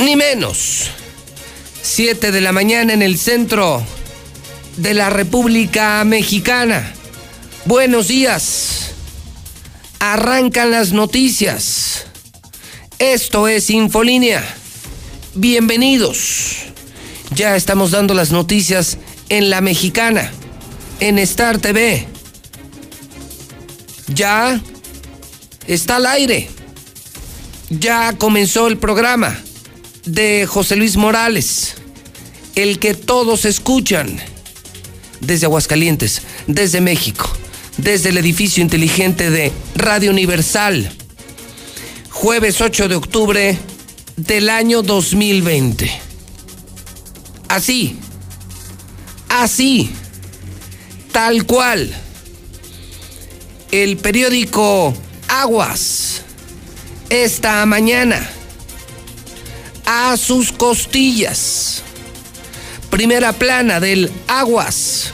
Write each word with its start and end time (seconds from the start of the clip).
ni 0.00 0.16
menos. 0.16 0.90
7 1.82 2.32
de 2.32 2.40
la 2.40 2.52
mañana 2.52 2.92
en 2.92 3.02
el 3.02 3.18
centro 3.18 3.82
de 4.76 4.94
la 4.94 5.10
República 5.10 6.02
Mexicana. 6.04 6.92
Buenos 7.64 8.08
días. 8.08 8.92
Arrancan 9.98 10.70
las 10.70 10.92
noticias. 10.92 12.06
Esto 12.98 13.48
es 13.48 13.70
Infolínea. 13.70 14.44
Bienvenidos. 15.34 16.56
Ya 17.34 17.56
estamos 17.56 17.90
dando 17.90 18.14
las 18.14 18.30
noticias 18.30 18.98
en 19.28 19.50
La 19.50 19.60
Mexicana, 19.60 20.30
en 21.00 21.18
Star 21.18 21.58
TV. 21.58 22.06
Ya 24.08 24.60
está 25.66 25.96
al 25.96 26.06
aire. 26.06 26.48
Ya 27.68 28.12
comenzó 28.16 28.68
el 28.68 28.78
programa 28.78 29.40
de 30.06 30.46
José 30.46 30.76
Luis 30.76 30.96
Morales, 30.96 31.74
el 32.54 32.78
que 32.78 32.94
todos 32.94 33.44
escuchan 33.44 34.18
desde 35.20 35.46
Aguascalientes, 35.46 36.22
desde 36.46 36.80
México, 36.80 37.28
desde 37.76 38.10
el 38.10 38.18
edificio 38.18 38.62
inteligente 38.62 39.30
de 39.30 39.52
Radio 39.74 40.10
Universal, 40.10 40.90
jueves 42.10 42.60
8 42.60 42.88
de 42.88 42.94
octubre 42.94 43.58
del 44.16 44.48
año 44.48 44.82
2020. 44.82 45.90
Así, 47.48 47.98
así, 49.28 49.90
tal 51.12 51.46
cual, 51.46 51.92
el 53.72 53.96
periódico 53.96 54.94
Aguas, 55.28 56.22
esta 57.10 57.66
mañana, 57.66 58.30
a 59.86 60.16
sus 60.16 60.52
costillas. 60.52 61.82
Primera 62.90 63.32
plana 63.32 63.80
del 63.80 64.12
Aguas. 64.26 65.12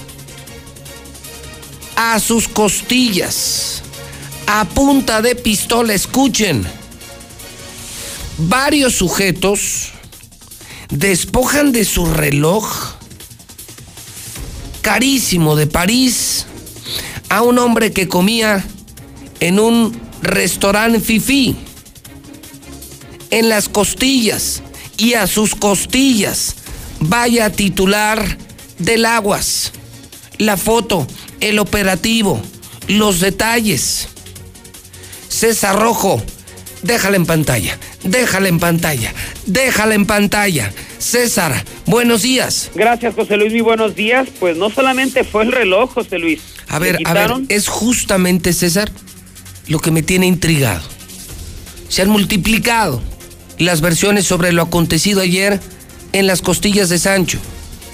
A 1.95 2.19
sus 2.19 2.49
costillas. 2.49 3.83
A 4.47 4.65
punta 4.65 5.23
de 5.23 5.37
pistola, 5.37 5.95
escuchen. 5.95 6.67
Varios 8.39 8.95
sujetos 8.95 9.93
despojan 10.91 11.73
de 11.73 11.85
su 11.85 12.07
reloj 12.07 12.97
carísimo 14.81 15.55
de 15.55 15.67
París 15.67 16.47
a 17.29 17.43
un 17.43 17.59
hombre 17.59 17.93
que 17.93 18.09
comía 18.09 18.65
en 19.41 19.61
un 19.61 19.99
restaurante 20.23 21.01
fifí 21.01 21.57
en 23.33 23.49
las 23.49 23.69
costillas 23.69 24.63
y 24.99 25.15
a 25.15 25.27
sus 25.27 25.57
costillas 25.57 26.55
vaya 27.01 27.51
titular 27.51 28.39
del 28.79 29.05
Aguas. 29.07 29.73
La 30.39 30.57
foto, 30.57 31.07
el 31.41 31.59
operativo, 31.59 32.41
los 32.89 33.21
detalles. 33.21 34.09
César 35.29 35.81
Rojo, 35.81 36.23
déjala 36.83 37.17
en 37.17 37.25
pantalla, 37.25 37.79
déjala 38.05 38.49
en 38.49 38.61
pantalla, 38.61 39.15
déjala 39.47 39.95
en 39.95 40.05
pantalla. 40.05 40.71
César, 40.99 41.65
buenos 41.87 42.23
días. 42.23 42.71
Gracias, 42.75 43.15
José 43.15 43.39
Luis, 43.39 43.53
muy 43.53 43.63
buenos 43.63 43.97
días. 43.97 44.29
Pues 44.39 44.59
no 44.59 44.69
solamente 44.69 45.25
fue 45.25 45.45
el 45.45 45.53
reloj, 45.53 45.91
José 45.95 46.19
Luis. 46.19 46.43
A 46.69 46.79
ver, 46.79 46.99
a 47.07 47.15
ver, 47.15 47.33
es 47.49 47.69
justamente, 47.69 48.53
César, 48.53 48.93
lo 49.69 49.81
que 49.81 49.91
me 49.91 50.03
tiene 50.03 50.27
intrigado. 50.27 50.83
Se 51.89 52.03
han 52.03 52.11
multiplicado 52.11 53.03
las 53.59 53.81
versiones 53.81 54.27
sobre 54.27 54.53
lo 54.53 54.63
acontecido 54.63 55.21
ayer 55.21 55.61
en 56.13 56.27
las 56.27 56.43
costillas 56.43 56.89
de 56.89 56.99
Sancho, 56.99 57.39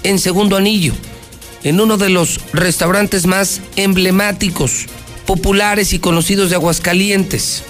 en 0.02 0.18
Segundo 0.18 0.56
Anillo, 0.56 0.92
en 1.64 1.80
uno 1.80 1.96
de 1.96 2.08
los 2.08 2.40
restaurantes 2.52 3.26
más 3.26 3.60
emblemáticos, 3.76 4.86
populares 5.26 5.92
y 5.92 5.98
conocidos 5.98 6.50
de 6.50 6.56
Aguascalientes. 6.56 7.62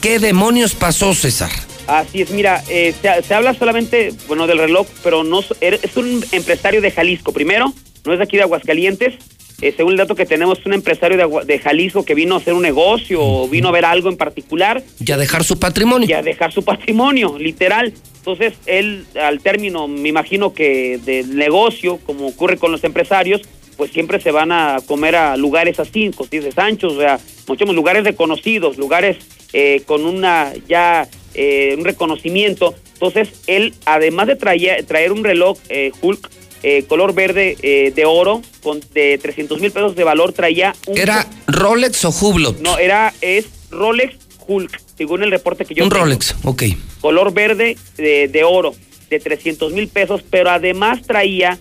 ¿Qué 0.00 0.18
demonios 0.18 0.74
pasó, 0.74 1.14
César? 1.14 1.50
Así 1.86 2.22
es, 2.22 2.30
mira, 2.30 2.62
eh, 2.68 2.94
se, 3.02 3.34
habla 3.34 3.52
solamente, 3.54 4.14
bueno, 4.28 4.46
del 4.46 4.58
reloj, 4.58 4.86
pero 5.02 5.24
no 5.24 5.40
es 5.60 5.96
un 5.96 6.24
empresario 6.32 6.80
de 6.80 6.90
Jalisco. 6.90 7.32
Primero, 7.32 7.74
no 8.04 8.12
es 8.12 8.18
de 8.18 8.24
aquí 8.24 8.36
de 8.36 8.44
Aguascalientes, 8.44 9.14
eh, 9.60 9.74
según 9.76 9.92
el 9.92 9.98
dato 9.98 10.14
que 10.14 10.24
tenemos, 10.24 10.64
un 10.64 10.72
empresario 10.72 11.16
de, 11.16 11.44
de, 11.44 11.58
Jalisco 11.58 12.04
que 12.04 12.14
vino 12.14 12.34
a 12.34 12.38
hacer 12.38 12.54
un 12.54 12.62
negocio 12.62 13.20
o 13.22 13.48
vino 13.48 13.68
a 13.68 13.72
ver 13.72 13.84
algo 13.84 14.08
en 14.08 14.16
particular. 14.16 14.82
Y 15.04 15.12
a 15.12 15.18
dejar 15.18 15.44
su 15.44 15.58
patrimonio. 15.58 16.08
Y 16.08 16.12
a 16.12 16.22
dejar 16.22 16.52
su 16.52 16.64
patrimonio, 16.64 17.36
literal. 17.38 17.92
Entonces, 18.16 18.54
él, 18.66 19.04
al 19.20 19.40
término, 19.40 19.86
me 19.86 20.08
imagino 20.08 20.54
que 20.54 20.98
del 21.04 21.36
negocio, 21.36 21.98
como 22.06 22.28
ocurre 22.28 22.56
con 22.56 22.72
los 22.72 22.84
empresarios, 22.84 23.42
pues 23.76 23.90
siempre 23.92 24.20
se 24.20 24.30
van 24.30 24.52
a 24.52 24.78
comer 24.86 25.16
a 25.16 25.36
lugares 25.36 25.78
así, 25.78 26.10
costillas 26.10 26.44
de 26.46 26.52
Sancho, 26.52 26.88
o 26.88 26.98
sea, 26.98 27.18
muchos 27.46 27.68
lugares 27.74 28.04
reconocidos, 28.04 28.76
lugares 28.76 29.16
eh, 29.52 29.82
con 29.86 30.04
una 30.04 30.52
ya 30.68 31.08
eh, 31.34 31.74
un 31.78 31.84
reconocimiento. 31.84 32.74
Entonces, 32.94 33.42
él, 33.46 33.74
además 33.86 34.26
de 34.26 34.36
traer, 34.36 34.84
traer 34.84 35.12
un 35.12 35.24
reloj 35.24 35.58
Hulk, 36.02 36.30
eh, 36.62 36.84
color 36.86 37.14
verde 37.14 37.56
eh, 37.62 37.92
de 37.94 38.04
oro 38.04 38.42
con 38.62 38.80
de 38.92 39.18
300 39.18 39.60
mil 39.60 39.70
pesos 39.70 39.96
de 39.96 40.04
valor 40.04 40.32
traía 40.32 40.74
un... 40.86 40.98
¿Era 40.98 41.26
Rolex 41.46 42.04
o 42.04 42.10
Hublot? 42.10 42.60
No, 42.60 42.78
era, 42.78 43.14
es 43.20 43.46
Rolex 43.70 44.16
Hulk, 44.46 44.80
según 44.96 45.22
el 45.22 45.30
reporte 45.30 45.64
que 45.64 45.74
yo 45.74 45.84
Un 45.84 45.90
Rolex, 45.90 46.34
ok. 46.44 46.64
Color 47.00 47.32
verde 47.32 47.76
de, 47.96 48.44
oro 48.44 48.74
de 49.08 49.18
300 49.18 49.72
mil 49.72 49.88
pesos, 49.88 50.22
pero 50.28 50.50
además 50.50 51.02
traía 51.02 51.58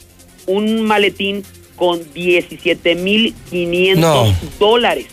un 0.47 0.81
maletín 0.81 1.43
con 1.75 2.01
17 2.13 2.95
mil 2.95 3.33
500 3.49 4.59
dólares. 4.59 5.05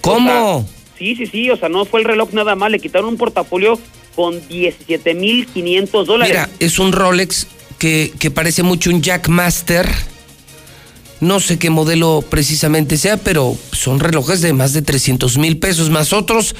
¿Cómo? 0.00 0.68
sí, 0.98 1.14
sí, 1.14 1.26
sí, 1.26 1.50
o 1.50 1.56
sea, 1.56 1.68
no 1.68 1.84
fue 1.84 2.00
el 2.00 2.06
reloj 2.06 2.32
nada 2.32 2.56
más, 2.56 2.70
le 2.70 2.80
quitaron 2.80 3.10
un 3.10 3.16
portafolio 3.16 3.78
con 4.16 4.46
17 4.48 5.14
mil 5.14 5.46
500 5.46 6.06
dólares. 6.06 6.32
Mira, 6.32 6.50
es 6.58 6.78
un 6.78 6.92
Rolex 6.92 7.46
que, 7.82 8.30
parece 8.30 8.62
mucho 8.62 8.90
un 8.90 9.02
Jackmaster. 9.02 9.88
No 11.20 11.40
sé 11.40 11.58
qué 11.58 11.68
modelo 11.68 12.24
precisamente 12.28 12.96
sea, 12.96 13.16
pero 13.16 13.56
son 13.72 13.98
relojes 13.98 14.40
de 14.40 14.52
más 14.52 14.72
de 14.72 14.82
300 14.82 15.36
mil 15.38 15.58
pesos, 15.58 15.90
más 15.90 16.12
otros 16.12 16.54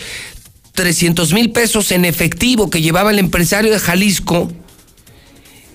300 0.74 1.32
mil 1.32 1.52
pesos 1.52 1.92
en 1.92 2.04
efectivo 2.04 2.70
que 2.70 2.80
llevaba 2.80 3.10
el 3.10 3.18
empresario 3.18 3.70
de 3.70 3.78
Jalisco. 3.78 4.50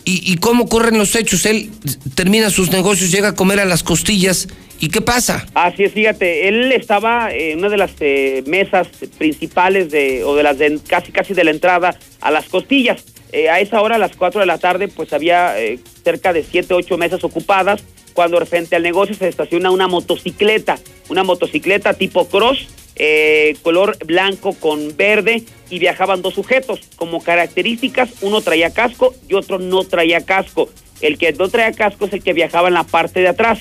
¿Y, 0.10 0.38
cómo 0.38 0.64
ocurren 0.64 0.98
los 0.98 1.16
hechos? 1.18 1.46
Él 1.46 1.70
termina 2.16 2.50
sus 2.50 2.72
negocios, 2.72 3.12
llega 3.12 3.30
a 3.30 3.36
comer 3.36 3.60
a 3.60 3.66
las 3.66 3.84
costillas. 3.84 4.48
¿Y 4.80 4.88
qué 4.88 5.02
pasa? 5.02 5.46
Así 5.54 5.84
es, 5.84 5.92
fíjate, 5.92 6.48
él 6.48 6.72
estaba 6.72 7.30
en 7.34 7.60
una 7.60 7.68
de 7.68 7.76
las 7.76 7.92
eh, 8.00 8.42
mesas 8.48 8.88
principales 9.18 9.92
de, 9.92 10.24
o 10.24 10.36
de 10.38 10.44
las 10.44 10.58
de, 10.58 10.80
casi 10.88 11.12
casi 11.12 11.34
de 11.34 11.44
la 11.44 11.52
entrada 11.52 12.00
a 12.22 12.32
las 12.32 12.46
costillas. 12.46 13.04
Eh, 13.32 13.50
a 13.50 13.60
esa 13.60 13.82
hora, 13.82 13.96
a 13.96 14.00
las 14.00 14.16
4 14.16 14.40
de 14.40 14.46
la 14.46 14.58
tarde, 14.58 14.88
pues 14.88 15.12
había 15.14 15.60
eh, 15.60 15.80
cerca 16.04 16.34
de 16.34 16.44
7, 16.44 16.74
8 16.74 16.98
mesas 16.98 17.24
ocupadas, 17.24 17.84
cuando 18.14 18.44
frente 18.46 18.76
al 18.76 18.84
negocio 18.84 19.16
se 19.16 19.28
estaciona 19.28 19.70
una 19.70 19.88
motocicleta, 19.88 20.80
una 21.10 21.24
motocicleta 21.24 21.94
tipo 21.94 22.28
cross, 22.28 22.68
eh, 22.96 23.56
color 23.62 23.98
blanco 24.06 24.54
con 24.54 24.96
verde, 24.98 25.44
y 25.70 25.80
viajaban 25.80 26.22
dos 26.22 26.34
sujetos. 26.34 26.80
Como 26.96 27.22
características, 27.22 28.10
uno 28.22 28.42
traía 28.42 28.74
casco 28.74 29.14
y 29.28 29.34
otro 29.34 29.60
no 29.60 29.84
traía 29.84 30.26
casco. 30.26 30.70
El 31.02 31.18
que 31.18 31.32
no 31.34 31.50
traía 31.50 31.74
casco 31.74 32.06
es 32.06 32.14
el 32.14 32.24
que 32.24 32.34
viajaba 32.34 32.70
en 32.70 32.74
la 32.74 32.86
parte 32.86 33.20
de 33.20 33.28
atrás. 33.28 33.60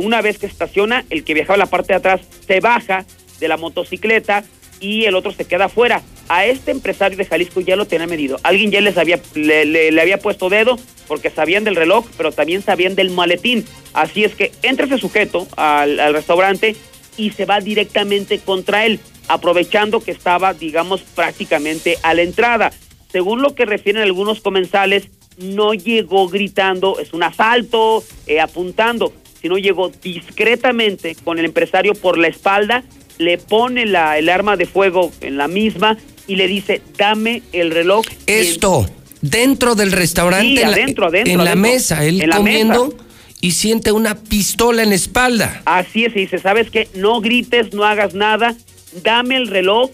una 0.00 0.22
vez 0.22 0.38
que 0.38 0.46
estaciona, 0.46 1.04
el 1.10 1.22
que 1.22 1.34
viajaba 1.34 1.54
en 1.54 1.60
la 1.60 1.66
parte 1.66 1.92
de 1.92 1.98
atrás 1.98 2.20
se 2.46 2.60
baja 2.60 3.04
de 3.38 3.48
la 3.48 3.56
motocicleta 3.56 4.44
y 4.80 5.04
el 5.04 5.14
otro 5.14 5.32
se 5.32 5.44
queda 5.44 5.66
afuera. 5.66 6.02
A 6.28 6.46
este 6.46 6.72
empresario 6.72 7.16
de 7.16 7.24
Jalisco 7.24 7.60
ya 7.60 7.76
lo 7.76 7.86
tenía 7.86 8.06
medido. 8.06 8.38
Alguien 8.42 8.70
ya 8.70 8.80
les 8.80 8.98
había, 8.98 9.20
le, 9.34 10.00
había 10.00 10.18
puesto 10.18 10.48
dedo 10.48 10.78
porque 11.06 11.30
sabían 11.30 11.64
del 11.64 11.76
reloj, 11.76 12.06
pero 12.16 12.32
también 12.32 12.62
sabían 12.62 12.94
del 12.94 13.10
maletín. 13.10 13.64
Así 13.92 14.24
es 14.24 14.34
que 14.34 14.52
entra 14.62 14.86
ese 14.86 14.98
sujeto 14.98 15.46
al, 15.56 16.12
restaurante 16.12 16.74
y 17.16 17.30
se 17.30 17.44
va 17.44 17.60
directamente 17.60 18.38
contra 18.38 18.86
él. 18.86 19.00
aprovechando 19.28 20.00
que 20.00 20.12
estaba, 20.12 20.54
digamos, 20.54 21.00
prácticamente 21.00 21.98
a 22.02 22.14
la 22.14 22.22
entrada. 22.22 22.72
Según 23.10 23.42
lo 23.42 23.56
que 23.56 23.66
refieren 23.66 24.02
algunos 24.02 24.40
comensales, 24.40 25.08
no 25.36 25.74
llegó 25.74 26.28
gritando, 26.28 26.98
es 27.00 27.12
un 27.12 27.22
asalto, 27.22 28.04
eh, 28.26 28.40
apuntando, 28.40 29.12
sino 29.40 29.58
llegó 29.58 29.90
discretamente 30.02 31.16
con 31.24 31.38
el 31.38 31.44
empresario 31.44 31.94
por 31.94 32.18
la 32.18 32.28
espalda, 32.28 32.84
le 33.18 33.38
pone 33.38 33.86
la, 33.86 34.18
el 34.18 34.28
arma 34.28 34.56
de 34.56 34.66
fuego 34.66 35.12
en 35.20 35.36
la 35.36 35.48
misma 35.48 35.96
y 36.26 36.36
le 36.36 36.48
dice, 36.48 36.82
dame 36.96 37.42
el 37.52 37.70
reloj. 37.70 38.04
Esto, 38.26 38.88
dentro 39.20 39.74
del 39.74 39.92
restaurante, 39.92 40.62
en, 40.62 40.70
la, 40.70 41.18
en 41.24 41.44
la 41.44 41.56
mesa, 41.56 42.04
él 42.04 42.28
comiendo 42.30 42.94
y 43.40 43.52
siente 43.52 43.92
una 43.92 44.16
pistola 44.16 44.82
en 44.82 44.90
la 44.90 44.94
espalda. 44.94 45.62
Así 45.64 46.04
es, 46.04 46.16
y 46.16 46.20
dice, 46.20 46.38
¿sabes 46.38 46.70
qué? 46.70 46.88
No 46.94 47.20
grites, 47.20 47.72
no 47.72 47.84
hagas 47.84 48.14
nada, 48.14 48.56
dame 49.02 49.36
el 49.36 49.48
reloj 49.48 49.90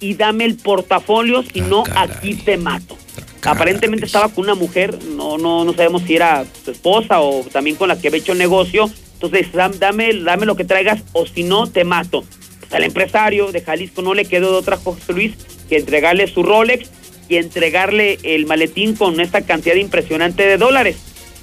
y 0.00 0.14
dame 0.14 0.44
el 0.44 0.56
portafolio, 0.56 1.42
si 1.42 1.60
ah, 1.60 1.66
no, 1.68 1.84
aquí 1.94 2.34
te 2.34 2.56
mato. 2.56 2.96
Ah, 3.42 3.52
Aparentemente 3.52 4.06
estaba 4.06 4.28
con 4.28 4.44
una 4.44 4.54
mujer, 4.54 4.98
no, 5.04 5.38
no, 5.38 5.64
no 5.64 5.72
sabemos 5.72 6.02
si 6.02 6.16
era 6.16 6.44
su 6.64 6.72
esposa 6.72 7.20
o 7.20 7.44
también 7.44 7.76
con 7.76 7.88
la 7.88 7.98
que 7.98 8.08
había 8.08 8.20
hecho 8.20 8.32
el 8.32 8.38
negocio. 8.38 8.90
Entonces, 9.14 9.48
dame, 9.78 10.12
dame 10.12 10.44
lo 10.44 10.56
que 10.56 10.64
traigas 10.64 11.02
o 11.12 11.26
si 11.26 11.42
no, 11.42 11.66
te 11.66 11.84
mato. 11.84 12.24
Al 12.70 12.84
empresario 12.84 13.52
de 13.52 13.60
Jalisco 13.60 14.02
no 14.02 14.14
le 14.14 14.24
quedó 14.24 14.52
de 14.52 14.58
otra 14.58 14.76
cosa, 14.76 15.12
Luis, 15.12 15.34
que 15.68 15.76
entregarle 15.76 16.26
su 16.26 16.42
Rolex 16.42 16.90
y 17.28 17.36
entregarle 17.36 18.18
el 18.22 18.46
maletín 18.46 18.94
con 18.94 19.20
esta 19.20 19.42
cantidad 19.42 19.76
impresionante 19.76 20.44
de 20.46 20.58
dólares. 20.58 20.96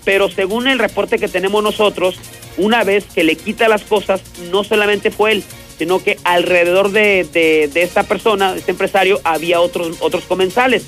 Pero 0.05 0.29
según 0.29 0.67
el 0.67 0.79
reporte 0.79 1.17
que 1.17 1.27
tenemos 1.27 1.63
nosotros, 1.63 2.15
una 2.57 2.83
vez 2.83 3.05
que 3.05 3.23
le 3.23 3.35
quita 3.35 3.67
las 3.67 3.83
cosas, 3.83 4.21
no 4.51 4.63
solamente 4.63 5.11
fue 5.11 5.33
él, 5.33 5.43
sino 5.77 6.03
que 6.03 6.17
alrededor 6.23 6.91
de, 6.91 7.27
de, 7.31 7.81
esta 7.81 8.03
persona, 8.03 8.53
de 8.53 8.59
este 8.59 8.71
empresario, 8.71 9.19
había 9.23 9.59
otros, 9.59 9.97
otros 10.01 10.23
comensales. 10.25 10.83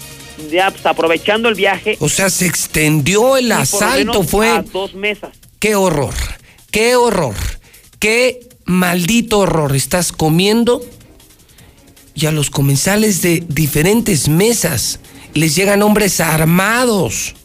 Ya 0.52 0.70
pues, 0.70 0.86
aprovechando 0.86 1.48
el 1.48 1.56
viaje. 1.56 1.98
O 2.02 2.10
sea, 2.10 2.30
se 2.30 2.46
extendió 2.46 3.38
el 3.38 3.52
asalto, 3.52 4.24
fue. 4.24 4.50
A 4.50 4.62
dos 4.62 4.94
mesas. 4.94 5.32
Qué 5.60 5.76
horror, 5.76 6.14
qué 6.72 6.98
horror, 6.98 7.36
qué 8.00 8.40
maldito 8.66 9.40
horror. 9.40 9.76
Estás 9.76 10.12
comiendo 10.12 10.86
y 12.14 12.26
a 12.26 12.32
los 12.32 12.50
comensales 12.50 13.22
de 13.22 13.44
diferentes 13.48 14.28
mesas 14.28 15.00
les 15.34 15.56
llegan 15.56 15.84
hombres 15.84 16.20
armados 16.20 17.36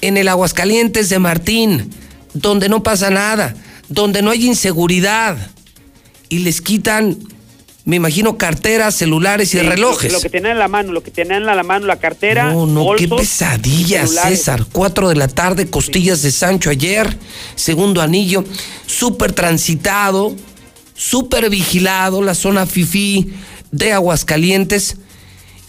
en 0.00 0.16
el 0.16 0.28
Aguascalientes 0.28 1.08
de 1.08 1.18
Martín, 1.20 1.90
donde 2.34 2.68
no 2.68 2.82
pasa 2.82 3.10
nada, 3.10 3.54
donde 3.88 4.22
no 4.22 4.30
hay 4.30 4.46
inseguridad, 4.46 5.50
y 6.28 6.40
les 6.40 6.60
quitan, 6.60 7.18
me 7.84 7.96
imagino, 7.96 8.38
carteras, 8.38 8.94
celulares 8.94 9.54
y 9.54 9.60
relojes. 9.60 10.12
Lo, 10.12 10.20
que 10.20 10.30
tenían 10.30 10.52
en 10.52 10.58
la 10.58 10.68
mano, 10.68 10.92
lo 10.92 11.02
que 11.02 11.10
tenían 11.10 11.42
en 11.42 11.46
la 11.46 11.62
mano, 11.62 11.86
la 11.86 11.98
cartera. 11.98 12.52
No, 12.52 12.66
no, 12.66 12.94
qué 12.96 13.08
pesadilla, 13.08 14.06
César. 14.06 14.64
Cuatro 14.70 15.08
de 15.08 15.16
la 15.16 15.28
tarde, 15.28 15.68
costillas 15.68 16.22
de 16.22 16.30
Sancho 16.30 16.70
ayer, 16.70 17.16
segundo 17.54 18.00
anillo, 18.00 18.44
súper 18.86 19.32
transitado, 19.32 20.34
súper 20.94 21.50
vigilado, 21.50 22.22
la 22.22 22.34
zona 22.34 22.66
FIFI 22.66 23.32
de 23.72 23.92
Aguascalientes 23.92 24.96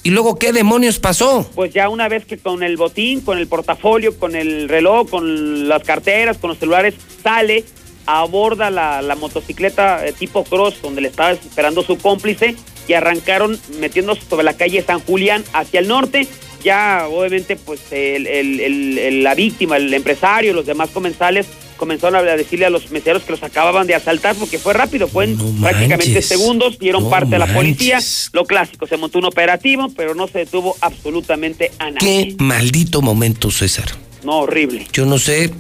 ¿Y 0.06 0.10
luego 0.10 0.38
qué 0.38 0.52
demonios 0.52 1.00
pasó? 1.00 1.50
Pues 1.56 1.74
ya 1.74 1.88
una 1.88 2.10
vez 2.10 2.26
que 2.26 2.38
con 2.38 2.62
el 2.62 2.76
botín, 2.76 3.22
con 3.22 3.38
el 3.38 3.48
portafolio, 3.48 4.18
con 4.20 4.36
el 4.36 4.68
reloj, 4.68 5.10
con 5.10 5.70
las 5.70 5.82
carteras, 5.84 6.38
con 6.38 6.50
los 6.50 6.60
celulares, 6.60 6.96
sale, 7.24 7.64
aborda 8.06 8.70
la, 8.70 9.02
la 9.02 9.16
motocicleta 9.16 10.06
eh, 10.06 10.14
tipo 10.14 10.44
cross 10.44 10.82
donde 10.82 11.02
le 11.02 11.08
estaba 11.08 11.32
esperando 11.32 11.84
su 11.84 11.98
cómplice 11.98 12.56
y 12.88 12.94
arrancaron 12.94 13.60
metiéndose 13.80 14.22
sobre 14.30 14.44
la 14.44 14.54
calle 14.54 14.84
San 14.84 15.00
Julián 15.00 15.44
hacia 15.54 15.80
el 15.80 15.88
norte 15.88 16.28
ya 16.64 17.08
obviamente 17.10 17.56
pues 17.58 17.82
el, 17.92 19.24
la 19.24 19.36
víctima, 19.36 19.78
el 19.78 19.94
empresario, 19.94 20.54
los 20.54 20.66
demás 20.66 20.90
comensales 20.90 21.46
comenzaron 21.78 22.16
a 22.16 22.22
decirle 22.22 22.66
a 22.66 22.70
los 22.70 22.92
meseros 22.92 23.24
que 23.24 23.32
los 23.32 23.44
acababan 23.44 23.86
de 23.88 23.96
asaltar 23.96 24.36
porque 24.36 24.58
fue 24.58 24.74
rápido, 24.74 25.08
fue 25.08 25.26
en 25.26 25.38
prácticamente 25.60 26.22
segundos, 26.22 26.80
dieron 26.80 27.10
parte 27.10 27.36
a 27.36 27.40
la 27.40 27.54
policía, 27.54 28.00
lo 28.32 28.46
clásico, 28.46 28.88
se 28.88 28.96
montó 28.96 29.20
un 29.20 29.26
operativo, 29.26 29.90
pero 29.96 30.16
no 30.16 30.28
se 30.28 30.40
detuvo 30.40 30.78
absolutamente 30.80 31.72
a 31.80 31.92
nadie. 31.92 32.00
Qué 32.30 32.36
maldito 32.40 33.02
momento, 33.02 33.52
César. 33.52 33.88
No, 34.24 34.40
horrible. 34.40 34.88
Yo 34.94 35.06
no 35.06 35.20
sé 35.20 35.52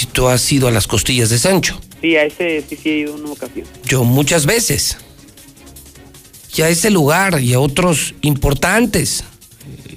si 0.00 0.06
tú 0.06 0.28
has 0.28 0.50
ido 0.50 0.66
a 0.66 0.70
las 0.70 0.86
costillas 0.86 1.28
de 1.28 1.38
Sancho. 1.38 1.78
Sí, 2.00 2.16
a 2.16 2.24
ese 2.24 2.64
sí, 2.66 2.78
sí 2.82 2.88
he 2.88 2.98
ido 3.00 3.14
una 3.16 3.32
ocasión. 3.32 3.66
Yo 3.84 4.02
muchas 4.02 4.46
veces. 4.46 4.96
Y 6.56 6.62
a 6.62 6.70
ese 6.70 6.88
lugar 6.88 7.42
y 7.42 7.52
a 7.52 7.60
otros 7.60 8.14
importantes 8.22 9.24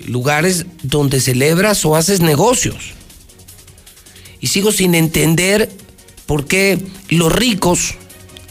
lugares 0.05 0.65
donde 0.81 1.21
celebras 1.21 1.85
o 1.85 1.95
haces 1.95 2.19
negocios. 2.19 2.91
Y 4.41 4.47
sigo 4.47 4.73
sin 4.73 4.93
entender 4.93 5.71
por 6.25 6.47
qué 6.47 6.79
los 7.07 7.31
ricos, 7.31 7.95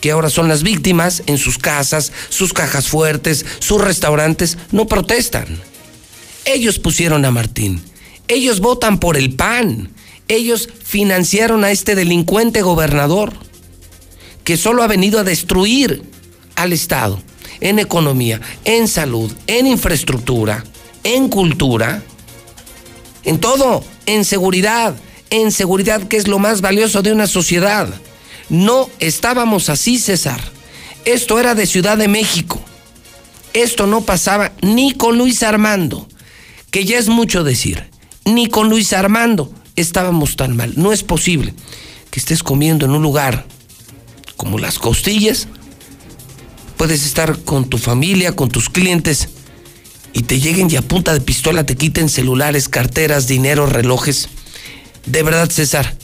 que 0.01 0.11
ahora 0.11 0.31
son 0.31 0.49
las 0.49 0.63
víctimas 0.63 1.23
en 1.27 1.37
sus 1.37 1.59
casas, 1.59 2.13
sus 2.31 2.55
cajas 2.55 2.89
fuertes, 2.89 3.45
sus 3.59 3.79
restaurantes, 3.79 4.57
no 4.71 4.87
protestan. 4.87 5.61
Ellos 6.47 6.79
pusieron 6.79 7.27
a 7.27 7.31
Martín. 7.31 7.83
Ellos 8.27 8.61
votan 8.61 8.99
por 8.99 9.19
el 9.19 9.35
PAN. 9.35 9.91
Ellos 10.33 10.69
financiaron 10.83 11.65
a 11.65 11.71
este 11.71 11.95
delincuente 11.95 12.63
gobernador 12.63 13.35
que 14.45 14.57
solo 14.57 14.83
ha 14.83 14.87
venido 14.87 15.21
a 15.21 15.25
destruir 15.25 16.03
al 16.57 16.73
Estado 16.73 17.23
en 17.61 17.79
economía, 17.79 18.41
en 18.65 18.89
salud, 18.89 19.33
en 19.47 19.67
infraestructura 19.67 20.65
en 21.05 21.29
cultura, 21.29 22.03
en 23.25 23.39
todo, 23.39 23.85
en 24.07 24.25
seguridad, 24.25 24.95
en 25.31 25.53
seguridad 25.53 26.07
que 26.09 26.17
es 26.17 26.29
lo 26.29 26.39
más 26.39 26.61
valioso 26.61 27.03
de 27.03 27.13
una 27.13 27.27
sociedad. 27.27 27.89
No 28.49 28.89
estábamos 28.99 29.69
así, 29.69 29.99
César. 29.99 30.41
Esto 31.05 31.41
era 31.41 31.55
de 31.55 31.67
Ciudad 31.67 31.99
de 31.99 32.09
México. 32.09 32.61
Esto 33.53 33.87
no 33.87 34.03
pasaba 34.03 34.53
ni 34.63 34.93
con 34.93 35.19
Luis 35.19 35.43
Armando, 35.43 36.09
que 36.71 36.85
ya 36.85 36.99
es 36.99 37.09
mucho 37.09 37.45
decir, 37.45 37.91
ni 38.25 38.49
con 38.49 38.69
Luis 38.69 38.93
Armando 38.93 39.53
estábamos 39.77 40.37
tan 40.37 40.57
mal. 40.57 40.75
No 40.77 40.93
es 40.93 41.03
posible 41.03 41.55
que 42.11 42.21
estés 42.21 42.43
comiendo 42.43 42.87
en 42.87 42.93
un 42.93 43.03
lugar 43.03 43.47
como 44.37 44.59
las 44.59 44.79
costillas. 44.79 45.49
Puedes 46.77 47.05
estar 47.05 47.39
con 47.41 47.69
tu 47.69 47.79
familia, 47.79 48.35
con 48.35 48.49
tus 48.49 48.69
clientes 48.69 49.29
y 50.13 50.23
te 50.23 50.41
lleguen 50.41 50.71
y 50.71 50.77
a 50.77 50.83
punta 50.83 51.15
de 51.15 51.21
pistola 51.21 51.65
te 51.65 51.77
quiten 51.77 52.09
celulares, 52.09 52.69
carteras, 52.69 53.27
dinero, 53.27 53.67
relojes. 53.67 54.29
De 55.07 55.23
verdad, 55.23 55.51
César, 55.51 55.97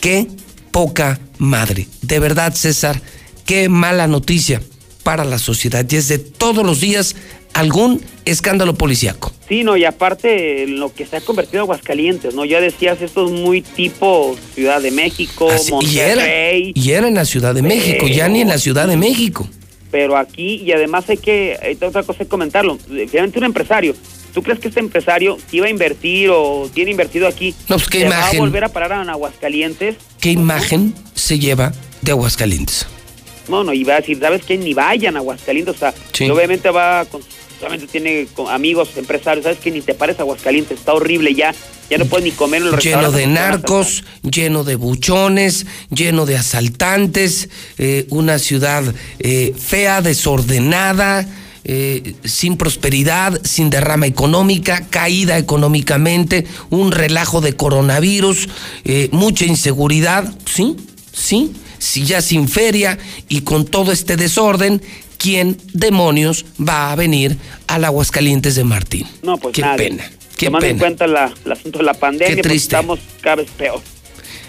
qué 0.00 0.28
poca 0.70 1.20
madre. 1.38 1.88
De 2.02 2.18
verdad, 2.18 2.54
César, 2.54 3.00
qué 3.46 3.68
mala 3.68 4.06
noticia 4.06 4.60
para 5.02 5.24
la 5.24 5.38
sociedad. 5.38 5.86
Y 5.88 5.96
es 5.96 6.08
de 6.08 6.18
todos 6.18 6.64
los 6.64 6.80
días 6.80 7.14
algún 7.54 8.02
escándalo 8.24 8.74
policíaco. 8.74 9.32
Sí, 9.48 9.64
no, 9.64 9.76
y 9.76 9.84
aparte 9.84 10.66
lo 10.66 10.92
que 10.92 11.06
se 11.06 11.16
ha 11.16 11.20
convertido 11.20 11.58
en 11.58 11.60
Aguascalientes, 11.62 12.34
¿no? 12.34 12.44
Ya 12.44 12.60
decías, 12.60 13.00
esto 13.00 13.26
es 13.26 13.32
muy 13.32 13.62
tipo 13.62 14.36
Ciudad 14.54 14.82
de 14.82 14.90
México, 14.90 15.48
Monterrey. 15.70 16.72
Y 16.74 16.90
era, 16.90 17.08
en 17.08 17.14
la 17.14 17.24
Ciudad 17.24 17.54
de 17.54 17.62
México, 17.62 18.06
ya 18.06 18.28
ni 18.28 18.40
en 18.40 18.48
la 18.48 18.58
Ciudad 18.58 18.86
de 18.86 18.96
México 18.96 19.48
pero 19.94 20.16
aquí, 20.16 20.56
y 20.56 20.72
además 20.72 21.08
hay 21.08 21.18
que, 21.18 21.56
hay 21.62 21.74
otra 21.80 22.02
cosa 22.02 22.24
es 22.24 22.28
comentarlo, 22.28 22.76
finalmente 22.84 23.38
un 23.38 23.44
empresario, 23.44 23.94
¿tú 24.32 24.42
crees 24.42 24.58
que 24.58 24.66
este 24.66 24.80
empresario 24.80 25.38
iba 25.52 25.66
a 25.66 25.70
invertir 25.70 26.30
o 26.30 26.68
tiene 26.74 26.90
invertido 26.90 27.28
aquí, 27.28 27.54
no, 27.68 27.76
pues, 27.76 27.88
¿qué 27.88 28.00
imagen, 28.00 28.20
va 28.20 28.28
a 28.28 28.40
volver 28.40 28.64
a 28.64 28.68
parar 28.70 29.00
en 29.00 29.08
Aguascalientes? 29.08 29.94
¿Qué 30.18 30.32
imagen 30.32 30.92
se 31.14 31.38
lleva 31.38 31.72
de 32.02 32.10
Aguascalientes? 32.10 32.88
No, 33.48 33.62
no, 33.62 33.72
y 33.72 33.84
va 33.84 33.94
a 33.94 34.00
decir, 34.00 34.18
¿sabes 34.18 34.44
qué? 34.44 34.58
Ni 34.58 34.74
vayan 34.74 35.14
a 35.14 35.20
Aguascalientes, 35.20 35.76
o 35.76 35.78
sea, 35.78 35.94
obviamente 36.28 36.70
va 36.70 37.04
con 37.04 37.22
tiene 37.90 38.26
amigos, 38.50 38.90
empresarios, 38.96 39.44
sabes 39.44 39.58
que 39.58 39.70
ni 39.70 39.80
te 39.80 39.94
pares 39.94 40.18
Aguascalientes, 40.20 40.78
está 40.78 40.94
horrible 40.94 41.34
ya, 41.34 41.54
ya 41.90 41.98
no 41.98 42.06
puedes 42.06 42.24
ni 42.24 42.32
comer 42.32 42.62
en 42.62 42.70
los 42.70 42.84
Lleno 42.84 43.12
de 43.12 43.26
narcos, 43.26 44.04
lleno 44.22 44.64
de 44.64 44.76
buchones, 44.76 45.66
lleno 45.90 46.26
de 46.26 46.36
asaltantes, 46.36 47.48
eh, 47.78 48.06
una 48.10 48.38
ciudad 48.38 48.82
eh, 49.18 49.54
fea, 49.58 50.02
desordenada, 50.02 51.26
eh, 51.64 52.14
sin 52.24 52.56
prosperidad, 52.56 53.40
sin 53.44 53.70
derrama 53.70 54.06
económica, 54.06 54.86
caída 54.90 55.38
económicamente, 55.38 56.46
un 56.70 56.92
relajo 56.92 57.40
de 57.40 57.56
coronavirus, 57.56 58.48
mucha 59.12 59.46
inseguridad, 59.46 60.30
sí, 60.44 60.76
sí, 61.12 61.52
sí, 61.78 62.04
ya 62.04 62.20
sin 62.20 62.48
feria 62.48 62.98
y 63.28 63.42
con 63.42 63.64
todo 63.64 63.92
este 63.92 64.16
desorden, 64.16 64.82
¿quién 65.24 65.56
demonios 65.72 66.44
va 66.60 66.92
a 66.92 66.96
venir 66.96 67.38
al 67.66 67.86
Aguascalientes 67.86 68.56
de 68.56 68.64
Martín? 68.64 69.06
No, 69.22 69.38
pues 69.38 69.54
Qué 69.54 69.64
pena. 69.74 70.04
Qué 70.36 70.46
Tomando 70.46 70.66
en 70.66 70.78
cuenta 70.78 71.06
la, 71.06 71.32
el 71.46 71.52
asunto 71.52 71.78
de 71.78 71.84
la 71.84 71.94
pandemia, 71.94 72.42
pues 72.42 72.56
estamos 72.56 73.00
cada 73.22 73.36
vez 73.36 73.48
peor. 73.56 73.80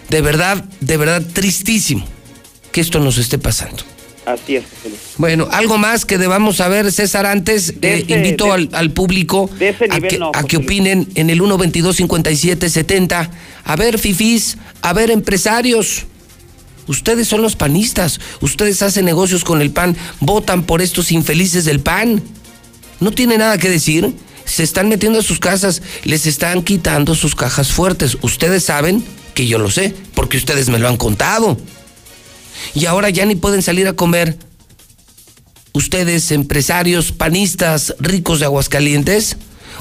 De 0.09 0.19
verdad, 0.19 0.65
de 0.81 0.97
verdad, 0.97 1.23
tristísimo 1.31 2.05
que 2.73 2.81
esto 2.81 2.99
nos 2.99 3.17
esté 3.17 3.37
pasando. 3.37 3.83
Así 4.25 4.57
es. 4.57 4.65
Bueno, 5.17 5.47
algo 5.49 5.77
más 5.77 6.03
que 6.03 6.17
debamos 6.17 6.57
saber, 6.57 6.91
César, 6.91 7.25
antes 7.25 7.75
eh, 7.81 8.03
invito 8.09 8.51
al, 8.51 8.91
público 8.91 9.49
a, 9.89 10.01
que, 10.01 10.19
a 10.33 10.43
que 10.43 10.57
opinen 10.57 11.07
en 11.15 11.29
el 11.29 11.37
122 11.37 11.95
57 11.95 12.69
70. 12.69 13.31
A 13.63 13.75
ver, 13.77 13.97
fifís, 13.97 14.57
a 14.81 14.91
ver, 14.91 15.09
empresarios. 15.09 16.05
Ustedes 16.87 17.27
son 17.27 17.41
los 17.41 17.55
panistas, 17.55 18.19
ustedes 18.41 18.81
hacen 18.81 19.05
negocios 19.05 19.43
con 19.43 19.61
el 19.61 19.71
PAN, 19.71 19.97
votan 20.19 20.63
por 20.63 20.81
estos 20.81 21.11
infelices 21.11 21.65
del 21.65 21.79
PAN. 21.79 22.21
¿No 22.99 23.11
tiene 23.11 23.37
nada 23.37 23.57
que 23.57 23.69
decir? 23.69 24.13
Se 24.45 24.63
están 24.63 24.89
metiendo 24.89 25.19
a 25.19 25.23
sus 25.23 25.39
casas, 25.39 25.81
les 26.03 26.27
están 26.27 26.61
quitando 26.61 27.15
sus 27.15 27.35
cajas 27.35 27.71
fuertes. 27.71 28.17
Ustedes 28.21 28.63
saben 28.63 29.03
que 29.33 29.47
yo 29.47 29.57
lo 29.57 29.71
sé, 29.71 29.95
porque 30.13 30.37
ustedes 30.37 30.69
me 30.69 30.79
lo 30.79 30.87
han 30.87 30.97
contado. 30.97 31.57
Y 32.73 32.85
ahora 32.85 33.09
ya 33.09 33.25
ni 33.25 33.35
pueden 33.35 33.61
salir 33.61 33.87
a 33.87 33.93
comer. 33.93 34.37
Ustedes, 35.73 36.31
empresarios, 36.31 37.11
panistas, 37.11 37.95
ricos 37.99 38.39
de 38.39 38.45
Aguascalientes, 38.45 39.37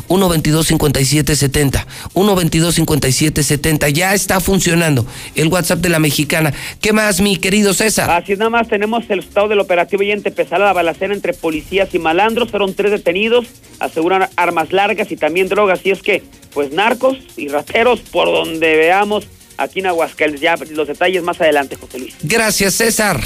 122-5770. 0.08 1.86
122-5770. 2.14 3.88
Ya 3.92 4.14
está 4.14 4.40
funcionando 4.40 5.06
el 5.34 5.48
WhatsApp 5.48 5.80
de 5.80 5.88
la 5.88 5.98
mexicana. 5.98 6.52
¿Qué 6.80 6.92
más, 6.92 7.20
mi 7.20 7.36
querido 7.36 7.74
César? 7.74 8.10
Así 8.10 8.34
nada 8.36 8.50
más 8.50 8.68
tenemos 8.68 9.04
el 9.08 9.20
estado 9.20 9.48
del 9.48 9.60
operativo 9.60 10.02
y 10.02 10.10
en 10.10 10.22
la 10.50 10.72
balacera 10.72 11.14
entre 11.14 11.32
policías 11.32 11.94
y 11.94 11.98
malandros. 11.98 12.50
Fueron 12.50 12.74
tres 12.74 12.90
detenidos, 12.90 13.46
aseguran 13.78 14.28
armas 14.36 14.72
largas 14.72 15.10
y 15.10 15.16
también 15.16 15.48
drogas. 15.48 15.80
Y 15.84 15.90
es 15.90 16.02
que, 16.02 16.22
pues 16.52 16.72
narcos 16.72 17.18
y 17.36 17.48
rateros, 17.48 18.00
por 18.00 18.26
donde 18.26 18.76
veamos 18.76 19.26
aquí 19.56 19.80
en 19.80 19.86
Aguascalientes. 19.86 20.40
Ya 20.40 20.56
los 20.56 20.88
detalles 20.88 21.22
más 21.22 21.40
adelante, 21.40 21.76
José 21.76 21.98
Luis. 21.98 22.14
Gracias, 22.22 22.74
César. 22.74 23.20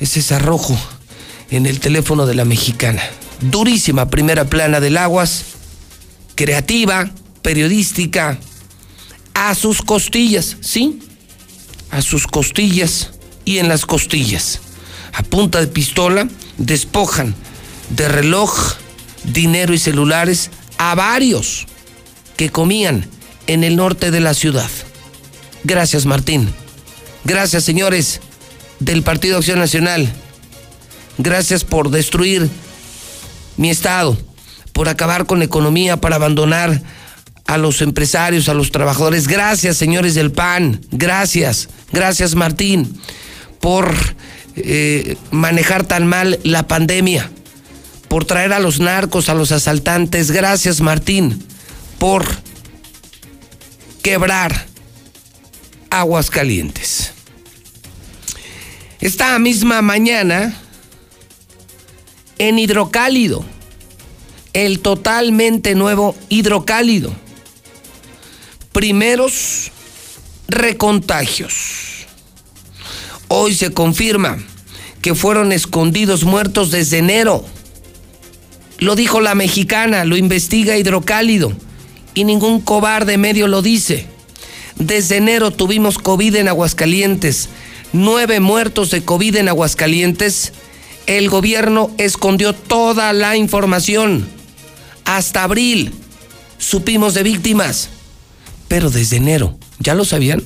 Es 0.00 0.10
César 0.10 0.44
Rojo 0.44 0.78
en 1.50 1.66
el 1.66 1.80
teléfono 1.80 2.26
de 2.26 2.34
la 2.34 2.44
mexicana 2.44 3.02
durísima 3.40 4.10
primera 4.10 4.44
plana 4.44 4.80
del 4.80 4.96
Aguas, 4.96 5.44
creativa, 6.34 7.10
periodística, 7.42 8.38
a 9.34 9.54
sus 9.54 9.82
costillas, 9.82 10.56
¿sí? 10.60 11.00
A 11.90 12.02
sus 12.02 12.26
costillas 12.26 13.10
y 13.44 13.58
en 13.58 13.68
las 13.68 13.86
costillas. 13.86 14.60
A 15.12 15.22
punta 15.22 15.60
de 15.60 15.68
pistola 15.68 16.28
despojan 16.58 17.34
de 17.90 18.08
reloj, 18.08 18.74
dinero 19.24 19.72
y 19.72 19.78
celulares 19.78 20.50
a 20.78 20.94
varios 20.94 21.66
que 22.36 22.50
comían 22.50 23.08
en 23.46 23.64
el 23.64 23.76
norte 23.76 24.10
de 24.10 24.20
la 24.20 24.34
ciudad. 24.34 24.70
Gracias, 25.64 26.06
Martín. 26.06 26.52
Gracias, 27.24 27.64
señores 27.64 28.20
del 28.80 29.02
Partido 29.02 29.38
Acción 29.38 29.58
Nacional. 29.58 30.08
Gracias 31.18 31.64
por 31.64 31.90
destruir 31.90 32.48
mi 33.58 33.68
Estado, 33.68 34.16
por 34.72 34.88
acabar 34.88 35.26
con 35.26 35.40
la 35.40 35.44
economía, 35.44 35.98
para 35.98 36.16
abandonar 36.16 36.80
a 37.46 37.58
los 37.58 37.82
empresarios, 37.82 38.48
a 38.48 38.54
los 38.54 38.70
trabajadores. 38.70 39.26
Gracias, 39.28 39.76
señores 39.76 40.14
del 40.14 40.32
PAN. 40.32 40.80
Gracias. 40.90 41.68
Gracias, 41.92 42.34
Martín, 42.34 43.00
por 43.60 43.94
eh, 44.56 45.16
manejar 45.30 45.84
tan 45.84 46.06
mal 46.06 46.38
la 46.44 46.68
pandemia, 46.68 47.30
por 48.08 48.24
traer 48.24 48.52
a 48.52 48.60
los 48.60 48.80
narcos, 48.80 49.28
a 49.28 49.34
los 49.34 49.52
asaltantes. 49.52 50.30
Gracias, 50.30 50.80
Martín, 50.80 51.42
por 51.98 52.26
quebrar 54.02 54.66
aguas 55.90 56.30
calientes. 56.30 57.12
Esta 59.00 59.38
misma 59.38 59.80
mañana 59.80 60.54
en 62.38 62.58
hidrocálido, 62.58 63.44
el 64.52 64.80
totalmente 64.80 65.74
nuevo 65.74 66.16
hidrocálido. 66.28 67.12
Primeros 68.72 69.72
recontagios. 70.48 72.06
Hoy 73.28 73.54
se 73.54 73.72
confirma 73.72 74.38
que 75.02 75.14
fueron 75.14 75.52
escondidos 75.52 76.24
muertos 76.24 76.70
desde 76.70 76.98
enero. 76.98 77.44
Lo 78.78 78.94
dijo 78.94 79.20
la 79.20 79.34
mexicana, 79.34 80.04
lo 80.04 80.16
investiga 80.16 80.78
hidrocálido 80.78 81.52
y 82.14 82.24
ningún 82.24 82.60
cobarde 82.60 83.18
medio 83.18 83.48
lo 83.48 83.62
dice. 83.62 84.06
Desde 84.76 85.16
enero 85.16 85.50
tuvimos 85.50 85.98
COVID 85.98 86.36
en 86.36 86.48
Aguascalientes, 86.48 87.48
nueve 87.92 88.38
muertos 88.40 88.90
de 88.90 89.04
COVID 89.04 89.36
en 89.36 89.48
Aguascalientes 89.48 90.52
el 91.08 91.30
gobierno 91.30 91.90
escondió 91.96 92.52
toda 92.52 93.14
la 93.14 93.34
información. 93.36 94.28
Hasta 95.06 95.42
abril 95.42 95.94
supimos 96.58 97.14
de 97.14 97.22
víctimas. 97.22 97.88
Pero 98.68 98.90
desde 98.90 99.16
enero, 99.16 99.58
¿ya 99.78 99.94
lo 99.94 100.04
sabían? 100.04 100.44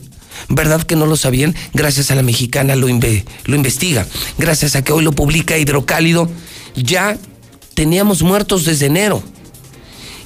¿Verdad 0.49 0.85
que 0.85 0.95
no 0.95 1.07
lo 1.07 1.17
sabían? 1.17 1.57
Gracias 1.75 2.13
a 2.13 2.15
la 2.15 2.23
mexicana 2.23 2.77
lo, 2.77 2.87
lo 2.87 3.57
investiga. 3.57 4.07
Gracias 4.39 4.77
a 4.77 4.85
que 4.85 4.93
hoy 4.93 5.03
lo 5.03 5.11
publica 5.11 5.59
Hidrocálido, 5.59 6.31
ya 6.77 7.19
teníamos 7.75 8.23
muertos 8.23 8.65
desde 8.65 8.87
enero. 8.87 9.21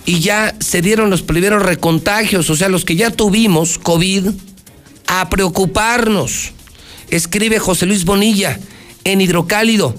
Y 0.05 0.21
ya 0.21 0.55
se 0.61 0.83
dieron 0.83 1.09
los 1.09 1.23
primeros 1.23 1.63
recontagios, 1.63 2.51
o 2.51 2.57
sea, 2.57 2.69
los 2.69 2.85
que 2.85 2.95
ya 2.95 3.11
tuvimos 3.11 3.79
COVID, 3.79 4.29
a 5.07 5.31
preocuparnos. 5.31 6.53
Escribe 7.09 7.59
José 7.59 7.87
Luis 7.87 8.05
Bonilla 8.05 8.61
en 9.05 9.23
Hidrocálido. 9.23 9.95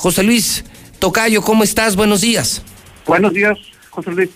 José 0.00 0.22
Luis 0.22 0.64
Tocayo, 0.98 1.42
¿cómo 1.42 1.62
estás? 1.62 1.94
Buenos 1.94 2.22
días. 2.22 2.64
Buenos 3.06 3.34
días, 3.34 3.58
José 3.90 4.10
Luis. 4.12 4.30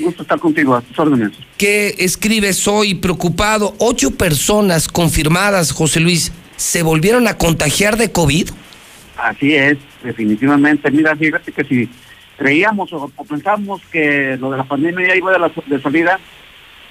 Gusto 0.00 0.22
estar 0.22 0.40
contigo, 0.40 0.74
a 0.74 0.80
tus 0.80 0.98
órdenes. 0.98 1.30
¿Qué 1.56 1.94
escribes 1.98 2.66
hoy 2.66 2.96
preocupado? 2.96 3.76
Ocho 3.78 4.10
personas 4.10 4.88
confirmadas, 4.88 5.70
José 5.70 6.00
Luis, 6.00 6.32
¿se 6.56 6.82
volvieron 6.82 7.28
a 7.28 7.38
contagiar 7.38 7.96
de 7.96 8.10
COVID? 8.10 8.48
Así 9.18 9.54
es, 9.54 9.78
definitivamente. 10.02 10.90
Mira, 10.90 11.14
fíjate 11.14 11.52
que 11.52 11.62
si 11.62 11.88
creíamos 12.36 12.92
o, 12.92 13.08
pensamos 13.28 13.80
que 13.92 14.36
lo 14.40 14.50
de 14.50 14.56
la 14.56 14.64
pandemia 14.64 15.06
ya 15.06 15.16
iba 15.16 15.30
de, 15.30 15.38
la, 15.38 15.52
de 15.64 15.80
salida, 15.80 16.18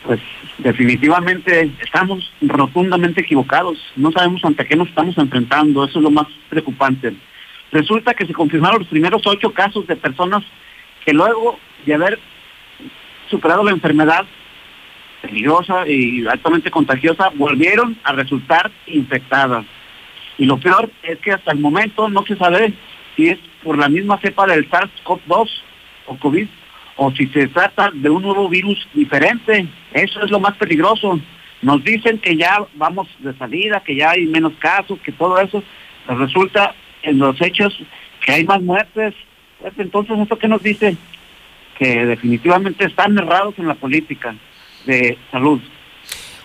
pues 0.05 0.21
definitivamente 0.59 1.69
estamos 1.83 2.31
rotundamente 2.39 3.19
equivocados. 3.19 3.77
No 3.97 4.13
sabemos 4.13 4.45
ante 4.45 4.65
qué 4.65 4.77
nos 4.77 4.87
estamos 4.87 5.17
enfrentando. 5.17 5.83
Eso 5.83 5.99
es 5.99 6.03
lo 6.03 6.09
más 6.09 6.27
preocupante. 6.49 7.13
Resulta 7.71 8.13
que 8.13 8.25
se 8.25 8.33
confirmaron 8.33 8.79
los 8.79 8.87
primeros 8.87 9.21
ocho 9.25 9.51
casos 9.53 9.87
de 9.87 9.95
personas 9.95 10.43
que 11.05 11.13
luego 11.13 11.57
de 11.85 11.93
haber 11.93 12.19
superado 13.29 13.63
la 13.63 13.71
enfermedad 13.71 14.25
peligrosa 15.21 15.87
y 15.87 16.25
altamente 16.27 16.71
contagiosa, 16.71 17.29
volvieron 17.35 17.97
a 18.03 18.11
resultar 18.11 18.71
infectadas. 18.87 19.65
Y 20.37 20.45
lo 20.45 20.57
peor 20.57 20.89
es 21.03 21.19
que 21.19 21.31
hasta 21.31 21.51
el 21.51 21.59
momento 21.59 22.09
no 22.09 22.25
se 22.25 22.35
sabe 22.35 22.73
si 23.15 23.29
es 23.29 23.39
por 23.63 23.77
la 23.77 23.87
misma 23.87 24.19
cepa 24.19 24.47
del 24.47 24.69
SARS-CoV-2 24.69 25.49
o 26.07 26.17
COVID 26.17 26.47
o 26.97 27.11
si 27.11 27.27
se 27.27 27.47
trata 27.47 27.91
de 27.93 28.09
un 28.09 28.23
nuevo 28.23 28.49
virus 28.49 28.87
diferente. 28.93 29.67
Eso 29.93 30.21
es 30.23 30.31
lo 30.31 30.39
más 30.39 30.57
peligroso. 30.57 31.19
Nos 31.61 31.83
dicen 31.83 32.17
que 32.17 32.35
ya 32.35 32.65
vamos 32.73 33.07
de 33.19 33.33
salida, 33.37 33.83
que 33.85 33.95
ya 33.95 34.11
hay 34.11 34.25
menos 34.25 34.53
casos, 34.59 34.99
que 35.01 35.11
todo 35.11 35.39
eso. 35.39 35.63
Resulta 36.07 36.75
en 37.03 37.19
los 37.19 37.41
hechos 37.41 37.73
que 38.25 38.31
hay 38.31 38.43
más 38.43 38.61
muertes. 38.61 39.13
Pues, 39.59 39.73
entonces, 39.77 40.19
¿esto 40.19 40.37
qué 40.37 40.47
nos 40.47 40.63
dice? 40.63 40.95
Que 41.77 42.05
definitivamente 42.05 42.85
están 42.85 43.17
errados 43.17 43.55
en 43.57 43.67
la 43.67 43.75
política 43.75 44.35
de 44.85 45.17
salud. 45.31 45.59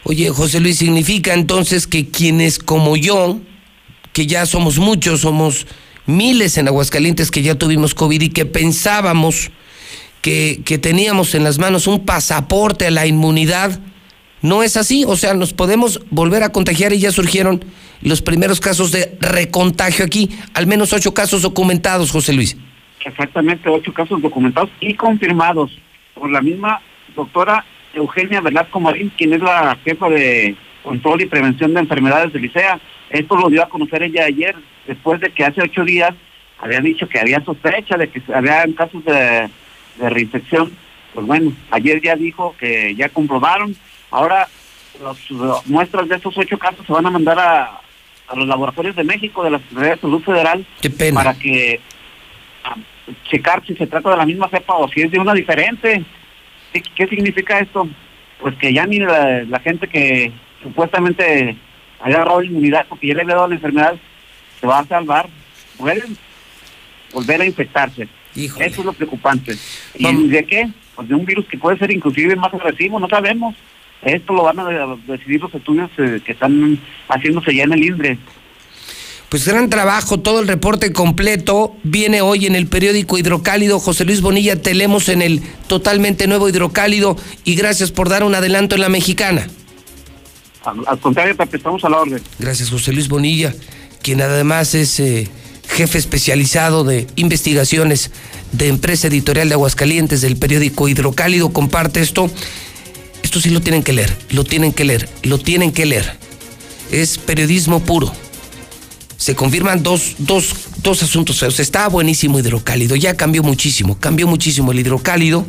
Oye, 0.05 0.31
José 0.31 0.61
Luis, 0.61 0.79
¿significa 0.79 1.35
entonces 1.35 1.87
que 1.87 2.09
quienes 2.09 2.59
como 2.59 2.97
yo, 2.97 3.41
que 4.13 4.27
ya 4.27 4.47
somos 4.47 4.79
muchos, 4.79 5.23
somos 5.23 5.67
miles 6.07 6.57
en 6.59 6.69
Aguascalientes 6.69 7.31
que 7.31 7.43
ya 7.43 7.57
tuvimos 7.57 7.95
COVID 7.95 8.23
y 8.23 8.29
que 8.29 8.47
pensábamos 8.47 9.51
que, 10.23 10.61
que 10.65 10.79
teníamos 10.79 11.35
en 11.35 11.43
las 11.43 11.59
manos 11.59 11.87
un 11.89 12.05
pasaporte 12.07 12.87
a 12.87 12.91
la 12.91 13.07
inmunidad, 13.07 13.81
no 14.43 14.63
es 14.63 14.77
así? 14.77 15.05
O 15.07 15.17
sea, 15.17 15.35
nos 15.35 15.53
podemos 15.53 16.01
volver 16.11 16.43
a 16.43 16.51
contagiar 16.51 16.93
y 16.93 16.99
ya 16.99 17.11
surgieron 17.11 17.65
los 18.03 18.23
primeros 18.23 18.61
casos 18.61 18.93
de 18.93 19.17
recontagio 19.21 20.05
aquí, 20.05 20.31
al 20.55 20.67
menos 20.67 20.93
ocho 20.93 21.15
casos 21.15 21.43
documentados, 21.43 22.11
José 22.11 22.33
Luis. 22.33 22.57
Exactamente, 23.05 23.69
ocho 23.69 23.93
casos 23.93 24.21
documentados 24.21 24.71
y 24.81 24.95
confirmados 24.95 25.71
por 26.15 26.31
la 26.31 26.43
misma 26.43 26.81
doctora 27.15 27.65
Eugenia 27.95 28.41
Velasco 28.41 28.81
Marín, 28.81 29.13
quien 29.17 29.33
es 29.33 29.41
la 29.41 29.77
jefa 29.85 30.09
de 30.09 30.57
control 30.83 31.23
y 31.23 31.27
prevención 31.27 31.73
de 31.73 31.81
enfermedades 31.81 32.33
de 32.33 32.41
Licea. 32.41 32.81
Esto 33.11 33.37
lo 33.37 33.49
dio 33.49 33.63
a 33.63 33.69
conocer 33.69 34.03
ella 34.03 34.25
ayer, 34.25 34.55
después 34.87 35.21
de 35.21 35.31
que 35.31 35.45
hace 35.45 35.63
ocho 35.63 35.85
días 35.85 36.11
había 36.59 36.81
dicho 36.81 37.09
que 37.09 37.21
había 37.21 37.45
sospecha 37.45 37.97
de 37.97 38.09
que 38.09 38.23
había 38.35 38.65
casos 38.77 39.05
de, 39.05 39.49
de 39.99 40.11
reinfección. 40.11 40.73
Pues 41.15 41.27
bueno, 41.27 41.53
ayer 41.71 42.03
ya 42.03 42.17
dijo 42.17 42.55
que 42.59 42.95
ya 42.95 43.09
comprobaron. 43.09 43.77
Ahora 44.11 44.49
las 45.03 45.67
muestras 45.67 46.09
de 46.09 46.17
estos 46.17 46.37
ocho 46.39 46.59
casos 46.59 46.87
se 46.87 46.93
van 46.93 47.07
a 47.07 47.11
mandar 47.11 47.39
a 47.39 47.81
a 48.29 48.37
los 48.37 48.47
laboratorios 48.47 48.97
de 48.97 49.05
México, 49.05 49.45
de 49.45 49.51
la 49.51 49.59
Secretaría 49.59 49.95
de 49.95 50.01
Salud 50.01 50.23
Federal, 50.23 50.67
para 51.15 51.35
que 51.35 51.81
a, 52.65 52.77
checar 53.31 53.65
si 53.67 53.75
se 53.75 53.87
trata 53.87 54.11
de 54.11 54.17
la 54.17 54.27
misma 54.27 54.49
cepa 54.49 54.75
o 54.75 54.89
si 54.89 55.03
es 55.03 55.11
de 55.11 55.19
una 55.19 55.35
diferente. 55.35 56.05
¿Qué, 56.73 56.83
qué 56.95 57.07
significa 57.07 57.61
esto? 57.61 57.89
Pues 58.41 58.55
que 58.57 58.73
ya 58.73 58.87
ni 58.87 58.99
la, 58.99 59.45
la 59.45 59.61
gente 59.61 59.87
que 59.89 60.33
supuestamente 60.63 61.57
haya 62.01 62.17
agarrado 62.17 62.43
inmunidad 62.43 62.87
porque 62.89 63.07
ya 63.07 63.15
le 63.15 63.23
había 63.23 63.37
dado 63.37 63.49
la 63.49 63.55
enfermedad 63.55 63.97
se 64.61 64.67
va 64.67 64.81
a 64.81 64.87
salvar. 64.87 65.29
Pueden 65.79 66.17
volver 67.13 67.41
a 67.41 67.47
infectarse. 67.47 68.09
Híjole. 68.35 68.67
Eso 68.67 68.81
es 68.81 68.87
lo 68.87 68.93
preocupante. 68.93 69.57
¿Y 69.95 70.05
Vamos. 70.05 70.31
de 70.31 70.45
qué? 70.45 70.69
Pues 70.95 71.09
de 71.09 71.15
un 71.15 71.25
virus 71.25 71.47
que 71.47 71.59
puede 71.59 71.79
ser 71.79 71.91
inclusive 71.91 72.35
más 72.37 72.53
agresivo, 72.53 72.99
no 72.99 73.09
sabemos. 73.09 73.55
Esto 74.07 74.33
lo 74.35 74.45
van 74.45 74.61
a 74.61 74.65
de- 74.65 74.97
decidir 75.07 75.41
los 75.41 75.53
estudios 75.55 75.91
eh, 75.99 76.21
que 76.25 76.33
están 76.33 76.79
haciéndose 77.09 77.55
ya 77.55 77.65
en 77.65 77.73
el 77.73 77.85
INDRE. 77.85 78.19
Pues 79.29 79.45
gran 79.47 79.69
trabajo, 79.69 80.21
todo 80.21 80.39
el 80.41 80.47
reporte 80.47 80.93
completo 80.93 81.75
viene 81.83 82.21
hoy 82.21 82.47
en 82.47 82.55
el 82.55 82.69
periódico 82.69 83.19
Hidrocálido. 83.19 83.81
José 83.81 84.05
Luis 84.05 84.21
Bonilla, 84.21 84.63
te 84.63 84.73
leemos 84.75 85.09
en 85.09 85.21
el 85.21 85.43
totalmente 85.67 86.29
nuevo 86.29 86.49
Hidrocálido 86.49 87.17
y 87.45 87.57
gracias 87.57 87.91
por 87.91 88.09
dar 88.09 88.23
un 88.23 88.37
adelanto 88.37 88.77
en 88.77 88.83
la 88.83 88.89
mexicana. 88.89 89.49
Al, 90.65 90.77
al 90.87 90.99
contrario, 91.01 91.37
Pepe, 91.37 91.57
estamos 91.57 91.85
a 91.85 91.89
la 91.89 91.99
orden. 91.99 92.23
Gracias, 92.39 92.71
José 92.71 92.93
Luis 92.93 93.09
Bonilla, 93.09 93.53
quien 94.03 94.21
además 94.21 94.77
es 94.77 95.01
eh, 95.01 95.29
jefe 95.69 95.99
especializado 95.99 96.85
de 96.85 97.09
investigaciones 97.17 98.13
de 98.53 98.69
empresa 98.69 99.09
editorial 99.09 99.49
de 99.49 99.55
Aguascalientes 99.55 100.21
del 100.21 100.37
periódico 100.37 100.87
Hidrocálido. 100.89 101.53
Comparte 101.53 102.01
esto. 102.01 102.31
Esto 103.23 103.41
sí 103.41 103.51
lo 103.51 103.61
tienen 103.61 103.83
que 103.83 103.93
leer, 103.93 104.17
lo 104.31 104.45
tienen 104.45 104.73
que 104.73 104.85
leer, 104.85 105.09
lo 105.23 105.39
tienen 105.39 105.73
que 105.73 105.87
leer. 105.87 106.19
Es 106.91 107.19
periodismo 107.19 107.81
puro. 107.81 108.13
Se 109.17 109.35
confirman 109.35 109.83
dos, 109.83 110.15
dos, 110.19 110.55
dos 110.83 111.03
asuntos 111.03 111.39
feos. 111.39 111.59
Está 111.59 111.89
buenísimo 111.89 112.39
Hidrocálido, 112.39 112.97
ya 112.97 113.17
cambió 113.17 113.43
muchísimo, 113.43 113.99
cambió 113.99 114.27
muchísimo 114.27 114.73
el 114.73 114.81
Hidrocálido. 114.81 115.47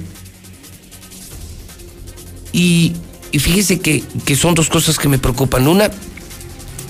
Y, 2.52 2.94
y 3.32 3.40
fíjese 3.40 3.80
que, 3.80 4.04
que 4.26 4.36
son 4.36 4.56
dos 4.56 4.70
cosas 4.70 4.98
que 4.98 5.10
me 5.10 5.20
preocupan. 5.20 5.68
Una, 5.68 5.92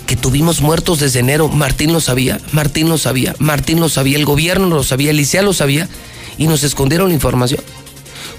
que 0.07 0.15
tuvimos 0.15 0.61
muertos 0.61 0.99
desde 0.99 1.19
enero. 1.19 1.49
Martín 1.49 1.93
lo 1.93 1.99
sabía, 1.99 2.39
Martín 2.53 2.89
lo 2.89 2.97
sabía, 2.97 3.35
Martín 3.37 3.79
lo 3.79 3.89
sabía, 3.89 4.17
el 4.17 4.25
gobierno 4.25 4.67
lo 4.67 4.83
sabía, 4.83 5.11
el 5.11 5.19
ICEA 5.19 5.43
lo 5.43 5.53
sabía 5.53 5.87
y 6.37 6.47
nos 6.47 6.63
escondieron 6.63 7.09
la 7.09 7.13
información. 7.13 7.61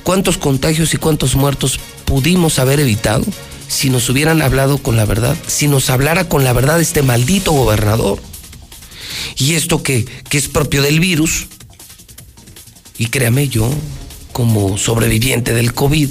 ¿Cuántos 0.02 0.38
contagios 0.38 0.94
y 0.94 0.96
cuántos 0.96 1.36
muertos 1.36 1.78
pudimos 2.08 2.58
haber 2.58 2.80
evitado 2.80 3.24
si 3.68 3.90
nos 3.90 4.08
hubieran 4.08 4.40
hablado 4.40 4.78
con 4.78 4.96
la 4.96 5.04
verdad? 5.04 5.36
Si 5.46 5.68
nos 5.68 5.90
hablara 5.90 6.26
con 6.26 6.42
la 6.42 6.54
verdad 6.54 6.80
este 6.80 7.02
maldito 7.02 7.52
gobernador. 7.52 8.18
Y 9.36 9.54
esto 9.54 9.82
que, 9.82 10.06
que 10.30 10.38
es 10.38 10.48
propio 10.48 10.80
del 10.80 11.00
virus, 11.00 11.46
y 12.96 13.06
créame 13.06 13.48
yo, 13.48 13.70
como 14.32 14.78
sobreviviente 14.78 15.52
del 15.52 15.74
COVID, 15.74 16.10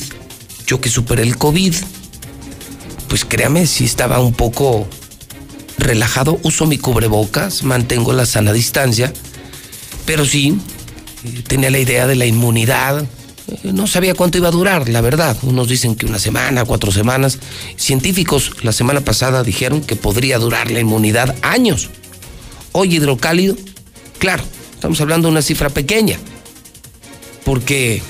yo 0.68 0.80
que 0.80 0.90
superé 0.90 1.24
el 1.24 1.38
COVID, 1.38 1.74
pues 3.08 3.26
créame, 3.26 3.66
si 3.66 3.86
estaba 3.86 4.20
un 4.20 4.34
poco 4.34 4.88
relajado, 5.80 6.40
uso 6.44 6.68
mi 6.68 6.78
cubrebocas, 6.78 7.64
mantengo 7.64 8.14
la 8.14 8.28
sana 8.28 8.54
distancia, 8.54 9.12
pero 10.06 10.26
sí, 10.26 10.60
eh, 11.24 11.44
tenía 11.48 11.72
la 11.72 11.80
idea 11.80 12.06
de 12.06 12.16
la 12.16 12.26
inmunidad. 12.26 13.06
No 13.64 13.88
sabía 13.88 14.14
cuánto 14.14 14.38
iba 14.38 14.50
a 14.50 14.52
durar, 14.52 14.90
la 14.90 15.02
verdad. 15.02 15.38
Unos 15.44 15.70
dicen 15.70 15.96
que 15.96 16.06
una 16.06 16.20
semana, 16.20 16.66
cuatro 16.66 16.92
semanas. 16.92 17.40
Científicos 17.78 18.52
la 18.62 18.72
semana 18.72 19.02
pasada 19.02 19.44
dijeron 19.44 19.82
que 19.82 19.96
podría 19.96 20.38
durar 20.38 20.72
la 20.72 20.80
inmunidad 20.80 21.36
años. 21.42 21.90
Hoy 22.74 22.96
hidrocálido, 22.96 23.56
claro, 24.20 24.44
estamos 24.74 25.00
hablando 25.02 25.28
de 25.28 25.32
una 25.32 25.42
cifra 25.42 25.70
pequeña, 25.70 26.20
porque 27.44 28.02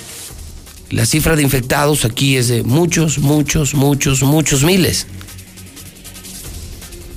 la 0.89 1.05
cifra 1.05 1.35
de 1.35 1.43
infectados 1.43 2.03
aquí 2.03 2.35
es 2.35 2.47
de 2.47 2.63
muchos, 2.63 3.19
muchos, 3.19 3.75
muchos, 3.75 4.23
muchos 4.23 4.63
miles 4.63 5.07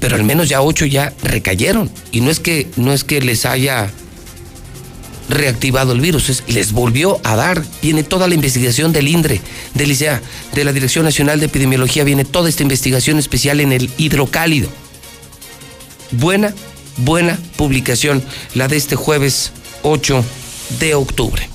pero 0.00 0.16
al 0.16 0.24
menos 0.24 0.48
ya 0.48 0.62
ocho 0.62 0.87
ya 0.87 1.12
recayeron. 1.22 1.90
Y 2.11 2.22
no 2.22 2.30
es 2.30 2.40
que, 2.40 2.66
no 2.76 2.92
es 2.92 3.04
que 3.04 3.20
les 3.20 3.44
haya 3.44 3.90
reactivado 5.31 5.93
el 5.93 6.01
virus, 6.01 6.29
es, 6.29 6.45
les 6.49 6.73
volvió 6.73 7.21
a 7.25 7.37
dar. 7.37 7.64
Viene 7.83 8.03
toda 8.03 8.29
la 8.29 8.35
investigación 8.35 8.93
del 8.93 9.09
INDRE, 9.09 9.40
del 9.75 9.93
ICEA, 9.93 10.21
de 10.55 10.64
la 10.64 10.73
Dirección 10.73 11.05
Nacional 11.05 11.40
de 11.40 11.47
Epidemiología, 11.47 12.05
viene 12.05 12.25
toda 12.25 12.49
esta 12.49 12.62
investigación 12.62 13.19
especial 13.19 13.61
en 13.61 13.73
el 13.73 13.90
hidrocálido. 13.99 14.69
Buena, 16.12 16.55
buena 16.97 17.38
publicación, 17.57 18.23
la 18.55 18.69
de 18.69 18.77
este 18.77 18.97
jueves 18.97 19.53
8 19.83 20.25
de 20.81 20.95
octubre. 20.95 21.49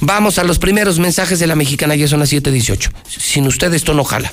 Vamos 0.00 0.38
a 0.38 0.44
los 0.44 0.58
primeros 0.58 0.98
mensajes 0.98 1.38
de 1.38 1.46
la 1.46 1.56
mexicana, 1.56 1.94
ya 1.94 2.08
son 2.08 2.20
las 2.20 2.30
7:18. 2.30 2.90
Sin 3.08 3.46
usted 3.46 3.72
esto 3.74 3.94
no 3.94 4.04
jala. 4.04 4.32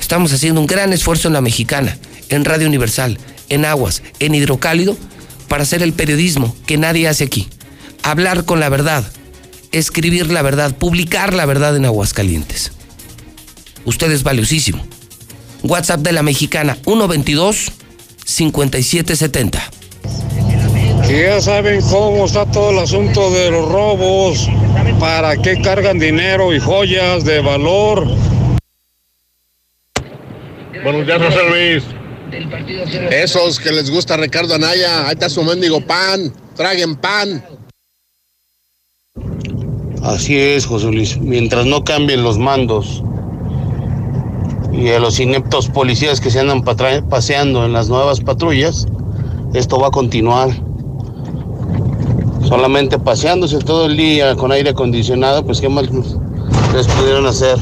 Estamos 0.00 0.32
haciendo 0.32 0.60
un 0.60 0.66
gran 0.66 0.92
esfuerzo 0.92 1.28
en 1.28 1.34
la 1.34 1.40
mexicana, 1.40 1.96
en 2.28 2.44
Radio 2.44 2.66
Universal, 2.66 3.18
en 3.48 3.64
Aguas, 3.64 4.02
en 4.18 4.34
Hidrocálido, 4.34 4.96
para 5.48 5.62
hacer 5.62 5.82
el 5.82 5.92
periodismo 5.92 6.56
que 6.66 6.76
nadie 6.76 7.08
hace 7.08 7.24
aquí. 7.24 7.48
Hablar 8.02 8.44
con 8.44 8.60
la 8.60 8.68
verdad, 8.68 9.04
escribir 9.70 10.30
la 10.30 10.42
verdad, 10.42 10.76
publicar 10.76 11.32
la 11.32 11.46
verdad 11.46 11.76
en 11.76 11.84
Aguascalientes. 11.84 12.72
Usted 13.84 14.10
es 14.10 14.24
valiosísimo. 14.24 14.84
WhatsApp 15.62 16.00
de 16.00 16.12
la 16.12 16.22
mexicana 16.22 16.76
122-5770. 16.84 19.60
Que 21.06 21.22
ya 21.22 21.40
saben 21.40 21.80
cómo 21.82 22.26
está 22.26 22.44
todo 22.46 22.70
el 22.70 22.80
asunto 22.80 23.30
de 23.30 23.50
los 23.50 23.68
robos, 23.68 24.48
para 24.98 25.36
qué 25.36 25.60
cargan 25.62 25.98
dinero 25.98 26.54
y 26.54 26.60
joyas 26.60 27.24
de 27.24 27.40
valor. 27.40 28.06
Buenos 30.82 31.06
días, 31.06 31.22
José 31.22 31.48
Luis. 31.48 31.84
Esos 33.10 33.60
que 33.60 33.70
les 33.70 33.90
gusta 33.90 34.16
Ricardo 34.16 34.54
Anaya, 34.54 35.06
ahí 35.06 35.12
está 35.12 35.28
su 35.28 35.44
mendigo 35.44 35.80
pan, 35.80 36.32
traguen 36.56 36.96
pan. 36.96 37.44
Así 40.02 40.36
es, 40.36 40.66
José 40.66 40.90
Luis. 40.90 41.16
Mientras 41.20 41.64
no 41.64 41.84
cambien 41.84 42.24
los 42.24 42.36
mandos 42.36 43.04
y 44.72 44.88
a 44.88 44.98
los 44.98 45.20
ineptos 45.20 45.68
policías 45.68 46.20
que 46.20 46.30
se 46.30 46.40
andan 46.40 46.64
paseando 46.64 47.64
en 47.64 47.72
las 47.72 47.88
nuevas 47.88 48.20
patrullas, 48.20 48.86
esto 49.54 49.78
va 49.78 49.88
a 49.88 49.90
continuar. 49.90 50.50
Solamente 52.42 52.98
paseándose 52.98 53.58
todo 53.60 53.86
el 53.86 53.96
día 53.96 54.34
con 54.34 54.50
aire 54.50 54.70
acondicionado, 54.70 55.44
pues 55.44 55.60
qué 55.60 55.68
más 55.68 55.88
les 56.74 56.86
pudieron 56.88 57.26
hacer. 57.26 57.56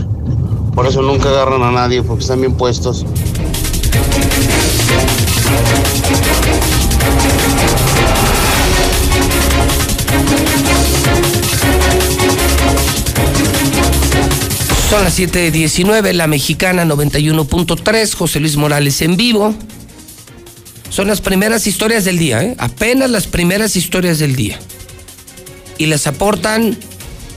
Por 0.74 0.86
eso 0.86 1.02
nunca 1.02 1.28
agarran 1.28 1.62
a 1.62 1.72
nadie, 1.72 2.02
porque 2.02 2.22
están 2.22 2.40
bien 2.40 2.54
puestos. 2.54 3.04
Son 14.90 15.04
las 15.04 15.16
7:19, 15.16 16.12
la 16.14 16.26
mexicana 16.26 16.84
91.3, 16.84 18.12
José 18.12 18.40
Luis 18.40 18.56
Morales 18.56 19.00
en 19.02 19.16
vivo. 19.16 19.54
Son 20.88 21.06
las 21.06 21.20
primeras 21.20 21.68
historias 21.68 22.04
del 22.04 22.18
día, 22.18 22.42
¿eh? 22.42 22.56
apenas 22.58 23.08
las 23.08 23.28
primeras 23.28 23.76
historias 23.76 24.18
del 24.18 24.34
día. 24.34 24.58
Y 25.78 25.86
las 25.86 26.08
aportan 26.08 26.76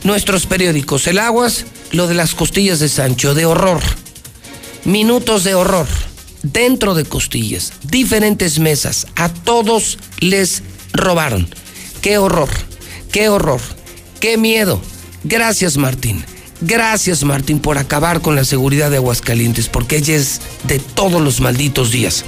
nuestros 0.04 0.48
periódicos. 0.48 1.06
El 1.06 1.20
Aguas, 1.20 1.66
lo 1.92 2.08
de 2.08 2.16
las 2.16 2.34
costillas 2.34 2.80
de 2.80 2.90
Sancho, 2.90 3.36
de 3.36 3.46
horror. 3.46 3.82
Minutos 4.84 5.44
de 5.44 5.54
horror. 5.54 5.88
Dentro 6.42 6.96
de 6.96 7.06
costillas, 7.06 7.74
diferentes 7.84 8.58
mesas. 8.58 9.06
A 9.16 9.30
todos 9.30 10.00
les 10.22 10.64
robaron. 10.92 11.48
Qué 12.02 12.18
horror, 12.18 12.50
qué 13.12 13.30
horror, 13.30 13.62
qué 14.20 14.40
miedo. 14.40 14.82
Gracias, 15.24 15.78
Martín. 15.78 16.26
Gracias, 16.66 17.26
Martín, 17.26 17.60
por 17.60 17.78
acabar 17.78 18.22
con 18.22 18.38
la 18.38 18.46
seguridad 18.46 18.90
de 18.90 18.96
Aguascalientes, 18.96 19.68
porque 19.68 19.98
ella 19.98 20.16
es 20.16 20.40
de 20.64 20.80
todos 20.80 21.22
los 21.22 21.42
malditos 21.42 21.92
días. 21.92 22.24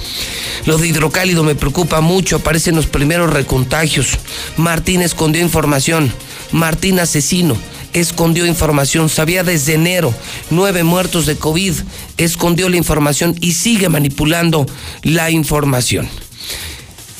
Lo 0.65 0.77
de 0.77 0.89
hidrocálido 0.89 1.45
me 1.45 1.55
preocupa 1.55 2.01
mucho, 2.01 2.35
aparecen 2.35 2.75
los 2.75 2.85
primeros 2.85 3.31
recontagios. 3.31 4.19
Martín 4.57 5.01
escondió 5.01 5.41
información. 5.41 6.11
Martín 6.51 6.99
asesino 6.99 7.55
escondió 7.93 8.45
información. 8.45 9.07
Sabía 9.07 9.45
desde 9.45 9.75
enero 9.75 10.13
nueve 10.49 10.83
muertos 10.83 11.25
de 11.25 11.37
COVID. 11.37 11.73
Escondió 12.17 12.67
la 12.67 12.75
información 12.75 13.37
y 13.39 13.53
sigue 13.53 13.87
manipulando 13.87 14.65
la 15.01 15.31
información. 15.31 16.09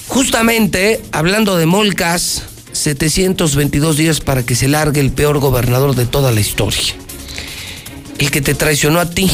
Justamente, 0.10 1.01
hablando 1.13 1.56
de 1.56 1.65
Molcas, 1.65 2.43
722 2.73 3.95
días 3.95 4.19
para 4.19 4.45
que 4.45 4.56
se 4.56 4.67
largue 4.67 4.99
el 4.99 5.12
peor 5.12 5.39
gobernador 5.39 5.95
de 5.95 6.06
toda 6.06 6.34
la 6.34 6.41
historia. 6.41 7.05
El 8.17 8.32
que 8.32 8.41
te 8.41 8.56
traicionó 8.56 8.99
a 8.99 9.10
ti. 9.10 9.30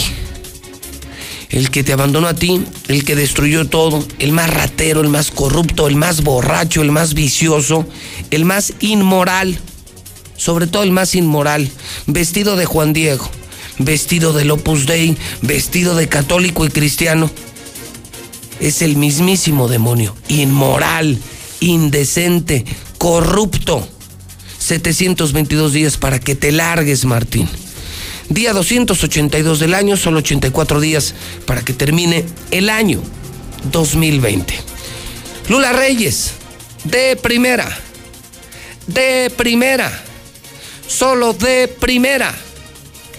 el 1.50 1.70
que 1.70 1.84
te 1.84 1.92
abandonó 1.92 2.28
a 2.28 2.34
ti, 2.34 2.64
el 2.88 3.04
que 3.04 3.16
destruyó 3.16 3.68
todo, 3.68 4.06
el 4.20 4.32
más 4.32 4.50
ratero, 4.50 5.02
el 5.02 5.10
más 5.10 5.32
corrupto, 5.32 5.88
el 5.88 5.98
más 5.98 6.24
borracho, 6.24 6.82
el 6.82 6.92
más 6.92 7.14
vicioso, 7.14 7.86
el 8.32 8.46
más 8.46 8.74
inmoral, 8.80 9.60
sobre 10.38 10.66
todo 10.66 10.84
el 10.84 10.92
más 10.92 11.14
inmoral, 11.14 11.70
vestido 12.08 12.56
de 12.56 12.66
Juan 12.66 12.94
Diego, 12.94 13.30
vestido 13.80 14.32
del 14.32 14.50
Opus 14.52 14.86
Dei, 14.86 15.18
vestido 15.42 15.96
de 15.96 16.08
católico 16.08 16.66
y 16.66 16.70
cristiano. 16.70 17.30
Es 18.62 18.82
el 18.82 18.96
mismísimo 18.96 19.68
demonio, 19.68 20.16
inmoral, 20.30 21.20
indecente, 21.60 22.64
corrupto. 22.98 23.88
722 24.60 25.74
días 25.74 25.98
para 25.98 26.20
que 26.20 26.36
te 26.36 26.52
largues, 26.52 27.04
Martín. 27.04 27.50
Día 28.32 28.54
282 28.54 29.60
del 29.60 29.74
año, 29.74 29.98
solo 29.98 30.20
84 30.20 30.80
días 30.80 31.14
para 31.46 31.66
que 31.66 31.74
termine 31.74 32.24
el 32.52 32.70
año 32.70 33.02
2020. 33.74 34.54
Lula 35.50 35.74
Reyes, 35.74 36.36
de 36.86 37.18
primera, 37.18 37.68
de 38.88 39.30
primera, 39.36 39.92
solo 40.88 41.34
de 41.34 41.68
primera. 41.68 42.34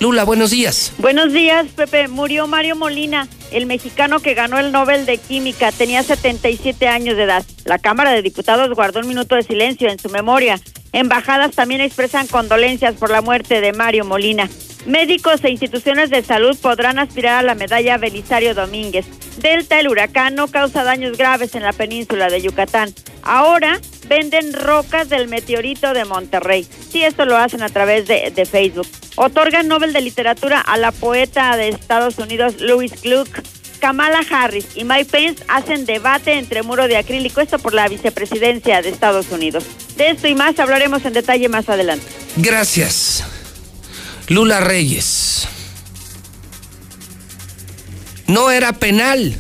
Lula, 0.01 0.25
buenos 0.25 0.51
días. 0.51 0.93
Buenos 0.97 1.31
días, 1.35 1.67
Pepe. 1.77 2.09
Murió 2.09 2.47
Mario 2.47 2.75
Molina, 2.75 3.29
el 3.51 3.67
mexicano 3.67 4.21
que 4.21 4.33
ganó 4.33 4.59
el 4.59 4.73
Nobel 4.73 5.05
de 5.05 5.19
Química. 5.19 5.73
Tenía 5.73 6.03
77 6.03 6.89
años 6.89 7.19
de 7.19 7.25
edad. 7.25 7.45
La 7.67 7.79
Cámara 7.79 8.13
de 8.13 8.23
Diputados 8.23 8.71
guardó 8.71 9.01
un 9.01 9.09
minuto 9.09 9.35
de 9.35 9.43
silencio 9.43 9.91
en 9.91 9.99
su 9.99 10.09
memoria. 10.09 10.59
Embajadas 10.95 11.55
también 11.55 11.83
expresan 11.83 12.27
condolencias 12.29 12.95
por 12.95 13.11
la 13.11 13.21
muerte 13.21 13.61
de 13.61 13.75
Mario 13.75 14.07
Molina. 14.07 14.49
Médicos 14.87 15.45
e 15.45 15.51
instituciones 15.51 16.11
de 16.11 16.23
salud 16.23 16.57
podrán 16.61 16.99
aspirar 16.99 17.39
a 17.39 17.43
la 17.43 17.55
medalla 17.55 17.99
Belisario 17.99 18.55
Domínguez. 18.55 19.07
Delta, 19.39 19.79
el 19.79 19.89
huracán, 19.89 20.35
no 20.35 20.49
causa 20.49 20.83
daños 20.83 21.17
graves 21.17 21.55
en 21.55 21.63
la 21.63 21.73
península 21.73 22.29
de 22.29 22.43
Yucatán. 22.43 22.93
Ahora 23.23 23.81
venden 24.09 24.53
rocas 24.53 25.09
del 25.09 25.29
meteorito 25.29 25.95
de 25.95 26.05
Monterrey. 26.05 26.67
Sí, 26.91 27.05
esto 27.05 27.25
lo 27.25 27.37
hacen 27.37 27.63
a 27.63 27.69
través 27.69 28.09
de, 28.09 28.33
de 28.35 28.45
Facebook. 28.45 28.87
Otorgan 29.17 29.69
Nobel 29.69 29.93
de 29.93 30.01
Literatura 30.01 30.61
a 30.61 30.77
la 30.77 30.91
poeta 30.91 31.57
de 31.57 31.69
Estados 31.69 32.19
Unidos, 32.19 32.61
Louis 32.61 32.93
Gluck. 33.03 33.29
Kamala 33.79 34.21
Harris 34.31 34.77
y 34.77 34.85
Mike 34.85 35.07
Pence 35.07 35.45
hacen 35.49 35.87
debate 35.87 36.35
entre 36.35 36.63
muro 36.63 36.87
de 36.87 36.97
acrílico, 36.97 37.41
esto 37.41 37.59
por 37.59 37.75
la 37.75 37.89
vicepresidencia 37.89 38.81
de 38.81 38.91
Estados 38.91 39.33
Unidos. 39.33 39.65
De 39.97 40.11
esto 40.11 40.29
y 40.29 40.37
más 40.37 40.57
hablaremos 40.61 41.05
en 41.05 41.15
detalle 41.15 41.49
más 41.49 41.69
adelante. 41.69 42.07
Gracias. 42.37 43.25
Lula 44.29 44.61
Reyes. 44.61 45.47
No 48.27 48.51
era 48.51 48.73
penal. 48.73 49.37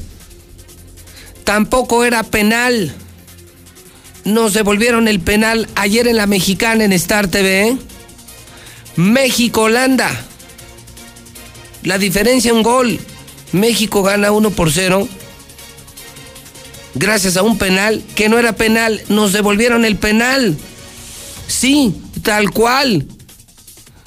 Tampoco 1.45 2.05
era 2.05 2.23
penal. 2.23 2.95
Nos 4.25 4.55
devolvieron 4.55 5.09
el 5.09 5.21
penal 5.21 5.69
ayer 5.75 6.07
en 6.09 6.17
la 6.17 6.27
mexicana 6.27 6.85
en 6.85 6.93
Star 6.93 7.29
TV. 7.29 7.77
México-Holanda. 8.97 10.11
La 11.85 11.99
diferencia 11.99 12.53
un 12.53 12.63
gol. 12.63 13.01
México 13.53 14.03
gana 14.03 14.31
1 14.31 14.51
por 14.51 14.71
0. 14.71 15.09
Gracias 16.95 17.37
a 17.37 17.43
un 17.43 17.59
penal 17.59 18.03
que 18.15 18.29
no 18.29 18.39
era 18.39 18.53
penal. 18.53 19.03
Nos 19.09 19.33
devolvieron 19.33 19.85
el 19.85 19.97
penal. 19.97 20.57
Sí, 21.47 21.95
tal 22.23 22.51
cual. 22.51 23.07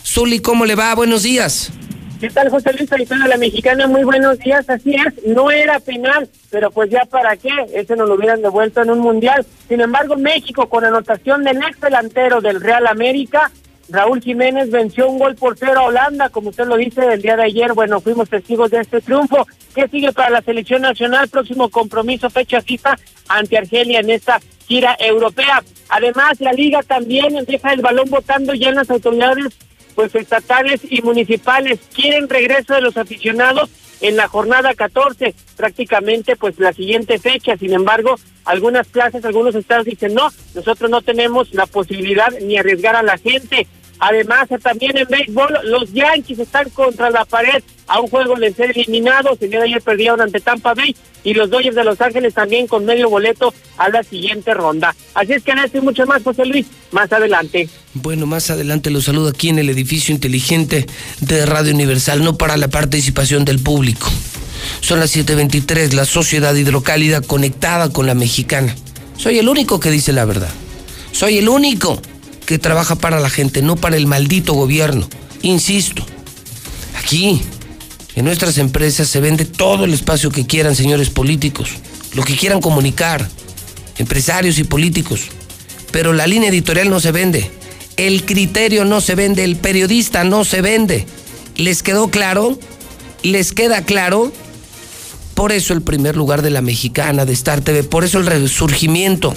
Zuli, 0.06 0.39
¿cómo 0.39 0.65
le 0.65 0.76
va? 0.76 0.94
Buenos 0.94 1.24
días. 1.24 1.72
¿Qué 2.20 2.30
tal, 2.30 2.50
José 2.50 2.72
Luis 2.74 2.88
Solitano, 2.88 3.28
la 3.28 3.38
mexicana? 3.38 3.88
Muy 3.88 4.04
buenos 4.04 4.38
días, 4.39 4.70
así 4.70 4.96
es, 4.96 5.26
no 5.26 5.52
era 5.52 5.80
penal, 5.80 6.30
pero 6.50 6.72
pues 6.72 6.89
ya 6.89 7.06
para 7.06 7.36
qué, 7.36 7.50
ese 7.74 7.96
nos 7.96 8.08
lo 8.08 8.15
hubieran 8.15 8.41
devuelto 8.41 8.82
en 8.82 8.91
un 8.91 9.00
mundial. 9.00 9.46
Sin 9.68 9.82
embargo, 9.82 10.15
México, 10.15 10.70
con 10.70 10.86
anotación 10.86 11.44
del 11.44 11.58
ex 11.58 11.82
delantero 11.82 12.39
del 12.39 12.62
Real 12.62 12.88
América, 12.88 13.52
Raúl 13.89 14.22
Jiménez 14.22 14.72
venció 14.72 15.10
un 15.10 15.20
gol 15.20 15.36
por 15.36 15.58
cero 15.58 15.82
a 15.82 15.84
Holanda, 15.84 16.30
como 16.30 16.50
usted 16.50 16.65
lo 16.65 16.78
dice 16.78 17.02
el 17.13 17.22
día 17.22 17.36
de 17.36 17.44
ayer, 17.44 17.74
bueno, 17.74 18.00
fuimos 18.00 18.30
testigos 18.30 18.72
de 18.72 18.82
este 18.82 19.02
triunfo. 19.02 19.46
¿Qué 19.76 19.88
sigue 19.89 20.12
para 20.13 20.30
la 20.30 20.41
selección 20.41 20.84
nacional? 20.84 21.28
Próximo 21.28 21.70
compromiso, 21.70 22.30
fecha 22.30 22.62
FIFA 22.62 22.98
ante 23.28 23.58
Argelia 23.58 24.00
en 24.00 24.10
esta 24.10 24.39
gira 24.68 24.96
europea. 25.00 25.62
Además, 25.89 26.39
la 26.39 26.54
liga 26.54 26.82
también 26.82 27.36
deja 27.46 27.74
el 27.74 27.82
balón 27.82 28.10
votando 28.10 28.54
ya 28.54 28.70
en 28.70 28.76
las 28.76 28.89
autoridades 28.89 29.54
pues 29.96 30.14
estatales 30.14 30.82
y 30.90 31.02
municipales 31.02 31.80
quieren 31.94 32.30
regreso 32.30 32.74
de 32.74 32.82
los 32.82 32.98
aficionados 32.98 33.70
en 34.02 34.18
la 34.18 34.28
jornada 34.28 34.74
14, 34.74 35.34
prácticamente 35.56 36.36
pues 36.36 36.60
la 36.60 36.74
siguiente 36.74 37.18
fecha. 37.18 37.58
Sin 37.58 37.74
embargo, 37.74 38.16
algunas 38.44 38.88
plazas, 38.88 39.24
algunos 39.26 39.56
estados 39.56 39.86
dicen, 39.86 40.14
no, 40.14 40.30
nosotros 40.54 40.90
no 40.90 41.02
tenemos 41.02 41.54
la 41.54 41.66
posibilidad 41.66 42.30
ni 42.42 42.58
arriesgar 42.58 42.96
a 42.96 43.04
la 43.04 43.18
gente. 43.18 43.68
Además, 44.00 44.48
también 44.62 44.98
en 44.98 45.08
béisbol, 45.08 45.60
los 45.64 45.92
Yankees 45.94 46.40
están 46.40 46.70
contra 46.70 47.10
la 47.10 47.26
pared 47.26 47.64
a 47.88 48.00
un 48.00 48.08
juego 48.08 48.36
de 48.36 48.54
ser 48.54 48.72
eliminados. 48.72 49.38
El 49.42 49.56
ayer 49.62 49.82
perdieron 49.82 50.22
ante 50.22 50.40
Tampa 50.40 50.74
Bay 50.74 50.96
y 51.24 51.34
los 51.34 51.50
Dodgers 51.50 51.76
de 51.76 51.84
Los 51.84 52.00
Ángeles 52.02 52.34
también 52.34 52.68
con 52.68 52.86
medio 52.86 53.10
boleto 53.10 53.54
a 53.78 53.90
la 53.90 54.04
siguiente 54.04 54.54
ronda. 54.54 54.96
Así 55.14 55.34
es 55.34 55.44
que 55.44 55.52
en 55.52 55.60
y 55.74 55.82
mucho 55.82 56.06
más, 56.06 56.24
José 56.24 56.46
Luis, 56.46 56.68
más 56.92 57.12
adelante. 57.12 57.70
Bueno, 57.94 58.26
más 58.26 58.50
adelante 58.50 58.90
los 58.90 59.06
saludo 59.06 59.30
aquí 59.30 59.50
en 59.50 59.60
el 59.60 59.70
edificio 59.70 60.14
inteligente 60.14 60.86
de 61.22 61.46
Radio 61.46 61.74
Universal, 61.74 62.24
no 62.24 62.38
para 62.38 62.58
la 62.58 62.68
participación 62.68 63.46
del 63.46 63.60
público. 63.60 64.10
Son 64.82 65.00
las 65.00 65.16
7:23, 65.16 65.94
la 65.94 66.06
sociedad 66.06 66.54
hidrocálida 66.56 67.22
conectada 67.22 67.92
con 67.92 68.08
la 68.08 68.16
mexicana. 68.16 68.76
Soy 69.18 69.40
el 69.40 69.48
único 69.48 69.80
que 69.80 69.92
dice 69.92 70.12
la 70.12 70.26
verdad. 70.26 70.50
Soy 71.12 71.38
el 71.38 71.48
único 71.48 72.02
que 72.46 72.60
trabaja 72.60 72.96
para 72.96 73.20
la 73.20 73.30
gente, 73.30 73.62
no 73.62 73.76
para 73.76 73.98
el 73.98 74.08
maldito 74.08 74.54
gobierno. 74.54 75.08
Insisto, 75.42 76.06
aquí, 76.98 77.42
en 78.16 78.26
nuestras 78.26 78.58
empresas, 78.58 79.08
se 79.08 79.20
vende 79.20 79.46
todo 79.46 79.86
el 79.86 79.94
espacio 79.94 80.32
que 80.32 80.46
quieran, 80.46 80.76
señores 80.76 81.10
políticos, 81.10 81.70
lo 82.14 82.24
que 82.24 82.36
quieran 82.36 82.62
comunicar, 82.62 83.28
empresarios 83.98 84.58
y 84.60 84.64
políticos. 84.64 85.22
Pero 85.92 86.14
la 86.14 86.28
línea 86.28 86.50
editorial 86.50 86.90
no 86.90 87.00
se 87.00 87.12
vende, 87.12 87.52
el 87.98 88.26
criterio 88.26 88.86
no 88.86 89.02
se 89.02 89.16
vende, 89.16 89.44
el 89.44 89.56
periodista 89.56 90.24
no 90.24 90.44
se 90.44 90.62
vende. 90.62 91.06
¿Les 91.56 91.84
quedó 91.84 92.10
claro? 92.10 92.60
¿Les 93.24 93.54
queda 93.54 93.84
claro? 93.84 94.32
Por 95.34 95.52
eso 95.52 95.74
el 95.74 95.82
primer 95.82 96.16
lugar 96.16 96.42
de 96.42 96.50
la 96.50 96.62
mexicana, 96.62 97.26
de 97.26 97.34
Star 97.34 97.62
TV, 97.62 97.84
por 97.84 98.04
eso 98.06 98.20
el 98.20 98.26
resurgimiento 98.26 99.34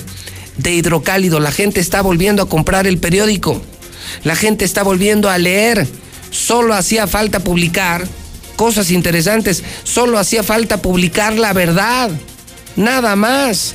de 0.58 0.72
hidrocálido. 0.72 1.40
La 1.40 1.52
gente 1.52 1.80
está 1.80 2.02
volviendo 2.02 2.42
a 2.42 2.48
comprar 2.48 2.86
el 2.86 2.98
periódico. 2.98 3.60
La 4.24 4.36
gente 4.36 4.64
está 4.64 4.82
volviendo 4.82 5.30
a 5.30 5.38
leer. 5.38 5.86
Solo 6.30 6.74
hacía 6.74 7.06
falta 7.06 7.40
publicar 7.40 8.06
cosas 8.56 8.90
interesantes. 8.90 9.62
Solo 9.84 10.18
hacía 10.18 10.42
falta 10.42 10.82
publicar 10.82 11.34
la 11.38 11.52
verdad. 11.52 12.10
Nada 12.76 13.16
más. 13.16 13.74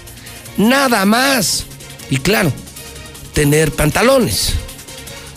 Nada 0.58 1.06
más. 1.06 1.65
Y 2.10 2.17
claro, 2.17 2.52
tener 3.34 3.72
pantalones. 3.72 4.54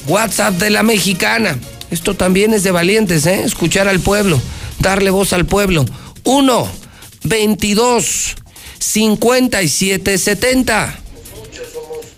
WhatsApp 0.07 0.55
de 0.55 0.71
la 0.71 0.83
mexicana. 0.83 1.59
Esto 1.91 2.15
también 2.15 2.53
es 2.53 2.63
de 2.65 2.71
valientes, 2.73 3.27
¿eh? 3.27 3.43
Escuchar 3.45 3.89
al 3.89 4.01
pueblo, 4.01 4.41
darle 4.81 5.11
voz 5.11 5.33
al 5.33 5.47
pueblo. 5.47 5.85
1, 6.25 6.69
22, 7.25 8.35
57, 8.79 10.19
70. 10.19 11.06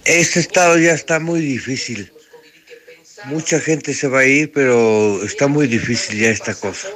Este 0.09 0.41
estado 0.41 0.79
ya 0.79 0.93
está 0.93 1.21
muy 1.21 1.41
difícil. 1.41 2.11
Mucha 3.27 3.61
gente 3.61 3.93
se 3.93 4.09
va 4.09 4.21
a 4.21 4.25
ir, 4.25 4.51
pero 4.53 5.23
está 5.23 5.49
muy 5.49 5.67
difícil 5.67 6.19
ya 6.19 6.31
esta 6.31 6.55
cosa. 6.55 6.89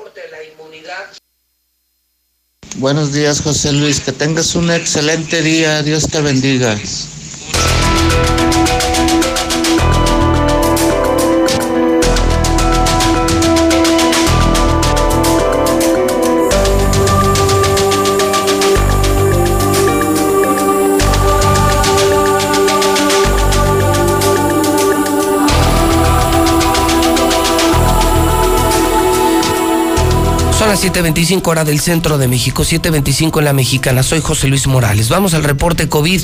Buenos 2.76 3.12
días, 3.12 3.42
José 3.42 3.70
Luis. 3.74 4.00
Que 4.00 4.12
tengas 4.12 4.54
un 4.54 4.70
excelente 4.70 5.42
día. 5.42 5.82
Dios 5.82 6.08
te 6.08 6.22
bendiga. 6.22 6.74
Las 30.82 30.92
7.25 30.92 31.46
hora 31.46 31.64
del 31.64 31.78
centro 31.80 32.18
de 32.18 32.26
México, 32.26 32.64
7.25 32.64 33.38
en 33.38 33.44
la 33.44 33.52
mexicana. 33.52 34.02
Soy 34.02 34.20
José 34.20 34.48
Luis 34.48 34.66
Morales. 34.66 35.08
Vamos 35.08 35.32
al 35.32 35.44
reporte 35.44 35.88
COVID, 35.88 36.20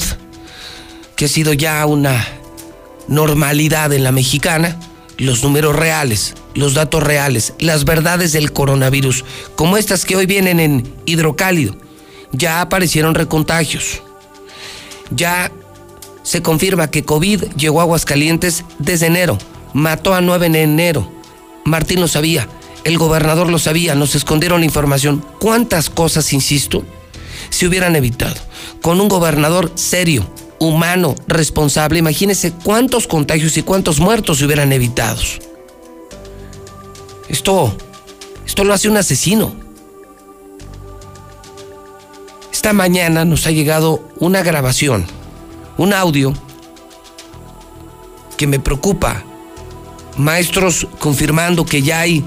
que 1.14 1.27
ha 1.27 1.29
sido 1.29 1.53
ya 1.53 1.87
una 1.87 2.27
normalidad 3.07 3.92
en 3.92 4.03
la 4.03 4.11
mexicana. 4.11 4.77
los 5.16 5.42
números 5.42 5.75
reales, 5.75 6.35
los 6.55 6.75
datos 6.75 7.03
reales, 7.03 7.53
las 7.59 7.85
verdades 7.85 8.33
del 8.33 8.53
coronavirus, 8.53 9.25
como 9.57 9.77
estas 9.77 10.05
que 10.05 10.14
hoy 10.14 10.27
vienen 10.27 10.61
en 10.61 10.94
hidrocálido. 11.07 11.77
Ya 12.33 12.61
aparecieron 12.61 13.14
recontagios. 13.14 14.03
Ya 15.11 15.51
se 16.23 16.40
confirma 16.40 16.90
que 16.90 17.05
COVID 17.05 17.44
llegó 17.57 17.81
a 17.81 17.83
Aguascalientes 17.83 18.64
desde 18.79 19.07
enero. 19.07 19.38
Mató 19.73 20.14
a 20.14 20.21
nueve 20.21 20.47
en 20.47 20.55
enero. 20.57 21.12
Martín 21.64 22.01
lo 22.01 22.09
sabía, 22.09 22.49
el 22.88 22.96
gobernador 22.96 23.51
lo 23.51 23.59
sabía, 23.59 23.94
nos 23.94 24.14
escondieron 24.14 24.61
la 24.61 24.64
información. 24.64 25.22
¿Cuántas 25.38 25.90
cosas, 25.90 26.33
insisto, 26.33 26.83
se 27.51 27.66
hubieran 27.66 27.94
evitado? 27.96 28.40
Con 28.81 28.98
un 28.98 29.09
gobernador 29.09 29.70
serio, 29.74 30.27
humano, 30.59 31.14
responsable, 31.27 31.98
imagínense 31.98 32.53
cuántos 32.53 33.07
contagios 33.07 33.59
y 33.59 33.62
cuántos 33.62 34.01
muertos 34.01 34.38
se 34.38 34.46
hubieran 34.46 34.72
evitado. 34.72 35.20
Esto, 37.29 37.77
esto 38.46 38.64
lo 38.64 38.72
hace 38.72 38.88
un 38.88 38.96
asesino. 38.96 39.55
Esta 42.51 42.72
mañana 42.72 43.27
nos 43.27 43.46
ha 43.46 43.51
llegado 43.51 44.03
una 44.16 44.42
grabación, 44.42 45.05
un 45.77 45.92
audio 45.92 46.33
que 48.38 48.46
me 48.46 48.59
preocupa. 48.59 49.24
Maestros 50.16 50.87
confirmando 50.98 51.66
que 51.66 51.83
ya 51.83 52.01
hay 52.01 52.24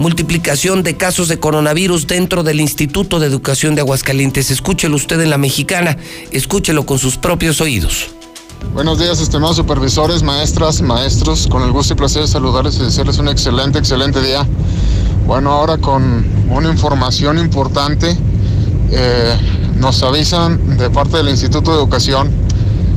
multiplicación 0.00 0.82
de 0.82 0.96
casos 0.96 1.28
de 1.28 1.38
coronavirus 1.38 2.06
dentro 2.06 2.42
del 2.42 2.58
Instituto 2.58 3.20
de 3.20 3.26
Educación 3.26 3.74
de 3.74 3.82
Aguascalientes. 3.82 4.50
Escúchelo 4.50 4.96
usted 4.96 5.20
en 5.20 5.28
la 5.28 5.36
mexicana, 5.36 5.98
escúchelo 6.30 6.86
con 6.86 6.98
sus 6.98 7.18
propios 7.18 7.60
oídos. 7.60 8.08
Buenos 8.72 8.98
días, 8.98 9.20
estimados 9.20 9.56
supervisores, 9.56 10.22
maestras, 10.22 10.80
maestros. 10.80 11.46
Con 11.48 11.64
el 11.64 11.72
gusto 11.72 11.92
y 11.92 11.96
placer 11.96 12.22
de 12.22 12.28
saludarles 12.28 12.78
y 12.78 12.82
desearles 12.82 13.18
un 13.18 13.28
excelente, 13.28 13.78
excelente 13.78 14.22
día. 14.22 14.48
Bueno, 15.26 15.52
ahora 15.52 15.76
con 15.76 16.24
una 16.48 16.70
información 16.70 17.38
importante, 17.38 18.16
eh, 18.92 19.36
nos 19.76 20.02
avisan 20.02 20.78
de 20.78 20.88
parte 20.88 21.18
del 21.18 21.28
Instituto 21.28 21.72
de 21.72 21.76
Educación 21.76 22.30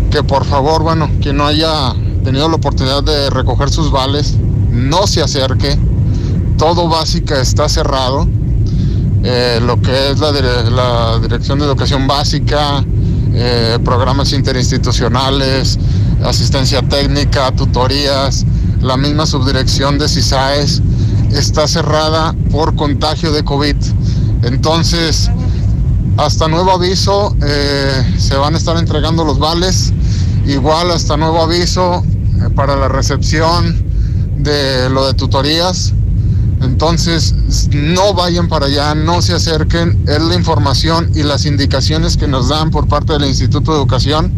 que 0.09 0.23
por 0.23 0.45
favor, 0.45 0.83
bueno, 0.83 1.11
quien 1.21 1.35
no 1.35 1.47
haya 1.47 1.93
tenido 2.23 2.47
la 2.47 2.55
oportunidad 2.55 3.03
de 3.03 3.29
recoger 3.29 3.69
sus 3.69 3.91
vales, 3.91 4.37
no 4.69 5.05
se 5.05 5.21
acerque 5.21 5.77
todo 6.57 6.87
básica 6.87 7.39
está 7.39 7.67
cerrado. 7.69 8.27
Eh, 9.23 9.59
lo 9.65 9.81
que 9.81 10.11
es 10.11 10.19
la, 10.19 11.19
Dirección 11.21 11.59
de 11.59 11.65
Educación 11.65 12.07
Básica, 12.07 12.83
eh, 13.33 13.79
programas 13.83 14.33
interinstitucionales, 14.33 15.79
asistencia 16.23 16.81
técnica, 16.81 17.51
tutorías, 17.51 18.45
la 18.81 18.97
misma 18.97 19.25
subdirección 19.25 19.97
de 19.97 20.09
CISAES 20.09 20.81
está 21.31 21.67
cerrada 21.67 22.35
por 22.51 22.75
contagio 22.75 23.31
de 23.31 23.43
COVID. 23.43 23.77
Entonces, 24.43 25.31
hasta 26.17 26.49
nuevo 26.49 26.71
aviso, 26.71 27.35
eh, 27.41 28.15
se 28.17 28.35
van 28.35 28.55
a 28.55 28.57
estar 28.57 28.77
entregando 28.77 29.23
los 29.23 29.39
vales. 29.39 29.93
Igual 30.45 30.91
hasta 30.91 31.15
nuevo 31.15 31.41
aviso 31.41 32.03
para 32.55 32.75
la 32.75 32.89
recepción 32.89 33.85
de 34.37 34.89
lo 34.89 35.07
de 35.07 35.13
tutorías 35.13 35.93
entonces, 36.63 37.35
no 37.71 38.13
vayan 38.13 38.47
para 38.47 38.67
allá, 38.67 38.95
no 38.95 39.21
se 39.21 39.33
acerquen. 39.33 40.03
Es 40.07 40.21
la 40.21 40.35
información 40.35 41.11
y 41.13 41.23
las 41.23 41.45
indicaciones 41.45 42.17
que 42.17 42.27
nos 42.27 42.49
dan 42.49 42.71
por 42.71 42.87
parte 42.87 43.13
del 43.13 43.25
Instituto 43.25 43.71
de 43.71 43.77
Educación 43.77 44.33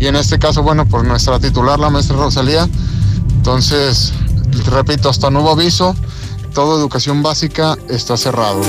y 0.00 0.06
en 0.06 0.16
este 0.16 0.38
caso, 0.38 0.62
bueno, 0.62 0.86
por 0.86 1.04
nuestra 1.04 1.38
titular, 1.38 1.78
la 1.78 1.90
maestra 1.90 2.16
Rosalía. 2.16 2.68
Entonces, 3.36 4.12
repito, 4.66 5.10
hasta 5.10 5.30
nuevo 5.30 5.50
aviso, 5.50 5.94
toda 6.54 6.78
educación 6.78 7.22
básica 7.22 7.76
está 7.88 8.16
cerrado. 8.16 8.62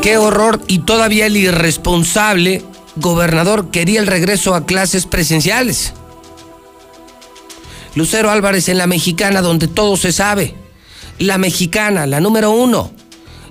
Qué 0.00 0.16
horror 0.16 0.60
y 0.68 0.80
todavía 0.80 1.26
el 1.26 1.36
irresponsable 1.36 2.64
gobernador 2.96 3.70
quería 3.70 4.00
el 4.00 4.06
regreso 4.06 4.54
a 4.54 4.64
clases 4.64 5.04
presenciales. 5.04 5.92
Lucero 7.96 8.30
Álvarez 8.30 8.68
en 8.68 8.76
La 8.76 8.86
Mexicana, 8.86 9.40
donde 9.40 9.68
todo 9.68 9.96
se 9.96 10.12
sabe. 10.12 10.54
La 11.18 11.38
Mexicana, 11.38 12.06
la 12.06 12.20
número 12.20 12.50
uno. 12.50 12.92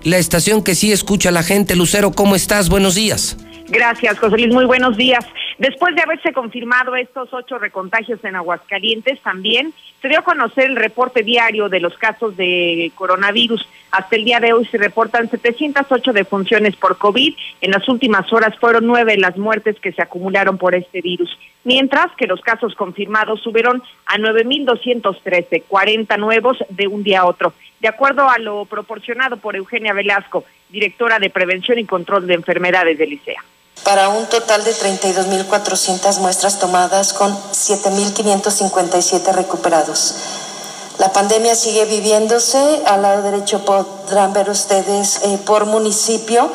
La 0.03 0.19
estación 0.19 0.63
que 0.63 0.75
sí 0.75 0.91
escucha 0.91 1.29
a 1.29 1.31
la 1.31 1.41
gente. 1.41 1.75
Lucero, 1.75 2.11
¿cómo 2.11 2.35
estás? 2.35 2.69
Buenos 2.69 2.93
días. 2.93 3.37
Gracias, 3.69 4.19
José 4.19 4.37
Luis. 4.37 4.53
Muy 4.53 4.65
buenos 4.65 4.95
días. 4.97 5.25
Después 5.57 5.95
de 5.95 6.01
haberse 6.01 6.33
confirmado 6.33 6.97
estos 6.97 7.33
ocho 7.33 7.57
recontagios 7.57 8.21
en 8.25 8.35
Aguascalientes, 8.35 9.21
también 9.21 9.73
se 10.01 10.09
dio 10.09 10.19
a 10.19 10.23
conocer 10.23 10.65
el 10.65 10.75
reporte 10.75 11.23
diario 11.23 11.69
de 11.69 11.79
los 11.79 11.97
casos 11.97 12.35
de 12.35 12.91
coronavirus. 12.95 13.65
Hasta 13.91 14.17
el 14.17 14.25
día 14.25 14.41
de 14.41 14.51
hoy 14.51 14.65
se 14.65 14.77
reportan 14.77 15.29
708 15.29 16.11
defunciones 16.11 16.75
por 16.75 16.97
COVID. 16.97 17.33
En 17.61 17.71
las 17.71 17.87
últimas 17.87 18.31
horas 18.33 18.57
fueron 18.59 18.85
nueve 18.85 19.15
las 19.17 19.37
muertes 19.37 19.79
que 19.79 19.93
se 19.93 20.01
acumularon 20.01 20.57
por 20.57 20.75
este 20.75 20.99
virus. 20.99 21.37
Mientras 21.63 22.07
que 22.17 22.27
los 22.27 22.41
casos 22.41 22.75
confirmados 22.75 23.41
subieron 23.41 23.81
a 24.07 24.17
9.213, 24.17 25.63
40 25.69 26.17
nuevos 26.17 26.57
de 26.67 26.87
un 26.87 27.01
día 27.01 27.21
a 27.21 27.25
otro. 27.27 27.53
De 27.79 27.87
acuerdo 27.87 28.29
a 28.29 28.39
lo 28.39 28.65
proporcionado 28.65 29.37
por 29.37 29.55
Eugenia 29.55 29.93
Velasco, 29.93 30.43
directora 30.69 31.17
de 31.17 31.29
Prevención 31.29 31.79
y 31.79 31.85
Control 31.85 32.27
de 32.27 32.33
Enfermedades 32.33 32.97
de 32.97 33.07
Licea 33.07 33.41
para 33.83 34.09
un 34.09 34.25
total 34.27 34.63
de 34.63 34.73
32.400 34.73 36.19
muestras 36.19 36.59
tomadas 36.59 37.13
con 37.13 37.35
7.557 37.51 39.31
recuperados. 39.33 40.15
La 40.97 41.11
pandemia 41.11 41.55
sigue 41.55 41.85
viviéndose. 41.85 42.81
Al 42.85 43.01
lado 43.01 43.21
derecho 43.21 43.65
podrán 43.65 44.33
ver 44.33 44.49
ustedes 44.49 45.19
eh, 45.23 45.37
por 45.45 45.65
municipio, 45.65 46.49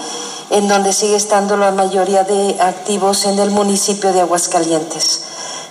en 0.50 0.66
donde 0.66 0.92
sigue 0.92 1.16
estando 1.16 1.56
la 1.56 1.70
mayoría 1.70 2.24
de 2.24 2.56
activos 2.60 3.26
en 3.26 3.38
el 3.38 3.50
municipio 3.50 4.12
de 4.12 4.22
Aguascalientes. 4.22 5.20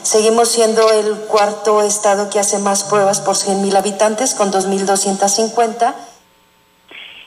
Seguimos 0.03 0.49
siendo 0.49 0.89
el 0.91 1.15
cuarto 1.21 1.81
estado 1.81 2.29
que 2.29 2.39
hace 2.39 2.59
más 2.59 2.83
pruebas 2.83 3.21
por 3.21 3.35
100.000 3.35 3.75
habitantes, 3.75 4.33
con 4.33 4.51
2.250. 4.51 5.93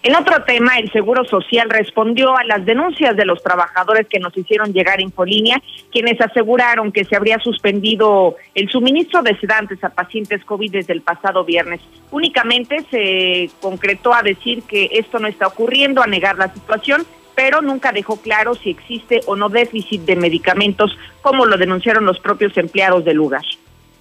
En 0.04 0.16
otro 0.16 0.42
tema, 0.42 0.78
el 0.78 0.90
Seguro 0.90 1.24
Social 1.24 1.70
respondió 1.70 2.36
a 2.36 2.42
las 2.42 2.64
denuncias 2.64 3.16
de 3.16 3.24
los 3.24 3.40
trabajadores 3.40 4.08
que 4.08 4.18
nos 4.18 4.36
hicieron 4.36 4.72
llegar 4.72 5.00
Infolínea, 5.00 5.62
quienes 5.92 6.20
aseguraron 6.20 6.90
que 6.90 7.04
se 7.04 7.14
habría 7.14 7.38
suspendido 7.38 8.34
el 8.56 8.68
suministro 8.68 9.22
de 9.22 9.38
sedantes 9.38 9.82
a 9.84 9.90
pacientes 9.90 10.44
COVID 10.44 10.72
desde 10.72 10.92
el 10.92 11.02
pasado 11.02 11.44
viernes. 11.44 11.80
Únicamente 12.10 12.84
se 12.90 13.48
concretó 13.60 14.12
a 14.12 14.24
decir 14.24 14.64
que 14.64 14.88
esto 14.90 15.20
no 15.20 15.28
está 15.28 15.46
ocurriendo, 15.46 16.02
a 16.02 16.08
negar 16.08 16.36
la 16.36 16.52
situación, 16.52 17.06
pero 17.36 17.62
nunca 17.62 17.92
dejó 17.92 18.20
claro 18.20 18.56
si 18.56 18.70
existe 18.70 19.20
o 19.26 19.36
no 19.36 19.50
déficit 19.50 20.00
de 20.02 20.16
medicamentos, 20.16 20.98
como 21.20 21.46
lo 21.46 21.56
denunciaron 21.56 22.06
los 22.06 22.18
propios 22.18 22.56
empleados 22.56 23.04
del 23.04 23.18
lugar. 23.18 23.44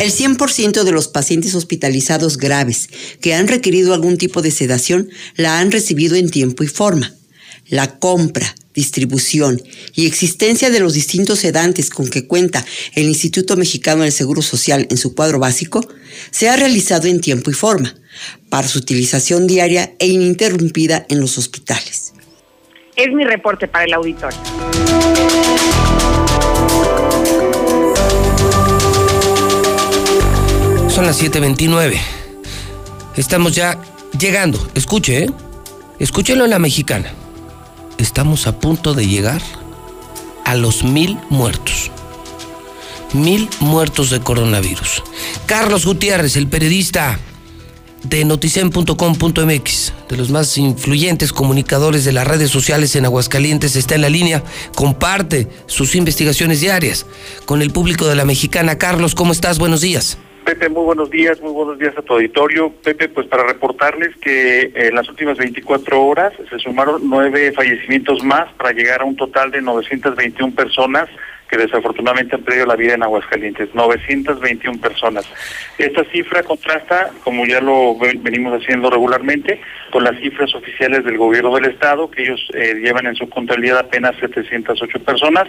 El 0.01 0.09
100% 0.09 0.81
de 0.81 0.91
los 0.91 1.09
pacientes 1.09 1.53
hospitalizados 1.53 2.37
graves 2.37 2.89
que 3.21 3.35
han 3.35 3.47
requerido 3.47 3.93
algún 3.93 4.17
tipo 4.17 4.41
de 4.41 4.49
sedación 4.49 5.11
la 5.35 5.59
han 5.59 5.71
recibido 5.71 6.15
en 6.15 6.31
tiempo 6.31 6.63
y 6.63 6.67
forma. 6.67 7.13
La 7.67 7.99
compra, 7.99 8.55
distribución 8.73 9.61
y 9.93 10.07
existencia 10.07 10.71
de 10.71 10.79
los 10.79 10.95
distintos 10.95 11.37
sedantes 11.37 11.91
con 11.91 12.09
que 12.09 12.25
cuenta 12.25 12.65
el 12.95 13.03
Instituto 13.09 13.55
Mexicano 13.57 14.01
del 14.01 14.11
Seguro 14.11 14.41
Social 14.41 14.87
en 14.89 14.97
su 14.97 15.13
cuadro 15.13 15.37
básico 15.37 15.87
se 16.31 16.49
ha 16.49 16.55
realizado 16.55 17.07
en 17.07 17.21
tiempo 17.21 17.51
y 17.51 17.53
forma 17.53 17.93
para 18.49 18.67
su 18.67 18.79
utilización 18.79 19.45
diaria 19.45 19.93
e 19.99 20.07
ininterrumpida 20.07 21.05
en 21.09 21.19
los 21.19 21.37
hospitales. 21.37 22.13
Es 22.95 23.13
mi 23.13 23.23
reporte 23.23 23.67
para 23.67 23.85
el 23.85 23.93
auditorio. 23.93 24.39
Son 31.01 31.07
las 31.07 31.19
7:29. 31.19 31.99
Estamos 33.15 33.55
ya 33.55 33.81
llegando. 34.19 34.59
Escuche, 34.75 35.23
¿eh? 35.23 35.29
Escúchelo 35.97 36.43
en 36.43 36.51
la 36.51 36.59
mexicana. 36.59 37.11
Estamos 37.97 38.45
a 38.45 38.59
punto 38.59 38.93
de 38.93 39.07
llegar 39.07 39.41
a 40.45 40.53
los 40.53 40.83
mil 40.83 41.17
muertos. 41.31 41.89
Mil 43.13 43.49
muertos 43.61 44.11
de 44.11 44.19
coronavirus. 44.19 45.01
Carlos 45.47 45.87
Gutiérrez, 45.87 46.35
el 46.35 46.47
periodista 46.47 47.17
de 48.03 48.23
noticen.com.mx, 48.23 49.93
de 50.07 50.17
los 50.17 50.29
más 50.29 50.55
influyentes 50.59 51.33
comunicadores 51.33 52.05
de 52.05 52.11
las 52.11 52.27
redes 52.27 52.51
sociales 52.51 52.95
en 52.95 53.05
Aguascalientes, 53.05 53.75
está 53.75 53.95
en 53.95 54.01
la 54.01 54.09
línea, 54.09 54.43
comparte 54.75 55.47
sus 55.65 55.95
investigaciones 55.95 56.61
diarias 56.61 57.07
con 57.47 57.63
el 57.63 57.71
público 57.71 58.05
de 58.05 58.13
la 58.13 58.23
mexicana. 58.23 58.77
Carlos, 58.77 59.15
¿cómo 59.15 59.31
estás? 59.31 59.57
Buenos 59.57 59.81
días. 59.81 60.19
Pepe, 60.45 60.69
muy 60.69 60.83
buenos 60.83 61.09
días, 61.09 61.39
muy 61.39 61.51
buenos 61.51 61.77
días 61.77 61.95
a 61.97 62.01
tu 62.01 62.13
auditorio. 62.13 62.71
Pepe, 62.83 63.09
pues 63.09 63.27
para 63.27 63.43
reportarles 63.43 64.15
que 64.17 64.71
en 64.73 64.95
las 64.95 65.07
últimas 65.07 65.37
24 65.37 66.01
horas 66.01 66.33
se 66.49 66.59
sumaron 66.59 67.01
nueve 67.07 67.51
fallecimientos 67.51 68.23
más 68.23 68.51
para 68.53 68.71
llegar 68.71 69.01
a 69.01 69.05
un 69.05 69.15
total 69.15 69.51
de 69.51 69.61
921 69.61 70.55
personas 70.55 71.09
que 71.47 71.57
desafortunadamente 71.57 72.35
han 72.35 72.43
perdido 72.43 72.65
la 72.65 72.77
vida 72.77 72.93
en 72.93 73.03
Aguascalientes, 73.03 73.75
921 73.75 74.79
personas. 74.79 75.25
Esta 75.77 76.05
cifra 76.05 76.43
contrasta, 76.43 77.11
como 77.25 77.45
ya 77.45 77.59
lo 77.59 77.97
venimos 77.97 78.61
haciendo 78.61 78.89
regularmente, 78.89 79.59
con 79.91 80.05
las 80.05 80.17
cifras 80.21 80.55
oficiales 80.55 81.03
del 81.03 81.17
gobierno 81.17 81.53
del 81.53 81.65
estado, 81.65 82.09
que 82.09 82.23
ellos 82.23 82.41
eh, 82.53 82.75
llevan 82.81 83.05
en 83.05 83.15
su 83.15 83.29
contabilidad 83.29 83.79
apenas 83.79 84.15
708 84.21 84.99
personas, 85.03 85.47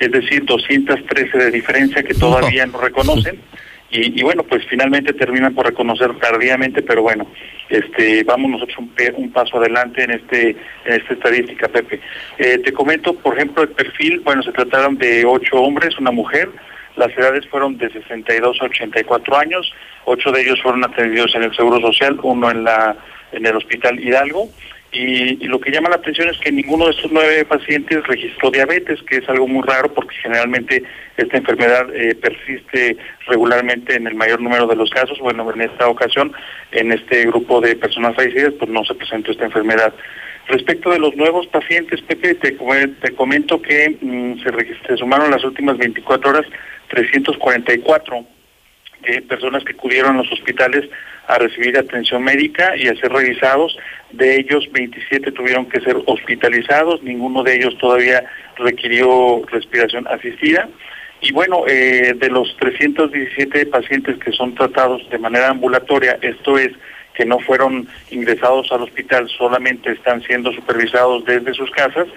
es 0.00 0.10
decir, 0.10 0.44
213 0.46 1.36
de 1.36 1.50
diferencia 1.50 2.02
que 2.02 2.14
todavía 2.14 2.66
no 2.66 2.80
reconocen. 2.80 3.38
Y, 3.94 4.22
bueno, 4.22 4.42
pues 4.42 4.64
finalmente 4.70 5.12
terminan 5.12 5.54
por 5.54 5.66
reconocer 5.66 6.18
tardíamente, 6.18 6.80
pero 6.80 7.02
bueno, 7.02 7.26
este, 7.68 8.24
vamos 8.24 8.52
nosotros 8.52 8.78
un, 8.78 8.90
un 9.16 9.30
paso 9.32 9.58
adelante 9.58 10.04
en 10.04 10.12
este 10.12 10.56
en 10.86 10.94
esta 10.94 11.12
estadística, 11.12 11.68
Pepe. 11.68 12.00
Eh, 12.38 12.56
te 12.64 12.72
comento, 12.72 13.12
por 13.14 13.34
ejemplo, 13.34 13.62
el 13.62 13.68
perfil, 13.68 14.20
bueno, 14.20 14.42
se 14.42 14.52
trataron 14.52 14.96
de 14.96 15.26
ocho 15.26 15.60
hombres, 15.60 15.98
una 15.98 16.10
mujer, 16.10 16.48
las 16.96 17.10
edades 17.18 17.46
fueron 17.48 17.76
de 17.76 17.90
62 17.90 18.62
a 18.62 18.64
84 18.64 19.36
años, 19.36 19.70
ocho 20.06 20.32
de 20.32 20.40
ellos 20.40 20.62
fueron 20.62 20.84
atendidos 20.84 21.34
en 21.34 21.42
el 21.42 21.54
Seguro 21.54 21.78
Social, 21.80 22.18
uno 22.22 22.50
en 22.50 22.64
la 22.64 22.96
en 23.32 23.44
el 23.44 23.56
Hospital 23.56 24.00
Hidalgo, 24.00 24.48
y, 24.92 25.36
lo 25.46 25.58
que 25.58 25.70
llama 25.70 25.88
la 25.88 25.96
atención 25.96 26.28
es 26.28 26.38
que 26.38 26.52
ninguno 26.52 26.84
de 26.84 26.90
estos 26.90 27.10
nueve 27.10 27.46
pacientes 27.46 28.06
registró 28.06 28.50
diabetes, 28.50 29.02
que 29.04 29.16
es 29.16 29.28
algo 29.28 29.48
muy 29.48 29.66
raro 29.66 29.92
porque 29.94 30.14
generalmente 30.16 30.82
esta 31.16 31.38
enfermedad 31.38 31.86
eh, 31.94 32.14
persiste 32.14 32.98
regularmente 33.26 33.94
en 33.94 34.06
el 34.06 34.14
mayor 34.14 34.42
número 34.42 34.66
de 34.66 34.76
los 34.76 34.90
casos. 34.90 35.18
Bueno, 35.18 35.50
en 35.50 35.62
esta 35.62 35.88
ocasión, 35.88 36.32
en 36.72 36.92
este 36.92 37.24
grupo 37.26 37.62
de 37.62 37.74
personas 37.74 38.14
fallecidas, 38.14 38.52
pues 38.58 38.70
no 38.70 38.84
se 38.84 38.94
presentó 38.94 39.32
esta 39.32 39.46
enfermedad. 39.46 39.94
Respecto 40.48 40.90
de 40.90 40.98
los 40.98 41.16
nuevos 41.16 41.46
pacientes, 41.46 42.02
Pepe, 42.02 42.34
te, 42.34 42.52
te 42.52 43.14
comento 43.14 43.62
que 43.62 43.96
mm, 43.98 44.42
se, 44.42 44.76
se 44.86 44.96
sumaron 44.98 45.30
las 45.30 45.44
últimas 45.44 45.78
24 45.78 46.30
horas 46.30 46.46
344 46.88 48.26
eh, 49.04 49.22
personas 49.22 49.64
que 49.64 49.72
acudieron 49.72 50.16
a 50.16 50.22
los 50.22 50.32
hospitales 50.32 50.88
a 51.26 51.38
recibir 51.38 51.78
atención 51.78 52.22
médica 52.22 52.76
y 52.76 52.88
a 52.88 52.96
ser 52.96 53.12
revisados. 53.12 53.76
De 54.10 54.36
ellos, 54.36 54.68
27 54.72 55.32
tuvieron 55.32 55.66
que 55.66 55.80
ser 55.80 55.96
hospitalizados, 56.06 57.02
ninguno 57.02 57.42
de 57.42 57.56
ellos 57.56 57.76
todavía 57.78 58.24
requirió 58.56 59.42
respiración 59.46 60.06
asistida. 60.08 60.68
Y 61.20 61.32
bueno, 61.32 61.64
eh, 61.68 62.14
de 62.16 62.30
los 62.30 62.56
317 62.56 63.66
pacientes 63.66 64.18
que 64.18 64.32
son 64.32 64.54
tratados 64.54 65.08
de 65.08 65.18
manera 65.18 65.50
ambulatoria, 65.50 66.18
esto 66.20 66.58
es, 66.58 66.72
que 67.14 67.24
no 67.24 67.38
fueron 67.38 67.86
ingresados 68.10 68.72
al 68.72 68.82
hospital, 68.82 69.28
solamente 69.28 69.92
están 69.92 70.22
siendo 70.22 70.52
supervisados 70.52 71.24
desde 71.24 71.54
sus 71.54 71.70
casas, 71.70 72.08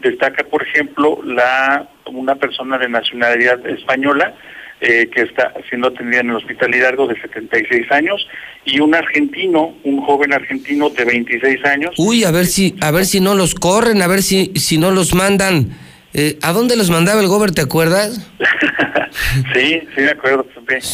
destaca, 0.00 0.44
por 0.44 0.62
ejemplo, 0.62 1.18
la 1.24 1.88
una 2.06 2.36
persona 2.36 2.78
de 2.78 2.88
nacionalidad 2.88 3.66
española, 3.66 4.34
eh, 4.86 5.08
que 5.10 5.22
está 5.22 5.54
siendo 5.68 5.88
atendida 5.88 6.20
en 6.20 6.28
el 6.28 6.36
Hospital 6.36 6.74
Hidalgo 6.74 7.06
de 7.06 7.18
76 7.18 7.90
años 7.90 8.26
y 8.66 8.80
un 8.80 8.94
argentino, 8.94 9.74
un 9.82 10.02
joven 10.02 10.34
argentino 10.34 10.90
de 10.90 11.06
26 11.06 11.64
años. 11.64 11.94
Uy, 11.96 12.24
a 12.24 12.30
ver 12.30 12.44
si 12.44 12.74
a 12.82 12.90
ver 12.90 13.06
si 13.06 13.20
no 13.20 13.34
los 13.34 13.54
corren, 13.54 14.02
a 14.02 14.06
ver 14.06 14.22
si 14.22 14.52
si 14.56 14.76
no 14.76 14.90
los 14.90 15.14
mandan. 15.14 15.70
Eh, 16.12 16.38
¿A 16.42 16.52
dónde 16.52 16.76
los 16.76 16.90
mandaba 16.90 17.22
el 17.22 17.28
gober, 17.28 17.52
te 17.52 17.62
acuerdas? 17.62 18.30
sí, 19.54 19.80
sí 19.94 20.00
me 20.02 20.10
acuerdo. 20.10 20.46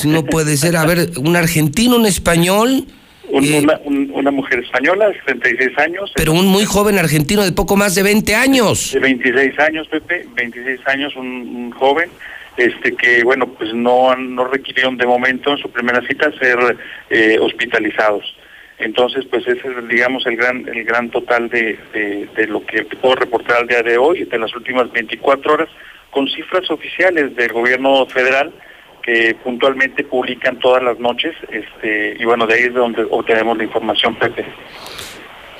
No 0.05 0.25
puede 0.25 0.57
ser, 0.57 0.77
a 0.77 0.87
ver, 0.87 1.11
un 1.19 1.35
argentino, 1.35 1.97
un 1.97 2.07
español. 2.07 2.87
Eh, 3.33 3.67
una, 3.85 4.31
mujer 4.31 4.61
española 4.61 5.09
de 5.09 5.15
76 5.27 5.79
años. 5.79 6.13
Pero 6.15 6.33
un 6.33 6.47
muy 6.47 6.65
joven 6.65 6.99
argentino 6.99 7.45
de 7.45 7.53
poco 7.53 7.77
más 7.77 7.95
de 7.97 8.03
20 8.03 8.35
años. 8.35 8.93
De 8.93 9.01
26 9.01 9.59
años, 9.59 9.89
Pepe, 9.89 10.27
26 10.37 10.81
años, 10.87 11.15
un 11.17 11.71
joven 11.73 12.09
este 12.57 12.95
que 12.95 13.23
bueno 13.23 13.47
pues 13.47 13.73
no 13.73 14.15
no 14.17 14.45
requirieron 14.45 14.97
de 14.97 15.07
momento 15.07 15.53
en 15.53 15.59
su 15.59 15.71
primera 15.71 16.01
cita 16.07 16.31
ser 16.39 16.77
eh, 17.09 17.39
hospitalizados 17.41 18.25
entonces 18.79 19.25
pues 19.31 19.47
ese 19.47 19.69
es 19.69 19.89
digamos 19.89 20.27
el 20.27 20.37
gran 20.37 20.67
el 20.69 20.85
gran 20.85 21.11
total 21.11 21.49
de, 21.49 21.79
de, 21.93 22.47
lo 22.47 22.65
que 22.65 22.85
puedo 22.85 23.15
reportar 23.17 23.59
al 23.59 23.69
día 23.69 23.83
de 23.83 23.99
hoy 23.99 24.25
de 24.25 24.39
las 24.39 24.55
últimas 24.55 24.91
24 24.93 25.53
horas 25.53 25.69
con 26.11 26.29
cifras 26.29 26.71
oficiales 26.71 27.35
del 27.37 27.53
gobierno 27.53 28.07
federal 28.07 28.53
que 29.03 29.35
puntualmente 29.43 30.05
publican 30.05 30.59
todas 30.59 30.83
las 30.83 30.99
noches 30.99 31.35
este 31.51 32.17
y 32.19 32.25
bueno 32.25 32.47
de 32.47 32.55
ahí 32.55 32.63
es 32.63 32.75
de 32.75 32.81
donde 32.81 33.07
obtenemos 33.11 33.57
la 33.57 33.65
información 33.65 34.17
Pepe 34.17 34.45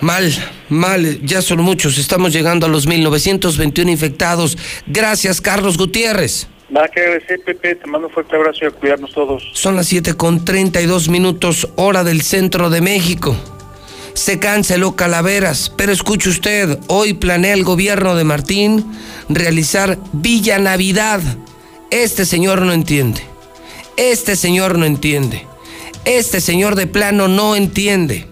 Mal, 0.01 0.33
mal, 0.71 1.21
ya 1.21 1.43
son 1.43 1.61
muchos. 1.61 1.99
Estamos 1.99 2.33
llegando 2.33 2.65
a 2.65 2.71
los 2.71 2.87
1921 2.87 3.91
infectados. 3.91 4.57
Gracias, 4.87 5.43
Carlos 5.43 5.77
Gutiérrez. 5.77 6.49
Nada 6.71 6.89
que 6.89 7.01
agradecer, 7.01 7.41
Pepe. 7.45 7.75
Te 7.75 7.87
mando 7.87 8.07
un 8.07 8.15
fuerte 8.15 8.37
abrazo 8.37 8.59
y 8.63 8.67
a 8.67 8.71
cuidarnos 8.71 9.13
todos. 9.13 9.51
Son 9.55 9.75
las 9.77 9.89
7 9.89 10.15
con 10.15 10.45
32 10.45 11.09
minutos, 11.09 11.69
hora 11.77 12.05
del 12.05 12.23
centro 12.23 12.71
de 12.71 12.81
México. 12.81 13.37
Se 14.15 14.39
canceló 14.39 14.97
Calaveras, 14.97 15.73
pero 15.77 15.93
escuche 15.93 16.29
usted, 16.29 16.79
hoy 16.89 17.15
planea 17.15 17.55
el 17.55 17.65
gobierno 17.65 18.15
de 18.15 18.25
Martín 18.25 18.85
realizar 19.29 19.99
Villa 20.13 20.59
Navidad. 20.59 21.21
Este 21.91 22.25
señor 22.25 22.63
no 22.63 22.73
entiende. 22.73 23.23
Este 23.97 24.37
señor 24.37 24.79
no 24.79 24.87
entiende. 24.87 25.47
Este 26.05 26.41
señor 26.41 26.75
de 26.77 26.87
plano 26.87 27.29
no 27.29 27.57
entiende. 27.57 28.27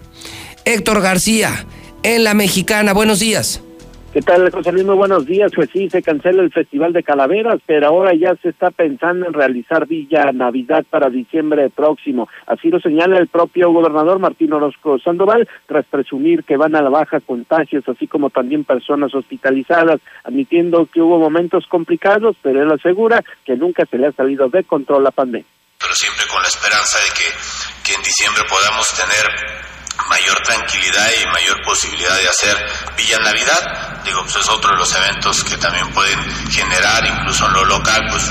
Héctor 0.65 1.01
García, 1.01 1.67
en 2.03 2.25
la 2.25 2.35
mexicana, 2.35 2.93
buenos 2.93 3.19
días. 3.19 3.63
¿Qué 4.11 4.23
tal, 4.23 4.51
José 4.51 4.73
Luis? 4.73 4.87
Muy 4.87 4.97
buenos 4.97 5.27
días. 5.27 5.53
Pues 5.55 5.69
sí, 5.71 5.91
se 5.91 6.03
cancela 6.03 6.43
el 6.43 6.51
Festival 6.51 6.95
de 6.95 7.03
Calaveras, 7.03 7.61
pero 7.67 7.89
ahora 7.89 8.15
ya 8.15 8.35
se 8.43 8.49
está 8.49 8.71
pensando 8.71 9.27
en 9.27 9.35
realizar 9.35 9.87
Villa 9.87 10.33
Navidad 10.33 10.83
para 10.89 11.11
diciembre 11.11 11.69
próximo. 11.69 12.27
Así 12.47 12.71
lo 12.71 12.81
señala 12.81 13.19
el 13.19 13.29
propio 13.29 13.71
gobernador 13.71 14.19
Martín 14.19 14.55
Orozco 14.55 14.99
Sandoval, 14.99 15.47
tras 15.67 15.85
presumir 15.85 16.45
que 16.45 16.57
van 16.57 16.75
a 16.75 16.81
la 16.81 16.89
baja 16.89 17.21
contagios, 17.21 17.87
así 17.87 18.07
como 18.07 18.31
también 18.31 18.65
personas 18.65 19.15
hospitalizadas, 19.15 20.01
admitiendo 20.25 20.87
que 20.87 21.03
hubo 21.03 21.19
momentos 21.19 21.67
complicados, 21.67 22.35
pero 22.43 22.63
él 22.63 22.73
asegura 22.73 23.23
que 23.45 23.57
nunca 23.57 23.85
se 23.91 23.99
le 23.99 24.07
ha 24.07 24.13
salido 24.13 24.49
de 24.49 24.65
control 24.65 25.05
la 25.05 25.11
pandemia. 25.11 25.47
Pero 25.79 25.93
siempre 25.93 26.25
con 26.33 26.41
la 26.41 26.49
esperanza 26.49 26.97
de 26.99 27.11
que, 27.13 27.91
que 27.91 27.95
en 27.95 28.03
diciembre 28.03 28.43
podamos 28.49 28.89
tener 28.97 29.78
mayor 30.09 30.41
tranquilidad 30.43 31.09
y 31.21 31.27
mayor 31.27 31.63
posibilidad 31.65 32.17
de 32.17 32.29
hacer 32.29 32.57
Villa 32.97 33.19
Navidad. 33.19 34.03
Digo, 34.05 34.23
pues 34.23 34.37
es 34.37 34.49
otro 34.49 34.71
de 34.71 34.79
los 34.79 34.95
eventos 34.95 35.45
que 35.45 35.57
también 35.57 35.91
pueden 35.93 36.19
generar, 36.51 37.05
incluso 37.07 37.47
en 37.47 37.53
lo 37.53 37.65
local, 37.65 38.07
pues 38.11 38.25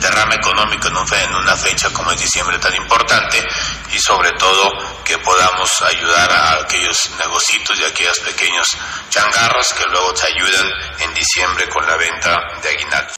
derrame 0.00 0.36
económico 0.36 0.88
en, 0.88 1.34
una 1.34 1.56
fecha 1.56 1.90
como 1.90 2.12
es 2.12 2.20
diciembre 2.20 2.58
tan 2.58 2.74
importante 2.74 3.46
y 3.92 3.98
sobre 3.98 4.32
todo 4.32 4.72
que 5.04 5.18
podamos 5.18 5.70
ayudar 5.82 6.30
a 6.32 6.52
aquellos 6.62 7.10
negocios 7.18 7.78
y 7.78 7.84
a 7.84 7.88
aquellos 7.88 8.18
pequeños 8.20 8.76
changarros 9.10 9.72
que 9.74 9.84
luego 9.90 10.12
te 10.14 10.26
ayudan 10.26 10.70
en 11.00 11.14
diciembre 11.14 11.68
con 11.68 11.86
la 11.86 11.96
venta 11.96 12.40
de 12.62 12.68
aguinaldos. 12.68 13.17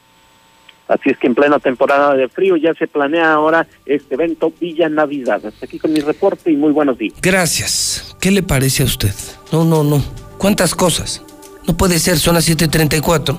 Así 0.90 1.11
es 1.11 1.18
que 1.18 1.29
en 1.29 1.37
plena 1.37 1.61
temporada 1.61 2.14
de 2.14 2.29
frío 2.29 2.57
ya 2.57 2.74
se 2.74 2.88
planea 2.88 3.33
ahora 3.33 3.64
este 3.87 4.16
evento 4.16 4.53
Villa 4.61 4.88
Navidad. 4.88 5.40
Hasta 5.46 5.64
aquí 5.64 5.79
con 5.79 5.92
mi 5.92 6.00
reporte 6.00 6.50
y 6.50 6.57
muy 6.57 6.72
buenos 6.72 6.98
días. 6.98 7.14
Gracias. 7.22 8.16
¿Qué 8.18 8.33
le 8.33 8.42
parece 8.42 8.83
a 8.83 8.87
usted? 8.87 9.14
No, 9.53 9.64
no, 9.64 9.85
no. 9.85 10.03
¿Cuántas 10.37 10.74
cosas? 10.74 11.22
No 11.64 11.76
puede 11.76 12.00
ser, 12.00 12.18
son 12.18 12.35
las 12.35 12.48
7:34. 12.48 13.38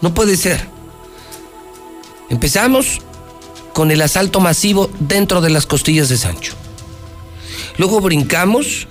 No 0.00 0.14
puede 0.14 0.36
ser. 0.36 0.60
Empezamos 2.30 3.00
con 3.72 3.90
el 3.90 4.00
asalto 4.00 4.38
masivo 4.38 4.88
dentro 5.00 5.40
de 5.40 5.50
las 5.50 5.66
costillas 5.66 6.08
de 6.08 6.16
Sancho. 6.16 6.54
Luego 7.78 8.00
brincamos 8.00 8.86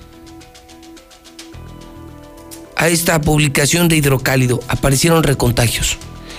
a 2.75 2.89
esta 2.89 3.21
publicación 3.21 3.87
de 3.87 3.95
Hidrocálido. 3.95 4.59
Aparecieron 4.67 5.23
recontagios 5.23 5.97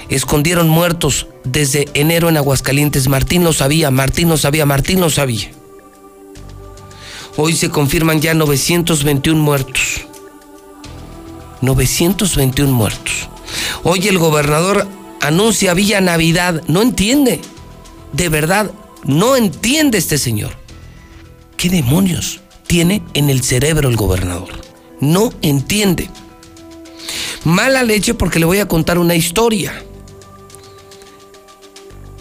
escondieron 0.08 0.68
muertos 0.68 1.26
desde 1.44 1.88
enero 1.94 2.28
en 2.28 2.36
Aguascalientes. 2.36 3.08
Martín 3.08 3.44
lo 3.44 3.52
sabía, 3.52 3.90
Martín 3.90 4.28
lo 4.28 4.36
sabía, 4.36 4.66
Martín 4.66 5.00
lo 5.00 5.10
sabía. 5.10 5.50
Hoy 7.36 7.54
se 7.54 7.70
confirman 7.70 8.20
ya 8.20 8.34
921 8.34 9.40
muertos. 9.40 10.06
921 11.60 12.72
muertos. 12.72 13.28
Hoy 13.82 14.06
el 14.08 14.18
gobernador 14.18 14.86
anuncia 15.20 15.74
Villa 15.74 16.00
Navidad. 16.00 16.62
No 16.68 16.82
entiende. 16.82 17.40
De 18.12 18.28
verdad, 18.28 18.70
no 19.04 19.36
entiende 19.36 19.98
este 19.98 20.18
señor. 20.18 20.52
¿Qué 21.56 21.68
demonios 21.68 22.40
tiene 22.66 23.02
en 23.14 23.30
el 23.30 23.42
cerebro 23.42 23.88
el 23.88 23.96
gobernador? 23.96 24.60
No 25.00 25.32
entiende. 25.42 26.10
Mala 27.44 27.82
leche 27.82 28.14
porque 28.14 28.38
le 28.38 28.46
voy 28.46 28.58
a 28.58 28.68
contar 28.68 28.98
una 28.98 29.14
historia 29.14 29.72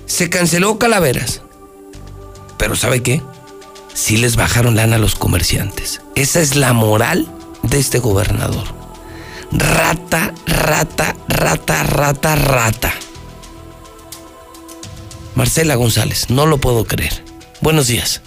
se 0.06 0.30
canceló 0.30 0.78
Calaveras. 0.80 1.42
Pero 2.58 2.76
¿sabe 2.76 3.02
qué? 3.02 3.22
Sí 3.94 4.18
les 4.18 4.36
bajaron 4.36 4.76
lana 4.76 4.98
a 4.98 5.00
los 5.00 5.16
comerciantes. 5.16 6.02
Esa 6.16 6.42
es 6.42 6.56
la 6.56 6.74
moral 6.74 7.28
de 7.64 7.80
este 7.80 8.00
gobernador. 8.00 8.66
Rata, 9.52 10.34
rata, 10.46 11.16
rata, 11.28 11.84
rata, 11.84 12.36
rata. 12.36 12.94
Marcela 15.36 15.76
González, 15.76 16.30
no 16.30 16.46
lo 16.46 16.58
puedo 16.58 16.86
creer. 16.86 17.24
Buenos 17.62 17.88
días. 17.88 18.22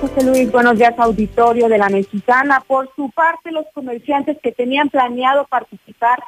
Buenos 0.00 0.78
días, 0.78 0.94
auditorio 0.96 1.68
de 1.68 1.76
la 1.76 1.90
Mexicana. 1.90 2.62
Por 2.66 2.90
su 2.96 3.10
parte, 3.10 3.52
los 3.52 3.66
comerciantes 3.74 4.38
que 4.42 4.50
tenían 4.50 4.88
planeado 4.88 5.46
participar 5.46 6.18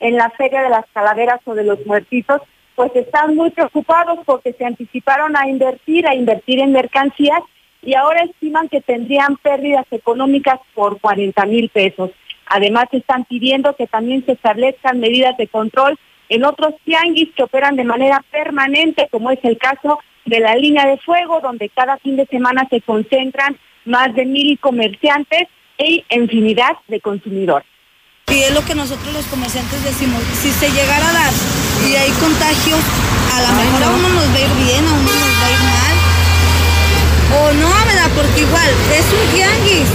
en 0.00 0.16
la 0.16 0.28
Feria 0.28 0.60
de 0.60 0.68
las 0.68 0.84
Calaveras 0.92 1.40
o 1.46 1.54
de 1.54 1.64
los 1.64 1.84
Muertitos, 1.86 2.42
pues 2.74 2.94
están 2.94 3.34
muy 3.34 3.48
preocupados 3.48 4.18
porque 4.26 4.52
se 4.52 4.66
anticiparon 4.66 5.34
a 5.34 5.48
invertir, 5.48 6.06
a 6.06 6.14
invertir 6.14 6.60
en 6.60 6.72
mercancías 6.72 7.40
y 7.80 7.94
ahora 7.94 8.20
estiman 8.20 8.68
que 8.68 8.82
tendrían 8.82 9.38
pérdidas 9.38 9.86
económicas 9.90 10.60
por 10.74 11.00
40 11.00 11.46
mil 11.46 11.70
pesos. 11.70 12.10
Además, 12.48 12.88
están 12.92 13.24
pidiendo 13.24 13.74
que 13.76 13.86
también 13.86 14.26
se 14.26 14.32
establezcan 14.32 15.00
medidas 15.00 15.38
de 15.38 15.48
control 15.48 15.98
en 16.28 16.44
otros 16.44 16.74
tianguis 16.84 17.30
que 17.34 17.44
operan 17.44 17.76
de 17.76 17.84
manera 17.84 18.22
permanente, 18.30 19.08
como 19.10 19.30
es 19.30 19.38
el 19.42 19.56
caso 19.56 20.00
de 20.24 20.40
la 20.40 20.54
línea 20.54 20.86
de 20.86 20.98
fuego, 20.98 21.40
donde 21.40 21.68
cada 21.68 21.96
fin 21.98 22.16
de 22.16 22.26
semana 22.26 22.66
se 22.70 22.80
concentran 22.80 23.58
más 23.84 24.14
de 24.14 24.24
mil 24.24 24.58
comerciantes 24.58 25.48
e 25.78 26.04
infinidad 26.10 26.76
de 26.88 27.00
consumidores. 27.00 27.66
Y 28.28 28.38
es 28.42 28.54
lo 28.54 28.64
que 28.64 28.74
nosotros 28.74 29.12
los 29.12 29.26
comerciantes 29.26 29.82
decimos, 29.84 30.22
si 30.34 30.50
se 30.50 30.70
llegara 30.70 31.08
a 31.08 31.12
dar 31.12 31.32
y 31.86 31.96
hay 31.96 32.10
contagios, 32.12 32.80
a 33.34 33.42
lo 33.42 33.48
mejor 33.48 33.82
a 33.82 33.90
uno 33.90 34.08
nos 34.08 34.28
va 34.28 34.36
a 34.36 34.40
ir 34.40 34.54
bien, 34.64 34.84
a 34.86 34.92
uno 34.92 35.12
nos 35.12 35.32
va 35.42 35.46
a 35.46 35.50
ir 35.50 35.58
mal. 35.58 35.96
O 37.34 37.52
no, 37.54 37.68
¿verdad? 37.86 38.10
Porque 38.14 38.40
igual, 38.40 38.70
es 38.94 39.06
un 39.12 39.34
tianguis. 39.34 39.88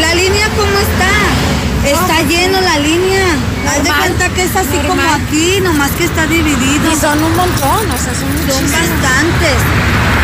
La 0.00 0.14
línea, 0.14 0.48
¿cómo 0.56 0.78
está? 0.78 1.37
Está 1.84 2.22
lleno 2.22 2.60
la 2.60 2.78
línea. 2.78 3.26
Haz 3.66 3.84
de 3.84 3.90
cuenta 3.90 4.28
que 4.30 4.42
es 4.42 4.56
así 4.56 4.78
como 4.86 5.02
aquí, 5.02 5.60
nomás 5.60 5.90
que 5.92 6.04
está 6.04 6.26
dividido. 6.26 6.92
Y 6.92 6.96
son 6.96 7.22
un 7.22 7.36
montón, 7.36 7.90
o 7.90 7.98
sea, 7.98 8.14
son, 8.14 8.30
son 8.50 8.64
bastantes. 8.64 9.58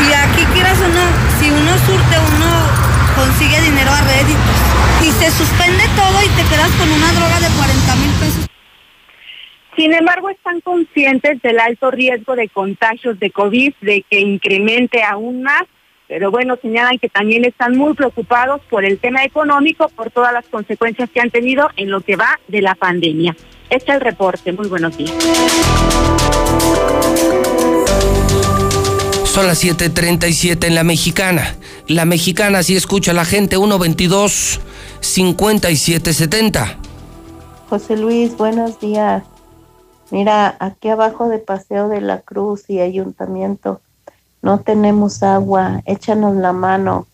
Y 0.09 0.13
aquí 0.13 0.45
quieras 0.53 0.79
o 0.81 0.89
no, 0.89 1.05
si 1.41 1.51
uno 1.51 1.73
surte, 1.87 2.17
uno 2.37 2.85
consigue 3.15 3.61
dinero 3.61 3.91
a 3.91 4.01
réditos. 4.03 4.57
Y 5.03 5.11
se 5.13 5.31
suspende 5.31 5.85
todo 5.97 6.23
y 6.23 6.29
te 6.29 6.43
quedas 6.49 6.71
con 6.73 6.91
una 6.91 7.13
droga 7.13 7.41
de 7.41 7.49
40 7.49 7.97
mil 7.97 8.11
pesos. 8.21 8.47
Sin 9.77 9.93
embargo, 9.93 10.31
están 10.31 10.61
conscientes 10.61 11.43
del 11.43 11.59
alto 11.59 11.91
riesgo 11.91 12.37
de 12.37 12.49
contagios 12.49 13.19
de 13.19 13.31
COVID, 13.31 13.75
de 13.81 14.05
que 14.09 14.21
incremente 14.21 15.03
aún 15.03 15.43
más 15.43 15.65
pero 16.07 16.31
bueno, 16.31 16.57
señalan 16.61 16.99
que 16.99 17.09
también 17.09 17.45
están 17.45 17.77
muy 17.77 17.95
preocupados 17.95 18.61
por 18.69 18.85
el 18.85 18.99
tema 18.99 19.25
económico, 19.25 19.89
por 19.89 20.11
todas 20.11 20.33
las 20.33 20.45
consecuencias 20.47 21.09
que 21.11 21.21
han 21.21 21.31
tenido 21.31 21.69
en 21.77 21.91
lo 21.91 22.03
que 22.03 22.17
va 22.17 22.39
de 22.49 22.61
la 22.61 22.75
pandemia. 22.75 23.35
Este 23.71 23.91
es 23.91 23.97
el 23.97 24.01
reporte. 24.01 24.53
Muy 24.53 24.69
buenos 24.69 24.97
días. 24.97 25.13
Son 29.25 29.47
las 29.47 29.65
7:37 29.65 30.67
en 30.67 30.75
la 30.75 30.85
mexicana. 30.85 31.57
La 31.89 32.05
mexicana 32.05 32.63
sí 32.63 32.77
escucha 32.77 33.11
a 33.11 33.15
la 33.15 33.25
gente 33.25 33.57
122 33.57 34.61
5770. 35.01 36.79
José 37.69 37.97
Luis, 37.97 38.37
buenos 38.37 38.79
días. 38.79 39.25
Mira, 40.11 40.57
aquí 40.61 40.89
abajo 40.89 41.29
de 41.29 41.39
Paseo 41.39 41.89
de 41.89 42.01
la 42.01 42.21
Cruz 42.21 42.69
y 42.69 42.81
Ayuntamiento 42.81 43.81
no 44.45 44.61
tenemos 44.61 45.23
agua, 45.23 45.81
échanos 45.87 46.37
la 46.37 46.53
mano, 46.53 47.09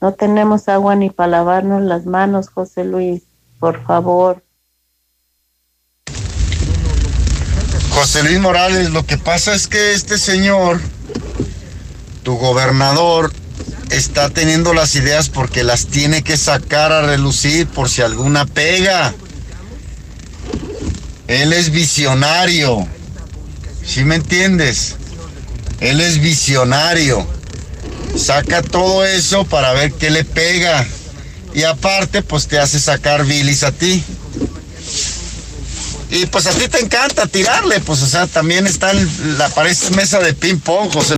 no 0.00 0.14
tenemos 0.14 0.68
agua 0.68 0.96
ni 0.96 1.10
para 1.10 1.30
lavarnos 1.30 1.80
las 1.80 2.06
manos, 2.06 2.48
José 2.48 2.82
Luis, 2.82 3.22
por 3.60 3.84
favor. 3.84 4.42
José 7.90 8.24
Luis 8.24 8.40
Morales, 8.40 8.90
lo 8.90 9.06
que 9.06 9.16
pasa 9.16 9.54
es 9.54 9.68
que 9.68 9.92
este 9.92 10.18
señor, 10.18 10.80
tu 12.24 12.36
gobernador, 12.36 13.32
está 13.90 14.30
teniendo 14.30 14.74
las 14.74 14.96
ideas 14.96 15.28
porque 15.28 15.62
las 15.62 15.86
tiene 15.86 16.24
que 16.24 16.36
sacar 16.36 16.90
a 16.90 17.02
relucir 17.02 17.68
por 17.68 17.88
si 17.88 18.02
alguna 18.02 18.44
pega. 18.44 19.14
Él 21.28 21.52
es 21.52 21.70
visionario. 21.70 22.88
¿Sí 23.84 24.04
me 24.04 24.16
entiendes? 24.16 24.96
Él 25.82 26.00
es 26.00 26.20
visionario. 26.20 27.26
Saca 28.16 28.62
todo 28.62 29.04
eso 29.04 29.44
para 29.44 29.72
ver 29.72 29.92
qué 29.92 30.10
le 30.10 30.24
pega. 30.24 30.86
Y 31.54 31.64
aparte, 31.64 32.22
pues 32.22 32.46
te 32.46 32.58
hace 32.58 32.78
sacar 32.78 33.24
bilis 33.26 33.64
a 33.64 33.72
ti. 33.72 34.02
Y 36.10 36.26
pues 36.26 36.46
a 36.46 36.52
ti 36.52 36.68
te 36.68 36.78
encanta 36.78 37.26
tirarle, 37.26 37.80
pues 37.80 38.02
o 38.02 38.06
sea, 38.06 38.26
también 38.26 38.66
está 38.66 38.92
la 38.92 39.48
parece 39.48 39.90
mesa 39.92 40.20
de 40.20 40.34
ping 40.34 40.58
pong, 40.58 40.92
José. 40.92 41.16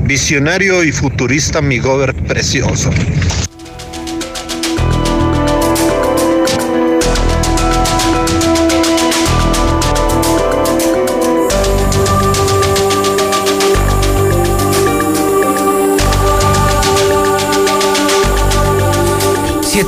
Visionario 0.00 0.82
y 0.82 0.90
futurista, 0.90 1.62
mi 1.62 1.78
gober 1.78 2.14
precioso. 2.26 2.90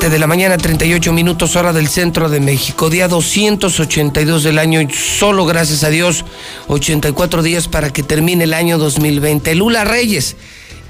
7 0.07 0.15
de 0.15 0.21
la 0.21 0.29
mañana, 0.29 0.57
38 0.57 1.13
minutos 1.13 1.57
hora 1.57 1.73
del 1.73 1.89
centro 1.89 2.29
de 2.29 2.39
México. 2.39 2.91
Día 2.91 3.09
282 3.09 4.45
del 4.45 4.61
año 4.61 4.81
y 4.81 4.89
solo 4.93 5.45
gracias 5.47 5.83
a 5.83 5.91
Dios 5.91 6.25
84 6.69 7.43
días 7.43 7.67
para 7.67 7.93
que 7.93 8.05
termine 8.05 8.45
el 8.45 8.55
año 8.55 8.79
2020. 8.79 9.57
Lula 9.57 9.85
Reyes, 9.85 10.37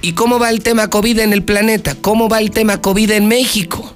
¿y 0.02 0.12
cómo 0.12 0.38
va 0.38 0.50
el 0.50 0.60
tema 0.60 0.90
COVID 0.90 1.20
en 1.20 1.32
el 1.32 1.42
planeta? 1.44 1.94
¿Cómo 1.98 2.28
va 2.28 2.40
el 2.40 2.50
tema 2.50 2.82
COVID 2.82 3.10
en 3.12 3.26
México? 3.26 3.95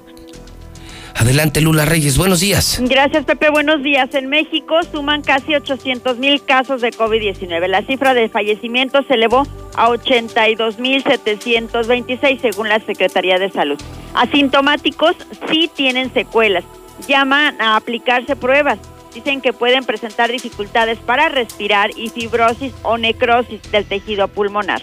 Adelante, 1.15 1.61
Lula 1.61 1.85
Reyes, 1.85 2.17
buenos 2.17 2.39
días. 2.39 2.79
Gracias, 2.81 3.25
Pepe, 3.25 3.49
buenos 3.49 3.83
días. 3.83 4.13
En 4.13 4.27
México 4.27 4.79
suman 4.91 5.21
casi 5.21 5.53
800 5.55 6.17
mil 6.17 6.43
casos 6.43 6.81
de 6.81 6.91
COVID-19. 6.91 7.67
La 7.67 7.83
cifra 7.83 8.13
de 8.13 8.29
fallecimientos 8.29 9.05
se 9.07 9.13
elevó 9.15 9.43
a 9.75 9.89
82 9.89 10.79
mil 10.79 11.03
726, 11.03 12.41
según 12.41 12.69
la 12.69 12.79
Secretaría 12.79 13.37
de 13.37 13.51
Salud. 13.51 13.79
Asintomáticos 14.13 15.15
sí 15.49 15.69
tienen 15.73 16.13
secuelas. 16.13 16.63
Llaman 17.07 17.61
a 17.61 17.75
aplicarse 17.75 18.35
pruebas. 18.35 18.79
Dicen 19.13 19.41
que 19.41 19.53
pueden 19.53 19.83
presentar 19.83 20.31
dificultades 20.31 20.97
para 20.99 21.29
respirar 21.29 21.91
y 21.97 22.09
fibrosis 22.09 22.73
o 22.83 22.97
necrosis 22.97 23.61
del 23.71 23.85
tejido 23.85 24.27
pulmonar. 24.29 24.81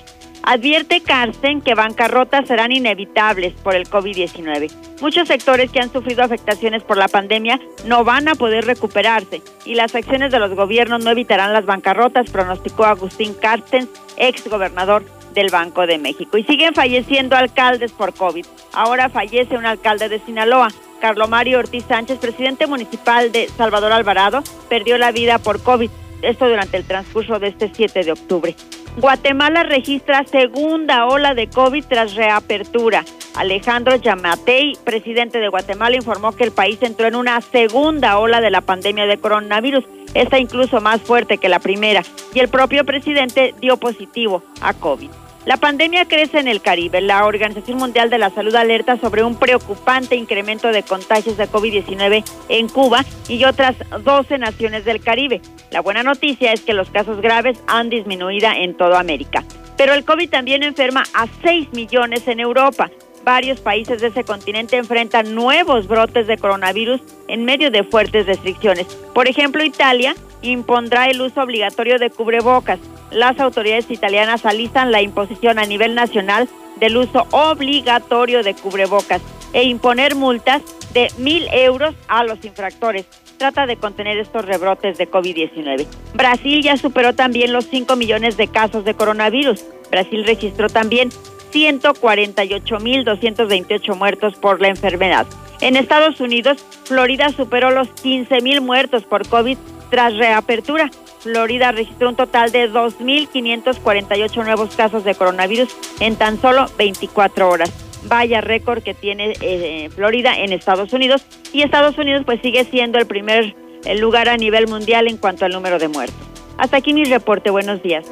Advierte 0.50 1.02
Carsten 1.02 1.60
que 1.60 1.74
bancarrotas 1.74 2.48
serán 2.48 2.72
inevitables 2.72 3.52
por 3.52 3.74
el 3.74 3.86
COVID-19. 3.86 4.72
Muchos 5.02 5.28
sectores 5.28 5.70
que 5.70 5.78
han 5.78 5.92
sufrido 5.92 6.22
afectaciones 6.22 6.82
por 6.82 6.96
la 6.96 7.06
pandemia 7.06 7.60
no 7.84 8.02
van 8.02 8.28
a 8.28 8.34
poder 8.34 8.64
recuperarse 8.64 9.42
y 9.66 9.74
las 9.74 9.94
acciones 9.94 10.32
de 10.32 10.38
los 10.38 10.54
gobiernos 10.54 11.04
no 11.04 11.10
evitarán 11.10 11.52
las 11.52 11.66
bancarrotas, 11.66 12.30
pronosticó 12.30 12.86
Agustín 12.86 13.34
Carsten, 13.34 13.90
ex 14.16 14.48
gobernador 14.48 15.04
del 15.34 15.50
Banco 15.50 15.86
de 15.86 15.98
México. 15.98 16.38
Y 16.38 16.44
siguen 16.44 16.72
falleciendo 16.72 17.36
alcaldes 17.36 17.92
por 17.92 18.14
COVID. 18.14 18.46
Ahora 18.72 19.10
fallece 19.10 19.54
un 19.54 19.66
alcalde 19.66 20.08
de 20.08 20.18
Sinaloa. 20.18 20.68
Carlo 20.98 21.28
Mario 21.28 21.58
Ortiz 21.58 21.84
Sánchez, 21.86 22.20
presidente 22.20 22.66
municipal 22.66 23.32
de 23.32 23.48
Salvador 23.48 23.92
Alvarado, 23.92 24.42
perdió 24.70 24.96
la 24.96 25.12
vida 25.12 25.38
por 25.38 25.62
COVID. 25.62 25.90
Esto 26.22 26.48
durante 26.48 26.78
el 26.78 26.84
transcurso 26.84 27.38
de 27.38 27.48
este 27.48 27.70
7 27.70 28.02
de 28.02 28.12
octubre. 28.12 28.56
Guatemala 29.00 29.62
registra 29.62 30.24
segunda 30.24 31.06
ola 31.06 31.34
de 31.34 31.48
COVID 31.48 31.84
tras 31.84 32.16
reapertura. 32.16 33.04
Alejandro 33.36 33.94
Yamatei, 33.94 34.76
presidente 34.82 35.38
de 35.38 35.46
Guatemala, 35.46 35.94
informó 35.94 36.32
que 36.32 36.42
el 36.42 36.50
país 36.50 36.82
entró 36.82 37.06
en 37.06 37.14
una 37.14 37.40
segunda 37.40 38.18
ola 38.18 38.40
de 38.40 38.50
la 38.50 38.60
pandemia 38.60 39.06
de 39.06 39.18
coronavirus, 39.18 39.84
esta 40.14 40.40
incluso 40.40 40.80
más 40.80 41.00
fuerte 41.00 41.38
que 41.38 41.48
la 41.48 41.60
primera, 41.60 42.02
y 42.34 42.40
el 42.40 42.48
propio 42.48 42.84
presidente 42.84 43.54
dio 43.60 43.76
positivo 43.76 44.42
a 44.60 44.74
COVID. 44.74 45.10
La 45.46 45.56
pandemia 45.56 46.06
crece 46.06 46.38
en 46.38 46.48
el 46.48 46.60
Caribe. 46.60 47.00
La 47.00 47.24
Organización 47.24 47.78
Mundial 47.78 48.10
de 48.10 48.18
la 48.18 48.30
Salud 48.30 48.54
alerta 48.54 48.98
sobre 48.98 49.22
un 49.22 49.38
preocupante 49.38 50.16
incremento 50.16 50.68
de 50.68 50.82
contagios 50.82 51.36
de 51.36 51.48
COVID-19 51.48 52.24
en 52.48 52.68
Cuba 52.68 53.04
y 53.28 53.44
otras 53.44 53.76
12 54.04 54.38
naciones 54.38 54.84
del 54.84 55.00
Caribe. 55.00 55.40
La 55.70 55.80
buena 55.80 56.02
noticia 56.02 56.52
es 56.52 56.60
que 56.62 56.74
los 56.74 56.90
casos 56.90 57.20
graves 57.20 57.58
han 57.66 57.90
disminuido 57.90 58.50
en 58.50 58.76
toda 58.76 59.00
América. 59.00 59.44
Pero 59.76 59.94
el 59.94 60.04
COVID 60.04 60.28
también 60.28 60.62
enferma 60.64 61.04
a 61.14 61.26
6 61.42 61.72
millones 61.72 62.26
en 62.26 62.40
Europa. 62.40 62.90
Varios 63.24 63.60
países 63.60 64.00
de 64.00 64.08
ese 64.08 64.24
continente 64.24 64.76
enfrentan 64.76 65.34
nuevos 65.34 65.86
brotes 65.86 66.26
de 66.26 66.38
coronavirus 66.38 67.00
en 67.28 67.44
medio 67.44 67.70
de 67.70 67.84
fuertes 67.84 68.26
restricciones. 68.26 68.86
Por 69.14 69.28
ejemplo, 69.28 69.64
Italia 69.64 70.14
impondrá 70.42 71.08
el 71.08 71.20
uso 71.20 71.42
obligatorio 71.42 71.98
de 71.98 72.10
cubrebocas. 72.10 72.78
Las 73.10 73.40
autoridades 73.40 73.90
italianas 73.90 74.46
alistan 74.46 74.92
la 74.92 75.02
imposición 75.02 75.58
a 75.58 75.64
nivel 75.64 75.94
nacional 75.94 76.48
del 76.76 76.96
uso 76.96 77.26
obligatorio 77.30 78.42
de 78.42 78.54
cubrebocas 78.54 79.20
e 79.52 79.64
imponer 79.64 80.14
multas 80.14 80.62
de 80.92 81.10
mil 81.18 81.46
euros 81.52 81.94
a 82.06 82.24
los 82.24 82.44
infractores. 82.44 83.06
Trata 83.38 83.66
de 83.66 83.76
contener 83.76 84.18
estos 84.18 84.44
rebrotes 84.44 84.98
de 84.98 85.08
COVID-19. 85.10 85.86
Brasil 86.14 86.62
ya 86.62 86.76
superó 86.76 87.14
también 87.14 87.52
los 87.52 87.66
5 87.66 87.94
millones 87.96 88.36
de 88.36 88.48
casos 88.48 88.84
de 88.84 88.94
coronavirus. 88.94 89.64
Brasil 89.90 90.24
registró 90.24 90.68
también 90.68 91.10
148.228 91.52 93.96
muertos 93.96 94.34
por 94.36 94.60
la 94.60 94.68
enfermedad. 94.68 95.26
En 95.60 95.74
Estados 95.76 96.20
Unidos, 96.20 96.64
Florida 96.84 97.30
superó 97.30 97.70
los 97.70 97.88
15.000 97.88 98.60
muertos 98.60 99.04
por 99.04 99.26
COVID 99.28 99.56
tras 99.90 100.16
reapertura. 100.16 100.90
Florida 101.20 101.72
registró 101.72 102.10
un 102.10 102.16
total 102.16 102.52
de 102.52 102.70
2.548 102.70 104.44
nuevos 104.44 104.76
casos 104.76 105.04
de 105.04 105.14
coronavirus 105.14 105.74
en 106.00 106.16
tan 106.16 106.38
solo 106.40 106.66
24 106.78 107.48
horas. 107.48 107.72
Vaya 108.04 108.40
récord 108.40 108.82
que 108.82 108.94
tiene 108.94 109.34
eh, 109.40 109.90
Florida 109.94 110.38
en 110.38 110.52
Estados 110.52 110.92
Unidos 110.92 111.26
y 111.52 111.62
Estados 111.62 111.98
Unidos 111.98 112.22
pues 112.24 112.40
sigue 112.40 112.64
siendo 112.64 112.98
el 112.98 113.06
primer 113.06 113.56
lugar 113.98 114.28
a 114.28 114.36
nivel 114.36 114.68
mundial 114.68 115.08
en 115.08 115.16
cuanto 115.16 115.44
al 115.44 115.50
número 115.52 115.80
de 115.80 115.88
muertos. 115.88 116.28
Hasta 116.58 116.76
aquí 116.76 116.92
mi 116.92 117.04
reporte. 117.04 117.50
Buenos 117.50 117.82
días. 117.82 118.06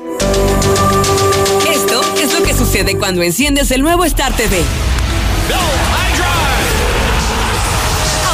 Es 2.21 2.33
lo 2.39 2.43
que 2.43 2.55
sucede 2.55 2.99
cuando 2.99 3.23
enciendes 3.23 3.71
el 3.71 3.83
nuevo 3.83 4.05
Star 4.05 4.35
TV. 4.37 4.63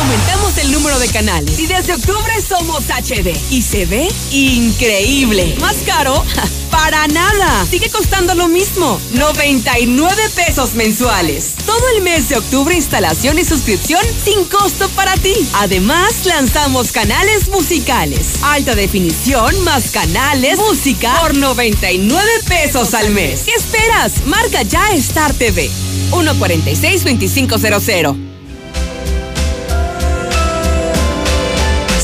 Aumentamos 0.03 0.59
el 0.59 0.73
número 0.73 0.99
de 0.99 1.07
canales 1.07 1.61
y 1.61 1.67
desde 1.69 1.95
octubre 1.95 2.33
somos 2.41 2.87
HD 2.87 3.39
y 3.51 3.63
se 3.63 3.87
ve 3.87 4.09
increíble. 4.33 5.55
¿Más 5.61 5.77
caro? 5.87 6.25
Para 6.73 7.07
nada. 7.07 7.65
Sigue 7.71 7.89
costando 7.89 8.35
lo 8.35 8.49
mismo. 8.49 9.01
99 9.13 10.23
pesos 10.35 10.75
mensuales. 10.75 11.55
Todo 11.65 11.89
el 11.95 12.03
mes 12.03 12.29
de 12.31 12.37
octubre 12.37 12.75
instalación 12.75 13.39
y 13.39 13.45
suscripción 13.45 14.05
sin 14.25 14.45
costo 14.47 14.89
para 14.89 15.15
ti. 15.19 15.35
Además, 15.61 16.27
lanzamos 16.27 16.91
canales 16.91 17.49
musicales. 17.51 18.43
Alta 18.43 18.75
definición 18.75 19.63
más 19.63 19.93
canales, 19.93 20.59
música 20.59 21.15
por 21.21 21.37
99 21.37 22.29
pesos 22.49 22.95
al 22.95 23.11
mes. 23.11 23.43
¿Qué 23.43 23.53
esperas? 23.53 24.27
Marca 24.27 24.63
ya 24.63 24.91
Star 24.95 25.33
TV. 25.33 25.71
146 26.11 27.05
2500. 27.05 28.32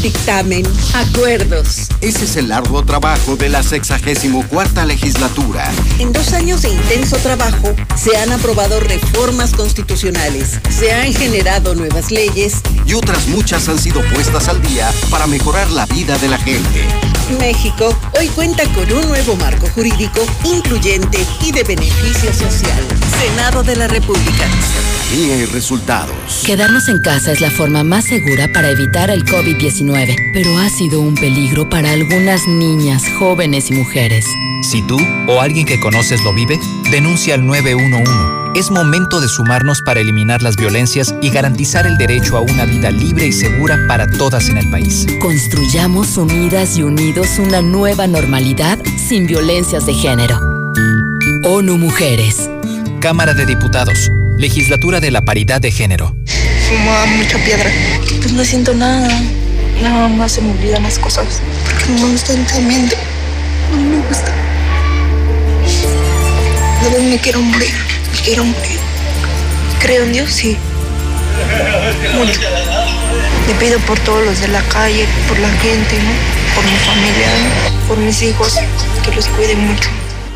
dictamen, 0.00 0.64
acuerdos. 0.94 1.88
Ese 2.00 2.24
es 2.24 2.36
el 2.36 2.50
arduo 2.52 2.82
trabajo 2.84 3.36
de 3.36 3.48
la 3.48 3.62
64 3.62 4.84
legislatura. 4.86 5.70
En 5.98 6.12
dos 6.12 6.32
años 6.32 6.62
de 6.62 6.70
intenso 6.70 7.16
trabajo, 7.18 7.74
se 7.96 8.16
han 8.16 8.32
aprobado 8.32 8.80
reformas 8.80 9.52
constitucionales, 9.52 10.58
se 10.70 10.92
han 10.92 11.12
generado 11.12 11.74
nuevas 11.74 12.10
leyes 12.10 12.60
y 12.86 12.94
otras 12.94 13.28
muchas 13.28 13.68
han 13.68 13.78
sido 13.78 14.02
puestas 14.12 14.48
al 14.48 14.62
día 14.62 14.90
para 15.10 15.26
mejorar 15.26 15.70
la 15.70 15.86
vida 15.86 16.16
de 16.18 16.28
la 16.28 16.38
gente. 16.38 16.84
México 17.38 17.96
hoy 18.18 18.26
cuenta 18.28 18.64
con 18.74 18.90
un 18.92 19.08
nuevo 19.08 19.36
marco 19.36 19.68
jurídico 19.68 20.20
incluyente 20.44 21.24
y 21.44 21.52
de 21.52 21.62
beneficio 21.62 22.32
social. 22.32 22.82
Senado 23.20 23.62
de 23.62 23.76
la 23.76 23.86
República. 23.88 24.46
Y 25.12 25.44
resultados. 25.46 26.44
Quedarnos 26.46 26.88
en 26.88 27.00
casa 27.00 27.32
es 27.32 27.40
la 27.40 27.50
forma 27.50 27.82
más 27.82 28.04
segura 28.04 28.48
para 28.52 28.70
evitar 28.70 29.10
el 29.10 29.24
COVID-19, 29.24 29.89
pero 30.32 30.58
ha 30.58 30.68
sido 30.68 31.00
un 31.00 31.14
peligro 31.14 31.68
para 31.68 31.92
algunas 31.92 32.46
niñas, 32.46 33.02
jóvenes 33.18 33.70
y 33.70 33.74
mujeres. 33.74 34.24
Si 34.62 34.82
tú 34.82 34.98
o 35.26 35.40
alguien 35.40 35.66
que 35.66 35.80
conoces 35.80 36.22
lo 36.22 36.32
vive, 36.32 36.58
denuncia 36.90 37.34
al 37.34 37.44
911. 37.44 38.10
Es 38.54 38.70
momento 38.70 39.20
de 39.20 39.28
sumarnos 39.28 39.80
para 39.82 40.00
eliminar 40.00 40.42
las 40.42 40.56
violencias 40.56 41.14
y 41.22 41.30
garantizar 41.30 41.86
el 41.86 41.96
derecho 41.98 42.36
a 42.36 42.40
una 42.40 42.64
vida 42.66 42.90
libre 42.90 43.26
y 43.26 43.32
segura 43.32 43.78
para 43.88 44.06
todas 44.10 44.48
en 44.48 44.58
el 44.58 44.70
país. 44.70 45.06
Construyamos 45.20 46.16
unidas 46.16 46.76
y 46.76 46.82
unidos 46.82 47.38
una 47.38 47.62
nueva 47.62 48.06
normalidad 48.06 48.78
sin 49.08 49.26
violencias 49.26 49.86
de 49.86 49.94
género. 49.94 50.38
ONU 51.44 51.78
Mujeres. 51.78 52.48
Cámara 53.00 53.34
de 53.34 53.46
Diputados. 53.46 54.10
Legislatura 54.38 55.00
de 55.00 55.10
la 55.10 55.24
Paridad 55.24 55.60
de 55.60 55.70
Género. 55.70 56.14
Fumaba 56.68 57.06
mucha 57.06 57.38
piedra. 57.44 57.70
Pues 58.20 58.32
no 58.32 58.44
siento 58.44 58.74
nada. 58.74 59.08
Nada 59.80 60.08
más 60.08 60.32
se 60.32 60.40
me 60.42 60.52
olvidan 60.52 60.82
las 60.82 60.98
cosas. 60.98 61.40
Porque 61.64 62.00
no 62.00 62.08
me 62.08 62.14
están 62.14 62.44
temiendo. 62.46 62.96
No 63.70 63.76
me 63.78 64.06
gusta. 64.06 64.32
Vez 66.92 67.02
me 67.02 67.18
quiero 67.18 67.40
morir. 67.40 67.74
Me 68.12 68.20
quiero 68.20 68.44
morir. 68.44 68.78
Creo 69.80 70.02
en 70.04 70.12
Dios, 70.12 70.30
sí. 70.30 70.56
Mucho. 72.14 72.40
Le 73.48 73.54
pido 73.54 73.78
por 73.80 73.98
todos 74.00 74.24
los 74.24 74.40
de 74.40 74.48
la 74.48 74.62
calle, 74.62 75.06
por 75.28 75.38
la 75.38 75.48
gente, 75.48 75.96
¿no? 75.98 76.10
Por 76.54 76.64
mi 76.64 76.76
familia, 76.78 77.28
¿no? 77.42 77.80
por 77.90 77.98
mis 77.98 78.22
hijos, 78.22 78.56
que 79.02 79.10
los 79.16 79.26
cuiden 79.26 79.66
mucho. 79.66 79.90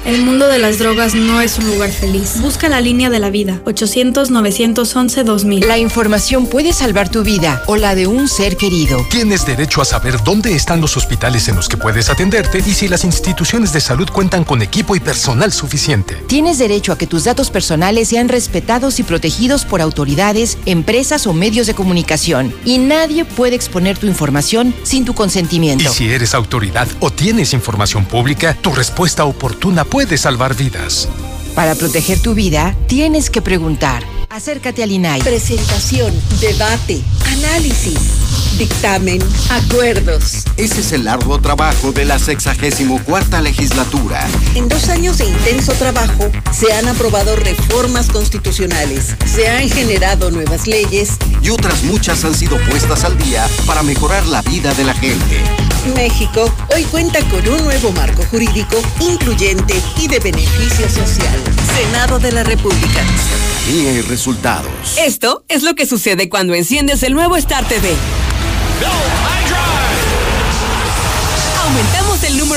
El 0.04 0.20
mundo 0.20 0.48
de 0.48 0.58
las 0.58 0.78
drogas 0.78 1.14
no 1.14 1.40
es 1.40 1.58
un 1.58 1.66
lugar 1.66 1.90
feliz. 1.90 2.38
Busca 2.42 2.68
la 2.68 2.82
línea 2.82 3.08
de 3.08 3.20
la 3.20 3.30
vida. 3.30 3.62
800-911-2000. 3.64 5.64
La 5.64 5.78
información 5.78 6.46
puede 6.46 6.74
salvar 6.74 7.08
tu 7.08 7.22
vida 7.22 7.62
o 7.66 7.76
la 7.76 7.94
de 7.94 8.06
un 8.06 8.28
ser 8.28 8.58
querido. 8.58 9.02
Tienes 9.10 9.46
derecho 9.46 9.80
a 9.80 9.86
saber 9.86 10.22
dónde 10.22 10.54
están 10.54 10.82
los 10.82 10.98
hospitales 10.98 11.48
en 11.48 11.56
los 11.56 11.70
que 11.70 11.78
puedes 11.78 12.10
atenderte 12.10 12.58
y 12.58 12.74
si 12.74 12.86
las 12.86 13.04
instituciones 13.04 13.72
de 13.72 13.80
salud 13.80 14.06
cuentan 14.12 14.44
con 14.44 14.60
equipo 14.60 14.94
y 14.94 15.00
personal 15.00 15.52
suficiente. 15.52 16.16
Tienes 16.26 16.58
derecho 16.58 16.92
a 16.92 16.98
que 16.98 17.06
tus 17.06 17.24
datos 17.24 17.48
personales 17.48 18.08
sean 18.08 18.28
respetados 18.28 19.00
y 19.00 19.04
protegidos 19.04 19.64
por 19.64 19.80
autoridades, 19.80 20.58
empresas 20.66 21.26
o 21.26 21.32
medios 21.32 21.66
de 21.66 21.72
comunicación. 21.72 22.52
Y 22.66 22.76
nadie 22.76 23.24
puede 23.24 23.56
exponer 23.56 23.96
tu 23.96 24.06
información 24.06 24.74
sin 24.82 25.06
tu 25.06 25.14
consentimiento. 25.14 25.84
Y 25.84 25.88
si 25.88 26.12
eres 26.12 26.34
autoridad 26.34 26.88
o 27.00 27.10
tienes 27.10 27.54
información 27.54 28.04
pública, 28.04 28.54
tu 28.60 28.70
respuesta 28.70 29.24
oportuna 29.24 29.86
puede 29.94 30.18
salvar 30.18 30.56
vidas. 30.56 31.08
Para 31.54 31.76
proteger 31.76 32.18
tu 32.18 32.34
vida, 32.34 32.74
tienes 32.88 33.30
que 33.30 33.40
preguntar. 33.40 34.02
Acércate 34.28 34.82
al 34.82 34.90
INAI. 34.90 35.22
Presentación, 35.22 36.12
debate, 36.40 37.00
análisis, 37.28 38.00
dictamen, 38.58 39.22
acuerdos. 39.50 40.42
Ese 40.56 40.80
es 40.80 40.90
el 40.90 41.06
arduo 41.06 41.38
trabajo 41.40 41.92
de 41.92 42.04
la 42.04 42.18
64 42.18 43.40
legislatura. 43.40 44.26
En 44.56 44.68
dos 44.68 44.88
años 44.88 45.18
de 45.18 45.26
intenso 45.26 45.72
trabajo, 45.74 46.28
se 46.50 46.72
han 46.72 46.88
aprobado 46.88 47.36
reformas 47.36 48.08
constitucionales, 48.08 49.14
se 49.24 49.48
han 49.48 49.68
generado 49.68 50.32
nuevas 50.32 50.66
leyes 50.66 51.10
y 51.40 51.50
otras 51.50 51.84
muchas 51.84 52.24
han 52.24 52.34
sido 52.34 52.58
puestas 52.68 53.04
al 53.04 53.16
día 53.18 53.46
para 53.64 53.84
mejorar 53.84 54.26
la 54.26 54.42
vida 54.42 54.74
de 54.74 54.84
la 54.84 54.94
gente. 54.94 55.40
México 55.94 56.52
hoy 56.74 56.82
cuenta 56.84 57.20
con 57.28 57.46
un 57.46 57.62
nuevo 57.62 57.92
marco 57.92 58.24
jurídico 58.30 58.82
incluyente 59.00 59.80
y 60.00 60.08
de 60.08 60.18
beneficio 60.18 60.88
social. 60.88 61.43
Senado 61.74 62.18
de 62.18 62.32
la 62.32 62.42
República. 62.44 63.02
Y 63.68 64.00
resultados. 64.02 64.98
Esto 64.98 65.44
es 65.48 65.62
lo 65.62 65.74
que 65.74 65.86
sucede 65.86 66.28
cuando 66.28 66.54
enciendes 66.54 67.02
el 67.02 67.14
nuevo 67.14 67.36
Star 67.36 67.66
TV. 67.66 67.94
Aumentamos 68.80 69.33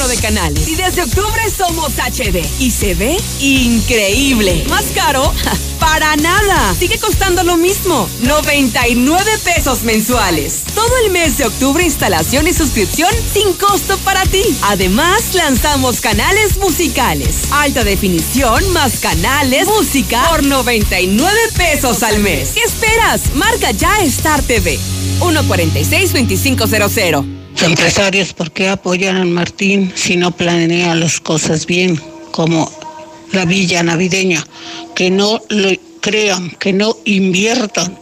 de 0.08 0.18
canales. 0.18 0.68
Y 0.68 0.76
desde 0.76 1.03
octubre 1.03 1.41
somos 1.55 1.93
HD. 1.97 2.45
Y 2.60 2.72
se 2.72 2.95
ve 2.95 3.18
increíble. 3.39 4.66
¿Más 4.70 4.86
caro? 4.93 5.34
Para 5.80 6.16
nada. 6.18 6.76
Sigue 6.78 6.97
costando 6.97 7.43
lo 7.43 7.58
mismo. 7.58 8.10
99 8.22 9.24
pesos 9.43 9.84
mensuales. 9.84 10.64
Todo 10.74 10.97
el 11.03 11.12
mes 11.12 11.38
de 11.38 11.45
octubre 11.45 11.84
instalación 11.84 12.47
y 12.47 12.53
suscripción 12.53 13.12
sin 13.34 13.53
costo 13.53 13.97
para 13.99 14.26
ti. 14.26 14.43
Además, 14.64 15.34
lanzamos 15.34 16.01
canales 16.01 16.58
musicales. 16.58 17.36
Alta 17.51 17.84
definición 17.84 18.68
más 18.74 18.99
canales, 18.99 19.68
música 19.68 20.26
por 20.30 20.43
99 20.43 21.32
pesos 21.55 22.01
al 22.03 22.20
mes. 22.20 22.51
¿Qué 22.53 22.64
esperas? 22.64 23.34
Marca 23.36 23.72
ya 23.72 24.01
Star 24.01 24.41
TV. 24.41 24.80
146-2500. 25.20 27.37
Empresarios, 27.62 28.34
¿por 28.34 28.51
qué 28.51 28.70
apoyan 28.70 29.18
a 29.18 29.26
Martín 29.26 29.91
si 29.95 30.16
no 30.16 30.32
planea 30.32 30.95
las 30.95 31.20
cosas 31.20 31.66
bien? 31.66 31.99
Como 32.32 32.72
la 33.34 33.45
villa 33.45 33.84
navideña, 33.84 34.45
que 34.95 35.10
no 35.10 35.41
lo 35.49 35.70
crean, 35.99 36.51
que 36.51 36.72
no 36.72 36.95
inviertan. 37.05 37.97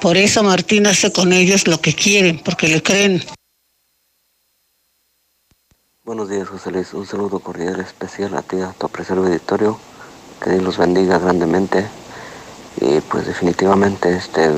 Por 0.00 0.16
eso 0.16 0.42
Martín 0.42 0.86
hace 0.86 1.12
con 1.12 1.32
ellos 1.32 1.66
lo 1.66 1.80
que 1.80 1.94
quieren, 1.94 2.40
porque 2.44 2.68
le 2.68 2.82
creen. 2.82 3.24
Buenos 6.04 6.28
días, 6.28 6.48
José 6.48 6.70
Luis. 6.70 6.92
Un 6.92 7.06
saludo 7.06 7.38
cordial 7.38 7.80
especial 7.80 8.34
a 8.36 8.42
ti, 8.42 8.60
a 8.60 8.72
tu 8.72 8.86
apreciado 8.86 9.24
auditorio. 9.24 9.78
Que 10.42 10.50
Dios 10.50 10.62
los 10.62 10.76
bendiga 10.76 11.18
grandemente. 11.18 11.86
Y 12.80 13.00
pues 13.00 13.26
definitivamente 13.26 14.16
este 14.16 14.50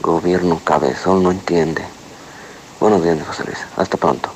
gobierno 0.00 0.60
cabezón 0.64 1.22
no 1.22 1.30
entiende. 1.30 1.82
Buenos 2.80 3.02
días, 3.02 3.18
José 3.26 3.44
Luis. 3.44 3.58
Hasta 3.76 3.96
pronto. 3.96 4.32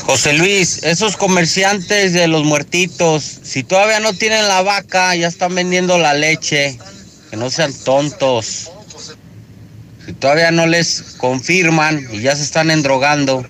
José 0.00 0.32
Luis, 0.32 0.82
esos 0.82 1.16
comerciantes 1.16 2.12
de 2.12 2.26
los 2.26 2.44
muertitos, 2.44 3.22
si 3.22 3.62
todavía 3.62 4.00
no 4.00 4.12
tienen 4.12 4.48
la 4.48 4.62
vaca, 4.62 5.14
ya 5.14 5.28
están 5.28 5.54
vendiendo 5.54 5.98
la 5.98 6.14
leche. 6.14 6.78
Que 7.30 7.36
no 7.36 7.48
sean 7.48 7.72
tontos. 7.84 8.70
Si 10.04 10.12
todavía 10.14 10.50
no 10.50 10.66
les 10.66 11.14
confirman 11.18 12.08
y 12.12 12.22
ya 12.22 12.34
se 12.34 12.42
están 12.42 12.72
endrogando. 12.72 13.46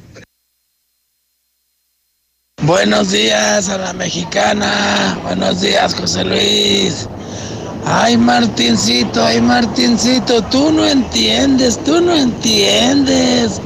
Buenos 2.63 3.11
días 3.11 3.71
a 3.71 3.79
la 3.79 3.95
mexicana. 3.95 5.19
Buenos 5.23 5.63
días, 5.63 5.95
José 5.95 6.25
Luis. 6.25 7.09
Ay, 7.87 8.17
Martincito, 8.17 9.25
ay, 9.25 9.41
Martincito, 9.41 10.43
tú 10.43 10.71
no 10.71 10.87
entiendes, 10.87 11.79
tú 11.85 12.01
no 12.01 12.15
entiendes. 12.15 13.61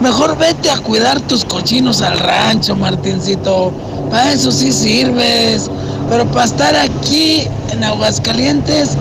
Mejor 0.00 0.36
vete 0.38 0.70
a 0.70 0.78
cuidar 0.78 1.20
tus 1.20 1.44
cochinos 1.44 2.00
al 2.00 2.18
rancho, 2.18 2.74
Martincito. 2.74 3.70
Para 4.10 4.32
eso 4.32 4.50
sí 4.50 4.72
sirves. 4.72 5.70
Pero 6.08 6.24
para 6.32 6.46
estar 6.46 6.74
aquí 6.74 7.46
en 7.70 7.84
Aguascalientes, 7.84 8.96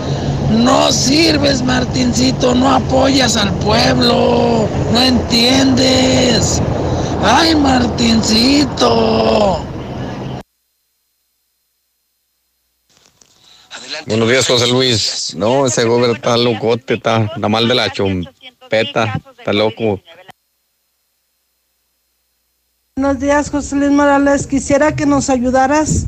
no 0.52 0.92
sirves, 0.92 1.64
Martincito. 1.64 2.54
No 2.54 2.70
apoyas 2.70 3.38
al 3.38 3.54
pueblo. 3.54 4.68
No 4.92 5.02
entiendes. 5.02 6.62
Ay, 7.24 7.56
Martincito. 7.56 8.90
Buenos 14.10 14.28
días, 14.28 14.48
José 14.48 14.66
Luis. 14.66 15.36
No, 15.38 15.68
ese 15.68 15.84
gobierno 15.84 16.16
está 16.16 16.36
locote, 16.36 16.96
está, 16.96 17.26
está 17.26 17.48
mal 17.48 17.68
de 17.68 17.76
la 17.76 17.92
chompeta, 17.92 19.22
está 19.38 19.54
loco. 19.54 20.02
Buenos 22.96 23.20
días, 23.20 23.52
José 23.52 23.76
Luis 23.76 23.92
Morales. 23.92 24.48
Quisiera 24.48 24.96
que 24.96 25.06
nos 25.06 25.30
ayudaras 25.30 26.08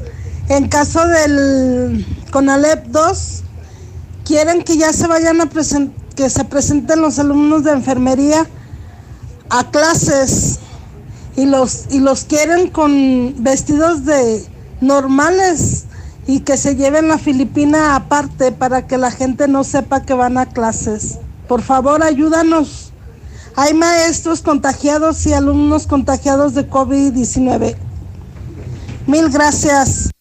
en 0.50 0.68
caso 0.68 1.06
del 1.06 2.04
CONALEP 2.32 2.86
2. 2.88 3.44
Quieren 4.26 4.64
que 4.64 4.78
ya 4.78 4.92
se 4.94 5.06
vayan 5.06 5.40
a 5.40 5.46
presentar, 5.46 5.96
que 6.16 6.28
se 6.32 6.44
presenten 6.44 7.02
los 7.02 7.20
alumnos 7.20 7.64
de 7.64 7.74
enfermería 7.74 8.48
a 9.52 9.70
clases 9.70 10.60
y 11.38 11.46
los 11.46 11.86
y 11.92 12.00
los 12.00 12.24
quieren 12.24 12.72
con 12.72 13.44
vestidos 13.44 14.06
de 14.06 14.44
normales 14.82 15.86
y 16.28 16.42
que 16.42 16.58
se 16.58 16.76
lleven 16.76 17.08
la 17.08 17.18
Filipina 17.18 17.96
aparte 17.96 18.52
para 18.52 18.88
que 18.88 18.98
la 18.98 19.12
gente 19.12 19.48
no 19.48 19.64
sepa 19.64 20.04
que 20.04 20.14
van 20.14 20.38
a 20.38 20.46
clases. 20.46 21.18
Por 21.48 21.62
favor, 21.62 22.04
ayúdanos. 22.04 22.92
Hay 23.56 23.74
maestros 23.74 24.42
contagiados 24.42 25.26
y 25.26 25.34
alumnos 25.34 25.88
contagiados 25.88 26.54
de 26.54 26.70
COVID-19. 26.70 27.76
Mil 29.08 29.30
gracias. 29.30 30.12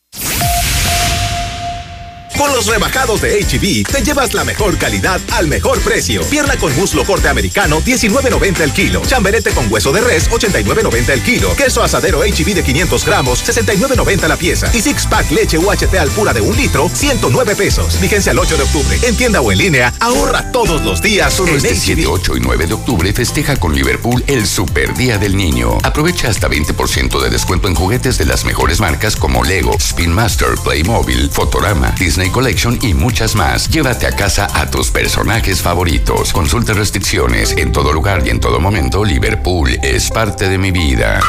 Con 2.41 2.55
los 2.55 2.68
rebajados 2.68 3.20
de 3.20 3.45
HB, 3.45 3.86
te 3.86 4.03
llevas 4.03 4.32
la 4.32 4.45
mejor 4.45 4.78
calidad 4.78 5.20
al 5.32 5.47
mejor 5.47 5.78
precio. 5.82 6.22
Pierna 6.22 6.57
con 6.57 6.74
muslo 6.74 7.05
corte 7.05 7.28
americano, 7.28 7.82
19.90 7.82 8.61
el 8.61 8.72
kilo. 8.72 9.03
Chamberete 9.03 9.51
con 9.51 9.70
hueso 9.70 9.93
de 9.93 10.01
res, 10.01 10.30
89.90 10.30 11.11
el 11.11 11.22
kilo. 11.22 11.55
Queso 11.55 11.82
asadero 11.82 12.20
HB 12.20 12.55
de 12.55 12.62
500 12.64 13.05
gramos, 13.05 13.45
69.90 13.47 14.26
la 14.26 14.38
pieza. 14.38 14.70
Y 14.72 14.80
six 14.80 15.07
pack 15.07 15.30
leche 15.30 15.59
UHT 15.59 15.95
al 15.97 16.09
pura 16.12 16.32
de 16.32 16.41
un 16.41 16.57
litro, 16.57 16.88
109 16.88 17.57
pesos. 17.57 18.01
Vigencia 18.01 18.32
el 18.32 18.38
8 18.38 18.57
de 18.57 18.62
octubre. 18.62 18.99
En 19.03 19.18
tienda 19.18 19.43
o 19.43 19.53
en 19.53 19.59
línea, 19.59 19.93
ahorra 20.01 20.51
todos 20.51 20.80
los 20.80 21.03
días 21.03 21.34
Solo 21.34 21.51
en 21.51 21.57
este 21.57 21.74
HB. 21.74 21.78
7, 21.78 22.07
8 22.07 22.36
y 22.38 22.41
9 22.41 22.66
de 22.68 22.72
octubre 22.72 23.12
festeja 23.12 23.57
con 23.57 23.74
Liverpool 23.74 24.24
el 24.28 24.47
Super 24.47 24.95
Día 24.95 25.18
del 25.18 25.36
Niño. 25.36 25.76
Aprovecha 25.82 26.28
hasta 26.30 26.49
20% 26.49 27.20
de 27.20 27.28
descuento 27.28 27.68
en 27.68 27.74
juguetes 27.74 28.16
de 28.16 28.24
las 28.24 28.47
mejores 28.47 28.80
marcas 28.80 29.14
como 29.14 29.45
Lego, 29.45 29.76
Spin 29.76 30.14
Master, 30.14 30.55
Playmobil, 30.64 31.28
Fotorama, 31.30 31.95
Disney 31.99 32.30
Collection 32.31 32.78
y 32.83 32.95
muchas 32.95 33.35
más. 33.35 33.68
Llévate 33.68 34.07
a 34.07 34.12
casa 34.12 34.49
a 34.55 34.70
tus 34.70 34.91
personajes 34.91 35.61
favoritos. 35.61 36.33
Consulta 36.33 36.72
restricciones 36.72 37.53
en 37.57 37.72
todo 37.72 37.93
lugar 37.93 38.22
y 38.26 38.31
en 38.31 38.41
todo 38.41 38.61
momento. 38.61 39.05
Liverpool 39.05 39.78
es 39.83 40.11
parte 40.11 40.49
de 40.49 40.59
mi 40.59 40.70
vida. 40.70 41.20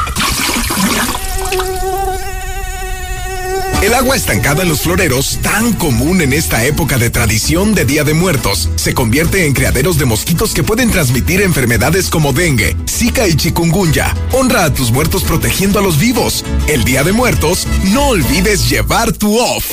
El 3.82 3.94
agua 3.94 4.14
estancada 4.14 4.62
en 4.62 4.68
los 4.68 4.82
floreros, 4.82 5.40
tan 5.42 5.72
común 5.72 6.20
en 6.20 6.32
esta 6.32 6.64
época 6.64 6.98
de 6.98 7.10
tradición 7.10 7.74
de 7.74 7.84
Día 7.84 8.04
de 8.04 8.14
Muertos, 8.14 8.68
se 8.76 8.94
convierte 8.94 9.44
en 9.44 9.54
criaderos 9.54 9.98
de 9.98 10.04
mosquitos 10.04 10.54
que 10.54 10.62
pueden 10.62 10.92
transmitir 10.92 11.42
enfermedades 11.42 12.08
como 12.08 12.32
dengue, 12.32 12.76
zika 12.88 13.26
y 13.26 13.34
chikungunya. 13.34 14.14
Honra 14.30 14.66
a 14.66 14.72
tus 14.72 14.92
muertos 14.92 15.24
protegiendo 15.24 15.80
a 15.80 15.82
los 15.82 15.98
vivos. 15.98 16.44
El 16.68 16.84
Día 16.84 17.02
de 17.02 17.10
Muertos, 17.10 17.66
no 17.92 18.10
olvides 18.10 18.70
llevar 18.70 19.10
tu 19.10 19.36
off. 19.36 19.66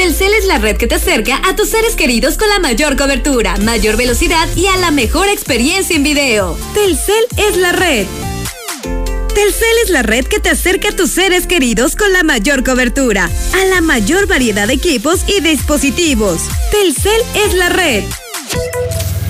Telcel 0.00 0.32
es 0.32 0.46
la 0.46 0.56
red 0.56 0.78
que 0.78 0.86
te 0.86 0.94
acerca 0.94 1.42
a 1.46 1.54
tus 1.54 1.68
seres 1.68 1.94
queridos 1.94 2.38
con 2.38 2.48
la 2.48 2.58
mayor 2.58 2.96
cobertura, 2.96 3.58
mayor 3.58 3.98
velocidad 3.98 4.48
y 4.56 4.64
a 4.64 4.78
la 4.78 4.90
mejor 4.90 5.28
experiencia 5.28 5.94
en 5.94 6.02
video. 6.02 6.56
Telcel 6.72 7.22
es 7.36 7.58
la 7.58 7.72
red. 7.72 8.06
Telcel 9.34 9.76
es 9.84 9.90
la 9.90 10.02
red 10.02 10.24
que 10.24 10.40
te 10.40 10.48
acerca 10.48 10.88
a 10.88 10.96
tus 10.96 11.10
seres 11.10 11.46
queridos 11.46 11.96
con 11.96 12.14
la 12.14 12.22
mayor 12.22 12.64
cobertura, 12.64 13.28
a 13.52 13.64
la 13.66 13.82
mayor 13.82 14.26
variedad 14.26 14.68
de 14.68 14.72
equipos 14.72 15.20
y 15.26 15.42
dispositivos. 15.42 16.44
Telcel 16.70 17.20
es 17.34 17.52
la 17.52 17.68
red. 17.68 18.02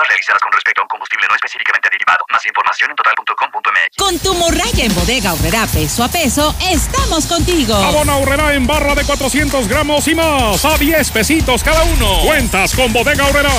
Pruebas 0.00 0.08
realizadas 0.08 0.40
con 0.40 0.52
respecto 0.52 0.80
a 0.80 0.84
un 0.84 0.88
combustible 0.88 1.26
no 1.28 1.34
específicamente 1.34 1.88
derivado. 1.90 2.24
Más 2.30 2.46
información 2.46 2.90
en 2.90 2.96
total.com.mx. 2.96 3.96
Con 3.96 4.18
tu 4.18 4.34
morraya 4.34 4.84
en 4.84 4.94
bodega 4.94 5.34
horrera 5.34 5.66
peso 5.66 6.04
a 6.04 6.08
peso, 6.08 6.54
estamos 6.70 7.26
contigo. 7.26 7.74
Abona 7.74 8.16
Horrera 8.16 8.54
en 8.54 8.66
barra 8.66 8.94
de 8.94 9.04
400 9.04 9.68
gramos 9.68 10.08
y 10.08 10.14
más 10.14 10.64
a 10.64 10.78
10 10.78 11.10
pesitos 11.10 11.62
cada 11.62 11.82
uno. 11.84 12.20
Cuentas 12.24 12.74
con 12.74 12.92
Bodega 12.92 13.26
Horrera. 13.26 13.52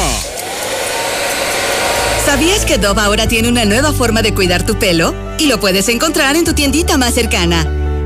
¿Sabías 2.26 2.66
que 2.66 2.78
Dove 2.78 3.02
ahora 3.02 3.28
tiene 3.28 3.48
una 3.50 3.66
nueva 3.66 3.94
forma 3.94 4.22
de 4.22 4.34
cuidar 4.34 4.66
tu 4.66 4.80
pelo? 4.80 5.14
Y 5.38 5.48
lo 5.48 5.60
puedes 5.60 5.90
encontrar 5.90 6.36
en 6.36 6.46
tu 6.46 6.54
tiendita 6.54 6.98
más 6.98 7.14
cercana. 7.14 7.81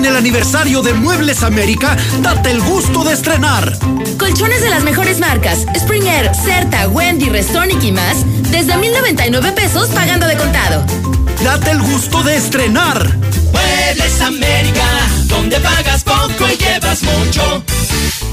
En 0.00 0.06
el 0.06 0.16
aniversario 0.16 0.80
de 0.80 0.94
Muebles 0.94 1.42
América, 1.42 1.94
date 2.22 2.52
el 2.52 2.62
gusto 2.62 3.04
de 3.04 3.12
estrenar. 3.12 3.78
Colchones 4.16 4.62
de 4.62 4.70
las 4.70 4.82
mejores 4.82 5.18
marcas, 5.18 5.66
Springer, 5.78 6.34
Certa, 6.34 6.88
Wendy, 6.88 7.28
Restonic 7.28 7.82
y 7.84 7.92
más, 7.92 8.24
desde 8.50 8.78
1,099 8.78 9.52
pesos 9.52 9.88
pagando 9.88 10.26
de 10.26 10.38
contado. 10.38 10.86
Date 11.44 11.72
el 11.72 11.82
gusto 11.82 12.22
de 12.22 12.34
estrenar. 12.34 13.14
Muebles 13.52 14.22
América, 14.22 14.86
donde 15.26 15.60
pagas 15.60 15.89
poco 16.02 16.48
y 16.52 16.56
llevas 16.56 17.02
mucho. 17.02 17.62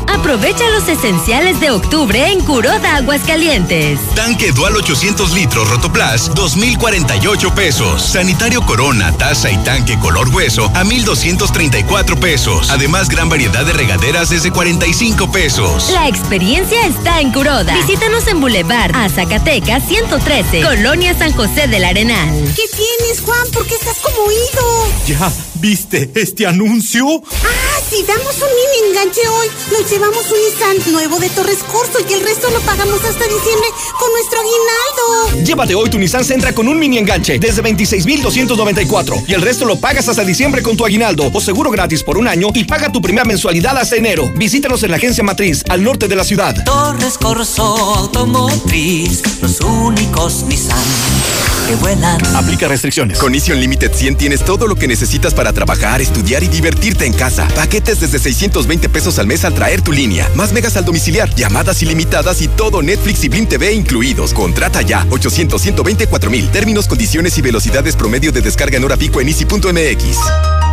Aprovecha 0.08 0.68
los 0.70 0.88
esenciales 0.88 1.60
de 1.60 1.72
octubre 1.72 2.32
en 2.32 2.42
Curoda 2.42 2.96
Aguascalientes. 2.96 4.00
Tanque 4.16 4.52
Dual 4.52 4.76
800 4.76 5.32
litros 5.34 5.70
Rotoplas, 5.70 6.34
2,048 6.34 7.54
pesos. 7.54 8.02
Sanitario 8.02 8.62
Corona, 8.66 9.12
taza 9.16 9.52
y 9.52 9.58
tanque 9.58 9.98
color 10.00 10.30
hueso 10.30 10.72
a 10.74 10.84
1,234 10.84 12.20
pesos. 12.20 12.70
Además, 12.72 13.10
gran 13.10 13.30
variedad 13.30 13.66
de 13.66 13.74
regaderas 13.74 14.30
desde 14.30 14.52
45 14.52 15.32
pesos. 15.32 15.90
La 15.92 16.08
experiencia 16.08 16.86
está 16.86 17.22
en 17.22 17.32
Curoda. 17.32 17.76
Visítanos 17.76 18.28
en 18.28 18.40
Boulevard 18.42 18.96
a 18.96 19.10
Zacatecas 19.10 19.84
113, 19.88 20.62
Colonia 20.62 21.18
San 21.18 21.34
José 21.34 21.68
del 21.68 21.84
Arenal. 21.84 22.30
¿Qué 22.56 22.64
tienes, 22.76 23.22
Juan? 23.22 23.48
¿Por 23.54 23.68
qué 23.68 23.76
estás 23.76 23.98
como 24.00 24.24
oído? 24.24 24.92
¿Ya 25.06 25.32
viste 25.60 26.12
este 26.16 26.46
anuncio? 26.46 27.06
Ah, 27.08 27.82
si 27.90 28.04
damos 28.04 28.36
un 28.36 28.50
mini 28.56 28.90
enganche 28.90 29.22
hoy, 29.28 29.48
nos 29.72 29.90
llevamos 29.90 30.26
un 30.32 30.38
Nissan 30.38 30.94
nuevo 30.94 31.20
de 31.20 31.30
Torres 31.30 31.60
Corso 31.72 32.00
y 32.08 32.14
el 32.14 32.22
resto 32.22 32.50
lo 32.50 32.60
pagamos 32.62 33.04
hasta 33.04 33.24
diciembre 33.26 33.68
con 34.00 34.12
nuestro 34.12 34.40
aguinaldo. 34.40 35.46
Llévate 35.46 35.76
hoy 35.76 35.90
tu 35.90 35.98
Nissan 35.98 36.26
Sentra 36.26 36.54
con 36.54 36.68
un 36.68 36.78
mini 36.78 36.98
enganche 36.98 37.40
desde 37.40 37.62
26,294 37.62 39.24
y 39.28 39.34
el 39.34 39.42
resto 39.42 39.66
lo 39.66 39.80
pagas 39.80 40.08
hasta 40.08 40.24
diciembre 40.24 40.62
con 40.62 40.78
tu 40.78 40.86
aguinaldo 40.86 41.30
o 41.34 41.42
seguro 41.42 41.72
gratis 41.72 42.04
por 42.04 42.18
un 42.18 42.28
año 42.28 42.50
y 42.54 42.64
paga 42.64 42.92
tu 42.92 43.02
primera 43.02 43.26
mensualidad 43.26 43.78
hasta 43.78 43.96
enero. 43.96 44.32
Visítanos 44.36 44.84
en 44.84 44.92
la 44.92 44.98
agencia 44.98 45.24
matriz 45.24 45.64
al 45.70 45.84
norte 45.84 46.08
de 46.08 46.16
la 46.16 46.24
ciudad. 46.24 46.64
Torres 46.66 47.18
Corso 47.18 47.64
Automotriz, 47.64 49.24
los 49.42 49.60
únicos 49.62 50.44
Nissan 50.44 51.57
que 51.68 51.76
vuelan. 51.76 52.20
Aplica 52.36 52.68
restricciones. 52.68 53.20
Con 53.20 53.36
Easy 53.36 53.52
Unlimited 53.52 53.92
100 53.94 54.16
tienes 54.16 54.44
todo 54.44 54.68
lo 54.68 54.76
que 54.76 54.88
necesitas 54.88 55.34
para 55.34 55.54
trabajar, 55.54 56.02
estudiar 56.02 56.44
y 56.44 56.48
divertirte 56.48 57.06
en 57.06 57.14
casa. 57.14 57.48
Paquetes 57.56 58.00
desde 58.00 58.20
620 58.20 58.90
pesos 58.90 59.20
al 59.20 59.28
mes 59.28 59.44
al 59.46 59.54
traer 59.54 59.82
tu 59.82 59.92
línea. 59.92 60.30
Más 60.36 60.54
megas 60.54 60.78
al 60.78 60.86
domiciliar, 60.86 61.34
llamadas 61.36 61.82
ilimitadas 61.82 62.42
y 62.42 62.48
todo 62.48 62.82
Netflix 62.82 63.24
y 63.24 63.30
Blim 63.30 63.48
TV 63.48 63.74
incluidos. 63.74 64.34
Contrata 64.34 64.82
ya 64.82 65.06
800 65.10 65.62
124 65.62 66.32
mil. 66.32 66.50
Términos, 66.50 66.88
condiciones 66.88 67.38
y 67.38 67.42
velocidades 67.42 67.96
promedio 67.96 68.32
de 68.32 68.42
descarga 68.42 68.78
en 68.78 68.84
hora 68.84 68.98
pico 68.98 69.20
en 69.20 69.28
easy.mx. 69.28 70.67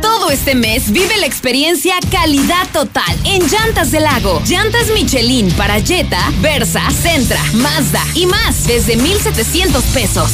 Todo 0.00 0.30
este 0.30 0.54
mes 0.54 0.90
vive 0.90 1.16
la 1.18 1.26
experiencia 1.26 1.94
calidad 2.10 2.66
total 2.72 3.16
en 3.24 3.42
Llantas 3.48 3.90
del 3.90 4.04
Lago. 4.04 4.42
Llantas 4.46 4.88
Michelin 4.94 5.50
para 5.52 5.80
Jetta, 5.80 6.32
Versa, 6.40 6.82
Centra, 6.90 7.42
Mazda 7.54 8.02
y 8.14 8.26
más 8.26 8.64
desde 8.66 8.96
1,700 8.96 9.84
pesos. 9.86 10.30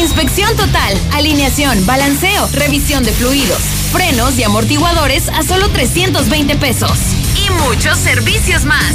Inspección 0.00 0.56
total, 0.56 0.98
alineación, 1.12 1.84
balanceo, 1.86 2.48
revisión 2.54 3.04
de 3.04 3.12
fluidos, 3.12 3.60
frenos 3.92 4.38
y 4.38 4.42
amortiguadores 4.42 5.28
a 5.28 5.42
solo 5.42 5.68
320 5.68 6.56
pesos. 6.56 6.98
Y 7.46 7.50
muchos 7.64 7.98
servicios 7.98 8.64
más. 8.64 8.94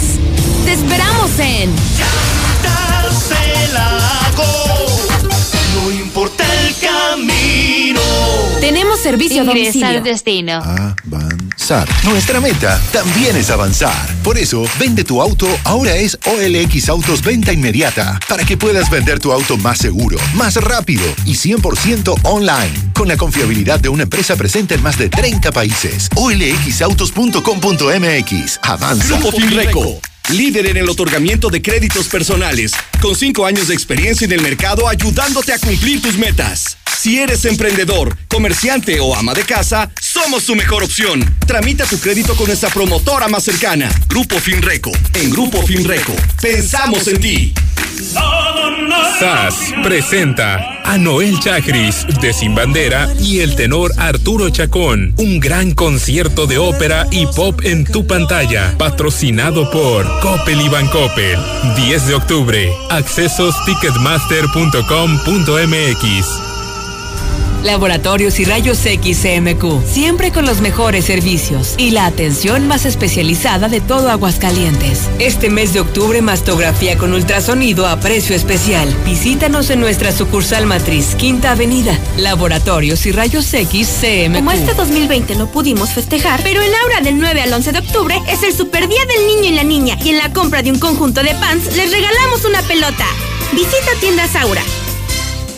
Te 0.65 0.73
esperamos 0.73 1.31
en 1.39 1.73
Llantas 1.97 3.29
del 3.29 3.73
Lago. 3.73 4.86
No 5.87 5.93
importa 5.93 6.43
el 6.65 6.75
camino. 6.75 8.01
Tenemos 8.59 8.99
servicio 8.99 9.43
a 9.43 9.45
domicilio. 9.45 9.87
al 9.87 10.03
destino. 10.03 10.55
Avanzar. 10.55 11.87
Nuestra 12.03 12.41
meta 12.41 12.77
también 12.91 13.37
es 13.37 13.49
avanzar. 13.51 13.95
Por 14.21 14.37
eso, 14.37 14.65
vende 14.77 15.05
tu 15.05 15.21
auto 15.21 15.47
ahora 15.63 15.95
es 15.95 16.19
OLX 16.25 16.89
Autos 16.89 17.21
Venta 17.21 17.53
Inmediata, 17.53 18.19
para 18.27 18.43
que 18.43 18.57
puedas 18.57 18.89
vender 18.89 19.19
tu 19.19 19.31
auto 19.31 19.55
más 19.55 19.77
seguro, 19.77 20.17
más 20.33 20.57
rápido 20.57 21.05
y 21.23 21.35
100% 21.35 22.19
online, 22.23 22.91
con 22.93 23.07
la 23.07 23.15
confiabilidad 23.15 23.79
de 23.79 23.87
una 23.87 24.03
empresa 24.03 24.35
presente 24.35 24.75
en 24.75 24.83
más 24.83 24.97
de 24.97 25.07
30 25.07 25.53
países. 25.53 26.09
OLXautos.com.mx. 26.15 28.59
Avanza. 28.61 29.07
Grupo 29.07 29.31
Finreco. 29.31 30.01
Líder 30.33 30.65
en 30.67 30.75
el 30.75 30.89
otorgamiento 30.89 31.49
de 31.49 31.61
créditos 31.61 32.09
personales, 32.09 32.73
con 33.01 33.15
cinco 33.15 33.45
años 33.45 33.69
de 33.69 33.73
experiencia 33.73 34.25
en 34.25 34.33
el 34.33 34.41
mercado 34.41 34.89
ayudándote 34.89 35.53
a 35.53 35.57
cumplir 35.57 36.01
tus 36.01 36.17
metas. 36.17 36.77
Si 36.99 37.17
eres 37.17 37.45
emprendedor, 37.45 38.17
comerciante 38.27 38.99
o 38.99 39.15
ama 39.15 39.33
de 39.33 39.43
casa, 39.43 39.89
somos 40.01 40.43
tu 40.43 40.53
mejor 40.55 40.83
opción. 40.83 41.23
Tramita 41.45 41.85
tu 41.85 41.97
crédito 41.97 42.35
con 42.35 42.47
nuestra 42.47 42.69
promotora 42.69 43.29
más 43.29 43.45
cercana, 43.45 43.89
Grupo 44.09 44.37
Finreco. 44.39 44.91
En 45.13 45.29
Grupo 45.29 45.65
Finreco, 45.65 46.13
pensamos 46.41 47.07
en 47.07 47.21
ti. 47.21 47.53
SAS 49.19 49.73
presenta 49.83 50.81
a 50.83 50.97
Noel 50.99 51.39
Chagris 51.39 52.05
de 52.21 52.33
Sin 52.33 52.53
Bandera 52.53 53.09
y 53.19 53.39
el 53.39 53.55
tenor 53.55 53.91
Arturo 53.97 54.49
Chacón. 54.49 55.15
Un 55.17 55.39
gran 55.39 55.71
concierto 55.71 56.45
de 56.45 56.59
ópera 56.59 57.07
y 57.09 57.25
pop 57.25 57.61
en 57.63 57.83
tu 57.83 58.05
pantalla. 58.05 58.75
Patrocinado 58.77 59.71
por 59.71 60.05
Coppel 60.19 60.61
y 60.61 60.69
Bancoppel. 60.69 61.39
10 61.75 62.07
de 62.07 62.13
octubre. 62.13 62.71
Accesos 62.89 63.55
ticketmaster.com.mx. 63.65 66.46
Laboratorios 67.67 68.39
y 68.39 68.45
Rayos 68.45 68.83
X 68.85 69.19
CMQ, 69.21 69.85
siempre 69.85 70.31
con 70.31 70.45
los 70.45 70.61
mejores 70.61 71.03
servicios 71.03 71.75
y 71.77 71.91
la 71.91 72.05
atención 72.05 72.65
más 72.65 72.85
especializada 72.85 73.67
de 73.67 73.81
todo 73.81 74.09
Aguascalientes. 74.09 75.09
Este 75.19 75.49
mes 75.49 75.73
de 75.73 75.81
octubre, 75.81 76.21
mastografía 76.21 76.97
con 76.97 77.13
ultrasonido 77.13 77.85
a 77.85 77.99
precio 77.99 78.35
especial. 78.37 78.87
Visítanos 79.05 79.69
en 79.69 79.81
nuestra 79.81 80.13
sucursal 80.13 80.65
matriz, 80.65 81.15
Quinta 81.15 81.51
Avenida. 81.51 81.99
Laboratorios 82.15 83.05
y 83.05 83.11
Rayos 83.11 83.53
X 83.53 83.99
CMQ. 83.99 84.35
Como 84.37 84.51
este 84.53 84.73
2020 84.73 85.35
no 85.35 85.51
pudimos 85.51 85.89
festejar, 85.89 86.41
pero 86.43 86.61
en 86.61 86.73
Aura 86.73 87.01
del 87.01 87.19
9 87.19 87.41
al 87.41 87.53
11 87.53 87.73
de 87.73 87.79
octubre 87.79 88.21
es 88.29 88.43
el 88.43 88.53
super 88.53 88.87
día 88.87 89.05
del 89.05 89.27
niño 89.27 89.49
y 89.49 89.55
la 89.55 89.63
niña 89.65 89.97
y 90.01 90.09
en 90.09 90.17
la 90.19 90.31
compra 90.31 90.63
de 90.63 90.71
un 90.71 90.79
conjunto 90.79 91.21
de 91.21 91.35
pants 91.35 91.75
les 91.75 91.91
regalamos 91.91 92.45
una 92.45 92.61
pelota. 92.61 93.05
Visita 93.51 93.91
tiendas 93.99 94.37
Aura. 94.37 94.63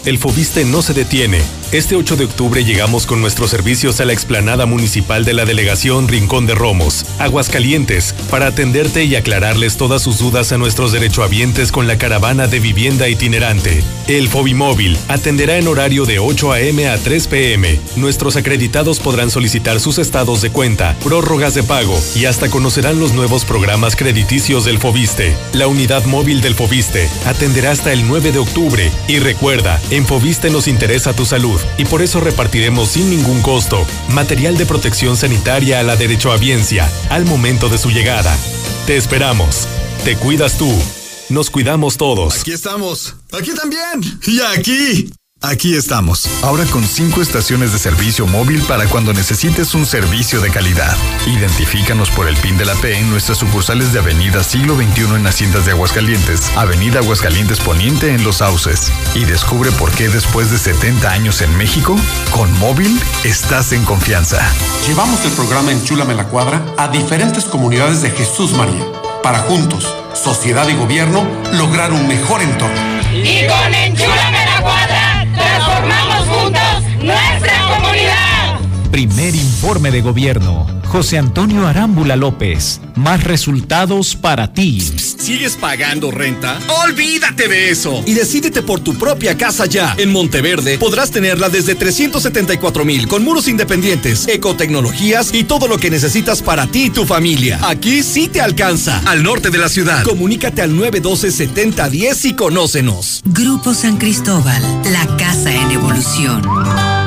El 0.05 0.18
Fobiste 0.18 0.66
no 0.66 0.82
se 0.82 0.93
detiene. 0.93 1.41
Este 1.72 1.95
8 1.95 2.15
de 2.15 2.26
octubre 2.26 2.65
llegamos 2.65 3.05
con 3.05 3.22
nuestros 3.22 3.51
servicios 3.51 4.01
a 4.01 4.05
la 4.05 4.11
explanada 4.11 4.65
municipal 4.65 5.24
de 5.24 5.34
la 5.34 5.45
delegación 5.45 6.07
Rincón 6.07 6.47
de 6.47 6.55
Romos, 6.55 7.05
Aguascalientes, 7.20 8.15
para 8.32 8.47
atenderte 8.47 9.03
y 9.03 9.15
aclararles 9.15 9.78
todas 9.78 10.01
sus 10.01 10.17
dudas 10.17 10.51
a 10.51 10.57
nuestros 10.57 10.93
derechohabientes 10.93 11.72
con 11.72 11.86
la 11.86 11.99
caravana 11.99 12.47
de 12.47 12.59
vivienda 12.59 13.07
itinerante. 13.07 13.84
El 14.07 14.30
Fobimóvil 14.30 14.97
atenderá 15.09 15.57
en 15.57 15.67
horario 15.67 16.05
de 16.05 16.17
8 16.17 16.53
a.m. 16.53 16.89
a 16.89 16.97
3 16.97 17.28
p.m. 17.28 17.80
Nuestros 17.97 18.36
acreditados 18.36 18.99
podrán 18.99 19.30
solicitar 19.30 19.80
sus 19.80 19.99
estados 19.99 20.41
de 20.41 20.49
cuenta, 20.49 20.97
prórrogas 21.03 21.53
de 21.53 21.61
pago 21.61 22.01
y 22.15 22.26
hasta 22.26 22.49
conocerán 22.49 22.99
los 22.99 23.13
nuevos 23.13 23.45
programas 23.45 23.95
crediticios 23.95 24.65
del 24.65 24.80
Fobiste. 24.80 25.38
La 25.53 25.67
unidad 25.67 26.03
móvil 26.05 26.41
del 26.41 26.55
Fobiste 26.55 27.07
atenderá 27.28 27.70
hasta 27.70 27.93
el 27.93 28.07
9 28.07 28.32
de 28.32 28.39
octubre 28.39 28.91
y 29.07 29.20
recuerda, 29.20 29.80
en 29.91 30.07
Fobiste 30.07 30.49
nos 30.49 30.67
interesa 30.67 31.13
tu 31.13 31.26
salud 31.26 31.59
y 31.78 31.86
por 31.86 32.01
eso 32.01 32.20
repartiremos 32.20 32.89
sin 32.89 33.10
ningún 33.10 33.41
costo 33.41 33.86
material 34.10 34.57
de 34.57 34.66
protección 34.66 35.18
sanitaria 35.18 35.80
a 35.80 35.84
la 35.84 35.95
derechohabiencia 35.95 36.89
al 37.10 37.26
momento 37.26 37.70
de 37.70 37.78
su 37.78 37.89
llegada. 37.89 38.36
Te 38.86 38.97
esperamos. 38.97 39.68
Te 40.03 40.16
cuidas 40.16 40.57
tú. 40.57 40.72
Nos 41.30 41.49
cuidamos 41.49 41.97
todos. 41.97 42.41
Aquí 42.41 42.51
estamos. 42.51 43.16
Aquí 43.32 43.51
también. 43.53 44.20
Y 44.26 44.39
aquí. 44.41 45.12
Aquí 45.42 45.76
estamos, 45.76 46.28
ahora 46.44 46.66
con 46.66 46.84
cinco 46.84 47.22
estaciones 47.22 47.72
de 47.72 47.80
servicio 47.80 48.28
móvil 48.28 48.62
para 48.64 48.88
cuando 48.88 49.14
necesites 49.14 49.74
un 49.74 49.86
servicio 49.86 50.42
de 50.42 50.50
calidad. 50.52 50.94
Identifícanos 51.28 52.10
por 52.10 52.28
el 52.28 52.36
PIN 52.36 52.58
de 52.58 52.66
la 52.66 52.76
P 52.76 52.98
en 52.98 53.10
nuestras 53.10 53.38
sucursales 53.38 53.94
de 53.94 54.00
Avenida 54.00 54.44
Siglo 54.44 54.76
XXI 54.76 55.16
en 55.16 55.26
Haciendas 55.26 55.66
de 55.66 55.72
Aguascalientes, 55.72 56.52
Avenida 56.58 57.00
Aguascalientes 57.00 57.62
Poniente 57.62 58.14
en 58.14 58.26
Los 58.26 58.38
Sauces. 58.38 58.92
Y 59.16 59.24
descubre 59.24 59.72
por 59.72 59.92
qué 59.92 60.10
después 60.10 60.52
de 60.52 60.58
70 60.58 61.10
años 61.10 61.42
en 61.42 61.58
México, 61.58 61.96
con 62.32 62.52
móvil 62.60 63.00
estás 63.24 63.72
en 63.72 63.86
confianza. 63.86 64.46
Llevamos 64.88 65.24
el 65.24 65.32
programa 65.32 65.72
Enchúlame 65.72 66.16
la 66.16 66.26
Cuadra 66.26 66.62
a 66.78 66.90
diferentes 66.90 67.46
comunidades 67.46 68.02
de 68.02 68.12
Jesús 68.12 68.52
María, 68.52 68.86
para 69.24 69.40
juntos, 69.40 69.96
sociedad 70.14 70.68
y 70.68 70.76
gobierno, 70.76 71.26
lograr 71.54 71.94
un 71.94 72.10
mejor 72.10 72.42
entorno. 72.42 73.00
Y 73.14 73.48
con 73.48 73.74
Enchúlame 73.74 74.46
la 74.46 74.62
Cuadra, 74.62 75.09
nuestra 77.10 77.53
comunidad. 77.68 78.60
Primer 78.91 79.36
informe 79.36 79.91
de 79.91 80.01
gobierno. 80.01 80.68
José 80.88 81.20
Antonio 81.20 81.68
Arámbula 81.68 82.16
López. 82.16 82.82
Más 82.95 83.24
resultados 83.24 84.16
para 84.16 84.51
ti. 84.51 84.82
¿Sigues 84.82 85.55
pagando 85.55 86.10
renta? 86.10 86.57
Olvídate 86.84 87.47
de 87.47 87.70
eso 87.70 88.01
y 88.07 88.16
decídete 88.16 88.64
por 88.64 88.80
tu 88.80 88.97
propia 88.97 89.38
casa 89.38 89.68
ya. 89.68 89.93
En 89.99 90.12
Monteverde 90.12 90.80
podrás 90.80 91.12
tenerla 91.12 91.49
desde 91.49 91.76
374 91.76 92.84
mil 92.86 93.07
con 93.07 93.24
muros 93.24 93.47
independientes, 93.47 94.28
ecotecnologías 94.28 95.32
y 95.34 95.43
todo 95.43 95.68
lo 95.68 95.78
que 95.78 95.91
necesitas 95.91 96.41
para 96.41 96.66
ti 96.66 96.86
y 96.86 96.89
tu 96.89 97.05
familia. 97.05 97.60
Aquí 97.62 98.01
sí 98.01 98.28
te 98.28 98.41
alcanza. 98.41 98.99
Al 99.05 99.22
norte 99.22 99.51
de 99.51 99.60
la 99.60 99.70
ciudad. 99.70 100.03
Comunícate 100.03 100.64
al 100.64 100.72
912-7010 100.72 102.26
y 102.26 102.34
conócenos. 102.34 103.22
Grupo 103.26 103.76
San 103.76 103.97
Cristóbal, 103.97 104.64
la 104.91 105.05
casa 105.18 105.53
en 105.53 105.70
evolución. 105.70 106.99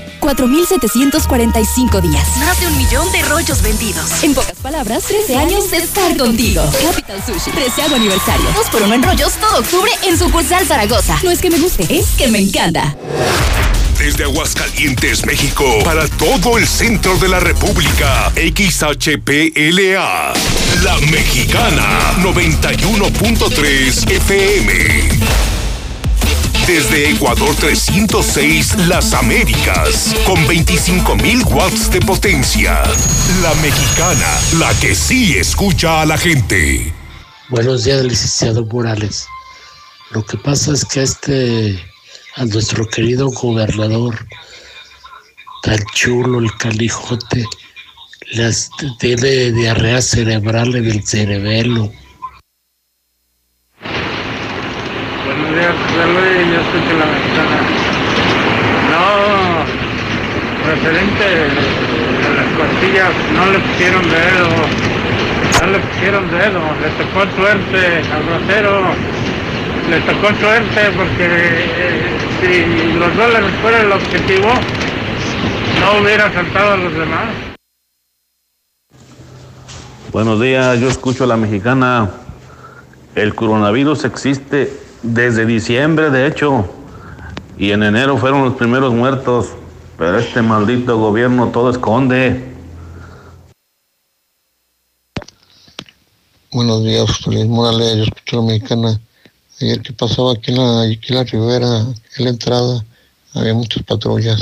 4.745 0.21 2.01
días. 2.01 2.37
Más 2.37 2.59
de 2.59 2.67
un 2.67 2.77
millón 2.77 3.11
de 3.11 3.21
rollos 3.23 3.61
vendidos. 3.61 4.23
En 4.23 4.33
pocas 4.33 4.55
palabras, 4.61 5.03
13 5.03 5.35
años 5.35 5.69
de 5.71 5.77
estar 5.77 6.15
contigo. 6.15 6.63
Capital 6.81 7.21
Sushi, 7.25 7.51
13 7.51 7.81
aniversario. 7.95 8.45
Dos 8.55 8.69
por 8.69 8.83
uno 8.83 8.93
en 8.93 9.03
rollos 9.03 9.33
todo 9.33 9.59
octubre 9.59 9.91
en 10.03 10.17
sucursal 10.17 10.65
Zaragoza. 10.65 11.19
No 11.23 11.31
es 11.31 11.41
que 11.41 11.49
me 11.49 11.59
guste, 11.59 11.85
es 11.89 12.07
que 12.17 12.27
me 12.27 12.39
encanta. 12.39 12.95
Desde 13.97 14.23
Aguascalientes, 14.23 15.25
México, 15.25 15.63
para 15.83 16.07
todo 16.07 16.57
el 16.57 16.67
centro 16.67 17.17
de 17.17 17.27
la 17.27 17.39
República, 17.39 18.31
XHPLA, 18.35 20.33
La 20.83 20.97
Mexicana, 21.11 22.15
91.3 22.23 24.09
FM. 24.09 25.50
Desde 26.71 27.09
Ecuador 27.09 27.53
306, 27.57 28.87
Las 28.87 29.13
Américas, 29.13 30.15
con 30.25 30.37
25.000 30.47 31.45
watts 31.51 31.91
de 31.91 31.99
potencia. 31.99 32.81
La 33.41 33.53
Mexicana, 33.55 34.39
la 34.57 34.73
que 34.79 34.95
sí 34.95 35.37
escucha 35.37 35.99
a 35.99 36.05
la 36.05 36.17
gente. 36.17 36.93
Buenos 37.49 37.83
días, 37.83 38.05
licenciado 38.05 38.65
Morales. 38.67 39.27
Lo 40.11 40.23
que 40.23 40.37
pasa 40.37 40.71
es 40.71 40.85
que 40.85 41.03
este, 41.03 41.83
a 42.37 42.45
nuestro 42.45 42.87
querido 42.87 43.27
gobernador, 43.27 44.25
tan 45.63 45.83
chulo, 45.93 46.39
el 46.39 46.55
calijote, 46.55 47.45
les 48.31 48.69
tiene 48.97 49.51
diarrea 49.51 50.01
cerebral 50.01 50.73
en 50.77 50.85
el 50.85 51.05
cerebelo. 51.05 51.91
Buenos 55.23 55.55
días, 55.55 55.75
José 55.75 56.07
Luis, 56.07 56.47
yo 56.51 56.59
escucho 56.59 56.93
la 56.97 57.05
mexicana. 57.05 57.57
No, 58.91 59.05
referente 60.81 61.23
a 62.25 62.33
las 62.33 62.47
costillas, 62.57 63.11
no 63.35 63.51
le 63.51 63.59
pusieron 63.59 64.01
dedo, 64.03 64.49
no 65.61 65.71
le 65.71 65.79
pusieron 65.79 66.31
dedo, 66.31 66.61
le 66.81 66.89
tocó 67.03 67.35
suerte 67.35 68.01
al 68.11 68.23
grosero, 68.25 68.81
le 69.89 69.99
tocó 70.01 70.27
suerte 70.39 70.81
porque 70.97 71.27
eh, 71.27 72.17
si 72.41 72.97
los 72.97 73.15
dólares 73.15 73.51
fueran 73.61 73.85
el 73.85 73.91
objetivo, 73.91 74.47
no 75.81 76.01
hubiera 76.01 76.33
saltado 76.33 76.73
a 76.73 76.77
los 76.77 76.93
demás. 76.93 77.29
Buenos 80.11 80.41
días, 80.41 80.79
yo 80.79 80.89
escucho 80.89 81.25
a 81.25 81.27
la 81.27 81.37
mexicana. 81.37 82.09
El 83.13 83.35
coronavirus 83.35 84.05
existe 84.05 84.73
desde 85.03 85.45
diciembre, 85.45 86.09
de 86.09 86.27
hecho, 86.27 86.65
y 87.57 87.71
en 87.71 87.83
enero 87.83 88.17
fueron 88.17 88.43
los 88.45 88.55
primeros 88.55 88.93
muertos, 88.93 89.51
pero 90.01 90.17
este 90.17 90.41
maldito 90.41 90.97
gobierno 90.97 91.51
todo 91.51 91.69
esconde. 91.69 92.43
Buenos 96.51 96.83
días, 96.83 97.27
Luis 97.27 97.45
Morales, 97.45 97.97
yo 97.97 98.03
escucho 98.05 98.41
mexicana. 98.41 98.99
Ayer 99.61 99.79
que 99.79 99.93
pasaba 99.93 100.31
aquí 100.33 100.53
en 100.53 100.57
la, 100.57 100.81
aquí 100.81 101.09
en 101.09 101.15
la 101.17 101.23
ribera, 101.23 101.81
en 102.17 102.23
la 102.23 102.29
entrada, 102.31 102.83
había 103.35 103.53
muchas 103.53 103.83
patrullas. 103.83 104.41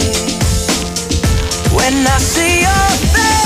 when 1.81 2.05
I 2.05 2.17
see 2.19 2.61
your 2.61 2.87
face, 3.13 3.40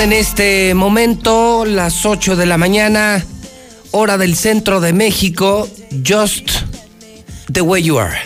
En 0.00 0.12
este 0.12 0.74
momento 0.74 1.64
las 1.66 2.06
8 2.06 2.34
de 2.34 2.46
la 2.46 2.56
mañana, 2.56 3.24
hora 3.90 4.16
del 4.16 4.34
centro 4.36 4.80
de 4.80 4.92
México, 4.94 5.68
Just 6.04 6.48
the 7.52 7.60
Way 7.60 7.82
You 7.82 7.98
Are. 7.98 8.18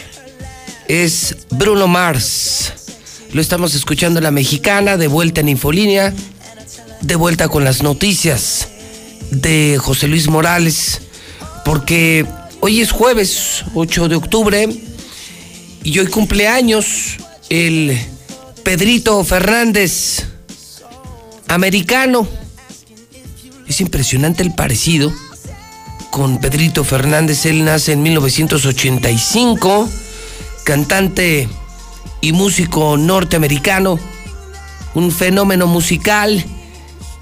Es 0.86 1.36
Bruno 1.50 1.88
Mars. 1.88 2.72
Lo 3.32 3.40
estamos 3.40 3.74
escuchando 3.74 4.20
en 4.20 4.24
la 4.24 4.30
mexicana, 4.30 4.96
de 4.96 5.08
vuelta 5.08 5.40
en 5.40 5.48
Infolínea, 5.48 6.14
de 7.02 7.16
vuelta 7.16 7.48
con 7.48 7.64
las 7.64 7.82
noticias 7.82 8.68
de 9.30 9.76
José 9.78 10.06
Luis 10.06 10.28
Morales, 10.28 11.02
porque 11.64 12.24
hoy 12.60 12.80
es 12.80 12.92
jueves 12.92 13.64
8 13.74 14.08
de 14.08 14.14
octubre 14.14 14.68
y 15.82 15.98
hoy 15.98 16.06
cumpleaños 16.06 17.16
el 17.50 17.98
Pedrito 18.62 19.22
Fernández, 19.24 20.26
americano. 21.48 22.26
Es 23.66 23.80
impresionante 23.80 24.42
el 24.42 24.54
parecido 24.54 25.10
con 26.10 26.38
Pedrito 26.38 26.84
Fernández. 26.84 27.46
Él 27.46 27.64
nace 27.64 27.92
en 27.92 28.02
1985, 28.02 29.88
cantante 30.64 31.48
y 32.20 32.32
músico 32.32 32.96
norteamericano, 32.96 33.98
un 34.94 35.12
fenómeno 35.12 35.66
musical 35.66 36.44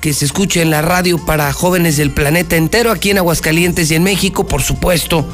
que 0.00 0.12
se 0.12 0.26
escucha 0.26 0.60
en 0.60 0.70
la 0.70 0.82
radio 0.82 1.24
para 1.24 1.52
jóvenes 1.52 1.96
del 1.96 2.10
planeta 2.10 2.56
entero, 2.56 2.90
aquí 2.90 3.10
en 3.10 3.18
Aguascalientes 3.18 3.88
y 3.90 3.94
en 3.94 4.02
México, 4.02 4.46
por 4.46 4.62
supuesto, 4.62 5.24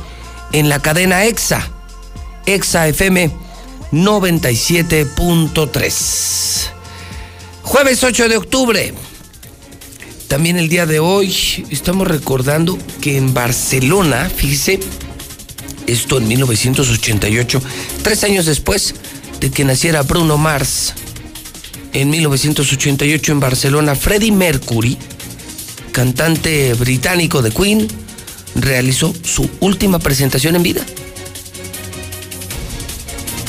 en 0.53 0.69
la 0.69 0.81
cadena 0.81 1.25
EXA, 1.25 1.69
EXA 2.47 2.89
FM 2.89 3.31
97.3. 3.93 6.80
Jueves 7.71 8.03
8 8.03 8.29
de 8.29 8.37
octubre. 8.37 8.93
También 10.27 10.59
el 10.59 10.69
día 10.69 10.87
de 10.87 10.99
hoy 10.99 11.33
estamos 11.71 12.09
recordando 12.09 12.77
que 13.01 13.17
en 13.17 13.33
Barcelona, 13.33 14.29
fíjese, 14.29 14.81
esto 15.87 16.19
en 16.19 16.27
1988, 16.27 17.63
tres 18.03 18.25
años 18.25 18.47
después 18.47 18.97
de 19.39 19.53
que 19.53 19.65
naciera 19.65 20.03
Bruno 20.03 20.37
Mars, 20.37 20.95
en 21.93 22.11
1988 22.11 23.31
en 23.31 23.39
Barcelona, 23.39 23.95
Freddie 23.95 24.33
Mercury, 24.33 24.99
cantante 25.93 26.75
británico 26.75 27.41
de 27.41 27.53
Queen, 27.53 27.87
realizó 28.57 29.15
su 29.23 29.49
última 29.61 30.01
presentación 30.01 30.57
en 30.57 30.65
vida. 30.65 30.85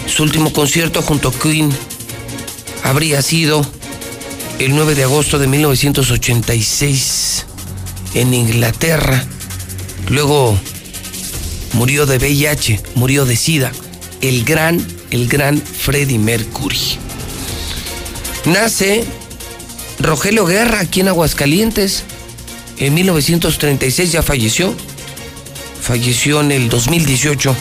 Su 0.06 0.22
último 0.22 0.54
concierto 0.54 1.02
junto 1.02 1.30
a 1.30 1.34
Queen 1.34 1.72
habría 2.84 3.24
sido 3.24 3.81
el 4.66 4.76
9 4.76 4.94
de 4.94 5.04
agosto 5.04 5.40
de 5.40 5.48
1986 5.48 7.46
en 8.14 8.32
Inglaterra. 8.32 9.26
Luego 10.08 10.56
murió 11.74 12.06
de 12.06 12.20
VIH, 12.20 12.80
murió 12.94 13.26
de 13.26 13.36
SIDA. 13.38 13.72
El 14.22 14.46
gran, 14.46 14.86
el 15.10 15.28
gran 15.28 15.60
Freddie 15.60 16.20
Mercury. 16.20 17.00
Nace 18.46 19.04
Rogelio 19.98 20.46
Guerra 20.46 20.82
aquí 20.82 21.00
en 21.00 21.08
Aguascalientes. 21.08 22.04
En 22.78 22.94
1936 22.94 24.12
ya 24.12 24.22
falleció. 24.22 24.76
Falleció 25.82 26.40
en 26.42 26.52
el 26.52 26.70
2018. 26.70 27.56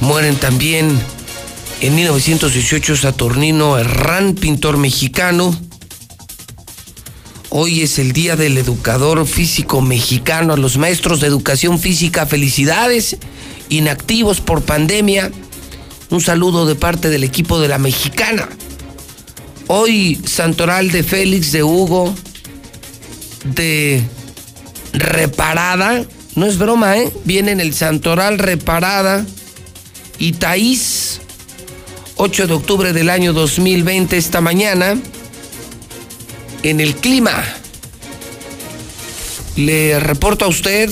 Mueren 0.00 0.34
también 0.34 1.00
en 1.80 1.94
1918 1.94 2.96
Saturnino 2.96 3.78
Herrán, 3.78 4.34
pintor 4.34 4.76
mexicano. 4.76 5.56
Hoy 7.50 7.82
es 7.82 7.98
el 7.98 8.12
Día 8.12 8.36
del 8.36 8.58
Educador 8.58 9.26
Físico 9.26 9.80
Mexicano. 9.80 10.52
A 10.52 10.56
los 10.56 10.76
maestros 10.76 11.20
de 11.20 11.28
educación 11.28 11.78
física, 11.78 12.26
felicidades. 12.26 13.16
Inactivos 13.68 14.40
por 14.40 14.62
pandemia. 14.62 15.30
Un 16.10 16.20
saludo 16.20 16.66
de 16.66 16.74
parte 16.74 17.08
del 17.08 17.24
equipo 17.24 17.60
de 17.60 17.68
la 17.68 17.78
mexicana. 17.78 18.48
Hoy 19.66 20.20
Santoral 20.26 20.90
de 20.90 21.02
Félix, 21.02 21.52
de 21.52 21.62
Hugo, 21.62 22.14
de 23.44 24.02
Reparada. 24.92 26.04
No 26.34 26.46
es 26.46 26.58
broma, 26.58 26.98
¿eh? 26.98 27.12
Viene 27.24 27.52
en 27.52 27.60
el 27.60 27.72
Santoral 27.72 28.38
Reparada. 28.38 29.24
Y 30.18 30.32
Taís, 30.32 31.07
8 32.20 32.48
de 32.48 32.52
octubre 32.52 32.92
del 32.92 33.10
año 33.10 33.32
2020, 33.32 34.16
esta 34.16 34.40
mañana, 34.40 34.98
en 36.64 36.80
el 36.80 36.96
clima. 36.96 37.44
Le 39.54 40.00
reporto 40.00 40.44
a 40.44 40.48
usted 40.48 40.90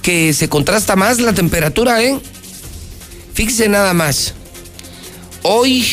que 0.00 0.32
se 0.32 0.48
contrasta 0.48 0.96
más 0.96 1.20
la 1.20 1.34
temperatura, 1.34 2.02
¿eh? 2.02 2.18
Fíjese 3.34 3.68
nada 3.68 3.92
más. 3.92 4.32
Hoy 5.42 5.84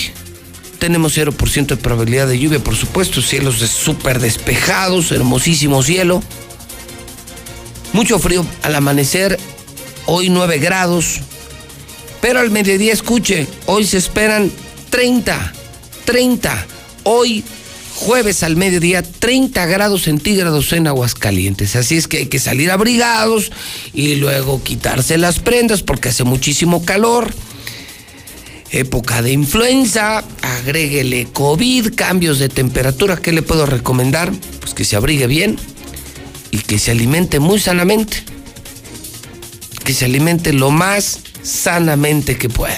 tenemos 0.80 1.18
0% 1.18 1.66
de 1.66 1.78
probabilidad 1.78 2.30
de 2.30 2.40
lluvia, 2.40 2.60
por 2.60 2.78
supuesto, 2.78 3.22
cielos 3.22 3.58
súper 3.58 4.20
despejados, 4.20 5.12
hermosísimo 5.12 5.84
cielo. 5.84 6.24
Mucho 7.92 8.18
frío 8.18 8.46
al 8.62 8.76
amanecer, 8.76 9.38
hoy 10.06 10.30
9 10.30 10.58
grados, 10.60 11.20
pero 12.26 12.40
al 12.40 12.50
mediodía 12.50 12.92
escuche, 12.92 13.46
hoy 13.68 13.86
se 13.86 13.98
esperan 13.98 14.52
30, 14.90 15.54
30, 16.06 16.66
hoy 17.04 17.44
jueves 17.94 18.42
al 18.42 18.56
mediodía 18.56 19.04
30 19.04 19.64
grados 19.68 20.06
centígrados 20.06 20.74
en 20.74 20.88
Aguascalientes. 20.88 21.76
Así 21.76 21.98
es 21.98 22.08
que 22.08 22.18
hay 22.18 22.26
que 22.26 22.40
salir 22.40 22.72
abrigados 22.72 23.52
y 23.94 24.16
luego 24.16 24.64
quitarse 24.64 25.20
las 25.20 25.38
prendas 25.38 25.84
porque 25.84 26.10
hace 26.10 26.24
muchísimo 26.24 26.84
calor. 26.84 27.32
Época 28.72 29.22
de 29.22 29.32
influenza, 29.32 30.24
agréguele 30.42 31.28
COVID, 31.32 31.94
cambios 31.94 32.40
de 32.40 32.50
temperatura. 32.50 33.18
¿Qué 33.18 33.34
le 33.34 33.44
puedo 33.44 33.68
recomendar? 33.68 34.32
Pues 34.62 34.74
que 34.74 34.84
se 34.84 34.96
abrigue 34.96 35.28
bien 35.28 35.58
y 36.50 36.58
que 36.58 36.80
se 36.80 36.90
alimente 36.90 37.40
muy 37.40 37.60
sanamente. 37.60 38.24
Que 39.84 39.94
se 39.94 40.06
alimente 40.06 40.54
lo 40.54 40.72
más 40.72 41.20
sanamente 41.46 42.38
que 42.38 42.50
pueda. 42.50 42.78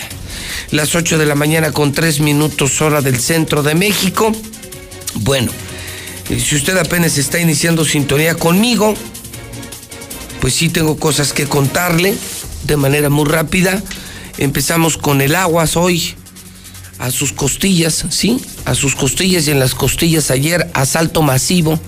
Las 0.71 0.95
8 0.95 1.17
de 1.17 1.25
la 1.25 1.35
mañana 1.35 1.71
con 1.71 1.93
3 1.93 2.19
minutos 2.19 2.81
hora 2.81 3.01
del 3.01 3.19
centro 3.19 3.63
de 3.63 3.73
México. 3.73 4.31
Bueno, 5.15 5.51
si 6.27 6.55
usted 6.55 6.77
apenas 6.77 7.17
está 7.17 7.39
iniciando 7.39 7.85
sintonía 7.85 8.35
conmigo, 8.35 8.93
pues 10.41 10.53
sí 10.53 10.69
tengo 10.69 10.97
cosas 10.97 11.33
que 11.33 11.45
contarle 11.45 12.15
de 12.65 12.77
manera 12.77 13.09
muy 13.09 13.25
rápida. 13.25 13.81
Empezamos 14.37 14.97
con 14.97 15.21
el 15.21 15.35
aguas 15.35 15.77
hoy 15.77 16.15
a 16.99 17.11
sus 17.11 17.31
costillas, 17.31 18.05
¿sí? 18.09 18.41
A 18.65 18.75
sus 18.75 18.95
costillas 18.95 19.47
y 19.47 19.51
en 19.51 19.59
las 19.59 19.73
costillas 19.73 20.29
ayer 20.31 20.69
asalto 20.73 21.21
masivo 21.21 21.79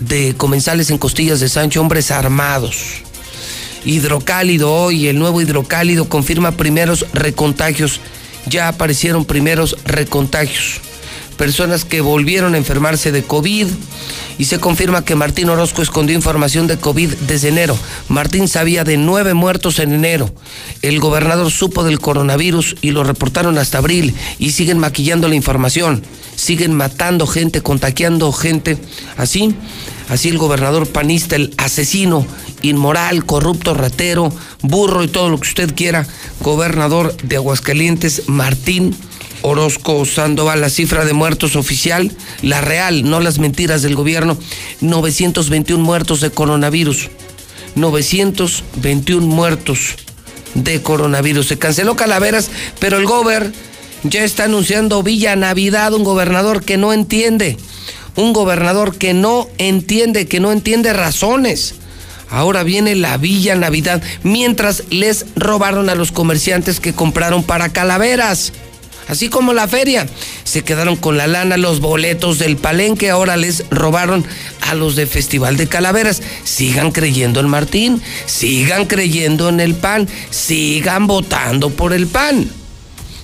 de 0.00 0.34
comensales 0.36 0.90
en 0.90 0.98
costillas 0.98 1.40
de 1.40 1.48
Sancho, 1.48 1.80
hombres 1.80 2.10
armados. 2.10 3.02
Hidrocálido 3.84 4.72
hoy, 4.72 5.08
el 5.08 5.18
nuevo 5.18 5.40
hidrocálido 5.40 6.08
confirma 6.08 6.52
primeros 6.52 7.06
recontagios. 7.12 8.00
Ya 8.46 8.68
aparecieron 8.68 9.24
primeros 9.24 9.76
recontagios 9.84 10.80
personas 11.42 11.84
que 11.84 12.00
volvieron 12.00 12.54
a 12.54 12.58
enfermarse 12.58 13.10
de 13.10 13.24
COVID 13.24 13.66
y 14.38 14.44
se 14.44 14.60
confirma 14.60 15.04
que 15.04 15.16
Martín 15.16 15.48
Orozco 15.48 15.82
escondió 15.82 16.14
información 16.14 16.68
de 16.68 16.76
COVID 16.76 17.14
desde 17.26 17.48
enero. 17.48 17.76
Martín 18.08 18.46
sabía 18.46 18.84
de 18.84 18.96
nueve 18.96 19.34
muertos 19.34 19.80
en 19.80 19.92
enero. 19.92 20.32
El 20.82 21.00
gobernador 21.00 21.50
supo 21.50 21.82
del 21.82 21.98
coronavirus 21.98 22.76
y 22.80 22.92
lo 22.92 23.02
reportaron 23.02 23.58
hasta 23.58 23.78
abril 23.78 24.14
y 24.38 24.52
siguen 24.52 24.78
maquillando 24.78 25.26
la 25.26 25.34
información, 25.34 26.04
siguen 26.36 26.74
matando 26.74 27.26
gente, 27.26 27.60
contagiando 27.60 28.30
gente. 28.32 28.78
Así, 29.16 29.54
así 30.08 30.28
el 30.28 30.38
gobernador 30.38 30.86
panista, 30.88 31.36
el 31.36 31.54
asesino, 31.56 32.26
inmoral, 32.62 33.24
corrupto, 33.24 33.74
ratero, 33.74 34.32
burro 34.62 35.04
y 35.04 35.08
todo 35.08 35.28
lo 35.28 35.38
que 35.38 35.48
usted 35.48 35.74
quiera, 35.74 36.06
gobernador 36.40 37.16
de 37.22 37.36
Aguascalientes, 37.36 38.28
Martín 38.28 38.94
Orozco 39.42 40.04
Sandoval, 40.04 40.60
la 40.60 40.70
cifra 40.70 41.04
de 41.04 41.12
muertos 41.12 41.56
oficial, 41.56 42.12
la 42.42 42.60
real, 42.60 43.08
no 43.08 43.20
las 43.20 43.38
mentiras 43.38 43.82
del 43.82 43.96
gobierno, 43.96 44.38
921 44.80 45.82
muertos 45.82 46.20
de 46.20 46.30
coronavirus. 46.30 47.10
921 47.74 49.26
muertos 49.26 49.96
de 50.54 50.82
coronavirus. 50.82 51.48
Se 51.48 51.58
canceló 51.58 51.96
Calaveras, 51.96 52.50
pero 52.78 52.98
el 52.98 53.06
gober 53.06 53.52
ya 54.04 54.24
está 54.24 54.44
anunciando 54.44 55.02
Villa 55.02 55.36
Navidad, 55.36 55.94
un 55.94 56.04
gobernador 56.04 56.64
que 56.64 56.76
no 56.76 56.92
entiende, 56.92 57.56
un 58.16 58.32
gobernador 58.32 58.96
que 58.96 59.14
no 59.14 59.48
entiende, 59.58 60.26
que 60.26 60.40
no 60.40 60.52
entiende 60.52 60.92
razones. 60.92 61.74
Ahora 62.30 62.62
viene 62.62 62.94
la 62.94 63.18
Villa 63.18 63.54
Navidad, 63.56 64.02
mientras 64.22 64.84
les 64.90 65.26
robaron 65.36 65.90
a 65.90 65.94
los 65.94 66.12
comerciantes 66.12 66.80
que 66.80 66.94
compraron 66.94 67.42
para 67.42 67.68
Calaveras. 67.70 68.52
Así 69.08 69.28
como 69.28 69.52
la 69.52 69.68
feria. 69.68 70.06
Se 70.44 70.62
quedaron 70.62 70.96
con 70.96 71.18
la 71.18 71.26
lana 71.26 71.56
los 71.56 71.80
boletos 71.80 72.38
del 72.38 72.56
palenque, 72.56 73.10
ahora 73.10 73.36
les 73.36 73.64
robaron 73.70 74.24
a 74.62 74.74
los 74.74 74.96
de 74.96 75.06
Festival 75.06 75.56
de 75.56 75.66
Calaveras. 75.66 76.22
Sigan 76.44 76.92
creyendo 76.92 77.40
en 77.40 77.48
Martín, 77.48 78.00
sigan 78.26 78.86
creyendo 78.86 79.48
en 79.48 79.60
el 79.60 79.74
PAN, 79.74 80.08
sigan 80.30 81.06
votando 81.06 81.70
por 81.70 81.92
el 81.92 82.06
PAN. 82.06 82.50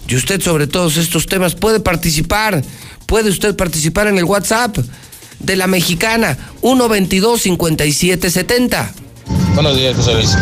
Y 0.08 0.16
usted 0.16 0.40
sobre 0.40 0.66
todos 0.66 0.96
estos 0.96 1.26
temas 1.26 1.54
puede 1.54 1.80
participar. 1.80 2.62
Puede 3.08 3.30
usted 3.30 3.56
participar 3.56 4.06
en 4.08 4.18
el 4.18 4.24
WhatsApp 4.24 4.76
de 5.38 5.56
la 5.56 5.66
mexicana 5.66 6.36
122 6.60 7.40
5770. 7.40 8.92
Buenos 9.54 9.78
días, 9.78 9.96
José 9.96 10.12
Luis. 10.12 10.36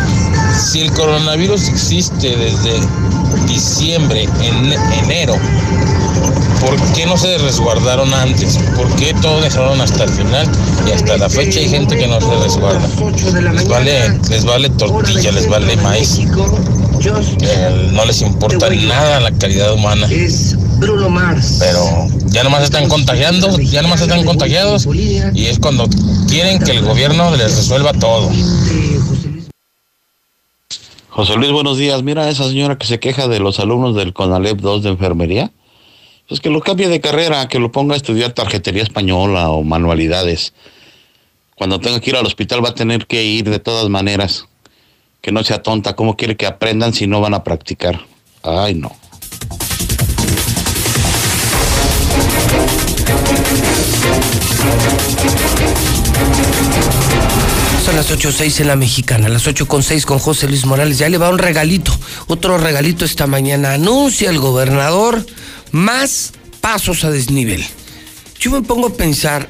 Si 0.60 0.80
el 0.80 0.90
coronavirus 0.90 1.68
existe 1.68 2.36
desde 2.36 2.80
diciembre, 3.46 4.24
en 4.40 4.72
enero, 5.04 5.36
¿por 6.60 6.76
qué 6.92 7.06
no 7.06 7.16
se 7.16 7.38
resguardaron 7.38 8.12
antes? 8.12 8.58
¿Por 8.74 8.92
qué 8.96 9.14
todo 9.22 9.40
dejaron 9.42 9.80
hasta 9.80 10.02
el 10.02 10.10
final? 10.10 10.48
Y 10.88 10.90
hasta 10.90 11.18
la 11.18 11.30
fecha 11.30 11.60
hay 11.60 11.68
gente 11.68 11.96
que 11.96 12.08
no 12.08 12.20
se 12.20 12.34
resguarda. 12.42 12.88
Les 13.52 13.68
vale, 13.68 14.18
les 14.28 14.44
vale 14.44 14.70
tortilla, 14.70 15.30
les 15.30 15.48
vale 15.48 15.76
maíz. 15.76 16.18
Eh, 16.18 17.90
no 17.92 18.04
les 18.04 18.22
importa 18.22 18.68
nada 18.70 19.20
la 19.20 19.30
calidad 19.30 19.72
humana. 19.72 20.08
Bruno 20.78 21.08
Mars. 21.08 21.56
Pero 21.58 22.08
ya 22.26 22.44
nomás 22.44 22.64
están 22.64 22.88
contagiando, 22.88 23.58
ya 23.58 23.82
nomás 23.82 24.00
están 24.00 24.24
contagiados 24.24 24.86
y 24.86 25.46
es 25.46 25.58
cuando 25.58 25.88
quieren 26.28 26.58
que 26.60 26.72
el 26.72 26.82
gobierno 26.82 27.34
les 27.34 27.56
resuelva 27.56 27.92
todo. 27.92 28.30
José 31.08 31.34
Luis, 31.36 31.50
buenos 31.50 31.78
días. 31.78 32.02
Mira 32.02 32.24
a 32.24 32.28
esa 32.28 32.44
señora 32.44 32.76
que 32.76 32.86
se 32.86 33.00
queja 33.00 33.26
de 33.26 33.40
los 33.40 33.58
alumnos 33.58 33.96
del 33.96 34.12
CONALEP 34.12 34.58
2 34.60 34.82
de 34.82 34.90
enfermería. 34.90 35.50
Pues 36.28 36.40
que 36.40 36.50
lo 36.50 36.60
cambie 36.60 36.88
de 36.88 37.00
carrera, 37.00 37.48
que 37.48 37.58
lo 37.58 37.72
ponga 37.72 37.94
a 37.94 37.96
estudiar 37.96 38.32
tarjetería 38.32 38.82
española 38.82 39.48
o 39.48 39.62
manualidades. 39.62 40.52
Cuando 41.54 41.80
tenga 41.80 42.00
que 42.00 42.10
ir 42.10 42.16
al 42.16 42.26
hospital 42.26 42.62
va 42.62 42.70
a 42.70 42.74
tener 42.74 43.06
que 43.06 43.24
ir 43.24 43.48
de 43.48 43.60
todas 43.60 43.88
maneras. 43.88 44.46
Que 45.22 45.32
no 45.32 45.42
sea 45.42 45.62
tonta. 45.62 45.96
¿Cómo 45.96 46.16
quiere 46.16 46.36
que 46.36 46.46
aprendan 46.46 46.92
si 46.92 47.06
no 47.06 47.22
van 47.22 47.32
a 47.32 47.42
practicar? 47.42 48.00
Ay, 48.42 48.74
no. 48.74 48.94
Son 57.84 57.94
las 57.94 58.10
8.06 58.10 58.60
en 58.60 58.66
la 58.66 58.76
mexicana, 58.76 59.28
las 59.28 59.46
8.6 59.46 60.04
con 60.04 60.18
José 60.18 60.48
Luis 60.48 60.66
Morales. 60.66 60.98
Ya 60.98 61.08
le 61.08 61.18
va 61.18 61.30
un 61.30 61.38
regalito, 61.38 61.96
otro 62.26 62.58
regalito 62.58 63.04
esta 63.04 63.28
mañana. 63.28 63.74
Anuncia 63.74 64.28
el 64.30 64.38
gobernador 64.38 65.24
más 65.70 66.32
pasos 66.60 67.04
a 67.04 67.10
desnivel. 67.10 67.64
Yo 68.40 68.50
me 68.50 68.62
pongo 68.62 68.88
a 68.88 68.94
pensar, 68.94 69.48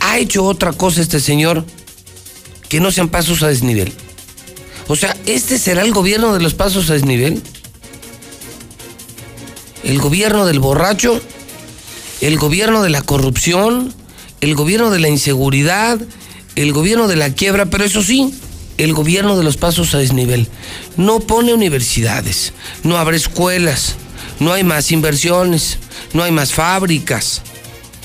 ¿ha 0.00 0.18
hecho 0.18 0.44
otra 0.44 0.72
cosa 0.72 1.00
este 1.00 1.18
señor 1.18 1.64
que 2.68 2.78
no 2.78 2.92
sean 2.92 3.08
pasos 3.08 3.42
a 3.42 3.48
desnivel? 3.48 3.92
O 4.88 4.96
sea, 4.96 5.16
¿este 5.26 5.58
será 5.58 5.82
el 5.82 5.92
gobierno 5.92 6.32
de 6.34 6.40
los 6.40 6.54
pasos 6.54 6.88
a 6.90 6.94
desnivel? 6.94 7.42
¿El 9.82 9.98
gobierno 9.98 10.46
del 10.46 10.60
borracho? 10.60 11.20
¿El 12.22 12.38
gobierno 12.38 12.82
de 12.82 12.88
la 12.88 13.02
corrupción? 13.02 13.92
¿El 14.40 14.54
gobierno 14.54 14.90
de 14.90 14.98
la 14.98 15.08
inseguridad? 15.08 16.00
el 16.54 16.72
gobierno 16.72 17.08
de 17.08 17.16
la 17.16 17.30
quiebra, 17.30 17.66
pero 17.66 17.84
eso 17.84 18.02
sí, 18.02 18.34
el 18.78 18.92
gobierno 18.92 19.36
de 19.36 19.44
los 19.44 19.56
pasos 19.56 19.94
a 19.94 19.98
desnivel. 19.98 20.48
No 20.96 21.20
pone 21.20 21.54
universidades, 21.54 22.52
no 22.82 22.98
abre 22.98 23.16
escuelas, 23.16 23.96
no 24.40 24.52
hay 24.52 24.64
más 24.64 24.90
inversiones, 24.90 25.78
no 26.12 26.22
hay 26.22 26.32
más 26.32 26.52
fábricas, 26.52 27.42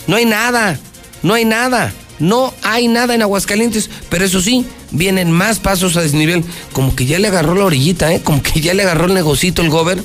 no 0.07 0.15
hay 0.15 0.25
nada, 0.25 0.79
no 1.23 1.33
hay 1.33 1.45
nada, 1.45 1.93
no 2.19 2.53
hay 2.63 2.87
nada 2.87 3.15
en 3.15 3.21
Aguascalientes, 3.21 3.89
pero 4.09 4.25
eso 4.25 4.41
sí, 4.41 4.65
vienen 4.91 5.31
más 5.31 5.59
pasos 5.59 5.97
a 5.97 6.01
desnivel, 6.01 6.43
como 6.71 6.95
que 6.95 7.05
ya 7.05 7.19
le 7.19 7.27
agarró 7.27 7.55
la 7.55 7.65
orillita, 7.65 8.13
¿eh? 8.13 8.21
como 8.23 8.41
que 8.41 8.61
ya 8.61 8.73
le 8.73 8.83
agarró 8.83 9.05
el 9.05 9.13
negocito 9.13 9.61
el 9.61 9.69
gober. 9.69 10.01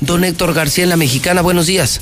Don 0.00 0.22
Héctor 0.22 0.54
García 0.54 0.84
en 0.84 0.90
la 0.90 0.96
Mexicana, 0.96 1.42
buenos 1.42 1.66
días. 1.66 2.00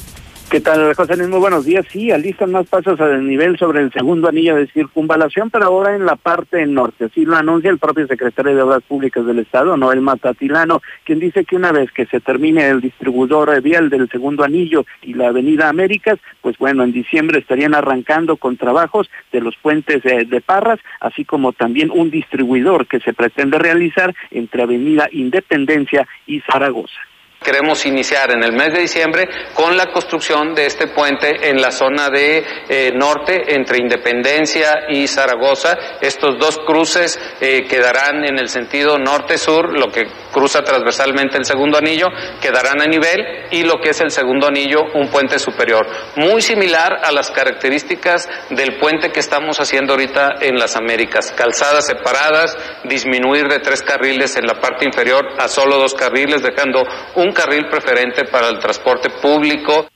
¿Qué 0.49 0.61
tal, 0.61 0.95
José 0.95 1.17
Luis? 1.17 1.29
Muy 1.29 1.41
buenos 1.41 1.65
días. 1.65 1.85
Sí, 1.91 2.13
alistan 2.13 2.53
más 2.53 2.69
pasos 2.69 3.01
a 3.01 3.09
desnivel 3.09 3.59
sobre 3.59 3.81
el 3.81 3.93
segundo 3.93 4.29
anillo 4.29 4.55
de 4.55 4.69
circunvalación, 4.69 5.51
pero 5.51 5.65
ahora 5.65 5.97
en 5.97 6.07
la 6.07 6.15
parte 6.15 6.65
norte. 6.67 7.07
Así 7.07 7.25
lo 7.25 7.35
anuncia 7.35 7.69
el 7.69 7.81
propio 7.81 8.07
secretario 8.07 8.55
de 8.55 8.63
Obras 8.63 8.85
Públicas 8.85 9.27
del 9.27 9.41
Estado, 9.41 9.77
Noel 9.77 10.03
Matatilano, 10.03 10.83
quien 11.03 11.19
dice 11.19 11.45
que 11.45 11.57
una 11.57 11.73
vez 11.73 11.91
que 11.91 12.07
se 12.07 12.21
termine 12.21 12.69
el 12.69 12.81
distribuidor 12.81 13.61
vial 13.61 13.91
del 13.91 14.09
segundo 14.09 14.45
anillo 14.45 14.87
y 15.03 15.15
la 15.15 15.29
avenida 15.29 15.69
Américas, 15.69 16.21
pues 16.43 16.57
bueno, 16.59 16.85
en 16.85 16.93
diciembre 16.93 17.41
estarían 17.41 17.75
arrancando 17.75 18.37
con 18.37 18.57
trabajos 18.57 19.11
de 19.33 19.41
los 19.41 19.57
puentes 19.57 20.05
de 20.05 20.41
Parras, 20.47 20.79
así 21.01 21.25
como 21.25 21.55
también 21.55 21.91
un 21.91 22.13
distribuidor 22.13 22.87
que 22.87 23.01
se 23.01 23.13
pretende 23.15 23.59
realizar 23.59 24.15
entre 24.31 24.63
avenida 24.63 25.09
Independencia 25.11 26.07
y 26.25 26.41
Zaragoza. 26.41 27.01
Queremos 27.47 27.87
iniciar 27.87 28.33
en 28.33 28.43
el 28.43 28.53
mes 28.53 28.73
de 28.73 28.81
diciembre 28.81 29.29
con 29.55 29.77
la 29.77 29.87
construcción 29.93 30.53
de 30.53 30.67
este 30.67 30.89
puente 30.89 31.49
en 31.49 31.63
la 31.63 31.71
zona 31.71 32.11
de 32.11 32.45
eh, 32.69 32.91
norte 32.93 33.55
entre 33.55 33.79
Independencia 33.79 34.87
y 34.89 35.07
Zaragoza. 35.07 35.79
Estos 36.01 36.41
dos 36.41 36.59
cruces 36.67 37.21
eh, 37.41 37.65
quedarán 37.69 38.25
en 38.25 38.41
el 38.41 38.49
sentido 38.49 38.99
norte-sur, 38.99 39.79
lo 39.79 39.93
que 39.93 40.07
cruza 40.33 40.63
transversalmente 40.63 41.39
el 41.39 41.45
segundo 41.45 41.79
anillo, 41.79 42.09
quedarán 42.41 42.83
a 42.83 42.87
nivel 42.87 43.47
y 43.53 43.63
lo 43.63 43.75
que 43.81 43.91
es 43.91 44.01
el 44.01 44.11
segundo 44.11 44.49
anillo, 44.49 44.81
un 44.95 45.09
puente 45.09 45.39
superior. 45.39 45.87
Muy 46.17 46.43
similar 46.43 46.99
a 47.05 47.13
las 47.13 47.31
características 47.31 48.29
del 48.51 48.77
puente 48.79 49.13
que 49.13 49.21
estamos 49.21 49.61
haciendo 49.61 49.93
ahorita 49.93 50.35
en 50.41 50.59
las 50.59 50.75
Américas. 50.75 51.31
Calzadas 51.31 51.87
separadas, 51.87 52.57
disminuir 52.83 53.47
de 53.47 53.61
tres 53.61 53.83
carriles 53.83 54.37
en 54.37 54.49
la 54.49 54.55
parte 54.55 54.85
inferior 54.85 55.25
a 55.39 55.47
solo 55.47 55.79
dos 55.79 55.95
carriles, 55.95 56.43
dejando 56.43 56.83
un 57.15 57.36
carril 57.37 57.67
preferente 57.69 58.25
para 58.25 58.49
el 58.49 58.59
transporte 58.59 59.11
público. 59.23 59.89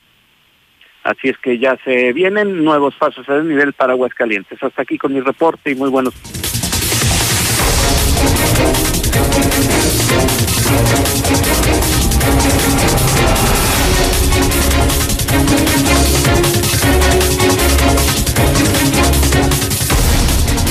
Así 1.03 1.29
es 1.29 1.37
que 1.39 1.57
ya 1.57 1.75
se 1.83 2.13
vienen 2.13 2.63
nuevos 2.63 2.93
pasos 2.95 3.27
a 3.27 3.39
nivel 3.39 3.73
para 3.73 3.93
Aguascalientes. 3.93 4.61
Hasta 4.61 4.83
aquí 4.83 4.97
con 4.97 5.13
mi 5.13 5.19
reporte 5.19 5.71
y 5.71 5.75
muy 5.75 5.89
buenos. 5.89 6.13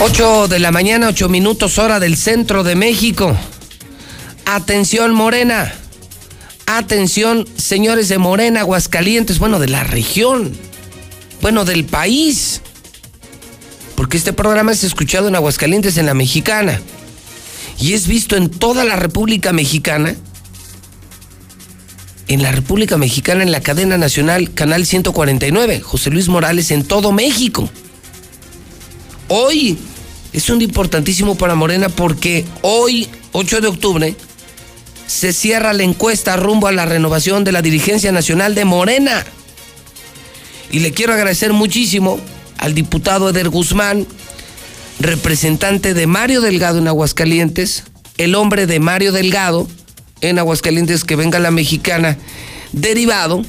Ocho 0.02 0.48
de 0.48 0.60
la 0.60 0.70
mañana, 0.70 1.08
ocho 1.08 1.28
minutos 1.28 1.78
hora 1.78 2.00
del 2.00 2.16
centro 2.16 2.62
de 2.62 2.74
México. 2.76 3.36
Atención 4.46 5.12
Morena. 5.12 5.74
Atención, 6.76 7.48
señores 7.56 8.08
de 8.08 8.18
Morena, 8.18 8.60
Aguascalientes, 8.60 9.40
bueno, 9.40 9.58
de 9.58 9.66
la 9.66 9.82
región, 9.82 10.52
bueno, 11.42 11.64
del 11.64 11.84
país. 11.84 12.60
Porque 13.96 14.16
este 14.16 14.32
programa 14.32 14.70
es 14.70 14.84
escuchado 14.84 15.26
en 15.26 15.34
Aguascalientes, 15.34 15.96
en 15.96 16.06
la 16.06 16.14
mexicana. 16.14 16.80
Y 17.80 17.94
es 17.94 18.06
visto 18.06 18.36
en 18.36 18.50
toda 18.50 18.84
la 18.84 18.94
República 18.94 19.52
Mexicana. 19.52 20.14
En 22.28 22.40
la 22.40 22.52
República 22.52 22.96
Mexicana, 22.96 23.42
en 23.42 23.50
la 23.50 23.62
cadena 23.62 23.98
nacional, 23.98 24.54
Canal 24.54 24.86
149, 24.86 25.80
José 25.80 26.10
Luis 26.10 26.28
Morales, 26.28 26.70
en 26.70 26.84
todo 26.84 27.10
México. 27.10 27.68
Hoy 29.26 29.76
es 30.32 30.48
un 30.48 30.62
importantísimo 30.62 31.34
para 31.34 31.56
Morena 31.56 31.88
porque 31.88 32.44
hoy, 32.62 33.08
8 33.32 33.60
de 33.60 33.66
octubre, 33.66 34.16
se 35.10 35.32
cierra 35.32 35.72
la 35.72 35.82
encuesta 35.82 36.36
rumbo 36.36 36.68
a 36.68 36.72
la 36.72 36.86
renovación 36.86 37.42
de 37.42 37.50
la 37.50 37.62
dirigencia 37.62 38.12
nacional 38.12 38.54
de 38.54 38.64
Morena. 38.64 39.26
Y 40.70 40.78
le 40.78 40.92
quiero 40.92 41.12
agradecer 41.12 41.52
muchísimo 41.52 42.20
al 42.58 42.74
diputado 42.74 43.28
Eder 43.28 43.48
Guzmán, 43.48 44.06
representante 45.00 45.94
de 45.94 46.06
Mario 46.06 46.40
Delgado 46.40 46.78
en 46.78 46.86
Aguascalientes, 46.86 47.82
el 48.18 48.36
hombre 48.36 48.68
de 48.68 48.78
Mario 48.78 49.10
Delgado 49.10 49.66
en 50.20 50.38
Aguascalientes 50.38 51.02
que 51.02 51.16
venga 51.16 51.40
la 51.40 51.50
mexicana, 51.50 52.16
derivado 52.70 53.42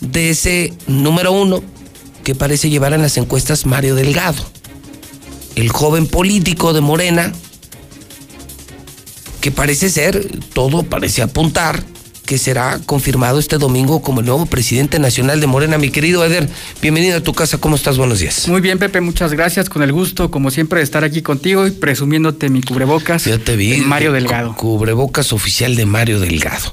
de 0.00 0.30
ese 0.30 0.72
número 0.86 1.32
uno 1.32 1.64
que 2.22 2.36
parece 2.36 2.70
llevar 2.70 2.92
en 2.92 3.02
las 3.02 3.16
encuestas 3.16 3.66
Mario 3.66 3.96
Delgado, 3.96 4.44
el 5.56 5.68
joven 5.70 6.06
político 6.06 6.72
de 6.72 6.80
Morena, 6.80 7.32
que 9.44 9.50
parece 9.50 9.90
ser, 9.90 10.26
todo 10.54 10.84
parece 10.84 11.20
apuntar, 11.20 11.84
que 12.24 12.38
será 12.38 12.80
confirmado 12.86 13.38
este 13.38 13.58
domingo 13.58 14.00
como 14.00 14.20
el 14.20 14.26
nuevo 14.26 14.46
presidente 14.46 14.98
nacional 14.98 15.38
de 15.38 15.46
Morena. 15.46 15.76
Mi 15.76 15.90
querido 15.90 16.24
Eder, 16.24 16.48
bienvenido 16.80 17.18
a 17.18 17.20
tu 17.20 17.34
casa, 17.34 17.58
¿cómo 17.58 17.76
estás? 17.76 17.98
Buenos 17.98 18.20
días. 18.20 18.48
Muy 18.48 18.62
bien, 18.62 18.78
Pepe, 18.78 19.02
muchas 19.02 19.34
gracias. 19.34 19.68
Con 19.68 19.82
el 19.82 19.92
gusto, 19.92 20.30
como 20.30 20.50
siempre, 20.50 20.78
de 20.78 20.84
estar 20.84 21.04
aquí 21.04 21.20
contigo 21.20 21.66
y 21.66 21.72
presumiéndote 21.72 22.48
mi 22.48 22.62
cubrebocas. 22.62 23.26
Ya 23.26 23.36
te 23.36 23.54
vi. 23.54 23.82
Mario 23.82 24.12
Delgado. 24.12 24.56
Cubrebocas 24.56 25.30
oficial 25.34 25.76
de 25.76 25.84
Mario 25.84 26.20
Delgado. 26.20 26.72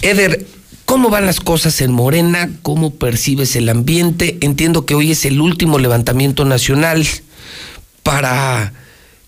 Eder, 0.00 0.46
¿Cómo 0.84 1.10
van 1.10 1.26
las 1.26 1.40
cosas 1.40 1.80
en 1.80 1.90
Morena? 1.90 2.48
¿Cómo 2.62 2.94
percibes 2.94 3.56
el 3.56 3.68
ambiente? 3.68 4.38
Entiendo 4.40 4.86
que 4.86 4.94
hoy 4.94 5.10
es 5.10 5.24
el 5.24 5.40
último 5.40 5.80
levantamiento 5.80 6.44
nacional 6.44 7.04
para 8.04 8.72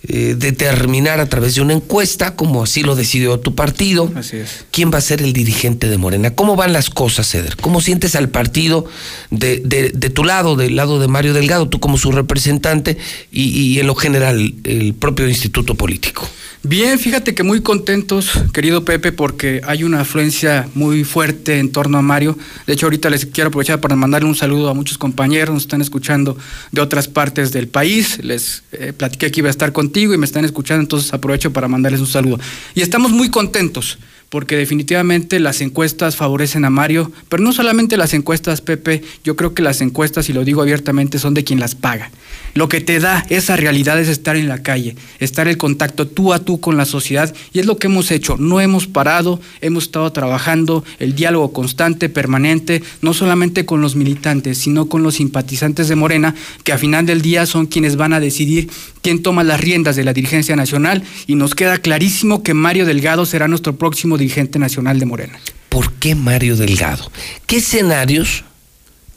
eh, 0.08 0.34
determinar 0.38 1.20
a 1.20 1.26
través 1.28 1.54
de 1.54 1.60
una 1.60 1.74
encuesta, 1.74 2.34
como 2.36 2.62
así 2.62 2.82
lo 2.82 2.94
decidió 2.94 3.38
tu 3.40 3.54
partido, 3.54 4.10
Así 4.14 4.36
es. 4.38 4.64
quién 4.70 4.90
va 4.92 4.98
a 4.98 5.02
ser 5.02 5.20
el 5.22 5.32
dirigente 5.32 5.88
de 5.88 5.98
Morena. 5.98 6.34
¿Cómo 6.34 6.56
van 6.56 6.72
las 6.72 6.88
cosas, 6.90 7.34
Eder? 7.34 7.56
¿Cómo 7.60 7.80
sientes 7.80 8.14
al 8.16 8.28
partido 8.30 8.86
de, 9.30 9.60
de- 9.64 9.90
de 9.90 10.10
tu 10.10 10.24
lado, 10.24 10.56
del 10.56 10.76
lado 10.76 11.00
de 11.00 11.08
Mario 11.08 11.34
Delgado, 11.34 11.68
tú 11.68 11.80
como 11.80 11.98
su 11.98 12.12
representante 12.12 12.96
y, 13.30 13.50
y 13.50 13.78
en 13.80 13.86
lo 13.86 13.94
general 13.94 14.54
el 14.64 14.94
propio 14.94 15.28
instituto 15.28 15.74
político? 15.74 16.28
Bien, 16.62 16.98
fíjate 16.98 17.34
que 17.34 17.42
muy 17.42 17.62
contentos, 17.62 18.32
querido 18.52 18.84
Pepe, 18.84 19.12
porque 19.12 19.62
hay 19.64 19.82
una 19.82 20.00
afluencia 20.00 20.68
muy 20.74 21.04
fuerte 21.04 21.58
en 21.58 21.72
torno 21.72 21.96
a 21.96 22.02
Mario. 22.02 22.36
De 22.66 22.74
hecho, 22.74 22.84
ahorita 22.84 23.08
les 23.08 23.24
quiero 23.24 23.48
aprovechar 23.48 23.80
para 23.80 23.96
mandarle 23.96 24.28
un 24.28 24.34
saludo 24.34 24.68
a 24.68 24.74
muchos 24.74 24.98
compañeros, 24.98 25.54
nos 25.54 25.62
están 25.62 25.80
escuchando 25.80 26.36
de 26.70 26.82
otras 26.82 27.08
partes 27.08 27.52
del 27.52 27.66
país. 27.66 28.22
Les 28.22 28.62
eh, 28.72 28.92
platiqué 28.92 29.30
que 29.30 29.40
iba 29.40 29.48
a 29.48 29.50
estar 29.50 29.72
contigo 29.72 30.12
y 30.12 30.18
me 30.18 30.26
están 30.26 30.44
escuchando, 30.44 30.82
entonces 30.82 31.14
aprovecho 31.14 31.50
para 31.50 31.66
mandarles 31.66 32.02
un 32.02 32.06
saludo. 32.06 32.38
Y 32.74 32.82
estamos 32.82 33.10
muy 33.10 33.30
contentos 33.30 33.98
porque 34.28 34.56
definitivamente 34.56 35.40
las 35.40 35.62
encuestas 35.62 36.14
favorecen 36.14 36.66
a 36.66 36.70
Mario, 36.70 37.10
pero 37.30 37.42
no 37.42 37.52
solamente 37.52 37.96
las 37.96 38.12
encuestas, 38.12 38.60
Pepe, 38.60 39.02
yo 39.24 39.34
creo 39.34 39.54
que 39.54 39.62
las 39.62 39.80
encuestas, 39.80 40.28
y 40.28 40.34
lo 40.34 40.44
digo 40.44 40.60
abiertamente, 40.60 41.18
son 41.18 41.32
de 41.32 41.42
quien 41.42 41.58
las 41.58 41.74
paga. 41.74 42.10
Lo 42.54 42.68
que 42.68 42.80
te 42.80 42.98
da 42.98 43.24
esa 43.30 43.56
realidad 43.56 44.00
es 44.00 44.08
estar 44.08 44.36
en 44.36 44.48
la 44.48 44.62
calle, 44.62 44.96
estar 45.18 45.48
en 45.48 45.56
contacto 45.56 46.06
tú 46.06 46.32
a 46.32 46.40
tú 46.40 46.60
con 46.60 46.76
la 46.76 46.84
sociedad, 46.84 47.34
y 47.52 47.60
es 47.60 47.66
lo 47.66 47.76
que 47.76 47.86
hemos 47.86 48.10
hecho. 48.10 48.36
No 48.36 48.60
hemos 48.60 48.86
parado, 48.86 49.40
hemos 49.60 49.84
estado 49.84 50.10
trabajando 50.12 50.84
el 50.98 51.14
diálogo 51.14 51.52
constante, 51.52 52.08
permanente, 52.08 52.82
no 53.02 53.14
solamente 53.14 53.64
con 53.64 53.80
los 53.80 53.96
militantes, 53.96 54.58
sino 54.58 54.86
con 54.86 55.02
los 55.02 55.16
simpatizantes 55.16 55.88
de 55.88 55.96
Morena, 55.96 56.34
que 56.64 56.72
a 56.72 56.78
final 56.78 57.06
del 57.06 57.22
día 57.22 57.46
son 57.46 57.66
quienes 57.66 57.96
van 57.96 58.12
a 58.12 58.20
decidir 58.20 58.70
quién 59.02 59.22
toma 59.22 59.44
las 59.44 59.60
riendas 59.60 59.96
de 59.96 60.04
la 60.04 60.12
dirigencia 60.12 60.56
nacional, 60.56 61.02
y 61.26 61.34
nos 61.34 61.54
queda 61.54 61.78
clarísimo 61.78 62.42
que 62.42 62.54
Mario 62.54 62.86
Delgado 62.86 63.26
será 63.26 63.48
nuestro 63.48 63.76
próximo 63.76 64.18
dirigente 64.18 64.58
nacional 64.58 64.98
de 64.98 65.06
Morena. 65.06 65.38
¿Por 65.68 65.92
qué 65.94 66.14
Mario 66.14 66.56
Delgado? 66.56 67.10
¿Qué 67.46 67.56
escenarios, 67.58 68.44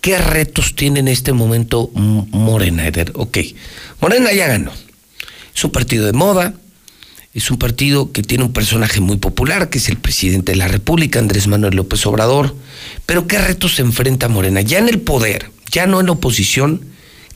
qué 0.03 0.17
retos 0.17 0.75
tiene 0.75 0.99
en 0.99 1.07
este 1.07 1.31
momento 1.31 1.89
Morena, 1.93 2.85
Eder? 2.85 3.13
Ok, 3.15 3.37
Morena 4.01 4.33
ya 4.33 4.47
ganó. 4.47 4.73
Es 5.55 5.63
un 5.63 5.71
partido 5.71 6.05
de 6.05 6.11
moda, 6.11 6.55
es 7.33 7.49
un 7.49 7.57
partido 7.57 8.11
que 8.11 8.21
tiene 8.21 8.43
un 8.43 8.51
personaje 8.51 8.99
muy 8.99 9.15
popular, 9.15 9.69
que 9.69 9.77
es 9.77 9.87
el 9.87 9.95
presidente 9.95 10.51
de 10.51 10.57
la 10.57 10.67
República, 10.67 11.19
Andrés 11.19 11.47
Manuel 11.47 11.77
López 11.77 12.05
Obrador. 12.05 12.53
Pero 13.05 13.27
¿qué 13.27 13.37
retos 13.39 13.75
se 13.75 13.81
enfrenta 13.81 14.27
Morena? 14.27 14.59
Ya 14.59 14.79
en 14.79 14.89
el 14.89 14.99
poder, 14.99 15.51
ya 15.71 15.87
no 15.87 16.01
en 16.01 16.07
la 16.07 16.11
oposición, 16.11 16.81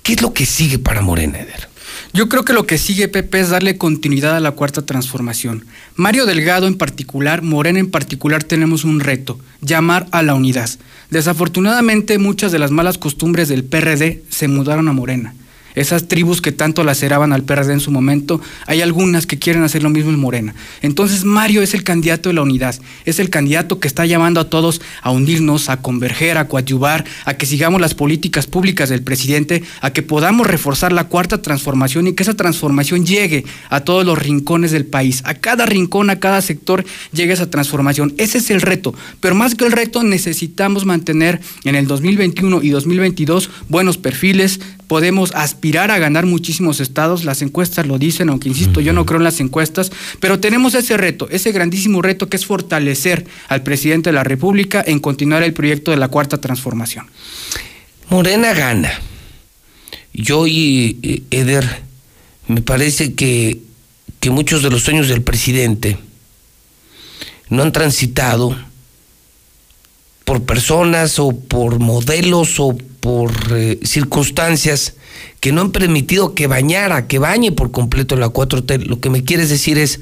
¿qué 0.04 0.14
es 0.14 0.22
lo 0.22 0.34
que 0.34 0.46
sigue 0.46 0.78
para 0.78 1.02
Morena, 1.02 1.40
Eder? 1.40 1.70
Yo 2.14 2.30
creo 2.30 2.46
que 2.46 2.54
lo 2.54 2.66
que 2.66 2.78
sigue, 2.78 3.08
Pepe, 3.08 3.40
es 3.40 3.50
darle 3.50 3.78
continuidad 3.78 4.36
a 4.36 4.40
la 4.40 4.52
cuarta 4.52 4.86
transformación. 4.86 5.66
Mario 5.96 6.26
Delgado 6.26 6.68
en 6.68 6.78
particular, 6.78 7.42
Morena 7.42 7.80
en 7.80 7.92
particular, 7.92 8.44
tenemos 8.44 8.86
un 8.86 9.00
reto, 9.00 9.40
llamar 9.62 10.08
a 10.12 10.24
la 10.24 10.34
unidad. 10.34 10.70
Desafortunadamente, 11.10 12.18
muchas 12.18 12.52
de 12.52 12.60
las 12.60 12.72
malas 12.72 12.98
costumbres 12.98 13.50
del 13.50 13.64
PRD 13.64 14.24
se 14.30 14.48
mudaron 14.48 14.88
a 14.88 14.94
Morena. 14.94 15.36
Esas 15.78 16.08
tribus 16.08 16.42
que 16.42 16.52
tanto 16.52 16.84
laceraban 16.84 17.34
al 17.34 17.44
PRD 17.44 17.72
en 17.72 17.80
su 17.80 17.92
momento, 17.92 18.42
hay 18.66 18.82
algunas 18.82 19.28
que 19.28 19.38
quieren 19.38 19.62
hacer 19.62 19.84
lo 19.84 19.92
mismo 19.92 20.10
en 20.10 20.20
Morena. 20.20 20.56
Entonces 20.82 21.24
Mario 21.24 21.62
es 21.62 21.76
el 21.76 21.84
candidato 21.84 22.30
de 22.30 22.34
la 22.34 22.42
unidad, 22.42 22.76
es 23.06 23.20
el 23.20 23.30
candidato 23.30 23.80
que 23.80 23.88
está 23.88 24.08
llamando 24.08 24.40
a 24.40 24.50
todos 24.50 24.82
a 25.04 25.12
unirnos, 25.12 25.70
a 25.70 25.78
converger, 25.78 26.40
a 26.40 26.48
coadyuvar, 26.48 27.06
a 27.26 27.36
que 27.36 27.46
sigamos 27.46 27.80
las 27.80 27.94
políticas 27.94 28.48
públicas 28.48 28.90
del 28.90 29.04
presidente, 29.04 29.62
a 29.82 29.92
que 29.92 30.02
podamos 30.02 30.48
reforzar 30.48 30.92
la 30.92 31.04
cuarta 31.04 31.44
transformación 31.44 32.08
y 32.08 32.14
que 32.14 32.24
esa 32.24 32.34
transformación 32.34 33.06
llegue 33.06 33.46
a 33.70 33.82
todos 33.82 34.04
los 34.04 34.18
rincones 34.18 34.72
del 34.72 34.86
país, 34.86 35.22
a 35.26 35.36
cada 35.36 35.68
rincón, 35.68 36.10
a 36.10 36.20
cada 36.20 36.42
sector 36.42 36.86
llegue 37.14 37.34
esa 37.34 37.52
transformación. 37.52 38.16
Ese 38.18 38.40
es 38.40 38.50
el 38.50 38.62
reto, 38.62 38.96
pero 39.20 39.36
más 39.36 39.54
que 39.54 39.66
el 39.66 39.72
reto 39.72 40.02
necesitamos 40.02 40.86
mantener 40.86 41.40
en 41.66 41.76
el 41.76 41.86
2021 41.86 42.64
y 42.64 42.70
2022 42.70 43.52
buenos 43.70 43.98
perfiles, 43.98 44.60
podemos 44.88 45.34
aspirar 45.36 45.92
a 45.92 46.00
ganar 46.00 46.26
muchísimos 46.26 46.80
estados, 46.80 47.26
las 47.26 47.42
encuestas 47.42 47.86
lo 47.86 47.98
dicen, 47.98 48.30
aunque 48.30 48.50
insisto, 48.50 48.80
yo 48.80 48.94
no 48.94 49.06
creo 49.06 49.20
en 49.20 49.26
las 49.26 49.40
encuestas, 49.40 49.92
pero 50.20 50.40
tenemos 50.40 50.74
ese 50.76 50.98
reto, 50.98 51.28
ese 51.30 51.52
grandísimo 51.52 52.02
reto 52.02 52.30
que 52.30 52.38
es 52.38 52.46
fortalecer 52.46 53.28
al 53.50 53.64
presidente 53.64 54.10
de 54.10 54.14
la 54.14 54.24
República 54.24 54.84
en 54.86 55.00
continuar 55.00 55.44
el 55.44 55.54
proyecto 55.54 55.92
de 55.92 55.98
la 55.98 56.08
cuarta 56.08 56.40
transformación. 56.40 57.08
Morena 58.10 58.54
gana. 58.54 58.92
Yo 60.14 60.48
y 60.48 61.24
Eder, 61.30 61.82
me 62.48 62.62
parece 62.62 63.14
que, 63.14 63.60
que 64.20 64.30
muchos 64.30 64.64
de 64.64 64.70
los 64.70 64.84
sueños 64.84 65.10
del 65.10 65.22
presidente 65.22 65.98
no 67.50 67.62
han 67.62 67.72
transitado 67.72 68.58
por 70.26 70.44
personas 70.44 71.20
o 71.20 71.32
por 71.32 71.80
modelos 71.80 72.60
o 72.60 72.78
por 73.08 73.32
eh, 73.56 73.80
circunstancias 73.84 74.96
que 75.40 75.54
no 75.54 75.62
han 75.62 75.72
permitido 75.72 76.36
que 76.36 76.46
bañara, 76.46 77.08
que 77.08 77.20
bañe 77.20 77.54
por 77.54 77.72
completo 77.72 78.18
la 78.18 78.28
4T. 78.28 78.84
Lo 78.84 79.00
que 79.00 79.10
me 79.10 79.24
quieres 79.24 79.48
decir 79.48 79.78
es, 79.78 80.02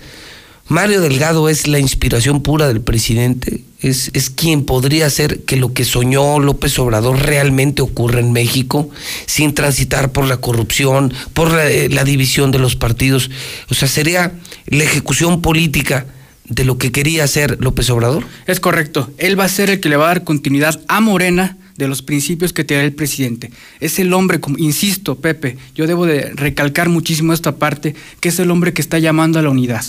Mario 0.70 1.02
Delgado 1.02 1.48
es 1.48 1.68
la 1.68 1.78
inspiración 1.78 2.42
pura 2.42 2.68
del 2.68 2.82
presidente, 2.82 3.64
es, 3.80 4.10
es 4.16 4.32
quien 4.32 4.66
podría 4.66 5.06
hacer 5.06 5.42
que 5.42 5.56
lo 5.56 5.72
que 5.72 5.86
soñó 5.86 6.40
López 6.40 6.80
Obrador 6.80 7.20
realmente 7.20 7.84
ocurra 7.84 8.22
en 8.22 8.32
México, 8.32 8.90
sin 9.28 9.54
transitar 9.54 10.12
por 10.12 10.26
la 10.26 10.38
corrupción, 10.38 11.14
por 11.36 11.52
la, 11.52 11.70
eh, 11.70 11.90
la 11.90 12.06
división 12.06 12.50
de 12.50 12.58
los 12.58 12.76
partidos. 12.76 13.30
O 13.70 13.76
sea, 13.76 13.88
sería 13.88 14.32
la 14.66 14.84
ejecución 14.84 15.44
política 15.44 16.08
de 16.50 16.66
lo 16.66 16.80
que 16.80 16.92
quería 16.92 17.26
hacer 17.26 17.58
López 17.60 17.88
Obrador. 17.92 18.26
Es 18.48 18.60
correcto, 18.60 19.12
él 19.20 19.40
va 19.40 19.44
a 19.44 19.50
ser 19.50 19.70
el 19.70 19.80
que 19.80 19.90
le 19.90 19.96
va 19.96 20.06
a 20.06 20.08
dar 20.08 20.24
continuidad 20.24 20.82
a 20.88 21.02
Morena 21.02 21.60
de 21.78 21.88
los 21.88 22.02
principios 22.02 22.54
que 22.54 22.64
tiene 22.64 22.84
el 22.84 22.94
presidente. 22.94 23.52
Es 23.80 24.00
el 24.00 24.14
hombre, 24.14 24.40
como, 24.40 24.58
insisto, 24.58 25.16
Pepe, 25.16 25.58
yo 25.76 25.88
debo 25.88 26.06
de 26.06 26.32
recalcar 26.34 26.90
muchísimo 26.90 27.34
esta 27.34 27.58
parte, 27.58 27.96
que 28.20 28.30
es 28.30 28.40
el 28.40 28.52
hombre 28.52 28.74
que 28.74 28.82
está 28.82 29.00
llamando 29.00 29.40
a 29.40 29.42
la 29.42 29.50
unidad. 29.50 29.84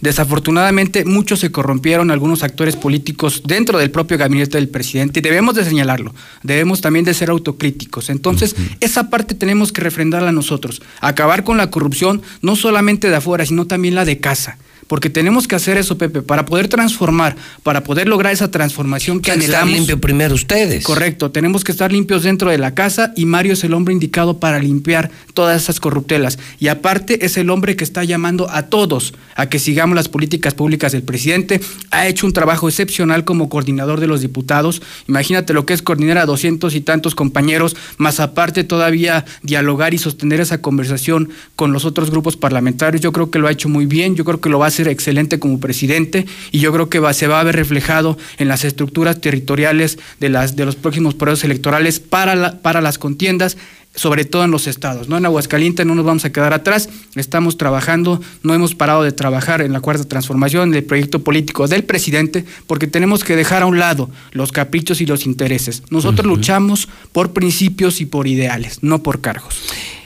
Desafortunadamente, 0.00 1.04
muchos 1.04 1.40
se 1.40 1.50
corrompieron, 1.50 2.12
algunos 2.12 2.44
actores 2.44 2.76
políticos 2.76 3.42
dentro 3.44 3.78
del 3.78 3.90
propio 3.90 4.16
gabinete 4.16 4.56
del 4.56 4.68
presidente, 4.68 5.18
y 5.18 5.22
debemos 5.22 5.56
de 5.56 5.64
señalarlo, 5.64 6.14
debemos 6.44 6.80
también 6.80 7.04
de 7.04 7.14
ser 7.14 7.30
autocríticos. 7.30 8.08
Entonces, 8.08 8.54
esa 8.78 9.10
parte 9.10 9.34
tenemos 9.34 9.72
que 9.72 9.80
refrendarla 9.80 10.30
nosotros, 10.30 10.82
acabar 11.00 11.42
con 11.42 11.56
la 11.56 11.70
corrupción, 11.70 12.22
no 12.42 12.54
solamente 12.54 13.10
de 13.10 13.16
afuera, 13.16 13.44
sino 13.44 13.66
también 13.66 13.96
la 13.96 14.04
de 14.04 14.20
casa. 14.20 14.56
Porque 14.88 15.10
tenemos 15.10 15.46
que 15.46 15.54
hacer 15.54 15.76
eso, 15.76 15.96
Pepe, 15.96 16.22
para 16.22 16.44
poder 16.44 16.68
transformar, 16.68 17.36
para 17.62 17.84
poder 17.84 18.08
lograr 18.08 18.32
esa 18.32 18.50
transformación 18.50 19.20
que 19.20 19.28
que 19.32 19.38
estar 19.38 19.62
anhelamos. 19.62 19.76
limpio 19.76 20.00
primero 20.00 20.34
ustedes. 20.34 20.84
Correcto, 20.84 21.30
tenemos 21.30 21.62
que 21.62 21.72
estar 21.72 21.92
limpios 21.92 22.22
dentro 22.22 22.50
de 22.50 22.58
la 22.58 22.74
casa 22.74 23.12
y 23.14 23.26
Mario 23.26 23.52
es 23.52 23.64
el 23.64 23.74
hombre 23.74 23.94
indicado 23.94 24.40
para 24.40 24.58
limpiar 24.58 25.10
todas 25.34 25.62
esas 25.62 25.80
corruptelas. 25.80 26.38
Y 26.58 26.68
aparte 26.68 27.24
es 27.24 27.36
el 27.36 27.50
hombre 27.50 27.76
que 27.76 27.84
está 27.84 28.04
llamando 28.04 28.50
a 28.50 28.66
todos 28.66 29.14
a 29.34 29.48
que 29.48 29.58
sigamos 29.58 29.94
las 29.94 30.08
políticas 30.08 30.54
públicas 30.54 30.92
del 30.92 31.02
presidente. 31.02 31.60
Ha 31.90 32.08
hecho 32.08 32.26
un 32.26 32.32
trabajo 32.32 32.68
excepcional 32.68 33.24
como 33.24 33.48
coordinador 33.48 34.00
de 34.00 34.06
los 34.06 34.20
diputados. 34.20 34.82
Imagínate 35.06 35.52
lo 35.52 35.66
que 35.66 35.74
es 35.74 35.82
coordinar 35.82 36.18
a 36.18 36.26
doscientos 36.26 36.74
y 36.74 36.80
tantos 36.80 37.14
compañeros, 37.14 37.76
más 37.98 38.20
aparte 38.20 38.64
todavía 38.64 39.24
dialogar 39.42 39.94
y 39.94 39.98
sostener 39.98 40.40
esa 40.40 40.60
conversación 40.62 41.30
con 41.56 41.72
los 41.72 41.84
otros 41.84 42.10
grupos 42.10 42.36
parlamentarios. 42.36 43.02
Yo 43.02 43.12
creo 43.12 43.30
que 43.30 43.38
lo 43.38 43.48
ha 43.48 43.52
hecho 43.52 43.68
muy 43.68 43.86
bien, 43.86 44.16
yo 44.16 44.24
creo 44.24 44.40
que 44.40 44.48
lo 44.48 44.58
va 44.58 44.66
a 44.66 44.68
hacer 44.68 44.77
excelente 44.86 45.40
como 45.40 45.58
presidente 45.58 46.26
y 46.52 46.60
yo 46.60 46.72
creo 46.72 46.88
que 46.88 47.00
va- 47.00 47.12
se 47.14 47.26
va 47.26 47.40
a 47.40 47.44
ver 47.44 47.56
reflejado 47.56 48.16
en 48.36 48.46
las 48.46 48.64
estructuras 48.64 49.20
territoriales 49.20 49.98
de, 50.20 50.28
las, 50.28 50.54
de 50.54 50.64
los 50.66 50.76
próximos 50.76 51.14
procesos 51.14 51.44
electorales 51.44 51.98
para, 51.98 52.36
la- 52.36 52.60
para 52.60 52.80
las 52.80 52.98
contiendas 52.98 53.56
sobre 53.94 54.24
todo 54.24 54.44
en 54.44 54.52
los 54.52 54.68
estados, 54.68 55.08
¿no? 55.08 55.16
En 55.16 55.24
Aguascalientes 55.24 55.84
no 55.84 55.96
nos 55.96 56.04
vamos 56.04 56.24
a 56.24 56.30
quedar 56.30 56.52
atrás, 56.52 56.88
estamos 57.16 57.56
trabajando, 57.56 58.20
no 58.44 58.54
hemos 58.54 58.76
parado 58.76 59.02
de 59.02 59.10
trabajar 59.10 59.60
en 59.60 59.72
la 59.72 59.80
cuarta 59.80 60.04
transformación 60.04 60.70
del 60.70 60.84
proyecto 60.84 61.24
político 61.24 61.66
del 61.66 61.82
presidente, 61.82 62.44
porque 62.68 62.86
tenemos 62.86 63.24
que 63.24 63.34
dejar 63.34 63.62
a 63.62 63.66
un 63.66 63.80
lado 63.80 64.08
los 64.30 64.52
caprichos 64.52 65.00
y 65.00 65.06
los 65.06 65.26
intereses. 65.26 65.82
Nosotros 65.90 66.26
luchamos 66.26 66.88
por 67.10 67.32
principios 67.32 68.00
y 68.00 68.06
por 68.06 68.28
ideales, 68.28 68.78
no 68.82 69.02
por 69.02 69.20
cargos. 69.20 69.56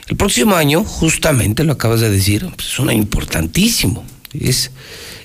El 0.07 0.15
próximo 0.15 0.55
año, 0.55 0.83
justamente 0.83 1.63
lo 1.63 1.73
acabas 1.73 1.99
de 2.01 2.09
decir, 2.09 2.47
pues 2.55 2.69
es 2.69 2.79
una 2.79 2.93
importantísimo. 2.95 4.03
Es, 4.39 4.71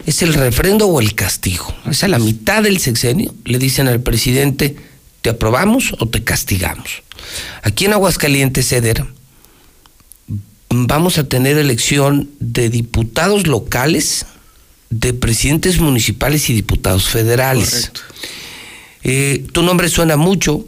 es 0.06 0.22
el 0.22 0.35
refrendo 0.35 0.86
o 0.86 1.01
el 1.01 1.14
castigo. 1.14 1.74
Es 1.90 2.05
a 2.05 2.09
la 2.09 2.18
mitad 2.18 2.62
del 2.62 2.78
sexenio. 2.78 3.35
Le 3.44 3.59
dicen 3.59 3.89
al 3.89 4.01
presidente, 4.01 4.76
¿te 5.22 5.30
aprobamos 5.30 5.94
o 5.98 6.09
te 6.09 6.24
castigamos? 6.24 7.02
Aquí 7.62 7.86
en 7.86 7.93
Aguascalientes, 7.93 8.72
Eder, 8.72 9.05
vamos 10.70 11.18
a 11.18 11.28
tener 11.28 11.59
elección 11.59 12.30
de 12.40 12.70
diputados 12.70 13.47
locales, 13.47 14.26
de 14.90 15.12
presidentes 15.12 15.80
municipales 15.80 16.48
y 16.51 16.55
diputados 16.55 17.09
federales. 17.09 17.93
Eh, 19.02 19.47
tu 19.52 19.62
nombre 19.62 19.89
suena 19.89 20.16
mucho 20.16 20.66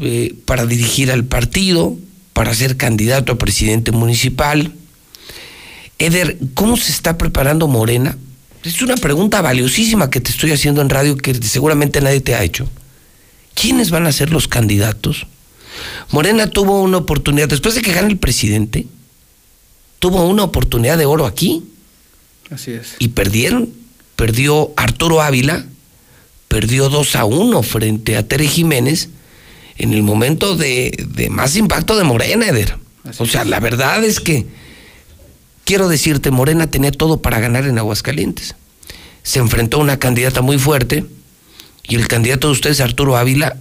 eh, 0.00 0.34
para 0.44 0.66
dirigir 0.66 1.10
al 1.10 1.24
partido, 1.24 1.96
para 2.32 2.54
ser 2.54 2.76
candidato 2.76 3.32
a 3.32 3.38
presidente 3.38 3.92
municipal. 3.92 4.72
Eder, 6.04 6.36
¿cómo 6.54 6.76
se 6.76 6.90
está 6.90 7.16
preparando 7.16 7.68
Morena? 7.68 8.16
Es 8.64 8.82
una 8.82 8.96
pregunta 8.96 9.40
valiosísima 9.40 10.10
que 10.10 10.20
te 10.20 10.30
estoy 10.30 10.50
haciendo 10.50 10.82
en 10.82 10.88
radio 10.88 11.16
que 11.16 11.34
seguramente 11.34 12.00
nadie 12.00 12.20
te 12.20 12.34
ha 12.34 12.42
hecho. 12.42 12.68
¿Quiénes 13.54 13.90
van 13.90 14.06
a 14.06 14.12
ser 14.12 14.30
los 14.30 14.48
candidatos? 14.48 15.26
Morena 16.10 16.48
tuvo 16.48 16.82
una 16.82 16.98
oportunidad, 16.98 17.48
después 17.48 17.74
de 17.74 17.82
que 17.82 17.92
gane 17.92 18.08
el 18.08 18.18
presidente, 18.18 18.86
tuvo 20.00 20.26
una 20.26 20.42
oportunidad 20.42 20.98
de 20.98 21.06
oro 21.06 21.24
aquí. 21.24 21.62
Así 22.50 22.72
es. 22.72 22.94
Y 22.98 23.08
perdieron. 23.08 23.70
Perdió 24.16 24.72
Arturo 24.76 25.20
Ávila, 25.20 25.64
perdió 26.48 26.88
2 26.88 27.16
a 27.16 27.24
1 27.24 27.62
frente 27.62 28.16
a 28.16 28.26
Tere 28.26 28.46
Jiménez 28.46 29.08
en 29.78 29.92
el 29.94 30.02
momento 30.02 30.56
de, 30.56 31.06
de 31.14 31.30
más 31.30 31.56
impacto 31.56 31.96
de 31.96 32.04
Morena, 32.04 32.46
Eder. 32.46 32.76
o 33.18 33.26
sea, 33.26 33.44
la 33.44 33.58
verdad 33.58 34.04
es 34.04 34.20
que, 34.20 34.46
quiero 35.64 35.88
decirte, 35.88 36.30
Morena 36.30 36.68
tenía 36.68 36.92
todo 36.92 37.22
para 37.22 37.40
ganar 37.40 37.66
en 37.66 37.78
Aguascalientes. 37.78 38.54
Se 39.22 39.38
enfrentó 39.38 39.78
a 39.78 39.80
una 39.80 39.98
candidata 39.98 40.42
muy 40.42 40.58
fuerte 40.58 41.04
y 41.84 41.96
el 41.96 42.08
candidato 42.08 42.48
de 42.48 42.52
ustedes, 42.52 42.80
Arturo 42.80 43.16
Ávila, 43.16 43.56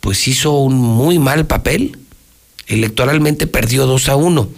pues 0.00 0.26
hizo 0.28 0.52
un 0.52 0.76
muy 0.76 1.18
mal 1.18 1.46
papel. 1.46 1.98
Electoralmente 2.66 3.46
perdió 3.46 3.86
2 3.86 4.08
a 4.08 4.16
1. 4.16 4.48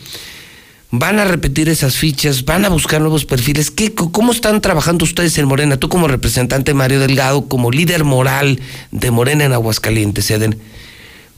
Van 0.95 1.19
a 1.19 1.25
repetir 1.25 1.71
esas 1.71 1.97
fichas, 1.97 2.45
van 2.45 2.67
a 2.67 2.69
buscar 2.69 3.01
nuevos 3.01 3.25
perfiles. 3.25 3.71
¿Qué, 3.71 3.95
¿Cómo 3.95 4.31
están 4.31 4.61
trabajando 4.61 5.05
ustedes 5.05 5.39
en 5.39 5.47
Morena? 5.47 5.79
Tú 5.79 5.89
como 5.89 6.07
representante 6.07 6.75
Mario 6.75 7.01
Delgado, 7.01 7.49
como 7.49 7.71
líder 7.71 8.05
moral 8.05 8.61
de 8.91 9.11
Morena 9.11 9.45
en 9.45 9.55
Aguascalientes, 9.55 10.31
Eden. 10.31 10.59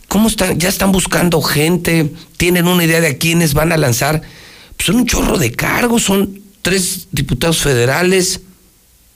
¿Cómo 0.08 0.28
están? 0.28 0.58
¿Ya 0.58 0.68
están 0.68 0.90
buscando 0.90 1.40
gente? 1.40 2.12
¿Tienen 2.36 2.66
una 2.66 2.82
idea 2.84 3.00
de 3.00 3.06
a 3.06 3.18
quiénes 3.18 3.54
van 3.54 3.70
a 3.70 3.76
lanzar? 3.76 4.22
Pues 4.76 4.86
son 4.86 4.96
un 4.96 5.06
chorro 5.06 5.38
de 5.38 5.52
cargos, 5.52 6.02
son 6.02 6.40
tres 6.62 7.08
diputados 7.12 7.58
federales, 7.58 8.40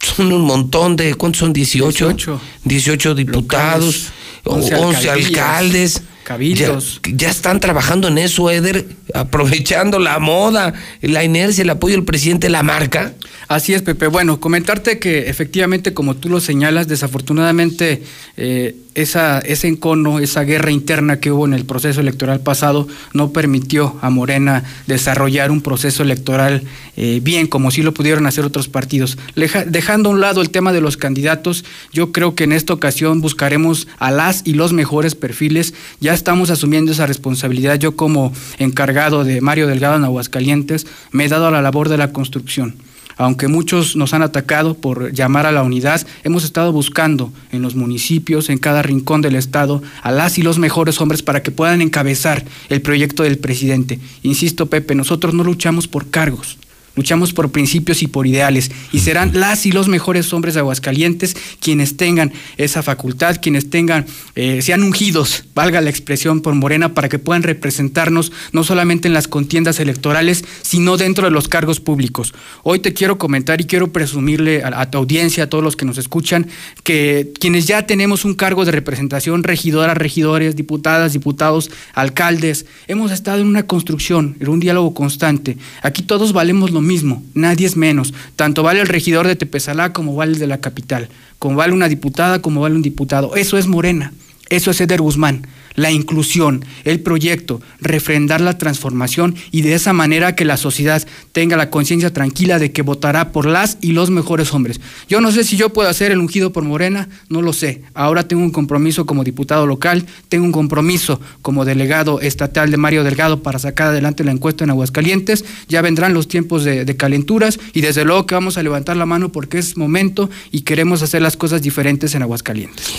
son 0.01 0.33
un 0.33 0.43
montón 0.43 0.97
de, 0.97 1.15
¿cuántos 1.15 1.41
son? 1.41 1.53
18. 1.53 2.09
18, 2.09 2.41
18 2.65 3.15
diputados, 3.15 4.11
Locales, 4.45 4.71
11, 4.71 4.75
11 4.75 5.11
alcaldes. 5.11 6.03
Cabildos. 6.25 7.01
Ya, 7.05 7.13
ya, 7.15 7.31
están 7.31 7.59
trabajando 7.59 8.09
en 8.09 8.19
eso, 8.19 8.51
Eder, 8.51 8.87
aprovechando 9.15 9.99
la 9.99 10.19
moda, 10.19 10.75
la 11.01 11.25
inercia, 11.25 11.63
el 11.63 11.71
apoyo 11.71 11.95
del 11.95 12.05
presidente, 12.05 12.51
la 12.51 12.63
marca. 12.63 13.15
Así 13.49 13.73
es, 13.73 13.81
Pepe. 13.81 14.09
Bueno, 14.09 14.41
comentarte 14.41 14.99
que 14.99 15.31
efectivamente, 15.31 15.95
como 15.95 16.15
tú 16.15 16.29
lo 16.29 16.39
señalas, 16.39 16.87
desafortunadamente 16.87 18.03
eh, 18.37 18.77
esa, 18.95 19.39
ese 19.39 19.69
encono, 19.69 20.19
esa 20.19 20.43
guerra 20.43 20.70
interna 20.70 21.19
que 21.19 21.33
hubo 21.33 21.47
en 21.47 21.55
el 21.55 21.65
proceso 21.65 22.03
electoral 22.03 22.41
pasado 22.41 22.87
no 23.15 23.33
permitió 23.33 23.97
a 24.03 24.11
Morena 24.11 24.65
desarrollar 24.87 25.51
un 25.51 25.62
proceso 25.62 26.03
electoral 26.03 26.62
eh, 26.99 27.20
bien, 27.23 27.47
como 27.47 27.70
sí 27.70 27.81
lo 27.81 27.95
pudieron 27.95 28.27
hacer 28.27 28.45
otros 28.45 28.69
partidos. 28.69 29.16
Leja, 29.35 29.65
dejando 29.65 30.11
a 30.11 30.12
un 30.12 30.20
lado 30.20 30.43
el 30.43 30.51
tema 30.51 30.75
de 30.75 30.83
los 30.83 30.99
candidatos, 30.99 31.65
yo 31.91 32.12
creo 32.12 32.35
que 32.35 32.45
en 32.45 32.53
esta 32.53 32.75
ocasión 32.75 33.23
buscaremos 33.23 33.89
a 33.99 34.11
las 34.11 34.43
y 34.45 34.53
los 34.53 34.75
mejores 34.75 35.15
perfiles. 35.15 35.73
Ya 36.01 36.12
estamos 36.12 36.51
asumiendo 36.51 36.93
esa 36.93 37.07
responsabilidad. 37.07 37.79
Yo 37.79 37.97
como 37.97 38.31
encargado 38.59 39.25
de 39.25 39.41
Mario 39.41 39.69
Delgado 39.69 39.97
en 39.97 40.05
Aguascalientes 40.05 40.87
me 41.12 41.25
he 41.25 41.29
dado 41.29 41.47
a 41.47 41.51
la 41.51 41.62
labor 41.62 41.89
de 41.89 41.97
la 41.97 42.12
construcción 42.12 42.75
aunque 43.19 43.49
muchos 43.49 43.97
nos 43.97 44.15
han 44.15 44.23
atacado 44.23 44.74
por 44.74 45.12
llamar 45.12 45.45
a 45.45 45.53
la 45.53 45.62
unidad, 45.62 46.07
hemos 46.24 46.45
estado 46.45 46.73
buscando 46.73 47.32
en 47.53 47.61
los 47.61 47.74
municipios, 47.74 48.49
en 48.49 48.59
cada 48.59 48.82
rincón 48.82 49.20
del 49.20 49.35
Estado, 49.35 49.82
a 50.03 50.11
las 50.11 50.39
y 50.39 50.43
los 50.43 50.59
mejores 50.59 51.01
hombres 51.01 51.23
para 51.23 51.43
que 51.43 51.51
puedan 51.51 51.82
encabezar 51.82 52.45
el 52.69 52.81
proyecto 52.81 53.24
del 53.24 53.39
presidente. 53.39 53.99
Insisto, 54.23 54.66
Pepe, 54.66 54.95
nosotros 54.95 55.35
no 55.35 55.45
luchamos 55.45 55.89
por 55.89 56.09
cargos. 56.09 56.59
Luchamos 56.97 57.32
por 57.32 57.51
principios 57.51 58.02
y 58.02 58.06
por 58.06 58.27
ideales. 58.27 58.70
Y 58.93 59.01
serán 59.01 59.32
las 59.35 59.66
y 59.66 59.73
los 59.73 59.89
mejores 59.89 60.32
hombres 60.32 60.55
de 60.55 60.60
Aguascalientes 60.60 61.36
quienes 61.60 61.97
tengan 61.97 62.32
esa 62.56 62.82
facultad, 62.82 63.39
quienes 63.40 63.70
tengan, 63.70 64.06
eh, 64.35 64.62
sean 64.62 64.82
ungidos, 64.82 65.44
valga 65.55 65.81
la 65.81 65.90
expresión, 65.90 66.40
por 66.40 66.55
Morena, 66.55 66.94
para 66.94 67.09
que 67.09 67.19
puedan 67.19 67.43
representarnos 67.43 68.32
no 68.52 68.65
solamente 68.65 69.09
en 69.09 69.15
las 69.15 69.28
contiendas 69.28 69.81
electorales, 69.81 70.44
sino 70.62 70.97
dentro 70.97 71.24
de 71.24 71.31
los 71.31 71.48
cargos 71.48 71.81
públicos. 71.81 72.35
Hoy 72.62 72.78
te 72.78 72.93
quiero 72.93 73.19
comentar 73.19 73.60
y 73.60 73.65
quiero 73.65 73.93
presumirle 73.93 74.62
a, 74.65 74.90
tu 74.90 74.98
audiencia, 74.98 75.44
a 75.44 75.47
todos 75.48 75.65
los 75.65 75.77
que 75.77 75.85
nos 75.85 75.98
escuchan, 75.98 76.48
que 76.82 77.32
quienes 77.39 77.66
ya 77.66 77.86
tenemos 77.86 78.24
un 78.24 78.35
cargo 78.35 78.65
de 78.65 78.73
representación, 78.73 79.44
regidoras, 79.44 79.97
regidores, 79.97 80.56
diputadas, 80.56 81.12
diputados, 81.12 81.70
alcaldes, 81.94 82.66
hemos 82.86 83.12
estado 83.12 83.40
en 83.40 83.47
una 83.47 83.66
construcción, 83.66 84.36
en 84.40 84.48
un 84.48 84.60
diálogo 84.60 84.94
constante. 84.94 85.56
Aquí 85.82 86.02
todos 86.02 86.32
valemos 86.32 86.70
lo 86.70 86.81
mismo, 86.81 86.88
nadie 87.35 87.66
es 87.66 87.77
menos. 87.77 88.15
Tanto 88.36 88.62
vale 88.62 88.81
el 88.81 88.89
regidor 88.89 89.27
de 89.27 89.36
Tepezalá 89.36 89.93
como 89.93 90.15
vale 90.15 90.32
el 90.32 90.39
de 90.39 90.47
la 90.47 90.60
capital, 90.60 91.09
como 91.39 91.56
vale 91.56 91.73
una 91.73 91.89
diputada 91.89 92.40
como 92.40 92.60
vale 92.60 92.74
un 92.74 92.82
diputado. 92.82 93.36
Eso 93.36 93.59
es 93.59 93.66
Morena, 93.66 94.12
eso 94.48 94.70
es 94.70 94.81
Eder 94.81 95.01
Guzmán 95.01 95.47
la 95.79 95.93
inclusión, 95.93 96.65
el 96.85 97.01
proyecto, 97.01 97.61
refrendar 97.81 98.41
la 98.41 98.59
transformación 98.59 99.37
y 99.51 99.63
de 99.63 99.75
esa 99.75 99.93
manera 99.93 100.35
que 100.35 100.45
la 100.45 100.57
sociedad 100.57 101.07
tenga 101.33 101.57
la 101.57 101.71
conciencia 101.71 102.13
tranquila 102.13 102.59
de 102.59 102.73
que 102.73 102.83
votará 102.83 103.31
por 103.31 103.47
las 103.47 103.79
y 103.81 103.93
los 103.93 104.11
mejores 104.11 104.53
hombres. 104.53 104.81
Yo 105.09 105.21
no 105.21 105.31
sé 105.31 105.45
si 105.45 105.57
yo 105.57 105.73
puedo 105.73 105.89
hacer 105.89 106.11
el 106.11 106.19
ungido 106.19 106.53
por 106.53 106.65
Morena, 106.65 107.09
no 107.29 107.43
lo 107.43 107.53
sé. 107.53 107.83
Ahora 107.95 108.27
tengo 108.27 108.43
un 108.43 108.51
compromiso 108.51 109.07
como 109.07 109.23
diputado 109.23 109.67
local, 109.67 110.05
tengo 110.29 110.45
un 110.45 110.53
compromiso 110.53 111.21
como 111.43 111.65
delegado 111.65 112.21
estatal 112.21 112.71
de 112.71 112.77
Mario 112.77 113.05
Delgado 113.05 113.43
para 113.43 113.61
sacar 113.61 113.89
adelante 113.89 114.25
la 114.25 114.33
encuesta 114.33 114.65
en 114.65 114.71
Aguascalientes. 114.71 115.45
Ya 115.69 115.81
vendrán 115.81 116.13
los 116.13 116.27
tiempos 116.27 116.65
de, 116.65 116.85
de 116.85 116.97
calenturas 116.97 117.61
y 117.73 117.83
desde 117.83 118.05
luego 118.05 118.27
que 118.27 118.35
vamos 118.35 118.59
a 118.59 118.65
levantar 118.65 118.97
la 118.97 119.07
mano 119.07 119.31
porque 119.31 119.59
es 119.59 119.77
momento 119.77 120.29
y 120.51 120.63
queremos 120.63 121.03
hacer 121.03 121.23
las 121.23 121.37
cosas 121.37 121.63
diferentes 121.63 122.17
en 122.17 122.23
Aguascalientes 122.23 122.95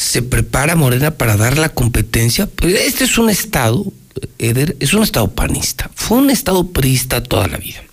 se 0.00 0.22
prepara 0.22 0.76
Morena 0.76 1.10
para 1.10 1.36
dar 1.36 1.58
la 1.58 1.68
competencia. 1.68 2.46
Pues 2.46 2.74
este 2.86 3.04
es 3.04 3.18
un 3.18 3.28
estado, 3.28 3.92
Eder, 4.38 4.74
es 4.80 4.94
un 4.94 5.02
estado 5.02 5.30
panista. 5.30 5.90
Fue 5.94 6.16
un 6.16 6.30
estado 6.30 6.68
priista 6.68 7.22
toda 7.22 7.48
la 7.48 7.58
vida. 7.58 7.84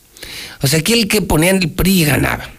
O 0.61 0.67
sea, 0.67 0.79
aquí 0.79 0.93
el 0.93 1.09
que 1.09 1.21
ponían 1.21 1.57
el 1.57 1.69
PRI 1.69 2.05
ganaba. 2.05 2.49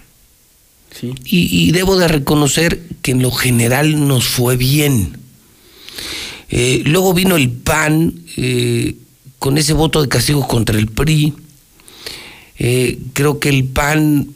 Sí. 1.00 1.14
Y, 1.24 1.68
y, 1.68 1.72
debo 1.72 1.96
de 1.96 2.08
reconocer 2.08 2.78
que 3.00 3.12
en 3.12 3.22
lo 3.22 3.30
general 3.30 4.06
nos 4.06 4.26
fue 4.26 4.58
bien. 4.58 5.16
Eh, 6.50 6.82
luego 6.84 7.14
vino 7.14 7.36
el 7.36 7.50
PAN 7.50 8.20
eh, 8.36 8.96
con 9.38 9.56
ese 9.56 9.72
voto 9.72 10.02
de 10.02 10.08
castigo 10.08 10.46
contra 10.46 10.78
el 10.78 10.88
PRI. 10.88 11.32
Eh, 12.58 12.98
creo 13.14 13.38
que 13.38 13.48
el 13.48 13.64
PAN 13.64 14.28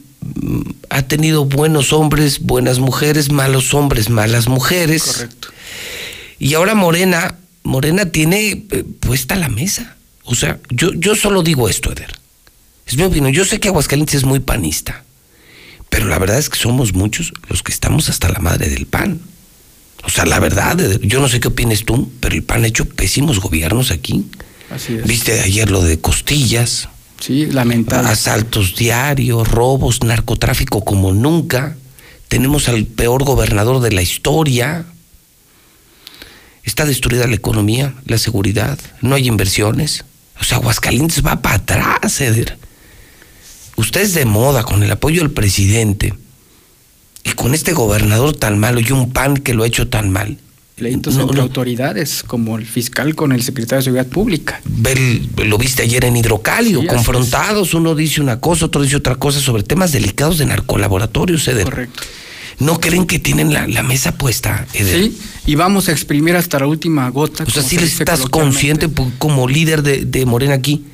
ha 0.89 1.01
tenido 1.03 1.45
buenos 1.45 1.93
hombres, 1.93 2.39
buenas 2.39 2.79
mujeres, 2.79 3.31
malos 3.31 3.73
hombres, 3.73 4.09
malas 4.09 4.47
mujeres. 4.47 5.03
Correcto. 5.03 5.49
Y 6.39 6.53
ahora 6.55 6.75
Morena, 6.75 7.37
Morena 7.63 8.05
tiene 8.11 8.65
eh, 8.69 8.83
puesta 8.99 9.35
la 9.35 9.49
mesa. 9.49 9.95
O 10.23 10.35
sea, 10.35 10.59
yo, 10.69 10.93
yo 10.93 11.15
solo 11.15 11.43
digo 11.43 11.69
esto, 11.69 11.91
Eder. 11.91 12.17
Es 12.85 12.97
mi 12.97 13.03
opinión. 13.03 13.33
Yo 13.33 13.45
sé 13.45 13.59
que 13.59 13.69
Aguascalientes 13.69 14.15
es 14.15 14.25
muy 14.25 14.39
panista, 14.39 15.03
pero 15.89 16.07
la 16.07 16.19
verdad 16.19 16.37
es 16.37 16.49
que 16.49 16.57
somos 16.57 16.93
muchos 16.93 17.33
los 17.49 17.63
que 17.63 17.71
estamos 17.71 18.09
hasta 18.09 18.29
la 18.29 18.39
madre 18.39 18.69
del 18.69 18.85
pan. 18.85 19.21
O 20.03 20.09
sea, 20.09 20.25
la 20.25 20.39
verdad, 20.39 20.79
Eder, 20.79 20.99
yo 21.01 21.21
no 21.21 21.29
sé 21.29 21.39
qué 21.39 21.47
opines 21.47 21.85
tú, 21.85 22.11
pero 22.19 22.35
el 22.35 22.43
pan 22.43 22.63
ha 22.63 22.67
hecho 22.67 22.85
pésimos 22.85 23.39
gobiernos 23.39 23.91
aquí. 23.91 24.25
Así 24.69 24.95
es. 24.95 25.05
Viste 25.05 25.39
ayer 25.41 25.71
lo 25.71 25.81
de 25.81 25.99
costillas. 25.99 26.89
Sí, 27.23 27.45
lamentable. 27.45 28.09
Asaltos 28.09 28.75
diarios, 28.75 29.47
robos, 29.47 30.03
narcotráfico 30.03 30.83
como 30.83 31.13
nunca. 31.13 31.77
Tenemos 32.27 32.67
al 32.67 32.83
peor 32.85 33.23
gobernador 33.23 33.81
de 33.81 33.93
la 33.93 34.01
historia. 34.01 34.83
Está 36.65 36.85
destruida 36.85 37.25
la 37.25 37.35
economía, 37.35 37.95
la 38.03 38.17
seguridad, 38.17 38.77
no 38.99 39.15
hay 39.15 39.29
inversiones. 39.29 40.03
O 40.37 40.43
sea, 40.43 40.57
Aguascalientes 40.57 41.25
va 41.25 41.41
para 41.41 41.55
atrás, 41.55 42.19
Eder. 42.19 42.57
Usted 43.77 44.01
es 44.01 44.13
de 44.15 44.25
moda 44.25 44.63
con 44.63 44.83
el 44.83 44.91
apoyo 44.91 45.21
del 45.21 45.31
presidente 45.31 46.13
y 47.23 47.31
con 47.31 47.53
este 47.53 47.71
gobernador 47.71 48.35
tan 48.35 48.59
malo 48.59 48.81
y 48.81 48.91
un 48.91 49.13
PAN 49.13 49.37
que 49.37 49.53
lo 49.53 49.63
ha 49.63 49.67
hecho 49.67 49.87
tan 49.87 50.09
mal. 50.09 50.39
Pleitos 50.75 51.15
no, 51.15 51.21
entre 51.21 51.37
no. 51.37 51.43
autoridades, 51.43 52.23
como 52.23 52.57
el 52.57 52.65
fiscal 52.65 53.15
con 53.15 53.31
el 53.31 53.43
secretario 53.43 53.77
de 53.77 53.83
Seguridad 53.83 54.07
Pública. 54.07 54.59
Bel, 54.65 55.29
lo 55.45 55.57
viste 55.59 55.83
ayer 55.83 56.03
en 56.05 56.17
Hidrocalio, 56.17 56.81
sí, 56.81 56.87
confrontados, 56.87 57.75
uno 57.75 57.93
dice 57.93 58.21
una 58.21 58.39
cosa, 58.39 58.65
otro 58.65 58.81
dice 58.81 58.95
otra 58.95 59.15
cosa 59.15 59.39
sobre 59.39 59.61
temas 59.61 59.91
delicados 59.91 60.39
de 60.39 60.47
narcolaboratorios, 60.47 61.47
Eder. 61.47 61.65
Correcto. 61.65 62.03
¿No 62.59 62.79
creen 62.79 63.05
que 63.05 63.19
tienen 63.19 63.53
la, 63.53 63.67
la, 63.67 63.83
mesa 63.83 64.15
puesta, 64.17 64.65
Eder? 64.73 65.03
Sí, 65.03 65.17
y 65.45 65.55
vamos 65.55 65.89
a 65.89 65.91
exprimir 65.91 66.35
hasta 66.35 66.59
la 66.59 66.67
última 66.67 67.07
gota. 67.09 67.43
O 67.43 67.49
sea, 67.49 67.61
si 67.61 67.77
¿sí 67.77 67.83
estás 67.83 68.21
consciente 68.21 68.89
como 69.19 69.47
líder 69.47 69.83
de, 69.83 70.05
de 70.05 70.25
Morena 70.25 70.55
aquí, 70.55 70.85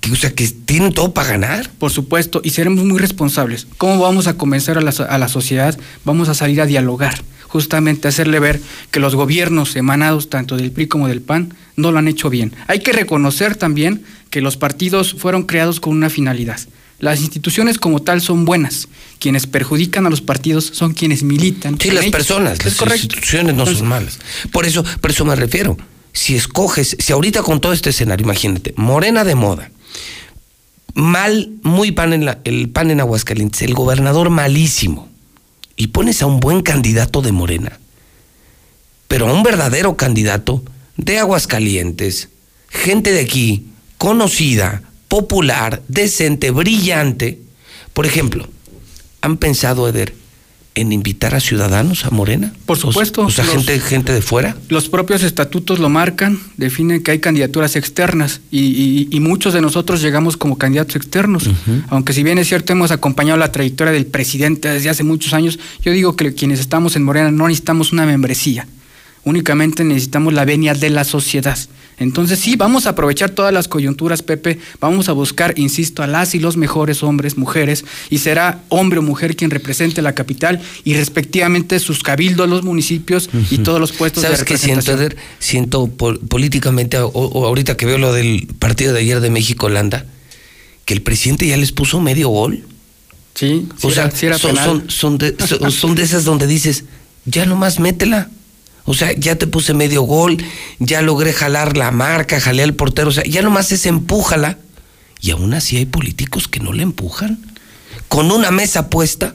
que, 0.00 0.12
o 0.12 0.16
sea, 0.16 0.34
que 0.34 0.46
tienen 0.48 0.92
todo 0.92 1.12
para 1.12 1.28
ganar. 1.28 1.70
Por 1.78 1.90
supuesto, 1.90 2.40
y 2.44 2.50
seremos 2.50 2.84
muy 2.84 2.98
responsables. 2.98 3.66
¿Cómo 3.78 3.98
vamos 3.98 4.26
a 4.26 4.34
convencer 4.34 4.78
a 4.78 4.80
la, 4.80 4.90
a 4.90 5.18
la 5.18 5.28
sociedad? 5.28 5.78
Vamos 6.04 6.28
a 6.28 6.34
salir 6.34 6.60
a 6.60 6.66
dialogar 6.66 7.22
justamente 7.54 8.08
hacerle 8.08 8.40
ver 8.40 8.60
que 8.90 8.98
los 8.98 9.14
gobiernos 9.14 9.76
emanados 9.76 10.28
tanto 10.28 10.56
del 10.56 10.72
PRI 10.72 10.88
como 10.88 11.06
del 11.06 11.20
PAN 11.22 11.54
no 11.76 11.92
lo 11.92 12.00
han 12.00 12.08
hecho 12.08 12.28
bien. 12.28 12.52
Hay 12.66 12.80
que 12.80 12.90
reconocer 12.92 13.54
también 13.54 14.02
que 14.30 14.40
los 14.40 14.56
partidos 14.56 15.14
fueron 15.16 15.44
creados 15.44 15.78
con 15.78 15.92
una 15.96 16.10
finalidad. 16.10 16.58
Las 16.98 17.20
instituciones 17.20 17.78
como 17.78 18.02
tal 18.02 18.20
son 18.20 18.44
buenas. 18.44 18.88
Quienes 19.20 19.46
perjudican 19.46 20.04
a 20.04 20.10
los 20.10 20.20
partidos 20.20 20.64
son 20.72 20.94
quienes 20.94 21.22
militan. 21.22 21.78
Sí, 21.80 21.92
las 21.92 22.02
ellos. 22.02 22.10
personas, 22.12 22.58
Es 22.58 22.64
las 22.64 22.74
correcto. 22.74 23.02
instituciones 23.04 23.54
no 23.54 23.66
son 23.66 23.86
malas. 23.86 24.18
Por 24.50 24.66
eso, 24.66 24.84
por 25.00 25.12
eso 25.12 25.24
me 25.24 25.36
refiero. 25.36 25.76
Si 26.12 26.34
escoges, 26.34 26.96
si 26.98 27.12
ahorita 27.12 27.44
con 27.44 27.60
todo 27.60 27.72
este 27.72 27.90
escenario, 27.90 28.24
imagínate, 28.24 28.74
Morena 28.76 29.22
de 29.22 29.36
moda, 29.36 29.70
mal, 30.94 31.50
muy 31.62 31.92
pan 31.92 32.12
en 32.12 32.24
la- 32.24 32.40
el 32.44 32.68
pan 32.68 32.90
en 32.90 32.98
Aguascalientes, 33.00 33.62
el 33.62 33.74
gobernador 33.74 34.30
malísimo, 34.30 35.08
y 35.76 35.88
pones 35.88 36.22
a 36.22 36.26
un 36.26 36.40
buen 36.40 36.62
candidato 36.62 37.22
de 37.22 37.32
Morena, 37.32 37.78
pero 39.08 39.28
a 39.28 39.32
un 39.32 39.42
verdadero 39.42 39.96
candidato 39.96 40.62
de 40.96 41.18
Aguascalientes, 41.18 42.28
gente 42.68 43.12
de 43.12 43.20
aquí, 43.20 43.66
conocida, 43.98 44.82
popular, 45.08 45.82
decente, 45.88 46.50
brillante. 46.50 47.40
Por 47.92 48.06
ejemplo, 48.06 48.48
¿han 49.20 49.36
pensado, 49.36 49.88
Eder, 49.88 50.14
en 50.76 50.92
invitar 50.92 51.34
a 51.36 51.40
ciudadanos 51.40 52.04
a 52.04 52.10
Morena? 52.10 52.52
Por 52.66 52.76
supuesto. 52.76 53.22
O 53.26 53.30
sea, 53.30 53.44
los- 53.44 53.54
gente, 53.54 53.78
gente 53.78 54.12
de 54.12 54.20
fuera. 54.22 54.56
Los 54.68 54.88
propios 54.88 55.22
estatutos 55.22 55.78
lo 55.78 55.88
marcan, 55.88 56.38
definen 56.56 57.02
que 57.02 57.12
hay 57.12 57.20
candidaturas 57.20 57.76
externas 57.76 58.40
y, 58.50 58.60
y- 58.60 59.08
y 59.10 59.20
muchos 59.20 59.54
de 59.54 59.60
nosotros 59.60 60.02
llegamos 60.02 60.36
como 60.36 60.58
candidatos 60.58 60.96
externos. 60.96 61.48
Aunque 61.90 62.12
si 62.12 62.22
bien 62.24 62.38
es 62.38 62.48
cierto 62.48 62.72
hemos 62.72 62.90
acompañado 62.90 63.38
la 63.38 63.52
trayectoria 63.52 63.92
del 63.92 64.06
presidente 64.06 64.68
desde 64.68 64.88
hace 64.90 65.04
muchos 65.04 65.32
años, 65.32 65.58
yo 65.82 65.92
digo 65.92 66.16
que 66.16 66.34
quienes 66.34 66.58
estamos 66.58 66.96
en 66.96 67.04
Morena 67.04 67.30
no 67.30 67.46
necesitamos 67.46 67.92
una 67.92 68.04
membresía, 68.06 68.66
únicamente 69.24 69.84
necesitamos 69.84 70.32
la 70.32 70.44
venia 70.44 70.74
de 70.74 70.90
la 70.90 71.04
sociedad. 71.04 71.56
Entonces 71.98 72.38
sí, 72.40 72.56
vamos 72.56 72.86
a 72.86 72.90
aprovechar 72.90 73.30
todas 73.30 73.52
las 73.52 73.68
coyunturas, 73.68 74.22
Pepe, 74.22 74.58
vamos 74.80 75.08
a 75.08 75.12
buscar, 75.12 75.58
insisto, 75.58 76.02
a 76.02 76.06
las 76.06 76.34
y 76.34 76.40
los 76.40 76.56
mejores 76.56 77.02
hombres, 77.02 77.36
mujeres, 77.38 77.84
y 78.10 78.18
será 78.18 78.62
hombre 78.68 78.98
o 78.98 79.02
mujer 79.02 79.36
quien 79.36 79.50
represente 79.50 80.02
la 80.02 80.12
capital 80.14 80.60
y 80.84 80.94
respectivamente 80.94 81.78
sus 81.78 82.02
cabildos, 82.02 82.48
los 82.48 82.64
municipios 82.64 83.30
y 83.50 83.58
todos 83.58 83.78
los 83.80 83.92
puestos 83.92 84.22
¿Sabes 84.24 84.40
de 84.40 84.44
qué 84.44 84.58
siento, 84.58 84.80
representación. 84.80 85.12
Eder? 85.12 85.16
Siento 85.38 85.86
pol- 85.86 86.18
políticamente, 86.20 86.98
o, 86.98 87.06
o 87.08 87.46
ahorita 87.46 87.76
que 87.76 87.86
veo 87.86 87.98
lo 87.98 88.12
del 88.12 88.48
partido 88.58 88.92
de 88.92 89.00
ayer 89.00 89.20
de 89.20 89.30
México-Holanda, 89.30 90.06
que 90.84 90.94
el 90.94 91.02
presidente 91.02 91.46
ya 91.46 91.56
les 91.56 91.72
puso 91.72 92.00
medio 92.00 92.28
gol. 92.28 92.64
Sí, 93.34 93.66
o 93.82 93.88
sí 93.88 93.94
sea, 93.94 94.04
era- 94.06 94.16
sí 94.16 94.26
era 94.26 94.38
son, 94.38 94.50
penal. 94.52 94.66
son, 94.66 94.90
son 94.90 95.18
de, 95.18 95.36
son- 95.46 95.70
son 95.72 95.94
de 95.94 96.02
esas 96.02 96.24
donde 96.24 96.46
dices, 96.46 96.84
ya 97.24 97.46
nomás 97.46 97.78
métela. 97.80 98.28
O 98.84 98.92
sea, 98.94 99.12
ya 99.12 99.36
te 99.36 99.46
puse 99.46 99.72
medio 99.72 100.02
gol, 100.02 100.36
ya 100.78 101.00
logré 101.00 101.32
jalar 101.32 101.76
la 101.76 101.90
marca, 101.90 102.40
jalé 102.40 102.62
al 102.62 102.74
portero, 102.74 103.08
o 103.08 103.12
sea, 103.12 103.24
ya 103.24 103.42
nomás 103.42 103.72
es 103.72 103.86
empújala. 103.86 104.58
Y 105.20 105.30
aún 105.30 105.54
así 105.54 105.78
hay 105.78 105.86
políticos 105.86 106.48
que 106.48 106.60
no 106.60 106.72
le 106.74 106.82
empujan. 106.82 107.38
Con 108.08 108.30
una 108.30 108.50
mesa 108.50 108.90
puesta, 108.90 109.34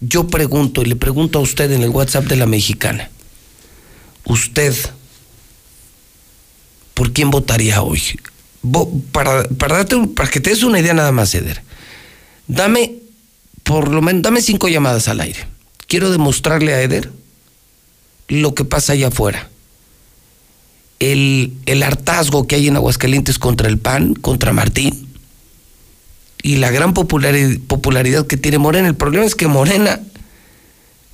yo 0.00 0.28
pregunto, 0.28 0.82
y 0.82 0.86
le 0.86 0.96
pregunto 0.96 1.40
a 1.40 1.42
usted 1.42 1.72
en 1.72 1.82
el 1.82 1.90
WhatsApp 1.90 2.26
de 2.26 2.36
la 2.36 2.46
mexicana, 2.46 3.10
usted, 4.24 4.74
¿por 6.94 7.12
quién 7.12 7.30
votaría 7.30 7.82
hoy? 7.82 8.00
Para, 9.10 9.42
para, 9.48 9.78
darte 9.78 9.96
para 10.14 10.30
que 10.30 10.38
te 10.38 10.50
des 10.50 10.62
una 10.62 10.78
idea 10.78 10.94
nada 10.94 11.10
más, 11.10 11.34
Eder. 11.34 11.62
Dame, 12.46 12.94
por 13.64 13.88
lo 13.88 14.02
menos, 14.02 14.22
dame 14.22 14.40
cinco 14.40 14.68
llamadas 14.68 15.08
al 15.08 15.20
aire. 15.20 15.48
Quiero 15.88 16.12
demostrarle 16.12 16.74
a 16.74 16.80
Eder 16.80 17.10
lo 18.28 18.54
que 18.54 18.64
pasa 18.64 18.92
allá 18.92 19.08
afuera. 19.08 19.48
El, 20.98 21.52
el 21.66 21.82
hartazgo 21.82 22.46
que 22.46 22.54
hay 22.54 22.68
en 22.68 22.76
Aguascalientes 22.76 23.38
contra 23.38 23.68
el 23.68 23.78
PAN, 23.78 24.14
contra 24.14 24.52
Martín, 24.52 25.08
y 26.42 26.56
la 26.56 26.70
gran 26.70 26.94
populari- 26.94 27.60
popularidad 27.60 28.26
que 28.26 28.36
tiene 28.36 28.58
Morena. 28.58 28.88
El 28.88 28.94
problema 28.94 29.24
es 29.24 29.34
que 29.34 29.46
Morena, 29.46 30.00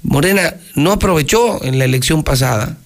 Morena 0.02 0.54
no 0.74 0.92
aprovechó 0.92 1.62
en 1.64 1.78
la 1.78 1.84
elección 1.84 2.22
pasada. 2.22 2.78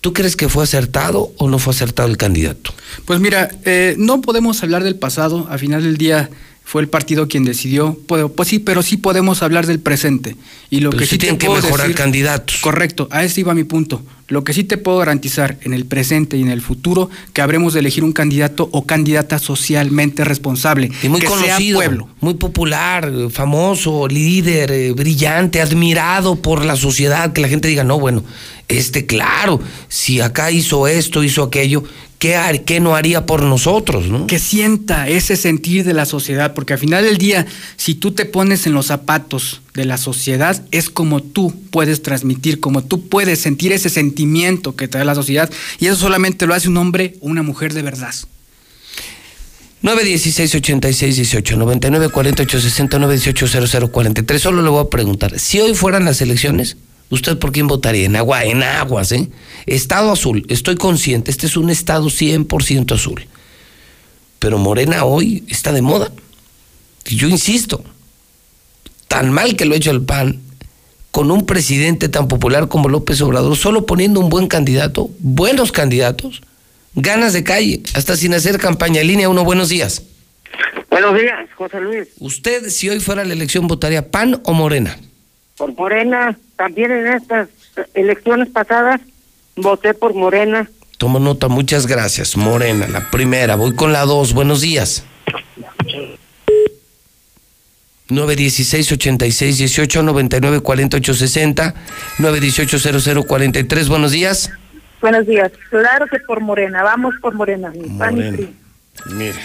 ¿Tú 0.00 0.12
crees 0.12 0.34
que 0.34 0.48
fue 0.48 0.64
acertado 0.64 1.32
o 1.36 1.48
no 1.48 1.60
fue 1.60 1.72
acertado 1.72 2.08
el 2.08 2.16
candidato? 2.16 2.74
Pues 3.04 3.20
mira, 3.20 3.50
eh, 3.64 3.94
no 3.98 4.20
podemos 4.20 4.60
hablar 4.64 4.82
del 4.82 4.96
pasado, 4.96 5.46
al 5.48 5.60
final 5.60 5.84
del 5.84 5.96
día 5.96 6.28
fue 6.72 6.80
el 6.80 6.88
partido 6.88 7.28
quien 7.28 7.44
decidió, 7.44 7.98
pues, 8.06 8.24
pues 8.34 8.48
sí, 8.48 8.58
pero 8.58 8.80
sí 8.82 8.96
podemos 8.96 9.42
hablar 9.42 9.66
del 9.66 9.78
presente. 9.78 10.36
Y 10.70 10.80
lo 10.80 10.88
Pero 10.88 11.00
que 11.00 11.04
sí 11.04 11.10
sí 11.10 11.18
te 11.18 11.26
tienen 11.26 11.38
que 11.38 11.50
mejorar 11.50 11.88
decir- 11.88 11.94
candidatos. 11.96 12.56
Correcto, 12.62 13.08
a 13.10 13.22
ese 13.24 13.42
iba 13.42 13.52
mi 13.52 13.64
punto. 13.64 14.00
Lo 14.28 14.42
que 14.42 14.54
sí 14.54 14.64
te 14.64 14.78
puedo 14.78 14.96
garantizar 14.96 15.58
en 15.64 15.74
el 15.74 15.84
presente 15.84 16.38
y 16.38 16.40
en 16.40 16.48
el 16.48 16.62
futuro, 16.62 17.10
que 17.34 17.42
habremos 17.42 17.74
de 17.74 17.80
elegir 17.80 18.04
un 18.04 18.12
candidato 18.14 18.70
o 18.72 18.86
candidata 18.86 19.38
socialmente 19.38 20.24
responsable. 20.24 20.90
Y 21.02 21.10
muy 21.10 21.20
que 21.20 21.26
sea 21.26 21.36
conocido, 21.36 21.76
pueblo. 21.80 22.08
muy 22.22 22.34
popular, 22.34 23.12
famoso, 23.30 24.08
líder, 24.08 24.70
eh, 24.72 24.92
brillante, 24.92 25.60
admirado 25.60 26.36
por 26.36 26.64
la 26.64 26.76
sociedad, 26.76 27.34
que 27.34 27.42
la 27.42 27.48
gente 27.48 27.68
diga, 27.68 27.84
no, 27.84 28.00
bueno, 28.00 28.24
este, 28.68 29.04
claro, 29.04 29.60
si 29.88 30.22
acá 30.22 30.50
hizo 30.50 30.86
esto, 30.88 31.22
hizo 31.22 31.42
aquello, 31.42 31.84
¿qué, 32.22 32.36
har- 32.36 32.62
qué 32.62 32.78
no 32.78 32.94
haría 32.94 33.26
por 33.26 33.42
nosotros, 33.42 34.06
no? 34.06 34.28
que 34.28 34.38
sienta 34.38 35.08
ese 35.08 35.34
sentir 35.36 35.82
de 35.84 35.92
la 35.92 36.06
sociedad, 36.06 36.54
porque 36.54 36.74
al 36.74 36.78
final 36.78 37.02
del 37.02 37.18
día, 37.18 37.46
si 37.76 37.96
tú 37.96 38.12
te 38.12 38.26
pones 38.26 38.64
en 38.68 38.74
los 38.74 38.86
zapatos 38.86 39.60
de 39.74 39.84
la 39.86 39.96
sociedad, 39.98 40.62
es 40.70 40.88
como 40.88 41.20
tú 41.20 41.52
puedes 41.70 42.00
transmitir, 42.00 42.60
como 42.60 42.84
tú 42.84 43.08
puedes 43.08 43.40
sentir 43.40 43.72
ese 43.72 43.88
sentimiento 43.88 44.76
que 44.76 44.86
te 44.86 44.98
da 44.98 45.04
la 45.04 45.16
sociedad, 45.16 45.50
y 45.80 45.86
eso 45.86 45.96
solamente 45.96 46.46
lo 46.46 46.54
hace 46.54 46.68
un 46.68 46.76
hombre 46.76 47.16
o 47.20 47.26
una 47.26 47.42
mujer 47.42 47.74
de 47.74 47.82
verdad. 47.82 48.14
916 49.82 50.54
86 50.54 51.16
18 51.16 51.56
99 51.56 52.08
48 52.10 52.60
60 52.60 52.98
918 53.00 53.66
00 53.66 53.90
43. 53.90 54.40
Solo 54.40 54.62
le 54.62 54.68
voy 54.68 54.84
a 54.86 54.88
preguntar, 54.88 55.40
si 55.40 55.58
hoy 55.60 55.74
fueran 55.74 56.04
las 56.04 56.20
elecciones, 56.20 56.76
¿usted 57.12 57.38
por 57.38 57.52
quién 57.52 57.66
votaría? 57.66 58.06
En 58.06 58.16
agua, 58.16 58.44
en 58.44 58.62
aguas, 58.62 59.12
¿eh? 59.12 59.28
Estado 59.66 60.10
azul, 60.10 60.46
estoy 60.48 60.76
consciente, 60.76 61.30
este 61.30 61.46
es 61.46 61.56
un 61.58 61.68
estado 61.68 62.06
100% 62.06 62.94
azul. 62.94 63.26
Pero 64.38 64.58
Morena 64.58 65.04
hoy 65.04 65.44
está 65.48 65.72
de 65.72 65.82
moda. 65.82 66.10
Y 67.04 67.16
yo 67.16 67.28
insisto, 67.28 67.84
tan 69.08 69.30
mal 69.30 69.56
que 69.56 69.66
lo 69.66 69.74
ha 69.74 69.76
hecho 69.76 69.90
el 69.90 70.02
PAN, 70.02 70.40
con 71.10 71.30
un 71.30 71.44
presidente 71.44 72.08
tan 72.08 72.28
popular 72.28 72.68
como 72.68 72.88
López 72.88 73.20
Obrador, 73.20 73.56
solo 73.56 73.84
poniendo 73.84 74.18
un 74.18 74.30
buen 74.30 74.48
candidato, 74.48 75.10
buenos 75.18 75.70
candidatos, 75.70 76.40
ganas 76.94 77.34
de 77.34 77.44
calle, 77.44 77.82
hasta 77.92 78.16
sin 78.16 78.32
hacer 78.32 78.58
campaña 78.58 79.02
en 79.02 79.08
línea. 79.08 79.28
Uno, 79.28 79.44
buenos 79.44 79.68
días. 79.68 80.02
Buenos 80.90 81.14
días, 81.18 81.46
José 81.56 81.78
Luis. 81.80 82.08
¿Usted, 82.18 82.70
si 82.70 82.88
hoy 82.88 83.00
fuera 83.00 83.24
la 83.26 83.34
elección, 83.34 83.66
votaría 83.66 84.10
PAN 84.10 84.40
o 84.44 84.54
Morena? 84.54 84.98
Por 85.56 85.74
Morena, 85.74 86.38
también 86.56 86.92
en 86.92 87.06
estas 87.08 87.48
elecciones 87.94 88.48
pasadas 88.48 89.00
voté 89.56 89.94
por 89.94 90.14
Morena. 90.14 90.68
Tomo 90.98 91.18
nota, 91.18 91.48
muchas 91.48 91.86
gracias. 91.86 92.36
Morena, 92.36 92.86
la 92.88 93.10
primera. 93.10 93.56
Voy 93.56 93.74
con 93.74 93.92
la 93.92 94.04
dos. 94.04 94.34
Buenos 94.34 94.60
días. 94.60 95.04
916 98.08 98.92
86 98.92 99.58
18 99.58 100.02
99 100.02 100.60
48 100.60 101.14
60 101.14 101.74
918 102.18 103.00
00 103.00 103.22
43. 103.24 103.88
Buenos 103.88 104.12
días. 104.12 104.50
Buenos 105.00 105.26
días. 105.26 105.50
Claro 105.70 106.06
que 106.06 106.20
por 106.20 106.40
Morena, 106.40 106.82
vamos 106.82 107.14
por 107.20 107.34
Morena. 107.34 107.72
Morena. 107.74 108.48
Mire, 109.06 109.38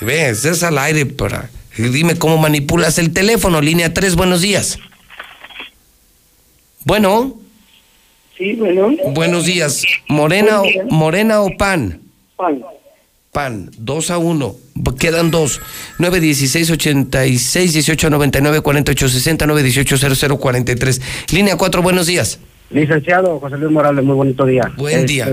ve, 0.00 0.30
estás 0.30 0.62
al 0.62 0.78
aire 0.78 1.04
para. 1.04 1.50
Dime 1.76 2.16
cómo 2.16 2.38
manipulas 2.38 2.98
el 2.98 3.12
teléfono. 3.12 3.60
Línea 3.60 3.92
3, 3.92 4.16
buenos 4.16 4.40
días. 4.40 4.78
Bueno. 6.88 7.34
Sí, 8.38 8.54
bueno. 8.54 8.90
Buenos 9.12 9.44
días. 9.44 9.82
¿Morena, 10.08 10.60
o, 10.60 10.62
Buen 10.62 10.72
día. 10.72 10.84
morena 10.88 11.40
o 11.42 11.50
pan? 11.58 12.00
Pan. 12.34 12.62
PAN, 13.30 13.70
2 13.76 14.10
a 14.10 14.16
1. 14.16 14.56
Quedan 14.98 15.30
dos. 15.30 15.60
916 15.98 16.70
86 16.70 17.72
18 17.74 18.08
99 18.08 18.62
48 18.62 19.08
60 19.10 19.46
918 19.46 20.16
00 20.16 20.38
43. 20.38 21.02
Línea 21.32 21.56
4, 21.58 21.82
buenos 21.82 22.06
días. 22.06 22.38
Licenciado 22.70 23.38
José 23.38 23.58
Luis 23.58 23.70
Morales, 23.70 24.02
muy 24.02 24.14
bonito 24.16 24.46
día. 24.46 24.72
Buen 24.78 25.04
día. 25.04 25.28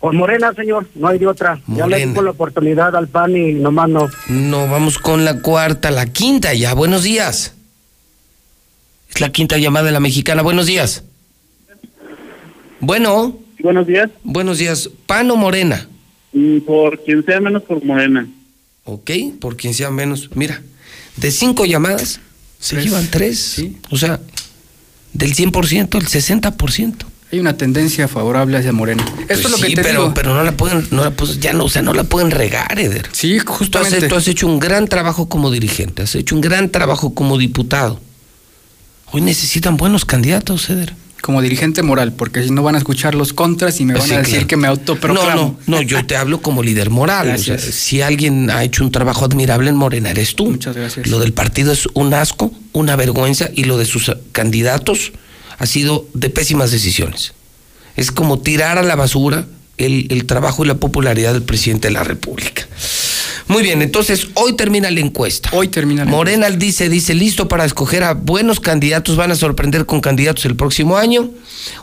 Por 0.00 0.12
Morena, 0.12 0.52
señor, 0.52 0.86
no 0.96 1.08
hay 1.08 1.18
de 1.18 1.26
otra. 1.28 1.58
Ya 1.66 1.76
le 1.76 1.80
Morena. 1.82 1.96
dimos 2.10 2.24
la 2.24 2.30
oportunidad 2.32 2.94
al 2.94 3.08
PAN 3.08 3.34
y 3.34 3.54
nomás 3.54 3.88
no. 3.88 4.10
No, 4.28 4.68
vamos 4.68 4.98
con 4.98 5.24
la 5.24 5.40
cuarta, 5.40 5.90
la 5.90 6.04
quinta 6.12 6.52
ya. 6.52 6.74
Buenos 6.74 7.04
días. 7.04 7.54
Es 9.14 9.20
la 9.20 9.30
quinta 9.30 9.58
llamada 9.58 9.86
de 9.86 9.92
la 9.92 10.00
mexicana. 10.00 10.42
Buenos 10.42 10.66
días. 10.66 11.02
Bueno. 12.80 13.38
Buenos 13.62 13.86
días. 13.86 14.10
Buenos 14.24 14.58
días. 14.58 14.88
¿Pan 15.06 15.30
o 15.30 15.36
morena? 15.36 15.88
Mm, 16.32 16.58
Por 16.60 17.02
quien 17.04 17.24
sea 17.24 17.40
menos 17.40 17.62
por 17.64 17.84
Morena. 17.84 18.26
Ok, 18.84 19.10
por 19.40 19.56
quien 19.56 19.74
sea 19.74 19.90
menos. 19.90 20.30
Mira, 20.34 20.62
de 21.16 21.30
cinco 21.30 21.64
llamadas, 21.66 22.20
se 22.58 22.80
llevan 22.80 23.08
tres. 23.10 23.60
O 23.90 23.96
sea, 23.98 24.20
Del 25.12 25.34
100%, 25.34 25.98
el 25.98 26.06
60%. 26.06 26.94
Hay 27.32 27.38
una 27.40 27.56
tendencia 27.56 28.06
favorable 28.08 28.56
hacia 28.58 28.72
Morena. 28.72 29.04
Esto 29.04 29.24
Pues 29.26 29.44
es 29.44 29.50
lo 29.50 29.56
que 29.58 29.66
sí, 29.66 29.74
te 29.74 29.82
pero, 29.82 30.02
digo. 30.02 30.14
pero 30.14 30.34
no 30.34 30.42
la 30.44 30.52
pueden, 30.52 30.86
no 30.92 31.02
la, 31.04 31.10
pues 31.10 31.40
ya 31.40 31.52
no, 31.52 31.64
o 31.64 31.68
sea, 31.68 31.82
no 31.82 31.92
la 31.94 32.04
pueden 32.04 32.30
regar, 32.30 32.78
Eder. 32.78 33.08
Sí, 33.12 33.38
Tú 33.38 33.52
has, 33.52 33.58
justamente. 33.58 34.08
tú 34.08 34.14
has 34.14 34.26
hecho 34.28 34.46
un 34.46 34.58
gran 34.60 34.86
trabajo 34.88 35.28
como 35.28 35.50
dirigente, 35.50 36.02
has 36.02 36.14
hecho 36.14 36.34
un 36.36 36.40
gran 36.40 36.70
trabajo 36.70 37.12
como 37.14 37.38
diputado. 37.38 38.00
Hoy 39.12 39.20
necesitan 39.22 39.76
buenos 39.76 40.04
candidatos, 40.04 40.70
Eder. 40.70 40.94
Como 41.20 41.42
dirigente 41.42 41.82
moral, 41.82 42.14
porque 42.14 42.42
si 42.42 42.50
no 42.50 42.62
van 42.62 42.76
a 42.76 42.78
escuchar 42.78 43.14
los 43.14 43.34
contras 43.34 43.78
y 43.80 43.84
me 43.84 43.92
van 43.94 44.02
Sí, 44.06 44.14
a 44.14 44.18
decir 44.18 44.32
claro. 44.34 44.46
que 44.46 44.56
me 44.56 44.68
autoproclamo. 44.68 45.28
No, 45.36 45.58
no, 45.66 45.76
no, 45.76 45.82
yo 45.82 46.04
te 46.06 46.16
hablo 46.16 46.40
como 46.40 46.62
líder 46.62 46.88
moral. 46.88 47.34
O 47.34 47.38
sea, 47.38 47.58
si 47.58 48.00
alguien 48.00 48.50
ha 48.50 48.64
hecho 48.64 48.84
un 48.84 48.90
trabajo 48.90 49.26
admirable 49.26 49.68
en 49.68 49.76
Morena, 49.76 50.10
eres 50.10 50.34
tú. 50.34 50.46
Muchas 50.50 50.74
gracias. 50.74 51.06
Lo 51.08 51.18
del 51.18 51.34
partido 51.34 51.72
es 51.72 51.86
un 51.92 52.14
asco, 52.14 52.52
una 52.72 52.96
vergüenza, 52.96 53.50
y 53.54 53.64
lo 53.64 53.76
de 53.76 53.84
sus 53.84 54.10
candidatos 54.32 55.12
ha 55.58 55.66
sido 55.66 56.08
de 56.14 56.30
pésimas 56.30 56.70
decisiones. 56.70 57.34
Es 57.96 58.10
como 58.12 58.38
tirar 58.38 58.78
a 58.78 58.82
la 58.82 58.96
basura 58.96 59.44
el, 59.76 60.06
el 60.08 60.24
trabajo 60.24 60.64
y 60.64 60.68
la 60.68 60.76
popularidad 60.76 61.34
del 61.34 61.42
presidente 61.42 61.88
de 61.88 61.94
la 61.94 62.02
República. 62.04 62.66
Muy 63.50 63.64
bien, 63.64 63.82
entonces 63.82 64.28
hoy 64.34 64.52
termina 64.52 64.92
la 64.92 65.00
encuesta. 65.00 65.50
Hoy 65.52 65.66
termina 65.66 66.04
la 66.04 66.10
Morena 66.10 66.48
dice, 66.50 66.88
dice, 66.88 67.14
listo 67.14 67.48
para 67.48 67.64
escoger 67.64 68.04
a 68.04 68.14
buenos 68.14 68.60
candidatos, 68.60 69.16
van 69.16 69.32
a 69.32 69.34
sorprender 69.34 69.86
con 69.86 70.00
candidatos 70.00 70.44
el 70.44 70.54
próximo 70.54 70.96
año. 70.96 71.28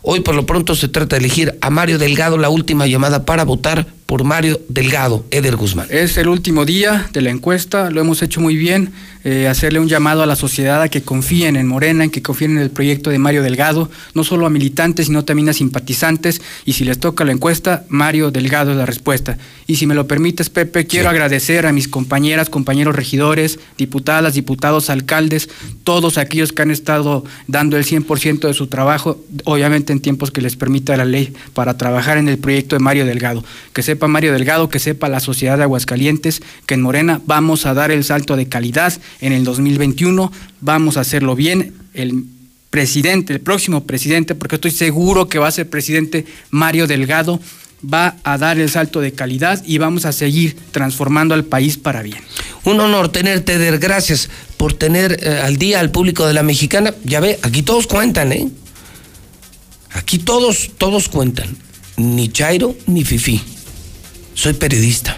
Hoy 0.02 0.22
por 0.22 0.36
lo 0.36 0.46
pronto 0.46 0.76
se 0.76 0.88
trata 0.88 1.16
de 1.16 1.20
elegir 1.20 1.58
a 1.62 1.70
Mario 1.70 1.98
Delgado, 1.98 2.38
la 2.38 2.50
última 2.50 2.88
llamada 2.88 3.26
para 3.26 3.44
votar 3.44 3.88
por 4.06 4.24
Mario 4.24 4.62
Delgado, 4.70 5.26
Eder 5.32 5.58
Guzmán. 5.58 5.88
Es 5.90 6.18
el 6.18 6.30
último 6.30 6.64
día 6.64 7.10
de 7.12 7.22
la 7.22 7.30
encuesta, 7.30 7.92
lo 7.92 8.00
hemos 8.00 8.22
hecho 8.22 8.40
muy 8.40 8.56
bien. 8.56 8.94
eh, 9.28 9.46
hacerle 9.50 9.82
un 9.82 9.90
llamado 9.90 10.24
a 10.24 10.26
la 10.26 10.38
sociedad 10.38 10.82
a 10.82 10.88
que 10.88 11.02
confíen 11.02 11.58
en 11.58 11.68
Morena, 11.68 12.06
en 12.06 12.12
que 12.12 12.22
confíen 12.22 12.52
en 12.52 12.60
el 12.60 12.70
proyecto 12.70 13.10
de 13.10 13.20
Mario 13.20 13.44
Delgado, 13.44 13.90
no 14.14 14.24
solo 14.24 14.46
a 14.46 14.50
militantes, 14.50 15.08
sino 15.08 15.26
también 15.26 15.50
a 15.50 15.54
simpatizantes. 15.54 16.42
Y 16.64 16.74
si 16.74 16.86
les 16.86 16.98
toca 16.98 17.26
la 17.26 17.34
encuesta, 17.34 17.84
Mario 17.90 18.32
Delgado 18.32 18.72
es 18.72 18.78
la 18.78 18.86
respuesta. 18.86 19.38
Y 19.66 19.76
si 19.76 19.86
me 19.86 19.96
lo 19.96 20.08
permites, 20.08 20.50
Pepe, 20.50 20.88
quiero 20.88 21.10
agradecer 21.10 21.66
a 21.66 21.74
mis 21.74 21.90
compañeras, 21.90 22.50
compañeros 22.50 22.96
regidores, 22.96 23.60
diputadas, 23.78 24.34
diputados, 24.34 24.90
alcaldes, 24.90 25.50
todos 25.84 26.18
aquellos 26.18 26.54
que 26.54 26.62
han 26.62 26.72
estado 26.72 27.26
dando 27.48 27.76
el 27.76 27.84
100% 27.84 28.48
de 28.48 28.54
su 28.54 28.68
trabajo, 28.68 29.20
en 29.76 30.00
tiempos 30.00 30.32
que 30.32 30.42
les 30.42 30.56
permita 30.56 30.98
la 30.98 31.06
ley, 31.06 31.34
para 31.54 31.78
trabajar 31.78 32.18
en 32.18 32.30
el 32.30 32.38
proyecto 32.38 32.76
de 32.76 32.80
Mario 32.80 33.06
Delgado. 33.06 33.44
Que 33.74 33.84
sepa 33.84 34.08
Mario 34.08 34.34
Delgado, 34.34 34.70
que 34.70 34.80
sepa 34.80 35.10
la 35.10 35.20
sociedad 35.20 35.58
de 35.58 35.64
Aguascalientes, 35.64 36.42
que 36.66 36.76
en 36.76 36.82
Morena 36.82 37.22
vamos 37.26 37.66
a 37.66 37.74
dar 37.74 37.92
el 37.92 38.04
salto 38.04 38.36
de 38.36 38.48
calidad 38.48 38.94
en 39.22 39.34
el 39.34 39.44
2021, 39.44 40.32
vamos 40.62 40.98
a 40.98 41.02
hacerlo 41.02 41.36
bien. 41.36 41.74
El 41.94 42.26
presidente, 42.70 43.34
el 43.34 43.40
próximo 43.40 43.86
presidente, 43.86 44.36
porque 44.36 44.56
estoy 44.56 44.72
seguro 44.72 45.30
que 45.30 45.40
va 45.40 45.48
a 45.48 45.52
ser 45.52 45.70
presidente 45.70 46.26
Mario 46.52 46.88
Delgado, 46.88 47.40
va 47.82 48.16
a 48.24 48.38
dar 48.38 48.60
el 48.60 48.70
salto 48.70 49.02
de 49.02 49.12
calidad 49.12 49.64
y 49.66 49.78
vamos 49.78 50.06
a 50.06 50.12
seguir 50.12 50.58
transformando 50.72 51.34
al 51.34 51.46
país 51.46 51.78
para 51.78 52.02
bien. 52.02 52.20
Un 52.64 52.80
honor 52.80 53.10
tenerte, 53.10 53.54
Eder. 53.54 53.80
Gracias 53.80 54.30
por 54.58 54.74
tener 54.74 55.20
eh, 55.22 55.42
al 55.44 55.58
día 55.58 55.80
al 55.80 55.92
público 55.92 56.26
de 56.26 56.34
la 56.34 56.44
mexicana. 56.44 56.94
Ya 57.04 57.20
ve, 57.20 57.40
aquí 57.44 57.62
todos 57.62 57.88
cuentan, 57.88 58.32
¿eh? 58.32 58.50
Aquí 59.92 60.20
todos, 60.20 60.72
todos 60.78 61.10
cuentan. 61.10 61.58
Ni 61.98 62.30
Chairo 62.30 62.76
ni 62.86 63.04
Fifi. 63.04 63.42
Soy 64.34 64.54
periodista. 64.54 65.18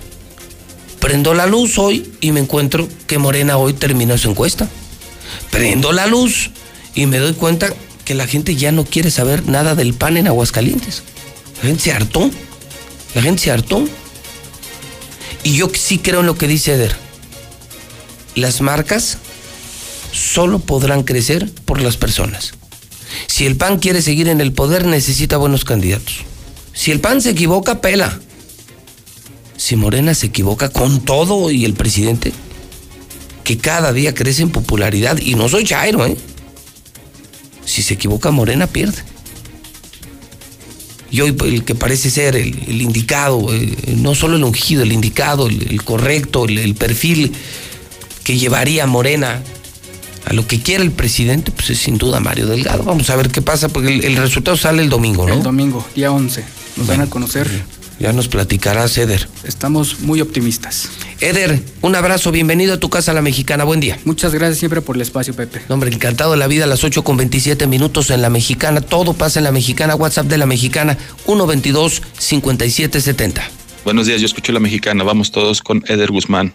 Prendo 1.00 1.34
la 1.34 1.46
luz 1.46 1.78
hoy 1.78 2.12
y 2.22 2.32
me 2.32 2.40
encuentro 2.40 2.88
que 3.08 3.18
Morena 3.18 3.58
hoy 3.58 3.74
terminó 3.74 4.18
su 4.18 4.30
encuesta. 4.30 4.70
Prendo 5.52 5.92
la 5.92 6.08
luz 6.08 6.52
y 6.96 7.06
me 7.06 7.18
doy 7.18 7.34
cuenta 7.34 7.74
que 8.06 8.16
la 8.16 8.28
gente 8.28 8.56
ya 8.56 8.72
no 8.72 8.86
quiere 8.86 9.12
saber 9.12 9.48
nada 9.48 9.76
del 9.76 9.94
pan 9.94 10.18
en 10.18 10.28
Aguascalientes. 10.28 11.04
La 11.62 11.68
gente 11.68 11.84
se 11.84 11.92
hartó. 11.92 12.30
La 13.16 13.22
gente 13.22 13.44
se 13.44 13.52
hartó. 13.52 13.88
Y 15.44 15.56
yo 15.56 15.70
sí 15.74 16.00
creo 16.00 16.22
en 16.22 16.26
lo 16.26 16.38
que 16.38 16.48
dice 16.48 16.74
Eder. 16.74 16.96
Las 18.36 18.62
marcas 18.62 19.18
solo 20.12 20.60
podrán 20.60 21.04
crecer 21.04 21.52
por 21.66 21.82
las 21.82 21.98
personas. 21.98 22.54
Si 23.28 23.46
el 23.46 23.56
PAN 23.56 23.80
quiere 23.80 24.02
seguir 24.02 24.28
en 24.28 24.42
el 24.42 24.54
poder, 24.54 24.86
necesita 24.86 25.38
buenos 25.38 25.66
candidatos. 25.66 26.18
Si 26.74 26.92
el 26.92 27.00
PAN 27.00 27.22
se 27.22 27.32
equivoca, 27.32 27.82
pela. 27.82 28.20
Si 29.58 29.76
Morena 29.76 30.14
se 30.14 30.28
equivoca 30.28 30.70
con 30.70 31.02
todo 31.02 31.52
y 31.52 31.66
el 31.66 31.74
presidente, 31.74 32.32
que 33.44 33.58
cada 33.58 33.92
día 33.94 34.14
crece 34.14 34.44
en 34.44 34.52
popularidad, 34.52 35.18
y 35.20 35.36
no 35.36 35.50
soy 35.50 35.66
Chairo, 35.66 36.06
¿eh? 36.06 36.16
Si 37.66 37.84
se 37.84 37.96
equivoca 37.96 38.32
Morena, 38.32 38.68
pierde. 38.68 39.04
Y 41.12 41.22
hoy 41.22 41.36
el 41.44 41.64
que 41.64 41.76
parece 41.76 42.12
ser 42.12 42.36
el, 42.36 42.82
indicado, 42.82 43.48
no 43.96 44.14
solo 44.14 44.36
el 44.38 44.44
ungido, 44.44 44.84
el 44.84 44.92
indicado, 44.92 45.48
el, 45.48 45.84
correcto, 45.84 46.46
el, 46.46 46.76
perfil 46.76 47.34
que 48.24 48.38
llevaría 48.38 48.86
Morena 48.86 49.42
a 50.26 50.34
lo 50.34 50.46
que 50.48 50.62
quiere 50.62 50.84
el 50.84 50.92
presidente, 50.92 51.52
pues 51.52 51.70
es 51.70 51.78
sin 51.80 51.98
duda 51.98 52.20
Mario 52.20 52.48
Delgado. 52.48 52.84
Vamos 52.84 53.10
a 53.10 53.16
ver 53.16 53.30
qué 53.30 53.42
pasa, 53.42 53.70
porque 53.70 53.96
el, 53.96 54.04
el 54.04 54.18
resultado 54.18 54.58
sale 54.58 54.82
el 54.82 54.90
domingo, 54.90 55.26
¿no? 55.28 55.34
El 55.34 55.44
domingo, 55.44 55.88
día 55.96 56.12
11, 56.12 56.44
nos 56.78 56.88
van 56.88 57.02
a 57.02 57.10
conocer. 57.10 57.48
Ya 58.00 58.14
nos 58.14 58.30
platicarás, 58.30 58.98
Eder. 58.98 59.28
Estamos 59.44 60.00
muy 60.00 60.22
optimistas. 60.22 60.88
Eder, 61.20 61.62
un 61.82 61.98
abrazo, 61.98 62.32
bienvenido 62.32 62.76
a 62.76 62.80
tu 62.80 62.90
casa 62.90 63.12
la 63.12 63.22
mexicana, 63.22 63.66
buen 63.66 63.82
día. 63.82 64.00
Muchas 64.06 64.34
gracias 64.34 64.60
siempre 64.60 64.80
por 64.82 64.96
el 64.96 65.02
espacio, 65.02 65.36
Pepe. 65.36 65.64
No, 65.68 65.74
Hombre, 65.74 65.92
encantado 65.92 66.32
de 66.32 66.38
la 66.38 66.48
vida 66.48 66.64
a 66.64 66.68
las 66.68 66.86
8 66.86 67.04
con 67.04 67.18
27 67.18 67.68
minutos 67.68 68.10
en 68.10 68.22
la 68.22 68.30
mexicana. 68.30 68.80
Todo 68.80 69.12
pasa 69.14 69.42
en 69.42 69.44
la 69.44 69.52
mexicana. 69.52 69.96
WhatsApp 69.96 70.28
de 70.28 70.38
la 70.38 70.46
mexicana 70.46 70.98
122-5770. 71.28 73.42
Buenos 73.84 74.08
días, 74.08 74.22
yo 74.22 74.28
escucho 74.28 74.54
la 74.54 74.62
mexicana. 74.62 75.04
Vamos 75.04 75.34
todos 75.34 75.62
con 75.62 75.84
Eder 75.88 76.10
Guzmán. 76.12 76.54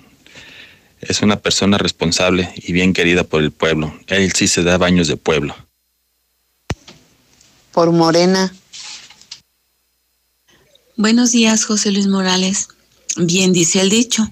Es 1.09 1.21
una 1.23 1.37
persona 1.41 1.79
responsable 1.79 2.53
y 2.57 2.73
bien 2.73 2.93
querida 2.93 3.25
por 3.25 3.43
el 3.43 3.51
pueblo. 3.53 3.95
Él 4.07 4.33
sí 4.33 4.49
se 4.49 4.63
da 4.63 4.79
baños 4.79 5.09
de 5.09 5.17
pueblo. 5.17 5.55
Por 7.73 7.91
Morena. 7.93 8.55
Buenos 10.97 11.33
días, 11.33 11.65
José 11.65 11.91
Luis 11.91 12.07
Morales. 12.07 12.69
Bien 13.17 13.53
dice 13.53 13.81
el 13.81 13.91
dicho, 13.91 14.31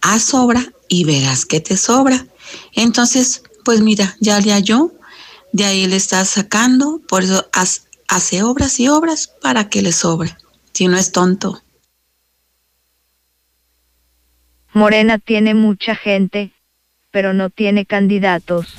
haz 0.00 0.24
sobra 0.24 0.72
y 0.88 1.04
verás 1.04 1.46
que 1.46 1.60
te 1.60 1.76
sobra. 1.76 2.26
Entonces, 2.74 3.42
pues 3.64 3.80
mira, 3.80 4.16
ya 4.20 4.40
le 4.40 4.60
yo, 4.62 4.92
de 5.52 5.64
ahí 5.64 5.86
le 5.86 5.96
estás 5.96 6.28
sacando, 6.28 7.00
por 7.08 7.22
eso 7.22 7.48
haz- 7.52 7.82
hace 8.08 8.42
obras 8.42 8.78
y 8.80 8.88
obras 8.88 9.30
para 9.40 9.68
que 9.68 9.82
le 9.82 9.92
sobre. 9.92 10.36
Si 10.72 10.88
no 10.88 10.96
es 10.98 11.12
tonto. 11.12 11.62
Morena 14.72 15.18
tiene 15.18 15.54
mucha 15.54 15.96
gente, 15.96 16.52
pero 17.10 17.32
no 17.32 17.50
tiene 17.50 17.86
candidatos. 17.86 18.76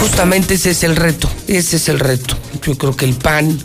Justamente 0.00 0.54
ese 0.54 0.70
es 0.70 0.82
el 0.84 0.96
reto, 0.96 1.30
ese 1.48 1.76
es 1.76 1.88
el 1.88 1.98
reto. 2.00 2.36
Yo 2.66 2.76
creo 2.76 2.96
que 2.96 3.04
el 3.04 3.14
PAN 3.14 3.58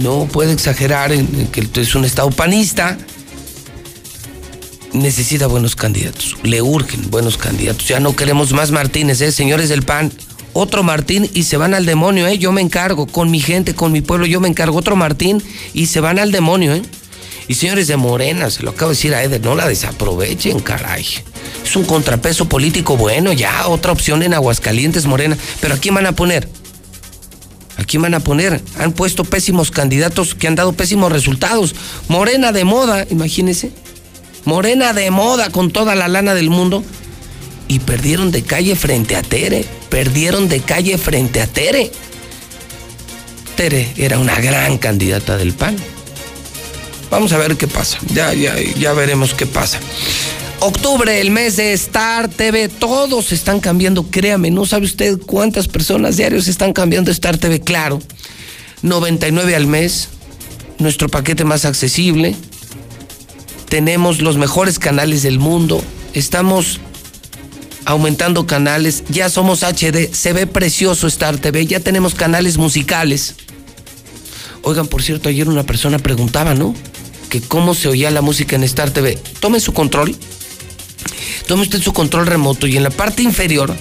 no 0.00 0.26
puede 0.26 0.52
exagerar 0.52 1.12
en 1.12 1.46
que 1.48 1.68
es 1.80 1.94
un 1.94 2.04
estado 2.04 2.30
panista. 2.30 2.96
Necesita 4.92 5.46
buenos 5.46 5.76
candidatos, 5.76 6.36
le 6.42 6.62
urgen 6.62 7.10
buenos 7.10 7.36
candidatos. 7.36 7.86
Ya 7.86 8.00
no 8.00 8.16
queremos 8.16 8.52
más 8.52 8.70
Martínez, 8.70 9.20
¿eh? 9.20 9.30
señores 9.32 9.68
del 9.68 9.82
PAN. 9.82 10.10
Otro 10.58 10.82
Martín 10.82 11.28
y 11.34 11.42
se 11.42 11.58
van 11.58 11.74
al 11.74 11.84
demonio, 11.84 12.26
¿eh? 12.26 12.38
Yo 12.38 12.50
me 12.50 12.62
encargo, 12.62 13.06
con 13.06 13.30
mi 13.30 13.40
gente, 13.40 13.74
con 13.74 13.92
mi 13.92 14.00
pueblo, 14.00 14.24
yo 14.24 14.40
me 14.40 14.48
encargo. 14.48 14.78
Otro 14.78 14.96
Martín 14.96 15.42
y 15.74 15.84
se 15.84 16.00
van 16.00 16.18
al 16.18 16.32
demonio, 16.32 16.74
¿eh? 16.74 16.82
Y 17.46 17.54
señores 17.54 17.88
de 17.88 17.98
Morena, 17.98 18.50
se 18.50 18.62
lo 18.62 18.70
acabo 18.70 18.90
de 18.90 18.96
decir 18.96 19.14
a 19.14 19.22
Eder, 19.22 19.42
no 19.42 19.54
la 19.54 19.68
desaprovechen, 19.68 20.60
caray. 20.60 21.06
Es 21.62 21.76
un 21.76 21.84
contrapeso 21.84 22.48
político 22.48 22.96
bueno, 22.96 23.34
ya, 23.34 23.68
otra 23.68 23.92
opción 23.92 24.22
en 24.22 24.32
Aguascalientes, 24.32 25.04
Morena. 25.04 25.36
Pero 25.60 25.74
¿a 25.74 25.76
quién 25.76 25.94
van 25.94 26.06
a 26.06 26.12
poner? 26.12 26.48
¿A 27.76 27.84
quién 27.84 28.00
van 28.00 28.14
a 28.14 28.20
poner? 28.20 28.62
Han 28.78 28.92
puesto 28.92 29.24
pésimos 29.24 29.70
candidatos 29.70 30.34
que 30.34 30.48
han 30.48 30.54
dado 30.54 30.72
pésimos 30.72 31.12
resultados. 31.12 31.74
Morena 32.08 32.52
de 32.52 32.64
moda, 32.64 33.06
imagínense. 33.10 33.72
Morena 34.46 34.94
de 34.94 35.10
moda 35.10 35.50
con 35.50 35.70
toda 35.70 35.94
la 35.94 36.08
lana 36.08 36.34
del 36.34 36.48
mundo. 36.48 36.82
Y 37.68 37.80
perdieron 37.80 38.30
de 38.30 38.42
calle 38.42 38.76
frente 38.76 39.16
a 39.16 39.22
Tere. 39.22 39.64
Perdieron 39.88 40.48
de 40.48 40.60
calle 40.60 40.98
frente 40.98 41.40
a 41.40 41.46
Tere. 41.46 41.90
Tere 43.56 43.92
era 43.96 44.18
una 44.18 44.38
gran 44.40 44.78
candidata 44.78 45.36
del 45.36 45.52
PAN. 45.52 45.76
Vamos 47.10 47.32
a 47.32 47.38
ver 47.38 47.56
qué 47.56 47.66
pasa. 47.66 47.98
Ya, 48.12 48.34
ya, 48.34 48.54
ya 48.78 48.92
veremos 48.92 49.34
qué 49.34 49.46
pasa. 49.46 49.78
Octubre, 50.60 51.20
el 51.20 51.30
mes 51.30 51.56
de 51.56 51.72
Star 51.74 52.28
TV, 52.28 52.68
todos 52.68 53.32
están 53.32 53.60
cambiando, 53.60 54.04
créame, 54.10 54.50
no 54.50 54.64
sabe 54.64 54.86
usted 54.86 55.18
cuántas 55.18 55.68
personas 55.68 56.16
diarios 56.16 56.48
están 56.48 56.72
cambiando 56.72 57.10
Star 57.10 57.36
TV, 57.36 57.60
claro. 57.60 58.00
99 58.82 59.54
al 59.54 59.66
mes, 59.66 60.08
nuestro 60.78 61.08
paquete 61.08 61.44
más 61.44 61.64
accesible. 61.66 62.34
Tenemos 63.68 64.20
los 64.20 64.38
mejores 64.38 64.78
canales 64.78 65.22
del 65.22 65.38
mundo. 65.38 65.82
Estamos 66.14 66.80
aumentando 67.86 68.46
canales, 68.46 69.04
ya 69.08 69.30
somos 69.30 69.62
HD, 69.62 70.12
se 70.12 70.32
ve 70.32 70.46
precioso 70.46 71.06
Star 71.06 71.38
TV, 71.38 71.66
ya 71.66 71.80
tenemos 71.80 72.14
canales 72.14 72.58
musicales. 72.58 73.36
Oigan, 74.62 74.88
por 74.88 75.02
cierto, 75.02 75.28
ayer 75.28 75.48
una 75.48 75.62
persona 75.62 75.98
preguntaba, 76.00 76.54
¿no? 76.54 76.74
Que 77.30 77.40
cómo 77.40 77.74
se 77.74 77.88
oía 77.88 78.10
la 78.10 78.22
música 78.22 78.56
en 78.56 78.64
Star 78.64 78.90
TV. 78.90 79.16
Tome 79.38 79.60
su 79.60 79.72
control, 79.72 80.16
tome 81.46 81.62
usted 81.62 81.80
su 81.80 81.92
control 81.92 82.26
remoto 82.26 82.66
y 82.66 82.76
en 82.76 82.82
la 82.82 82.90
parte 82.90 83.22
inferior 83.22 83.74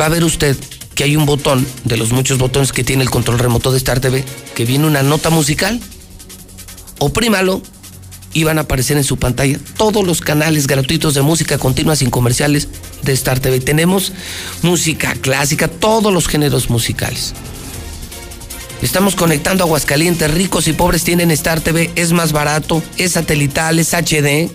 va 0.00 0.06
a 0.06 0.08
ver 0.08 0.24
usted 0.24 0.56
que 0.94 1.04
hay 1.04 1.14
un 1.14 1.26
botón 1.26 1.66
de 1.84 1.98
los 1.98 2.10
muchos 2.10 2.38
botones 2.38 2.72
que 2.72 2.84
tiene 2.84 3.02
el 3.02 3.10
control 3.10 3.38
remoto 3.38 3.70
de 3.70 3.76
Star 3.76 4.00
TV, 4.00 4.24
que 4.54 4.64
viene 4.64 4.86
una 4.86 5.02
nota 5.02 5.28
musical. 5.28 5.78
Oprímalo 6.98 7.62
y 8.32 8.44
van 8.44 8.58
a 8.58 8.62
aparecer 8.62 8.96
en 8.96 9.04
su 9.04 9.16
pantalla 9.16 9.58
todos 9.76 10.06
los 10.06 10.20
canales 10.20 10.66
gratuitos 10.66 11.14
de 11.14 11.22
música 11.22 11.58
continua 11.58 11.96
sin 11.96 12.10
comerciales 12.10 12.68
de 13.02 13.12
Star 13.12 13.40
TV. 13.40 13.60
Tenemos 13.60 14.12
música 14.62 15.14
clásica, 15.14 15.68
todos 15.68 16.12
los 16.12 16.28
géneros 16.28 16.70
musicales. 16.70 17.34
Estamos 18.82 19.16
conectando 19.16 19.64
a 19.64 19.66
Aguascalientes, 19.66 20.30
ricos 20.30 20.68
y 20.68 20.72
pobres 20.72 21.02
tienen 21.02 21.30
Star 21.32 21.60
TV, 21.60 21.90
es 21.96 22.12
más 22.12 22.32
barato, 22.32 22.82
es 22.96 23.12
satelital, 23.12 23.78
es 23.78 23.92
HD. 23.92 24.50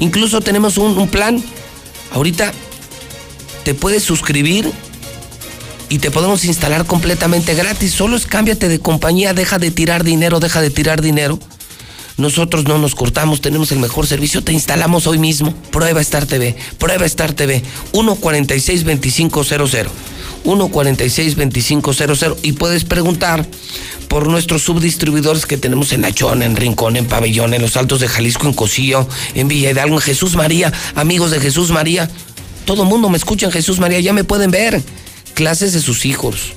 Incluso 0.00 0.40
tenemos 0.40 0.76
un, 0.76 0.98
un 0.98 1.08
plan. 1.08 1.42
Ahorita 2.12 2.52
te 3.64 3.74
puedes 3.74 4.02
suscribir 4.02 4.72
y 5.88 5.98
te 5.98 6.10
podemos 6.10 6.44
instalar 6.44 6.84
completamente 6.84 7.54
gratis. 7.54 7.92
Solo 7.92 8.16
es 8.16 8.26
cámbiate 8.26 8.68
de 8.68 8.80
compañía, 8.80 9.34
deja 9.34 9.58
de 9.58 9.70
tirar 9.70 10.04
dinero, 10.04 10.40
deja 10.40 10.60
de 10.60 10.70
tirar 10.70 11.00
dinero. 11.00 11.38
Nosotros 12.18 12.64
no 12.64 12.78
nos 12.78 12.94
cortamos, 12.96 13.40
tenemos 13.40 13.72
el 13.72 13.78
mejor 13.78 14.06
servicio, 14.08 14.42
te 14.42 14.52
instalamos 14.52 15.06
hoy 15.06 15.18
mismo. 15.18 15.54
Prueba 15.70 16.00
Star 16.00 16.26
TV, 16.26 16.56
prueba 16.76 17.06
Star 17.06 17.32
TV, 17.32 17.62
146-2500. 17.92 19.86
146-2500 20.44 22.36
y 22.42 22.52
puedes 22.52 22.84
preguntar 22.84 23.46
por 24.08 24.28
nuestros 24.28 24.62
subdistribuidores 24.62 25.46
que 25.46 25.58
tenemos 25.58 25.92
en 25.92 26.04
Achón, 26.04 26.42
en 26.42 26.56
Rincón, 26.56 26.96
en 26.96 27.06
Pabellón, 27.06 27.54
en 27.54 27.62
Los 27.62 27.76
Altos 27.76 28.00
de 28.00 28.08
Jalisco, 28.08 28.46
en 28.46 28.54
Cocío, 28.54 29.08
en 29.34 29.46
Villa 29.48 29.70
Hidalgo, 29.70 29.96
en 29.96 30.00
Jesús 30.00 30.34
María, 30.34 30.72
amigos 30.94 31.30
de 31.30 31.38
Jesús 31.40 31.70
María. 31.70 32.10
Todo 32.64 32.82
el 32.82 32.88
mundo 32.88 33.08
me 33.10 33.16
escucha 33.18 33.46
en 33.46 33.52
Jesús 33.52 33.78
María, 33.78 34.00
ya 34.00 34.12
me 34.12 34.24
pueden 34.24 34.50
ver. 34.50 34.82
Clases 35.34 35.72
de 35.72 35.80
sus 35.80 36.04
hijos, 36.04 36.52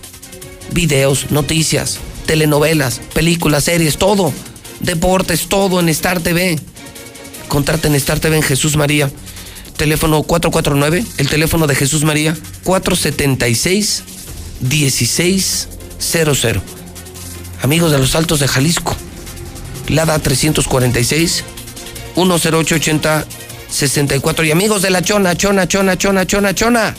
videos, 0.71 1.29
noticias, 1.29 1.99
telenovelas, 2.25 2.99
películas, 3.13 3.65
series, 3.65 3.97
todo. 3.97 4.33
Deportes, 4.83 5.47
todo 5.47 5.79
en 5.79 5.89
Star 5.89 6.19
TV. 6.19 6.59
Contraten 7.47 7.95
Star 7.95 8.19
TV 8.19 8.37
en 8.37 8.43
Jesús 8.43 8.75
María. 8.75 9.09
Teléfono 9.77 10.21
449, 10.23 11.03
el 11.17 11.27
teléfono 11.27 11.65
de 11.65 11.75
Jesús 11.75 12.03
María, 12.03 12.35
476 12.63 14.03
1600. 14.61 16.61
Amigos 17.63 17.91
de 17.91 17.97
los 17.97 18.15
Altos 18.15 18.39
de 18.39 18.47
Jalisco, 18.47 18.95
Lada 19.87 20.19
346 20.19 21.43
10880 22.15 23.25
64 23.71 24.45
y 24.45 24.51
amigos 24.51 24.81
de 24.81 24.89
la 24.89 25.01
Chona, 25.01 25.35
Chona, 25.35 25.67
Chona, 25.67 25.97
Chona, 25.97 26.27
Chona, 26.27 26.53
Chona. 26.53 26.95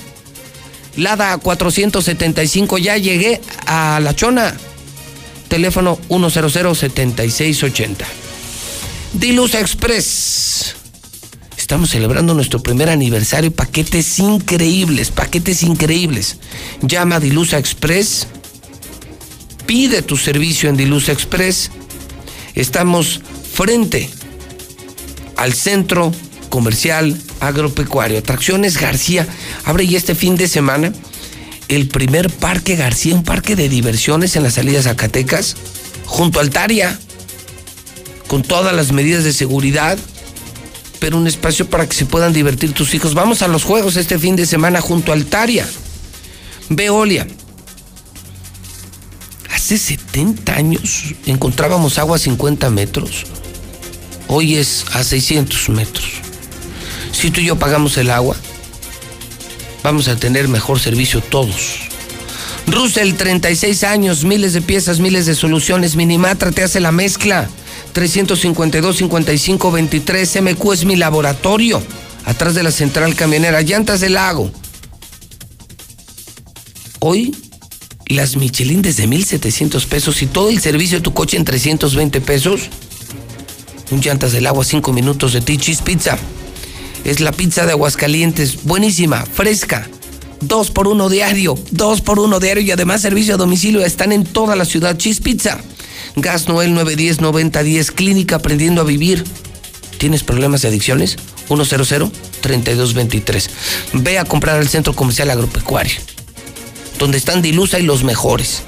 Lada 0.97 1.39
475, 1.39 2.79
ya 2.79 2.97
llegué 2.97 3.41
a 3.67 4.01
la 4.01 4.15
Chona. 4.15 4.55
Teléfono 5.53 5.99
100-7680. 6.09 7.95
Diluz 9.13 9.55
Express. 9.55 10.75
Estamos 11.59 11.91
celebrando 11.91 12.33
nuestro 12.33 12.63
primer 12.63 12.89
aniversario. 12.89 13.53
Paquetes 13.53 14.19
increíbles, 14.19 15.11
paquetes 15.11 15.63
increíbles. 15.63 16.39
Llama 16.81 17.17
a 17.17 17.21
Dilusa 17.21 17.59
Express. 17.59 18.29
Pide 19.67 20.01
tu 20.01 20.17
servicio 20.17 20.71
en 20.71 20.79
Dilusa 20.79 21.13
Express. 21.13 21.71
Estamos 22.55 23.21
frente 23.53 24.09
al 25.37 25.53
centro 25.53 26.13
comercial 26.49 27.15
agropecuario. 27.41 28.19
Atracciones 28.19 28.79
García 28.79 29.27
abre 29.67 29.87
ya 29.87 29.99
este 29.99 30.15
fin 30.15 30.37
de 30.37 30.49
semana 30.49 30.95
el 31.77 31.89
primer 31.89 32.31
parque 32.31 32.77
García, 32.77 33.15
un 33.15 33.25
parque 33.25 33.57
de 33.57 33.69
diversiones 33.69 34.37
en 34.37 34.43
las 34.43 34.55
salidas 34.55 34.85
Zacatecas, 34.85 35.57
junto 36.05 36.39
a 36.39 36.43
Altaria, 36.43 36.99
con 38.27 38.43
todas 38.43 38.75
las 38.75 38.93
medidas 38.93 39.25
de 39.25 39.33
seguridad, 39.33 39.99
pero 40.99 41.17
un 41.17 41.27
espacio 41.27 41.69
para 41.69 41.89
que 41.89 41.95
se 41.95 42.07
puedan 42.07 42.33
divertir 42.33 42.73
tus 42.73 42.95
hijos. 42.95 43.15
Vamos 43.15 43.43
a 43.43 43.49
los 43.49 43.65
juegos 43.65 43.97
este 43.97 44.19
fin 44.19 44.37
de 44.37 44.47
semana 44.47 44.81
junto 44.81 45.13
a 45.13 45.15
Altaria. 45.15 45.67
Veolia. 46.69 47.27
Hace 49.51 49.79
70 49.79 50.55
años 50.55 51.15
encontrábamos 51.27 51.99
agua 51.99 52.17
a 52.17 52.19
50 52.19 52.69
metros. 52.71 53.25
Hoy 54.29 54.57
es 54.57 54.85
a 54.93 55.03
600 55.03 55.71
metros. 55.71 56.07
Si 57.13 57.31
tú 57.31 57.41
y 57.41 57.47
yo 57.47 57.57
pagamos 57.57 57.97
el 57.97 58.11
agua, 58.11 58.37
vamos 59.83 60.09
a 60.09 60.17
tener 60.17 60.49
mejor 60.49 60.81
servicio 60.81 61.21
todos. 61.21 61.93
Russell, 62.67 63.13
36 63.15 63.85
años, 63.85 64.25
miles 64.25 64.53
de 64.53 64.61
piezas, 64.63 65.01
miles 65.01 65.27
de 65.27 65.35
soluciones. 65.35 65.97
Minimatra 65.97 66.53
te 66.53 66.63
hace 66.63 66.79
la 66.81 66.93
mezcla. 66.93 67.49
352-55-23. 67.95 70.41
MQ 70.41 70.73
es 70.73 70.85
mi 70.85 70.95
laboratorio. 70.97 71.83
Atrás 72.25 72.55
de 72.55 72.63
la 72.63 72.71
central 72.71 73.17
camionera. 73.17 73.63
Llantas 73.63 74.01
del 74.01 74.13
lago. 74.15 74.53
Hoy, 77.01 77.37
las 78.07 78.37
Michelin 78.37 78.81
desde 78.81 79.09
1,700 79.09 79.87
pesos 79.87 80.23
y 80.23 80.27
todo 80.27 80.51
el 80.51 80.61
servicio 80.61 80.99
de 80.99 81.03
tu 81.03 81.13
coche 81.13 81.37
en 81.37 81.45
320 81.45 82.21
pesos. 82.21 82.69
Un 83.91 84.01
llantas 84.01 84.31
del 84.33 84.47
agua, 84.47 84.65
5 84.65 84.93
minutos 84.93 85.33
de 85.33 85.41
Tichis 85.41 85.83
Pizza. 85.83 86.17
Es 87.05 87.21
la 87.21 87.33
pizza 87.33 87.67
de 87.67 87.73
Aguascalientes, 87.73 88.63
buenísima, 88.63 89.27
fresca. 89.27 89.89
Dos 90.41 90.71
por 90.71 90.89
uno 90.89 91.09
diario, 91.09 91.57
dos 91.71 92.01
por 92.01 92.19
uno 92.19 92.41
diario 92.41 92.63
y 92.63 92.71
además 92.71 93.03
servicio 93.03 93.35
a 93.35 93.39
domicilio. 93.39 93.85
Están 93.85 94.13
en 94.13 94.25
toda 94.25 94.57
la 94.57 94.65
ciudad. 94.65 94.97
Cheese 94.97 95.21
Pizza. 95.21 95.59
Gas 96.17 96.49
Noel 96.49 96.75
910-9010. 96.75 97.93
Clínica 97.93 98.37
Aprendiendo 98.37 98.83
a 98.83 98.85
Vivir. 98.85 99.25
¿Tienes 99.99 100.25
problemas 100.25 100.63
de 100.63 100.69
adicciones? 100.69 101.19
100-3223. 101.49 103.49
Ve 103.95 104.19
a 104.19 104.25
comprar 104.25 104.57
al 104.57 104.69
Centro 104.69 104.95
Comercial 104.95 105.31
Agropecuario. 105.31 105.97
Donde 106.99 107.19
están 107.19 107.43
Dilusa 107.43 107.79
y 107.79 107.83
los 107.83 108.05
mejores. 108.05 108.63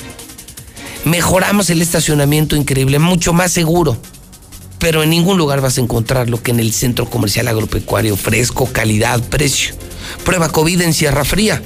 Mejoramos 1.05 1.70
el 1.70 1.82
estacionamiento 1.82 2.56
increíble, 2.56 2.98
mucho 2.98 3.32
más 3.32 3.52
seguro 3.52 3.98
pero 4.85 5.02
en 5.02 5.09
ningún 5.09 5.39
lugar 5.39 5.62
vas 5.62 5.78
a 5.78 5.81
encontrar 5.81 6.28
lo 6.28 6.43
que 6.43 6.51
en 6.51 6.61
el 6.61 6.74
centro 6.74 7.09
comercial 7.09 7.48
agropecuario, 7.48 8.19
fresco, 8.19 8.70
calidad, 8.70 9.19
precio. 9.31 9.74
Prueba 10.27 10.51
COVID 10.51 10.82
en 10.82 10.93
Sierra 10.93 11.24
Fría, 11.24 11.62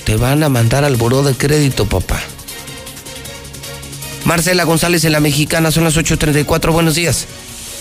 te 0.02 0.16
van 0.16 0.42
a 0.42 0.48
mandar 0.48 0.82
al 0.82 0.96
buró 0.96 1.22
de 1.22 1.34
crédito, 1.34 1.86
papá. 1.86 2.20
Marcela 4.24 4.64
González 4.64 5.04
en 5.04 5.12
la 5.12 5.20
Mexicana, 5.20 5.70
son 5.70 5.84
las 5.84 5.96
8.34, 5.96 6.72
buenos 6.72 6.96
días. 6.96 7.28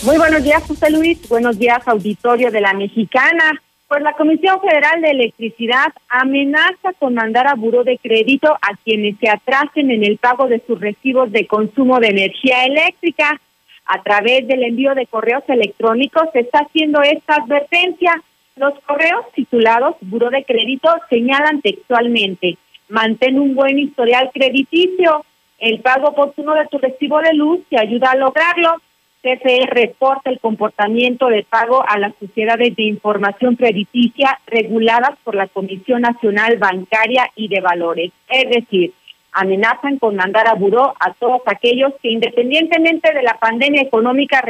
Muy 0.02 0.18
buenos 0.18 0.44
días, 0.44 0.62
José 0.68 0.88
Luis. 0.88 1.18
Buenos 1.28 1.58
días, 1.58 1.80
auditorio 1.86 2.52
de 2.52 2.60
la 2.60 2.74
Mexicana. 2.74 3.60
Pues 3.90 4.04
la 4.04 4.12
Comisión 4.12 4.60
Federal 4.60 5.02
de 5.02 5.10
Electricidad 5.10 5.92
amenaza 6.08 6.92
con 7.00 7.14
mandar 7.14 7.48
a 7.48 7.56
buró 7.56 7.82
de 7.82 7.98
crédito 7.98 8.52
a 8.52 8.76
quienes 8.84 9.18
se 9.18 9.28
atrasen 9.28 9.90
en 9.90 10.04
el 10.04 10.16
pago 10.16 10.46
de 10.46 10.62
sus 10.64 10.78
recibos 10.78 11.32
de 11.32 11.48
consumo 11.48 11.98
de 11.98 12.10
energía 12.10 12.66
eléctrica. 12.66 13.40
A 13.86 14.00
través 14.04 14.46
del 14.46 14.62
envío 14.62 14.94
de 14.94 15.08
correos 15.08 15.42
electrónicos 15.48 16.28
se 16.32 16.38
está 16.38 16.60
haciendo 16.60 17.02
esta 17.02 17.34
advertencia. 17.34 18.22
Los 18.54 18.74
correos 18.86 19.26
titulados 19.34 19.96
Buró 20.02 20.30
de 20.30 20.44
Crédito 20.44 20.88
señalan 21.08 21.60
textualmente, 21.60 22.58
mantén 22.90 23.40
un 23.40 23.56
buen 23.56 23.76
historial 23.76 24.30
crediticio, 24.32 25.24
el 25.58 25.80
pago 25.80 26.10
oportuno 26.10 26.54
de 26.54 26.68
tu 26.68 26.78
recibo 26.78 27.20
de 27.22 27.34
luz 27.34 27.58
te 27.68 27.76
ayuda 27.76 28.12
a 28.12 28.16
lograrlo 28.16 28.76
CFE 29.22 29.66
reporta 29.66 30.30
el 30.30 30.40
comportamiento 30.40 31.28
de 31.28 31.42
pago 31.42 31.84
a 31.86 31.98
las 31.98 32.14
sociedades 32.18 32.74
de 32.74 32.84
información 32.84 33.54
crediticia 33.54 34.40
reguladas 34.46 35.18
por 35.24 35.34
la 35.34 35.46
Comisión 35.46 36.02
Nacional 36.02 36.56
Bancaria 36.56 37.30
y 37.36 37.48
de 37.48 37.60
Valores. 37.60 38.12
Es 38.28 38.48
decir, 38.48 38.94
amenazan 39.32 39.98
con 39.98 40.16
mandar 40.16 40.48
a 40.48 40.54
buró 40.54 40.94
a 40.98 41.12
todos 41.12 41.42
aquellos 41.46 41.92
que 42.02 42.10
independientemente 42.10 43.12
de 43.12 43.22
la 43.22 43.34
pandemia 43.34 43.82
económica 43.82 44.42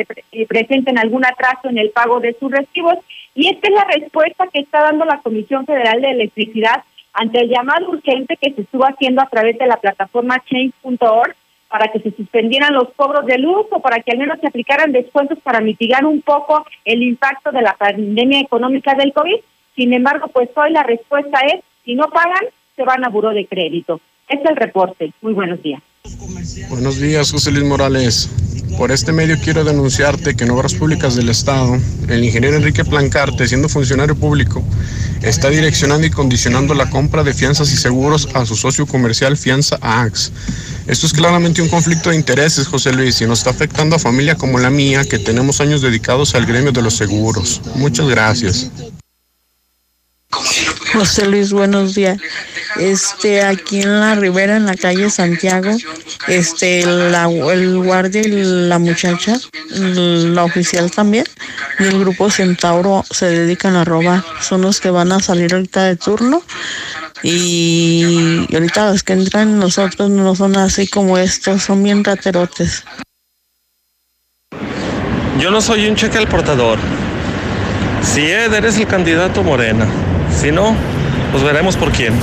presenten 0.48 0.98
algún 0.98 1.24
atraso 1.24 1.68
en 1.68 1.78
el 1.78 1.90
pago 1.90 2.20
de 2.20 2.36
sus 2.38 2.52
recibos. 2.52 2.97
Y 3.34 3.48
esta 3.48 3.68
es 3.68 3.74
la 3.74 3.84
respuesta 3.84 4.47
que 4.52 4.60
está 4.60 4.82
dando 4.82 5.05
la 5.05 5.18
Comisión 5.18 5.66
Federal 5.66 6.01
de 6.01 6.10
Electricidad 6.10 6.84
ante 7.12 7.40
el 7.40 7.48
llamado 7.48 7.90
urgente 7.90 8.36
que 8.36 8.52
se 8.52 8.62
estuvo 8.62 8.84
haciendo 8.84 9.20
a 9.20 9.28
través 9.28 9.59
de 9.59 9.66
la 9.66 9.78
plataforma 9.78 10.42
change.org 10.48 11.34
para 11.70 11.88
que 11.92 12.01
se 12.01 12.10
suspendieran 12.10 12.74
los 12.74 12.92
cobros 12.97 13.24
de 13.26 13.38
luz 13.38 13.66
o 13.70 13.80
para 13.80 14.02
que 14.02 14.10
al 14.10 14.18
menos 14.18 14.40
se 14.40 14.48
aplicaran 14.48 14.90
descuentos 14.90 15.38
para 15.38 15.60
mitigar 15.60 16.05
un 16.05 16.20
poco 16.20 16.66
el 16.84 17.02
impacto 17.02 17.52
de 17.52 17.62
la 17.62 17.74
pandemia 17.74 18.40
económica 18.40 18.94
del 18.94 19.12
COVID. 19.12 19.36
Sin 19.76 19.92
embargo, 19.92 20.26
pues 20.28 20.51
hoy 20.56 20.72
la 20.72 20.82
respuesta 20.82 21.38
es, 21.47 21.62
si 21.84 21.94
no 21.94 22.09
pagan, 22.10 22.44
se 22.74 22.82
van 22.82 23.05
a 23.05 23.09
buró 23.09 23.30
de 23.30 23.47
crédito. 23.47 24.01
Es 24.28 24.40
el 24.44 24.56
reporte. 24.56 25.12
Muy 25.22 25.32
buenos 25.32 25.62
días. 25.62 25.80
Buenos 26.68 26.98
días, 26.98 27.31
José 27.31 27.51
Luis 27.51 27.64
Morales. 27.64 28.28
Por 28.78 28.90
este 28.93 29.12
medio 29.12 29.39
quiero 29.43 29.64
denunciarte 29.64 30.35
que 30.35 30.44
en 30.44 30.51
Obras 30.51 30.74
Públicas 30.74 31.14
del 31.14 31.28
Estado, 31.28 31.78
el 32.09 32.24
ingeniero 32.24 32.56
Enrique 32.56 32.85
Plancarte, 32.85 33.47
siendo 33.47 33.68
funcionario 33.68 34.16
público, 34.16 34.62
está 35.22 35.51
direccionando 35.51 36.06
y 36.06 36.10
condicionando 36.10 36.74
la 36.74 36.89
compra 36.89 37.22
de 37.22 37.35
fianzas 37.35 37.72
y 37.72 37.77
seguros 37.77 38.28
a 38.35 38.47
su 38.47 38.56
socio 38.56 38.86
comercial 38.86 39.36
Fianza 39.36 39.78
AX. 39.82 40.32
Esto 40.86 41.06
es 41.06 41.12
claramente 41.12 41.60
un 41.60 41.68
conflicto 41.68 42.10
de 42.10 42.16
intereses, 42.16 42.66
José 42.66 42.93
Luis, 42.93 43.20
y 43.20 43.27
nos 43.27 43.40
está 43.40 43.51
afectando 43.51 43.97
a 43.97 43.98
familia 43.98 44.36
como 44.36 44.59
la 44.59 44.70
mía, 44.70 45.05
que 45.05 45.18
tenemos 45.18 45.60
años 45.60 45.82
dedicados 45.82 46.35
al 46.35 46.47
gremio 46.47 46.72
de 46.72 46.82
los 46.82 46.97
seguros. 46.97 47.60
Muchas 47.74 48.09
gracias. 48.09 48.70
José 50.93 51.27
Luis, 51.27 51.52
buenos 51.52 51.94
días. 51.94 52.19
Este, 52.77 53.43
aquí 53.43 53.81
en 53.82 54.01
la 54.01 54.15
Ribera, 54.15 54.57
en 54.57 54.66
la 54.66 54.77
calle 54.77 55.11
Santiago, 55.11 55.77
este, 56.28 56.85
la, 56.85 57.24
el 57.24 57.78
guardia 57.78 58.23
y 58.23 58.31
la 58.69 58.78
muchacha, 58.78 59.39
la 59.70 60.44
oficial 60.44 60.90
también, 60.90 61.24
y 61.78 61.85
el 61.85 61.98
grupo 62.01 62.31
Centauro 62.31 63.05
se 63.11 63.27
dedican 63.27 63.77
a 63.77 63.85
robar. 63.85 64.24
Son 64.40 64.62
los 64.62 64.81
que 64.81 64.90
van 64.90 65.12
a 65.12 65.20
salir 65.20 65.52
ahorita 65.52 65.85
de 65.85 65.97
turno 65.97 66.43
y 67.23 68.47
ahorita 68.52 68.93
los 68.93 69.02
que 69.02 69.12
entran 69.12 69.59
nosotros 69.59 70.11
no 70.11 70.35
son 70.35 70.57
así 70.57 70.86
como 70.86 71.19
estos, 71.19 71.62
son 71.62 71.82
bien 71.82 72.05
raterotes. 72.05 72.85
Yo 75.39 75.51
no 75.51 75.61
soy 75.61 75.89
un 75.89 75.97
cheque 75.97 76.19
al 76.19 76.28
portador. 76.28 76.78
Si 78.02 78.23
Ed 78.23 78.52
eres 78.52 78.78
el 78.78 78.86
candidato 78.86 79.43
Morena, 79.43 79.86
si 80.35 80.51
no, 80.51 80.77
pues 81.32 81.43
veremos 81.43 81.77
por 81.77 81.93
quién. 81.93 82.15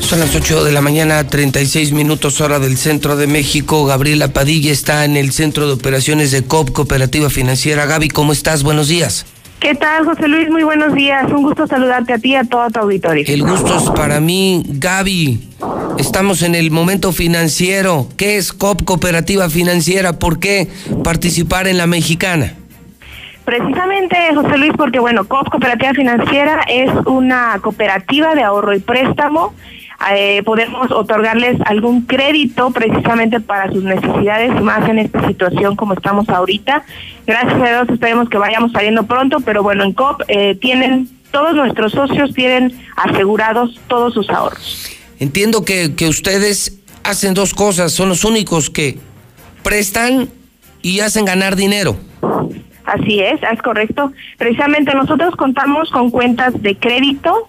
Son 0.00 0.20
las 0.20 0.34
8 0.36 0.62
de 0.64 0.70
la 0.70 0.80
mañana, 0.80 1.26
36 1.26 1.92
minutos 1.92 2.40
hora 2.40 2.60
del 2.60 2.76
centro 2.78 3.16
de 3.16 3.26
México. 3.26 3.84
Gabriela 3.86 4.28
Padilla 4.28 4.70
está 4.70 5.04
en 5.04 5.16
el 5.16 5.32
centro 5.32 5.66
de 5.66 5.72
operaciones 5.72 6.30
de 6.30 6.44
COP, 6.44 6.70
Cooperativa 6.70 7.28
Financiera. 7.28 7.86
Gaby, 7.86 8.08
¿cómo 8.08 8.32
estás? 8.32 8.62
Buenos 8.62 8.86
días. 8.86 9.26
¿Qué 9.60 9.74
tal, 9.74 10.04
José 10.04 10.28
Luis? 10.28 10.50
Muy 10.50 10.62
buenos 10.62 10.94
días. 10.94 11.30
Un 11.32 11.42
gusto 11.42 11.66
saludarte 11.66 12.12
a 12.12 12.18
ti 12.18 12.32
y 12.32 12.36
a 12.36 12.44
todo 12.44 12.68
tu 12.70 12.80
auditorio. 12.80 13.24
El 13.26 13.42
gusto 13.42 13.76
es 13.76 13.90
para 13.90 14.20
mí, 14.20 14.62
Gaby. 14.66 15.48
Estamos 15.98 16.42
en 16.42 16.54
el 16.54 16.70
momento 16.70 17.10
financiero. 17.12 18.06
¿Qué 18.16 18.36
es 18.36 18.52
COP 18.52 18.84
Cooperativa 18.84 19.48
Financiera? 19.48 20.12
¿Por 20.12 20.38
qué 20.38 20.68
participar 21.02 21.66
en 21.66 21.78
la 21.78 21.86
mexicana? 21.86 22.54
Precisamente, 23.46 24.16
José 24.34 24.58
Luis, 24.58 24.72
porque 24.76 24.98
bueno, 24.98 25.24
COP 25.26 25.48
Cooperativa 25.48 25.94
Financiera 25.94 26.62
es 26.68 26.90
una 27.06 27.58
cooperativa 27.62 28.34
de 28.34 28.42
ahorro 28.42 28.74
y 28.74 28.80
préstamo 28.80 29.54
eh, 30.10 30.42
podemos 30.44 30.90
otorgarles 30.90 31.56
algún 31.64 32.02
crédito 32.02 32.70
precisamente 32.70 33.40
para 33.40 33.72
sus 33.72 33.82
necesidades 33.82 34.60
más 34.62 34.88
en 34.88 34.98
esta 34.98 35.26
situación 35.26 35.74
como 35.74 35.94
estamos 35.94 36.28
ahorita. 36.28 36.84
Gracias 37.26 37.54
a 37.54 37.66
Dios 37.66 37.88
esperemos 37.88 38.28
que 38.28 38.38
vayamos 38.38 38.72
saliendo 38.72 39.06
pronto, 39.06 39.40
pero 39.40 39.62
bueno, 39.62 39.84
en 39.84 39.92
COP 39.92 40.22
eh, 40.28 40.54
tienen, 40.56 41.08
todos 41.30 41.54
nuestros 41.54 41.92
socios 41.92 42.32
tienen 42.34 42.78
asegurados 42.96 43.80
todos 43.88 44.14
sus 44.14 44.28
ahorros. 44.30 44.90
Entiendo 45.18 45.64
que, 45.64 45.94
que 45.94 46.08
ustedes 46.08 46.78
hacen 47.02 47.34
dos 47.34 47.54
cosas, 47.54 47.92
son 47.92 48.10
los 48.10 48.24
únicos 48.24 48.68
que 48.68 48.98
prestan 49.62 50.28
y 50.82 51.00
hacen 51.00 51.24
ganar 51.24 51.56
dinero. 51.56 51.96
Así 52.84 53.20
es, 53.20 53.40
es 53.50 53.62
correcto. 53.62 54.12
Precisamente 54.38 54.94
nosotros 54.94 55.34
contamos 55.34 55.90
con 55.90 56.10
cuentas 56.10 56.62
de 56.62 56.76
crédito, 56.76 57.48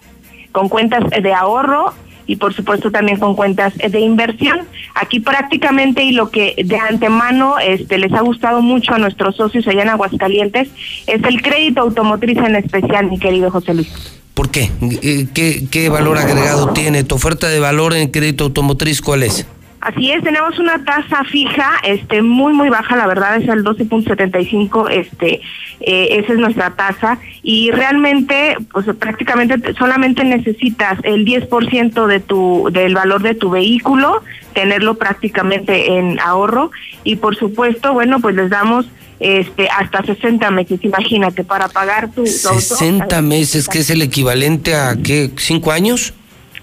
con 0.52 0.69
cuentas 0.69 1.03
de 1.22 1.34
ahorro 1.34 1.94
y 2.28 2.36
por 2.36 2.54
supuesto 2.54 2.91
también 2.91 3.18
con 3.18 3.36
cuentas 3.36 3.74
de 3.78 3.99
inversión. 3.99 4.60
Aquí 4.94 5.20
prácticamente 5.20 6.04
y 6.04 6.12
lo 6.12 6.30
que 6.30 6.54
de 6.64 6.78
antemano 6.78 7.58
este 7.60 7.98
les 7.98 8.14
ha 8.14 8.22
gustado 8.22 8.62
mucho 8.62 8.94
a 8.94 8.98
nuestros 8.98 9.36
socios 9.36 9.68
allá 9.68 9.84
en 9.84 9.90
Aguascalientes 9.90 10.70
es 11.08 11.24
el 11.24 11.41
crédito 11.41 11.82
automotriz 11.82 12.38
en 12.38 12.56
especial, 12.56 13.10
mi 13.10 13.18
querido 13.18 13.49
José 13.49 13.74
Luis. 13.74 14.18
¿Por 14.34 14.52
qué? 14.52 14.70
Eh, 15.02 15.28
¿Qué, 15.34 15.66
qué 15.72 15.90
valor 15.90 16.20
agregado 16.20 16.68
tiene? 16.74 17.04
¿Tu 17.04 17.16
oferta 17.16 17.48
de 17.48 17.60
valor 17.60 17.95
en 17.95 18.10
crédito 18.10 18.44
automotriz 18.44 19.02
cuál 19.02 19.24
es? 19.24 19.48
Así 19.88 20.11
es, 20.11 20.22
tenemos 20.22 20.59
una 20.59 20.84
tasa 20.84 21.23
fija, 21.23 21.76
este, 21.81 22.22
muy 22.22 22.51
muy 22.51 22.68
baja, 22.68 22.97
la 22.97 23.07
verdad 23.07 23.38
es 23.38 23.47
el 23.47 23.64
12.75, 23.64 24.89
este, 24.91 25.39
eh, 25.80 26.19
esa 26.19 26.34
es 26.34 26.39
nuestra 26.39 26.72
tasa 26.72 27.19
y 27.41 27.72
realmente, 27.72 28.57
pues 28.73 28.85
prácticamente 28.99 29.73
solamente 29.76 30.26
necesitas 30.26 30.99
el 31.03 31.26
10% 31.26 32.05
de 32.05 32.19
tu 32.19 32.68
del 32.69 32.95
valor 32.95 33.22
de 33.22 33.34
tu 33.34 33.49
vehículo, 33.49 34.23
tenerlo 34.53 34.95
prácticamente 34.95 35.97
en 35.97 36.19
ahorro 36.19 36.72
y 37.05 37.15
por 37.15 37.38
supuesto, 37.38 37.93
bueno, 37.93 38.19
pues 38.19 38.35
les 38.35 38.49
damos 38.49 38.88
este 39.22 39.69
hasta 39.69 40.03
60 40.03 40.51
meses, 40.51 40.84
imagínate, 40.84 41.45
para 41.45 41.69
pagar 41.69 42.11
tu, 42.11 42.26
tu 42.26 42.27
60 42.27 43.22
meses, 43.22 43.69
que 43.69 43.80
es 43.80 43.89
el 43.89 44.01
equivalente 44.01 44.76
a 44.76 44.97
qué, 45.01 45.31
cinco 45.38 45.72
años? 45.72 46.14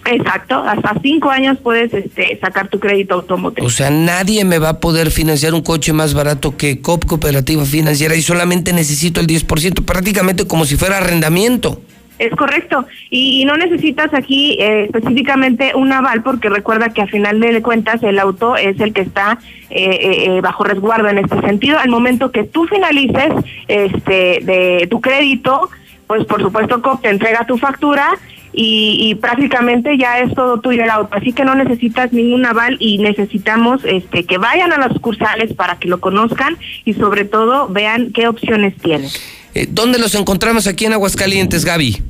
Exacto, 0.07 0.57
hasta 0.57 0.95
cinco 1.03 1.31
años 1.31 1.59
puedes 1.63 1.93
este, 1.95 2.39
sacar 2.39 2.69
tu 2.69 2.79
crédito 2.79 3.15
automotriz. 3.15 3.65
O 3.65 3.71
sea, 3.71 3.91
nadie 3.91 4.45
me 4.45 4.59
va 4.59 4.71
a 4.71 4.81
poder 4.81 5.11
financiar 5.11 5.55
un 5.55 5.63
coche 5.63 5.93
más 5.93 6.13
barato 6.13 6.57
que 6.57 6.83
COP 6.83 7.07
Cooperativa 7.07 7.65
Financiera 7.65 8.15
y 8.15 8.21
solamente 8.21 8.73
necesito 8.73 9.21
el 9.21 9.27
10%, 9.27 9.85
prácticamente 9.85 10.47
como 10.47 10.67
si 10.67 10.77
fuera 10.77 10.99
arrendamiento. 10.99 11.81
Es 12.19 12.31
correcto. 12.37 12.87
Y, 13.11 13.45
no 13.45 13.57
necesitas 13.57 14.15
aquí 14.15 14.57
eh, 14.61 14.85
específicamente 14.85 15.73
un 15.75 15.93
aval 15.93 16.23
porque 16.23 16.49
recuerda 16.49 16.91
que 16.91 17.03
a 17.03 17.07
final 17.07 17.41
de 17.41 17.61
cuentas 17.61 18.03
el 18.03 18.19
auto 18.19 18.57
es 18.57 18.79
el 18.81 18.93
que 18.93 19.01
está 19.01 19.39
eh, 19.71 19.99
eh, 20.01 20.41
bajo 20.41 20.65
resguardo 20.65 21.09
en 21.09 21.19
este 21.19 21.41
sentido. 21.41 21.79
Al 21.79 21.89
momento 21.89 22.31
que 22.31 22.45
tú 22.45 22.67
finalices 22.67 23.33
este 23.67 24.41
de 24.43 24.87
tu 24.89 25.01
crédito, 25.01 25.71
pues 26.07 26.25
por 26.25 26.41
supuesto 26.41 26.83
COP 26.83 27.03
te 27.03 27.09
entrega 27.09 27.47
tu 27.47 27.59
factura 27.59 28.11
y, 28.57 29.15
prácticamente 29.17 29.97
ya 29.99 30.21
es 30.21 30.35
todo 30.35 30.61
tuyo 30.61 30.85
el 30.85 30.91
auto, 30.91 31.17
así 31.17 31.33
que 31.33 31.45
no 31.45 31.55
necesitas 31.55 32.13
ningún 32.13 32.47
aval 32.47 32.77
y 32.79 32.99
necesitamos 32.99 33.85
este 33.85 34.25
que 34.25 34.39
vayan 34.39 34.73
a 34.73 34.79
las 34.79 34.93
sucursales 34.93 35.53
para 35.55 35.79
que 35.79 35.89
lo 35.89 36.01
conozcan 36.01 36.57
y 36.85 36.95
sobre 36.95 37.25
todo 37.25 37.69
vean 37.69 38.13
qué 38.13 38.29
opciones 38.29 38.77
tienen. 38.77 39.11
Eh, 39.55 39.67
¿Dónde 39.69 39.99
los 39.99 40.15
encontramos 40.15 40.67
aquí 40.67 40.85
en 40.85 40.93
Aguascalientes, 40.93 41.65
Gaby? 41.65 42.03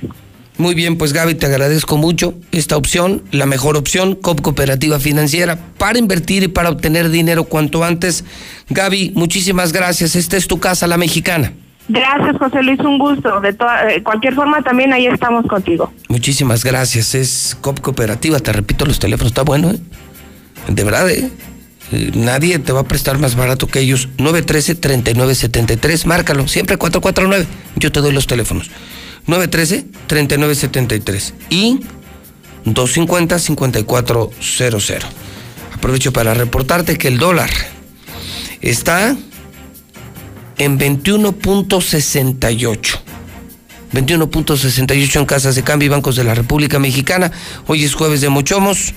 Muy 0.58 0.74
bien, 0.74 0.98
pues 0.98 1.14
Gaby, 1.14 1.36
te 1.36 1.46
agradezco 1.46 1.98
mucho 1.98 2.34
esta 2.52 2.78
opción, 2.78 3.22
la 3.32 3.46
mejor 3.46 3.78
opción, 3.78 4.16
COP 4.16 4.42
Cooperativa 4.42 5.00
Financiera, 5.00 5.60
para 5.78 6.00
invertir 6.00 6.42
y 6.44 6.48
para 6.48 6.70
obtener 6.70 7.10
dinero 7.10 7.44
cuanto 7.44 7.84
antes. 7.84 8.26
Gaby, 8.70 9.12
muchísimas 9.14 9.72
gracias. 9.72 10.16
Esta 10.16 10.36
es 10.36 10.48
tu 10.48 10.60
casa, 10.60 10.88
la 10.88 10.98
mexicana. 10.98 11.54
Gracias, 11.90 12.38
José 12.38 12.62
Luis, 12.64 12.80
un 12.82 13.00
gusto. 13.00 13.40
De 13.40 13.54
toda, 13.54 13.86
cualquier 14.04 14.36
forma, 14.36 14.62
también 14.62 14.92
ahí 14.94 15.08
estamos 15.08 15.46
contigo. 15.46 15.94
Muchísimas 16.10 16.66
gracias. 16.66 17.16
Es 17.16 17.58
COP 17.62 17.80
Cooperativa, 17.80 18.40
te 18.40 18.52
repito, 18.52 18.86
los 18.86 19.00
teléfonos 19.00 19.32
está 19.32 19.44
bueno, 19.44 19.72
¿eh? 19.72 19.80
De 20.68 20.84
verdad, 20.84 21.10
¿eh? 21.10 21.32
Eh, 21.94 22.12
nadie 22.16 22.60
te 22.60 22.74
va 22.74 22.82
a 22.82 22.84
prestar 22.84 23.18
más 23.20 23.36
barato 23.36 23.68
que 23.68 23.80
ellos. 23.80 24.10
913-3973, 24.18 26.06
márcalo, 26.06 26.46
siempre 26.48 26.78
449. 26.78 27.48
Yo 27.78 27.92
te 27.92 28.02
doy 28.02 28.12
los 28.12 28.28
teléfonos. 28.28 28.70
913-3973 29.28 31.34
y 31.50 31.80
250-5400. 32.66 35.00
Aprovecho 35.74 36.12
para 36.12 36.34
reportarte 36.34 36.98
que 36.98 37.08
el 37.08 37.18
dólar 37.18 37.50
está 38.62 39.16
en 40.58 40.80
21.68. 40.80 43.00
21.68 43.94 45.20
en 45.20 45.26
casas 45.26 45.56
de 45.56 45.64
cambio 45.64 45.88
y 45.88 45.90
bancos 45.90 46.16
de 46.16 46.24
la 46.24 46.36
República 46.36 46.80
Mexicana. 46.80 47.34
Hoy 47.68 47.84
es 47.84 47.94
jueves 47.94 48.22
de 48.22 48.30
Mochomos. 48.30 48.94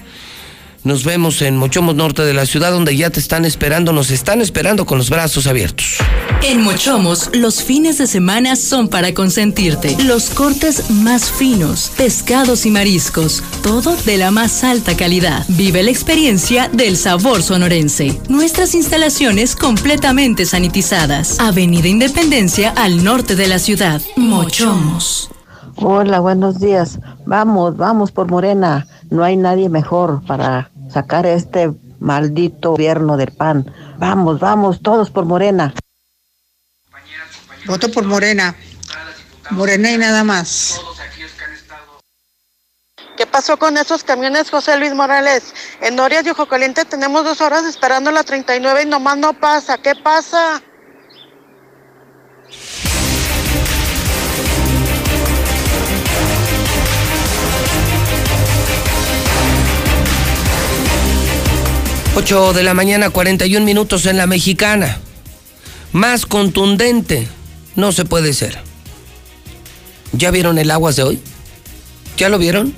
Nos 0.83 1.05
vemos 1.05 1.43
en 1.43 1.59
Mochomos 1.59 1.95
Norte 1.95 2.23
de 2.23 2.33
la 2.33 2.47
ciudad, 2.47 2.73
donde 2.73 2.97
ya 2.97 3.11
te 3.11 3.21
están 3.21 3.45
esperando, 3.45 3.93
nos 3.93 4.11
están 4.11 4.41
esperando 4.41 4.87
con 4.87 4.97
los 4.97 5.11
brazos 5.11 5.47
abiertos. 5.47 5.99
En 6.43 6.63
Mochomos, 6.63 7.29
los 7.35 7.63
fines 7.63 7.99
de 7.99 8.07
semana 8.07 8.57
son 8.57 8.89
para 8.89 9.13
consentirte. 9.13 9.95
Los 10.03 10.31
cortes 10.31 10.91
más 10.91 11.31
finos, 11.31 11.93
pescados 11.99 12.65
y 12.65 12.71
mariscos, 12.71 13.43
todo 13.63 13.95
de 14.07 14.17
la 14.17 14.31
más 14.31 14.65
alta 14.65 14.97
calidad. 14.97 15.45
Vive 15.49 15.83
la 15.83 15.91
experiencia 15.91 16.71
del 16.73 16.97
sabor 16.97 17.43
sonorense. 17.43 18.19
Nuestras 18.31 18.75
instalaciones 18.75 19.57
completamente 19.57 20.47
sanitizadas. 20.47 21.39
Avenida 21.41 21.89
Independencia 21.89 22.71
al 22.71 23.05
norte 23.05 23.37
de 23.37 23.49
la 23.49 23.59
ciudad. 23.59 24.01
Mochomos. 24.17 25.31
Hola, 25.77 26.21
buenos 26.21 26.59
días. 26.59 26.99
Vamos, 27.27 27.77
vamos 27.77 28.13
por 28.13 28.31
Morena. 28.31 28.87
No 29.11 29.25
hay 29.25 29.37
nadie 29.37 29.69
mejor 29.69 30.23
para 30.27 30.70
sacar 30.91 31.27
este 31.27 31.71
maldito 31.99 32.73
gobierno 32.73 33.17
del 33.17 33.33
PAN. 33.33 33.73
Vamos, 33.99 34.41
vamos, 34.41 34.83
todos 34.83 35.11
por 35.11 35.25
Morena. 35.25 35.75
Voto 37.67 37.91
por 37.91 38.05
Morena. 38.05 38.55
Morena 39.51 39.91
y 39.93 39.99
nada 39.99 40.25
más. 40.25 40.81
¿Qué 43.17 43.27
pasó 43.27 43.59
con 43.59 43.77
esos 43.77 44.03
camiones, 44.03 44.49
José 44.49 44.79
Luis 44.79 44.95
Morales? 44.95 45.55
En 45.83 45.97
Norias 45.97 46.25
y 46.25 46.31
Ojo 46.31 46.47
Caliente 46.47 46.87
tenemos 46.87 47.23
dos 47.23 47.43
horas 47.43 47.65
esperando 47.67 48.11
la 48.11 48.25
39 48.25 48.85
y 48.85 48.87
nomás 48.87 49.19
no 49.19 49.35
pasa. 49.35 49.77
¿Qué 49.77 49.95
pasa? 49.95 50.63
Ocho 62.17 62.53
de 62.53 62.65
la 62.65 62.75
mañana, 62.75 63.11
41 63.11 63.65
minutos 63.65 64.05
en 64.07 64.17
la 64.17 64.27
mexicana. 64.27 64.99
Más 65.93 66.27
contundente 66.27 67.29
no 67.77 67.93
se 67.93 68.05
puede 68.05 68.35
ser. 68.35 68.59
¿Ya 70.13 70.33
vieron 70.33 70.59
el 70.59 70.71
aguas 70.73 70.97
de 70.97 71.05
hoy? 71.05 71.21
¿Ya 72.17 72.29
lo 72.29 72.39
vieron? 72.39 72.75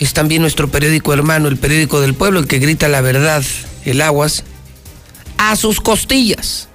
Es 0.00 0.12
también 0.12 0.42
nuestro 0.42 0.68
periódico 0.68 1.12
hermano, 1.12 1.48
el 1.48 1.56
periódico 1.56 2.00
del 2.00 2.14
pueblo, 2.14 2.40
el 2.40 2.46
que 2.48 2.58
grita 2.58 2.88
la 2.88 3.00
verdad, 3.00 3.44
el 3.84 4.00
aguas, 4.00 4.44
a 5.38 5.54
sus 5.54 5.80
costillas. 5.80 6.68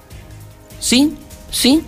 ¿Sí? 0.80 1.14
¿Sí? 1.52 1.84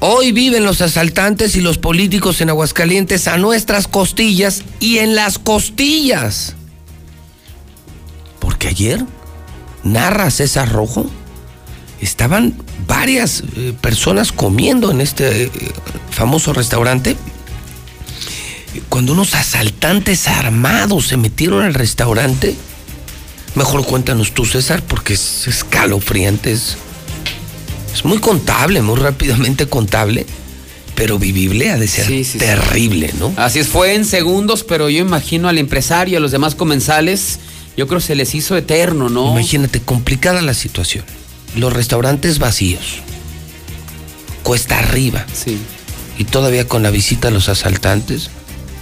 Hoy 0.00 0.32
viven 0.32 0.64
los 0.64 0.80
asaltantes 0.80 1.56
y 1.56 1.60
los 1.60 1.78
políticos 1.78 2.40
en 2.40 2.48
Aguascalientes 2.48 3.28
a 3.28 3.36
nuestras 3.36 3.86
costillas 3.86 4.62
y 4.80 4.98
en 4.98 5.14
las 5.14 5.38
costillas. 5.38 6.56
Porque 8.62 8.76
ayer, 8.76 9.04
narra 9.82 10.30
César 10.30 10.70
Rojo, 10.70 11.10
estaban 12.00 12.54
varias 12.86 13.42
eh, 13.56 13.74
personas 13.80 14.30
comiendo 14.30 14.92
en 14.92 15.00
este 15.00 15.46
eh, 15.46 15.50
famoso 16.12 16.52
restaurante. 16.52 17.16
Cuando 18.88 19.14
unos 19.14 19.34
asaltantes 19.34 20.28
armados 20.28 21.08
se 21.08 21.16
metieron 21.16 21.64
al 21.64 21.74
restaurante, 21.74 22.54
mejor 23.56 23.84
cuéntanos 23.84 24.30
tú, 24.30 24.44
César, 24.44 24.80
porque 24.86 25.14
es 25.14 25.48
escalofriante, 25.48 26.52
es, 26.52 26.76
es 27.92 28.04
muy 28.04 28.18
contable, 28.18 28.80
muy 28.80 29.00
rápidamente 29.00 29.66
contable, 29.66 30.24
pero 30.94 31.18
vivible 31.18 31.72
ha 31.72 31.78
de 31.78 31.88
ser 31.88 32.06
Sí, 32.06 32.22
sí, 32.22 32.32
sí. 32.34 32.38
terrible, 32.38 33.12
¿no? 33.18 33.32
Así 33.38 33.58
es, 33.58 33.66
fue 33.66 33.96
en 33.96 34.04
segundos, 34.04 34.62
pero 34.62 34.88
yo 34.88 35.00
imagino 35.00 35.48
al 35.48 35.58
empresario, 35.58 36.18
a 36.18 36.20
los 36.20 36.30
demás 36.30 36.54
comensales, 36.54 37.40
yo 37.76 37.86
creo 37.86 38.00
que 38.00 38.06
se 38.06 38.14
les 38.14 38.34
hizo 38.34 38.56
eterno, 38.56 39.08
¿no? 39.08 39.30
Imagínate, 39.32 39.80
complicada 39.80 40.42
la 40.42 40.54
situación. 40.54 41.04
Los 41.56 41.72
restaurantes 41.72 42.38
vacíos. 42.38 43.00
Cuesta 44.42 44.78
arriba. 44.78 45.24
Sí. 45.32 45.58
Y 46.18 46.24
todavía 46.24 46.66
con 46.66 46.82
la 46.82 46.90
visita 46.90 47.28
a 47.28 47.30
los 47.30 47.48
asaltantes. 47.48 48.30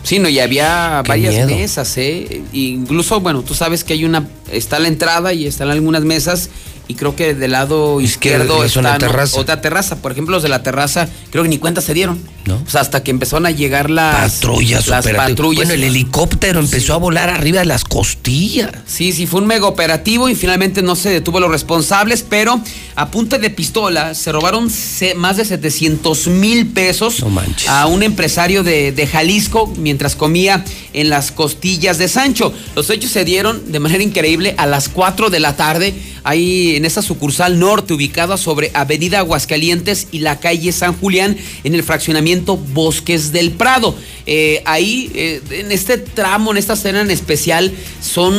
Sí, 0.03 0.19
no, 0.19 0.29
y 0.29 0.41
había 0.41 1.03
Qué 1.05 1.09
varias 1.09 1.35
miedo. 1.35 1.49
mesas, 1.49 1.97
¿eh? 1.99 2.43
Incluso, 2.53 3.21
bueno, 3.21 3.43
tú 3.43 3.55
sabes 3.55 3.85
que 3.85 3.93
hay 3.93 4.05
una, 4.05 4.27
está 4.51 4.79
la 4.79 4.89
entrada 4.89 5.33
y 5.35 5.47
están 5.47 5.71
algunas 5.71 6.05
mesas 6.05 6.49
y 6.91 6.95
creo 6.95 7.15
que 7.15 7.35
del 7.35 7.53
lado 7.53 8.01
izquierdo 8.01 8.65
es 8.65 8.75
una 8.75 8.99
terraza. 8.99 9.39
otra 9.39 9.61
terraza. 9.61 10.03
Por 10.03 10.11
ejemplo, 10.11 10.33
los 10.33 10.43
de 10.43 10.49
la 10.49 10.65
terraza, 10.65 11.09
creo 11.31 11.45
que 11.45 11.49
ni 11.49 11.59
cuenta 11.59 11.81
se 11.81 11.95
dieron. 11.95 12.21
¿No? 12.47 12.57
O 12.67 12.69
sea, 12.69 12.81
hasta 12.81 13.05
que 13.05 13.13
empezaron 13.13 13.47
a 13.47 13.53
llegar 13.53 13.91
las 13.91 14.41
Patrullas, 14.41 14.89
las 14.89 15.07
patrullas. 15.07 15.69
Bueno, 15.69 15.75
el 15.75 15.85
helicóptero 15.85 16.59
empezó 16.59 16.95
a 16.95 16.97
volar 16.97 17.29
arriba 17.29 17.61
de 17.61 17.67
las 17.67 17.85
costillas. 17.85 18.73
Sí, 18.87 19.13
sí, 19.13 19.29
fue 19.29 19.41
un 19.41 19.47
mega 19.47 19.67
operativo 19.67 20.29
y 20.29 20.35
finalmente 20.35 20.83
no 20.83 20.97
se 20.97 21.11
detuvo 21.11 21.39
a 21.39 21.43
los 21.43 21.51
responsables, 21.51 22.25
pero 22.29 22.61
a 22.97 23.11
punta 23.11 23.39
de 23.39 23.51
pistola 23.51 24.15
se 24.15 24.33
robaron 24.33 24.69
más 25.17 25.37
de 25.37 25.45
700 25.45 26.27
mil 26.29 26.67
pesos 26.67 27.25
a 27.69 27.87
un 27.87 28.03
empresario 28.03 28.65
de, 28.65 28.91
de 28.91 29.07
Jalisco 29.07 29.73
mientras 29.77 30.17
comía 30.17 30.65
en 30.93 31.09
las 31.09 31.31
costillas 31.31 31.99
de 31.99 32.09
Sancho. 32.09 32.53
Los 32.75 32.91
hechos 32.91 33.13
se 33.13 33.25
dieron 33.25 33.71
de 33.71 33.79
manera 33.79 34.03
increíble 34.03 34.55
a 34.59 34.67
las 34.67 34.89
4 34.89 35.31
de 35.31 35.41
la 35.41 35.55
tarde, 35.57 35.95
ahí 36.25 36.80
en 36.81 36.87
esa 36.87 37.03
sucursal 37.03 37.59
norte 37.59 37.93
ubicada 37.93 38.39
sobre 38.39 38.71
Avenida 38.73 39.19
Aguascalientes 39.19 40.09
y 40.13 40.21
la 40.21 40.41
calle 40.41 40.73
San 40.73 40.99
Julián 40.99 41.37
en 41.63 41.75
el 41.75 41.83
fraccionamiento 41.83 42.57
Bosques 42.57 43.33
del 43.33 43.51
Prado. 43.51 43.95
Eh, 44.27 44.63
ahí, 44.65 45.11
eh, 45.15 45.43
en 45.51 45.73
este 45.73 45.99
tramo, 45.99 46.53
en 46.53 46.57
esta 46.57 46.73
escena 46.73 47.03
en 47.03 47.11
especial, 47.11 47.71
son 48.01 48.35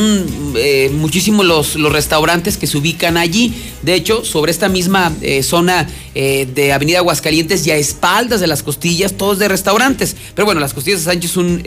eh, 0.56 0.90
muchísimos 0.92 1.46
los, 1.46 1.76
los 1.76 1.92
restaurantes 1.92 2.56
que 2.56 2.66
se 2.66 2.78
ubican 2.78 3.16
allí. 3.16 3.54
De 3.82 3.94
hecho, 3.94 4.24
sobre 4.24 4.50
esta 4.50 4.68
misma 4.68 5.12
zona 5.42 5.88
de 6.14 6.72
Avenida 6.72 6.98
Aguascalientes 6.98 7.66
y 7.66 7.70
a 7.70 7.76
espaldas 7.76 8.40
de 8.40 8.46
las 8.46 8.62
costillas, 8.62 9.14
todos 9.14 9.38
de 9.38 9.48
restaurantes. 9.48 10.16
Pero 10.34 10.46
bueno, 10.46 10.60
las 10.60 10.74
costillas 10.74 11.00
de 11.00 11.12
Sánchez 11.12 11.30
es 11.32 11.36
un, 11.36 11.62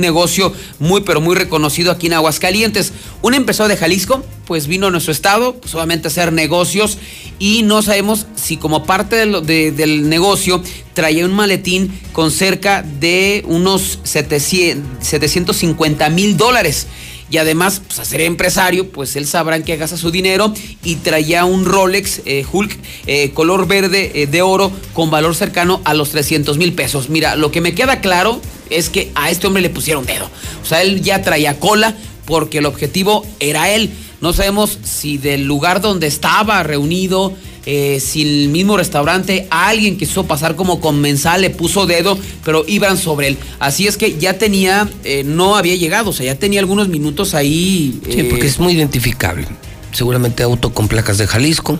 negocio 0.00 0.52
muy, 0.78 1.00
pero 1.02 1.20
muy 1.20 1.34
reconocido 1.34 1.90
aquí 1.90 2.06
en 2.06 2.14
Aguascalientes. 2.14 2.92
Un 3.22 3.34
empresario 3.34 3.68
de 3.68 3.76
Jalisco, 3.76 4.24
pues 4.46 4.66
vino 4.66 4.86
a 4.86 4.90
nuestro 4.90 5.12
estado, 5.12 5.56
pues 5.60 5.74
obviamente 5.74 6.07
hacer 6.08 6.32
negocios 6.32 6.98
y 7.38 7.62
no 7.62 7.82
sabemos 7.82 8.26
si 8.34 8.56
como 8.56 8.84
parte 8.84 9.26
del 9.26 10.08
negocio 10.08 10.62
traía 10.94 11.24
un 11.24 11.32
maletín 11.32 11.92
con 12.12 12.30
cerca 12.30 12.82
de 12.82 13.44
unos 13.46 14.00
700 14.02 14.98
750 15.00 16.10
mil 16.10 16.36
dólares. 16.36 16.86
Y 17.30 17.36
además, 17.36 17.82
pues 17.86 17.98
a 17.98 18.06
ser 18.06 18.22
empresario, 18.22 18.90
pues 18.90 19.14
él 19.16 19.26
sabrá 19.26 19.56
en 19.56 19.62
qué 19.62 19.76
gasta 19.76 19.98
su 19.98 20.10
dinero 20.10 20.52
y 20.82 20.96
traía 20.96 21.44
un 21.44 21.66
Rolex 21.66 22.22
eh, 22.24 22.44
Hulk 22.50 22.78
eh, 23.06 23.30
color 23.32 23.68
verde 23.68 24.12
eh, 24.14 24.26
de 24.26 24.40
oro 24.40 24.72
con 24.94 25.10
valor 25.10 25.34
cercano 25.34 25.82
a 25.84 25.92
los 25.92 26.10
300 26.10 26.56
mil 26.56 26.72
pesos. 26.72 27.10
Mira, 27.10 27.36
lo 27.36 27.50
que 27.50 27.60
me 27.60 27.74
queda 27.74 28.00
claro 28.00 28.40
es 28.70 28.88
que 28.88 29.10
a 29.14 29.30
este 29.30 29.46
hombre 29.46 29.62
le 29.62 29.68
pusieron 29.68 30.06
dedo. 30.06 30.30
O 30.62 30.66
sea, 30.66 30.80
él 30.80 31.02
ya 31.02 31.20
traía 31.20 31.60
cola 31.60 31.94
porque 32.24 32.58
el 32.58 32.66
objetivo 32.66 33.26
era 33.40 33.70
él. 33.70 33.90
No 34.20 34.32
sabemos 34.32 34.78
si 34.82 35.16
del 35.18 35.44
lugar 35.44 35.80
donde 35.80 36.08
estaba 36.08 36.62
reunido, 36.62 37.34
eh, 37.66 38.00
si 38.00 38.22
el 38.22 38.48
mismo 38.48 38.76
restaurante, 38.76 39.46
alguien 39.50 39.98
que 39.98 40.06
quiso 40.06 40.26
pasar 40.26 40.56
como 40.56 40.80
comensal 40.80 41.42
le 41.42 41.50
puso 41.50 41.86
dedo, 41.86 42.18
pero 42.44 42.64
iban 42.66 42.96
sobre 42.96 43.28
él. 43.28 43.38
Así 43.60 43.86
es 43.86 43.96
que 43.96 44.18
ya 44.18 44.38
tenía, 44.38 44.88
eh, 45.04 45.22
no 45.22 45.54
había 45.54 45.76
llegado, 45.76 46.10
o 46.10 46.12
sea, 46.12 46.26
ya 46.26 46.34
tenía 46.34 46.60
algunos 46.60 46.88
minutos 46.88 47.34
ahí. 47.34 48.00
Sí, 48.10 48.20
eh, 48.20 48.24
porque 48.30 48.46
es 48.46 48.58
muy 48.58 48.72
identificable. 48.72 49.46
Seguramente 49.92 50.42
auto 50.42 50.72
con 50.72 50.88
placas 50.88 51.18
de 51.18 51.26
Jalisco, 51.26 51.78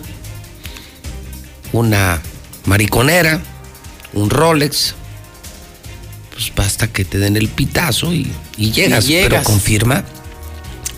una 1.73 2.21
mariconera, 2.65 3.41
un 4.13 4.29
Rolex. 4.29 4.95
Pues 6.31 6.53
basta 6.55 6.87
que 6.87 7.03
te 7.03 7.17
den 7.17 7.35
el 7.35 7.49
pitazo 7.49 8.13
y, 8.13 8.31
y 8.57 8.71
llegas, 8.71 9.05
Y 9.05 9.09
llegas. 9.09 9.29
Pero 9.29 9.43
confirma, 9.43 10.05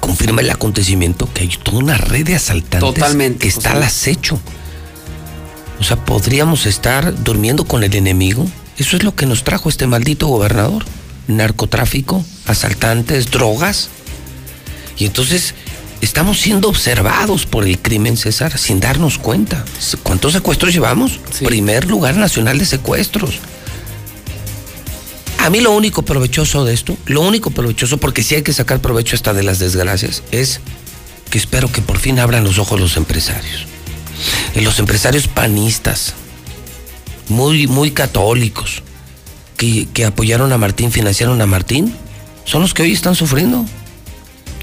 confirma 0.01 0.41
el 0.41 0.49
acontecimiento 0.49 1.31
que 1.33 1.43
hay 1.43 1.47
toda 1.47 1.77
una 1.77 1.95
red 1.95 2.25
de 2.25 2.35
asaltantes 2.35 2.81
Totalmente, 2.81 3.39
que 3.39 3.47
está 3.47 3.71
al 3.71 3.83
acecho. 3.83 4.37
O 5.79 5.83
sea, 5.83 5.95
podríamos 6.03 6.65
estar 6.65 7.23
durmiendo 7.23 7.63
con 7.63 7.83
el 7.85 7.95
enemigo. 7.95 8.45
Eso 8.77 8.97
es 8.97 9.03
lo 9.03 9.15
que 9.15 9.25
nos 9.25 9.45
trajo 9.45 9.69
este 9.69 9.87
maldito 9.87 10.27
gobernador. 10.27 10.83
Narcotráfico, 11.27 12.25
asaltantes, 12.45 13.31
drogas. 13.31 13.89
Y 14.97 15.05
entonces 15.05 15.55
estamos 16.01 16.39
siendo 16.39 16.67
observados 16.67 17.45
por 17.45 17.65
el 17.65 17.79
crimen, 17.79 18.17
César, 18.17 18.57
sin 18.57 18.79
darnos 18.79 19.17
cuenta. 19.17 19.63
¿Cuántos 20.03 20.33
secuestros 20.33 20.73
llevamos? 20.73 21.19
Primer 21.43 21.85
lugar 21.85 22.17
nacional 22.17 22.59
de 22.59 22.65
secuestros. 22.65 23.39
A 25.41 25.49
mí 25.49 25.59
lo 25.59 25.71
único 25.71 26.03
provechoso 26.03 26.65
de 26.65 26.73
esto, 26.73 26.95
lo 27.07 27.21
único 27.21 27.49
provechoso, 27.49 27.97
porque 27.97 28.21
sí 28.21 28.35
hay 28.35 28.43
que 28.43 28.53
sacar 28.53 28.79
provecho 28.79 29.15
hasta 29.15 29.33
de 29.33 29.41
las 29.41 29.57
desgracias, 29.57 30.21
es 30.31 30.61
que 31.31 31.39
espero 31.39 31.71
que 31.71 31.81
por 31.81 31.97
fin 31.97 32.19
abran 32.19 32.43
los 32.43 32.59
ojos 32.59 32.79
los 32.79 32.95
empresarios. 32.95 33.65
Y 34.53 34.61
los 34.61 34.77
empresarios 34.77 35.27
panistas, 35.27 36.13
muy, 37.27 37.65
muy 37.65 37.89
católicos, 37.89 38.83
que, 39.57 39.87
que 39.91 40.05
apoyaron 40.05 40.51
a 40.53 40.59
Martín, 40.59 40.91
financiaron 40.91 41.41
a 41.41 41.47
Martín, 41.47 41.91
son 42.45 42.61
los 42.61 42.75
que 42.75 42.83
hoy 42.83 42.91
están 42.91 43.15
sufriendo. 43.15 43.65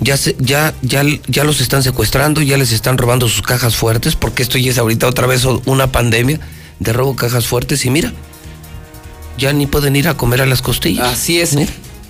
Ya, 0.01 0.17
se, 0.17 0.37
ya, 0.39 0.75
ya, 0.83 1.03
ya 1.27 1.43
los 1.43 1.61
están 1.61 1.83
secuestrando, 1.83 2.41
ya 2.41 2.57
les 2.57 2.71
están 2.71 2.99
robando 2.99 3.29
sus 3.29 3.43
cajas 3.43 3.75
fuertes, 3.75 4.15
porque 4.15 4.45
esto 4.45 4.59
ya 4.59 4.71
es 4.71 4.79
ahorita 4.79 5.09
otra 5.09 5.27
vez 5.27 5.45
una 5.45 5.91
pandemia 5.91 6.39
de 6.79 6.93
robo 6.93 7.17
cajas 7.17 7.49
fuertes. 7.49 7.85
Y 7.85 7.91
mira, 7.91 8.13
ya 9.39 9.53
ni 9.53 9.67
pueden 9.67 9.97
ir 9.97 10.09
a 10.09 10.17
comer 10.17 10.43
a 10.43 10.47
las 10.47 10.61
costillas. 10.61 11.09
Así 11.09 11.41
es. 11.41 11.57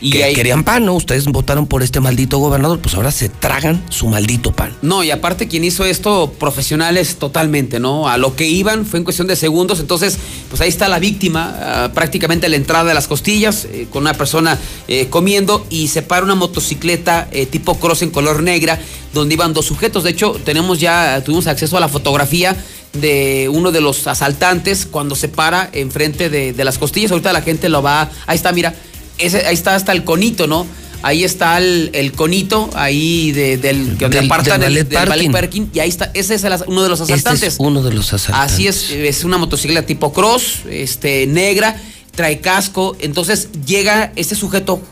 Y 0.00 0.10
que 0.10 0.32
querían 0.32 0.62
pan, 0.62 0.84
¿no? 0.84 0.94
Ustedes 0.94 1.24
votaron 1.26 1.66
por 1.66 1.82
este 1.82 2.00
maldito 2.00 2.38
gobernador, 2.38 2.78
pues 2.78 2.94
ahora 2.94 3.10
se 3.10 3.28
tragan 3.28 3.82
su 3.90 4.06
maldito 4.06 4.52
pan. 4.52 4.76
No, 4.80 5.02
y 5.02 5.10
aparte 5.10 5.48
quien 5.48 5.64
hizo 5.64 5.84
esto, 5.84 6.32
profesionales 6.38 7.16
totalmente, 7.16 7.80
¿no? 7.80 8.08
A 8.08 8.16
lo 8.16 8.36
que 8.36 8.46
iban 8.46 8.86
fue 8.86 9.00
en 9.00 9.04
cuestión 9.04 9.26
de 9.26 9.34
segundos, 9.34 9.80
entonces, 9.80 10.18
pues 10.48 10.60
ahí 10.60 10.68
está 10.68 10.88
la 10.88 11.00
víctima, 11.00 11.56
ah, 11.60 11.90
prácticamente 11.92 12.46
a 12.46 12.48
la 12.48 12.56
entrada 12.56 12.84
de 12.84 12.94
las 12.94 13.08
costillas, 13.08 13.64
eh, 13.64 13.88
con 13.90 14.02
una 14.02 14.14
persona 14.14 14.56
eh, 14.86 15.08
comiendo 15.10 15.66
y 15.68 15.88
se 15.88 16.02
para 16.02 16.24
una 16.24 16.36
motocicleta 16.36 17.28
eh, 17.32 17.46
tipo 17.46 17.74
cross 17.74 18.02
en 18.02 18.10
color 18.10 18.42
negra, 18.42 18.78
donde 19.12 19.34
iban 19.34 19.52
dos 19.52 19.66
sujetos. 19.66 20.04
De 20.04 20.10
hecho, 20.10 20.32
tenemos 20.44 20.78
ya, 20.78 21.22
tuvimos 21.24 21.48
acceso 21.48 21.76
a 21.76 21.80
la 21.80 21.88
fotografía 21.88 22.56
de 22.92 23.48
uno 23.52 23.70
de 23.70 23.80
los 23.80 24.06
asaltantes 24.06 24.86
cuando 24.86 25.14
se 25.14 25.28
para 25.28 25.68
enfrente 25.72 26.30
de, 26.30 26.52
de 26.52 26.64
las 26.64 26.78
costillas. 26.78 27.10
Ahorita 27.10 27.32
la 27.32 27.42
gente 27.42 27.68
lo 27.68 27.82
va, 27.82 28.10
ahí 28.26 28.36
está, 28.36 28.52
mira 28.52 28.74
ahí 29.20 29.54
está 29.54 29.74
hasta 29.74 29.92
el 29.92 30.04
conito, 30.04 30.46
¿no? 30.46 30.66
Ahí 31.00 31.22
está 31.22 31.58
el, 31.58 32.12
conito, 32.16 32.70
ahí 32.74 33.30
del 33.30 33.96
que 33.96 34.08
del, 34.08 34.24
apartan 34.24 34.60
del, 34.60 34.74
del, 34.74 35.30
parking. 35.30 35.66
Y 35.72 35.78
ahí 35.78 35.88
está, 35.88 36.10
ese 36.12 36.34
es 36.34 36.44
uno 36.66 36.82
de 36.82 36.88
los 36.88 37.00
asaltantes. 37.00 37.34
Este 37.34 37.46
es 37.46 37.56
uno 37.60 37.82
de 37.84 37.94
los 37.94 38.12
asaltantes. 38.12 38.52
Así 38.52 38.66
es, 38.66 38.90
es 38.90 39.22
una 39.22 39.38
motocicleta 39.38 39.86
tipo 39.86 40.12
cross, 40.12 40.62
este, 40.68 41.28
negra, 41.28 41.80
trae 42.16 42.40
casco. 42.40 42.96
Entonces 42.98 43.48
llega 43.64 44.12
este 44.16 44.34
sujeto 44.34 44.82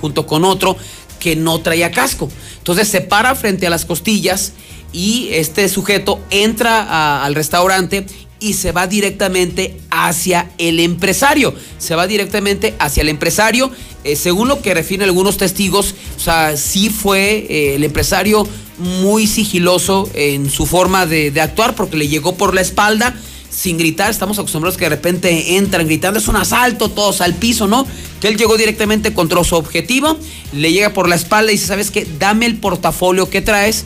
junto 0.00 0.26
con 0.26 0.44
otro 0.44 0.76
que 1.20 1.36
no 1.36 1.60
traía 1.60 1.92
casco. 1.92 2.28
Entonces 2.58 2.88
se 2.88 3.00
para 3.00 3.36
frente 3.36 3.68
a 3.68 3.70
las 3.70 3.84
costillas 3.84 4.54
y 4.94 5.28
este 5.32 5.68
sujeto 5.68 6.20
entra 6.30 7.24
al 7.24 7.34
restaurante 7.34 8.06
y 8.38 8.54
se 8.54 8.72
va 8.72 8.86
directamente 8.86 9.76
hacia 9.90 10.50
el 10.56 10.78
empresario. 10.78 11.54
Se 11.78 11.96
va 11.96 12.06
directamente 12.06 12.74
hacia 12.78 13.02
el 13.02 13.08
empresario. 13.08 13.70
Eh, 14.04 14.16
según 14.16 14.48
lo 14.48 14.62
que 14.62 14.72
refieren 14.72 15.08
algunos 15.08 15.36
testigos, 15.36 15.94
o 16.16 16.20
sea, 16.20 16.56
sí 16.56 16.90
fue 16.90 17.46
eh, 17.48 17.74
el 17.74 17.84
empresario 17.84 18.46
muy 18.78 19.26
sigiloso 19.26 20.08
en 20.14 20.50
su 20.50 20.66
forma 20.66 21.06
de, 21.06 21.32
actuar 21.40 21.74
porque 21.74 21.96
le 21.96 22.08
llegó 22.08 22.36
por 22.36 22.54
la 22.54 22.60
espalda 22.60 23.14
sin 23.50 23.78
gritar. 23.78 24.10
Estamos 24.10 24.38
acostumbrados 24.38 24.76
que 24.76 24.84
de 24.84 24.90
repente 24.90 25.56
entran 25.56 25.86
gritando, 25.86 26.20
es 26.20 26.28
un 26.28 26.36
asalto, 26.36 26.90
todos 26.90 27.20
al 27.20 27.34
piso, 27.34 27.66
¿no? 27.66 27.86
Que 28.20 28.28
él 28.28 28.36
llegó 28.36 28.56
directamente 28.56 29.14
contra 29.14 29.42
su 29.42 29.54
objetivo, 29.56 30.18
le 30.52 30.72
llega 30.72 30.92
por 30.92 31.08
la 31.08 31.14
espalda 31.14 31.50
y 31.50 31.54
dice, 31.54 31.68
¿sabes 31.68 31.90
qué? 31.90 32.06
Dame 32.18 32.46
el 32.46 32.56
portafolio 32.56 33.30
que 33.30 33.40
traes 33.40 33.84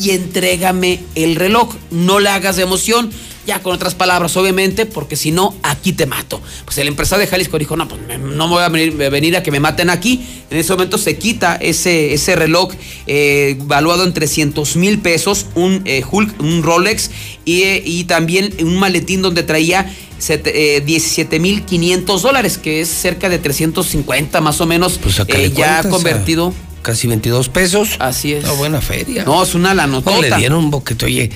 y 0.00 0.10
entrégame 0.10 1.00
el 1.14 1.36
reloj. 1.36 1.74
No 1.90 2.18
le 2.20 2.30
hagas 2.30 2.56
de 2.56 2.62
emoción 2.62 3.10
ya 3.46 3.60
con 3.62 3.74
otras 3.74 3.94
palabras, 3.94 4.36
obviamente, 4.36 4.86
porque 4.86 5.16
si 5.16 5.32
no, 5.32 5.54
aquí 5.62 5.92
te 5.92 6.06
mato. 6.06 6.40
Pues 6.64 6.78
el 6.78 6.88
empresario 6.88 7.24
de 7.24 7.30
Jalisco 7.30 7.58
dijo, 7.58 7.76
no, 7.76 7.88
pues 7.88 8.00
no 8.18 8.48
me 8.48 8.54
voy 8.54 8.62
a 8.62 8.68
venir, 8.68 9.36
a 9.36 9.42
que 9.42 9.50
me 9.50 9.60
maten 9.60 9.90
aquí. 9.90 10.24
En 10.50 10.58
ese 10.58 10.72
momento 10.72 10.98
se 10.98 11.16
quita 11.16 11.56
ese, 11.56 12.12
ese 12.12 12.36
reloj 12.36 12.72
eh, 13.06 13.56
valuado 13.62 14.04
en 14.04 14.12
300 14.12 14.76
mil 14.76 15.00
pesos, 15.00 15.46
un 15.54 15.82
eh, 15.84 16.02
Hulk, 16.08 16.40
un 16.40 16.62
Rolex 16.62 17.10
y, 17.44 18.04
también 18.04 18.54
un 18.60 18.78
maletín 18.78 19.22
donde 19.22 19.42
traía 19.42 19.90
17 20.20 21.36
eh, 21.36 21.38
mil 21.40 21.62
500 21.64 22.22
dólares, 22.22 22.58
que 22.58 22.82
es 22.82 22.88
cerca 22.88 23.28
de 23.28 23.38
350 23.38 24.40
más 24.40 24.60
o 24.60 24.66
menos, 24.66 24.98
pues 24.98 25.16
ya 25.16 25.82
convertido. 25.88 26.54
Casi 26.82 27.08
22 27.08 27.48
pesos. 27.48 27.96
Así 27.98 28.32
es. 28.32 28.44
Una 28.44 28.52
buena 28.54 28.80
feria. 28.80 29.24
No, 29.24 29.42
es 29.42 29.54
una 29.54 29.74
la 29.74 29.86
nota. 29.86 30.16
le 30.18 30.34
dieron 30.36 30.58
un 30.58 30.70
boquete, 30.70 31.06
oye 31.06 31.30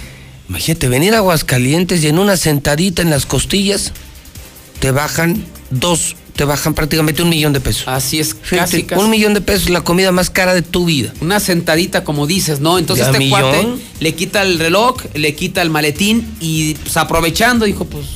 Imagínate, 0.49 0.89
venir 0.89 1.15
a 1.15 1.19
Aguascalientes 1.19 2.05
y 2.05 2.09
en 2.09 2.19
una 2.19 2.37
sentadita 2.37 3.03
en 3.03 3.11
las 3.11 3.25
costillas 3.25 3.93
te 4.79 4.91
bajan 4.91 5.43
dos, 5.71 6.17
te 6.37 6.45
bajan 6.45 6.75
prácticamente 6.75 7.23
un 7.23 7.31
millón 7.31 7.55
de 7.55 7.61
pesos. 7.61 7.89
Así 7.89 8.21
es, 8.21 8.35
casi, 8.35 8.87
Un 8.97 9.09
millón 9.09 9.33
de 9.33 9.41
pesos, 9.41 9.71
la 9.71 9.83
comida 9.83 10.13
más 10.13 10.29
cara 10.29 10.55
de 10.55 10.61
tu 10.61 10.85
vida. 10.85 11.15
Una 11.23 11.41
sentadita, 11.41 12.05
como 12.05 12.27
dices, 12.27 12.61
¿no? 12.61 12.79
Entonces 12.79 13.07
este 13.07 13.31
cuate 13.31 13.67
le 14.01 14.15
quita 14.15 14.43
el 14.43 14.59
reloj, 14.59 14.97
le 15.15 15.35
quita 15.35 15.63
el 15.63 15.71
maletín 15.71 16.37
y 16.41 16.75
pues, 16.75 16.97
aprovechando, 16.99 17.65
dijo, 17.65 17.87
pues 17.87 18.07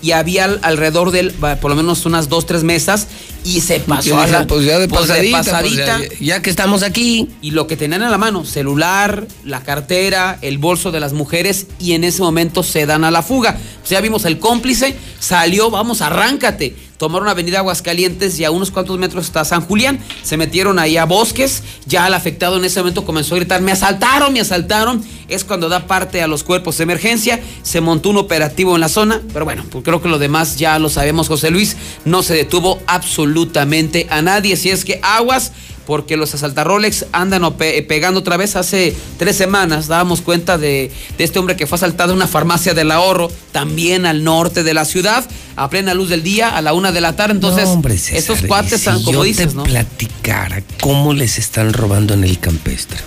y 0.00 0.12
había 0.12 0.44
alrededor 0.62 1.10
de 1.10 1.20
él 1.20 1.34
por 1.60 1.70
lo 1.70 1.76
menos 1.76 2.06
unas 2.06 2.28
dos, 2.28 2.46
tres 2.46 2.62
mesas 2.62 3.08
y 3.44 3.60
se 3.60 3.80
pasó 3.80 4.18
a 4.18 4.26
la, 4.26 4.46
pues 4.46 4.64
ya 4.64 4.78
de 4.78 4.88
pues 4.88 5.02
pasadita, 5.06 5.98
pues 5.98 6.18
ya, 6.20 6.42
que 6.42 6.50
estamos 6.50 6.82
aquí. 6.82 7.28
Y 7.40 7.52
lo 7.52 7.66
que 7.66 7.76
tenían 7.76 8.02
en 8.02 8.10
la 8.10 8.18
mano, 8.18 8.44
celular, 8.44 9.26
la 9.44 9.62
cartera, 9.62 10.38
el 10.42 10.58
bolso 10.58 10.90
de 10.90 11.00
las 11.00 11.12
mujeres 11.12 11.66
y 11.78 11.92
en 11.92 12.04
ese 12.04 12.22
momento 12.22 12.62
se 12.62 12.86
dan 12.86 13.04
a 13.04 13.10
la 13.10 13.22
fuga. 13.22 13.58
Pues 13.80 13.90
ya 13.90 14.00
vimos 14.00 14.24
el 14.24 14.38
cómplice, 14.38 14.96
salió, 15.18 15.70
vamos, 15.70 16.00
arráncate 16.02 16.87
tomaron 16.98 17.28
Avenida 17.28 17.60
Aguascalientes 17.60 18.38
y 18.38 18.44
a 18.44 18.50
unos 18.50 18.70
cuantos 18.70 18.98
metros 18.98 19.26
está 19.26 19.44
San 19.44 19.62
Julián. 19.62 20.00
Se 20.22 20.36
metieron 20.36 20.78
ahí 20.78 20.98
a 20.98 21.06
bosques. 21.06 21.62
Ya 21.86 22.06
el 22.06 22.12
afectado 22.14 22.58
en 22.58 22.64
ese 22.64 22.80
momento 22.80 23.06
comenzó 23.06 23.34
a 23.34 23.38
gritar: 23.38 23.62
Me 23.62 23.72
asaltaron, 23.72 24.32
me 24.32 24.40
asaltaron. 24.40 25.02
Es 25.28 25.44
cuando 25.44 25.68
da 25.68 25.86
parte 25.86 26.22
a 26.22 26.26
los 26.26 26.42
cuerpos 26.44 26.76
de 26.76 26.82
emergencia. 26.82 27.40
Se 27.62 27.80
montó 27.80 28.10
un 28.10 28.18
operativo 28.18 28.74
en 28.74 28.80
la 28.80 28.88
zona. 28.88 29.22
Pero 29.32 29.44
bueno, 29.44 29.64
pues 29.70 29.84
creo 29.84 30.02
que 30.02 30.08
lo 30.08 30.18
demás 30.18 30.58
ya 30.58 30.78
lo 30.78 30.90
sabemos, 30.90 31.28
José 31.28 31.50
Luis. 31.50 31.76
No 32.04 32.22
se 32.22 32.34
detuvo 32.34 32.82
absolutamente 32.86 34.06
a 34.10 34.20
nadie. 34.20 34.56
Si 34.56 34.70
es 34.70 34.84
que 34.84 35.00
aguas 35.02 35.52
porque 35.88 36.18
los 36.18 36.34
asaltarolex 36.34 37.06
andan 37.12 37.50
pegando 37.56 38.20
otra 38.20 38.36
vez. 38.36 38.56
Hace 38.56 38.94
tres 39.16 39.36
semanas 39.36 39.86
dábamos 39.86 40.20
cuenta 40.20 40.58
de, 40.58 40.92
este 41.16 41.38
hombre 41.38 41.56
que 41.56 41.66
fue 41.66 41.76
asaltado 41.76 42.10
en 42.10 42.18
una 42.18 42.26
farmacia 42.26 42.74
del 42.74 42.90
ahorro, 42.90 43.32
también 43.52 44.04
al 44.04 44.22
norte 44.22 44.64
de 44.64 44.74
la 44.74 44.84
ciudad, 44.84 45.26
a 45.56 45.70
plena 45.70 45.94
luz 45.94 46.10
del 46.10 46.22
día, 46.22 46.54
a 46.54 46.60
la 46.60 46.74
una 46.74 46.92
de 46.92 47.00
la 47.00 47.16
tarde. 47.16 47.32
Entonces, 47.32 47.70
estos 48.12 48.42
cuates, 48.42 48.82
si 48.82 48.90
como 48.90 49.12
yo 49.12 49.22
dices, 49.22 49.48
te 49.48 49.54
¿no? 49.54 49.62
platicara 49.62 50.62
cómo 50.78 51.14
les 51.14 51.38
están 51.38 51.72
robando 51.72 52.12
en 52.12 52.22
el 52.22 52.38
campestre, 52.38 52.98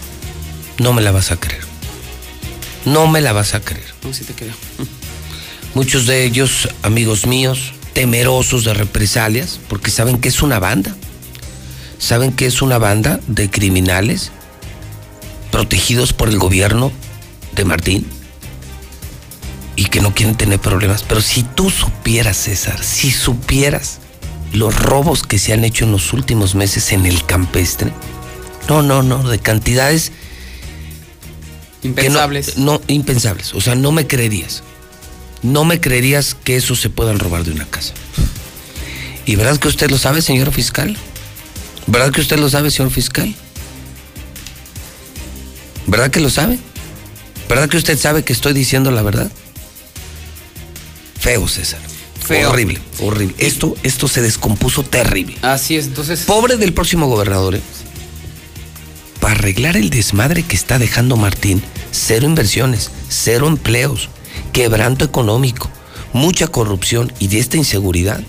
no 0.80 0.92
me 0.92 1.04
la 1.04 1.12
vas 1.12 1.30
a 1.32 1.40
creer. 1.40 1.62
No 2.86 3.06
me 3.06 3.22
la 3.22 3.32
vas 3.32 3.54
a 3.54 3.60
creer. 3.60 3.94
No, 4.04 4.12
sí 4.12 4.24
te 4.24 4.34
creo. 4.34 4.56
Muchos 5.76 6.08
de 6.08 6.26
ellos, 6.26 6.68
amigos 6.82 7.28
míos, 7.28 7.74
temerosos 7.94 8.64
de 8.64 8.74
represalias, 8.74 9.60
porque 9.70 9.92
saben 9.92 10.18
que 10.18 10.30
es 10.30 10.42
una 10.42 10.58
banda 10.58 10.96
¿Saben 12.02 12.32
que 12.32 12.48
es 12.48 12.64
una 12.64 12.80
banda 12.80 13.20
de 13.28 13.52
criminales 13.52 14.32
protegidos 15.52 16.14
por 16.14 16.30
el 16.30 16.40
gobierno 16.40 16.92
de 17.56 17.64
Martín? 17.64 18.08
Y 19.76 19.86
que 19.86 20.02
no 20.02 20.16
quieren 20.16 20.36
tener 20.36 20.60
problemas. 20.60 21.04
Pero 21.04 21.22
si 21.22 21.44
tú 21.44 21.70
supieras, 21.70 22.38
César, 22.38 22.84
si 22.84 23.12
supieras 23.12 24.00
los 24.52 24.76
robos 24.76 25.22
que 25.22 25.38
se 25.38 25.54
han 25.54 25.64
hecho 25.64 25.86
en 25.86 25.92
los 25.92 26.12
últimos 26.12 26.56
meses 26.56 26.92
en 26.92 27.06
el 27.06 27.24
campestre, 27.24 27.94
no, 28.68 28.82
no, 28.82 29.04
no, 29.04 29.22
de 29.30 29.38
cantidades 29.38 30.12
impensables. 31.84 32.58
No, 32.58 32.74
no, 32.74 32.82
impensables. 32.88 33.54
O 33.54 33.62
sea, 33.62 33.76
no 33.76 33.92
me 33.92 34.08
creerías. 34.08 34.64
No 35.44 35.66
me 35.66 35.80
creerías 35.80 36.34
que 36.34 36.56
eso 36.56 36.76
se 36.76 36.90
puedan 36.90 37.20
robar 37.20 37.44
de 37.44 37.52
una 37.52 37.68
casa. 37.68 37.94
¿Y 39.28 39.36
verdad 39.36 39.60
que 39.60 39.68
usted 39.68 39.92
lo 39.92 40.00
sabe, 40.00 40.24
señor 40.24 40.52
fiscal? 40.52 40.98
¿Verdad 41.92 42.12
que 42.14 42.22
usted 42.22 42.40
lo 42.40 42.50
sabe, 42.50 42.72
señor 42.72 42.90
fiscal? 42.90 43.36
¿Verdad 45.88 46.10
que 46.10 46.22
lo 46.22 46.30
sabe? 46.30 46.58
¿Verdad 47.50 47.68
que 47.68 47.76
usted 47.76 48.00
sabe 48.00 48.24
que 48.24 48.32
estoy 48.32 48.54
diciendo 48.54 48.92
la 48.92 49.02
verdad? 49.02 49.30
Feo, 51.20 51.50
César. 51.50 51.82
Feo. 52.26 52.50
Horrible, 52.50 52.80
horrible. 53.02 53.36
Esto, 53.40 53.76
esto 53.84 54.08
se 54.08 54.22
descompuso 54.22 54.84
terrible. 54.84 55.36
Así 55.42 55.76
es, 55.76 55.88
entonces. 55.88 56.22
Pobre 56.22 56.56
del 56.56 56.72
próximo 56.72 57.08
gobernador. 57.08 57.56
¿eh? 57.56 57.62
Para 59.20 59.34
arreglar 59.34 59.76
el 59.76 59.90
desmadre 59.90 60.44
que 60.44 60.56
está 60.56 60.80
dejando 60.80 61.18
Martín, 61.18 61.62
cero 61.92 62.26
inversiones, 62.26 62.90
cero 63.10 63.48
empleos, 63.50 64.08
quebranto 64.54 65.04
económico, 65.04 65.70
mucha 66.14 66.48
corrupción 66.48 67.12
y 67.20 67.28
de 67.28 67.40
esta 67.40 67.58
inseguridad. 67.58 68.22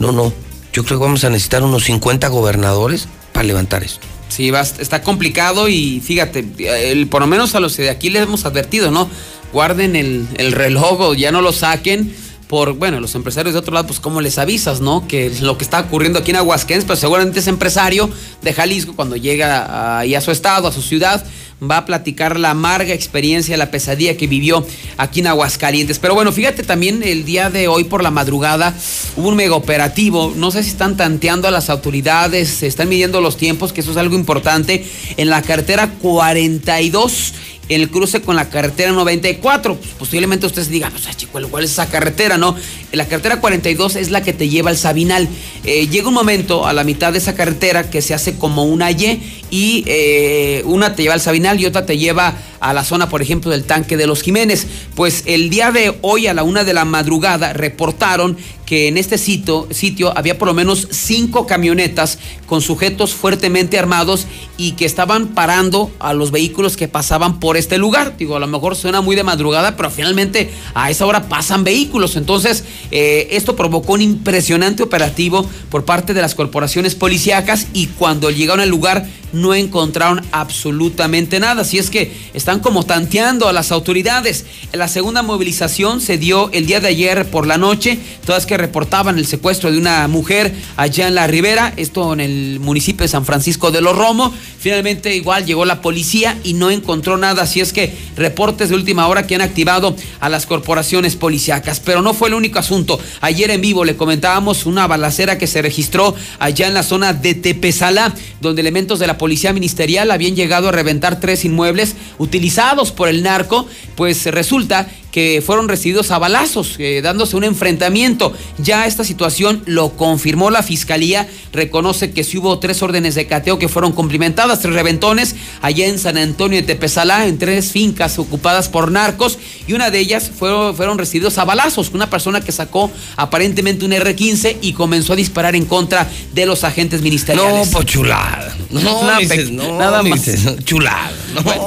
No, 0.00 0.10
no, 0.10 0.32
yo 0.78 0.84
creo 0.84 1.00
que 1.00 1.06
vamos 1.06 1.24
a 1.24 1.30
necesitar 1.30 1.64
unos 1.64 1.82
50 1.86 2.28
gobernadores 2.28 3.08
para 3.32 3.42
levantar 3.42 3.82
esto. 3.82 4.06
Sí, 4.28 4.52
va, 4.52 4.60
está 4.60 5.02
complicado 5.02 5.68
y 5.68 5.98
fíjate, 5.98 6.46
el, 6.92 7.08
por 7.08 7.20
lo 7.20 7.26
menos 7.26 7.56
a 7.56 7.60
los 7.60 7.76
de 7.76 7.90
aquí 7.90 8.10
les 8.10 8.22
hemos 8.22 8.44
advertido, 8.44 8.92
¿no? 8.92 9.10
Guarden 9.52 9.96
el, 9.96 10.28
el 10.36 10.52
reloj 10.52 11.00
o 11.00 11.14
ya 11.14 11.32
no 11.32 11.40
lo 11.40 11.50
saquen 11.50 12.14
por, 12.48 12.72
bueno, 12.72 12.98
los 12.98 13.14
empresarios 13.14 13.52
de 13.52 13.60
otro 13.60 13.74
lado, 13.74 13.86
pues 13.86 14.00
cómo 14.00 14.20
les 14.20 14.38
avisas, 14.38 14.80
¿no? 14.80 15.06
Que 15.06 15.30
lo 15.42 15.58
que 15.58 15.64
está 15.64 15.80
ocurriendo 15.80 16.18
aquí 16.18 16.30
en 16.30 16.38
Aguascalientes, 16.38 16.86
pero 16.86 16.96
seguramente 16.96 17.40
ese 17.40 17.50
empresario 17.50 18.10
de 18.42 18.52
Jalisco, 18.54 18.96
cuando 18.96 19.16
llega 19.16 19.98
ahí 19.98 20.14
a 20.14 20.20
su 20.20 20.30
estado, 20.30 20.66
a 20.66 20.72
su 20.72 20.82
ciudad, 20.82 21.24
va 21.62 21.78
a 21.78 21.86
platicar 21.86 22.38
la 22.38 22.50
amarga 22.50 22.94
experiencia, 22.94 23.56
la 23.56 23.70
pesadilla 23.70 24.16
que 24.16 24.26
vivió 24.26 24.64
aquí 24.96 25.20
en 25.20 25.26
Aguascalientes. 25.26 25.98
Pero 25.98 26.14
bueno, 26.14 26.32
fíjate 26.32 26.62
también 26.62 27.02
el 27.02 27.24
día 27.24 27.50
de 27.50 27.68
hoy 27.68 27.84
por 27.84 28.02
la 28.02 28.10
madrugada 28.10 28.74
hubo 29.16 29.28
un 29.28 29.36
mega 29.36 29.54
operativo. 29.54 30.32
No 30.36 30.50
sé 30.50 30.62
si 30.62 30.70
están 30.70 30.96
tanteando 30.96 31.48
a 31.48 31.50
las 31.50 31.68
autoridades, 31.68 32.48
se 32.48 32.66
están 32.66 32.88
midiendo 32.88 33.20
los 33.20 33.36
tiempos, 33.36 33.72
que 33.72 33.80
eso 33.80 33.90
es 33.90 33.96
algo 33.96 34.14
importante, 34.14 34.86
en 35.16 35.28
la 35.28 35.42
carretera 35.42 35.90
42 36.00 37.34
en 37.57 37.57
el 37.68 37.90
cruce 37.90 38.20
con 38.20 38.36
la 38.36 38.48
carretera 38.48 38.92
94. 38.92 39.76
Pues, 39.76 39.90
posiblemente 39.98 40.46
ustedes 40.46 40.68
digan, 40.68 40.94
o 40.94 40.98
sea, 40.98 41.14
chico, 41.14 41.38
¿cuál 41.50 41.64
es 41.64 41.72
esa 41.72 41.86
carretera? 41.86 42.38
No, 42.38 42.56
la 42.92 43.06
carretera 43.06 43.40
42 43.40 43.96
es 43.96 44.10
la 44.10 44.22
que 44.22 44.32
te 44.32 44.48
lleva 44.48 44.70
al 44.70 44.76
Sabinal. 44.76 45.28
Eh, 45.64 45.88
llega 45.88 46.08
un 46.08 46.14
momento 46.14 46.66
a 46.66 46.72
la 46.72 46.84
mitad 46.84 47.12
de 47.12 47.18
esa 47.18 47.34
carretera 47.34 47.90
que 47.90 48.02
se 48.02 48.14
hace 48.14 48.36
como 48.36 48.64
una 48.64 48.90
Y 48.90 49.20
y 49.50 49.84
eh, 49.86 50.62
una 50.66 50.94
te 50.94 51.02
lleva 51.02 51.14
al 51.14 51.20
Sabinal 51.20 51.60
y 51.60 51.66
otra 51.66 51.86
te 51.86 51.98
lleva 51.98 52.34
a 52.60 52.72
la 52.72 52.84
zona, 52.84 53.08
por 53.08 53.22
ejemplo, 53.22 53.50
del 53.50 53.64
tanque 53.64 53.96
de 53.96 54.06
los 54.06 54.22
Jiménez. 54.22 54.66
Pues 54.94 55.22
el 55.26 55.50
día 55.50 55.70
de 55.70 55.96
hoy 56.02 56.26
a 56.26 56.34
la 56.34 56.42
una 56.42 56.64
de 56.64 56.74
la 56.74 56.84
madrugada 56.84 57.52
reportaron 57.52 58.36
que 58.68 58.86
en 58.86 58.98
este 58.98 59.16
sitio, 59.16 59.66
había 60.14 60.36
por 60.36 60.46
lo 60.46 60.52
menos 60.52 60.88
cinco 60.90 61.46
camionetas 61.46 62.18
con 62.46 62.60
sujetos 62.60 63.14
fuertemente 63.14 63.78
armados 63.78 64.26
y 64.58 64.72
que 64.72 64.84
estaban 64.84 65.28
parando 65.28 65.90
a 65.98 66.12
los 66.12 66.32
vehículos 66.32 66.76
que 66.76 66.86
pasaban 66.86 67.40
por 67.40 67.56
este 67.56 67.78
lugar. 67.78 68.18
Digo, 68.18 68.36
a 68.36 68.40
lo 68.40 68.46
mejor 68.46 68.76
suena 68.76 69.00
muy 69.00 69.16
de 69.16 69.24
madrugada, 69.24 69.74
pero 69.74 69.90
finalmente 69.90 70.50
a 70.74 70.90
esa 70.90 71.06
hora 71.06 71.30
pasan 71.30 71.64
vehículos. 71.64 72.16
Entonces, 72.16 72.64
eh, 72.90 73.28
esto 73.30 73.56
provocó 73.56 73.94
un 73.94 74.02
impresionante 74.02 74.82
operativo 74.82 75.48
por 75.70 75.86
parte 75.86 76.12
de 76.12 76.20
las 76.20 76.34
corporaciones 76.34 76.94
policíacas 76.94 77.68
y 77.72 77.86
cuando 77.86 78.30
llegaron 78.30 78.60
al 78.60 78.68
lugar 78.68 79.06
no 79.40 79.54
encontraron 79.54 80.22
absolutamente 80.32 81.40
nada. 81.40 81.62
Así 81.62 81.78
es 81.78 81.90
que 81.90 82.12
están 82.34 82.60
como 82.60 82.84
tanteando 82.84 83.48
a 83.48 83.52
las 83.52 83.72
autoridades. 83.72 84.44
La 84.72 84.88
segunda 84.88 85.22
movilización 85.22 86.00
se 86.00 86.18
dio 86.18 86.50
el 86.52 86.66
día 86.66 86.80
de 86.80 86.88
ayer 86.88 87.30
por 87.30 87.46
la 87.46 87.58
noche, 87.58 87.98
todas 88.26 88.46
que 88.46 88.56
reportaban 88.56 89.18
el 89.18 89.26
secuestro 89.26 89.70
de 89.70 89.78
una 89.78 90.06
mujer 90.08 90.54
allá 90.76 91.08
en 91.08 91.14
la 91.14 91.26
ribera, 91.26 91.72
esto 91.76 92.12
en 92.12 92.20
el 92.20 92.60
municipio 92.60 93.04
de 93.04 93.08
San 93.08 93.24
Francisco 93.24 93.70
de 93.70 93.80
los 93.80 93.96
Romo. 93.96 94.32
Finalmente 94.58 95.14
igual 95.14 95.46
llegó 95.46 95.64
la 95.64 95.80
policía 95.80 96.38
y 96.44 96.54
no 96.54 96.70
encontró 96.70 97.16
nada, 97.16 97.42
así 97.42 97.60
es 97.60 97.72
que 97.72 97.94
reportes 98.16 98.68
de 98.68 98.74
última 98.74 99.06
hora 99.06 99.26
que 99.26 99.34
han 99.34 99.40
activado 99.40 99.94
a 100.20 100.28
las 100.28 100.46
corporaciones 100.46 101.16
policíacas. 101.16 101.80
Pero 101.80 102.02
no 102.02 102.14
fue 102.14 102.28
el 102.28 102.34
único 102.34 102.58
asunto. 102.58 102.98
Ayer 103.20 103.50
en 103.50 103.60
vivo 103.60 103.84
le 103.84 103.96
comentábamos 103.96 104.66
una 104.66 104.86
balacera 104.86 105.38
que 105.38 105.46
se 105.46 105.62
registró 105.62 106.14
allá 106.38 106.66
en 106.66 106.74
la 106.74 106.82
zona 106.82 107.12
de 107.12 107.34
Tepezalá, 107.34 108.14
donde 108.40 108.60
elementos 108.60 108.98
de 108.98 109.06
la 109.06 109.18
policía 109.18 109.27
ministerial 109.52 110.10
habían 110.10 110.36
llegado 110.36 110.68
a 110.68 110.72
reventar 110.72 111.20
tres 111.20 111.44
inmuebles 111.44 111.96
utilizados 112.18 112.92
por 112.92 113.08
el 113.08 113.22
narco, 113.22 113.66
pues 113.96 114.26
resulta 114.26 114.88
que 115.18 115.42
fueron 115.44 115.68
recibidos 115.68 116.12
a 116.12 116.18
balazos, 116.20 116.76
eh, 116.78 117.00
dándose 117.02 117.34
un 117.34 117.42
enfrentamiento. 117.42 118.32
Ya 118.58 118.86
esta 118.86 119.02
situación 119.02 119.64
lo 119.66 119.96
confirmó 119.96 120.48
la 120.48 120.62
fiscalía, 120.62 121.28
reconoce 121.52 122.12
que 122.12 122.22
sí 122.22 122.38
hubo 122.38 122.60
tres 122.60 122.84
órdenes 122.84 123.16
de 123.16 123.26
cateo 123.26 123.58
que 123.58 123.66
fueron 123.66 123.90
cumplimentadas, 123.90 124.60
tres 124.60 124.74
reventones 124.74 125.34
allá 125.60 125.88
en 125.88 125.98
San 125.98 126.18
Antonio 126.18 126.60
de 126.60 126.62
Tepezalá, 126.62 127.26
en 127.26 127.36
tres 127.36 127.72
fincas 127.72 128.16
ocupadas 128.20 128.68
por 128.68 128.92
narcos, 128.92 129.40
y 129.66 129.72
una 129.72 129.90
de 129.90 129.98
ellas 129.98 130.30
fueron, 130.38 130.76
fueron 130.76 130.98
recibidos 130.98 131.36
a 131.38 131.44
balazos, 131.44 131.90
una 131.92 132.08
persona 132.08 132.40
que 132.40 132.52
sacó 132.52 132.88
aparentemente 133.16 133.84
un 133.84 133.94
R-15 133.94 134.58
y 134.62 134.72
comenzó 134.72 135.14
a 135.14 135.16
disparar 135.16 135.56
en 135.56 135.64
contra 135.64 136.08
de 136.32 136.46
los 136.46 136.62
agentes 136.62 137.02
ministeriales. 137.02 137.66
No, 137.66 137.72
pues 137.72 137.86
chulada. 137.86 138.56
No, 138.70 138.80
no, 138.80 139.78
nada 139.80 140.04
más. 140.04 140.20
chulada. 140.64 141.10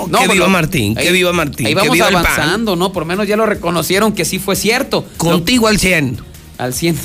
No, 0.07 0.19
que 0.19 0.27
viva 0.29 0.47
Martín, 0.47 0.95
que 0.95 1.11
viva 1.11 1.33
Martín. 1.33 1.67
Ahí 1.67 1.73
vamos 1.73 1.99
avanzando, 1.99 2.77
¿no? 2.77 2.93
Por 2.93 3.03
menos 3.03 3.27
ya 3.27 3.35
lo 3.35 3.40
reconocieron 3.45 4.13
que 4.13 4.25
sí 4.25 4.39
fue 4.39 4.55
cierto. 4.55 5.05
Contigo 5.17 5.67
al 5.67 5.79
100. 5.79 6.17
Al 6.57 6.73
100. 6.73 6.97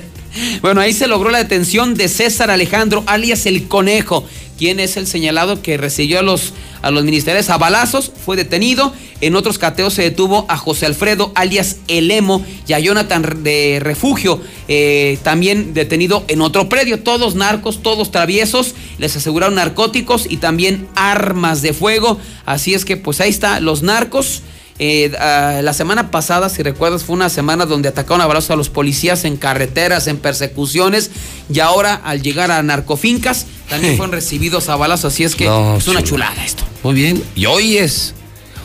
bueno, 0.62 0.80
ahí 0.80 0.92
se 0.92 1.06
logró 1.06 1.30
la 1.30 1.38
detención 1.38 1.94
de 1.94 2.08
César 2.08 2.50
Alejandro, 2.50 3.02
alias 3.06 3.46
el 3.46 3.68
Conejo, 3.68 4.24
quien 4.58 4.80
es 4.80 4.96
el 4.96 5.06
señalado 5.06 5.60
que 5.60 5.76
recibió 5.76 6.20
a 6.20 6.22
los, 6.22 6.52
a 6.82 6.90
los 6.90 7.04
ministerios 7.04 7.50
a 7.50 7.58
balazos, 7.58 8.12
fue 8.24 8.36
detenido. 8.36 8.92
En 9.20 9.36
otros 9.36 9.58
cateos 9.58 9.94
se 9.94 10.02
detuvo 10.02 10.46
a 10.48 10.56
José 10.56 10.86
Alfredo, 10.86 11.32
alias 11.34 11.78
El 11.88 12.10
Emo, 12.10 12.44
y 12.66 12.72
a 12.72 12.78
Jonathan 12.78 13.42
de 13.42 13.78
Refugio, 13.80 14.40
eh, 14.68 15.18
también 15.22 15.74
detenido 15.74 16.24
en 16.28 16.42
otro 16.42 16.68
predio. 16.68 17.02
Todos 17.02 17.34
narcos, 17.34 17.82
todos 17.82 18.10
traviesos, 18.10 18.74
les 18.98 19.16
aseguraron 19.16 19.56
narcóticos 19.56 20.26
y 20.28 20.36
también 20.36 20.88
armas 20.94 21.62
de 21.62 21.72
fuego. 21.72 22.18
Así 22.46 22.74
es 22.74 22.84
que, 22.84 22.96
pues 22.96 23.20
ahí 23.20 23.30
está, 23.30 23.60
los 23.60 23.82
narcos 23.82 24.42
eh, 24.78 25.12
ah, 25.18 25.60
la 25.62 25.72
semana 25.72 26.10
pasada, 26.10 26.48
si 26.48 26.62
recuerdas, 26.62 27.04
fue 27.04 27.14
una 27.14 27.28
semana 27.28 27.66
donde 27.66 27.88
atacaron 27.88 28.20
a 28.20 28.26
balazos 28.26 28.50
a 28.50 28.56
los 28.56 28.68
policías 28.68 29.24
en 29.24 29.36
carreteras, 29.36 30.06
en 30.06 30.18
persecuciones, 30.18 31.10
y 31.52 31.60
ahora 31.60 31.94
al 31.94 32.22
llegar 32.22 32.50
a 32.50 32.62
narcofincas 32.62 33.46
también 33.68 33.96
fueron 33.96 34.12
recibidos 34.12 34.68
a 34.68 34.76
balazos, 34.76 35.12
así 35.12 35.24
es 35.24 35.34
que 35.34 35.44
es 35.44 35.88
una 35.88 36.02
chulada 36.02 36.44
esto. 36.44 36.64
Muy 36.82 36.94
bien, 36.94 37.22
y 37.34 37.46
hoy 37.46 37.78
es, 37.78 38.14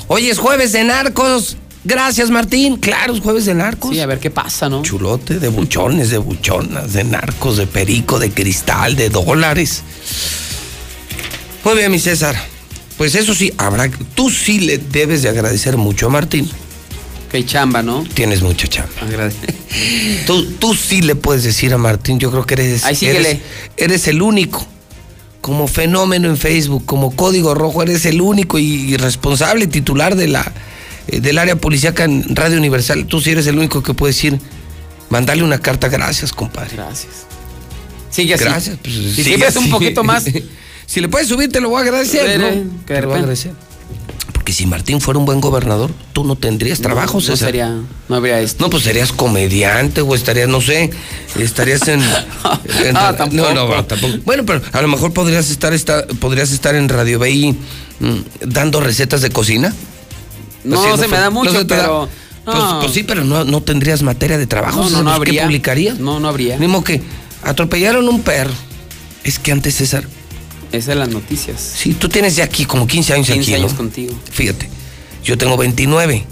hoy 0.07 0.29
es 0.29 0.39
jueves 0.39 0.71
de 0.71 0.83
narcos. 0.83 1.57
Gracias, 1.83 2.29
Martín. 2.29 2.75
Claro, 2.77 3.13
es 3.13 3.21
jueves 3.21 3.45
de 3.45 3.53
narcos. 3.53 3.91
Sí, 3.91 4.01
a 4.01 4.05
ver 4.05 4.19
qué 4.19 4.29
pasa, 4.29 4.67
¿no? 4.67 4.81
Chulote 4.81 5.39
de 5.39 5.47
buchones, 5.47 6.09
de 6.09 6.17
buchonas, 6.17 6.91
de 6.91 7.05
narcos, 7.05 7.55
de 7.55 7.65
perico, 7.65 8.19
de 8.19 8.31
cristal, 8.31 8.97
de 8.97 9.09
dólares. 9.09 9.83
Muy 11.63 11.75
bien, 11.75 11.91
mi 11.91 11.99
César. 11.99 12.35
Pues 12.97 13.15
eso 13.15 13.33
sí, 13.33 13.53
habrá. 13.57 13.89
Tú 14.15 14.29
sí 14.29 14.59
le 14.59 14.77
debes 14.77 15.21
de 15.21 15.29
agradecer 15.29 15.77
mucho 15.77 16.07
a 16.07 16.09
Martín. 16.09 16.49
Que 17.31 17.45
chamba, 17.45 17.83
¿no? 17.83 18.03
Tienes 18.13 18.41
mucha 18.41 18.67
chamba. 18.67 18.91
Tú, 20.25 20.45
tú 20.53 20.73
sí 20.73 21.01
le 21.01 21.15
puedes 21.15 21.43
decir 21.43 21.73
a 21.73 21.77
Martín, 21.77 22.19
yo 22.19 22.31
creo 22.31 22.45
que 22.45 22.53
eres, 22.55 22.83
eres, 23.03 23.37
eres 23.75 24.07
el 24.07 24.21
único. 24.21 24.65
Como 25.41 25.67
fenómeno 25.67 26.29
en 26.29 26.37
Facebook, 26.37 26.85
como 26.85 27.15
código 27.15 27.53
rojo, 27.53 27.83
eres 27.83 28.05
el 28.05 28.21
único 28.21 28.57
y 28.57 28.95
responsable 28.97 29.67
titular 29.67 30.15
de 30.15 30.29
la, 30.29 30.51
eh, 31.07 31.19
del 31.19 31.37
área 31.37 31.55
policíaca 31.55 32.03
en 32.03 32.35
Radio 32.35 32.57
Universal. 32.57 33.05
Tú 33.05 33.21
sí 33.21 33.31
eres 33.31 33.47
el 33.47 33.57
único 33.57 33.83
que 33.83 33.93
puede 33.93 34.13
decir, 34.13 34.39
mandarle 35.09 35.43
una 35.43 35.59
carta, 35.59 35.89
gracias, 35.89 36.31
compadre. 36.31 36.75
Gracias. 36.75 37.27
Sigue 38.09 38.33
así. 38.33 38.43
Gracias. 38.43 38.77
Pues, 38.81 38.95
si 38.95 39.23
sigues 39.23 39.55
un 39.55 39.69
poquito 39.69 40.03
más. 40.03 40.25
Si 40.87 41.01
le 41.01 41.09
puedes 41.09 41.27
subir, 41.27 41.51
te 41.51 41.59
lo 41.59 41.69
voy 41.69 41.79
a 41.79 41.81
agradecer. 41.83 42.39
¿no? 42.39 42.47
Te 42.85 43.01
lo 43.01 43.07
voy 43.07 43.17
a 43.17 43.19
agradecer. 43.19 43.51
Porque 44.31 44.53
si 44.53 44.65
Martín 44.65 45.01
fuera 45.01 45.19
un 45.19 45.25
buen 45.25 45.41
gobernador, 45.41 45.91
tú 46.13 46.23
no 46.23 46.37
tendrías 46.37 46.79
trabajo, 46.79 47.19
no, 47.19 47.27
no 47.27 47.35
sería, 47.35 47.75
no 48.07 48.15
habría 48.15 48.39
esto. 48.39 48.63
No, 48.63 48.69
pues 48.69 48.83
serías 48.83 49.11
comediante 49.11 49.99
o 49.99 50.15
estarías, 50.15 50.47
no 50.47 50.61
sé, 50.61 50.89
estarías 51.37 51.85
en. 51.89 52.01
en 52.85 52.95
ah, 52.95 53.13
tampoco. 53.17 53.53
No, 53.53 53.67
no, 53.67 53.83
tampoco. 53.83 54.13
Bueno, 54.23 54.45
pero 54.45 54.61
a 54.71 54.81
lo 54.81 54.87
mejor 54.87 55.11
podrías 55.11 55.51
estar, 55.51 55.73
estar 55.73 56.07
podrías 56.19 56.51
estar 56.51 56.75
en 56.75 56.87
Radio 56.87 57.19
BI 57.19 57.57
mm, 57.99 58.19
dando 58.45 58.79
recetas 58.79 59.21
de 59.21 59.29
cocina. 59.29 59.73
No, 60.63 60.97
se 60.97 61.09
me 61.09 61.17
da 61.17 61.29
mucho, 61.29 61.67
pero. 61.67 62.07
Pues, 62.45 62.57
pues, 62.79 62.93
sí, 62.93 63.03
pero 63.03 63.25
no, 63.25 63.43
no 63.43 63.61
tendrías 63.61 64.01
materia 64.01 64.37
de 64.37 64.47
trabajo. 64.47 64.83
No, 64.85 64.89
no, 64.89 65.03
no 65.03 65.11
habría. 65.11 65.41
¿Qué 65.41 65.45
publicarías? 65.47 65.99
No, 65.99 66.21
no 66.21 66.29
habría. 66.29 66.57
Mismo 66.57 66.81
que 66.81 67.01
atropellaron 67.43 68.07
un 68.07 68.21
perro. 68.21 68.53
Es 69.25 69.39
que 69.39 69.51
antes 69.51 69.75
César 69.75 70.07
esas 70.71 70.85
son 70.85 70.99
las 70.99 71.09
noticias. 71.09 71.61
Sí, 71.61 71.93
tú 71.93 72.09
tienes 72.09 72.35
ya 72.35 72.43
aquí 72.43 72.65
como 72.65 72.87
15 72.87 73.13
años 73.13 73.27
15 73.27 73.39
aquí. 73.39 73.51
15 73.51 73.55
años 73.55 73.71
¿no? 73.71 73.77
contigo. 73.77 74.19
Fíjate, 74.31 74.69
yo 75.23 75.37
tengo 75.37 75.57
29. 75.57 76.25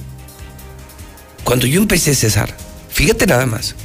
Cuando 1.43 1.67
yo 1.67 1.79
empecé 1.79 2.15
César, 2.15 2.55
fíjate 2.89 3.27
nada 3.27 3.45
más, 3.45 3.75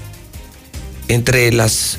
entre 1.09 1.53
las 1.53 1.99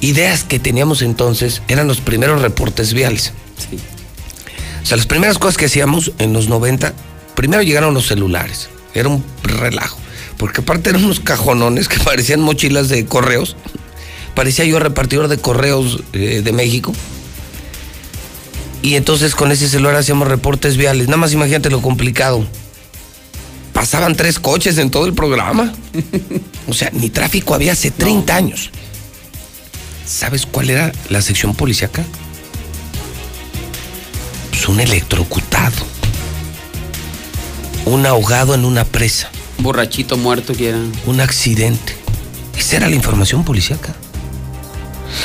ideas 0.00 0.44
que 0.44 0.58
teníamos 0.58 1.02
entonces 1.02 1.62
eran 1.68 1.86
los 1.86 2.00
primeros 2.00 2.42
reportes 2.42 2.94
viales. 2.94 3.32
Sí. 3.70 3.78
O 4.82 4.86
sea, 4.86 4.96
las 4.96 5.06
primeras 5.06 5.38
cosas 5.38 5.56
que 5.56 5.66
hacíamos 5.66 6.12
en 6.18 6.32
los 6.32 6.48
90, 6.48 6.92
primero 7.34 7.62
llegaron 7.62 7.94
los 7.94 8.06
celulares. 8.06 8.68
Era 8.92 9.08
un 9.08 9.24
relajo. 9.42 9.98
Porque 10.36 10.60
aparte 10.62 10.90
eran 10.90 11.04
unos 11.04 11.20
cajonones 11.20 11.88
que 11.88 11.98
parecían 12.04 12.40
mochilas 12.40 12.88
de 12.88 13.06
correos. 13.06 13.56
Parecía 14.34 14.64
yo 14.64 14.80
repartidor 14.80 15.28
de 15.28 15.38
correos 15.38 16.02
eh, 16.12 16.42
de 16.42 16.52
México 16.52 16.92
y 18.84 18.96
entonces 18.96 19.34
con 19.34 19.50
ese 19.50 19.66
celular 19.66 19.96
hacíamos 19.96 20.28
reportes 20.28 20.76
viales. 20.76 21.06
Nada 21.06 21.16
más 21.16 21.32
imagínate 21.32 21.70
lo 21.70 21.80
complicado. 21.80 22.46
Pasaban 23.72 24.14
tres 24.14 24.38
coches 24.38 24.76
en 24.76 24.90
todo 24.90 25.06
el 25.06 25.14
programa. 25.14 25.72
O 26.66 26.72
sea, 26.72 26.90
ni 26.94 27.10
tráfico 27.10 27.54
había 27.54 27.72
hace 27.72 27.90
30 27.90 28.34
años. 28.34 28.70
¿Sabes 30.06 30.46
cuál 30.46 30.70
era 30.70 30.92
la 31.10 31.20
sección 31.20 31.54
policíaca? 31.54 32.02
pues 34.48 34.68
un 34.68 34.80
electrocutado, 34.80 35.76
un 37.84 38.06
ahogado 38.06 38.54
en 38.54 38.64
una 38.64 38.84
presa. 38.84 39.30
Borrachito 39.58 40.16
muerto 40.16 40.54
que 40.54 40.70
era. 40.70 40.78
Un 41.06 41.20
accidente. 41.20 41.96
Esa 42.56 42.76
era 42.76 42.88
la 42.88 42.96
información 42.96 43.44
policíaca. 43.44 43.94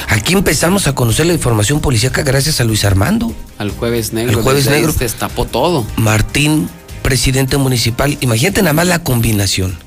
Aquí 0.07 0.33
empezamos 0.33 0.87
a 0.87 0.95
conocer 0.95 1.25
la 1.25 1.33
información 1.33 1.79
policíaca 1.79 2.23
gracias 2.23 2.59
a 2.61 2.63
Luis 2.63 2.85
Armando. 2.85 3.33
Al 3.57 3.71
jueves 3.71 4.13
negro. 4.13 4.37
El 4.37 4.43
jueves 4.43 4.69
negro. 4.69 4.91
Se 4.91 4.99
destapó 4.99 5.45
todo. 5.45 5.85
Martín, 5.97 6.69
presidente 7.01 7.57
municipal. 7.57 8.17
Imagínate 8.21 8.61
nada 8.61 8.73
más 8.73 8.87
la 8.87 9.03
combinación. 9.03 9.77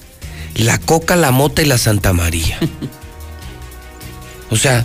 La 0.55 0.79
coca, 0.79 1.17
la 1.17 1.31
mota 1.31 1.63
y 1.63 1.67
la 1.67 1.79
Santa 1.79 2.13
María. 2.13 2.59
o 4.51 4.57
sea, 4.57 4.85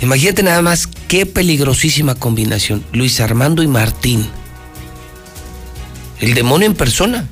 imagínate 0.00 0.42
nada 0.42 0.62
más 0.62 0.86
qué 1.08 1.26
peligrosísima 1.26 2.14
combinación. 2.14 2.84
Luis 2.92 3.20
Armando 3.20 3.62
y 3.62 3.68
Martín. 3.68 4.28
El 6.20 6.34
demonio 6.34 6.66
en 6.66 6.74
persona. 6.74 7.26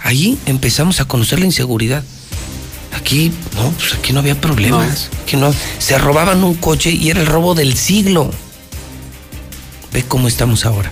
Allí 0.00 0.38
empezamos 0.46 1.00
a 1.00 1.04
conocer 1.04 1.38
la 1.38 1.46
inseguridad. 1.46 2.02
Aquí, 2.92 3.32
no, 3.54 3.70
pues 3.70 3.94
aquí 3.94 4.12
no 4.12 4.20
había 4.20 4.40
problemas. 4.40 5.08
Aquí 5.22 5.36
no, 5.36 5.52
se 5.78 5.98
robaban 5.98 6.44
un 6.44 6.54
coche 6.54 6.90
y 6.90 7.10
era 7.10 7.20
el 7.20 7.26
robo 7.26 7.54
del 7.54 7.76
siglo. 7.76 8.30
Ve 9.92 10.04
cómo 10.06 10.28
estamos 10.28 10.66
ahora. 10.66 10.90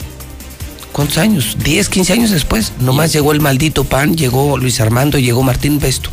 ¿Cuántos 0.93 1.19
años? 1.19 1.57
10, 1.63 1.89
15 1.89 2.13
años 2.13 2.31
después. 2.31 2.73
Nomás 2.81 3.13
llegó 3.13 3.33
el 3.33 3.41
maldito 3.41 3.85
pan, 3.85 4.17
llegó 4.17 4.59
Luis 4.59 4.81
Armando 4.81 5.19
llegó 5.19 5.43
Martín 5.43 5.79
Besto. 5.79 6.11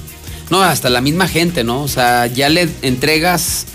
No, 0.49 0.61
hasta 0.61 0.89
la 0.89 1.01
misma 1.01 1.27
gente, 1.27 1.63
¿no? 1.63 1.81
O 1.81 1.87
sea, 1.87 2.27
ya 2.27 2.49
le 2.49 2.69
entregas 2.81 3.65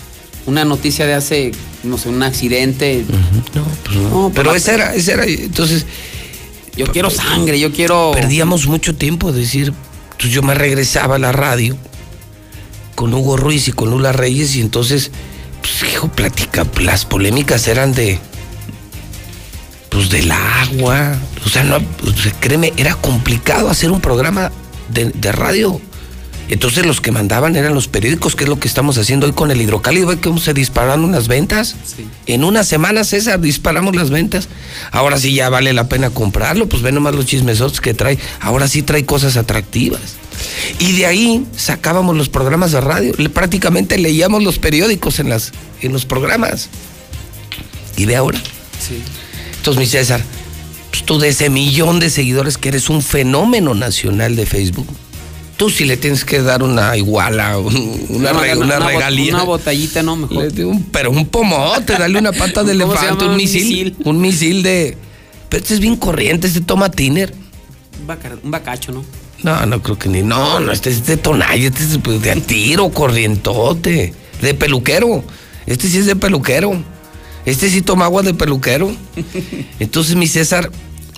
una 0.45 0.65
noticia 0.65 1.05
de 1.05 1.13
hace, 1.13 1.51
no 1.83 1.97
sé, 1.97 2.09
un 2.09 2.23
accidente. 2.23 3.05
No, 3.53 3.63
pues 3.83 3.97
no. 3.97 4.31
Pero 4.33 4.55
ese 4.55 4.73
era, 4.73 4.95
ese 4.95 5.13
era, 5.13 5.25
entonces. 5.25 5.85
Yo 6.75 6.87
quiero 6.87 7.11
sangre, 7.11 7.59
yo 7.59 7.71
quiero. 7.71 8.11
Perdíamos 8.13 8.65
mucho 8.65 8.95
tiempo, 8.95 9.31
decir, 9.31 9.73
pues 10.19 10.31
yo 10.31 10.41
me 10.41 10.55
regresaba 10.55 11.17
a 11.17 11.19
la 11.19 11.31
radio 11.31 11.77
con 12.95 13.13
Hugo 13.13 13.37
Ruiz 13.37 13.67
y 13.67 13.71
con 13.71 13.89
Lula 13.89 14.11
Reyes 14.11 14.55
y 14.55 14.61
entonces, 14.61 15.11
pues 15.61 15.91
hijo, 15.91 16.07
platica, 16.09 16.65
las 16.81 17.05
polémicas 17.05 17.67
eran 17.67 17.93
de, 17.93 18.19
pues 19.89 20.09
del 20.09 20.31
agua, 20.31 21.17
o 21.45 21.49
sea, 21.49 21.63
no, 21.63 21.79
pues, 21.79 22.33
créeme, 22.39 22.73
era 22.77 22.95
complicado 22.95 23.69
hacer 23.69 23.91
un 23.91 24.01
programa 24.01 24.51
de, 24.89 25.05
de 25.05 25.31
radio. 25.31 25.79
Entonces 26.49 26.85
los 26.85 26.99
que 26.99 27.11
mandaban 27.11 27.55
eran 27.55 27.73
los 27.73 27.87
periódicos, 27.87 28.35
que 28.35 28.43
es 28.43 28.49
lo 28.49 28.59
que 28.59 28.67
estamos 28.67 28.97
haciendo 28.97 29.25
hoy 29.25 29.31
con 29.31 29.49
el 29.49 29.61
hidrocálido. 29.61 30.07
Ve 30.07 30.17
cómo 30.17 30.39
se 30.39 30.53
dispararon 30.53 31.05
unas 31.05 31.27
ventas. 31.27 31.75
En 32.25 32.43
una 32.43 32.63
semana, 32.63 33.03
César, 33.03 33.39
disparamos 33.39 33.95
las 33.95 34.09
ventas. 34.09 34.49
Ahora 34.91 35.17
sí 35.17 35.33
ya 35.33 35.49
vale 35.49 35.73
la 35.73 35.87
pena 35.87 36.09
comprarlo, 36.09 36.67
pues 36.67 36.81
ve 36.81 36.91
nomás 36.91 37.15
los 37.15 37.25
chismesotes 37.25 37.79
que 37.79 37.93
trae. 37.93 38.19
Ahora 38.41 38.67
sí 38.67 38.81
trae 38.81 39.05
cosas 39.05 39.37
atractivas. 39.37 40.17
Y 40.79 40.93
de 40.97 41.05
ahí 41.05 41.45
sacábamos 41.55 42.15
los 42.17 42.29
programas 42.29 42.71
de 42.71 42.81
radio. 42.81 43.13
Prácticamente 43.33 43.97
leíamos 43.97 44.43
los 44.43 44.59
periódicos 44.59 45.19
en, 45.19 45.29
las, 45.29 45.51
en 45.81 45.93
los 45.93 46.05
programas. 46.05 46.69
Y 47.97 48.05
ve 48.05 48.15
ahora. 48.15 48.39
Sí. 48.79 49.01
Entonces, 49.57 49.79
mi 49.79 49.85
César, 49.85 50.21
pues 50.91 51.03
tú 51.03 51.19
de 51.19 51.29
ese 51.29 51.49
millón 51.49 51.99
de 51.99 52.09
seguidores 52.09 52.57
que 52.57 52.69
eres 52.69 52.89
un 52.89 53.01
fenómeno 53.01 53.73
nacional 53.75 54.35
de 54.35 54.45
Facebook, 54.45 54.87
tú 55.57 55.69
sí 55.69 55.85
le 55.85 55.95
tienes 55.97 56.25
que 56.25 56.41
dar 56.41 56.63
una 56.63 56.97
iguala, 56.97 57.57
un- 57.59 58.05
una, 58.09 58.31
una 58.31 58.79
bot- 58.79 58.85
regalía. 58.87 59.35
Una 59.35 59.43
botellita, 59.43 60.03
no, 60.03 60.15
mejor. 60.17 60.51
Un- 60.65 60.83
pero 60.91 61.11
un 61.11 61.25
pomote, 61.27 61.93
dale 61.93 62.17
una 62.19 62.31
pata 62.33 62.63
de 62.65 62.77
¿Cómo 62.77 62.93
se 62.93 62.99
elefante, 62.99 63.25
un 63.25 63.37
misil, 63.37 63.63
misil. 63.67 63.95
Un 64.03 64.19
misil 64.21 64.63
de. 64.63 64.97
Pero 65.49 65.61
este 65.61 65.75
es 65.75 65.79
bien 65.79 65.95
corriente, 65.95 66.47
este 66.47 66.61
toma 66.61 66.89
tiner. 66.91 67.33
Un 68.43 68.51
bacacho, 68.51 68.91
¿no? 68.91 69.05
No, 69.43 69.65
no 69.65 69.81
creo 69.81 69.99
que 69.99 70.09
ni. 70.09 70.21
No, 70.21 70.59
no, 70.59 70.71
este 70.71 70.89
es 70.89 71.05
de 71.05 71.17
tonalla, 71.17 71.67
este 71.67 71.83
es 71.83 71.99
pues, 72.01 72.21
de 72.21 72.31
a 72.31 72.35
tiro, 72.35 72.89
corrientote, 72.89 74.13
de 74.41 74.53
peluquero. 74.53 75.23
Este 75.65 75.87
sí 75.87 75.97
es 75.97 76.05
de 76.05 76.15
peluquero. 76.15 76.81
Este 77.45 77.69
sí 77.69 77.81
toma 77.81 78.05
agua 78.05 78.23
de 78.23 78.33
peluquero. 78.33 78.95
Entonces, 79.79 80.15
mi 80.15 80.27
César, 80.27 80.71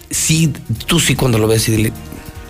sí, 0.09 0.51
tú 0.87 0.99
sí 0.99 1.15
cuando 1.15 1.37
lo 1.37 1.47
ves 1.47 1.67
y 1.69 1.71
dile, 1.73 1.93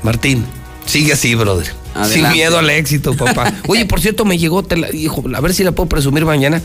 Martín, 0.01 0.45
sigue 0.85 1.13
así, 1.13 1.35
brother. 1.35 1.67
Sin 2.09 2.29
miedo 2.29 2.57
al 2.57 2.69
éxito, 2.69 3.15
papá. 3.15 3.53
Oye, 3.67 3.85
por 3.85 4.01
cierto, 4.01 4.25
me 4.25 4.37
llegó, 4.37 4.63
te 4.63 4.77
la, 4.77 4.93
hijo, 4.93 5.23
a 5.33 5.41
ver 5.41 5.53
si 5.53 5.63
la 5.63 5.71
puedo 5.71 5.89
presumir 5.89 6.25
mañana. 6.25 6.61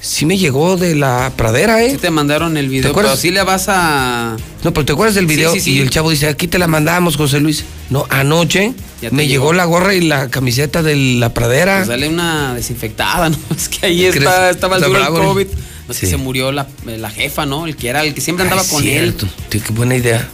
Sí 0.00 0.26
me 0.26 0.38
llegó 0.38 0.76
de 0.76 0.94
la 0.94 1.32
pradera, 1.36 1.82
¿eh? 1.82 1.90
Sí 1.92 1.96
te 1.98 2.10
mandaron 2.10 2.56
el 2.56 2.68
video, 2.68 2.90
acuerdas? 2.90 3.12
pero 3.12 3.20
sí 3.22 3.30
le 3.30 3.42
vas 3.42 3.66
a... 3.68 4.36
No, 4.62 4.72
pero 4.72 4.84
¿te 4.84 4.92
acuerdas 4.92 5.14
del 5.14 5.26
video? 5.26 5.52
Sí, 5.52 5.58
sí, 5.60 5.64
sí. 5.64 5.76
Y 5.76 5.80
el 5.80 5.90
chavo 5.90 6.10
dice, 6.10 6.28
aquí 6.28 6.46
te 6.48 6.58
la 6.58 6.66
mandamos, 6.68 7.16
José 7.16 7.40
Luis. 7.40 7.64
No, 7.90 8.06
anoche 8.10 8.72
Ya 9.02 9.08
te 9.10 9.14
me 9.16 9.26
llegó 9.26 9.44
llegó. 9.46 9.52
la 9.54 9.64
gorra 9.64 9.94
y 9.94 10.02
la 10.02 10.28
camiseta 10.28 10.82
de 10.82 10.94
la 10.96 11.32
pradera. 11.34 11.78
Pues 11.78 11.88
dale 11.88 12.08
una 12.08 12.54
desinfectada, 12.54 13.28
¿no? 13.30 13.38
Es 13.56 13.68
que 13.68 13.86
ahí 13.86 14.04
está, 14.04 14.50
estaba 14.50 14.76
el 14.76 14.82
duro 14.84 15.00
el. 15.00 15.12
COVID. 15.12 15.46
No 15.86 15.92
es 15.92 15.98
que 16.00 16.06
Sí. 16.06 16.10
se 16.12 16.16
murió 16.18 16.52
la, 16.52 16.66
la 16.84 17.10
jefa, 17.10 17.46
¿no? 17.46 17.66
El 17.66 17.76
que 17.76 17.88
era 17.88 18.02
el 18.04 18.12
que 18.12 18.20
siempre 18.20 18.42
andaba 18.44 18.62
Ay, 18.62 18.68
con 18.68 18.82
cierto. 18.82 19.26
Tío, 19.48 19.60
qué 19.64 19.72
buena 19.72 19.96
idea. 19.96 20.28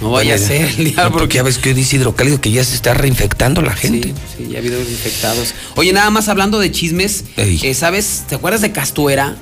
No 0.00 0.10
vaya 0.10 0.34
a 0.34 0.38
ser 0.38 0.62
el 0.78 0.84
diablo, 0.84 1.10
No, 1.10 1.12
porque 1.12 1.36
ya 1.36 1.42
ves 1.42 1.58
que 1.58 1.70
hoy 1.70 1.74
dice 1.74 1.96
hidrocálido 1.96 2.40
que 2.40 2.50
ya 2.50 2.64
se 2.64 2.74
está 2.74 2.94
reinfectando 2.94 3.62
la 3.62 3.74
gente. 3.74 4.12
Sí, 4.36 4.48
ya 4.50 4.56
ha 4.56 4.60
habido 4.60 4.80
infectados. 4.80 5.54
Oye, 5.76 5.92
nada 5.92 6.10
más 6.10 6.28
hablando 6.28 6.58
de 6.58 6.70
chismes, 6.72 7.24
eh, 7.36 7.74
¿sabes? 7.74 8.24
¿Te 8.28 8.34
acuerdas 8.34 8.60
de 8.60 8.72
Castuera? 8.72 9.36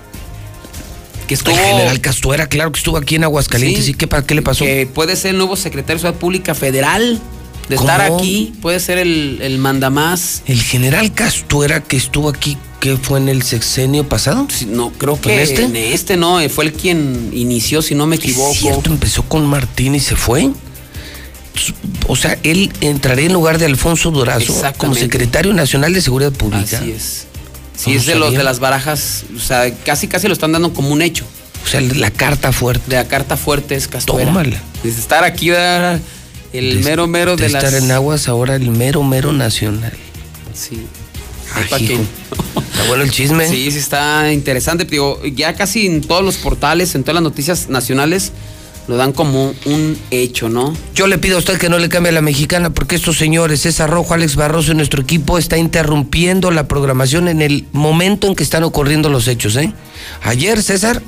Que 1.27 1.35
estuvo... 1.35 1.55
El 1.55 1.61
general 1.61 2.01
Castuera, 2.01 2.49
claro 2.49 2.71
que 2.71 2.79
estuvo 2.79 2.97
aquí 2.99 3.15
en 3.15 3.25
Aguascalientes. 3.25 3.87
Sí. 3.87 3.93
¿Y 3.93 3.95
qué, 3.95 4.07
para 4.07 4.27
qué 4.27 4.35
le 4.35 4.43
pasó? 4.43 4.65
Que 4.65 4.87
puede 4.87 5.17
ser 5.17 5.31
el 5.31 5.39
nuevo 5.39 5.57
secretario 5.57 5.95
de 5.97 6.01
Ciudad 6.01 6.15
Pública 6.15 6.55
Federal. 6.55 7.21
De 7.73 7.77
estar 7.77 8.03
aquí, 8.03 8.53
puede 8.61 8.79
ser 8.81 8.99
el, 8.99 9.39
el 9.41 9.57
mandamás. 9.57 10.43
El 10.45 10.61
general 10.61 11.15
Castuera 11.15 11.83
que 11.83 11.97
estuvo 11.97 12.29
aquí, 12.29 12.59
¿qué 12.81 12.99
fue 12.99 13.19
en 13.19 13.31
el 13.31 13.43
sexenio 13.43 14.07
pasado? 14.07 14.47
No, 14.67 14.91
creo 14.93 15.19
que 15.19 15.33
¿En 15.33 15.41
este? 15.41 15.65
en 15.65 15.77
este 15.77 16.19
no, 16.19 16.39
eh, 16.39 16.51
fue 16.51 16.67
el 16.67 16.75
quien 16.75 17.31
inició, 17.33 17.81
si 17.81 17.95
no 17.95 18.07
me 18.07 18.17
equivoco. 18.17 18.53
Es 18.53 18.59
cierto, 18.59 18.91
empezó 18.91 19.23
con 19.23 19.47
Martín 19.47 19.95
y 19.95 20.01
se 20.01 20.17
fue. 20.17 20.51
O 22.09 22.15
sea, 22.17 22.39
él 22.43 22.71
entraría 22.83 23.25
en 23.25 23.33
lugar 23.33 23.57
de 23.57 23.65
Alfonso 23.65 24.11
Durazo 24.11 24.55
como 24.77 24.95
secretario 24.95 25.55
nacional 25.55 25.95
de 25.95 26.03
Seguridad 26.03 26.33
Pública. 26.33 26.77
Así 26.77 26.91
es. 26.91 27.27
Sí, 27.75 27.95
es 27.95 28.05
de 28.05 28.17
los 28.17 28.35
de 28.35 28.45
las 28.45 28.59
barajas, 28.59 29.25
o 29.35 29.41
sea, 29.41 29.75
casi 29.75 30.09
casi 30.09 30.27
lo 30.27 30.35
están 30.35 30.53
dando 30.53 30.75
como 30.75 30.91
un 30.91 31.01
hecho. 31.01 31.25
O 31.65 31.69
sea, 31.69 31.81
la 31.81 32.11
carta 32.11 32.53
fuerte. 32.53 32.95
La 32.95 33.09
carta 33.09 33.39
fuerte 33.39 33.77
es 33.77 33.89
Castuera. 33.89 34.27
Tómala. 34.27 34.61
Desde 34.83 35.01
estar 35.01 35.25
aquí, 35.25 35.51
el 36.53 36.81
mero 36.81 37.07
mero 37.07 37.37
de, 37.37 37.45
de 37.45 37.49
las... 37.51 37.65
estar 37.65 37.83
en 37.83 37.91
aguas 37.91 38.29
ahora 38.29 38.57
el 38.57 38.71
mero 38.71 39.03
mero 39.03 39.33
nacional. 39.33 39.93
Sí. 40.55 40.87
Ay, 41.55 41.87
que- 41.87 41.95
hijo. 41.95 42.03
Está 42.73 42.85
bueno 42.89 43.03
el 43.05 43.11
chisme. 43.11 43.49
Sí, 43.49 43.71
sí 43.71 43.79
está 43.79 44.33
interesante. 44.33 44.85
Digo, 44.85 45.21
ya 45.35 45.55
casi 45.55 45.87
en 45.87 46.01
todos 46.01 46.25
los 46.25 46.37
portales, 46.37 46.95
en 46.95 47.03
todas 47.03 47.15
las 47.15 47.23
noticias 47.23 47.69
nacionales, 47.69 48.33
lo 48.89 48.97
dan 48.97 49.13
como 49.13 49.55
un 49.67 49.97
hecho, 50.11 50.49
¿no? 50.49 50.75
Yo 50.95 51.07
le 51.07 51.19
pido 51.19 51.37
a 51.37 51.39
usted 51.39 51.59
que 51.59 51.69
no 51.69 51.79
le 51.79 51.89
cambie 51.89 52.11
a 52.11 52.13
la 52.13 52.23
mexicana 52.23 52.71
porque 52.71 52.97
estos 52.97 53.17
señores, 53.19 53.61
César 53.61 53.91
Rojo, 53.91 54.15
Alex 54.15 54.35
Barroso 54.37 54.73
y 54.73 54.75
nuestro 54.75 55.03
equipo 55.03 55.39
está 55.39 55.57
interrumpiendo 55.59 56.51
la 56.51 56.67
programación 56.67 57.29
en 57.29 57.43
el 57.43 57.67
momento 57.73 58.27
en 58.27 58.35
que 58.35 58.43
están 58.43 58.65
ocurriendo 58.65 59.09
los 59.09 59.29
hechos, 59.29 59.55
¿eh? 59.57 59.73
Ayer, 60.23 60.63
César, 60.63 61.01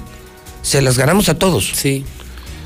se 0.62 0.82
las 0.82 0.96
ganamos 0.98 1.28
a 1.28 1.38
todos. 1.38 1.72
Sí. 1.74 2.04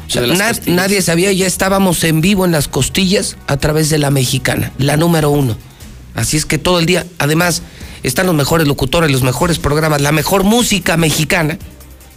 O 0.08 0.10
sea, 0.10 0.52
nadie 0.66 1.02
sabía, 1.02 1.32
ya 1.32 1.46
estábamos 1.46 2.02
en 2.04 2.22
vivo 2.22 2.46
en 2.46 2.52
las 2.52 2.66
costillas 2.66 3.36
a 3.46 3.58
través 3.58 3.90
de 3.90 3.98
la 3.98 4.10
mexicana, 4.10 4.72
la 4.78 4.96
número 4.96 5.30
uno. 5.30 5.56
Así 6.14 6.36
es 6.36 6.46
que 6.46 6.56
todo 6.56 6.78
el 6.78 6.86
día, 6.86 7.06
además, 7.18 7.62
están 8.02 8.26
los 8.26 8.34
mejores 8.34 8.66
locutores, 8.66 9.10
los 9.10 9.22
mejores 9.22 9.58
programas, 9.58 10.00
la 10.00 10.12
mejor 10.12 10.44
música 10.44 10.96
mexicana. 10.96 11.58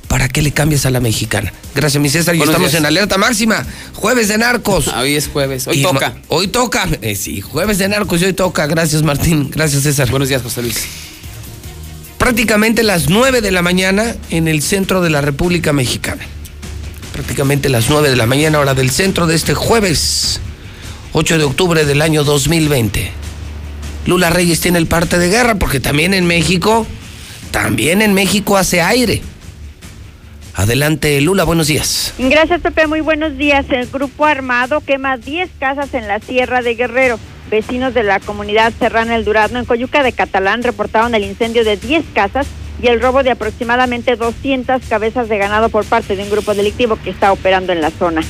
¿Para 0.08 0.28
qué 0.28 0.42
le 0.42 0.52
cambias 0.52 0.86
a 0.86 0.90
la 0.90 1.00
mexicana? 1.00 1.54
Gracias, 1.74 2.02
mi 2.02 2.10
César. 2.10 2.36
Y 2.36 2.40
estamos 2.40 2.72
días. 2.72 2.74
en 2.76 2.86
alerta 2.86 3.18
máxima. 3.18 3.66
Jueves 3.94 4.28
de 4.28 4.38
narcos. 4.38 4.90
Hoy 4.90 5.16
es 5.16 5.30
jueves, 5.30 5.68
hoy 5.68 5.80
Y 5.80 5.84
toca. 5.84 6.16
Hoy 6.28 6.48
toca. 6.48 6.90
Eh, 7.02 7.16
sí, 7.16 7.40
jueves 7.40 7.78
de 7.78 7.88
narcos 7.88 8.22
y 8.22 8.26
hoy 8.26 8.34
toca. 8.34 8.68
Gracias, 8.68 9.04
Martín. 9.04 9.50
Gracias, 9.52 9.84
César. 9.84 10.10
Buenos 10.10 10.28
días, 10.28 10.42
José 10.42 10.64
Luis. 10.64 10.86
Prácticamente 12.18 12.84
las 12.84 13.10
9 13.10 13.42
de 13.42 13.52
la 13.52 13.62
mañana 13.62 14.16
en 14.32 14.50
el 14.50 14.62
centro 14.62 15.02
de 15.02 15.10
la 15.10 15.22
República 15.22 15.72
Mexicana. 15.72 16.26
Prácticamente 17.14 17.70
las 17.70 17.90
9 17.90 18.10
de 18.10 18.16
la 18.16 18.26
mañana, 18.26 18.60
hora 18.60 18.74
del 18.74 18.90
centro 18.90 19.28
de 19.28 19.36
este 19.36 19.54
jueves, 19.54 20.40
8 21.14 21.38
de 21.38 21.44
octubre 21.44 21.86
del 21.86 22.02
año 22.02 22.24
2020. 22.24 23.12
Lula 24.06 24.30
Reyes 24.30 24.62
tiene 24.62 24.80
el 24.80 24.88
parte 24.88 25.20
de 25.20 25.30
guerra 25.30 25.56
porque 25.56 25.80
también 25.80 26.14
en 26.14 26.26
México, 26.26 26.88
también 27.52 28.02
en 28.02 28.14
México 28.14 28.58
hace 28.58 28.82
aire. 28.82 29.22
Adelante, 30.54 31.20
Lula, 31.22 31.44
buenos 31.44 31.68
días. 31.68 32.14
Gracias, 32.18 32.62
Pepe. 32.62 32.88
Muy 32.88 33.02
buenos 33.02 33.38
días. 33.38 33.66
El 33.70 33.88
grupo 33.88 34.26
armado 34.26 34.82
quema 34.82 35.18
10 35.18 35.50
casas 35.60 35.94
en 35.94 36.08
la 36.08 36.20
Sierra 36.20 36.62
de 36.62 36.76
Guerrero. 36.76 37.20
Vecinos 37.50 37.94
de 37.94 38.04
la 38.04 38.20
comunidad 38.20 38.72
serrana 38.80 39.16
El 39.16 39.26
Durazno 39.26 39.60
en 39.60 39.66
Coyuca 39.66 40.04
de 40.04 40.14
Catalán 40.14 40.64
reportaron 40.64 41.14
el 41.16 41.26
incendio 41.26 41.64
de 41.66 41.78
10 41.78 42.06
casas 42.14 42.48
y 42.82 42.88
el 42.88 43.02
robo 43.02 43.24
de 43.24 43.32
aproximadamente 43.32 44.16
200 44.16 44.82
cabezas 44.88 45.30
de 45.30 45.38
ganado 45.38 45.70
por 45.70 45.86
parte 45.86 46.16
de 46.16 46.24
un 46.24 46.30
grupo 46.30 46.54
delictivo 46.54 46.98
que 47.04 47.12
está 47.12 47.32
operando 47.32 47.74
en 47.74 47.82
la 47.82 47.92
zona. 47.92 48.22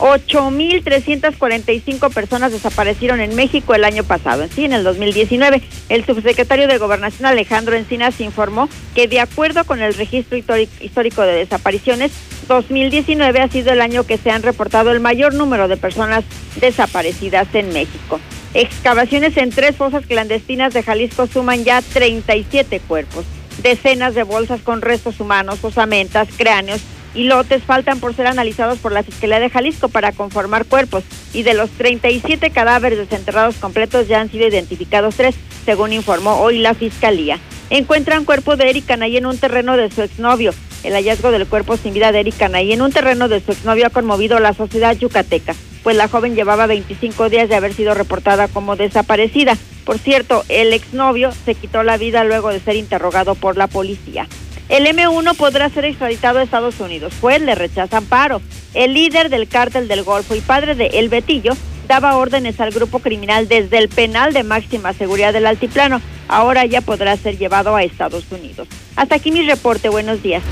8.345 0.00 2.12
personas 2.12 2.50
desaparecieron 2.52 3.20
en 3.20 3.36
México 3.36 3.74
el 3.74 3.84
año 3.84 4.02
pasado. 4.02 4.44
En 4.44 4.50
sí, 4.50 4.64
en 4.64 4.72
el 4.72 4.82
2019, 4.82 5.60
el 5.90 6.06
subsecretario 6.06 6.68
de 6.68 6.78
Gobernación 6.78 7.26
Alejandro 7.26 7.76
Encinas 7.76 8.18
informó 8.20 8.70
que 8.94 9.08
de 9.08 9.20
acuerdo 9.20 9.64
con 9.64 9.82
el 9.82 9.92
registro 9.92 10.38
histórico 10.38 11.20
de 11.22 11.34
desapariciones, 11.34 12.12
2019 12.48 13.40
ha 13.40 13.48
sido 13.48 13.72
el 13.72 13.82
año 13.82 14.04
que 14.04 14.16
se 14.16 14.30
han 14.30 14.42
reportado 14.42 14.90
el 14.90 15.00
mayor 15.00 15.34
número 15.34 15.68
de 15.68 15.76
personas 15.76 16.24
desaparecidas 16.58 17.54
en 17.54 17.70
México. 17.74 18.18
Excavaciones 18.54 19.36
en 19.36 19.50
tres 19.50 19.76
fosas 19.76 20.06
clandestinas 20.06 20.72
de 20.72 20.82
Jalisco 20.82 21.26
suman 21.26 21.62
ya 21.62 21.82
37 21.82 22.80
cuerpos. 22.80 23.26
Decenas 23.62 24.14
de 24.14 24.22
bolsas 24.22 24.62
con 24.62 24.80
restos 24.80 25.20
humanos, 25.20 25.62
osamentas, 25.62 26.28
cráneos 26.36 26.80
y 27.14 27.24
lotes 27.24 27.62
faltan 27.62 28.00
por 28.00 28.14
ser 28.14 28.26
analizados 28.26 28.78
por 28.78 28.92
la 28.92 29.02
Fiscalía 29.02 29.40
de 29.40 29.50
Jalisco 29.50 29.88
para 29.88 30.12
conformar 30.12 30.64
cuerpos 30.64 31.04
y 31.34 31.42
de 31.42 31.54
los 31.54 31.70
37 31.70 32.50
cadáveres 32.50 32.98
desenterrados 32.98 33.56
completos 33.56 34.08
ya 34.08 34.20
han 34.20 34.30
sido 34.30 34.46
identificados 34.46 35.16
tres, 35.16 35.34
según 35.64 35.92
informó 35.92 36.40
hoy 36.40 36.58
la 36.58 36.74
Fiscalía. 36.74 37.38
Encuentran 37.68 38.24
cuerpo 38.24 38.56
de 38.56 38.70
Erika 38.70 38.96
Nay 38.96 39.16
en 39.16 39.26
un 39.26 39.38
terreno 39.38 39.76
de 39.76 39.90
su 39.90 40.02
exnovio. 40.02 40.52
El 40.82 40.94
hallazgo 40.94 41.30
del 41.30 41.46
cuerpo 41.46 41.76
sin 41.76 41.92
vida 41.92 42.12
de 42.12 42.20
Erika 42.20 42.48
Nay 42.48 42.72
en 42.72 42.80
un 42.80 42.92
terreno 42.92 43.28
de 43.28 43.40
su 43.40 43.52
exnovio 43.52 43.86
ha 43.86 43.90
conmovido 43.90 44.38
a 44.38 44.40
la 44.40 44.54
sociedad 44.54 44.96
yucateca, 44.96 45.54
pues 45.82 45.96
la 45.96 46.08
joven 46.08 46.34
llevaba 46.34 46.66
25 46.66 47.28
días 47.28 47.48
de 47.48 47.56
haber 47.56 47.74
sido 47.74 47.94
reportada 47.94 48.48
como 48.48 48.76
desaparecida. 48.76 49.56
Por 49.84 49.98
cierto, 49.98 50.44
el 50.48 50.72
exnovio 50.72 51.32
se 51.44 51.54
quitó 51.54 51.82
la 51.82 51.96
vida 51.96 52.24
luego 52.24 52.50
de 52.50 52.60
ser 52.60 52.76
interrogado 52.76 53.34
por 53.34 53.56
la 53.56 53.66
policía. 53.66 54.28
El 54.68 54.86
M1 54.86 55.34
podrá 55.36 55.68
ser 55.68 55.84
extraditado 55.84 56.38
a 56.38 56.42
Estados 56.42 56.78
Unidos. 56.78 57.12
Pues 57.20 57.42
le 57.42 57.54
rechaza 57.56 57.96
amparo. 57.96 58.40
El 58.72 58.94
líder 58.94 59.28
del 59.28 59.48
cártel 59.48 59.88
del 59.88 60.04
Golfo 60.04 60.36
y 60.36 60.40
padre 60.40 60.76
de 60.76 60.86
El 60.86 61.08
Betillo 61.08 61.56
daba 61.88 62.16
órdenes 62.16 62.60
al 62.60 62.70
grupo 62.70 63.00
criminal 63.00 63.48
desde 63.48 63.78
el 63.78 63.88
penal 63.88 64.32
de 64.32 64.44
máxima 64.44 64.92
seguridad 64.92 65.32
del 65.32 65.46
altiplano. 65.46 66.00
Ahora 66.28 66.64
ya 66.66 66.82
podrá 66.82 67.16
ser 67.16 67.36
llevado 67.36 67.74
a 67.74 67.82
Estados 67.82 68.24
Unidos. 68.30 68.68
Hasta 68.94 69.16
aquí 69.16 69.32
mi 69.32 69.44
reporte. 69.44 69.88
Buenos 69.88 70.22
días. 70.22 70.44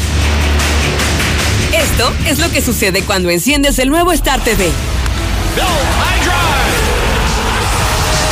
Esto 1.72 2.12
es 2.26 2.40
lo 2.40 2.50
que 2.50 2.60
sucede 2.60 3.02
cuando 3.02 3.30
enciendes 3.30 3.78
el 3.78 3.88
nuevo 3.88 4.10
Star 4.10 4.42
TV. 4.42 4.68
Bell 5.56 5.66
high 5.66 6.22
drive. 6.22 6.77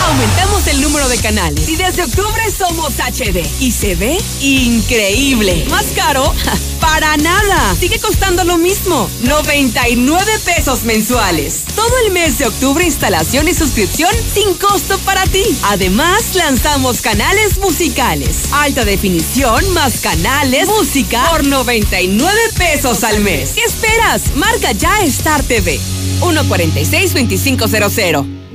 Aumentamos 0.07 0.66
el 0.69 0.81
número 0.83 1.09
de 1.09 1.19
canales 1.19 1.69
y 1.69 1.74
desde 1.74 2.05
octubre 2.05 2.41
somos 2.57 2.95
HD 2.95 3.45
y 3.59 3.73
se 3.73 3.97
ve 3.97 4.16
increíble. 4.41 5.66
¿Más 5.69 5.87
caro? 5.97 6.33
Para 6.81 7.16
nada. 7.16 7.74
Sigue 7.74 7.99
costando 7.99 8.45
lo 8.45 8.57
mismo. 8.57 9.11
99 9.23 10.24
pesos 10.45 10.85
mensuales. 10.85 11.65
Todo 11.74 11.91
el 12.05 12.12
mes 12.12 12.39
de 12.39 12.47
octubre 12.47 12.85
instalación 12.85 13.49
y 13.49 13.55
suscripción 13.55 14.15
sin 14.33 14.55
costo 14.55 14.97
para 14.99 15.24
ti. 15.24 15.43
Además, 15.65 16.37
lanzamos 16.37 17.01
canales 17.01 17.59
musicales. 17.59 18.53
Alta 18.53 18.85
definición 18.85 19.69
más 19.73 20.03
canales, 20.03 20.69
música 20.69 21.28
por 21.31 21.45
99 21.45 22.33
pesos 22.57 23.03
al 23.03 23.19
mes. 23.20 23.55
¿Qué 23.55 23.65
esperas? 23.65 24.37
Marca 24.37 24.70
ya 24.70 25.01
Star 25.01 25.43
TV. 25.43 25.81
146-2500. 26.20 28.35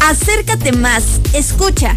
Acércate 0.00 0.72
más, 0.72 1.20
escucha. 1.32 1.96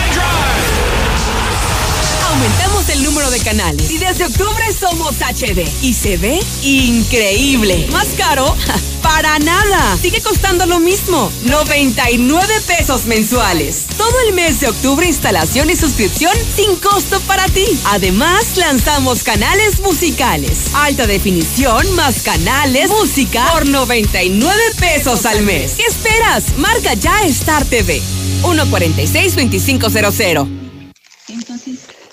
de 3.31 3.39
canales 3.39 3.89
y 3.89 3.97
desde 3.97 4.25
octubre 4.25 4.63
somos 4.77 5.15
HD 5.21 5.65
y 5.81 5.93
se 5.93 6.17
ve 6.17 6.39
increíble. 6.63 7.87
¿Más 7.91 8.07
caro? 8.17 8.55
Para 9.01 9.39
nada. 9.39 9.97
Sigue 10.01 10.21
costando 10.21 10.65
lo 10.65 10.79
mismo. 10.79 11.31
99 11.43 12.53
pesos 12.67 13.05
mensuales. 13.05 13.85
Todo 13.97 14.13
el 14.27 14.33
mes 14.33 14.59
de 14.59 14.67
octubre 14.67 15.07
instalación 15.07 15.69
y 15.69 15.75
suscripción 15.75 16.33
sin 16.55 16.75
costo 16.75 17.19
para 17.21 17.47
ti. 17.47 17.65
Además, 17.85 18.57
lanzamos 18.57 19.23
canales 19.23 19.79
musicales. 19.79 20.71
Alta 20.73 21.07
definición 21.07 21.89
más 21.95 22.23
canales, 22.23 22.89
música 22.89 23.49
por 23.53 23.67
99 23.67 24.55
pesos 24.77 25.25
al 25.25 25.41
mes. 25.43 25.73
¿Qué 25.77 25.85
esperas? 25.85 26.57
Marca 26.57 26.93
ya 26.95 27.23
Star 27.23 27.63
TV. 27.65 28.01
146-2500. 28.41 30.60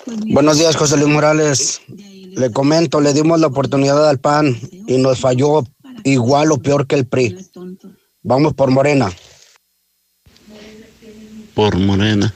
Buenos 0.09 0.57
días, 0.57 0.75
José 0.75 0.97
Luis 0.97 1.09
Morales. 1.09 1.81
Le 1.87 2.51
comento, 2.51 2.99
le 3.01 3.13
dimos 3.13 3.39
la 3.39 3.47
oportunidad 3.47 4.09
al 4.09 4.19
PAN 4.19 4.57
y 4.87 4.97
nos 4.97 5.19
falló 5.19 5.63
igual 6.03 6.51
o 6.51 6.57
peor 6.57 6.87
que 6.87 6.95
el 6.95 7.05
PRI. 7.05 7.37
Vamos 8.23 8.53
por 8.53 8.71
Morena. 8.71 9.11
Por 11.53 11.77
Morena. 11.77 12.33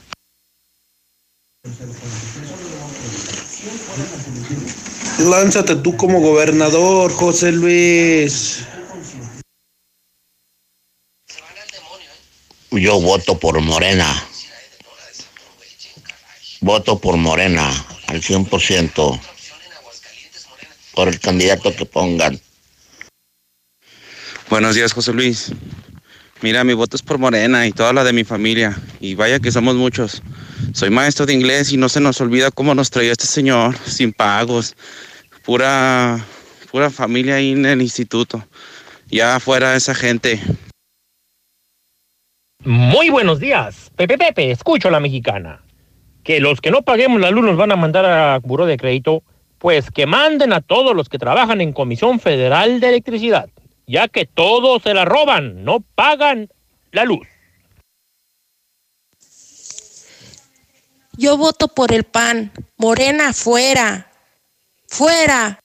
Lánzate 5.18 5.76
tú 5.76 5.96
como 5.96 6.20
gobernador, 6.20 7.12
José 7.12 7.52
Luis. 7.52 8.64
Yo 12.70 13.00
voto 13.00 13.38
por 13.38 13.60
Morena. 13.60 14.06
Voto 16.64 16.98
por 16.98 17.18
Morena 17.18 17.68
al 18.06 18.22
100%. 18.22 19.20
Por 20.94 21.08
el 21.08 21.20
candidato 21.20 21.76
que 21.76 21.84
pongan. 21.84 22.40
Buenos 24.48 24.74
días, 24.74 24.94
José 24.94 25.12
Luis. 25.12 25.52
Mira, 26.40 26.64
mi 26.64 26.72
voto 26.72 26.96
es 26.96 27.02
por 27.02 27.18
Morena 27.18 27.66
y 27.66 27.72
toda 27.72 27.92
la 27.92 28.02
de 28.02 28.14
mi 28.14 28.24
familia. 28.24 28.80
Y 28.98 29.14
vaya 29.14 29.40
que 29.40 29.52
somos 29.52 29.74
muchos. 29.74 30.22
Soy 30.72 30.88
maestro 30.88 31.26
de 31.26 31.34
inglés 31.34 31.70
y 31.70 31.76
no 31.76 31.90
se 31.90 32.00
nos 32.00 32.18
olvida 32.22 32.50
cómo 32.50 32.74
nos 32.74 32.88
traía 32.88 33.12
este 33.12 33.26
señor, 33.26 33.76
sin 33.86 34.14
pagos. 34.14 34.74
Pura, 35.44 36.24
pura 36.72 36.88
familia 36.88 37.34
ahí 37.34 37.52
en 37.52 37.66
el 37.66 37.82
instituto. 37.82 38.42
Ya 39.08 39.38
fuera 39.38 39.76
esa 39.76 39.94
gente. 39.94 40.40
Muy 42.60 43.10
buenos 43.10 43.38
días. 43.38 43.90
Pepe 43.96 44.16
Pepe, 44.16 44.50
escucho 44.50 44.88
a 44.88 44.92
la 44.92 45.00
mexicana. 45.00 45.60
Que 46.24 46.40
los 46.40 46.60
que 46.60 46.70
no 46.70 46.82
paguemos 46.82 47.20
la 47.20 47.30
luz 47.30 47.44
nos 47.44 47.56
van 47.56 47.70
a 47.70 47.76
mandar 47.76 48.04
a 48.06 48.38
buró 48.38 48.66
de 48.66 48.76
crédito, 48.76 49.22
pues 49.58 49.90
que 49.90 50.06
manden 50.06 50.52
a 50.52 50.60
todos 50.60 50.96
los 50.96 51.08
que 51.08 51.18
trabajan 51.18 51.60
en 51.60 51.72
Comisión 51.72 52.18
Federal 52.18 52.80
de 52.80 52.88
Electricidad, 52.88 53.48
ya 53.86 54.08
que 54.08 54.26
todos 54.26 54.82
se 54.82 54.94
la 54.94 55.04
roban, 55.04 55.64
no 55.64 55.80
pagan 55.94 56.48
la 56.92 57.04
luz. 57.04 57.26
Yo 61.16 61.36
voto 61.36 61.68
por 61.68 61.92
el 61.92 62.04
PAN. 62.04 62.52
Morena, 62.76 63.32
fuera. 63.32 64.10
Fuera. 64.88 65.60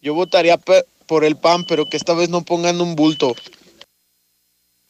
Yo 0.00 0.14
votaría 0.14 0.58
por 1.06 1.24
el 1.24 1.36
PAN, 1.36 1.64
pero 1.66 1.86
que 1.86 1.96
esta 1.96 2.14
vez 2.14 2.28
no 2.28 2.42
pongan 2.42 2.80
un 2.80 2.96
bulto. 2.96 3.34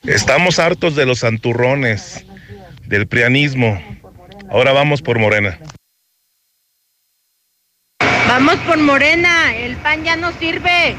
Estamos 0.03 0.59
hartos 0.59 0.95
de 0.95 1.07
los 1.07 1.21
santurrones, 1.21 2.25
del 2.87 3.09
prianismo. 3.09 3.83
Ahora 4.49 4.73
vamos 4.73 5.03
por 5.03 5.19
Morena. 5.19 5.59
Vamos 8.29 8.57
por 8.67 8.79
Morena, 8.79 9.57
el 9.57 9.77
pan 9.77 10.05
ya 10.05 10.17
no 10.17 10.33
sirve. 10.39 10.97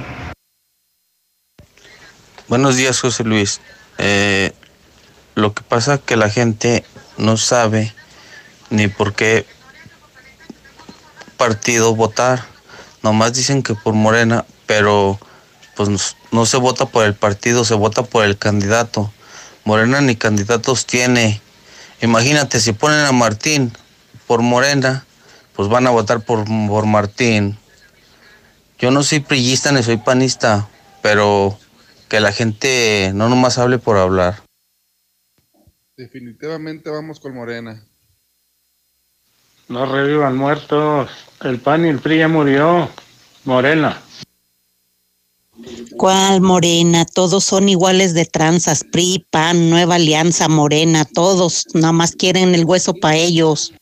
Buenos 2.48 2.76
días, 2.76 2.99
José 2.99 3.24
Luis. 3.24 3.61
Eh, 3.98 4.52
lo 5.36 5.53
que 5.53 5.64
pasa 5.64 5.95
es 5.95 5.99
que 6.02 6.18
la 6.18 6.30
gente 6.30 6.84
no 7.18 7.38
sabe 7.38 7.94
ni 8.69 8.88
por 8.88 9.14
qué 9.14 9.45
partido 11.38 11.95
votar. 11.95 12.44
Nomás 13.02 13.34
dicen 13.34 13.64
que 13.64 13.76
por 13.76 13.94
Morena, 13.94 14.45
pero 14.65 15.19
pues 15.76 16.15
no 16.32 16.45
se 16.45 16.57
vota 16.57 16.86
por 16.86 17.06
el 17.06 17.14
partido, 17.14 17.64
se 17.64 17.76
vota 17.76 18.03
por 18.03 18.26
el 18.26 18.38
candidato. 18.38 19.11
Morena 19.64 20.02
ni 20.02 20.15
candidatos 20.15 20.86
tiene. 20.86 21.41
Imagínate, 22.02 22.60
si 22.60 22.74
ponen 22.74 23.06
a 23.06 23.11
Martín 23.11 23.72
por 24.28 24.41
Morena, 24.41 25.06
pues 25.56 25.68
van 25.69 25.88
a 25.88 25.91
votar 25.91 26.22
por, 26.22 26.45
por 26.45 26.86
Martín. 26.86 27.57
Yo 28.78 28.91
no 28.91 29.03
soy 29.03 29.22
priista 29.22 29.72
ni 29.72 29.82
soy 29.82 29.98
panista, 29.98 30.68
pero 31.02 31.57
que 32.07 32.19
la 32.19 32.32
gente 32.32 33.11
no 33.15 33.28
nomás 33.30 33.57
hable 33.57 33.80
por 33.80 33.98
hablar. 33.98 34.44
Definitivamente 35.95 36.91
vamos 36.91 37.19
con 37.19 37.34
Morena. 37.34 37.84
No 39.68 39.86
revivan 39.86 40.38
muertos. 40.38 41.10
El 41.41 41.60
PAN 41.60 41.86
y 41.86 41.90
el 41.90 41.99
PRI 41.99 42.19
ya 42.19 42.28
murió. 42.28 42.90
Morena. 43.45 43.99
¿Cuál 45.98 46.42
morena? 46.42 47.06
Todos 47.06 47.44
son 47.44 47.70
iguales 47.70 48.14
de 48.14 48.26
tranzas, 48.26 48.84
PRI, 48.84 49.26
PAN, 49.30 49.70
Nueva 49.70 49.96
Alianza, 49.96 50.48
Morena, 50.48 51.06
todos 51.06 51.66
nada 51.74 51.92
más 51.92 52.16
quieren 52.16 52.54
el 52.54 52.66
hueso 52.66 52.94
para 52.94 53.16
ellos. 53.16 53.74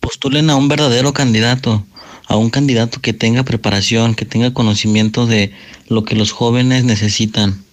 Postulen 0.00 0.50
a 0.50 0.56
un 0.56 0.68
verdadero 0.68 1.12
candidato, 1.12 1.84
a 2.26 2.36
un 2.36 2.50
candidato 2.50 3.00
que 3.00 3.12
tenga 3.12 3.42
preparación, 3.42 4.14
que 4.14 4.24
tenga 4.24 4.54
conocimiento 4.54 5.26
de 5.26 5.52
lo 5.88 6.04
que 6.04 6.14
los 6.14 6.32
jóvenes 6.32 6.84
necesitan. 6.84 7.64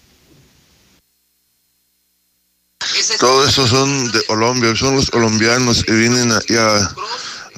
Todos 3.20 3.50
esos 3.50 3.70
son 3.70 4.12
de 4.12 4.24
Colombia, 4.26 4.76
son 4.76 4.96
los 4.96 5.10
colombianos 5.10 5.84
que 5.84 5.94
vienen 5.94 6.32
aquí 6.32 6.56
a, 6.56 6.96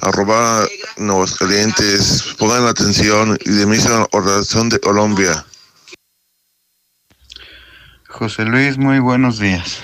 a 0.02 0.10
robar 0.10 0.68
Nuevos 0.96 1.36
Calientes. 1.36 2.34
Pongan 2.36 2.66
atención 2.66 3.38
y 3.44 3.50
de 3.50 3.66
la 3.66 4.08
oración 4.10 4.68
de 4.68 4.80
Colombia. 4.80 5.44
José 8.08 8.44
Luis, 8.44 8.76
muy 8.78 8.98
buenos 8.98 9.38
días. 9.38 9.78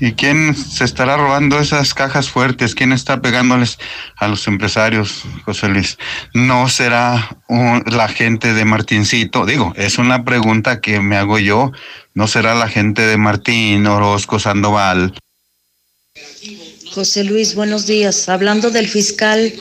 ¿Y 0.00 0.12
quién 0.12 0.54
se 0.56 0.84
estará 0.84 1.16
robando 1.16 1.60
esas 1.60 1.94
cajas 1.94 2.30
fuertes? 2.30 2.74
¿Quién 2.74 2.92
está 2.92 3.20
pegándoles 3.20 3.78
a 4.16 4.28
los 4.28 4.46
empresarios, 4.48 5.24
José 5.44 5.68
Luis? 5.68 5.98
¿No 6.34 6.68
será 6.68 7.36
la 7.86 8.08
gente 8.08 8.52
de 8.52 8.64
Martincito? 8.64 9.46
Digo, 9.46 9.72
es 9.76 9.98
una 9.98 10.24
pregunta 10.24 10.80
que 10.80 11.00
me 11.00 11.16
hago 11.16 11.38
yo. 11.38 11.70
¿No 12.14 12.26
será 12.26 12.54
la 12.54 12.68
gente 12.68 13.02
de 13.02 13.16
Martín, 13.16 13.86
Orozco, 13.86 14.38
Sandoval? 14.38 15.14
José 16.94 17.22
Luis, 17.22 17.54
buenos 17.54 17.86
días. 17.86 18.28
Hablando 18.28 18.70
del 18.70 18.88
fiscal, 18.88 19.52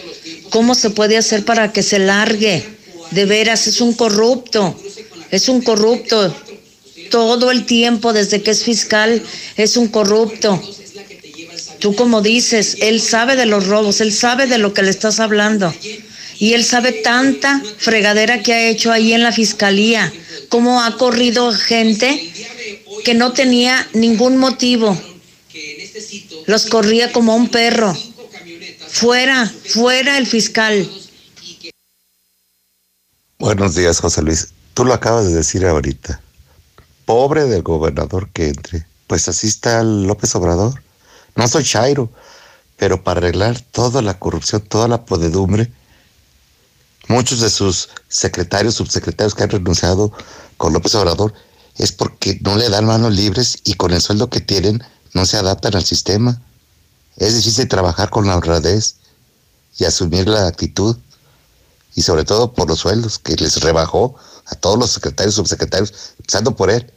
¿cómo 0.49 0.73
se 0.73 0.89
puede 0.89 1.15
hacer 1.15 1.45
para 1.45 1.71
que 1.71 1.83
se 1.83 1.99
largue? 1.99 2.65
De 3.11 3.25
veras, 3.25 3.67
es 3.67 3.81
un 3.81 3.93
corrupto, 3.93 4.75
es 5.29 5.47
un 5.47 5.61
corrupto. 5.61 6.35
Todo 7.11 7.51
el 7.51 7.67
tiempo, 7.67 8.13
desde 8.13 8.41
que 8.41 8.49
es 8.49 8.63
fiscal, 8.63 9.21
es 9.57 9.77
un 9.77 9.89
corrupto. 9.89 10.59
Tú 11.77 11.93
como 11.93 12.23
dices, 12.23 12.77
él 12.81 12.99
sabe 12.99 13.35
de 13.35 13.45
los 13.45 13.67
robos, 13.67 14.01
él 14.01 14.11
sabe 14.11 14.47
de 14.47 14.57
lo 14.57 14.73
que 14.73 14.81
le 14.81 14.89
estás 14.89 15.19
hablando. 15.19 15.71
Y 16.39 16.53
él 16.53 16.63
sabe 16.65 16.93
tanta 16.93 17.61
fregadera 17.77 18.41
que 18.41 18.53
ha 18.53 18.69
hecho 18.69 18.91
ahí 18.91 19.13
en 19.13 19.21
la 19.21 19.31
fiscalía, 19.31 20.11
cómo 20.49 20.81
ha 20.81 20.97
corrido 20.97 21.51
gente 21.51 22.31
que 23.05 23.13
no 23.13 23.33
tenía 23.33 23.87
ningún 23.93 24.37
motivo. 24.37 24.99
Los 26.45 26.65
corría 26.65 27.11
como 27.11 27.35
un 27.35 27.49
perro. 27.49 27.95
Fuera, 28.87 29.51
fuera 29.65 30.17
el 30.17 30.25
fiscal. 30.25 30.89
Buenos 33.37 33.75
días, 33.75 33.99
José 33.99 34.21
Luis. 34.21 34.49
Tú 34.73 34.85
lo 34.85 34.93
acabas 34.93 35.27
de 35.27 35.35
decir 35.35 35.65
ahorita. 35.65 36.21
Pobre 37.05 37.45
del 37.45 37.61
gobernador 37.61 38.29
que 38.31 38.49
entre. 38.49 38.85
Pues 39.07 39.27
así 39.27 39.47
está 39.47 39.81
el 39.81 40.03
López 40.03 40.35
Obrador. 40.35 40.83
No 41.35 41.47
soy 41.47 41.63
Chairo, 41.63 42.11
pero 42.77 43.03
para 43.03 43.19
arreglar 43.19 43.59
toda 43.59 44.01
la 44.01 44.19
corrupción, 44.19 44.61
toda 44.61 44.87
la 44.87 45.05
podedumbre, 45.05 45.71
muchos 47.07 47.39
de 47.39 47.49
sus 47.49 47.89
secretarios, 48.07 48.75
subsecretarios 48.75 49.35
que 49.35 49.43
han 49.43 49.49
renunciado 49.49 50.11
con 50.57 50.73
López 50.73 50.95
Obrador 50.95 51.33
es 51.77 51.91
porque 51.91 52.37
no 52.41 52.57
le 52.57 52.69
dan 52.69 52.85
manos 52.85 53.13
libres 53.13 53.59
y 53.63 53.75
con 53.75 53.91
el 53.91 54.01
sueldo 54.01 54.29
que 54.29 54.41
tienen 54.41 54.83
no 55.13 55.25
se 55.25 55.37
adaptan 55.37 55.75
al 55.75 55.83
sistema. 55.83 56.41
Es 57.17 57.35
difícil 57.35 57.67
trabajar 57.67 58.09
con 58.09 58.27
la 58.27 58.35
honradez 58.37 58.95
y 59.77 59.85
asumir 59.85 60.27
la 60.27 60.47
actitud 60.47 60.97
y 61.95 62.01
sobre 62.01 62.23
todo 62.23 62.53
por 62.53 62.67
los 62.67 62.79
sueldos 62.79 63.19
que 63.19 63.35
les 63.35 63.61
rebajó 63.61 64.15
a 64.45 64.55
todos 64.55 64.77
los 64.79 64.91
secretarios, 64.91 65.35
subsecretarios, 65.35 66.13
empezando 66.17 66.55
por 66.55 66.69
él. 66.69 66.91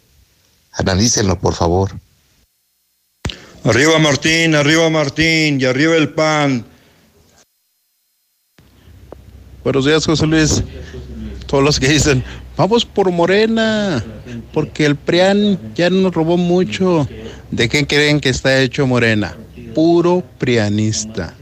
Analícenlo, 0.73 1.39
por 1.39 1.55
favor. 1.55 1.93
Arriba 3.65 3.99
Martín, 3.99 4.55
arriba 4.55 4.89
Martín 4.91 5.61
y 5.61 5.65
arriba 5.65 5.97
el 5.97 6.09
pan. 6.11 6.65
Buenos 9.63 9.85
días, 9.85 10.05
José 10.05 10.27
Luis. 10.27 10.63
Todos 11.47 11.63
los 11.63 11.79
que 11.79 11.89
dicen, 11.89 12.25
vamos 12.57 12.85
por 12.85 13.11
Morena, 13.11 14.05
porque 14.53 14.87
el 14.87 14.97
PRIAN 14.97 15.75
ya 15.75 15.91
nos 15.91 16.13
robó 16.13 16.37
mucho. 16.37 17.07
¿De 17.53 17.69
qué 17.69 17.87
creen 17.87 18.19
que 18.19 18.31
está 18.31 18.63
hecho 18.63 18.87
Morena? 18.87 19.37
Puro 19.75 20.25
prianista. 20.39 21.37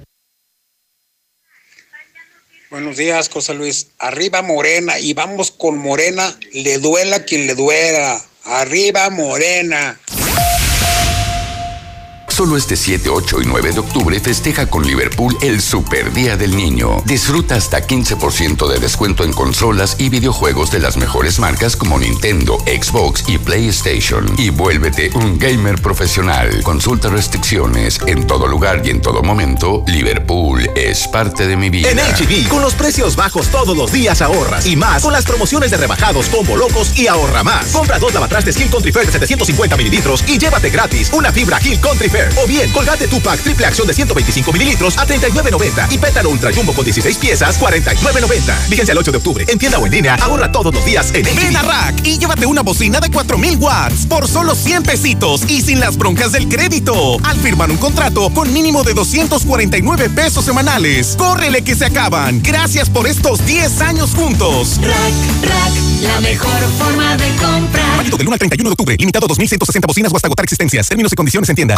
Buenos 2.68 2.96
días, 2.96 3.28
José 3.28 3.54
Luis. 3.54 3.92
Arriba 3.96 4.42
Morena 4.42 4.98
y 4.98 5.14
vamos 5.14 5.52
con 5.52 5.78
Morena, 5.78 6.36
le 6.52 6.78
duela 6.78 7.24
quien 7.24 7.46
le 7.46 7.54
duela. 7.54 8.20
Arriba 8.42 9.08
Morena. 9.10 10.00
Solo 12.40 12.56
este 12.56 12.74
7, 12.74 13.10
8 13.10 13.42
y 13.42 13.44
9 13.44 13.72
de 13.72 13.80
octubre 13.80 14.18
festeja 14.18 14.64
con 14.64 14.86
Liverpool 14.86 15.36
el 15.42 15.60
Super 15.60 16.10
Día 16.10 16.38
del 16.38 16.56
Niño. 16.56 17.02
Disfruta 17.04 17.54
hasta 17.54 17.86
15% 17.86 18.66
de 18.66 18.78
descuento 18.78 19.24
en 19.24 19.34
consolas 19.34 19.96
y 19.98 20.08
videojuegos 20.08 20.70
de 20.70 20.78
las 20.78 20.96
mejores 20.96 21.38
marcas 21.38 21.76
como 21.76 21.98
Nintendo, 21.98 22.56
Xbox 22.60 23.24
y 23.28 23.36
PlayStation. 23.36 24.24
Y 24.38 24.48
vuélvete 24.48 25.10
un 25.16 25.38
gamer 25.38 25.82
profesional. 25.82 26.62
Consulta 26.62 27.10
restricciones. 27.10 28.00
En 28.06 28.26
todo 28.26 28.46
lugar 28.46 28.80
y 28.86 28.88
en 28.88 29.02
todo 29.02 29.22
momento, 29.22 29.84
Liverpool 29.86 30.70
es 30.74 31.06
parte 31.08 31.46
de 31.46 31.58
mi 31.58 31.68
vida. 31.68 31.90
En 31.90 31.98
HB, 31.98 32.48
con 32.48 32.62
los 32.62 32.72
precios 32.72 33.16
bajos 33.16 33.48
todos 33.48 33.76
los 33.76 33.92
días 33.92 34.22
ahorras. 34.22 34.64
Y 34.64 34.76
más 34.76 35.02
con 35.02 35.12
las 35.12 35.26
promociones 35.26 35.70
de 35.72 35.76
rebajados 35.76 36.30
combo 36.30 36.56
locos 36.56 36.98
y 36.98 37.06
ahorra 37.06 37.44
más. 37.44 37.66
Compra 37.66 37.98
dos 37.98 38.14
lavatrastes 38.14 38.58
Hill 38.58 38.70
Country 38.70 38.92
Fair 38.92 39.04
de 39.04 39.12
750 39.12 39.76
mililitros 39.76 40.24
y 40.26 40.38
llévate 40.38 40.70
gratis 40.70 41.10
una 41.12 41.30
fibra 41.30 41.60
Hill 41.62 41.78
Country 41.78 42.08
Fair. 42.08 42.29
O 42.36 42.46
bien, 42.46 42.70
Colgate 42.72 43.08
Tupac 43.08 43.40
triple 43.40 43.66
acción 43.66 43.86
de 43.86 43.94
125 43.94 44.52
mililitros 44.52 44.98
a 44.98 45.06
39.90 45.06 45.92
y 45.92 45.98
Pétalo 45.98 46.30
Ultra 46.30 46.52
Jumbo 46.54 46.72
con 46.72 46.84
16 46.84 47.16
piezas 47.18 47.60
49.90. 47.60 48.68
Vigencia 48.68 48.92
el 48.92 48.98
8 48.98 49.10
de 49.12 49.16
octubre. 49.18 49.44
En 49.48 49.58
tienda 49.58 49.78
o 49.78 49.86
en 49.86 49.92
línea, 49.92 50.14
ahorra 50.16 50.50
todos 50.50 50.74
los 50.74 50.84
días 50.84 51.12
en 51.14 51.24
Ven 51.24 51.56
a 51.56 51.62
Rack 51.62 52.06
y 52.06 52.18
llévate 52.18 52.46
una 52.46 52.62
bocina 52.62 53.00
de 53.00 53.10
4000 53.10 53.56
watts 53.58 54.06
por 54.06 54.28
solo 54.28 54.54
100 54.54 54.82
pesitos 54.82 55.42
y 55.48 55.60
sin 55.62 55.80
las 55.80 55.96
broncas 55.96 56.32
del 56.32 56.48
crédito. 56.48 57.16
Al 57.24 57.38
firmar 57.38 57.70
un 57.70 57.78
contrato 57.78 58.30
con 58.30 58.52
mínimo 58.52 58.82
de 58.82 58.94
249 58.94 60.10
pesos 60.10 60.44
semanales. 60.44 61.14
¡Córrele 61.16 61.62
que 61.62 61.74
se 61.74 61.86
acaban! 61.86 62.42
Gracias 62.42 62.90
por 62.90 63.06
estos 63.06 63.44
10 63.46 63.80
años 63.80 64.10
juntos. 64.14 64.80
Rack, 64.82 65.48
rack, 65.48 65.72
la 66.02 66.20
mejor 66.20 66.60
forma 66.78 67.16
de 67.16 67.28
comprar. 67.36 67.96
Válido 67.96 68.16
del 68.16 68.26
1 68.26 68.34
al 68.34 68.38
31 68.38 68.70
de 68.70 68.72
octubre. 68.72 68.96
Limitado 68.98 69.26
a 69.26 69.28
2160 69.28 69.86
bocinas 69.86 70.12
o 70.12 70.16
hasta 70.16 70.28
agotar 70.28 70.44
existencias. 70.44 70.88
Términos 70.88 71.12
y 71.12 71.16
condiciones 71.16 71.48
en 71.48 71.56
tienda. 71.56 71.76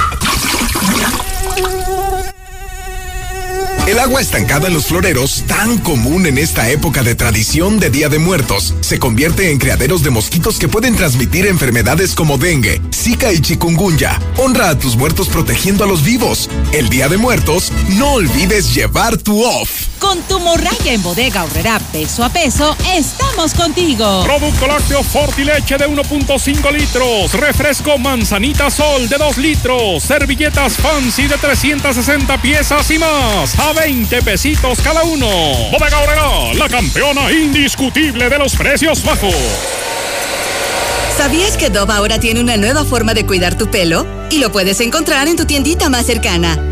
El 3.87 3.99
agua 3.99 4.21
estancada 4.21 4.69
en 4.69 4.75
los 4.75 4.87
floreros, 4.87 5.45
tan 5.47 5.77
común 5.79 6.25
en 6.27 6.39
esta 6.39 6.71
época 6.71 7.03
de 7.03 7.15
tradición 7.15 7.79
de 7.79 7.91
Día 7.91 8.09
de 8.09 8.19
Muertos, 8.19 8.75
se 8.81 8.99
convierte 8.99 9.51
en 9.51 9.59
criaderos 9.59 10.03
de 10.03 10.11
mosquitos 10.11 10.59
que 10.59 10.69
pueden 10.69 10.97
transmitir 10.97 11.47
enfermedades 11.47 12.15
como 12.15 12.39
dengue, 12.39 12.81
zika 12.95 13.33
y 13.33 13.41
chikungunya. 13.41 14.19
Honra 14.39 14.71
a 14.71 14.79
tus 14.79 14.97
muertos 14.97 15.29
protegiendo 15.29 15.85
a 15.85 15.89
los 15.89 16.05
vivos. 16.05 16.49
El 16.73 16.89
Día 16.89 17.09
de 17.09 17.19
Muertos, 17.19 17.73
no 17.99 18.13
olvides 18.13 18.73
llevar 18.73 19.19
tu 19.19 19.45
off. 19.45 19.92
Con 20.03 20.21
tu 20.23 20.41
morralla 20.41 20.93
en 20.93 21.01
bodega 21.01 21.45
horrera 21.45 21.79
peso 21.93 22.25
a 22.25 22.29
peso, 22.29 22.77
estamos 22.93 23.55
contigo. 23.55 24.25
Producto 24.25 24.67
lácteo 24.67 25.01
Fortileche 25.05 25.79
de 25.79 25.89
1.5 25.89 26.73
litros. 26.73 27.33
Refresco 27.33 27.97
Manzanita 27.99 28.69
Sol 28.69 29.09
de 29.09 29.17
2 29.17 29.39
litros. 29.39 30.03
Servilletas 30.03 30.73
Fancy 30.73 31.29
de 31.29 31.39
360 31.39 32.37
piezas 32.43 32.91
y 32.91 32.99
más. 32.99 33.57
A 33.57 33.73
20 33.75 34.23
pesitos 34.23 34.81
cada 34.81 35.05
uno. 35.05 35.29
Bodega 35.71 36.01
horrera, 36.01 36.53
la 36.55 36.69
campeona 36.69 37.31
indiscutible 37.31 38.29
de 38.29 38.39
los 38.39 38.57
precios 38.57 39.05
bajos. 39.05 39.37
¿Sabías 41.17 41.57
que 41.57 41.71
Dove 41.71 41.93
ahora 41.93 42.19
tiene 42.19 42.41
una 42.41 42.57
nueva 42.57 42.85
forma 42.85 43.15
de 43.15 43.25
cuidar 43.25 43.57
tu 43.57 43.71
pelo? 43.71 44.05
Y 44.31 44.39
lo 44.39 44.51
puedes 44.51 44.81
encontrar 44.81 45.29
en 45.29 45.37
tu 45.37 45.45
tiendita 45.45 45.89
más 45.89 46.07
cercana. 46.07 46.72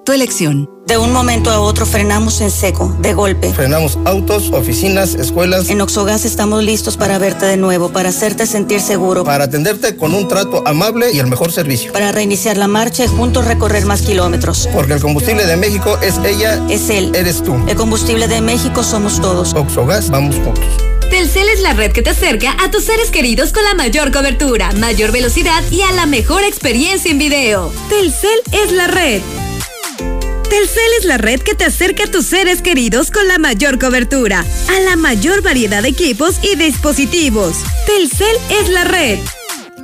tu 0.11 0.15
elección. 0.15 0.69
De 0.87 0.97
un 0.97 1.13
momento 1.13 1.49
a 1.51 1.61
otro 1.61 1.85
frenamos 1.85 2.41
en 2.41 2.51
seco, 2.51 2.93
de 2.99 3.13
golpe. 3.13 3.53
Frenamos 3.53 3.97
autos, 4.03 4.51
oficinas, 4.51 5.15
escuelas. 5.15 5.69
En 5.69 5.79
Oxogas 5.79 6.25
estamos 6.25 6.65
listos 6.65 6.97
para 6.97 7.17
verte 7.17 7.45
de 7.45 7.55
nuevo, 7.55 7.93
para 7.93 8.09
hacerte 8.09 8.45
sentir 8.45 8.81
seguro. 8.81 9.23
Para 9.23 9.45
atenderte 9.45 9.95
con 9.95 10.13
un 10.13 10.27
trato 10.27 10.63
amable 10.67 11.13
y 11.13 11.19
el 11.19 11.27
mejor 11.27 11.53
servicio. 11.53 11.93
Para 11.93 12.11
reiniciar 12.11 12.57
la 12.57 12.67
marcha 12.67 13.05
y 13.05 13.07
juntos 13.07 13.45
recorrer 13.45 13.85
más 13.85 14.01
kilómetros. 14.01 14.67
Porque 14.73 14.91
el 14.91 14.99
combustible 14.99 15.45
de 15.45 15.55
México 15.55 15.97
es 16.01 16.17
ella. 16.25 16.61
Es 16.69 16.89
él. 16.89 17.13
Eres 17.15 17.41
tú. 17.41 17.55
El 17.69 17.77
combustible 17.77 18.27
de 18.27 18.41
México 18.41 18.83
somos 18.83 19.21
todos. 19.21 19.53
Oxogas, 19.53 20.09
vamos 20.09 20.35
juntos. 20.35 20.65
Telcel 21.09 21.47
es 21.47 21.61
la 21.61 21.71
red 21.73 21.93
que 21.93 22.01
te 22.01 22.09
acerca 22.09 22.57
a 22.61 22.69
tus 22.69 22.83
seres 22.83 23.11
queridos 23.11 23.53
con 23.53 23.63
la 23.63 23.75
mayor 23.75 24.11
cobertura, 24.11 24.73
mayor 24.73 25.13
velocidad 25.13 25.63
y 25.71 25.81
a 25.83 25.91
la 25.93 26.05
mejor 26.05 26.43
experiencia 26.43 27.09
en 27.11 27.17
video. 27.17 27.71
Telcel 27.89 28.41
es 28.51 28.73
la 28.73 28.87
red. 28.87 29.21
Telcel 30.51 30.91
es 30.99 31.05
la 31.05 31.17
red 31.17 31.39
que 31.39 31.55
te 31.55 31.63
acerca 31.63 32.03
a 32.03 32.07
tus 32.07 32.25
seres 32.25 32.61
queridos 32.61 33.09
con 33.09 33.25
la 33.25 33.37
mayor 33.37 33.79
cobertura, 33.79 34.45
a 34.67 34.79
la 34.81 34.97
mayor 34.97 35.41
variedad 35.41 35.81
de 35.81 35.87
equipos 35.87 36.41
y 36.43 36.57
dispositivos. 36.57 37.55
Telcel 37.85 38.35
es 38.61 38.67
la 38.67 38.83
red. 38.83 39.17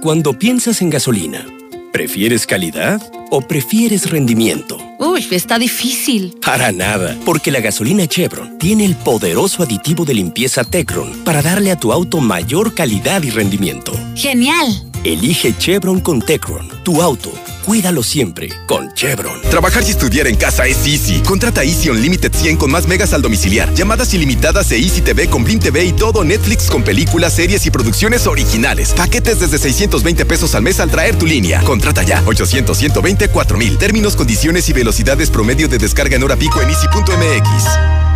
Cuando 0.01 0.37
piensas 0.37 0.81
en 0.81 0.89
gasolina, 0.89 1.45
¿prefieres 1.93 2.45
calidad 2.45 3.01
o 3.31 3.39
prefieres 3.39 4.09
rendimiento? 4.09 4.77
Uy, 4.99 5.25
está 5.31 5.57
difícil. 5.57 6.35
Para 6.45 6.73
nada, 6.73 7.17
porque 7.23 7.49
la 7.49 7.61
gasolina 7.61 8.05
Chevron 8.05 8.57
tiene 8.59 8.83
el 8.83 8.97
poderoso 8.97 9.63
aditivo 9.63 10.03
de 10.03 10.15
limpieza 10.15 10.65
Tecron 10.65 11.23
para 11.23 11.41
darle 11.41 11.71
a 11.71 11.79
tu 11.79 11.93
auto 11.93 12.19
mayor 12.19 12.75
calidad 12.75 13.23
y 13.23 13.29
rendimiento. 13.29 13.93
Genial. 14.15 14.86
Elige 15.03 15.55
Chevron 15.57 16.01
con 16.01 16.21
Tecron, 16.21 16.69
tu 16.83 17.01
auto. 17.01 17.31
Cuídalo 17.65 18.01
siempre 18.01 18.49
con 18.65 18.93
Chevron. 18.93 19.41
Trabajar 19.49 19.83
y 19.85 19.91
estudiar 19.91 20.27
en 20.27 20.37
casa 20.37 20.65
es 20.67 20.87
easy. 20.87 21.19
Contrata 21.19 21.65
Easy 21.65 21.89
Unlimited 21.89 22.33
100 22.33 22.55
con 22.55 22.71
más 22.71 22.87
megas 22.87 23.11
al 23.11 23.21
domiciliar. 23.21 23.73
Llamadas 23.73 24.13
ilimitadas 24.13 24.71
e 24.71 24.77
Easy 24.77 25.01
TV 25.01 25.27
con 25.27 25.43
Blim 25.43 25.59
TV 25.59 25.83
y 25.83 25.91
todo 25.91 26.23
Netflix 26.23 26.69
con 26.69 26.83
películas, 26.83 27.33
series 27.33 27.65
y 27.65 27.71
producciones 27.71 28.25
originales. 28.25 28.93
Paquetes 28.93 29.41
desde 29.41 29.57
620 29.57 30.25
pesos 30.25 30.55
al 30.55 30.61
mes 30.61 30.79
al 30.79 30.89
traer 30.89 31.17
tu 31.17 31.25
línea. 31.25 31.61
Contrata 31.63 32.03
ya. 32.03 32.23
800 32.25 32.77
120 32.77 33.27
4000. 33.27 33.77
Términos, 33.77 34.15
condiciones 34.15 34.69
y 34.69 34.73
velocidades 34.73 35.29
promedio 35.29 35.67
de 35.67 35.77
descarga 35.77 36.15
en 36.15 36.23
hora 36.23 36.37
pico 36.37 36.61
en 36.61 36.69
easy.mx. 36.69 38.06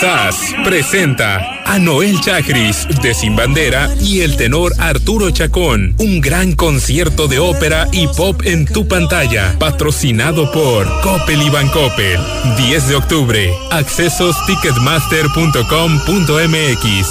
SAS 0.00 0.54
presenta 0.62 1.40
a 1.64 1.80
Noel 1.80 2.20
Chagris 2.20 2.86
de 3.02 3.14
Sin 3.14 3.34
Bandera 3.34 3.90
y 4.00 4.20
el 4.20 4.36
tenor 4.36 4.72
Arturo 4.78 5.30
Chacón. 5.30 5.96
Un 5.98 6.20
gran 6.20 6.52
concierto 6.52 7.26
de 7.26 7.40
ópera 7.40 7.88
y 7.90 8.06
pop 8.06 8.42
en 8.44 8.64
tu 8.64 8.86
pantalla. 8.86 9.56
Patrocinado 9.58 10.52
por 10.52 10.86
Coppel 11.00 11.42
y 11.42 11.50
Bancoppel. 11.50 12.20
10 12.56 12.88
de 12.88 12.94
octubre. 12.94 13.52
Accesos 13.72 14.36
ticketmaster.com.mx. 14.46 17.08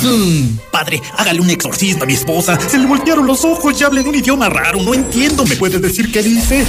Padre, 0.70 1.02
hágale 1.16 1.40
un 1.40 1.50
exorcismo 1.50 2.04
a 2.04 2.06
mi 2.06 2.14
esposa. 2.14 2.58
Se 2.68 2.78
le 2.78 2.86
voltearon 2.86 3.26
los 3.26 3.44
ojos 3.44 3.80
y 3.80 3.84
habla 3.84 4.00
en 4.00 4.08
un 4.08 4.14
idioma 4.14 4.48
raro. 4.48 4.80
No 4.82 4.94
entiendo. 4.94 5.44
¿Me 5.44 5.56
puedes 5.56 5.80
decir 5.80 6.12
qué 6.12 6.22
dice? 6.22 6.64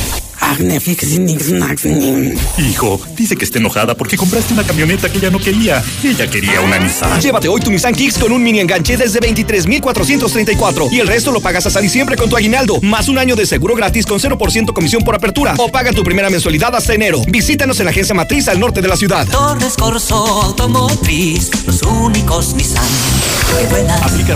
Hijo, 2.57 2.99
dice 3.15 3.35
que 3.35 3.45
está 3.45 3.59
enojada 3.59 3.95
porque 3.95 4.17
compraste 4.17 4.53
una 4.53 4.63
camioneta 4.63 5.09
que 5.11 5.17
ella 5.17 5.29
no 5.29 5.39
quería. 5.39 5.83
Ella 6.03 6.29
quería 6.29 6.61
una 6.61 6.79
Nissan. 6.79 7.19
Llévate 7.21 7.47
hoy 7.47 7.61
tu 7.61 7.69
Nissan 7.69 7.93
Kicks 7.93 8.17
con 8.17 8.31
un 8.31 8.41
mini 8.41 8.59
enganche 8.59 8.97
desde 8.97 9.19
23,434 9.19 10.87
y 10.91 10.99
el 11.01 11.07
resto 11.09 11.31
lo 11.31 11.41
pagas 11.41 11.65
hasta 11.65 11.81
diciembre 11.81 12.15
con 12.15 12.29
tu 12.29 12.37
aguinaldo, 12.37 12.79
más 12.81 13.09
un 13.09 13.17
año 13.17 13.35
de 13.35 13.47
seguro 13.47 13.73
gratis 13.75 14.05
con 14.05 14.19
0% 14.19 14.73
comisión 14.73 15.01
por 15.01 15.15
apertura 15.15 15.55
o 15.57 15.67
paga 15.69 15.91
tu 15.91 16.03
primera 16.03 16.29
mensualidad 16.29 16.75
hasta 16.75 16.93
enero. 16.93 17.23
Visítanos 17.27 17.79
en 17.79 17.85
la 17.85 17.91
agencia 17.91 18.13
matriz 18.13 18.47
al 18.47 18.59
norte 18.59 18.79
de 18.79 18.87
la 18.87 18.95
ciudad. 18.95 19.27
Torres 19.27 19.73
Corso 19.73 20.15
Automotriz, 20.15 21.49
los 21.65 21.81
únicos 21.81 22.53
Nissan. 22.53 22.85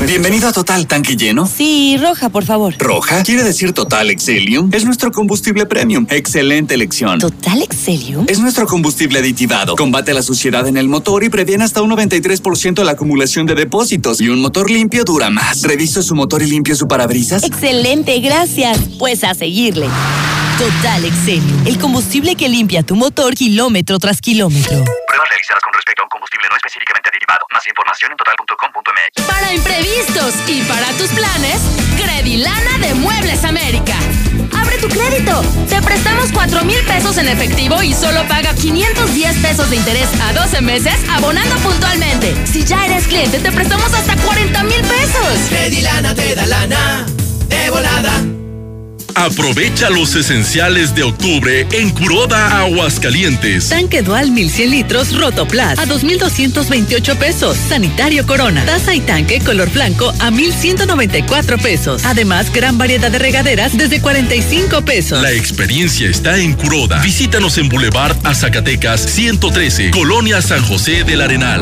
Bienvenido 0.08 0.48
a 0.48 0.52
Total 0.52 0.88
Tanque 0.88 1.16
Lleno. 1.16 1.46
Sí, 1.46 1.98
roja, 2.02 2.30
por 2.30 2.44
favor. 2.44 2.74
¿Roja? 2.80 3.24
Quiere 3.24 3.44
decir 3.44 3.72
Total 3.72 4.10
Excelium. 4.10 4.70
Es 4.74 4.86
nuestro 4.86 5.12
combustible 5.12 5.66
premium. 5.66 6.08
Excelente 6.10 6.74
elección. 6.74 7.20
¿Total 7.20 7.62
Excelium? 7.62 8.26
Es 8.28 8.40
nuestro 8.40 8.66
combustible 8.66 9.20
aditivado. 9.20 9.76
Combate 9.76 10.14
la 10.14 10.24
suciedad 10.24 10.68
en 10.68 10.78
el 10.78 10.90
motor 10.90 11.24
y 11.24 11.30
previene 11.30 11.64
hasta 11.64 11.82
un 11.82 11.92
93% 11.92 12.84
la 12.84 12.94
acumulación 12.94 13.46
de 13.46 13.56
depósitos. 13.56 14.20
Y 14.20 14.30
un 14.30 14.42
motor 14.42 14.70
limpio 14.70 15.04
dura 15.04 15.30
más. 15.30 15.62
Revise 15.62 16.02
su 16.02 16.16
motor 16.16 16.42
y 16.42 16.48
limpie 16.64 16.76
su 16.76 16.88
parabrisas. 16.88 17.44
Excelente, 17.44 18.18
gracias. 18.22 18.80
Pues 18.98 19.26
a 19.26 19.34
seguirle. 19.34 19.88
Total 20.58 21.04
Excelium, 21.04 21.68
el 21.68 21.78
combustible 21.78 22.36
que 22.36 22.48
limpia 22.48 22.84
tu 22.84 22.96
motor 22.96 23.34
kilómetro 23.36 24.00
tras 24.00 24.22
kilómetro. 24.22 24.82
Pruebas 25.08 25.30
realizadas 25.30 25.62
con 25.62 25.74
respecto 25.74 26.04
a 26.04 26.06
un 26.06 26.10
combustible 26.10 26.48
no 26.50 26.56
específicamente 26.56 27.10
derivado. 27.12 27.46
Más 27.52 27.68
información 27.68 28.12
en 28.12 28.18
total.com.mx. 28.18 29.26
Para 29.26 29.54
imprevistos 29.54 30.36
y 30.48 30.62
para 30.62 30.88
tus 30.94 31.10
planes, 31.10 31.60
Credilana 31.98 32.78
de 32.80 32.94
Muebles 32.94 33.44
América. 33.44 33.98
Abre 34.64 34.78
tu 34.78 34.88
crédito. 34.88 35.42
Te 35.68 35.82
prestamos 35.82 36.32
4 36.32 36.64
mil 36.64 36.80
pesos 36.86 37.18
en 37.18 37.28
efectivo 37.28 37.84
y 37.84 37.94
solo 37.94 38.26
paga 38.30 38.54
510 38.54 39.38
pesos 39.40 39.70
de 39.70 39.76
interés 39.76 40.08
a 40.22 40.32
12 40.32 40.62
meses 40.62 40.96
abonando 41.10 41.56
puntualmente. 41.58 42.34
Si 42.46 42.64
ya 42.64 42.86
eres 42.86 43.08
cliente, 43.08 43.40
te 43.40 43.52
prestamos 43.52 43.94
hasta 43.94 44.16
40 44.16 44.64
mil 44.64 44.82
pesos. 44.82 45.50
Credilana 45.50 46.16
te 46.16 46.36
da 46.36 46.46
lana 46.46 47.06
de 47.50 47.70
volada. 47.70 48.43
Aprovecha 49.16 49.90
los 49.90 50.16
esenciales 50.16 50.96
de 50.96 51.04
octubre 51.04 51.68
en 51.72 51.90
Curoda 51.92 52.60
Aguascalientes. 52.60 53.70
Tanque 53.70 54.02
Dual 54.02 54.32
1100 54.32 54.72
litros 54.72 55.16
Rotoplas 55.16 55.78
a 55.80 55.86
2,228 55.86 57.16
pesos. 57.18 57.58
Sanitario 57.70 58.26
Corona. 58.26 58.66
Taza 58.66 58.96
y 58.96 59.02
tanque 59.02 59.40
color 59.40 59.70
blanco 59.72 60.14
a 60.20 60.32
1,194 60.32 61.58
pesos. 61.58 62.04
Además, 62.06 62.52
gran 62.52 62.78
variedad 62.78 63.12
de 63.12 63.20
regaderas 63.20 63.78
desde 63.78 64.02
45 64.02 64.84
pesos. 64.84 65.22
La 65.22 65.32
experiencia 65.32 66.10
está 66.10 66.38
en 66.38 66.54
Curoda. 66.54 67.02
Visítanos 67.02 67.58
en 67.58 67.70
Boulevard 67.70 68.16
a 68.24 68.34
Zacatecas 68.34 69.02
113, 69.02 69.92
Colonia 69.92 70.42
San 70.42 70.64
José 70.64 71.04
del 71.04 71.22
Arenal. 71.22 71.62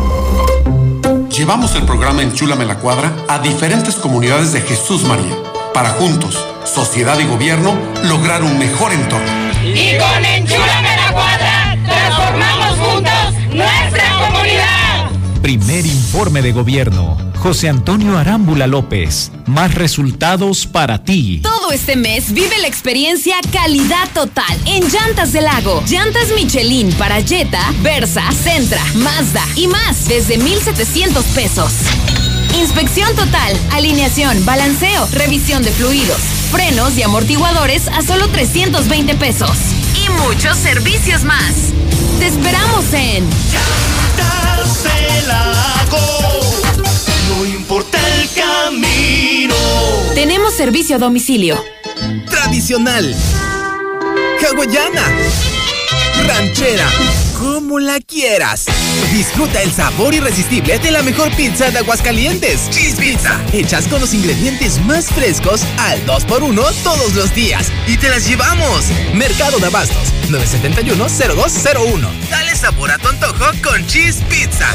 Llevamos 1.30 1.74
el 1.76 1.84
programa 1.84 2.22
Enchúlame 2.22 2.66
la 2.66 2.78
Cuadra 2.78 3.16
a 3.26 3.38
diferentes 3.38 3.94
comunidades 3.94 4.52
de 4.52 4.60
Jesús 4.60 5.04
María 5.04 5.34
para 5.76 5.90
juntos, 5.90 6.42
sociedad 6.64 7.20
y 7.20 7.26
gobierno, 7.26 7.78
lograr 8.04 8.42
un 8.42 8.58
mejor 8.58 8.94
entorno. 8.94 9.30
Y 9.62 9.94
con 9.98 10.24
Enchúlame 10.24 10.96
la 10.96 11.12
Cuadra, 11.12 11.45
nuestra 13.56 14.04
comunidad. 14.18 15.10
Primer 15.40 15.86
informe 15.86 16.42
de 16.42 16.52
gobierno. 16.52 17.16
José 17.38 17.68
Antonio 17.68 18.18
Arámbula 18.18 18.66
López. 18.66 19.30
Más 19.46 19.74
resultados 19.74 20.66
para 20.66 21.02
ti. 21.04 21.40
Todo 21.42 21.72
este 21.72 21.96
mes 21.96 22.32
vive 22.32 22.58
la 22.60 22.66
experiencia 22.66 23.36
calidad 23.52 24.08
total 24.12 24.58
en 24.66 24.82
Llantas 24.88 25.32
del 25.32 25.44
Lago. 25.44 25.82
Llantas 25.86 26.28
Michelin 26.34 26.92
para 26.94 27.22
Jetta, 27.22 27.72
Versa, 27.82 28.30
Centra, 28.32 28.82
Mazda 28.96 29.44
y 29.54 29.68
más 29.68 30.08
desde 30.08 30.36
1,700 30.36 31.24
pesos. 31.26 31.72
Inspección 32.58 33.14
total, 33.14 33.56
alineación, 33.72 34.44
balanceo, 34.44 35.06
revisión 35.12 35.62
de 35.62 35.70
fluidos, 35.70 36.20
frenos 36.50 36.96
y 36.98 37.02
amortiguadores 37.02 37.88
a 37.88 38.02
solo 38.02 38.28
320 38.28 39.14
pesos. 39.14 39.85
Y 40.06 40.10
muchos 40.10 40.56
servicios 40.56 41.24
más. 41.24 41.54
Te 42.18 42.26
esperamos 42.26 42.92
en 42.92 43.28
No 47.28 47.44
importa 47.44 47.98
el 48.14 48.28
camino. 48.30 49.54
Tenemos 50.14 50.54
servicio 50.54 50.96
a 50.96 50.98
domicilio. 50.98 51.62
Tradicional. 52.28 53.14
Hawaiana. 54.40 55.04
Ranchera. 56.26 56.88
Como 57.38 57.78
la 57.78 58.00
quieras. 58.00 58.66
Disfruta 59.12 59.62
el 59.62 59.72
sabor 59.72 60.14
irresistible 60.14 60.78
de 60.78 60.90
la 60.90 61.02
mejor 61.02 61.30
pizza 61.36 61.70
de 61.70 61.78
Aguascalientes. 61.78 62.70
Cheese 62.70 62.96
Pizza. 62.96 63.40
Hechas 63.52 63.86
con 63.88 64.00
los 64.00 64.14
ingredientes 64.14 64.80
más 64.84 65.06
frescos 65.06 65.62
al 65.78 66.04
2x1 66.06 66.72
todos 66.82 67.14
los 67.14 67.34
días. 67.34 67.72
Y 67.86 67.96
te 67.96 68.08
las 68.08 68.26
llevamos. 68.26 68.86
Mercado 69.14 69.58
de 69.58 69.66
Abastos. 69.66 70.12
971-0201. 70.28 72.08
Dale 72.30 72.56
sabor 72.56 72.90
a 72.90 72.98
tu 72.98 73.08
antojo 73.08 73.44
con 73.62 73.86
Cheese 73.86 74.22
Pizza. 74.28 74.66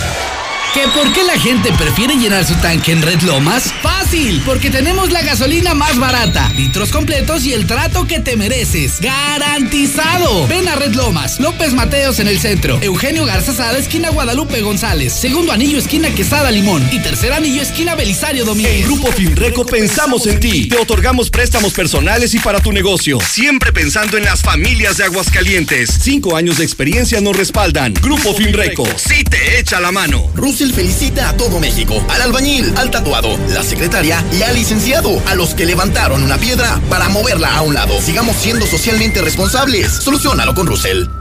¿Que 0.73 0.87
por 0.87 1.11
qué 1.11 1.25
la 1.25 1.37
gente 1.37 1.69
prefiere 1.73 2.15
llenar 2.15 2.45
su 2.45 2.55
tanque 2.55 2.93
en 2.93 3.01
Red 3.01 3.23
Lomas? 3.23 3.73
Fácil, 3.81 4.41
porque 4.45 4.69
tenemos 4.69 5.11
la 5.11 5.21
gasolina 5.21 5.73
más 5.73 5.99
barata, 5.99 6.49
litros 6.55 6.91
completos 6.91 7.43
y 7.43 7.51
el 7.51 7.67
trato 7.67 8.07
que 8.07 8.21
te 8.21 8.37
mereces. 8.37 9.01
¡Garantizado! 9.01 10.47
Ven 10.47 10.69
a 10.69 10.75
Red 10.75 10.93
Lomas, 10.93 11.41
López 11.41 11.73
Mateos 11.73 12.19
en 12.19 12.29
el 12.29 12.39
centro, 12.39 12.79
Eugenio 12.81 13.25
Garza 13.25 13.53
Sada, 13.53 13.77
esquina 13.77 14.11
Guadalupe 14.11 14.61
González, 14.61 15.11
segundo 15.11 15.51
anillo, 15.51 15.77
esquina 15.77 16.09
Quesada 16.11 16.49
Limón 16.51 16.87
y 16.89 16.99
tercer 16.99 17.33
anillo, 17.33 17.61
esquina 17.61 17.95
Belisario 17.95 18.45
Domínguez. 18.45 18.85
En 18.85 18.85
Grupo 18.85 19.11
Finreco 19.11 19.65
pensamos 19.65 20.25
en 20.25 20.39
ti. 20.39 20.69
Te 20.69 20.77
otorgamos 20.77 21.29
préstamos 21.29 21.73
personales 21.73 22.33
y 22.33 22.39
para 22.39 22.61
tu 22.61 22.71
negocio. 22.71 23.19
Siempre 23.19 23.73
pensando 23.73 24.17
en 24.17 24.23
las 24.23 24.41
familias 24.41 24.95
de 24.95 25.03
Aguascalientes. 25.03 25.89
Cinco 26.01 26.37
años 26.37 26.59
de 26.59 26.63
experiencia 26.63 27.19
nos 27.19 27.35
respaldan. 27.35 27.93
Grupo 27.95 28.33
Finreco, 28.33 28.87
sí 28.95 29.25
te 29.25 29.59
echa 29.59 29.81
la 29.81 29.91
mano. 29.91 30.31
Russell 30.61 30.75
felicita 30.75 31.29
a 31.29 31.37
todo 31.37 31.59
México, 31.59 31.95
al 32.07 32.21
albañil, 32.21 32.71
al 32.77 32.91
tatuado, 32.91 33.35
la 33.49 33.63
secretaria 33.63 34.23
y 34.31 34.43
al 34.43 34.53
licenciado, 34.53 35.19
a 35.25 35.33
los 35.33 35.55
que 35.55 35.65
levantaron 35.65 36.21
una 36.21 36.37
piedra 36.37 36.79
para 36.87 37.09
moverla 37.09 37.55
a 37.55 37.61
un 37.61 37.73
lado. 37.73 37.99
Sigamos 37.99 38.35
siendo 38.35 38.67
socialmente 38.67 39.21
responsables. 39.21 39.91
Solucionalo 39.91 40.53
con 40.53 40.67
Russell. 40.67 41.20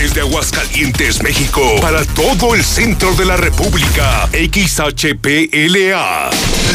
Desde 0.00 0.22
Aguascalientes, 0.22 1.22
México, 1.22 1.60
para 1.82 2.02
todo 2.06 2.54
el 2.54 2.64
centro 2.64 3.14
de 3.16 3.26
la 3.26 3.36
República, 3.36 4.30
XHPLA, 4.32 6.30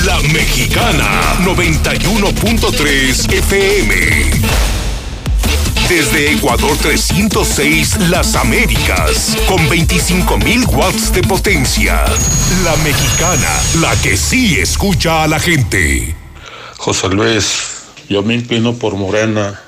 La 0.05 0.19
Mexicana, 0.31 1.33
91.3 1.43 3.33
FM. 3.33 3.95
Desde 5.89 6.33
Ecuador 6.33 6.77
306, 6.77 8.09
Las 8.11 8.35
Américas, 8.35 9.35
con 9.47 9.57
25.000 9.69 10.67
watts 10.75 11.11
de 11.11 11.23
potencia. 11.23 12.05
La 12.63 12.75
Mexicana, 12.83 13.49
la 13.81 13.99
que 14.03 14.17
sí 14.17 14.59
escucha 14.59 15.23
a 15.23 15.27
la 15.27 15.39
gente. 15.39 16.15
José 16.77 17.09
Luis, 17.09 17.85
yo 18.07 18.21
me 18.21 18.35
inclino 18.35 18.75
por 18.75 18.93
Morena, 18.93 19.59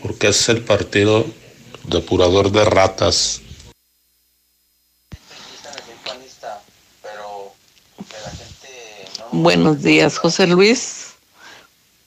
porque 0.00 0.28
es 0.28 0.48
el 0.48 0.58
partido 0.60 1.26
depurador 1.88 2.50
de 2.50 2.64
ratas. 2.64 3.42
Buenos 9.32 9.82
días, 9.82 10.18
José 10.18 10.46
Luis. 10.46 11.14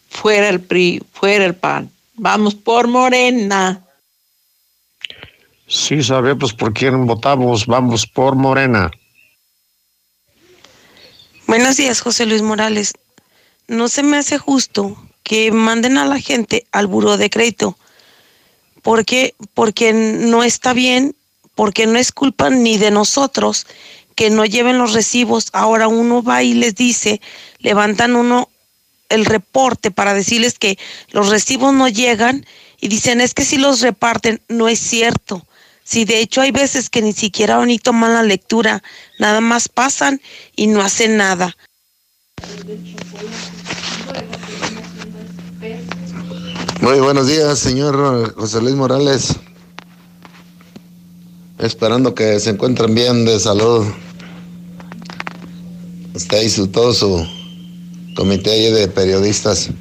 Fuera 0.09 0.49
el 0.49 0.61
PRI, 0.61 1.03
fuera 1.13 1.45
el 1.45 1.55
PAN. 1.55 1.91
Vamos 2.15 2.55
por 2.55 2.87
Morena. 2.87 3.85
Sí, 5.67 6.03
sabemos 6.03 6.53
por 6.53 6.73
quién 6.73 7.05
votamos. 7.05 7.67
Vamos 7.67 8.07
por 8.07 8.35
Morena. 8.35 8.89
Buenos 11.45 11.77
días, 11.77 12.01
José 12.01 12.25
Luis 12.25 12.41
Morales. 12.41 12.93
No 13.67 13.87
se 13.87 14.03
me 14.03 14.17
hace 14.17 14.37
justo 14.37 14.97
que 15.23 15.51
manden 15.51 15.97
a 15.97 16.05
la 16.05 16.19
gente 16.19 16.65
al 16.71 16.87
buró 16.87 17.17
de 17.17 17.29
crédito 17.29 17.77
porque, 18.81 19.35
porque 19.53 19.93
no 19.93 20.43
está 20.43 20.73
bien, 20.73 21.15
porque 21.55 21.87
no 21.87 21.97
es 21.97 22.11
culpa 22.11 22.49
ni 22.49 22.77
de 22.77 22.91
nosotros 22.91 23.67
que 24.15 24.29
no 24.29 24.45
lleven 24.45 24.77
los 24.77 24.93
recibos. 24.93 25.47
Ahora 25.53 25.87
uno 25.87 26.21
va 26.21 26.43
y 26.43 26.53
les 26.53 26.75
dice, 26.75 27.21
levantan 27.59 28.15
uno 28.15 28.49
el 29.09 29.25
reporte 29.25 29.91
para 29.91 30.13
decirles 30.13 30.59
que 30.59 30.77
los 31.11 31.29
recibos 31.29 31.73
no 31.73 31.87
llegan 31.87 32.45
y 32.79 32.87
dicen 32.87 33.21
es 33.21 33.33
que 33.33 33.43
si 33.43 33.57
los 33.57 33.81
reparten, 33.81 34.41
no 34.47 34.69
es 34.69 34.79
cierto. 34.79 35.45
Si 35.83 36.05
de 36.05 36.19
hecho 36.19 36.41
hay 36.41 36.51
veces 36.51 36.89
que 36.89 37.01
ni 37.01 37.13
siquiera 37.13 37.65
ni 37.65 37.79
toman 37.79 38.13
la 38.13 38.23
lectura, 38.23 38.83
nada 39.17 39.41
más 39.41 39.67
pasan 39.67 40.21
y 40.55 40.67
no 40.67 40.81
hacen 40.81 41.17
nada. 41.17 41.57
Muy 46.81 47.01
buenos 47.01 47.27
días, 47.27 47.59
señor 47.59 48.33
José 48.35 48.61
Luis 48.61 48.73
Morales. 48.73 49.35
Esperando 51.57 52.15
que 52.15 52.39
se 52.39 52.51
encuentren 52.51 52.95
bien 52.95 53.25
de 53.25 53.37
salud. 53.37 53.85
Está 56.15 56.37
ahí 56.37 56.49
su, 56.49 56.67
todo 56.67 56.93
su 56.93 57.27
comité 58.15 58.71
de 58.71 58.87
periodistas 58.87 59.71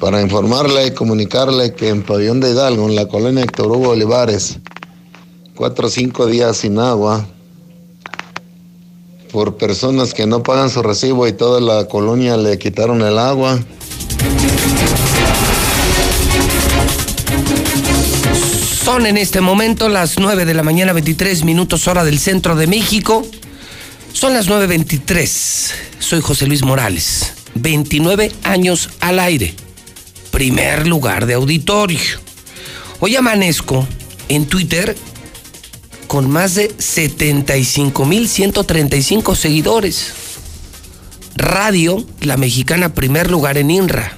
para 0.00 0.20
informarle 0.20 0.88
y 0.88 0.90
comunicarle 0.90 1.72
que 1.74 1.88
en 1.90 2.02
Pabellón 2.02 2.40
de 2.40 2.50
Hidalgo, 2.50 2.88
en 2.88 2.96
la 2.96 3.06
colonia 3.06 3.44
Héctor 3.44 3.68
Hugo 3.68 3.90
Olivares, 3.90 4.58
cuatro 5.54 5.86
o 5.86 5.90
cinco 5.90 6.26
días 6.26 6.56
sin 6.56 6.80
agua, 6.80 7.24
por 9.30 9.56
personas 9.56 10.14
que 10.14 10.26
no 10.26 10.42
pagan 10.42 10.68
su 10.68 10.82
recibo 10.82 11.28
y 11.28 11.32
toda 11.32 11.60
la 11.60 11.86
colonia 11.86 12.36
le 12.36 12.58
quitaron 12.58 13.02
el 13.02 13.18
agua. 13.18 13.60
Son 18.86 19.04
en 19.04 19.16
este 19.16 19.40
momento 19.40 19.88
las 19.88 20.16
9 20.16 20.44
de 20.44 20.54
la 20.54 20.62
mañana, 20.62 20.92
23 20.92 21.42
minutos 21.42 21.88
hora 21.88 22.04
del 22.04 22.20
centro 22.20 22.54
de 22.54 22.68
México. 22.68 23.26
Son 24.12 24.32
las 24.32 24.48
9.23. 24.48 25.72
Soy 25.98 26.20
José 26.20 26.46
Luis 26.46 26.62
Morales. 26.62 27.32
29 27.56 28.30
años 28.44 28.90
al 29.00 29.18
aire. 29.18 29.56
Primer 30.30 30.86
lugar 30.86 31.26
de 31.26 31.34
auditorio. 31.34 31.98
Hoy 33.00 33.16
amanezco 33.16 33.88
en 34.28 34.46
Twitter 34.46 34.96
con 36.06 36.30
más 36.30 36.54
de 36.54 36.70
75.135 36.76 39.34
seguidores. 39.34 40.12
Radio, 41.34 42.06
la 42.20 42.36
mexicana, 42.36 42.94
primer 42.94 43.32
lugar 43.32 43.58
en 43.58 43.72
INRA. 43.72 44.16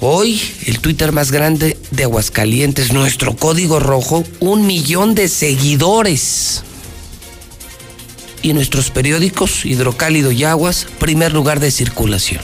Hoy, 0.00 0.40
el 0.66 0.80
Twitter 0.80 1.12
más 1.12 1.30
grande 1.30 1.78
de 1.90 2.02
Aguascalientes, 2.02 2.92
nuestro 2.92 3.36
código 3.36 3.80
rojo, 3.80 4.24
un 4.40 4.66
millón 4.66 5.14
de 5.14 5.28
seguidores. 5.28 6.62
Y 8.42 8.52
nuestros 8.52 8.90
periódicos, 8.90 9.64
Hidrocálido 9.64 10.30
y 10.30 10.44
Aguas, 10.44 10.86
primer 10.98 11.32
lugar 11.32 11.60
de 11.60 11.70
circulación. 11.70 12.42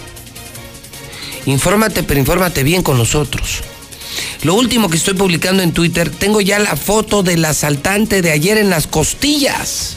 Infórmate, 1.44 2.02
pero 2.02 2.20
infórmate 2.20 2.62
bien 2.62 2.82
con 2.82 2.96
nosotros. 2.96 3.60
Lo 4.42 4.54
último 4.54 4.88
que 4.88 4.96
estoy 4.96 5.14
publicando 5.14 5.62
en 5.62 5.72
Twitter, 5.72 6.08
tengo 6.08 6.40
ya 6.40 6.58
la 6.58 6.76
foto 6.76 7.22
del 7.22 7.44
asaltante 7.44 8.22
de 8.22 8.30
ayer 8.30 8.56
en 8.56 8.70
las 8.70 8.86
costillas. 8.86 9.96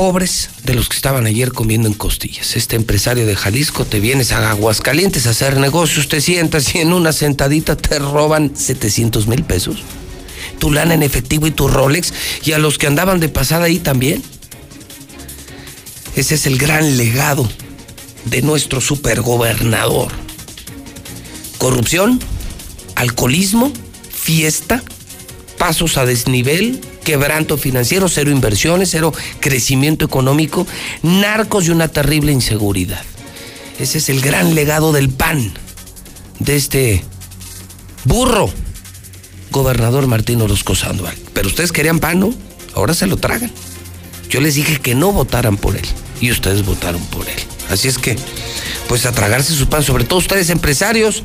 Pobres 0.00 0.48
de 0.64 0.72
los 0.72 0.88
que 0.88 0.96
estaban 0.96 1.26
ayer 1.26 1.52
comiendo 1.52 1.86
en 1.86 1.92
costillas. 1.92 2.56
Este 2.56 2.74
empresario 2.74 3.26
de 3.26 3.36
Jalisco, 3.36 3.84
te 3.84 4.00
vienes 4.00 4.32
a 4.32 4.50
Aguascalientes 4.50 5.26
a 5.26 5.30
hacer 5.30 5.58
negocios, 5.58 6.08
te 6.08 6.22
sientas 6.22 6.74
y 6.74 6.78
en 6.78 6.94
una 6.94 7.12
sentadita 7.12 7.76
te 7.76 7.98
roban 7.98 8.56
700 8.56 9.26
mil 9.26 9.44
pesos. 9.44 9.82
Tu 10.58 10.72
lana 10.72 10.94
en 10.94 11.02
efectivo 11.02 11.46
y 11.46 11.50
tu 11.50 11.68
Rolex, 11.68 12.14
y 12.42 12.52
a 12.52 12.58
los 12.58 12.78
que 12.78 12.86
andaban 12.86 13.20
de 13.20 13.28
pasada 13.28 13.66
ahí 13.66 13.78
también. 13.78 14.22
Ese 16.16 16.36
es 16.36 16.46
el 16.46 16.56
gran 16.56 16.96
legado 16.96 17.46
de 18.24 18.40
nuestro 18.40 18.80
supergobernador. 18.80 20.12
Corrupción, 21.58 22.20
alcoholismo, 22.94 23.70
fiesta, 24.10 24.82
pasos 25.58 25.98
a 25.98 26.06
desnivel, 26.06 26.80
quebranto 27.10 27.58
financiero, 27.58 28.08
cero 28.08 28.30
inversiones, 28.30 28.90
cero 28.92 29.12
crecimiento 29.40 30.04
económico, 30.04 30.64
narcos 31.02 31.66
y 31.66 31.70
una 31.70 31.88
terrible 31.88 32.30
inseguridad. 32.30 33.02
Ese 33.80 33.98
es 33.98 34.08
el 34.10 34.20
gran 34.20 34.54
legado 34.54 34.92
del 34.92 35.08
PAN, 35.08 35.52
de 36.38 36.54
este 36.54 37.04
burro, 38.04 38.48
gobernador 39.50 40.06
Martín 40.06 40.40
Orozco 40.40 40.76
Sandoval. 40.76 41.16
Pero 41.34 41.48
ustedes 41.48 41.72
querían 41.72 41.98
PAN, 41.98 42.20
¿no? 42.20 42.32
Ahora 42.76 42.94
se 42.94 43.08
lo 43.08 43.16
tragan. 43.16 43.50
Yo 44.28 44.40
les 44.40 44.54
dije 44.54 44.78
que 44.78 44.94
no 44.94 45.10
votaran 45.10 45.56
por 45.56 45.76
él 45.76 45.86
y 46.20 46.30
ustedes 46.30 46.64
votaron 46.64 47.02
por 47.06 47.28
él. 47.28 47.40
Así 47.70 47.88
es 47.88 47.98
que, 47.98 48.14
pues 48.86 49.04
a 49.04 49.10
tragarse 49.10 49.52
su 49.52 49.68
pan, 49.68 49.82
sobre 49.82 50.04
todo 50.04 50.20
ustedes 50.20 50.48
empresarios, 50.48 51.24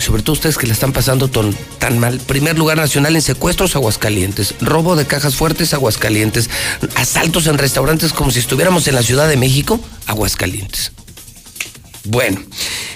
sobre 0.00 0.22
todo 0.22 0.32
ustedes 0.32 0.56
que 0.56 0.66
la 0.66 0.72
están 0.72 0.92
pasando 0.92 1.28
tan, 1.28 1.98
mal. 1.98 2.18
Primer 2.20 2.58
lugar 2.58 2.76
nacional 2.76 3.14
en 3.16 3.22
secuestros, 3.22 3.76
Aguascalientes. 3.76 4.54
Robo 4.60 4.96
de 4.96 5.06
cajas 5.06 5.36
fuertes, 5.36 5.74
Aguascalientes. 5.74 6.48
Asaltos 6.94 7.46
en 7.46 7.58
restaurantes 7.58 8.12
como 8.12 8.30
si 8.30 8.38
estuviéramos 8.38 8.86
en 8.88 8.94
la 8.94 9.02
Ciudad 9.02 9.28
de 9.28 9.36
México, 9.36 9.80
Aguascalientes. 10.06 10.92
Bueno, 12.04 12.40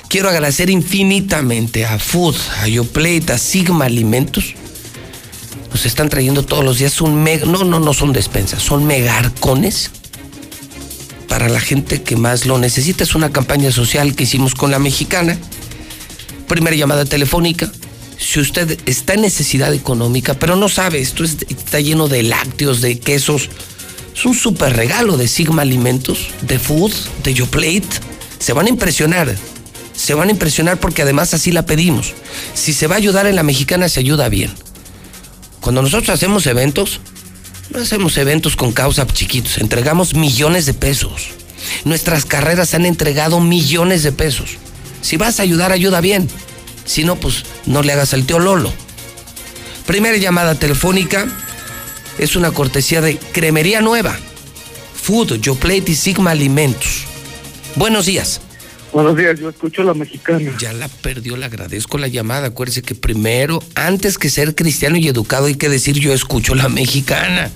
quiero 0.09 0.31
agradecer 0.31 0.71
infinitamente 0.71 1.85
a 1.85 1.99
Food, 1.99 2.37
a 2.63 2.69
Yoplate, 2.69 3.33
a 3.33 3.39
Sigma 3.39 3.85
Alimentos. 3.85 4.55
Nos 5.71 5.85
están 5.85 6.09
trayendo 6.09 6.45
todos 6.45 6.65
los 6.65 6.79
días 6.79 7.01
un 7.01 7.23
mega. 7.23 7.45
No, 7.45 7.65
no, 7.65 7.81
no 7.81 7.93
son 7.93 8.13
despensas, 8.13 8.63
son 8.63 8.87
megarcones 8.87 9.91
para 11.29 11.49
la 11.49 11.61
gente 11.61 12.03
que 12.03 12.17
más 12.17 12.47
lo 12.47 12.59
necesita. 12.59 13.05
Es 13.05 13.15
una 13.15 13.31
campaña 13.31 13.71
social 13.73 14.15
que 14.15 14.23
hicimos 14.23 14.55
con 14.55 14.71
la 14.71 14.79
mexicana 14.79 15.37
primera 16.47 16.77
llamada 16.77 17.05
telefónica. 17.05 17.71
Si 18.19 18.41
usted 18.41 18.79
está 18.87 19.15
en 19.15 19.23
necesidad 19.23 19.75
económica, 19.75 20.35
pero 20.35 20.57
no 20.57 20.69
sabe, 20.69 21.01
esto 21.01 21.25
está 21.25 21.81
lleno 21.81 22.09
de 22.09 22.23
lácteos, 22.23 22.81
de 22.81 22.99
quesos, 22.99 23.51
es 24.15 24.25
un 24.25 24.35
súper 24.35 24.77
regalo 24.77 25.17
de 25.17 25.27
Sigma 25.27 25.63
Alimentos, 25.63 26.29
de 26.43 26.59
Food, 26.59 26.93
de 27.25 27.35
Yoplate. 27.35 27.83
Se 28.39 28.53
van 28.53 28.67
a 28.67 28.71
impresionar. 28.71 29.35
Se 29.95 30.15
van 30.15 30.29
a 30.29 30.33
impresionar 30.33 30.79
porque 30.79 31.03
además 31.03 31.35
así 31.35 31.51
la 31.51 31.67
pedimos. 31.67 32.15
Si 32.55 32.73
se 32.73 32.87
va 32.87 32.95
a 32.95 32.99
ayudar 32.99 33.27
en 33.27 33.37
la 33.37 33.43
mexicana, 33.43 33.89
se 33.89 34.01
ayuda 34.01 34.29
bien. 34.29 34.53
Cuando 35.61 35.83
nosotros 35.83 36.11
hacemos 36.11 36.47
eventos, 36.47 37.01
no 37.71 37.81
hacemos 37.81 38.17
eventos 38.17 38.55
con 38.55 38.73
causa 38.73 39.07
chiquitos, 39.07 39.59
entregamos 39.59 40.15
millones 40.15 40.67
de 40.67 40.75
pesos. 40.75 41.31
Nuestras 41.85 42.25
carreras 42.25 42.75
han 42.75 42.87
entregado 42.87 43.41
millones 43.41 44.03
de 44.03 44.13
pesos. 44.13 44.59
Si 45.05 45.19
vas 45.19 45.39
a 45.39 45.43
ayudar, 45.43 45.71
ayuda 45.71 46.01
bien. 46.01 46.27
Si 46.87 47.05
no, 47.05 47.17
pues 47.17 47.45
no 47.67 47.83
le 47.83 47.93
hagas 47.93 48.15
al 48.15 48.25
tío 48.25 48.39
Lolo. 48.39 48.73
Primera 49.87 50.17
llamada 50.17 50.55
telefónica 50.55 51.27
es 52.17 52.37
una 52.37 52.53
cortesía 52.53 53.03
de 53.03 53.19
Cremería 53.19 53.83
Nueva. 53.83 54.19
Food, 54.95 55.41
Yoplate 55.43 55.93
y 55.93 55.95
Sigma 55.95 56.31
Alimentos. 56.31 57.05
Buenos 57.77 58.07
días. 58.07 58.41
Buenos 58.95 59.15
días, 59.15 59.39
yo 59.39 59.51
escucho 59.51 59.83
la 59.83 59.93
mexicana. 59.93 60.57
Ya 60.59 60.73
la 60.73 60.89
perdió, 60.89 61.37
le 61.37 61.45
agradezco 61.45 61.99
la 61.99 62.09
llamada. 62.09 62.47
Acuérdese 62.47 62.81
que 62.81 62.95
primero, 62.95 63.63
antes 63.75 64.17
que 64.17 64.31
ser 64.31 64.55
cristiano 64.55 64.97
y 64.97 65.07
educado, 65.07 65.47
hay 65.47 65.57
que 65.57 65.69
decir 65.69 66.01
yo 66.01 66.15
escucho 66.15 66.55
la 66.55 66.71
mexicana. 66.71 67.51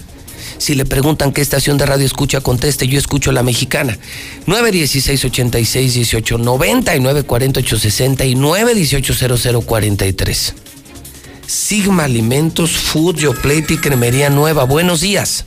Si 0.57 0.75
le 0.75 0.85
preguntan 0.85 1.33
qué 1.33 1.41
estación 1.41 1.79
de 1.79 1.87
radio 1.87 2.07
escucha, 2.07 2.41
conteste, 2.41 2.89
yo 2.89 2.99
escucho 2.99 3.33
la 3.33 3.43
mexicana. 3.43 3.99
916 4.47 5.25
86 5.27 5.95
18 5.95 6.39
99 6.39 7.23
48 7.25 7.79
69 7.79 8.75
18 8.75 9.39
00 9.39 9.61
43. 9.61 10.55
Sigma 11.47 12.05
Alimentos, 12.05 12.73
Food, 12.73 13.17
Yoplate 13.17 13.75
y 13.75 13.77
Cremería 13.79 14.31
Nueva. 14.31 14.65
Buenos 14.65 15.01
días. 15.01 15.47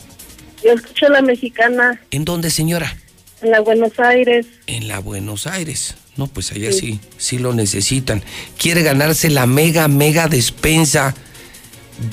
Yo 0.64 0.72
escucho 0.74 1.08
la 1.10 1.22
mexicana. 1.22 2.00
¿En 2.12 2.26
dónde, 2.26 2.50
señora? 2.50 2.96
En 3.42 3.52
la 3.52 3.60
Buenos 3.60 4.00
Aires. 4.00 4.46
En 4.68 4.88
la 4.88 5.00
Buenos 5.00 5.48
Aires. 5.48 5.96
No, 6.18 6.28
pues 6.28 6.52
allá 6.52 6.72
sí, 6.72 7.00
sí, 7.18 7.40
lo 7.40 7.54
necesitan. 7.54 8.22
¿Quiere 8.58 8.84
ganarse 8.84 9.30
la 9.30 9.46
mega, 9.46 9.88
mega 9.88 10.28
despensa 10.28 11.16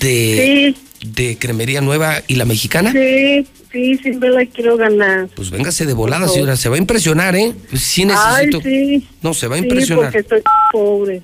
de, 0.00 0.74
de 1.02 1.38
Cremería 1.38 1.80
Nueva 1.80 2.22
y 2.26 2.36
la 2.36 2.44
Mexicana? 2.44 2.92
Sí, 2.92 3.46
sí, 3.72 3.96
sí 4.02 4.12
me 4.12 4.30
la 4.30 4.44
quiero 4.46 4.76
ganar. 4.76 5.28
Pues 5.34 5.50
véngase 5.50 5.86
de 5.86 5.92
volada, 5.92 6.28
señora. 6.28 6.56
Se 6.56 6.68
va 6.68 6.76
a 6.76 6.78
impresionar, 6.78 7.36
¿eh? 7.36 7.54
Sí 7.74 8.04
necesito. 8.04 8.60
Ay, 8.64 8.98
sí. 9.00 9.08
No, 9.22 9.34
se 9.34 9.46
va 9.46 9.56
a 9.56 9.58
impresionar. 9.58 10.06
porque 10.06 10.18
estoy 10.18 10.42
pobre. 10.72 11.22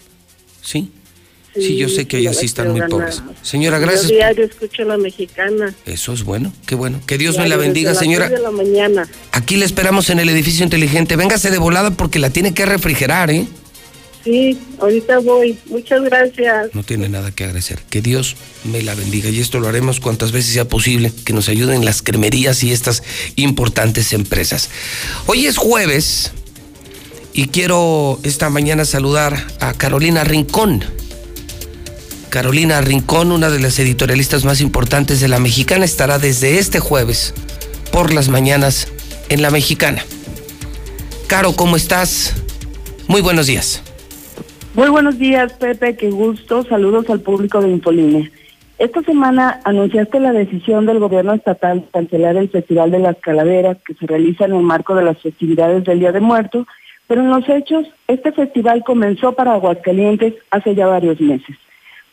¿Sí? 0.62 0.90
Sí, 1.54 1.76
yo 1.76 1.88
sé 1.88 2.06
que 2.06 2.16
allá 2.16 2.32
sí 2.32 2.46
están 2.46 2.72
muy 2.72 2.82
pobres. 2.88 3.22
Señora, 3.42 3.78
gracias. 3.78 4.08
Yo 4.08 4.16
diario 4.16 4.44
escucho 4.44 4.82
la 4.84 4.96
mexicana. 4.96 5.72
Eso 5.86 6.12
es 6.12 6.24
bueno, 6.24 6.52
qué 6.66 6.74
bueno. 6.74 7.00
Que 7.06 7.16
Dios 7.16 7.38
me 7.38 7.48
la 7.48 7.56
bendiga, 7.56 7.94
señora. 7.94 8.28
de 8.28 8.40
la 8.40 8.50
mañana. 8.50 9.08
Aquí 9.30 9.56
le 9.56 9.64
esperamos 9.64 10.10
en 10.10 10.18
el 10.18 10.28
edificio 10.28 10.64
inteligente. 10.64 11.14
Véngase 11.14 11.52
de 11.52 11.58
volada 11.58 11.92
porque 11.92 12.18
la 12.18 12.30
tiene 12.30 12.54
que 12.54 12.66
refrigerar, 12.66 13.30
¿eh? 13.30 13.46
Sí, 14.24 14.58
ahorita 14.80 15.18
voy. 15.18 15.58
Muchas 15.66 16.02
gracias. 16.02 16.74
No 16.74 16.82
tiene 16.82 17.10
nada 17.10 17.30
que 17.30 17.44
agradecer. 17.44 17.80
Que 17.90 18.00
Dios 18.00 18.36
me 18.64 18.82
la 18.82 18.94
bendiga. 18.94 19.28
Y 19.28 19.38
esto 19.38 19.60
lo 19.60 19.68
haremos 19.68 20.00
cuantas 20.00 20.32
veces 20.32 20.54
sea 20.54 20.66
posible. 20.66 21.12
Que 21.24 21.34
nos 21.34 21.50
ayuden 21.50 21.84
las 21.84 22.00
cremerías 22.00 22.62
y 22.64 22.72
estas 22.72 23.02
importantes 23.36 24.14
empresas. 24.14 24.70
Hoy 25.26 25.46
es 25.46 25.58
jueves 25.58 26.32
y 27.34 27.48
quiero 27.48 28.18
esta 28.22 28.48
mañana 28.48 28.86
saludar 28.86 29.46
a 29.60 29.74
Carolina 29.74 30.24
Rincón. 30.24 30.84
Carolina 32.30 32.80
Rincón, 32.80 33.30
una 33.30 33.50
de 33.50 33.60
las 33.60 33.78
editorialistas 33.78 34.44
más 34.44 34.60
importantes 34.60 35.20
de 35.20 35.28
La 35.28 35.38
Mexicana, 35.38 35.84
estará 35.84 36.18
desde 36.18 36.58
este 36.58 36.80
jueves 36.80 37.34
por 37.92 38.12
las 38.12 38.28
mañanas 38.28 38.88
en 39.28 39.42
La 39.42 39.50
Mexicana. 39.50 40.04
Caro, 41.26 41.54
¿cómo 41.54 41.76
estás? 41.76 42.32
Muy 43.06 43.20
buenos 43.20 43.46
días. 43.46 43.82
Muy 44.74 44.88
buenos 44.88 45.18
días, 45.18 45.52
Pepe, 45.54 45.96
qué 45.96 46.10
gusto. 46.10 46.64
Saludos 46.64 47.08
al 47.08 47.20
público 47.20 47.60
de 47.60 47.70
Infoline. 47.70 48.30
Esta 48.78 49.02
semana 49.02 49.60
anunciaste 49.64 50.18
la 50.18 50.32
decisión 50.32 50.84
del 50.84 50.98
gobierno 50.98 51.32
estatal 51.32 51.80
de 51.80 51.86
cancelar 51.92 52.36
el 52.36 52.48
Festival 52.48 52.90
de 52.90 52.98
las 52.98 53.16
Calaveras 53.18 53.78
que 53.86 53.94
se 53.94 54.06
realiza 54.06 54.46
en 54.46 54.54
el 54.54 54.62
marco 54.62 54.96
de 54.96 55.04
las 55.04 55.18
festividades 55.20 55.84
del 55.84 56.00
Día 56.00 56.10
de 56.10 56.20
Muertos, 56.20 56.66
pero 57.06 57.20
en 57.20 57.30
los 57.30 57.48
hechos, 57.48 57.86
este 58.08 58.32
festival 58.32 58.82
comenzó 58.84 59.32
para 59.32 59.52
Aguascalientes 59.52 60.34
hace 60.50 60.74
ya 60.74 60.88
varios 60.88 61.20
meses 61.20 61.56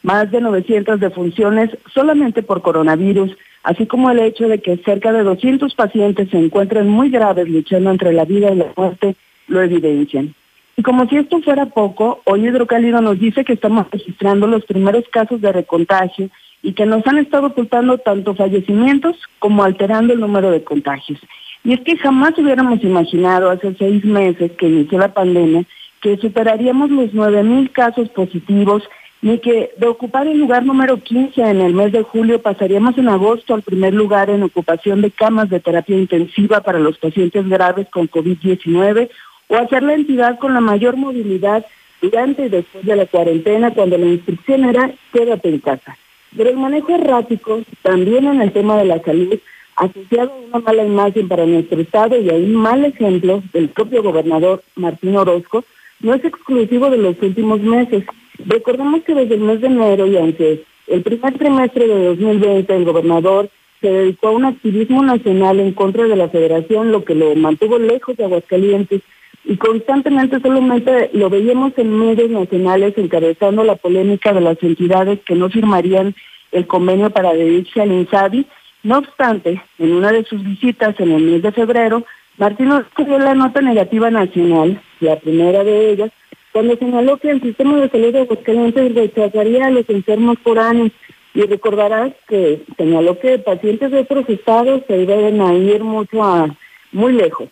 más 0.03 0.31
de 0.31 0.41
900 0.41 0.99
defunciones 0.99 1.69
solamente 1.93 2.43
por 2.43 2.61
coronavirus, 2.61 3.35
así 3.63 3.85
como 3.85 4.09
el 4.09 4.19
hecho 4.19 4.47
de 4.47 4.59
que 4.59 4.77
cerca 4.77 5.11
de 5.11 5.23
200 5.23 5.73
pacientes 5.75 6.29
se 6.29 6.37
encuentran 6.37 6.87
muy 6.87 7.09
graves 7.09 7.47
luchando 7.47 7.91
entre 7.91 8.13
la 8.13 8.25
vida 8.25 8.51
y 8.51 8.55
la 8.55 8.67
muerte, 8.75 9.15
lo 9.47 9.61
evidencian. 9.61 10.33
Y 10.77 10.83
como 10.83 11.07
si 11.07 11.17
esto 11.17 11.41
fuera 11.41 11.65
poco, 11.67 12.21
hoy 12.25 12.47
Hidrocálido 12.47 13.01
nos 13.01 13.19
dice 13.19 13.43
que 13.43 13.53
estamos 13.53 13.87
registrando 13.91 14.47
los 14.47 14.65
primeros 14.65 15.03
casos 15.11 15.41
de 15.41 15.51
recontagio 15.51 16.29
y 16.63 16.73
que 16.73 16.85
nos 16.85 17.05
han 17.07 17.17
estado 17.17 17.47
ocultando 17.47 17.97
tanto 17.97 18.35
fallecimientos 18.35 19.15
como 19.39 19.63
alterando 19.63 20.13
el 20.13 20.19
número 20.19 20.51
de 20.51 20.63
contagios. 20.63 21.19
Y 21.63 21.73
es 21.73 21.81
que 21.81 21.97
jamás 21.97 22.37
hubiéramos 22.37 22.83
imaginado 22.83 23.49
hace 23.49 23.75
seis 23.77 24.03
meses 24.05 24.51
que 24.53 24.67
inició 24.67 24.97
la 24.99 25.13
pandemia 25.13 25.65
que 26.01 26.17
superaríamos 26.17 26.89
los 26.89 27.13
9.000 27.13 27.71
casos 27.71 28.09
positivos 28.09 28.83
ni 29.21 29.37
que 29.37 29.71
de 29.77 29.85
ocupar 29.85 30.25
el 30.25 30.39
lugar 30.39 30.65
número 30.65 30.97
15 30.97 31.41
en 31.41 31.61
el 31.61 31.75
mes 31.75 31.91
de 31.91 32.01
julio 32.01 32.41
pasaríamos 32.41 32.97
en 32.97 33.07
agosto 33.07 33.53
al 33.53 33.61
primer 33.61 33.93
lugar 33.93 34.31
en 34.31 34.41
ocupación 34.41 35.01
de 35.01 35.11
camas 35.11 35.47
de 35.49 35.59
terapia 35.59 35.95
intensiva 35.95 36.61
para 36.61 36.79
los 36.79 36.97
pacientes 36.97 37.47
graves 37.47 37.87
con 37.91 38.09
COVID-19 38.09 39.09
o 39.51 39.57
hacer 39.57 39.83
la 39.83 39.93
entidad 39.93 40.39
con 40.39 40.53
la 40.53 40.61
mayor 40.61 40.95
movilidad 40.95 41.65
durante 42.01 42.45
y 42.45 42.49
después 42.49 42.85
de 42.85 42.95
la 42.95 43.05
cuarentena 43.05 43.71
cuando 43.73 43.97
la 43.97 44.05
instrucción 44.05 44.63
era 44.63 44.91
quédate 45.11 45.49
en 45.49 45.59
casa. 45.59 45.97
Pero 46.35 46.49
el 46.49 46.57
manejo 46.57 46.95
errático, 46.95 47.61
también 47.81 48.25
en 48.25 48.41
el 48.41 48.53
tema 48.53 48.77
de 48.77 48.85
la 48.85 49.01
salud, 49.01 49.37
asociado 49.75 50.31
a 50.31 50.47
una 50.47 50.59
mala 50.59 50.85
imagen 50.85 51.27
para 51.27 51.45
nuestro 51.45 51.81
Estado 51.81 52.17
y 52.17 52.29
a 52.29 52.33
un 52.33 52.55
mal 52.55 52.85
ejemplo 52.85 53.43
del 53.51 53.67
propio 53.69 54.01
gobernador 54.01 54.63
Martín 54.75 55.17
Orozco, 55.17 55.65
no 55.99 56.13
es 56.13 56.23
exclusivo 56.23 56.89
de 56.89 56.97
los 56.97 57.21
últimos 57.21 57.59
meses. 57.59 58.05
Recordemos 58.45 59.03
que 59.03 59.13
desde 59.13 59.35
el 59.35 59.41
mes 59.41 59.59
de 59.59 59.67
enero 59.67 60.07
y 60.07 60.15
aunque 60.15 60.63
el 60.87 61.01
primer 61.01 61.37
trimestre 61.37 61.87
de 61.87 62.05
2020 62.05 62.73
el 62.73 62.85
gobernador 62.85 63.49
se 63.81 63.91
dedicó 63.91 64.29
a 64.29 64.31
un 64.31 64.45
activismo 64.45 65.03
nacional 65.03 65.59
en 65.59 65.73
contra 65.73 66.05
de 66.05 66.15
la 66.15 66.29
federación, 66.29 66.91
lo 66.91 67.03
que 67.03 67.15
lo 67.15 67.35
mantuvo 67.35 67.77
lejos 67.77 68.15
de 68.15 68.23
Aguascalientes 68.23 69.01
y 69.43 69.57
constantemente 69.57 70.39
solamente 70.39 71.09
lo 71.13 71.29
veíamos 71.29 71.73
en 71.77 71.97
medios 71.97 72.29
nacionales 72.29 72.93
encabezando 72.97 73.63
la 73.63 73.75
polémica 73.75 74.33
de 74.33 74.41
las 74.41 74.61
entidades 74.61 75.19
que 75.25 75.35
no 75.35 75.49
firmarían 75.49 76.15
el 76.51 76.67
convenio 76.67 77.09
para 77.09 77.29
adherirse 77.29 77.81
al 77.81 77.91
INSABI. 77.91 78.45
No 78.83 78.99
obstante, 78.99 79.61
en 79.79 79.93
una 79.93 80.11
de 80.11 80.23
sus 80.25 80.43
visitas 80.43 80.99
en 80.99 81.11
el 81.11 81.23
mes 81.23 81.41
de 81.41 81.51
febrero, 81.51 82.05
Martín 82.37 82.71
escribió 82.71 83.19
la 83.19 83.35
nota 83.35 83.61
negativa 83.61 84.09
nacional, 84.09 84.81
la 84.99 85.17
primera 85.17 85.63
de 85.63 85.91
ellas, 85.91 86.11
cuando 86.51 86.75
señaló 86.77 87.17
que 87.17 87.29
el 87.29 87.41
sistema 87.41 87.77
de 87.77 87.89
salud 87.89 88.13
de 88.13 88.21
Aguascalientes 88.21 88.95
rechazaría 88.95 89.67
a 89.67 89.71
los 89.71 89.89
enfermos 89.89 90.37
por 90.43 90.59
años 90.59 90.91
y 91.33 91.41
recordarás 91.43 92.11
que 92.27 92.63
señaló 92.77 93.17
que 93.19 93.39
pacientes 93.39 93.91
de 93.91 93.99
otros 93.99 94.27
estados 94.27 94.81
se 94.87 95.05
deben 95.05 95.39
a 95.41 95.53
ir 95.53 95.83
mucho 95.83 96.23
a, 96.23 96.47
muy 96.91 97.13
lejos. 97.13 97.49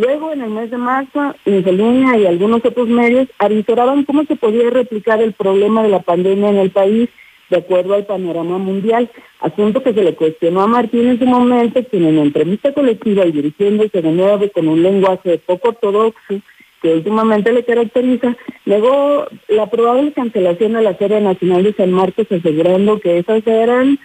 Luego, 0.00 0.32
en 0.32 0.40
el 0.40 0.48
mes 0.48 0.70
de 0.70 0.78
marzo, 0.78 1.34
Infeluña 1.44 2.16
y 2.16 2.24
algunos 2.24 2.64
otros 2.64 2.88
medios 2.88 3.28
avisoraban 3.38 4.04
cómo 4.04 4.24
se 4.24 4.34
podía 4.34 4.70
replicar 4.70 5.20
el 5.20 5.34
problema 5.34 5.82
de 5.82 5.90
la 5.90 6.00
pandemia 6.00 6.48
en 6.48 6.56
el 6.56 6.70
país 6.70 7.10
de 7.50 7.58
acuerdo 7.58 7.92
al 7.92 8.06
panorama 8.06 8.56
mundial, 8.56 9.10
asunto 9.40 9.82
que 9.82 9.92
se 9.92 10.02
le 10.02 10.14
cuestionó 10.14 10.62
a 10.62 10.66
Martín 10.66 11.06
en 11.06 11.18
su 11.18 11.26
momento, 11.26 11.84
quien 11.84 12.06
en 12.06 12.18
entrevista 12.18 12.72
colectiva 12.72 13.26
y 13.26 13.32
dirigiéndose 13.32 14.00
de 14.00 14.10
nuevo 14.10 14.50
con 14.52 14.68
un 14.68 14.82
lenguaje 14.82 15.36
poco 15.36 15.68
ortodoxo, 15.68 16.40
que 16.80 16.94
últimamente 16.94 17.52
le 17.52 17.62
caracteriza, 17.62 18.34
negó 18.64 19.26
la 19.48 19.66
probable 19.68 20.12
cancelación 20.12 20.72
de 20.72 20.82
la 20.82 20.94
Feria 20.94 21.20
Nacional 21.20 21.62
de 21.62 21.74
San 21.74 21.92
Marcos, 21.92 22.26
asegurando 22.30 23.00
que 23.00 23.18
esas 23.18 23.46
eran 23.46 23.98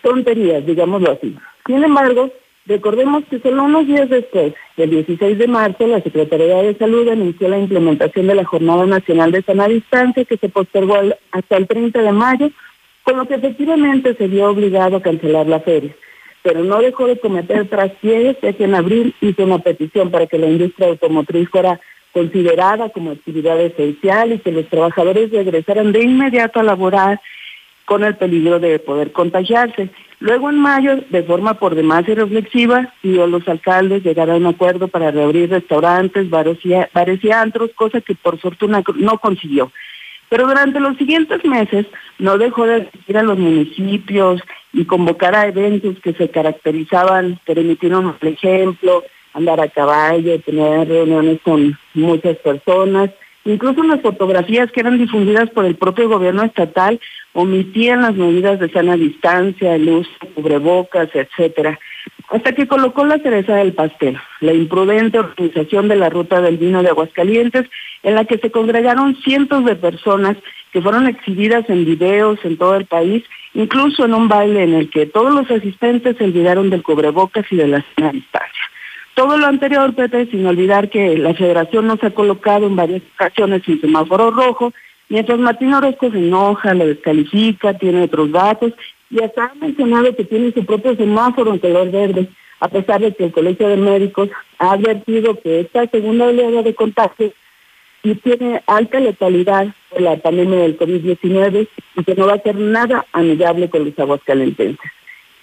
tonterías, 0.00 0.64
digámoslo 0.64 1.10
así. 1.10 1.36
Sin 1.66 1.84
embargo, 1.84 2.30
recordemos 2.66 3.24
que 3.30 3.40
solo 3.40 3.64
unos 3.64 3.86
días 3.86 4.08
después, 4.08 4.54
el 4.76 4.90
16 4.90 5.38
de 5.38 5.46
marzo, 5.46 5.86
la 5.86 6.00
Secretaría 6.00 6.62
de 6.62 6.76
Salud 6.76 7.08
anunció 7.08 7.48
la 7.48 7.58
implementación 7.58 8.26
de 8.26 8.34
la 8.34 8.44
Jornada 8.44 8.86
Nacional 8.86 9.32
de 9.32 9.42
Sana 9.42 9.68
Distancia, 9.68 10.24
que 10.24 10.36
se 10.36 10.48
postergó 10.48 10.96
hasta 11.30 11.56
el 11.56 11.66
30 11.66 12.02
de 12.02 12.12
mayo, 12.12 12.50
con 13.02 13.16
lo 13.18 13.26
que 13.26 13.34
efectivamente 13.34 14.14
se 14.14 14.28
vio 14.28 14.48
obligado 14.48 14.96
a 14.96 15.02
cancelar 15.02 15.46
la 15.46 15.60
feria. 15.60 15.94
Pero 16.42 16.62
no 16.62 16.80
dejó 16.80 17.06
de 17.06 17.18
cometer 17.18 17.68
traspiés, 17.68 18.36
ya 18.42 18.52
que 18.52 18.64
en 18.64 18.74
abril 18.74 19.14
hizo 19.20 19.44
una 19.44 19.58
petición 19.58 20.10
para 20.10 20.26
que 20.26 20.38
la 20.38 20.46
industria 20.46 20.88
automotriz 20.88 21.48
fuera 21.48 21.80
considerada 22.12 22.90
como 22.90 23.10
actividad 23.10 23.60
esencial 23.60 24.32
y 24.32 24.38
que 24.38 24.52
los 24.52 24.68
trabajadores 24.68 25.30
regresaran 25.32 25.92
de 25.92 26.04
inmediato 26.04 26.60
a 26.60 26.62
laborar 26.62 27.20
con 27.84 28.04
el 28.04 28.16
peligro 28.16 28.58
de 28.60 28.78
poder 28.78 29.12
contagiarse. 29.12 29.90
Luego 30.20 30.48
en 30.48 30.58
mayo, 30.58 30.96
de 31.10 31.22
forma 31.22 31.54
por 31.54 31.74
demás 31.74 32.08
irreflexiva, 32.08 32.92
pidió 33.02 33.26
los 33.26 33.46
alcaldes 33.46 34.02
llegar 34.02 34.30
a 34.30 34.36
un 34.36 34.46
acuerdo 34.46 34.88
para 34.88 35.10
reabrir 35.10 35.50
restaurantes, 35.50 36.30
bares 36.30 36.58
y, 36.64 36.72
bares 36.94 37.22
y 37.22 37.30
antros, 37.30 37.70
cosa 37.74 38.00
que 38.00 38.14
por 38.14 38.38
fortuna 38.38 38.82
no 38.96 39.18
consiguió. 39.18 39.70
Pero 40.28 40.46
durante 40.46 40.80
los 40.80 40.96
siguientes 40.96 41.44
meses 41.44 41.86
no 42.18 42.38
dejó 42.38 42.66
de 42.66 42.86
asistir 42.86 43.18
a 43.18 43.22
los 43.22 43.38
municipios 43.38 44.40
y 44.72 44.84
convocar 44.84 45.34
a 45.34 45.46
eventos 45.46 45.98
que 46.00 46.14
se 46.14 46.30
caracterizaban, 46.30 47.38
permitieron 47.44 48.16
el 48.20 48.28
ejemplo, 48.28 49.04
andar 49.34 49.60
a 49.60 49.68
caballo, 49.68 50.40
tener 50.40 50.88
reuniones 50.88 51.40
con 51.42 51.78
muchas 51.92 52.36
personas. 52.38 53.10
Incluso 53.44 53.82
las 53.82 54.00
fotografías 54.00 54.72
que 54.72 54.80
eran 54.80 54.96
difundidas 54.96 55.50
por 55.50 55.66
el 55.66 55.76
propio 55.76 56.08
gobierno 56.08 56.44
estatal 56.44 56.98
omitían 57.34 58.02
las 58.02 58.14
medidas 58.14 58.58
de 58.58 58.70
sana 58.70 58.96
distancia, 58.96 59.74
el 59.74 59.88
uso 59.88 60.10
de 60.22 60.28
cubrebocas, 60.28 61.10
etcétera. 61.12 61.78
Hasta 62.30 62.52
que 62.52 62.66
colocó 62.66 63.04
la 63.04 63.18
cereza 63.18 63.56
del 63.56 63.74
pastel, 63.74 64.18
la 64.40 64.54
imprudente 64.54 65.18
organización 65.18 65.88
de 65.88 65.96
la 65.96 66.08
ruta 66.08 66.40
del 66.40 66.56
vino 66.56 66.82
de 66.82 66.88
Aguascalientes, 66.88 67.68
en 68.02 68.14
la 68.14 68.24
que 68.24 68.38
se 68.38 68.50
congregaron 68.50 69.16
cientos 69.16 69.64
de 69.66 69.76
personas 69.76 70.36
que 70.72 70.80
fueron 70.80 71.06
exhibidas 71.06 71.68
en 71.68 71.84
videos 71.84 72.38
en 72.44 72.56
todo 72.56 72.76
el 72.76 72.86
país, 72.86 73.24
incluso 73.52 74.06
en 74.06 74.14
un 74.14 74.26
baile 74.26 74.64
en 74.64 74.74
el 74.74 74.90
que 74.90 75.06
todos 75.06 75.34
los 75.34 75.50
asistentes 75.50 76.16
se 76.16 76.24
olvidaron 76.24 76.70
del 76.70 76.82
cubrebocas 76.82 77.44
y 77.50 77.56
de 77.56 77.68
la 77.68 77.84
sana 77.94 78.10
distancia. 78.10 78.73
Todo 79.14 79.38
lo 79.38 79.46
anterior, 79.46 79.94
Pepe, 79.94 80.26
sin 80.26 80.44
olvidar 80.44 80.90
que 80.90 81.16
la 81.16 81.34
federación 81.34 81.86
nos 81.86 82.02
ha 82.02 82.10
colocado 82.10 82.66
en 82.66 82.74
varias 82.74 83.02
ocasiones 83.14 83.62
en 83.68 83.80
semáforo 83.80 84.32
rojo, 84.32 84.72
mientras 85.08 85.38
Martín 85.38 85.72
Orozco 85.72 86.10
se 86.10 86.18
enoja, 86.18 86.74
lo 86.74 86.86
descalifica, 86.86 87.78
tiene 87.78 88.02
otros 88.02 88.32
datos 88.32 88.72
y 89.10 89.22
hasta 89.22 89.44
ha 89.44 89.54
mencionado 89.54 90.16
que 90.16 90.24
tiene 90.24 90.52
su 90.52 90.66
propio 90.66 90.96
semáforo 90.96 91.52
en 91.52 91.60
color 91.60 91.92
verde, 91.92 92.28
a 92.58 92.66
pesar 92.66 93.00
de 93.00 93.14
que 93.14 93.26
el 93.26 93.32
Colegio 93.32 93.68
de 93.68 93.76
Médicos 93.76 94.30
ha 94.58 94.72
advertido 94.72 95.38
que 95.40 95.60
esta 95.60 95.86
segunda 95.86 96.26
oleada 96.26 96.62
de 96.62 96.74
contagios 96.74 97.32
y 98.02 98.16
tiene 98.16 98.62
alta 98.66 98.98
letalidad 98.98 99.68
por 99.90 100.00
la 100.00 100.16
pandemia 100.16 100.58
del 100.58 100.76
COVID-19 100.76 101.68
y 101.96 102.04
que 102.04 102.14
no 102.16 102.26
va 102.26 102.34
a 102.34 102.42
ser 102.42 102.56
nada 102.56 103.06
amigable 103.12 103.70
con 103.70 103.84
los 103.84 103.96
aguascalentenses. 103.96 104.90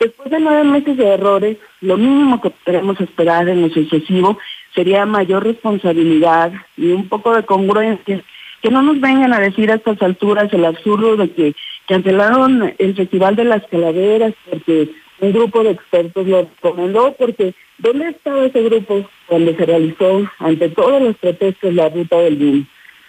Después 0.02 0.32
de 0.32 0.40
nueve 0.40 0.64
meses 0.64 0.98
de 0.98 1.08
errores, 1.10 1.58
lo 1.80 1.96
mínimo 1.96 2.42
que 2.42 2.50
podemos 2.50 3.00
esperar 3.00 3.48
en 3.48 3.62
lo 3.62 3.70
sucesivo 3.70 4.40
sería 4.74 5.06
mayor 5.06 5.44
responsabilidad 5.44 6.52
y 6.76 6.88
un 6.88 7.08
poco 7.08 7.36
de 7.36 7.46
congruencia. 7.46 8.24
Que 8.64 8.72
no 8.72 8.82
nos 8.82 9.00
vengan 9.00 9.32
a 9.32 9.40
decir 9.40 9.70
a 9.70 9.76
estas 9.76 10.02
alturas 10.02 10.52
el 10.54 10.66
absurdo 10.66 11.18
de 11.18 11.30
que 11.30 11.56
cancelaron 11.88 12.74
el 12.80 12.96
Festival 12.96 13.36
de 13.36 13.44
las 13.44 13.64
Calaveras 13.68 14.34
porque 14.50 14.90
un 15.20 15.34
grupo 15.34 15.64
de 15.64 15.70
expertos 15.70 16.26
lo 16.26 16.50
recomendó, 16.50 17.14
porque 17.14 17.54
¿dónde 17.78 18.10
estaba 18.10 18.46
ese 18.46 18.64
grupo 18.64 19.08
cuando 19.28 19.54
se 19.54 19.66
realizó 19.68 20.28
ante 20.40 20.70
todos 20.70 21.00
los 21.00 21.16
protestos 21.18 21.76
la 21.76 21.90
ruta 21.90 22.18
del 22.18 22.38
vino? 22.38 22.66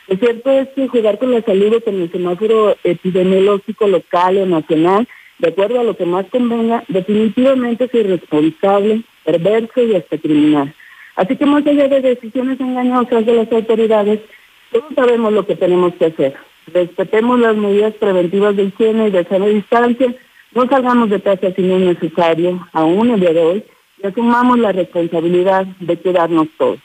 Lo 0.08 0.16
cierto 0.18 0.50
es 0.50 0.68
que 0.76 0.88
jugar 0.88 1.18
con 1.18 1.32
la 1.32 1.40
salud 1.40 1.82
con 1.82 2.02
el 2.02 2.12
semáforo 2.12 2.76
epidemiológico 2.84 3.88
local 3.88 4.36
o 4.36 4.44
nacional 4.44 5.08
de 5.42 5.48
acuerdo 5.48 5.80
a 5.80 5.84
lo 5.84 5.96
que 5.96 6.06
más 6.06 6.24
convenga, 6.30 6.84
definitivamente 6.86 7.84
es 7.84 7.94
irresponsable, 7.94 9.02
perverso 9.24 9.82
y 9.82 9.96
hasta 9.96 10.16
criminal. 10.16 10.72
Así 11.16 11.36
que 11.36 11.44
más 11.44 11.66
allá 11.66 11.88
de 11.88 12.00
decisiones 12.00 12.60
engañosas 12.60 13.26
de 13.26 13.34
las 13.34 13.50
autoridades, 13.50 14.20
todos 14.70 14.94
sabemos 14.94 15.32
lo 15.32 15.44
que 15.44 15.56
tenemos 15.56 15.94
que 15.96 16.06
hacer. 16.06 16.36
Respetemos 16.72 17.40
las 17.40 17.56
medidas 17.56 17.92
preventivas 17.94 18.54
de 18.54 18.66
higiene 18.66 19.08
y 19.08 19.10
de 19.10 19.24
sana 19.24 19.46
distancia, 19.46 20.14
no 20.54 20.68
salgamos 20.68 21.10
de 21.10 21.20
casa 21.20 21.52
si 21.56 21.62
no 21.62 21.76
es 21.76 21.98
necesario, 22.00 22.64
aún 22.72 23.10
el 23.10 23.18
día 23.18 23.32
de 23.32 23.40
hoy, 23.40 23.64
y 24.00 24.06
asumamos 24.06 24.60
la 24.60 24.70
responsabilidad 24.70 25.66
de 25.80 25.96
cuidarnos 25.96 26.46
todos. 26.56 26.78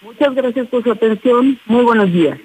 Muchas 0.00 0.32
gracias 0.32 0.68
por 0.68 0.84
su 0.84 0.92
atención. 0.92 1.58
Muy 1.66 1.82
buenos 1.82 2.12
días. 2.12 2.38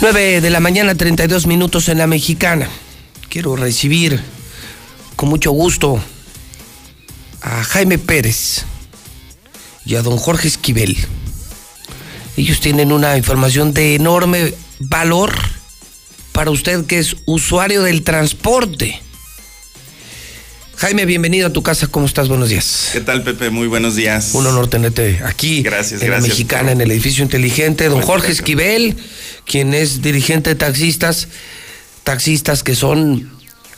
9 0.00 0.40
de 0.40 0.48
la 0.48 0.60
mañana, 0.60 0.94
32 0.94 1.46
minutos 1.46 1.90
en 1.90 1.98
la 1.98 2.06
mexicana. 2.06 2.70
Quiero 3.28 3.54
recibir 3.54 4.18
con 5.14 5.28
mucho 5.28 5.50
gusto 5.50 6.02
a 7.42 7.62
Jaime 7.64 7.98
Pérez 7.98 8.64
y 9.84 9.96
a 9.96 10.02
don 10.02 10.16
Jorge 10.16 10.48
Esquivel. 10.48 10.96
Ellos 12.38 12.60
tienen 12.60 12.92
una 12.92 13.18
información 13.18 13.74
de 13.74 13.94
enorme 13.94 14.54
valor 14.78 15.34
para 16.32 16.50
usted 16.50 16.86
que 16.86 16.98
es 16.98 17.16
usuario 17.26 17.82
del 17.82 18.02
transporte. 18.02 19.02
Jaime, 20.80 21.04
bienvenido 21.04 21.46
a 21.46 21.52
tu 21.52 21.62
casa. 21.62 21.88
¿Cómo 21.88 22.06
estás? 22.06 22.30
Buenos 22.30 22.48
días. 22.48 22.88
¿Qué 22.94 23.02
tal, 23.02 23.22
Pepe? 23.22 23.50
Muy 23.50 23.68
buenos 23.68 23.96
días. 23.96 24.30
Un 24.32 24.46
honor 24.46 24.66
tenerte 24.66 25.20
aquí. 25.26 25.62
Gracias, 25.62 26.00
en 26.00 26.06
gracias. 26.06 26.22
La 26.22 26.28
Mexicana, 26.28 26.72
en 26.72 26.80
el 26.80 26.90
edificio 26.90 27.22
inteligente. 27.22 27.90
Don 27.90 28.00
Jorge 28.00 28.32
Esquivel, 28.32 28.96
quien 29.44 29.74
es 29.74 30.00
dirigente 30.00 30.48
de 30.48 30.56
taxistas. 30.56 31.28
Taxistas 32.02 32.62
que 32.62 32.74
son, 32.74 33.30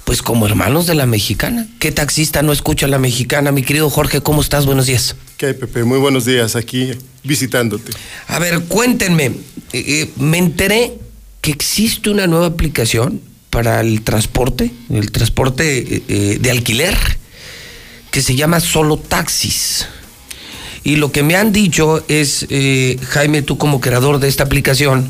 pues, 0.05 0.23
como 0.23 0.47
hermanos 0.47 0.87
de 0.87 0.95
la 0.95 1.07
Mexicana. 1.07 1.67
¿Qué 1.81 1.91
taxista 1.91 2.41
no 2.43 2.53
escucha 2.53 2.87
a 2.87 2.89
la 2.89 3.01
Mexicana? 3.01 3.51
Mi 3.51 3.65
querido 3.65 3.91
Jorge, 3.91 4.21
¿cómo 4.21 4.41
estás? 4.41 4.65
Buenos 4.65 4.87
días. 4.87 5.17
¿Qué 5.39 5.47
hay, 5.47 5.55
Pepe? 5.55 5.83
Muy 5.83 5.99
buenos 5.99 6.25
días 6.25 6.55
aquí 6.55 6.93
visitándote. 7.25 7.91
A 8.29 8.39
ver, 8.39 8.61
cuéntenme. 8.61 9.25
Eh, 9.25 9.33
eh, 9.73 10.11
me 10.19 10.39
enteré 10.39 10.93
que 11.41 11.51
existe 11.51 12.11
una 12.11 12.29
nueva 12.29 12.47
aplicación 12.47 13.32
para 13.53 13.83
el 13.83 14.01
transporte, 14.01 14.71
el 14.89 15.13
transporte 15.13 15.79
eh, 15.79 16.03
eh, 16.09 16.39
de 16.41 16.51
alquiler, 16.51 16.97
que 18.11 18.23
se 18.23 18.35
llama 18.35 18.61
Solo 18.61 18.97
Taxis. 18.97 19.89
Y 20.85 20.97
lo 20.97 21.13
que 21.13 21.23
me 21.23 21.37
han 21.37 21.53
dicho 21.53 22.03
es, 22.09 22.47
eh, 22.49 22.99
Jaime, 23.11 23.43
tú 23.43 23.59
como 23.59 23.79
creador 23.79 24.21
de 24.21 24.29
esta 24.29 24.45
aplicación, 24.45 25.07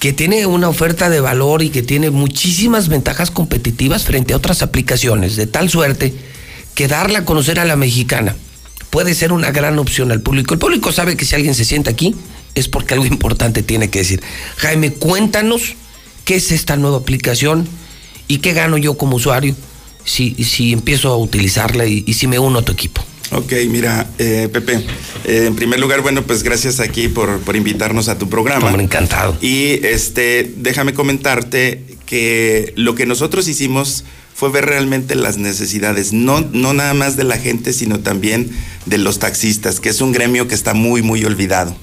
que 0.00 0.12
tiene 0.12 0.46
una 0.46 0.68
oferta 0.68 1.08
de 1.08 1.20
valor 1.20 1.62
y 1.62 1.70
que 1.70 1.82
tiene 1.82 2.10
muchísimas 2.10 2.88
ventajas 2.88 3.30
competitivas 3.30 4.02
frente 4.02 4.34
a 4.34 4.36
otras 4.36 4.60
aplicaciones, 4.62 5.36
de 5.36 5.46
tal 5.46 5.70
suerte 5.70 6.12
que 6.74 6.88
darla 6.88 7.20
a 7.20 7.24
conocer 7.24 7.60
a 7.60 7.64
la 7.64 7.76
mexicana 7.76 8.34
puede 8.90 9.14
ser 9.14 9.32
una 9.32 9.52
gran 9.52 9.78
opción 9.78 10.10
al 10.10 10.22
público. 10.22 10.54
El 10.54 10.60
público 10.60 10.90
sabe 10.90 11.16
que 11.16 11.24
si 11.24 11.36
alguien 11.36 11.54
se 11.54 11.64
sienta 11.64 11.92
aquí 11.92 12.16
es 12.56 12.66
porque 12.66 12.94
algo 12.94 13.06
importante 13.14 13.62
tiene 13.62 13.90
que 13.90 14.00
decir. 14.00 14.20
Jaime, 14.56 14.92
cuéntanos 14.92 15.76
qué 16.24 16.36
es 16.36 16.52
esta 16.52 16.76
nueva 16.76 16.98
aplicación 16.98 17.68
y 18.28 18.38
qué 18.38 18.52
gano 18.52 18.78
yo 18.78 18.96
como 18.96 19.16
usuario 19.16 19.54
si, 20.04 20.34
si 20.44 20.72
empiezo 20.72 21.10
a 21.10 21.16
utilizarla 21.16 21.86
y, 21.86 22.04
y 22.06 22.14
si 22.14 22.26
me 22.26 22.38
uno 22.38 22.60
a 22.60 22.62
tu 22.62 22.72
equipo. 22.72 23.04
Ok, 23.32 23.52
mira, 23.68 24.08
eh, 24.18 24.48
Pepe, 24.52 24.84
eh, 25.24 25.46
en 25.46 25.56
primer 25.56 25.80
lugar, 25.80 26.02
bueno, 26.02 26.22
pues 26.22 26.42
gracias 26.42 26.78
aquí 26.78 27.08
por, 27.08 27.40
por 27.40 27.56
invitarnos 27.56 28.08
a 28.08 28.18
tu 28.18 28.28
programa. 28.28 28.66
Hombre, 28.68 28.84
encantado. 28.84 29.36
Y 29.40 29.84
este, 29.84 30.52
déjame 30.56 30.94
comentarte 30.94 31.82
que 32.06 32.72
lo 32.76 32.94
que 32.94 33.06
nosotros 33.06 33.48
hicimos 33.48 34.04
fue 34.34 34.50
ver 34.50 34.66
realmente 34.66 35.14
las 35.14 35.38
necesidades, 35.38 36.12
no, 36.12 36.40
no 36.52 36.74
nada 36.74 36.92
más 36.92 37.16
de 37.16 37.24
la 37.24 37.38
gente, 37.38 37.72
sino 37.72 38.00
también 38.00 38.50
de 38.84 38.98
los 38.98 39.18
taxistas, 39.18 39.80
que 39.80 39.88
es 39.88 40.00
un 40.00 40.12
gremio 40.12 40.46
que 40.46 40.54
está 40.54 40.74
muy, 40.74 41.02
muy 41.02 41.24
olvidado. 41.24 41.74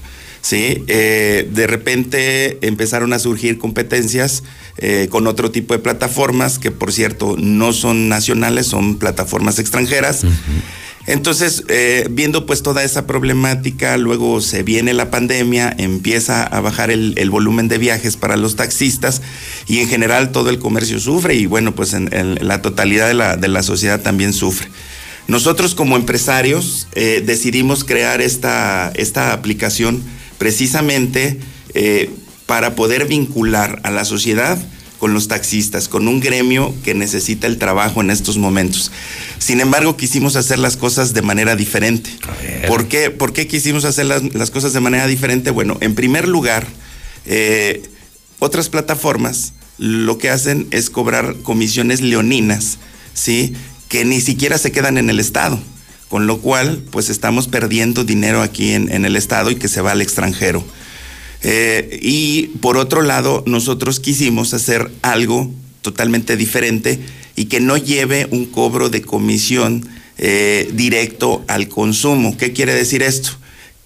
¿Sí? 0.42 0.84
Eh, 0.88 1.48
de 1.50 1.66
repente 1.66 2.58
empezaron 2.66 3.14
a 3.14 3.18
surgir 3.18 3.56
competencias 3.56 4.42
eh, 4.76 5.08
con 5.10 5.26
otro 5.26 5.50
tipo 5.50 5.72
de 5.72 5.80
plataformas, 5.80 6.58
que 6.58 6.70
por 6.70 6.92
cierto 6.92 7.36
no 7.38 7.72
son 7.72 8.08
nacionales, 8.10 8.66
son 8.66 8.98
plataformas 8.98 9.58
extranjeras. 9.58 10.26
Entonces, 11.06 11.64
eh, 11.68 12.06
viendo 12.10 12.46
pues 12.46 12.62
toda 12.62 12.84
esa 12.84 13.06
problemática, 13.06 13.96
luego 13.96 14.40
se 14.40 14.62
viene 14.62 14.94
la 14.94 15.10
pandemia, 15.10 15.74
empieza 15.76 16.44
a 16.44 16.60
bajar 16.60 16.92
el, 16.92 17.14
el, 17.16 17.28
volumen 17.28 17.66
de 17.66 17.78
viajes 17.78 18.16
para 18.16 18.36
los 18.36 18.54
taxistas 18.54 19.20
y 19.66 19.80
en 19.80 19.88
general 19.88 20.30
todo 20.30 20.48
el 20.48 20.60
comercio 20.60 21.00
sufre 21.00 21.34
y 21.34 21.46
bueno, 21.46 21.74
pues 21.74 21.94
en, 21.94 22.08
en 22.14 22.46
la 22.46 22.62
totalidad 22.62 23.08
de 23.08 23.14
la, 23.14 23.36
de 23.36 23.48
la, 23.48 23.64
sociedad 23.64 24.00
también 24.00 24.32
sufre. 24.32 24.68
Nosotros 25.26 25.74
como 25.74 25.96
empresarios 25.96 26.86
eh, 26.92 27.22
decidimos 27.24 27.82
crear 27.82 28.20
esta, 28.20 28.92
esta 28.94 29.32
aplicación 29.32 30.02
precisamente 30.42 31.38
eh, 31.72 32.10
para 32.46 32.74
poder 32.74 33.06
vincular 33.06 33.78
a 33.84 33.92
la 33.92 34.04
sociedad 34.04 34.58
con 34.98 35.14
los 35.14 35.28
taxistas, 35.28 35.86
con 35.86 36.08
un 36.08 36.18
gremio 36.18 36.74
que 36.82 36.94
necesita 36.94 37.46
el 37.46 37.58
trabajo 37.58 38.00
en 38.00 38.10
estos 38.10 38.38
momentos. 38.38 38.90
Sin 39.38 39.60
embargo, 39.60 39.96
quisimos 39.96 40.34
hacer 40.34 40.58
las 40.58 40.76
cosas 40.76 41.14
de 41.14 41.22
manera 41.22 41.54
diferente. 41.54 42.10
¿Por 42.66 42.88
qué? 42.88 43.10
¿Por 43.10 43.32
qué 43.32 43.46
quisimos 43.46 43.84
hacer 43.84 44.06
las, 44.06 44.34
las, 44.34 44.50
cosas 44.50 44.72
de 44.72 44.80
manera 44.80 45.06
diferente? 45.06 45.52
Bueno, 45.52 45.78
en 45.80 45.94
primer 45.94 46.26
lugar, 46.26 46.66
eh, 47.24 47.88
otras 48.40 48.68
plataformas 48.68 49.52
lo 49.78 50.18
que 50.18 50.28
hacen 50.28 50.66
es 50.72 50.90
cobrar 50.90 51.36
comisiones 51.44 52.00
leoninas, 52.00 52.78
¿sí? 53.14 53.54
Que 53.88 54.04
ni 54.04 54.20
siquiera 54.20 54.58
se 54.58 54.72
quedan 54.72 54.98
en 54.98 55.08
el 55.08 55.20
Estado 55.20 55.60
con 56.12 56.26
lo 56.26 56.42
cual 56.42 56.82
pues 56.90 57.08
estamos 57.08 57.48
perdiendo 57.48 58.04
dinero 58.04 58.42
aquí 58.42 58.72
en, 58.72 59.06
el 59.06 59.16
Estado 59.16 59.50
y 59.50 59.54
que 59.54 59.66
se 59.66 59.80
va 59.80 59.92
al 59.92 60.02
extranjero. 60.02 60.62
Eh, 61.40 61.98
y 62.02 62.48
por 62.60 62.76
otro 62.76 63.00
lado, 63.00 63.42
nosotros 63.46 63.98
quisimos 63.98 64.52
hacer 64.52 64.90
algo 65.00 65.50
totalmente 65.80 66.36
diferente 66.36 67.00
y 67.34 67.46
que 67.46 67.60
no 67.60 67.78
lleve 67.78 68.28
un 68.30 68.44
cobro 68.44 68.90
de 68.90 69.00
comisión 69.00 69.88
eh, 70.18 70.70
directo 70.74 71.46
al 71.48 71.68
consumo. 71.68 72.36
¿Qué 72.36 72.52
quiere 72.52 72.74
decir 72.74 73.02
esto? 73.02 73.30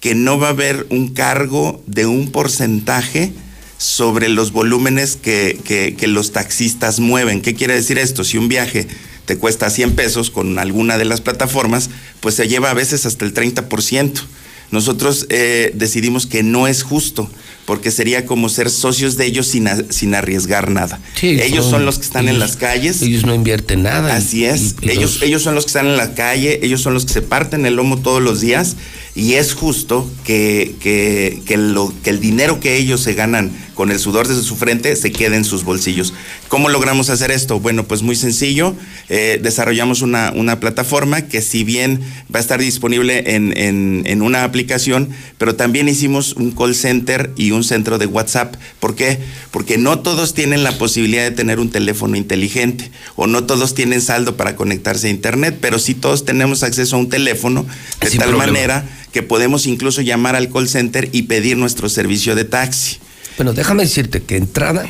Que 0.01 0.17
no 0.17 0.37
va 0.37 0.49
a 0.49 0.51
haber 0.51 0.89
un 0.91 1.15
cargo 1.15 1.81
de 1.87 2.07
un 2.07 2.33
porcentaje 2.33 3.31
sobre 3.79 4.29
los 4.29 4.51
volúmenes 4.51 5.15
que 5.15 5.97
los 6.09 6.33
taxistas 6.33 6.99
mueven. 6.99 7.41
¿Qué 7.41 7.55
quiere 7.55 7.75
decir 7.75 7.99
esto? 7.99 8.25
Si 8.25 8.37
un 8.37 8.49
viaje 8.49 8.89
te 9.27 9.37
cuesta 9.37 9.69
100 9.69 9.95
pesos 9.95 10.31
con 10.31 10.59
alguna 10.59 10.97
de 10.97 11.05
las 11.05 11.21
plataformas, 11.21 11.91
pues 12.21 12.35
se 12.37 12.49
lleva 12.49 12.71
a 12.71 12.75
veces 12.75 13.05
hasta 13.05 13.25
el 13.25 13.35
30%. 13.35 14.23
Nosotros 14.71 15.27
eh, 15.29 15.71
decidimos 15.75 16.27
que 16.27 16.43
no 16.43 16.67
es 16.67 16.83
justo, 16.83 17.31
porque 17.67 17.91
sería 17.91 18.27
como 18.27 18.49
ser 18.49 18.69
socios 18.71 19.17
de 19.17 19.27
ellos 19.27 19.47
sin, 19.47 19.69
a, 19.69 19.77
sin 19.91 20.15
arriesgar 20.15 20.71
nada. 20.71 20.99
Sí, 21.15 21.41
ellos 21.41 21.65
son, 21.65 21.73
son, 21.73 21.87
los 21.87 21.99
que 21.99 22.05
están 22.05 22.25
ellos, 22.25 22.35
en 22.35 22.41
las 22.41 22.57
calles. 22.57 23.03
Ellos 23.03 23.25
no 23.25 23.35
invierten 23.35 23.85
nada. 23.85 24.17
Así 24.17 24.45
es. 24.45 24.75
Y, 24.81 24.87
y 24.87 24.91
ellos, 24.91 25.15
los... 25.15 25.23
ellos 25.23 25.43
son 25.43 25.55
los 25.55 25.65
que 25.65 25.69
están 25.69 25.87
en 25.87 25.97
la 25.97 26.15
calle, 26.15 26.61
ellos 26.63 26.81
son 26.81 26.95
los 26.95 27.05
que 27.05 27.13
se 27.13 27.23
parten 27.23 27.65
el 27.67 27.75
lomo 27.75 27.99
todos 27.99 28.23
los 28.23 28.41
días 28.41 28.77
y 29.17 29.35
es 29.35 29.55
justo 29.55 30.09
que, 30.25 30.75
que, 30.79 31.41
que, 31.47 31.57
lo, 31.57 31.91
que 32.05 32.11
el 32.11 32.21
dinero 32.21 32.61
que 32.61 32.77
ellos 32.77 33.01
se 33.01 33.15
ganan 33.15 33.51
con 33.77 33.91
el 33.91 33.99
sudor 33.99 34.29
de 34.29 34.35
su 34.43 34.57
frente 34.57 34.95
se 34.95 35.11
quede 35.11 35.37
en 35.37 35.45
sus 35.45 35.65
bolsillos. 35.65 36.13
¿Cómo 36.49 36.69
logramos 36.69 37.09
hacer 37.11 37.31
esto? 37.31 37.59
Bueno, 37.59 37.85
pues 37.85 38.03
muy 38.03 38.15
sencillo. 38.15 38.75
Eh, 39.09 39.39
desarrollamos 39.43 40.03
una, 40.03 40.33
una, 40.35 40.61
plataforma 40.61 41.23
que 41.23 41.43
si 41.43 41.65
bien 41.65 42.01
va 42.35 42.39
a 42.39 42.43
estar 42.43 42.61
disponible 42.61 43.35
en, 43.35 43.57
en, 43.57 44.03
en, 44.07 44.23
una 44.23 44.45
aplicación, 44.45 45.11
pero 45.39 45.57
también 45.57 45.89
hicimos 45.89 46.35
un 46.35 46.53
call 46.53 46.75
center 46.75 47.33
y 47.37 47.51
un 47.53 47.65
centro 47.65 47.99
de 47.99 48.07
WhatsApp. 48.07 48.57
¿Por 48.81 48.95
qué? 48.95 49.19
Porque 49.51 49.79
no 49.79 49.99
todos 49.99 50.35
tienen 50.35 50.63
la 50.63 50.77
posibilidad 50.79 51.25
de 51.25 51.31
tener 51.31 51.59
un 51.59 51.71
teléfono 51.71 52.17
inteligente 52.17 52.91
o 53.15 53.27
no 53.27 53.45
todos 53.45 53.75
tienen 53.75 54.01
saldo 54.01 54.37
para 54.37 54.57
conectarse 54.57 55.09
a 55.09 55.11
Internet, 55.11 55.59
pero 55.61 55.79
sí 55.79 55.95
todos 55.95 56.25
tenemos 56.25 56.63
acceso 56.63 56.97
a 56.97 56.99
un 56.99 57.09
teléfono 57.09 57.67
de 58.01 58.11
Sin 58.11 58.21
tal 58.21 58.31
problema. 58.31 58.53
manera 58.53 58.85
que 59.13 59.23
podemos 59.23 59.67
incluso 59.67 60.03
llamar 60.03 60.37
al 60.37 60.51
call 60.51 60.69
center 60.69 61.09
y 61.13 61.23
pedir 61.23 61.57
nuestro 61.57 61.89
servicio 61.89 62.35
de 62.35 62.45
taxi. 62.45 62.99
Bueno, 63.37 63.53
déjame 63.53 63.85
decirte 63.85 64.23
que 64.23 64.37
entrada 64.37 64.89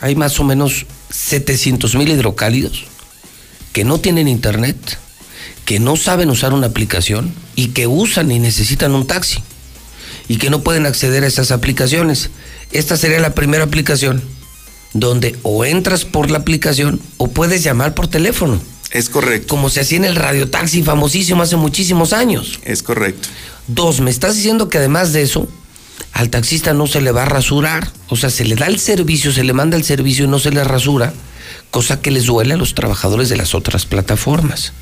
hay 0.00 0.14
más 0.14 0.38
o 0.40 0.44
menos 0.44 0.86
700 1.10 1.94
mil 1.96 2.08
hidrocálidos 2.08 2.84
que 3.72 3.84
no 3.84 3.98
tienen 3.98 4.28
internet, 4.28 4.98
que 5.64 5.78
no 5.78 5.96
saben 5.96 6.30
usar 6.30 6.52
una 6.52 6.66
aplicación 6.66 7.32
y 7.56 7.68
que 7.68 7.86
usan 7.86 8.30
y 8.30 8.38
necesitan 8.38 8.94
un 8.94 9.06
taxi 9.06 9.42
y 10.28 10.36
que 10.36 10.50
no 10.50 10.62
pueden 10.62 10.86
acceder 10.86 11.24
a 11.24 11.26
esas 11.26 11.50
aplicaciones. 11.50 12.30
Esta 12.70 12.96
sería 12.96 13.20
la 13.20 13.34
primera 13.34 13.64
aplicación 13.64 14.22
donde 14.94 15.36
o 15.42 15.64
entras 15.64 16.04
por 16.04 16.30
la 16.30 16.38
aplicación 16.38 17.00
o 17.18 17.28
puedes 17.28 17.62
llamar 17.62 17.94
por 17.94 18.08
teléfono. 18.08 18.60
Es 18.90 19.10
correcto. 19.10 19.48
Como 19.48 19.70
se 19.70 19.80
hacía 19.80 19.98
en 19.98 20.04
el 20.04 20.16
radiotaxi 20.16 20.82
famosísimo 20.82 21.42
hace 21.42 21.56
muchísimos 21.56 22.12
años. 22.12 22.60
Es 22.64 22.82
correcto. 22.82 23.28
Dos, 23.66 24.00
me 24.00 24.10
estás 24.10 24.36
diciendo 24.36 24.68
que 24.68 24.78
además 24.78 25.12
de 25.12 25.22
eso, 25.22 25.48
al 26.12 26.30
taxista 26.30 26.72
no 26.72 26.86
se 26.86 27.00
le 27.00 27.12
va 27.12 27.24
a 27.24 27.26
rasurar. 27.26 27.90
O 28.08 28.16
sea, 28.16 28.30
se 28.30 28.44
le 28.44 28.54
da 28.54 28.66
el 28.66 28.80
servicio, 28.80 29.32
se 29.32 29.44
le 29.44 29.52
manda 29.52 29.76
el 29.76 29.84
servicio 29.84 30.24
y 30.24 30.28
no 30.28 30.38
se 30.38 30.50
le 30.50 30.64
rasura, 30.64 31.12
cosa 31.70 32.00
que 32.00 32.10
les 32.10 32.26
duele 32.26 32.54
a 32.54 32.56
los 32.56 32.74
trabajadores 32.74 33.28
de 33.28 33.36
las 33.36 33.54
otras 33.54 33.84
plataformas. 33.84 34.72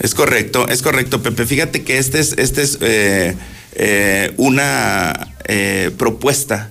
Es 0.00 0.14
correcto, 0.14 0.66
es 0.68 0.82
correcto, 0.82 1.22
Pepe. 1.22 1.46
Fíjate 1.46 1.84
que 1.84 1.98
este 1.98 2.18
es, 2.18 2.34
este 2.36 2.62
es 2.62 2.78
eh, 2.80 3.36
eh, 3.72 4.32
una 4.36 5.32
eh, 5.46 5.92
propuesta 5.96 6.70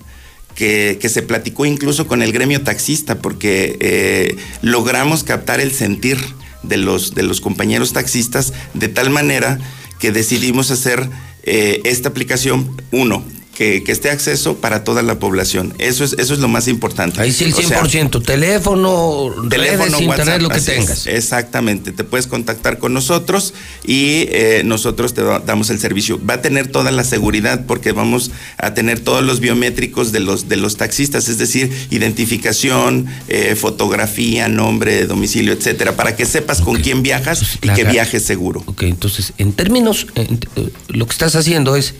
que, 0.56 1.00
se 1.10 1.22
platicó 1.22 1.66
incluso 1.66 2.08
con 2.08 2.22
el 2.22 2.32
gremio 2.32 2.62
taxista, 2.62 3.20
porque 3.20 3.78
eh, 3.80 4.36
logramos 4.62 5.24
captar 5.24 5.60
el 5.60 5.72
sentir 5.72 6.18
de 6.64 6.78
los, 6.78 7.14
de 7.14 7.24
los 7.24 7.42
compañeros 7.42 7.94
taxistas 7.94 8.54
de 8.74 8.88
tal 8.88 9.10
manera 9.10 9.60
que 10.00 10.12
decidimos 10.12 10.72
hacer 10.72 11.10
eh, 11.44 11.82
esta 11.84 12.10
aplicación, 12.10 12.82
uno, 12.92 13.24
que, 13.56 13.84
que, 13.84 13.92
esté 13.92 14.10
acceso 14.10 14.58
para 14.58 14.84
toda 14.84 15.02
la 15.02 15.20
población. 15.20 15.74
Eso 15.78 16.04
es, 16.04 16.14
eso 16.14 16.34
es 16.34 16.40
lo 16.40 16.48
más 16.48 16.68
importante. 16.68 17.22
Ahí 17.22 17.32
sí 17.32 17.44
el 17.44 17.54
100%, 17.54 17.56
o 17.56 17.88
sea, 17.88 18.22
teléfono, 18.22 19.34
teléfono, 19.50 19.50
redes, 19.50 19.80
WhatsApp, 19.80 20.02
internet, 20.02 20.42
lo 20.42 20.50
que 20.50 20.62
tengas. 20.62 21.06
Es, 21.06 21.08
exactamente, 21.08 21.92
te 21.92 22.04
puedes 22.04 22.28
contactar 22.28 22.80
con 22.80 22.94
nosotros 22.94 23.54
y 23.86 24.26
eh, 24.30 24.64
nosotros 24.66 25.14
te 25.14 25.22
damos 25.22 25.70
el 25.70 25.80
servicio. 25.80 26.20
Va 26.26 26.36
a 26.36 26.42
tener 26.42 26.68
toda 26.68 26.92
la 26.92 27.04
seguridad 27.04 27.66
porque 27.68 27.92
vamos 27.92 28.32
a 28.58 28.74
tener 28.74 29.00
todos 29.00 29.24
los 29.24 29.40
biométricos 29.40 30.12
de 30.12 30.20
los, 30.20 30.50
de 30.50 30.58
los 30.58 30.78
taxistas, 30.78 31.28
es 31.28 31.38
decir, 31.38 31.72
identificación, 31.92 33.08
eh, 33.28 33.56
fotografía, 33.56 34.48
nombre, 34.48 35.06
domicilio, 35.06 35.54
etcétera, 35.54 35.96
para 35.96 36.16
que 36.16 36.26
sepas 36.26 36.62
okay. 36.62 36.74
con 36.74 36.82
quién 36.82 37.04
viajas 37.04 37.42
entonces, 37.42 37.60
y 37.64 37.70
que 37.70 37.84
viajes 37.90 38.24
seguro. 38.24 38.64
Ok, 38.66 38.84
entonces, 38.84 39.34
en 39.38 39.54
términos, 39.54 40.08
en, 40.16 40.40
lo 40.88 41.06
que 41.06 41.12
estás 41.12 41.36
haciendo 41.36 41.76
es 41.76 41.94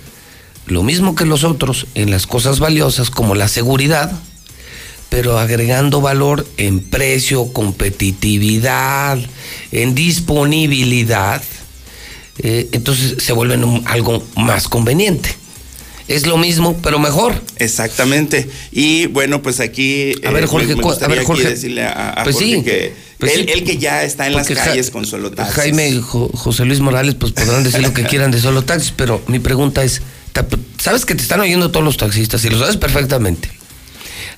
lo 0.68 0.84
mismo 0.84 1.16
que 1.16 1.26
los 1.26 1.44
otros 1.44 1.88
en 1.96 2.12
las 2.12 2.28
cosas 2.28 2.60
valiosas 2.60 3.10
como 3.10 3.36
la 3.36 3.48
seguridad, 3.48 4.12
pero 5.10 5.38
agregando 5.38 6.02
valor 6.02 6.46
en 6.58 6.80
precio, 6.80 7.52
competitividad, 7.54 9.20
en 9.72 9.94
disponibilidad, 9.94 11.42
eh, 12.40 12.68
entonces 12.72 13.22
se 13.22 13.34
vuelven 13.34 13.64
un, 13.64 13.84
algo 13.86 14.24
más 14.36 14.68
conveniente. 14.68 15.36
Es 16.08 16.28
lo 16.28 16.38
mismo, 16.38 16.78
pero 16.82 17.00
mejor. 17.00 17.42
Exactamente. 17.58 18.50
Y 18.72 19.06
bueno, 19.08 19.42
pues 19.42 19.60
aquí. 19.60 20.14
A 20.26 20.32
ver, 20.32 20.48
Jorge, 20.48 20.76
me, 20.76 20.82
me 20.82 20.90
a 20.90 21.08
ver, 21.08 21.24
Jorge. 21.24 21.48
decirle 21.48 21.84
a, 21.84 22.10
a 22.10 22.24
pues 22.24 22.36
Jorge 22.36 22.56
sí, 22.56 22.64
que 22.64 22.94
pues 23.20 23.34
él, 23.34 23.46
sí, 23.46 23.52
él, 23.54 23.64
que 23.64 23.78
ya 23.78 24.04
está 24.04 24.28
en 24.28 24.34
las 24.34 24.48
calles 24.50 24.92
con 24.92 25.06
solo 25.06 25.32
taxis. 25.32 25.56
Jaime 25.56 25.90
y 25.90 26.02
jo, 26.02 26.30
José 26.34 26.66
Luis 26.66 26.82
Morales, 26.82 27.16
pues 27.16 27.32
podrán 27.32 27.64
decir 27.64 27.82
lo 27.82 27.94
que 27.94 28.04
quieran 28.04 28.32
de 28.32 28.42
solo 28.42 28.64
taxis, 28.64 28.92
pero 28.96 29.22
mi 29.28 29.40
pregunta 29.40 29.82
es: 29.84 30.02
sabes 30.80 31.06
que 31.06 31.16
te 31.16 31.22
están 31.22 31.40
oyendo 31.40 31.72
todos 31.72 31.86
los 31.86 31.98
taxistas 31.98 32.44
y 32.46 32.50
lo 32.50 32.60
sabes 32.60 32.78
perfectamente. 32.78 33.52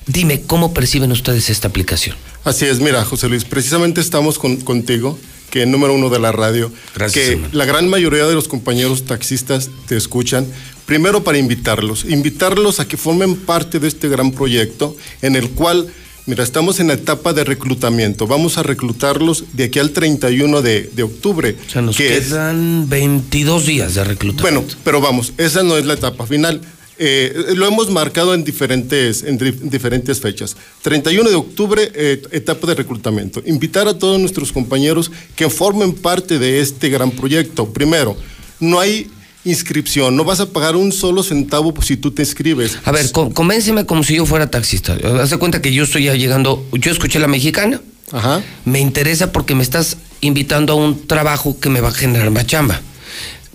Dime, 0.06 0.42
¿cómo 0.42 0.72
perciben 0.72 1.10
ustedes 1.10 1.50
esta 1.50 1.68
aplicación? 1.68 2.16
Así 2.44 2.64
es, 2.64 2.78
mira, 2.78 3.04
José 3.04 3.28
Luis, 3.28 3.44
precisamente 3.44 4.00
estamos 4.00 4.38
con, 4.38 4.56
contigo 4.58 5.18
que 5.50 5.66
número 5.66 5.94
uno 5.94 6.10
de 6.10 6.18
la 6.18 6.32
radio, 6.32 6.72
Gracias, 6.94 7.24
que 7.24 7.40
la 7.52 7.64
gran 7.64 7.88
mayoría 7.88 8.26
de 8.26 8.34
los 8.34 8.48
compañeros 8.48 9.04
taxistas 9.04 9.70
te 9.86 9.96
escuchan. 9.96 10.46
Primero 10.86 11.24
para 11.24 11.38
invitarlos, 11.38 12.04
invitarlos 12.04 12.78
a 12.78 12.86
que 12.86 12.96
formen 12.96 13.36
parte 13.36 13.80
de 13.80 13.88
este 13.88 14.08
gran 14.08 14.32
proyecto 14.32 14.96
en 15.22 15.34
el 15.34 15.50
cual, 15.50 15.92
mira, 16.26 16.42
estamos 16.44 16.80
en 16.80 16.88
la 16.88 16.94
etapa 16.94 17.32
de 17.32 17.44
reclutamiento. 17.44 18.26
Vamos 18.26 18.58
a 18.58 18.62
reclutarlos 18.62 19.44
de 19.52 19.64
aquí 19.64 19.78
al 19.78 19.90
31 19.90 20.62
de, 20.62 20.90
de 20.94 21.02
octubre. 21.02 21.56
O 21.66 21.70
sea, 21.70 21.82
nos 21.82 21.96
que 21.96 22.16
es- 22.16 22.28
quedan 22.28 22.88
22 22.88 23.66
días 23.66 23.94
de 23.94 24.04
reclutamiento. 24.04 24.42
bueno, 24.62 24.64
pero 24.84 25.00
vamos, 25.00 25.32
esa 25.38 25.62
no 25.62 25.76
es 25.76 25.86
la 25.86 25.94
etapa 25.94 26.26
final. 26.26 26.60
Eh, 26.98 27.52
lo 27.54 27.66
hemos 27.66 27.90
marcado 27.90 28.32
en 28.32 28.42
diferentes, 28.42 29.22
en 29.22 29.38
dif- 29.38 29.60
diferentes 29.60 30.18
fechas. 30.18 30.56
31 30.80 31.28
de 31.28 31.36
octubre, 31.36 31.92
eh, 31.94 32.22
etapa 32.30 32.66
de 32.68 32.74
reclutamiento. 32.74 33.42
Invitar 33.44 33.86
a 33.86 33.98
todos 33.98 34.18
nuestros 34.18 34.50
compañeros 34.50 35.10
que 35.36 35.50
formen 35.50 35.92
parte 35.92 36.38
de 36.38 36.60
este 36.60 36.88
gran 36.88 37.10
proyecto. 37.10 37.66
Primero, 37.70 38.16
no 38.60 38.80
hay 38.80 39.10
inscripción, 39.46 40.14
no 40.16 40.24
vas 40.24 40.40
a 40.40 40.46
pagar 40.52 40.76
un 40.76 40.92
solo 40.92 41.22
centavo 41.22 41.72
si 41.82 41.96
tú 41.96 42.10
te 42.10 42.22
inscribes. 42.22 42.78
A 42.84 42.92
ver, 42.92 43.10
con- 43.12 43.32
convénceme 43.32 43.86
como 43.86 44.02
si 44.04 44.16
yo 44.16 44.26
fuera 44.26 44.50
taxista. 44.50 44.96
Haz 45.20 45.30
de 45.30 45.38
cuenta 45.38 45.62
que 45.62 45.72
yo 45.72 45.84
estoy 45.84 46.04
ya 46.04 46.14
llegando, 46.14 46.66
yo 46.72 46.90
escuché 46.92 47.18
la 47.18 47.28
mexicana. 47.28 47.80
Ajá. 48.12 48.42
Me 48.64 48.80
interesa 48.80 49.32
porque 49.32 49.54
me 49.54 49.62
estás 49.62 49.96
invitando 50.20 50.72
a 50.74 50.76
un 50.76 51.06
trabajo 51.06 51.58
que 51.58 51.68
me 51.70 51.80
va 51.80 51.88
a 51.88 51.92
generar 51.92 52.30
más 52.30 52.46
chamba. 52.46 52.80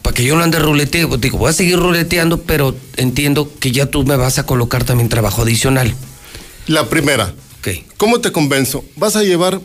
Para 0.01 0.13
que 0.15 0.23
yo 0.23 0.35
no 0.35 0.43
ande 0.43 0.57
ruleteando, 0.57 1.17
digo, 1.17 1.37
voy 1.37 1.49
a 1.51 1.53
seguir 1.53 1.77
ruleteando, 1.77 2.41
pero 2.41 2.75
entiendo 2.97 3.51
que 3.59 3.71
ya 3.71 3.85
tú 3.85 4.03
me 4.03 4.15
vas 4.15 4.39
a 4.39 4.45
colocar 4.45 4.83
también 4.83 5.09
trabajo 5.09 5.43
adicional. 5.43 5.93
La 6.67 6.89
primera. 6.89 7.33
¿Cómo 7.97 8.19
te 8.19 8.31
convenzo? 8.31 8.83
Vas 8.95 9.15
a 9.15 9.21
llevar 9.23 9.61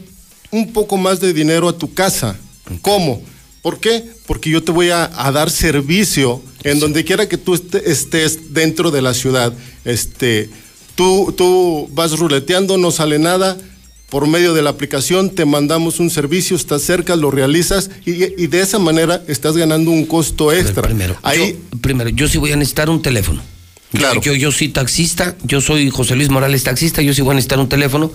un 0.51 0.73
poco 0.75 0.99
más 0.99 1.21
de 1.21 1.33
dinero 1.33 1.69
a 1.71 1.79
tu 1.79 1.95
casa. 1.95 2.37
¿Cómo? 2.83 3.23
¿Por 3.67 3.81
qué? 3.81 4.05
Porque 4.29 4.49
yo 4.49 4.63
te 4.63 4.71
voy 4.71 4.91
a, 4.91 5.11
a 5.13 5.33
dar 5.33 5.51
servicio 5.51 6.41
en 6.63 6.79
donde 6.79 7.03
quiera 7.03 7.29
que 7.29 7.37
tú 7.37 7.55
este- 7.55 7.91
estés 7.91 8.55
dentro 8.55 8.93
de 8.93 9.03
la 9.03 9.13
ciudad. 9.13 9.53
Este, 9.85 10.49
tú, 10.95 11.35
tú 11.37 11.89
vas 11.93 12.17
ruleteando, 12.17 12.79
no 12.79 12.93
sale 12.93 13.19
nada. 13.19 13.57
Por 14.09 14.29
medio 14.29 14.55
de 14.55 14.63
la 14.63 14.71
aplicación 14.71 15.31
te 15.31 15.47
mandamos 15.47 15.99
un 15.99 16.11
servicio, 16.11 16.57
estás 16.57 16.83
cerca, 16.83 17.17
lo 17.17 17.33
realizas 17.33 17.91
y, 18.05 18.13
y 18.41 18.47
de 18.47 18.61
esa 18.61 18.79
manera 18.79 19.25
estás 19.27 19.57
ganando 19.57 19.91
un 19.91 20.07
costo 20.07 20.53
extra. 20.53 20.85
primero, 20.85 21.17
Ahí, 21.25 21.59
yo, 21.73 21.79
primero, 21.81 22.11
yo 22.11 22.29
sí 22.29 22.39
voy 22.39 22.53
a 22.53 22.57
necesitar 22.57 22.89
un 22.89 23.03
teléfono. 23.03 23.43
Claro. 23.91 24.21
Yo, 24.21 24.33
yo, 24.33 24.43
yo 24.43 24.53
soy 24.53 24.69
taxista, 24.69 25.35
yo 25.43 25.61
soy 25.61 25.91
José 25.91 26.15
Luis 26.15 26.29
Morales 26.29 26.63
taxista, 26.63 27.03
yo 27.03 27.13
sí 27.13 27.21
voy 27.21 27.33
a 27.33 27.35
necesitar 27.35 27.59
un 27.59 27.69
teléfono, 27.69 28.13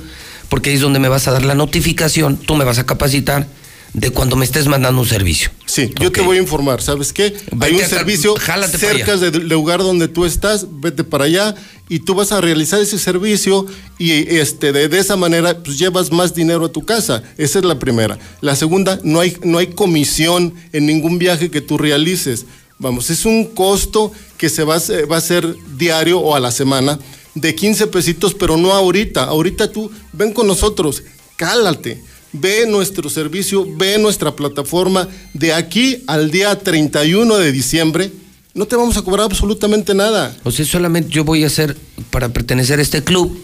porque 0.48 0.70
ahí 0.70 0.78
es 0.78 0.82
donde 0.82 1.00
me 1.00 1.10
vas 1.10 1.28
a 1.28 1.32
dar 1.34 1.44
la 1.44 1.56
notificación, 1.56 2.38
tú 2.38 2.56
me 2.56 2.64
vas 2.64 2.80
a 2.80 2.86
capacitar 2.86 3.48
de 3.94 4.10
cuando 4.12 4.36
me 4.36 4.46
estés 4.46 4.68
mandando 4.68 5.02
un 5.02 5.08
servicio. 5.08 5.52
Sí, 5.66 5.90
yo 6.00 6.12
te 6.12 6.22
voy 6.22 6.38
a 6.38 6.42
informar, 6.42 6.82
¿sabes 6.82 7.12
qué? 7.12 7.34
Hay 7.60 7.72
Vete 7.74 7.84
un 7.84 7.90
servicio 7.90 8.36
jálate 8.36 8.78
cerca 8.78 9.18
del 9.18 9.50
lugar 9.50 9.80
donde 9.80 10.08
tú 10.08 10.26
estás, 10.26 10.66
vete 10.70 11.04
para 11.04 11.26
allá 11.26 11.56
y 11.90 12.00
tú 12.00 12.16
vas 12.16 12.32
a 12.32 12.40
realizar 12.40 12.80
ese 12.80 12.98
servicio 12.98 13.66
y 13.98 14.12
este 14.38 14.72
de, 14.72 14.88
de 14.88 15.00
esa 15.00 15.18
manera 15.18 15.58
pues 15.58 15.78
llevas 15.78 16.12
más 16.12 16.34
dinero 16.34 16.66
a 16.66 16.72
tu 16.72 16.86
casa. 16.86 17.22
Esa 17.38 17.60
es 17.60 17.66
la 17.66 17.80
primera. 17.80 18.18
La 18.40 18.56
segunda, 18.56 19.00
no 19.04 19.20
hay 19.20 19.36
no 19.44 19.58
hay 19.58 19.68
comisión 19.68 20.54
en 20.72 20.86
ningún 20.86 21.18
viaje 21.18 21.52
que 21.52 21.62
tú 21.62 21.78
realices. 21.78 22.46
Vamos, 22.80 23.10
es 23.10 23.26
un 23.26 23.46
costo 23.46 24.12
que 24.38 24.50
se 24.50 24.64
va 24.64 24.78
va 25.12 25.18
a 25.18 25.22
ser 25.22 25.56
diario 25.78 26.20
o 26.20 26.34
a 26.34 26.40
la 26.40 26.52
semana 26.52 26.98
de 27.36 27.56
15 27.56 27.88
pesitos, 27.88 28.34
pero 28.34 28.58
no 28.58 28.74
ahorita. 28.74 29.26
Ahorita 29.26 29.72
tú 29.72 29.92
ven 30.14 30.34
con 30.34 30.48
nosotros, 30.48 31.04
cálate. 31.36 32.02
Ve 32.34 32.66
nuestro 32.68 33.10
servicio, 33.10 33.68
ve 33.78 33.98
nuestra 33.98 34.36
plataforma. 34.36 35.08
De 35.34 35.54
aquí 35.54 36.04
al 36.08 36.32
día 36.32 36.58
31 36.58 37.38
de 37.38 37.52
diciembre, 37.52 38.12
no 38.54 38.66
te 38.66 38.76
vamos 38.76 38.98
a 38.98 39.02
cobrar 39.02 39.26
absolutamente 39.26 39.94
nada. 39.94 40.36
O 40.44 40.52
sea, 40.52 40.66
solamente 40.66 41.10
yo 41.10 41.24
voy 41.24 41.44
a 41.44 41.48
hacer, 41.48 41.78
para 42.10 42.30
pertenecer 42.30 42.80
a 42.80 42.82
este 42.82 43.04
club, 43.04 43.38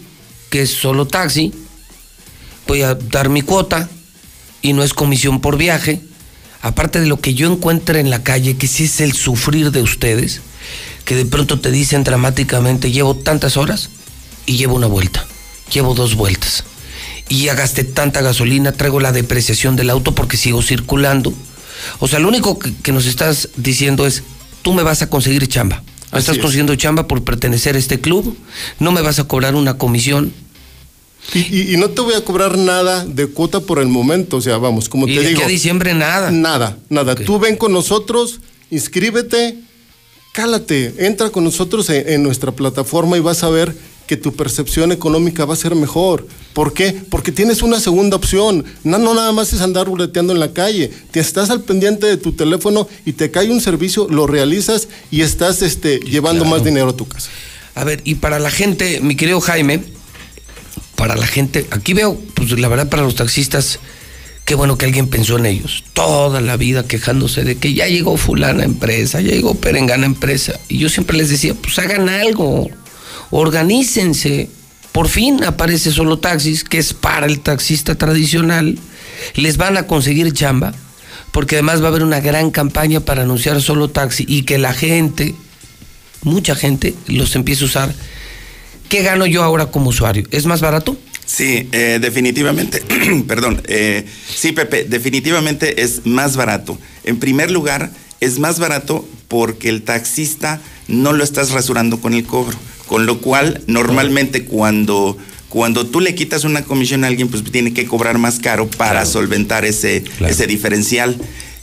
que 0.50 0.62
es 0.62 0.70
solo 0.70 1.06
taxi, 1.06 1.52
voy 2.66 2.82
a 2.82 2.94
dar 2.94 3.28
mi 3.28 3.42
cuota 3.42 3.88
y 4.62 4.72
no 4.72 4.82
es 4.82 4.94
comisión 4.94 5.40
por 5.40 5.56
viaje. 5.56 6.00
Aparte 6.60 7.00
de 7.00 7.06
lo 7.06 7.20
que 7.20 7.34
yo 7.34 7.50
encuentre 7.50 8.00
en 8.00 8.10
la 8.10 8.22
calle, 8.22 8.56
que 8.56 8.66
sí 8.66 8.84
es 8.84 9.00
el 9.00 9.12
sufrir 9.12 9.70
de 9.70 9.80
ustedes, 9.80 10.40
que 11.04 11.14
de 11.14 11.24
pronto 11.24 11.60
te 11.60 11.70
dicen 11.70 12.04
dramáticamente, 12.04 12.90
llevo 12.90 13.14
tantas 13.14 13.56
horas 13.56 13.90
y 14.44 14.56
llevo 14.56 14.74
una 14.74 14.88
vuelta, 14.88 15.26
llevo 15.72 15.94
dos 15.94 16.16
vueltas. 16.16 16.64
Y 17.28 17.44
ya 17.44 17.54
gasté 17.54 17.84
tanta 17.84 18.20
gasolina, 18.22 18.72
traigo 18.72 19.00
la 19.00 19.12
depreciación 19.12 19.76
del 19.76 19.90
auto 19.90 20.14
porque 20.14 20.36
sigo 20.36 20.62
circulando. 20.62 21.32
O 21.98 22.08
sea, 22.08 22.18
lo 22.18 22.28
único 22.28 22.58
que, 22.58 22.72
que 22.82 22.92
nos 22.92 23.06
estás 23.06 23.50
diciendo 23.56 24.06
es, 24.06 24.22
tú 24.62 24.72
me 24.72 24.82
vas 24.82 25.02
a 25.02 25.10
conseguir 25.10 25.46
chamba. 25.46 25.82
Me 26.12 26.18
estás 26.20 26.36
es. 26.36 26.42
consiguiendo 26.42 26.74
chamba 26.74 27.06
por 27.06 27.22
pertenecer 27.22 27.76
a 27.76 27.78
este 27.78 28.00
club, 28.00 28.36
no 28.80 28.92
me 28.92 29.02
vas 29.02 29.18
a 29.18 29.24
cobrar 29.24 29.54
una 29.54 29.76
comisión. 29.76 30.32
Y, 31.34 31.40
y- 31.54 31.74
y 31.74 31.76
no 31.76 31.90
te 31.90 32.00
voy 32.00 32.14
a 32.14 32.24
cobrar 32.24 32.56
nada 32.56 33.04
de 33.04 33.26
cuota 33.26 33.60
por 33.60 33.78
el 33.78 33.88
momento. 33.88 34.38
O 34.38 34.40
sea, 34.40 34.56
vamos, 34.56 34.88
como 34.88 35.06
Y 35.06 35.14
te 35.14 35.20
de 35.20 35.28
digo. 35.28 35.40
aquí 35.40 35.44
a 35.44 35.48
diciembre 35.48 35.92
nada. 35.92 36.30
Nada, 36.30 36.78
nada. 36.88 37.14
Tú 37.14 37.38
ven 37.38 37.56
con 37.56 37.72
nosotros, 37.72 38.40
inscríbete, 38.70 39.58
cálate, 40.32 40.94
entra 41.06 41.28
con 41.30 41.44
nosotros 41.44 41.90
en, 41.90 42.08
en 42.08 42.22
nuestra 42.22 42.52
plataforma 42.52 43.16
y 43.16 43.20
vas 43.20 43.42
a 43.44 43.50
ver 43.50 43.76
que 44.08 44.16
tu 44.16 44.34
percepción 44.34 44.90
económica 44.90 45.44
va 45.44 45.52
a 45.52 45.56
ser 45.56 45.74
mejor. 45.74 46.26
¿Por 46.54 46.72
qué? 46.72 46.92
Porque 47.10 47.30
tienes 47.30 47.62
una 47.62 47.78
segunda 47.78 48.16
opción. 48.16 48.64
No, 48.82 48.98
no 48.98 49.14
nada 49.14 49.30
más 49.32 49.52
es 49.52 49.60
andar 49.60 49.86
ruleteando 49.86 50.32
en 50.32 50.40
la 50.40 50.54
calle. 50.54 50.90
Te 51.12 51.20
estás 51.20 51.50
al 51.50 51.60
pendiente 51.60 52.06
de 52.06 52.16
tu 52.16 52.32
teléfono 52.32 52.88
y 53.04 53.12
te 53.12 53.30
cae 53.30 53.50
un 53.50 53.60
servicio, 53.60 54.08
lo 54.08 54.26
realizas 54.26 54.88
y 55.10 55.20
estás 55.20 55.60
este, 55.60 56.00
llevando 56.00 56.46
más 56.46 56.64
dinero 56.64 56.88
a 56.88 56.96
tu 56.96 57.06
casa. 57.06 57.28
A 57.74 57.84
ver, 57.84 58.00
y 58.02 58.16
para 58.16 58.38
la 58.38 58.50
gente, 58.50 59.00
mi 59.02 59.14
querido 59.14 59.42
Jaime, 59.42 59.82
para 60.96 61.14
la 61.14 61.26
gente, 61.26 61.66
aquí 61.70 61.92
veo, 61.92 62.18
pues 62.34 62.58
la 62.58 62.66
verdad 62.66 62.88
para 62.88 63.02
los 63.02 63.14
taxistas, 63.14 63.78
qué 64.46 64.54
bueno 64.54 64.78
que 64.78 64.86
alguien 64.86 65.08
pensó 65.08 65.36
en 65.36 65.44
ellos. 65.44 65.84
Toda 65.92 66.40
la 66.40 66.56
vida 66.56 66.88
quejándose 66.88 67.44
de 67.44 67.58
que 67.58 67.74
ya 67.74 67.86
llegó 67.88 68.16
fulana 68.16 68.64
empresa, 68.64 69.20
ya 69.20 69.32
llegó 69.32 69.54
perengana 69.54 70.06
empresa. 70.06 70.58
Y 70.66 70.78
yo 70.78 70.88
siempre 70.88 71.18
les 71.18 71.28
decía, 71.28 71.54
pues 71.54 71.78
hagan 71.78 72.08
algo, 72.08 72.70
organícense. 73.30 74.50
Por 74.92 75.08
fin 75.08 75.44
aparece 75.44 75.92
solo 75.92 76.18
taxis, 76.18 76.64
que 76.64 76.78
es 76.78 76.94
para 76.94 77.26
el 77.26 77.40
taxista 77.40 77.94
tradicional. 77.94 78.78
Les 79.34 79.56
van 79.56 79.76
a 79.76 79.86
conseguir 79.86 80.32
chamba, 80.32 80.72
porque 81.32 81.56
además 81.56 81.80
va 81.82 81.86
a 81.86 81.88
haber 81.88 82.02
una 82.02 82.20
gran 82.20 82.50
campaña 82.50 83.00
para 83.00 83.22
anunciar 83.22 83.60
solo 83.60 83.88
taxi 83.88 84.24
y 84.26 84.42
que 84.42 84.58
la 84.58 84.72
gente, 84.72 85.34
mucha 86.22 86.54
gente, 86.54 86.94
los 87.06 87.36
empiece 87.36 87.64
a 87.64 87.66
usar. 87.66 87.94
¿Qué 88.88 89.02
gano 89.02 89.26
yo 89.26 89.42
ahora 89.42 89.66
como 89.66 89.90
usuario? 89.90 90.26
¿Es 90.30 90.46
más 90.46 90.60
barato? 90.60 90.96
Sí, 91.26 91.68
eh, 91.72 91.98
definitivamente. 92.00 92.82
Perdón. 93.28 93.60
eh, 93.68 94.06
sí, 94.34 94.52
Pepe, 94.52 94.84
definitivamente 94.84 95.82
es 95.82 96.06
más 96.06 96.36
barato. 96.36 96.78
En 97.04 97.18
primer 97.18 97.50
lugar, 97.50 97.90
es 98.20 98.38
más 98.38 98.58
barato 98.58 99.06
porque 99.28 99.68
el 99.68 99.82
taxista 99.82 100.60
no 100.88 101.12
lo 101.12 101.22
estás 101.22 101.50
rasurando 101.50 102.00
con 102.00 102.14
el 102.14 102.24
cobro. 102.24 102.56
Con 102.88 103.06
lo 103.06 103.20
cual, 103.20 103.62
normalmente 103.68 104.44
cuando, 104.44 105.16
cuando 105.48 105.86
tú 105.86 106.00
le 106.00 106.14
quitas 106.16 106.42
una 106.44 106.64
comisión 106.64 107.04
a 107.04 107.06
alguien, 107.06 107.28
pues 107.28 107.44
tiene 107.44 107.72
que 107.72 107.86
cobrar 107.86 108.18
más 108.18 108.40
caro 108.40 108.66
para 108.68 109.04
solventar 109.06 109.64
ese, 109.64 110.02
ese 110.26 110.46
diferencial. 110.48 111.16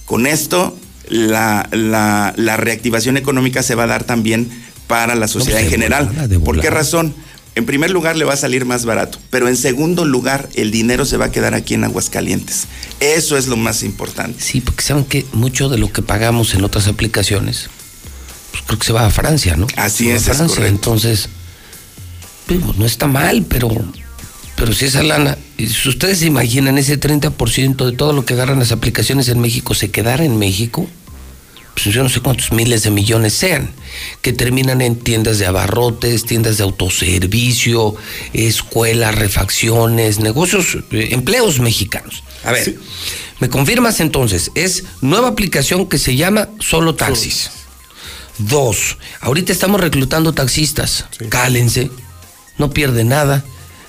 Con 0.06 0.28
esto, 0.28 0.78
la, 1.10 1.68
la- 1.74 2.34
la 2.38 2.58
reactivación 2.58 3.18
económica 3.18 3.62
se 3.64 3.76
va 3.76 3.84
a 3.84 3.88
dar 3.88 4.04
también 4.06 4.50
para 4.88 5.16
la 5.16 5.28
sociedad 5.28 5.60
pues, 5.60 5.74
en 5.74 5.80
de 5.82 5.88
general. 5.88 6.40
¿Por 6.44 6.62
qué 6.62 6.70
razón? 6.70 7.14
En 7.56 7.66
primer 7.66 7.90
lugar, 7.90 8.18
le 8.18 8.26
va 8.26 8.34
a 8.34 8.38
salir 8.38 8.66
más 8.66 8.84
barato, 8.86 9.18
pero 9.30 9.48
en 9.48 9.56
segundo 9.56 10.04
lugar, 10.06 10.50
el 10.56 10.72
dinero 10.72 11.06
se 11.06 11.16
va 11.18 11.26
a 11.26 11.32
quedar 11.32 11.54
aquí 11.54 11.74
en 11.74 11.86
Aguascalientes. 11.86 12.66
Eso 13.00 13.38
es 13.38 13.48
lo 13.48 13.56
más 13.56 13.82
importante. 13.82 14.44
Sí, 14.44 14.60
porque 14.62 14.84
saben 14.84 15.06
que 15.06 15.26
mucho 15.32 15.70
de 15.70 15.78
lo 15.78 15.92
que 15.92 16.02
pagamos 16.02 16.54
en 16.54 16.66
otras 16.66 16.88
aplicaciones, 16.88 17.70
pues 18.56 18.64
creo 18.68 18.80
que 18.80 18.86
se 18.86 18.94
va 18.94 19.06
a 19.06 19.10
Francia, 19.10 19.56
¿no? 19.58 19.68
Así 19.76 20.10
a 20.10 20.16
es, 20.16 20.22
es 20.22 20.38
Francia. 20.38 20.48
correcto. 20.48 20.76
Entonces, 20.76 21.30
digo, 22.48 22.74
no 22.78 22.86
está 22.86 23.08
mal, 23.08 23.46
pero, 23.50 23.70
pero 24.56 24.74
si 24.74 24.86
esa 24.86 25.04
lana, 25.04 25.38
si 25.58 25.90
ustedes 25.90 26.20
se 26.20 26.28
imaginan 26.28 26.78
ese 26.78 27.00
30% 27.00 27.86
de 27.86 27.92
todo 27.92 28.14
lo 28.14 28.26
que 28.26 28.34
agarran 28.34 28.60
las 28.60 28.72
aplicaciones 28.72 29.28
en 29.28 29.40
México 29.40 29.74
se 29.74 29.92
quedara 29.92 30.24
en 30.24 30.38
México, 30.38 30.88
pues 31.74 31.94
yo 31.94 32.04
no 32.04 32.10
sé 32.10 32.22
cuántos 32.22 32.54
miles 32.54 32.84
de 32.84 32.92
millones 32.92 33.34
sean, 33.34 33.70
que 34.22 34.32
terminan 34.32 34.82
en 34.82 34.96
tiendas 34.96 35.40
de 35.40 35.46
abarrotes, 35.46 36.24
tiendas 36.24 36.58
de 36.58 36.64
autoservicio, 36.64 37.96
escuelas, 38.32 39.16
refacciones, 39.16 40.20
negocios, 40.20 40.78
eh, 40.92 41.10
empleos 41.12 41.60
mexicanos. 41.60 42.24
A 42.46 42.54
ver, 42.54 42.78
¿me 43.42 43.50
confirmas 43.50 44.00
entonces? 44.00 44.52
Es 44.56 44.86
nueva 45.02 45.28
aplicación 45.28 45.88
que 45.88 45.98
se 45.98 46.16
llama 46.16 46.48
Solo 46.60 46.96
Taxis. 46.96 47.50
Dos, 48.38 48.98
ahorita 49.22 49.52
estamos 49.54 49.80
reclutando 49.80 50.34
taxistas. 50.34 51.06
Cálense, 51.30 51.90
no 52.58 52.72
pierde 52.72 53.04
nada, 53.04 53.44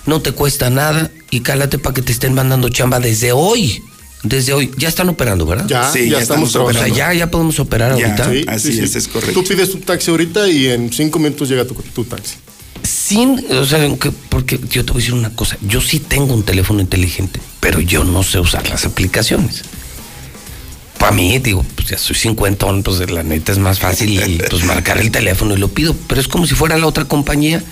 no 0.07 0.23
te 0.23 0.33
cuesta 0.33 0.71
nada 0.71 1.11
y 1.31 1.41
cálate 1.41 1.79
para 1.79 1.95
que 1.95 2.03
te 2.03 2.13
estén 2.13 2.35
mandando 2.35 2.69
chamba 2.69 3.01
desde 3.01 3.33
hoy. 3.33 3.83
Desde 4.23 4.53
hoy, 4.55 4.73
ya 4.77 4.89
están 4.89 5.09
operando, 5.09 5.47
¿verdad? 5.47 5.67
Ya, 5.69 5.93
Sí, 5.93 6.05
ya, 6.09 6.17
ya 6.17 6.23
estamos 6.23 6.49
estamos 6.49 6.75
O 6.75 6.79
sea, 6.79 6.89
ya, 6.89 7.13
ya 7.15 7.31
podemos 7.31 7.61
operar 7.61 7.97
Ya. 7.97 8.07
ahorita. 8.07 8.31
Sí, 8.31 8.45
Así 8.49 8.73
sí, 8.73 8.81
es, 8.81 8.93
sí. 8.93 8.99
es 8.99 9.09
correcto. 9.09 9.41
Tú 9.41 9.47
pides 9.47 9.73
un 9.75 9.83
taxi 9.83 10.11
ahorita 10.11 10.49
y 10.49 10.67
en 10.69 10.93
cinco 10.93 11.19
minutos 11.19 11.49
llega 11.49 11.65
tu, 11.65 11.75
tu 11.75 12.05
taxi. 12.05 12.35
Sin, 12.83 13.45
o 13.53 13.65
sea, 13.65 13.89
porque 14.29 14.59
yo 14.71 14.85
te 14.85 14.93
voy 14.93 15.01
a 15.01 15.03
decir 15.03 15.15
una 15.15 15.31
cosa, 15.35 15.59
yo 15.61 15.81
sí 15.81 15.99
tengo 16.01 16.35
un 16.35 16.45
teléfono 16.45 16.81
inteligente, 16.81 17.41
pero 17.61 17.81
yo 17.81 18.05
no 18.05 18.23
sé 18.23 18.39
usar 18.41 18.69
las 18.69 18.85
aplicaciones. 18.85 19.63
Para 20.99 21.13
mí, 21.13 21.39
digo, 21.39 21.65
pues 21.75 21.89
ya 21.89 21.99
soy 21.99 22.17
cincuentón, 22.17 22.83
pues 22.83 23.11
la 23.11 23.23
neta 23.23 23.53
es 23.53 23.59
más 23.59 23.79
fácil 23.79 24.43
pues 24.49 24.65
marcar 24.65 24.99
el 24.99 25.11
teléfono 25.11 25.55
y 25.55 25.59
lo 25.59 25.69
pido, 25.69 25.95
pero 26.07 26.21
es 26.21 26.29
como 26.29 26.47
si 26.47 26.55
fuera 26.55 26.79
la 26.79 26.87
otra 26.87 27.05
compañía. 27.05 27.63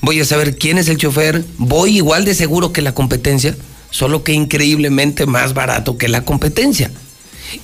Voy 0.00 0.20
a 0.20 0.24
saber 0.24 0.58
quién 0.58 0.78
es 0.78 0.88
el 0.88 0.96
chofer, 0.96 1.44
voy 1.58 1.96
igual 1.96 2.24
de 2.24 2.34
seguro 2.34 2.72
que 2.72 2.82
la 2.82 2.92
competencia, 2.92 3.56
solo 3.90 4.24
que 4.24 4.32
increíblemente 4.32 5.26
más 5.26 5.54
barato 5.54 5.96
que 5.96 6.08
la 6.08 6.24
competencia. 6.24 6.90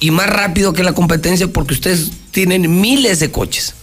Y 0.00 0.10
más 0.10 0.28
rápido 0.28 0.72
que 0.72 0.82
la 0.82 0.92
competencia 0.92 1.48
porque 1.48 1.74
ustedes 1.74 2.10
tienen 2.30 2.80
miles 2.80 3.20
de 3.20 3.30
coches. 3.30 3.74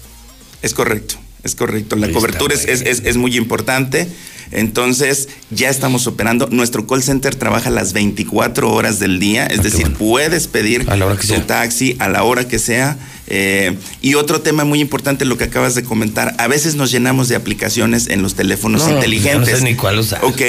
Es 0.61 0.73
correcto, 0.73 1.17
es 1.45 1.55
correcto. 1.55 1.95
La 1.95 2.07
Ahí 2.07 2.13
cobertura 2.13 2.53
es, 2.53 2.65
es, 2.65 2.81
es- 3.05 3.15
muy 3.17 3.37
importante. 3.37 4.07
Entonces, 4.51 5.29
ya 5.49 5.69
estamos 5.69 6.07
operando. 6.07 6.47
Nuestro 6.51 6.85
call 6.87 7.01
center 7.03 7.35
trabaja 7.35 7.69
las 7.69 7.93
24 7.93 8.71
horas 8.71 8.99
del 8.99 9.19
día. 9.19 9.45
Es 9.47 9.59
Ah, 9.59 9.63
decir, 9.63 9.81
bueno. 9.81 9.97
puedes 9.97 10.47
pedir 10.47 10.89
A 10.89 10.95
la 10.97 11.05
hora 11.07 11.15
que 11.15 11.21
tu 11.21 11.27
sea. 11.33 11.47
taxi 11.47 11.95
a 11.99 12.09
la 12.09 12.23
hora 12.23 12.47
que 12.47 12.59
sea. 12.59 12.97
Eh, 13.27 13.75
y 14.01 14.13
otro 14.15 14.41
tema 14.41 14.63
muy 14.63 14.79
importante, 14.81 15.25
lo 15.25 15.37
que 15.37 15.45
acabas 15.45 15.73
de 15.75 15.83
comentar. 15.83 16.35
A 16.37 16.47
veces 16.47 16.75
nos 16.75 16.91
llenamos 16.91 17.27
de 17.27 17.35
aplicaciones 17.35 18.07
en 18.07 18.21
los 18.21 18.35
teléfonos 18.35 18.83
No, 18.87 18.95
inteligentes. 18.95 19.51
no 19.53 19.57
sé 19.57 19.63
ni 19.63 19.75
cuál 19.75 19.97
usar. 19.99 20.23
Ok. 20.23 20.41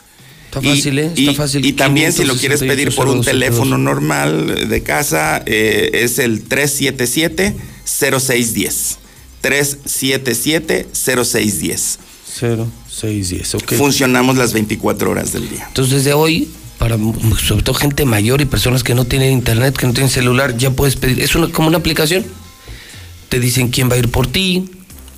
Está 0.58 0.76
fácil, 0.76 1.00
¿eh? 1.00 1.11
Está 1.16 1.34
fácil. 1.34 1.66
Y 1.66 1.74
también 1.74 2.14
si 2.14 2.26
lo 2.26 2.36
quieres 2.36 2.61
pedir 2.61 2.94
por 2.95 3.08
un 3.08 3.19
568-0272. 3.19 3.26
teléfono 3.26 3.77
normal 3.77 4.69
de 4.69 4.84
casa, 4.84 5.44
eh, 5.45 5.90
es 5.94 6.19
el 6.19 6.48
377-0610. 6.48 8.98
377-0610. 9.44 11.98
0610, 12.40 13.56
ok. 13.56 13.74
Funcionamos 13.74 14.38
las 14.38 14.53
24 14.53 15.11
horas 15.11 15.34
del 15.34 15.50
día. 15.50 15.66
Entonces 15.68 15.95
desde 15.95 16.14
hoy, 16.14 16.48
para 16.77 16.98
sobre 17.44 17.64
todo 17.64 17.76
gente 17.76 18.06
mayor 18.06 18.42
y 18.42 18.45
personas 18.45 18.84
que 18.84 18.95
no 18.95 19.06
tienen 19.06 19.32
internet, 19.32 19.76
que 19.76 19.88
no 19.88 19.94
tienen 19.94 20.10
celular, 20.10 20.58
ya 20.58 20.72
puedes 20.72 20.95
pedir. 20.95 21.22
Es 21.22 21.36
una, 21.36 21.48
como 21.50 21.68
una 21.68 21.77
aplicación. 21.77 22.26
Te 23.30 23.40
dicen 23.40 23.69
quién 23.69 23.90
va 23.90 23.95
a 23.95 23.98
ir 23.98 24.10
por 24.10 24.27
ti. 24.27 24.69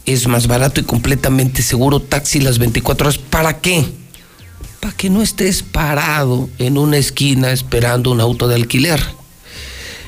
Es 0.06 0.27
más 0.27 0.48
barato 0.48 0.80
y 0.80 0.84
completamente 0.84 1.61
seguro. 1.61 2.00
Taxi 2.00 2.40
las 2.40 2.58
24 2.58 3.08
horas. 3.08 3.19
¿Para 3.19 3.59
qué? 3.59 3.85
Para 4.80 4.95
que 4.95 5.09
no 5.09 5.22
estés 5.22 5.64
parado 5.64 6.49
en 6.58 6.77
una 6.77 6.95
esquina 6.98 7.51
esperando 7.51 8.11
un 8.11 8.22
auto 8.22 8.48
de 8.48 8.56
alquiler. 8.56 9.01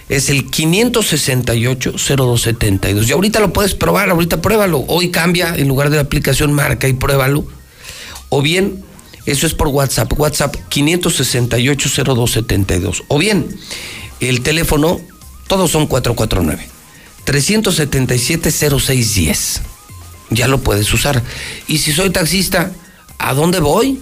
Es 0.08 0.30
el 0.30 0.50
568-0272. 0.52 3.08
Y 3.08 3.12
ahorita 3.12 3.40
lo 3.40 3.52
puedes 3.54 3.74
probar, 3.76 4.10
ahorita 4.10 4.42
pruébalo. 4.42 4.84
Hoy 4.88 5.10
cambia, 5.10 5.56
en 5.56 5.68
lugar 5.68 5.90
de 5.90 5.98
la 5.98 6.04
aplicación, 6.04 6.54
marca 6.54 6.88
y 6.88 6.94
pruébalo. 6.94 7.46
O 8.30 8.42
bien, 8.42 8.86
eso 9.26 9.46
es 9.48 9.54
por 9.54 9.68
WhatsApp. 9.70 10.20
WhatsApp 10.20 10.56
568-0272. 10.70 13.04
O 13.08 13.18
bien, 13.18 13.48
el 14.20 14.42
teléfono, 14.42 15.00
todos 15.48 15.72
son 15.72 15.88
449. 15.88 16.68
377-0610. 17.26 19.62
Ya 20.30 20.48
lo 20.48 20.62
puedes 20.62 20.94
usar. 20.94 21.24
Y 21.68 21.80
si 21.80 21.92
soy 21.92 22.10
taxista, 22.10 22.72
¿a 23.18 23.34
dónde 23.34 23.60
voy? 23.60 24.00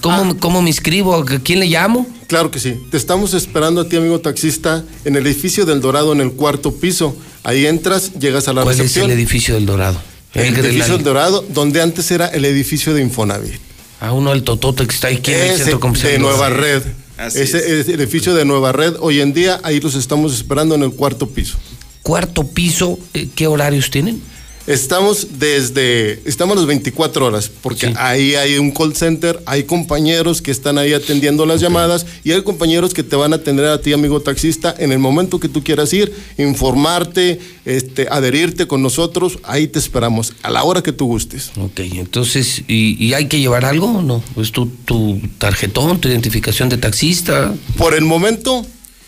¿Cómo, 0.00 0.36
¿Cómo 0.38 0.62
me 0.62 0.70
inscribo? 0.70 1.14
¿A 1.14 1.24
quién 1.24 1.60
le 1.60 1.66
llamo? 1.66 2.06
Claro 2.26 2.50
que 2.50 2.58
sí. 2.58 2.74
Te 2.90 2.96
estamos 2.96 3.34
esperando 3.34 3.82
a 3.82 3.88
ti, 3.88 3.96
amigo 3.96 4.18
taxista, 4.20 4.84
en 5.04 5.14
el 5.16 5.26
edificio 5.26 5.64
del 5.64 5.80
Dorado, 5.80 6.12
en 6.12 6.20
el 6.20 6.32
cuarto 6.32 6.74
piso. 6.74 7.16
Ahí 7.44 7.66
entras, 7.66 8.12
llegas 8.18 8.48
a 8.48 8.52
la 8.52 8.62
¿Cuál 8.62 8.74
es 8.74 8.78
recepción. 8.80 9.06
el 9.10 9.16
edificio 9.16 9.54
del 9.54 9.64
Dorado? 9.66 10.00
El 10.34 10.54
de 10.54 10.60
edificio 10.60 10.94
del 10.94 11.04
Dorado, 11.04 11.44
donde 11.50 11.80
antes 11.80 12.10
era 12.10 12.26
el 12.26 12.44
edificio 12.44 12.92
de 12.94 13.00
Infonavit. 13.02 13.54
A 14.00 14.12
uno 14.12 14.30
del 14.30 14.42
Totote 14.42 14.86
que 14.86 14.94
está 14.94 15.08
aquí 15.08 15.32
en 15.32 15.38
el 15.38 15.46
Ese 15.52 15.56
centro 15.58 15.80
comercial. 15.80 16.12
de 16.12 16.18
Nueva 16.18 16.48
Sí. 16.48 16.54
Red. 16.54 16.82
Así 17.16 17.38
Ese 17.40 17.80
es 17.80 17.88
el 17.88 18.00
edificio 18.00 18.34
de 18.34 18.44
Nueva 18.44 18.72
Red. 18.72 18.96
Hoy 19.00 19.20
en 19.20 19.32
día, 19.32 19.58
ahí 19.62 19.80
los 19.80 19.94
estamos 19.94 20.34
esperando 20.34 20.74
en 20.74 20.82
el 20.82 20.90
cuarto 20.90 21.28
piso. 21.28 21.56
Cuarto 22.02 22.46
piso, 22.46 22.98
eh, 23.14 23.28
¿qué 23.34 23.46
horarios 23.46 23.90
tienen? 23.90 24.20
Estamos 24.66 25.38
desde, 25.38 26.20
estamos 26.24 26.56
las 26.56 26.66
24 26.66 27.26
horas, 27.26 27.48
porque 27.62 27.92
ahí 27.96 28.34
hay 28.34 28.58
un 28.58 28.72
call 28.72 28.96
center, 28.96 29.40
hay 29.46 29.62
compañeros 29.62 30.42
que 30.42 30.50
están 30.50 30.76
ahí 30.76 30.92
atendiendo 30.92 31.46
las 31.46 31.60
llamadas 31.60 32.04
y 32.24 32.32
hay 32.32 32.42
compañeros 32.42 32.92
que 32.92 33.04
te 33.04 33.14
van 33.14 33.32
a 33.32 33.36
atender 33.36 33.66
a 33.66 33.80
ti, 33.80 33.92
amigo 33.92 34.20
taxista, 34.20 34.74
en 34.76 34.90
el 34.90 34.98
momento 34.98 35.38
que 35.38 35.48
tú 35.48 35.62
quieras 35.62 35.92
ir, 35.92 36.12
informarte, 36.36 37.38
este, 37.64 38.08
adherirte 38.10 38.66
con 38.66 38.82
nosotros, 38.82 39.38
ahí 39.44 39.68
te 39.68 39.78
esperamos, 39.78 40.32
a 40.42 40.50
la 40.50 40.64
hora 40.64 40.82
que 40.82 40.92
tú 40.92 41.06
gustes. 41.06 41.52
Ok, 41.56 41.78
entonces, 41.78 42.64
¿y, 42.66 43.02
y 43.04 43.14
hay 43.14 43.26
que 43.28 43.38
llevar 43.38 43.64
algo 43.64 43.86
o 43.86 44.02
no? 44.02 44.20
¿Es 44.36 44.50
tu, 44.50 44.66
tu 44.66 45.20
tarjetón, 45.38 46.00
tu 46.00 46.08
identificación 46.08 46.68
de 46.68 46.78
taxista? 46.78 47.54
Por 47.78 47.94
el 47.94 48.04
momento, 48.04 48.66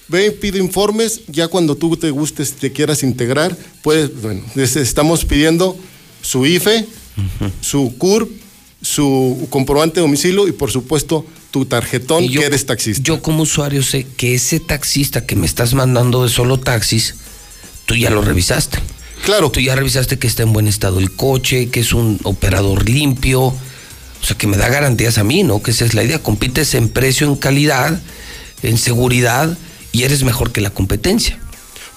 ve 0.09 0.27
y 0.27 0.31
pide 0.31 0.59
informes, 0.59 1.21
ya 1.29 1.49
cuando 1.49 1.77
tú 1.77 1.97
te 1.97 2.11
gustes, 2.11 2.53
te 2.55 2.73
quieras 2.73 3.03
integrar, 3.03 3.57
puedes, 3.83 4.21
bueno, 4.21 4.43
les 4.55 4.77
estamos 4.77 5.25
pidiendo 5.25 5.77
su 6.23 6.47
IFE, 6.47 6.87
su 7.61 7.95
CURP, 7.99 8.31
su 8.81 9.47
comprobante 9.51 9.97
de 9.97 10.03
domicilio 10.03 10.47
y 10.49 10.53
por 10.53 10.71
supuesto 10.71 11.27
tu 11.51 11.65
tarjetón 11.65 12.25
Y 12.25 12.29
yo- 12.31 12.41
que 12.41 12.47
eres 12.47 12.65
taxista. 12.67 13.03
Yo 13.03 13.21
como 13.23 13.43
usuario 13.43 13.83
sé 13.83 14.07
que 14.17 14.35
ese 14.35 14.61
taxista 14.61 15.27
que 15.27 15.35
me 15.37 15.47
estás 15.47 15.75
mandando 15.75 16.23
de 16.23 16.29
solo 16.29 16.59
taxis, 16.61 17.15
tú 17.87 17.97
ya 17.97 18.11
lo 18.11 18.23
revisaste. 18.23 18.79
Claro. 19.25 19.51
Tú 19.51 19.59
ya 19.61 19.75
revisaste 19.75 20.19
que 20.19 20.27
está 20.29 20.45
en 20.45 20.53
buen 20.53 20.69
estado 20.69 21.01
el 21.01 21.11
coche, 21.11 21.71
que 21.71 21.81
es 21.81 21.93
un 21.93 22.21
operador 22.23 22.89
limpio, 22.89 23.43
o 23.43 23.57
sea, 24.23 24.37
que 24.39 24.47
me 24.47 24.57
da 24.57 24.69
garantías 24.69 25.19
a 25.19 25.25
mí, 25.25 25.43
¿no? 25.43 25.61
Que 25.63 25.73
esa 25.73 25.85
es 25.85 25.95
la 25.95 26.05
idea. 26.05 26.23
Compites 26.23 26.75
en 26.75 26.89
precio, 26.89 27.27
en 27.27 27.35
calidad, 27.37 28.01
en 28.63 28.79
seguridad 28.79 29.59
y 29.93 30.03
eres 30.03 30.23
mejor 30.23 30.53
que 30.53 30.61
la 30.61 30.71
competencia. 30.71 31.39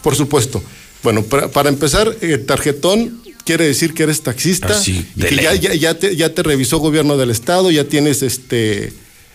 Por 0.01 0.15
supuesto. 0.15 0.63
Bueno, 1.03 1.23
para, 1.23 1.49
para 1.49 1.69
empezar, 1.69 2.15
el 2.21 2.45
tarjetón 2.45 3.21
quiere 3.43 3.65
decir 3.65 3.93
que 3.93 4.03
eres 4.03 4.21
taxista 4.21 4.79
de 4.79 5.27
que 5.27 5.35
ya, 5.35 5.51
ley. 5.51 5.59
ya, 5.59 5.73
ya 5.73 5.99
te, 5.99 6.15
ya 6.15 6.33
te 6.33 6.43
revisó 6.43 6.77
gobierno 6.77 7.17
del 7.17 7.31
estado, 7.31 7.71
ya 7.71 7.85
tienes 7.85 8.21
este 8.21 8.93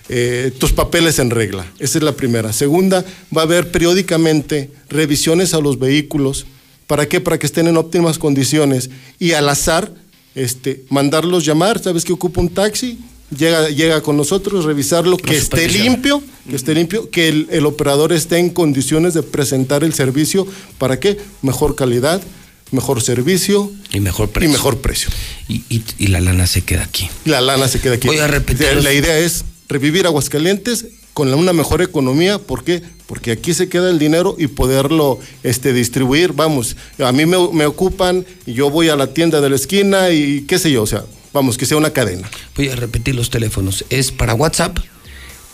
eh, 0.08 0.52
tus 0.58 0.72
papeles 0.72 1.18
en 1.18 1.30
regla. 1.30 1.66
Esa 1.78 1.98
es 1.98 2.04
la 2.04 2.12
primera. 2.12 2.52
Segunda, 2.52 3.04
va 3.36 3.42
a 3.42 3.44
haber 3.44 3.72
periódicamente 3.72 4.70
revisiones 4.88 5.52
a 5.54 5.60
los 5.60 5.78
vehículos. 5.78 6.46
¿Para 6.86 7.08
qué? 7.08 7.20
Para 7.20 7.38
que 7.38 7.46
estén 7.46 7.66
en 7.66 7.76
óptimas 7.76 8.18
condiciones 8.18 8.90
y 9.18 9.32
al 9.32 9.48
azar, 9.48 9.92
este, 10.36 10.84
mandarlos 10.90 11.44
llamar. 11.44 11.82
¿Sabes 11.82 12.04
que 12.04 12.12
ocupa 12.12 12.40
un 12.40 12.48
taxi? 12.48 12.98
Llega, 13.36 13.68
llega 13.70 14.00
con 14.02 14.16
nosotros, 14.16 14.64
revisarlo, 14.64 15.16
que 15.16 15.36
esté 15.36 15.68
limpio, 15.68 16.22
que 16.48 16.54
esté 16.54 16.74
limpio, 16.74 17.10
que 17.10 17.28
el, 17.28 17.48
el 17.50 17.66
operador 17.66 18.12
esté 18.12 18.38
en 18.38 18.50
condiciones 18.50 19.14
de 19.14 19.22
presentar 19.24 19.82
el 19.82 19.94
servicio. 19.94 20.46
¿Para 20.78 21.00
qué? 21.00 21.18
Mejor 21.42 21.74
calidad, 21.74 22.22
mejor 22.70 23.02
servicio 23.02 23.72
Y 23.92 23.98
mejor 23.98 24.28
precio. 24.30 24.48
y 24.48 24.52
mejor 24.52 24.78
precio. 24.78 25.08
Y, 25.48 25.62
y- 25.68 25.82
y 25.98 26.06
la 26.06 26.20
lana 26.20 26.46
se 26.46 26.62
queda 26.62 26.84
aquí. 26.84 27.08
La 27.24 27.40
lana 27.40 27.66
se 27.66 27.80
queda 27.80 27.94
aquí. 27.94 28.06
Voy 28.06 28.18
a 28.18 28.28
repetir 28.28 28.82
La, 28.82 28.92
idea 28.92 29.18
es 29.18 29.44
revivir 29.68 30.06
Aguascalientes 30.06 30.86
con 31.12 31.32
una 31.34 31.52
mejor 31.52 31.82
economía. 31.82 32.38
¿Por 32.38 32.62
qué? 32.62 32.82
porque 33.06 33.30
aquí 33.30 33.54
se 33.54 33.68
queda 33.68 33.88
el 33.90 34.00
dinero 34.00 34.34
y 34.36 34.48
poderlo 34.48 35.20
este, 35.44 35.72
distribuir. 35.72 36.32
Vamos, 36.32 36.76
a 36.98 37.12
mí 37.12 37.24
me, 37.24 37.36
me 37.52 37.64
ocupan, 37.64 38.26
y 38.46 38.52
yo 38.54 38.68
voy 38.68 38.88
a 38.88 38.96
la 38.96 39.14
tienda 39.14 39.40
de 39.40 39.48
la 39.48 39.54
esquina 39.54 40.10
y 40.10 40.40
qué 40.42 40.58
sé 40.58 40.72
yo, 40.72 40.82
o 40.82 40.86
sea, 40.88 41.04
vamos, 41.36 41.56
que 41.58 41.66
sea 41.66 41.76
una 41.76 41.90
cadena. 41.90 42.30
Voy 42.56 42.70
a 42.70 42.76
repetir 42.76 43.14
los 43.14 43.30
teléfonos. 43.30 43.84
Es 43.90 44.10
para 44.10 44.34
WhatsApp 44.34 44.78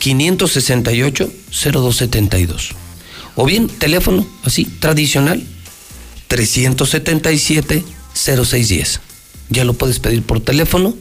568-0272. 0.01 2.71
O 3.35 3.45
bien 3.45 3.69
teléfono, 3.69 4.27
así, 4.45 4.65
tradicional, 4.65 5.45
377-0610. 6.29 9.01
Ya 9.51 9.65
lo 9.65 9.75
puedes 9.75 9.99
pedir 9.99 10.23
por 10.23 10.39
teléfono 10.41 10.95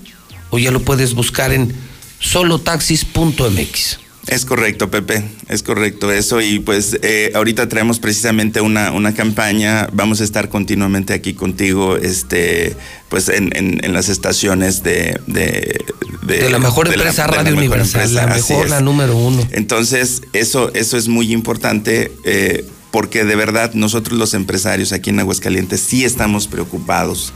o 0.49 0.57
ya 0.57 0.71
lo 0.71 0.81
puedes 0.81 1.13
buscar 1.13 1.53
en 1.53 1.75
solotaxis.mx. 2.19 3.99
Es 4.31 4.45
correcto, 4.45 4.89
Pepe, 4.89 5.23
es 5.49 5.61
correcto 5.61 6.09
eso. 6.09 6.39
Y 6.39 6.59
pues 6.59 6.97
eh, 7.01 7.33
ahorita 7.35 7.67
traemos 7.67 7.99
precisamente 7.99 8.61
una, 8.61 8.93
una 8.93 9.13
campaña. 9.13 9.89
Vamos 9.91 10.21
a 10.21 10.23
estar 10.23 10.47
continuamente 10.47 11.13
aquí 11.13 11.33
contigo, 11.33 11.97
este, 11.97 12.77
pues 13.09 13.27
en, 13.27 13.55
en, 13.57 13.83
en 13.83 13.93
las 13.93 14.07
estaciones 14.07 14.83
de, 14.83 15.19
de, 15.27 15.83
De 16.25 16.49
la 16.49 16.59
mejor 16.59 16.87
de 16.87 16.95
empresa 16.95 17.27
Radio 17.27 17.43
mejor 17.51 17.57
Universal, 17.57 18.01
empresa, 18.03 18.25
la 18.25 18.33
mejor, 18.33 18.69
la 18.69 18.79
número 18.79 19.17
uno. 19.17 19.45
Entonces, 19.51 20.21
eso, 20.31 20.73
eso 20.73 20.97
es 20.97 21.09
muy 21.09 21.33
importante. 21.33 22.13
eh, 22.23 22.65
porque 22.91 23.23
de 23.23 23.35
verdad 23.37 23.73
nosotros 23.73 24.19
los 24.19 24.33
empresarios 24.33 24.91
aquí 24.91 25.11
en 25.11 25.19
Aguascalientes 25.21 25.79
sí 25.79 26.03
estamos 26.03 26.47
preocupados 26.47 27.33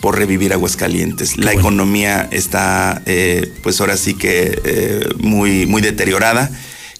por 0.00 0.18
revivir 0.18 0.52
Aguascalientes. 0.52 1.36
La 1.38 1.52
economía 1.52 2.28
está, 2.30 3.02
eh, 3.06 3.52
pues 3.62 3.80
ahora 3.80 3.96
sí 3.96 4.14
que 4.14 4.60
eh, 4.64 5.08
muy, 5.18 5.66
muy 5.66 5.82
deteriorada 5.82 6.50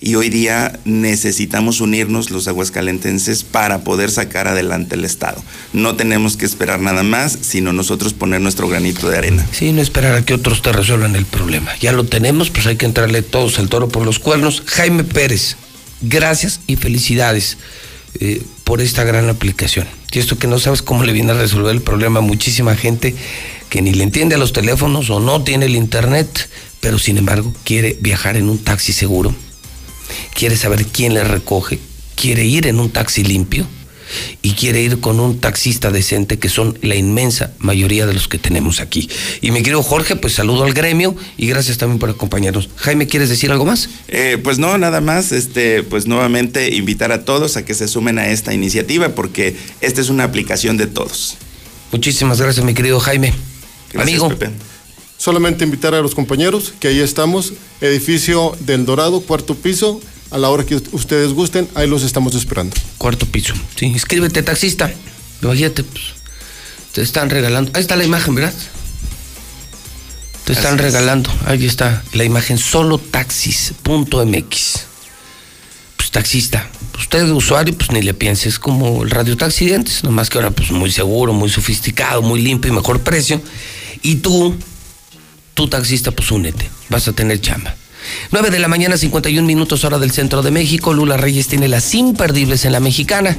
y 0.00 0.14
hoy 0.14 0.28
día 0.28 0.78
necesitamos 0.84 1.80
unirnos 1.80 2.30
los 2.30 2.48
aguascalentenses 2.48 3.44
para 3.44 3.82
poder 3.82 4.10
sacar 4.10 4.46
adelante 4.46 4.94
el 4.94 5.04
Estado. 5.04 5.42
No 5.72 5.96
tenemos 5.96 6.36
que 6.36 6.44
esperar 6.44 6.80
nada 6.80 7.02
más, 7.02 7.38
sino 7.40 7.72
nosotros 7.72 8.12
poner 8.12 8.40
nuestro 8.40 8.68
granito 8.68 9.08
de 9.08 9.18
arena. 9.18 9.46
Sí, 9.52 9.72
no 9.72 9.80
esperar 9.80 10.14
a 10.14 10.24
que 10.24 10.34
otros 10.34 10.62
te 10.62 10.72
resuelvan 10.72 11.16
el 11.16 11.24
problema. 11.24 11.72
Ya 11.80 11.92
lo 11.92 12.04
tenemos, 12.04 12.50
pues 12.50 12.66
hay 12.66 12.76
que 12.76 12.86
entrarle 12.86 13.22
todos 13.22 13.58
al 13.58 13.68
toro 13.68 13.88
por 13.88 14.04
los 14.04 14.18
cuernos. 14.18 14.62
Jaime 14.66 15.04
Pérez, 15.04 15.56
gracias 16.02 16.60
y 16.66 16.76
felicidades 16.76 17.56
eh, 18.20 18.42
por 18.64 18.80
esta 18.80 19.04
gran 19.04 19.28
aplicación. 19.28 19.86
Y 20.12 20.18
esto 20.18 20.38
que 20.38 20.46
no 20.46 20.58
sabes 20.58 20.82
cómo 20.82 21.04
le 21.04 21.12
viene 21.12 21.32
a 21.32 21.34
resolver 21.34 21.74
el 21.74 21.82
problema 21.82 22.20
a 22.20 22.22
muchísima 22.22 22.74
gente 22.74 23.14
que 23.68 23.82
ni 23.82 23.92
le 23.92 24.04
entiende 24.04 24.36
a 24.36 24.38
los 24.38 24.52
teléfonos 24.52 25.10
o 25.10 25.20
no 25.20 25.42
tiene 25.42 25.66
el 25.66 25.76
internet, 25.76 26.48
pero 26.80 26.98
sin 26.98 27.18
embargo 27.18 27.52
quiere 27.64 27.96
viajar 28.00 28.36
en 28.36 28.48
un 28.48 28.58
taxi 28.58 28.92
seguro, 28.92 29.34
quiere 30.34 30.56
saber 30.56 30.86
quién 30.86 31.14
le 31.14 31.24
recoge, 31.24 31.80
quiere 32.14 32.44
ir 32.44 32.66
en 32.66 32.80
un 32.80 32.90
taxi 32.90 33.24
limpio 33.24 33.66
y 34.42 34.52
quiere 34.52 34.82
ir 34.82 35.00
con 35.00 35.20
un 35.20 35.38
taxista 35.38 35.90
decente 35.90 36.38
que 36.38 36.48
son 36.48 36.78
la 36.82 36.94
inmensa 36.94 37.52
mayoría 37.58 38.06
de 38.06 38.14
los 38.14 38.28
que 38.28 38.38
tenemos 38.38 38.80
aquí. 38.80 39.08
Y 39.40 39.50
mi 39.50 39.62
querido 39.62 39.82
Jorge, 39.82 40.16
pues 40.16 40.34
saludo 40.34 40.64
al 40.64 40.72
gremio 40.72 41.16
y 41.36 41.46
gracias 41.46 41.78
también 41.78 41.98
por 41.98 42.10
acompañarnos. 42.10 42.68
Jaime, 42.76 43.06
¿quieres 43.06 43.28
decir 43.28 43.50
algo 43.50 43.64
más? 43.64 43.88
Eh, 44.08 44.38
pues 44.42 44.58
no, 44.58 44.76
nada 44.78 45.00
más, 45.00 45.32
este, 45.32 45.82
pues 45.82 46.06
nuevamente 46.06 46.74
invitar 46.74 47.12
a 47.12 47.24
todos 47.24 47.56
a 47.56 47.64
que 47.64 47.74
se 47.74 47.88
sumen 47.88 48.18
a 48.18 48.28
esta 48.28 48.54
iniciativa 48.54 49.10
porque 49.10 49.56
esta 49.80 50.00
es 50.00 50.08
una 50.08 50.24
aplicación 50.24 50.76
de 50.76 50.86
todos. 50.86 51.36
Muchísimas 51.92 52.40
gracias, 52.40 52.64
mi 52.64 52.74
querido 52.74 53.00
Jaime. 53.00 53.32
Gracias, 53.92 54.02
Amigo. 54.02 54.28
Pepe. 54.28 54.50
Solamente 55.18 55.64
invitar 55.64 55.94
a 55.94 56.00
los 56.00 56.14
compañeros 56.14 56.74
que 56.78 56.88
ahí 56.88 57.00
estamos, 57.00 57.54
edificio 57.80 58.54
del 58.60 58.84
Dorado, 58.84 59.20
cuarto 59.20 59.54
piso, 59.54 60.00
a 60.30 60.38
la 60.38 60.48
hora 60.50 60.64
que 60.64 60.76
ustedes 60.92 61.32
gusten, 61.32 61.68
ahí 61.74 61.88
los 61.88 62.02
estamos 62.02 62.34
esperando. 62.34 62.76
Cuarto 62.98 63.26
piso. 63.26 63.54
Sí, 63.76 63.86
inscríbete, 63.86 64.42
taxista. 64.42 64.92
Imagínate, 65.42 65.84
pues, 65.84 66.04
te 66.92 67.02
están 67.02 67.30
regalando. 67.30 67.70
Ahí 67.74 67.80
está 67.80 67.96
la 67.96 68.04
imagen, 68.04 68.34
¿verdad? 68.34 68.54
Te 70.44 70.52
están 70.52 70.74
Así 70.74 70.86
es. 70.86 70.92
regalando. 70.92 71.30
Ahí 71.46 71.66
está 71.66 72.02
la 72.12 72.24
imagen 72.24 72.58
solotaxis.mx. 72.58 74.80
Pues 75.96 76.10
taxista. 76.10 76.68
Usted 76.98 77.28
usuario, 77.30 77.76
pues 77.76 77.90
ni 77.92 78.02
le 78.02 78.14
piense, 78.14 78.48
es 78.48 78.58
como 78.58 79.02
el 79.02 79.10
radio 79.10 79.36
taxi 79.36 79.66
de 79.66 79.74
antes, 79.74 80.02
nomás 80.04 80.30
que 80.30 80.38
ahora 80.38 80.50
pues 80.50 80.70
muy 80.70 80.90
seguro, 80.90 81.32
muy 81.32 81.50
sofisticado, 81.50 82.22
muy 82.22 82.40
limpio 82.40 82.72
y 82.72 82.74
mejor 82.74 83.00
precio. 83.00 83.40
Y 84.02 84.16
tú, 84.16 84.56
tú 85.54 85.68
taxista, 85.68 86.10
pues 86.10 86.30
únete, 86.30 86.68
vas 86.88 87.06
a 87.08 87.12
tener 87.12 87.40
chamba. 87.40 87.74
9 88.30 88.50
de 88.50 88.58
la 88.58 88.68
mañana, 88.68 88.96
51 88.96 89.46
minutos 89.46 89.84
hora 89.84 89.98
del 89.98 90.10
centro 90.10 90.42
de 90.42 90.50
México. 90.50 90.92
Lula 90.92 91.16
Reyes 91.16 91.48
tiene 91.48 91.68
las 91.68 91.94
imperdibles 91.94 92.64
en 92.64 92.72
la 92.72 92.80
mexicana. 92.80 93.36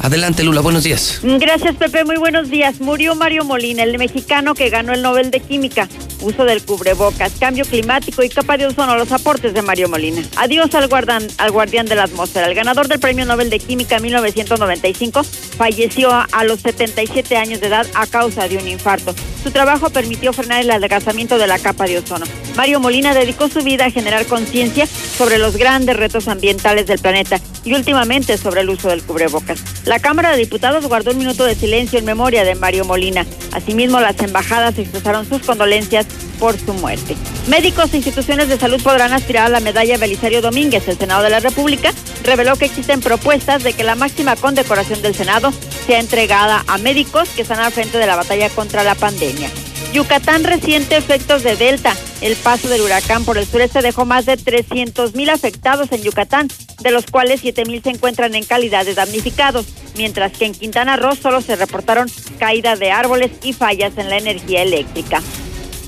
Adelante, 0.00 0.42
Lula, 0.42 0.60
buenos 0.62 0.82
días. 0.82 1.20
Gracias, 1.22 1.76
Pepe. 1.76 2.04
Muy 2.04 2.16
buenos 2.16 2.50
días. 2.50 2.80
Murió 2.80 3.14
Mario 3.14 3.44
Molina, 3.44 3.84
el 3.84 3.96
mexicano 3.98 4.54
que 4.54 4.68
ganó 4.68 4.92
el 4.92 5.02
Nobel 5.02 5.30
de 5.30 5.38
Química. 5.38 5.88
Uso 6.22 6.44
del 6.44 6.62
cubrebocas, 6.64 7.32
cambio 7.38 7.64
climático 7.64 8.22
y 8.24 8.28
capa 8.28 8.56
de 8.56 8.66
ozono, 8.66 8.96
los 8.96 9.12
aportes 9.12 9.54
de 9.54 9.62
Mario 9.62 9.88
Molina. 9.88 10.22
Adiós 10.36 10.74
al, 10.74 10.88
guardan- 10.88 11.28
al 11.38 11.50
guardián 11.52 11.86
de 11.86 11.94
la 11.94 12.04
atmósfera. 12.04 12.46
El 12.48 12.54
ganador 12.54 12.88
del 12.88 12.98
Premio 13.00 13.24
Nobel 13.26 13.50
de 13.50 13.58
Química 13.60 13.98
1995 14.00 15.22
falleció 15.56 16.10
a 16.12 16.44
los 16.44 16.60
77 16.60 17.36
años 17.36 17.60
de 17.60 17.66
edad 17.68 17.86
a 17.94 18.06
causa 18.06 18.48
de 18.48 18.56
un 18.56 18.66
infarto. 18.68 19.14
Su 19.42 19.50
trabajo 19.50 19.90
permitió 19.90 20.32
frenar 20.32 20.60
el 20.62 20.70
adelgazamiento 20.70 21.38
de 21.38 21.46
la 21.48 21.58
capa 21.58 21.84
de 21.86 21.98
ozono. 21.98 22.24
Mario 22.56 22.80
Molina 22.80 23.14
dedicó 23.14 23.48
su 23.48 23.60
vida 23.62 23.84
a 23.86 23.90
generar 24.02 24.26
conciencia 24.26 24.84
sobre 24.86 25.38
los 25.38 25.56
grandes 25.56 25.96
retos 25.96 26.26
ambientales 26.26 26.88
del 26.88 26.98
planeta 26.98 27.40
y 27.64 27.74
últimamente 27.74 28.36
sobre 28.36 28.62
el 28.62 28.70
uso 28.70 28.88
del 28.88 29.00
cubrebocas. 29.00 29.60
La 29.84 30.00
Cámara 30.00 30.32
de 30.32 30.38
Diputados 30.38 30.84
guardó 30.86 31.12
un 31.12 31.18
minuto 31.18 31.44
de 31.44 31.54
silencio 31.54 32.00
en 32.00 32.04
memoria 32.04 32.42
de 32.42 32.56
Mario 32.56 32.84
Molina. 32.84 33.24
Asimismo, 33.52 34.00
las 34.00 34.20
embajadas 34.20 34.76
expresaron 34.76 35.28
sus 35.28 35.42
condolencias 35.42 36.06
por 36.42 36.58
su 36.58 36.74
muerte. 36.74 37.14
Médicos 37.46 37.94
e 37.94 37.98
instituciones 37.98 38.48
de 38.48 38.58
salud 38.58 38.82
podrán 38.82 39.12
aspirar 39.12 39.46
a 39.46 39.48
la 39.48 39.60
medalla 39.60 39.96
Belisario 39.96 40.42
Domínguez. 40.42 40.88
El 40.88 40.98
Senado 40.98 41.22
de 41.22 41.30
la 41.30 41.38
República 41.38 41.92
reveló 42.24 42.56
que 42.56 42.64
existen 42.64 43.00
propuestas 43.00 43.62
de 43.62 43.74
que 43.74 43.84
la 43.84 43.94
máxima 43.94 44.34
condecoración 44.34 45.02
del 45.02 45.14
Senado 45.14 45.52
sea 45.86 46.00
entregada 46.00 46.64
a 46.66 46.78
médicos 46.78 47.28
que 47.28 47.42
están 47.42 47.60
al 47.60 47.70
frente 47.70 47.96
de 47.96 48.08
la 48.08 48.16
batalla 48.16 48.50
contra 48.50 48.82
la 48.82 48.96
pandemia. 48.96 49.50
Yucatán 49.92 50.42
resiente 50.42 50.96
efectos 50.96 51.44
de 51.44 51.54
Delta. 51.54 51.94
El 52.20 52.34
paso 52.34 52.68
del 52.68 52.80
huracán 52.80 53.24
por 53.24 53.38
el 53.38 53.46
sureste 53.46 53.80
dejó 53.80 54.04
más 54.04 54.26
de 54.26 54.36
300 54.36 55.14
mil 55.14 55.30
afectados 55.30 55.92
en 55.92 56.02
Yucatán, 56.02 56.48
de 56.80 56.90
los 56.90 57.06
cuales 57.06 57.40
7 57.42 57.66
mil 57.66 57.84
se 57.84 57.90
encuentran 57.90 58.34
en 58.34 58.44
calidad 58.44 58.84
de 58.84 58.94
damnificados, 58.94 59.66
mientras 59.96 60.32
que 60.32 60.46
en 60.46 60.54
Quintana 60.54 60.96
Roo 60.96 61.14
solo 61.14 61.40
se 61.40 61.54
reportaron 61.54 62.10
caída 62.40 62.74
de 62.74 62.90
árboles 62.90 63.30
y 63.44 63.52
fallas 63.52 63.92
en 63.96 64.10
la 64.10 64.18
energía 64.18 64.62
eléctrica. 64.62 65.22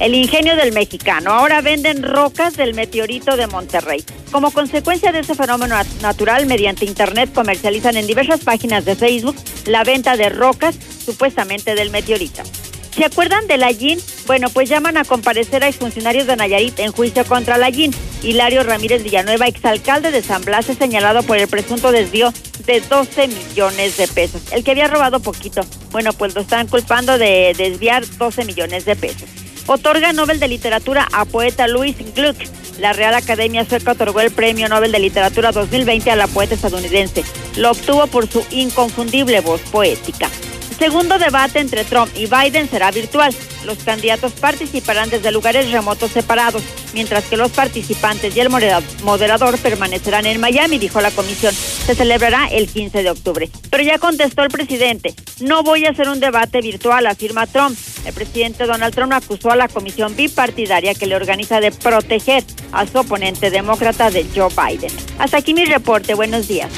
El 0.01 0.15
ingenio 0.15 0.57
del 0.57 0.73
mexicano. 0.73 1.31
Ahora 1.33 1.61
venden 1.61 2.03
rocas 2.03 2.57
del 2.57 2.75
meteorito 2.75 3.37
de 3.37 3.47
Monterrey. 3.47 4.05
Como 4.33 4.51
consecuencia 4.51 5.13
de 5.13 5.21
ese 5.21 5.35
fenómeno 5.35 5.77
nat- 5.77 6.01
natural, 6.03 6.47
mediante 6.47 6.85
Internet 6.85 7.31
comercializan 7.33 7.97
en 7.97 8.07
diversas 8.07 8.41
páginas 8.41 8.85
de 8.85 8.97
Facebook 8.97 9.37
la 9.67 9.85
venta 9.85 10.17
de 10.17 10.29
rocas 10.31 10.77
supuestamente 11.05 11.75
del 11.75 11.91
meteorito. 11.91 12.43
¿Se 12.95 13.05
acuerdan 13.05 13.47
de 13.49 13.57
la? 13.57 13.71
Bueno, 14.27 14.51
pues 14.51 14.69
llaman 14.69 14.97
a 14.97 15.05
comparecer 15.05 15.65
a 15.65 15.69
exfuncionarios 15.69 16.27
de 16.27 16.37
Nayarit 16.37 16.79
en 16.81 16.93
juicio 16.93 17.25
contra 17.25 17.57
la. 17.59 17.71
Hilario 17.71 18.63
Ramírez 18.63 19.03
Villanueva, 19.03 19.47
exalcalde 19.47 20.11
de 20.13 20.23
San 20.23 20.45
Blas, 20.45 20.69
es 20.69 20.79
señalado 20.79 21.23
por 21.25 21.37
el 21.39 21.49
presunto 21.49 21.91
desvío 21.93 22.33
de 22.67 22.81
12 22.81 23.29
millones 23.29 23.97
de 23.97 24.07
pesos. 24.09 24.43
El 24.53 24.63
que 24.65 24.71
había 24.73 24.87
robado 24.89 25.21
poquito. 25.21 25.63
Bueno, 25.91 26.13
pues 26.13 26.35
lo 26.35 26.41
están 26.41 26.69
culpando 26.69 27.19
de 27.19 27.53
desviar 27.57 28.05
12 28.17 28.45
millones 28.45 28.85
de 28.85 28.95
pesos. 28.97 29.29
Otorga 29.67 30.13
Nobel 30.13 30.41
de 30.41 30.49
Literatura 30.49 31.09
a 31.13 31.25
poeta 31.25 31.67
Louis 31.67 31.97
Gluck. 32.15 32.37
La 32.81 32.93
Real 32.93 33.15
Academia 33.15 33.65
Sueca 33.65 33.93
otorgó 33.93 34.21
el 34.21 34.31
Premio 34.31 34.69
Nobel 34.69 34.93
de 34.93 34.99
Literatura 34.99 35.53
2020 35.53 36.11
a 36.11 36.17
la 36.17 36.27
poeta 36.27 36.55
estadounidense. 36.55 37.25
Lo 37.57 37.71
obtuvo 37.71 38.07
por 38.09 38.29
su 38.29 38.45
inconfundible 38.51 39.41
voz 39.41 39.63
poética. 39.63 40.29
Segundo 40.79 41.19
debate 41.19 41.61
entre 41.61 41.85
Trump 41.85 42.11
y 42.17 42.27
Biden 42.27 42.69
será 42.69 42.91
virtual. 42.91 43.35
Los 43.65 43.79
candidatos 43.79 44.33
participarán 44.33 45.09
desde 45.09 45.31
lugares 45.33 45.71
remotos 45.71 46.11
separados, 46.11 46.63
mientras 46.93 47.25
que 47.25 47.37
los 47.39 47.51
participantes 47.53 48.37
y 48.37 48.41
el 48.41 48.51
modera- 48.51 48.83
moderador 49.03 49.57
permanecerán 49.59 50.27
en 50.27 50.41
Miami, 50.41 50.79
dijo 50.79 51.01
la 51.01 51.11
comisión. 51.11 51.55
Se 51.55 51.95
celebrará 51.95 52.49
el 52.49 52.69
15 52.69 53.03
de 53.03 53.11
octubre. 53.11 53.49
Pero 53.71 53.83
ya 53.83 53.99
contestó 53.99 54.43
el 54.43 54.51
presidente, 54.51 55.15
no 55.41 55.63
voy 55.63 55.87
a 55.87 55.91
hacer 55.91 56.09
un 56.09 56.21
debate 56.21 56.61
virtual, 56.61 57.07
afirma 57.07 57.47
Trump. 57.47 57.79
El 58.05 58.13
presidente 58.13 58.67
Donald 58.67 58.95
Trump 58.95 59.13
acusó 59.15 59.51
a 59.51 59.57
la 59.57 59.69
comisión 59.69 60.15
bipartidaria 60.15 60.95
que 60.95 61.07
le 61.07 61.17
organiza 61.17 61.61
de 61.61 61.71
proteger 61.73 62.45
a 62.73 62.87
su 62.87 62.99
oponente 62.99 63.51
demócrata 63.51 64.11
de 64.11 64.27
Joe 64.35 64.49
Biden. 64.51 64.91
Hasta 65.19 65.39
aquí 65.39 65.55
mi 65.55 65.65
reporte. 65.65 66.13
Buenos 66.15 66.47
días. 66.49 66.69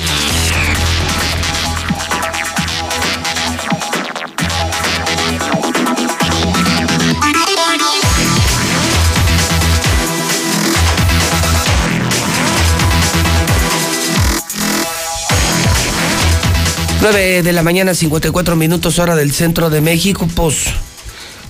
9 17.13 17.45
de 17.45 17.53
la 17.53 17.63
mañana, 17.63 17.95
54 17.95 18.57
minutos, 18.57 18.99
hora 18.99 19.15
del 19.15 19.31
centro 19.31 19.71
de 19.71 19.81
México, 19.81 20.29
pues, 20.35 20.65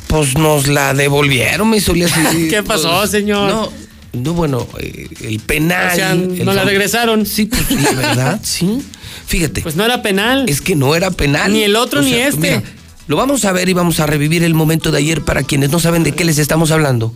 pues 0.07 0.37
nos 0.37 0.67
la 0.69 0.93
devolvieron, 0.93 1.71
mi 1.71 1.81
Zulia. 1.81 2.09
sí, 2.09 2.49
¿Qué 2.51 2.63
pasó, 2.63 2.99
pues, 2.99 3.11
señor? 3.11 3.49
No, 3.49 3.73
no, 4.13 4.35
bueno, 4.35 4.69
eh, 4.79 5.09
el 5.23 5.41
penal. 5.41 5.93
O 5.93 5.95
sea, 5.95 6.15
¿no 6.15 6.53
la 6.53 6.63
regresaron? 6.63 7.25
Sí, 7.25 7.47
pues 7.47 7.97
¿verdad? 7.97 8.39
Sí. 8.45 8.83
Fíjate. 9.27 9.63
Pues 9.63 9.77
no 9.77 9.85
era 9.87 10.03
penal. 10.03 10.45
Es 10.47 10.61
que 10.61 10.77
no 10.77 10.95
era 10.95 11.11
penal. 11.11 11.51
Ni 11.51 11.63
el 11.63 11.77
otro 11.77 12.01
O 12.01 12.03
ni 12.03 12.11
sea, 12.11 12.29
este. 12.29 12.39
mira, 12.39 12.63
lo 13.07 13.17
vamos 13.17 13.47
a 13.47 13.53
ver 13.53 13.71
y 13.71 13.73
vamos 13.73 13.99
a 13.99 14.05
revivir 14.05 14.43
el 14.45 14.53
momento 14.53 14.91
de 14.91 14.99
ayer 14.99 15.23
para 15.23 15.43
quienes 15.43 15.71
no 15.71 15.81
saben 15.81 16.03
de 16.03 16.13
qué 16.13 16.27
les 16.27 16.37
estamos 16.37 16.71
hablando. 16.71 17.15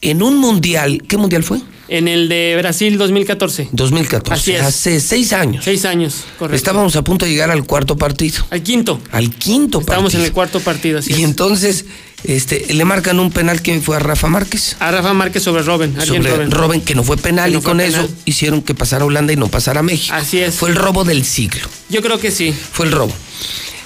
En 0.00 0.22
un 0.22 0.36
mundial, 0.36 1.02
¿qué 1.08 1.16
mundial 1.16 1.42
fue? 1.42 1.58
En 1.88 2.06
el 2.06 2.28
de 2.28 2.54
Brasil 2.58 2.98
2014. 2.98 3.70
2014. 3.72 4.32
Así 4.40 4.52
es. 4.52 4.62
Hace 4.62 5.00
seis 5.00 5.32
años. 5.32 5.64
Seis 5.64 5.84
años, 5.86 6.24
correcto. 6.38 6.56
Estábamos 6.56 6.94
a 6.96 7.02
punto 7.02 7.24
de 7.24 7.30
llegar 7.32 7.50
al 7.50 7.64
cuarto 7.64 7.96
partido. 7.96 8.44
Al 8.50 8.62
quinto. 8.62 9.00
Al 9.10 9.30
quinto 9.34 9.80
Estábamos 9.80 10.12
en 10.12 10.18
partido. 10.20 10.26
el 10.26 10.32
cuarto 10.32 10.60
partido, 10.60 10.98
así 10.98 11.12
Y 11.12 11.16
es. 11.16 11.20
entonces 11.22 11.86
este, 12.24 12.74
le 12.74 12.84
marcan 12.84 13.18
un 13.20 13.30
penal 13.30 13.62
que 13.62 13.80
fue 13.80 13.96
a 13.96 14.00
Rafa 14.00 14.28
Márquez. 14.28 14.76
A 14.80 14.90
Rafa 14.90 15.14
Márquez 15.14 15.42
sobre 15.42 15.62
Robin. 15.62 15.94
Sobre 16.00 16.28
Robben. 16.30 16.50
Robben, 16.50 16.80
que 16.82 16.94
no 16.94 17.04
fue 17.04 17.16
penal, 17.16 17.52
no 17.52 17.60
y 17.60 17.62
con 17.62 17.78
penal. 17.78 18.04
eso 18.04 18.12
hicieron 18.26 18.60
que 18.60 18.74
pasara 18.74 19.04
Holanda 19.04 19.32
y 19.32 19.36
no 19.36 19.48
pasara 19.48 19.82
México. 19.82 20.14
Así 20.14 20.40
es. 20.40 20.56
Fue 20.56 20.68
el 20.68 20.76
robo 20.76 21.04
del 21.04 21.24
siglo. 21.24 21.66
Yo 21.88 22.02
creo 22.02 22.18
que 22.18 22.30
sí. 22.30 22.52
Fue 22.72 22.86
el 22.86 22.92
robo. 22.92 23.12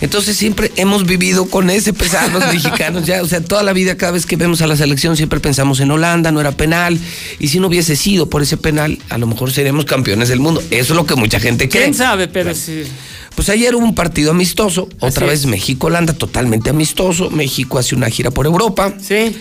Entonces 0.00 0.36
siempre 0.36 0.72
hemos 0.76 1.06
vivido 1.06 1.46
con 1.46 1.70
ese 1.70 1.92
pesar 1.92 2.32
los 2.32 2.44
mexicanos, 2.52 3.06
ya, 3.06 3.22
o 3.22 3.26
sea, 3.26 3.40
toda 3.40 3.62
la 3.62 3.72
vida 3.72 3.96
cada 3.96 4.12
vez 4.12 4.26
que 4.26 4.36
vemos 4.36 4.60
a 4.60 4.66
la 4.66 4.76
selección 4.76 5.16
siempre 5.16 5.38
pensamos 5.38 5.78
en 5.80 5.90
Holanda, 5.90 6.32
no 6.32 6.40
era 6.40 6.52
penal, 6.52 6.98
y 7.38 7.48
si 7.48 7.60
no 7.60 7.68
hubiese 7.68 7.94
sido 7.94 8.28
por 8.28 8.42
ese 8.42 8.56
penal, 8.56 8.98
a 9.10 9.18
lo 9.18 9.28
mejor 9.28 9.52
seríamos 9.52 9.84
campeones 9.84 10.28
del 10.28 10.40
mundo. 10.40 10.60
Eso 10.70 10.92
es 10.92 10.96
lo 10.96 11.06
que 11.06 11.14
mucha 11.14 11.38
gente 11.38 11.68
cree. 11.68 11.84
¿Quién 11.84 11.94
sabe? 11.94 12.26
Pero 12.26 12.54
sí. 12.54 12.82
Pues 13.34 13.48
ayer 13.48 13.74
hubo 13.74 13.84
un 13.84 13.94
partido 13.94 14.32
amistoso, 14.32 14.88
otra 14.98 15.26
Así 15.26 15.44
vez. 15.44 15.46
México-Holanda, 15.46 16.12
totalmente 16.12 16.70
amistoso. 16.70 17.30
México 17.30 17.78
hace 17.78 17.94
una 17.94 18.10
gira 18.10 18.30
por 18.30 18.46
Europa. 18.46 18.94
Sí. 19.00 19.36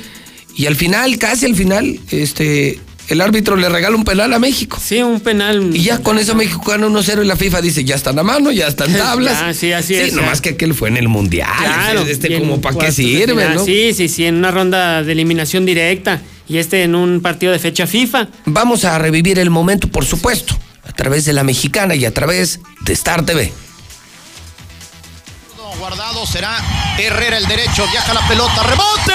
Y 0.55 0.65
al 0.65 0.75
final, 0.75 1.17
casi 1.17 1.45
al 1.45 1.55
final, 1.55 1.99
este, 2.11 2.79
el 3.11 3.19
árbitro 3.19 3.57
le 3.57 3.67
regala 3.67 3.97
un 3.97 4.05
penal 4.05 4.31
a 4.33 4.39
México. 4.39 4.79
Sí, 4.81 5.03
un 5.03 5.19
penal. 5.19 5.75
Y 5.75 5.83
ya 5.83 5.97
con 5.97 6.17
eso 6.17 6.33
México 6.33 6.63
gana 6.65 6.87
1-0 6.87 7.23
y 7.23 7.27
la 7.27 7.35
FIFA 7.35 7.59
dice, 7.61 7.83
ya 7.83 7.95
están 7.95 8.17
a 8.17 8.23
mano, 8.23 8.51
ya 8.51 8.67
están 8.67 8.91
tablas. 8.97 9.37
Ya, 9.41 9.53
sí, 9.53 9.73
así 9.73 9.95
es, 9.95 10.13
nomás 10.13 10.37
ya. 10.37 10.43
que 10.43 10.49
aquel 10.51 10.73
fue 10.73 10.87
en 10.87 10.95
el 10.95 11.09
Mundial. 11.09 11.49
Claro. 11.57 12.01
Este 12.03 12.39
como 12.39 12.61
para 12.61 12.77
qué 12.77 12.91
sirve. 12.93 13.49
¿no? 13.53 13.65
Sí, 13.65 13.93
sí, 13.93 14.07
sí, 14.07 14.25
en 14.25 14.35
una 14.35 14.49
ronda 14.51 15.03
de 15.03 15.11
eliminación 15.11 15.65
directa. 15.65 16.21
Y 16.47 16.57
este 16.57 16.83
en 16.83 16.95
un 16.95 17.21
partido 17.21 17.51
de 17.51 17.59
fecha 17.59 17.85
FIFA. 17.85 18.29
Vamos 18.45 18.85
a 18.85 18.97
revivir 18.97 19.39
el 19.39 19.49
momento, 19.49 19.89
por 19.89 20.05
supuesto, 20.05 20.57
a 20.87 20.93
través 20.93 21.25
de 21.25 21.33
la 21.33 21.43
mexicana 21.43 21.95
y 21.95 22.05
a 22.05 22.13
través 22.13 22.61
de 22.85 22.93
Star 22.93 23.25
TV. 23.25 23.51
Guardado 25.79 26.25
será 26.27 26.57
Herrera 26.97 27.37
el 27.37 27.47
derecho, 27.47 27.85
viaja 27.91 28.13
la 28.13 28.25
pelota, 28.27 28.63
rebote. 28.63 29.13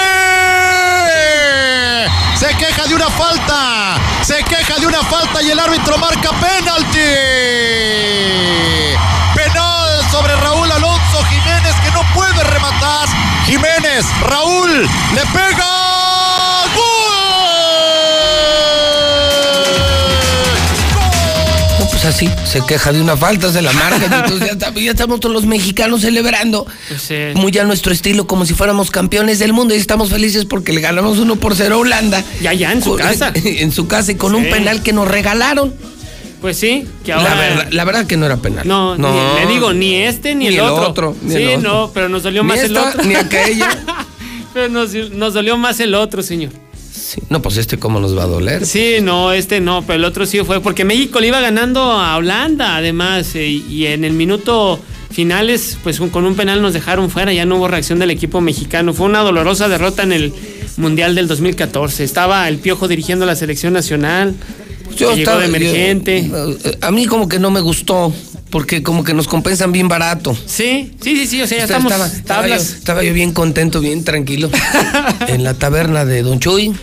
Se 2.39 2.55
queja 2.55 2.85
de 2.85 2.93
una 2.93 3.09
falta, 3.09 3.97
se 4.21 4.43
queja 4.43 4.77
de 4.79 4.85
una 4.85 5.01
falta 5.01 5.41
y 5.41 5.49
el 5.49 5.59
árbitro 5.59 5.97
marca 5.97 6.29
penalti. 6.39 6.99
Penal 9.33 10.11
sobre 10.11 10.35
Raúl 10.35 10.71
Alonso 10.71 11.23
Jiménez 11.31 11.75
que 11.83 11.89
no 11.89 12.03
puede 12.13 12.43
rematar. 12.43 13.07
Jiménez, 13.47 14.05
Raúl, 14.21 14.87
le 15.15 15.21
pega. 15.33 15.76
Así, 22.07 22.29
se 22.45 22.61
queja 22.65 22.91
de 22.91 23.01
una 23.01 23.15
falta, 23.17 23.51
se 23.51 23.61
la 23.61 23.71
marca, 23.73 24.23
entonces 24.25 24.57
ya, 24.75 24.91
estamos 24.91 25.19
todos 25.19 25.33
los 25.33 25.45
mexicanos 25.45 26.01
celebrando, 26.01 26.65
Sí. 26.99 27.15
muy 27.35 27.55
a 27.57 27.63
nuestro 27.63 27.93
estilo, 27.93 28.27
como 28.27 28.45
si 28.45 28.53
fuéramos 28.53 28.89
campeones 28.91 29.39
del 29.39 29.53
mundo, 29.53 29.73
y 29.75 29.77
estamos 29.77 30.09
felices 30.09 30.45
porque 30.45 30.73
le 30.73 30.81
ganamos 30.81 31.17
1 31.19 31.35
por 31.37 31.55
0 31.55 31.75
a 31.75 31.77
Holanda. 31.77 32.23
Ya, 32.41 32.53
ya, 32.53 32.71
en 32.71 32.81
su 32.83 32.91
Con- 32.91 32.99
casa. 32.99 33.31
en 33.35 33.71
su 33.71 33.87
casa 33.87 34.11
y 34.11 34.15
con 34.15 34.33
un 34.35 34.43
penal 34.49 34.81
que 34.83 34.93
nos 34.93 35.07
regalaron. 35.07 35.73
Pues 36.41 36.57
sí, 36.57 36.85
que 37.03 37.13
ahora. 37.13 37.29
La, 37.33 37.35
verdad, 37.41 37.67
la 37.71 37.83
verdad 37.83 38.05
que 38.05 38.15
no 38.15 38.25
era 38.27 38.37
penal. 38.37 38.67
No, 38.67 38.95
ni- 38.95 39.39
le 39.39 39.47
digo, 39.51 39.73
ni 39.73 39.95
este 39.95 40.35
ni, 40.35 40.49
Ni 40.49 40.55
el, 40.55 40.61
otro. 40.61 40.89
otro, 40.89 41.15
ni 41.23 41.31
sí, 41.35 41.41
el 41.43 41.57
otro. 41.59 41.69
no, 41.73 41.91
pero 41.93 42.09
nos 42.09 42.21
dolió 42.23 42.43
más 42.43 42.59
el 42.59 42.77
otro. 42.77 43.03
ni 43.03 43.15
aquella. 43.15 43.69
pero 44.53 44.69
nos, 44.69 44.93
nos 44.93 45.33
dolió 45.33 45.57
más 45.57 45.79
el 45.79 45.95
otro, 45.95 46.21
señor. 46.21 46.51
Sí, 47.07 47.21
No, 47.29 47.41
pues 47.41 47.55
este 47.55 47.79
cómo 47.79 48.01
nos 48.01 48.17
va 48.17 48.23
a 48.23 48.27
doler. 48.27 48.65
Sí, 48.65 48.95
no, 49.01 49.31
este 49.31 49.61
no, 49.61 49.81
pero 49.83 49.95
el 49.95 50.03
otro 50.03 50.25
sí 50.25 50.39
fue. 50.45 50.59
Porque 50.61 50.83
México 50.83 51.21
le 51.21 51.27
iba 51.27 51.39
ganando 51.39 51.81
a 51.83 52.17
Holanda, 52.17 52.75
además. 52.75 53.33
eh, 53.35 53.47
y 53.47 53.85
en 53.85 54.03
el 54.03 54.11
minuto 54.11 54.77
finales, 55.09 55.77
pues 55.83 55.99
con 56.11 56.25
un 56.25 56.35
penal 56.35 56.61
nos 56.61 56.73
dejaron 56.73 57.09
fuera. 57.09 57.31
Ya 57.31 57.45
no 57.45 57.55
hubo 57.57 57.69
reacción 57.69 57.99
del 57.99 58.11
equipo 58.11 58.41
mexicano. 58.41 58.93
Fue 58.93 59.05
una 59.05 59.19
dolorosa 59.21 59.69
derrota 59.69 60.03
en 60.03 60.11
el 60.11 60.33
Mundial 60.75 61.15
del 61.15 61.27
2014. 61.29 62.03
Estaba 62.03 62.47
el 62.49 62.57
Piojo 62.57 62.89
dirigiendo 62.89 63.25
la 63.25 63.35
selección 63.37 63.71
nacional. 63.73 64.35
Yo 64.97 65.09
llegó 65.15 65.31
estaba- 65.31 65.39
de 65.39 65.45
emergente. 65.45 66.27
yo- 66.29 66.51
eh, 66.51 66.77
a 66.81 66.91
mí 66.91 67.05
como 67.05 67.29
que 67.29 67.39
no 67.39 67.51
me 67.51 67.61
gustó, 67.61 68.13
porque 68.49 68.83
como 68.83 69.03
que 69.03 69.13
nos 69.13 69.27
compensan 69.29 69.71
bien 69.71 69.87
barato. 69.87 70.35
Sí, 70.45 70.91
sí, 71.01 71.15
sí, 71.15 71.25
sí, 71.27 71.41
o 71.41 71.47
sea, 71.47 71.59
ya 71.59 71.63
estamos 71.63 71.91
estaba, 71.91 72.47
yo, 72.47 72.55
estaba 72.55 73.01
yo 73.03 73.13
bien 73.13 73.31
contento, 73.31 73.79
bien 73.79 74.03
tranquilo. 74.03 74.49
en 75.27 75.43
la 75.43 75.53
taberna 75.53 76.03
de 76.05 76.21
Don 76.21 76.39
Chuy. 76.39 76.73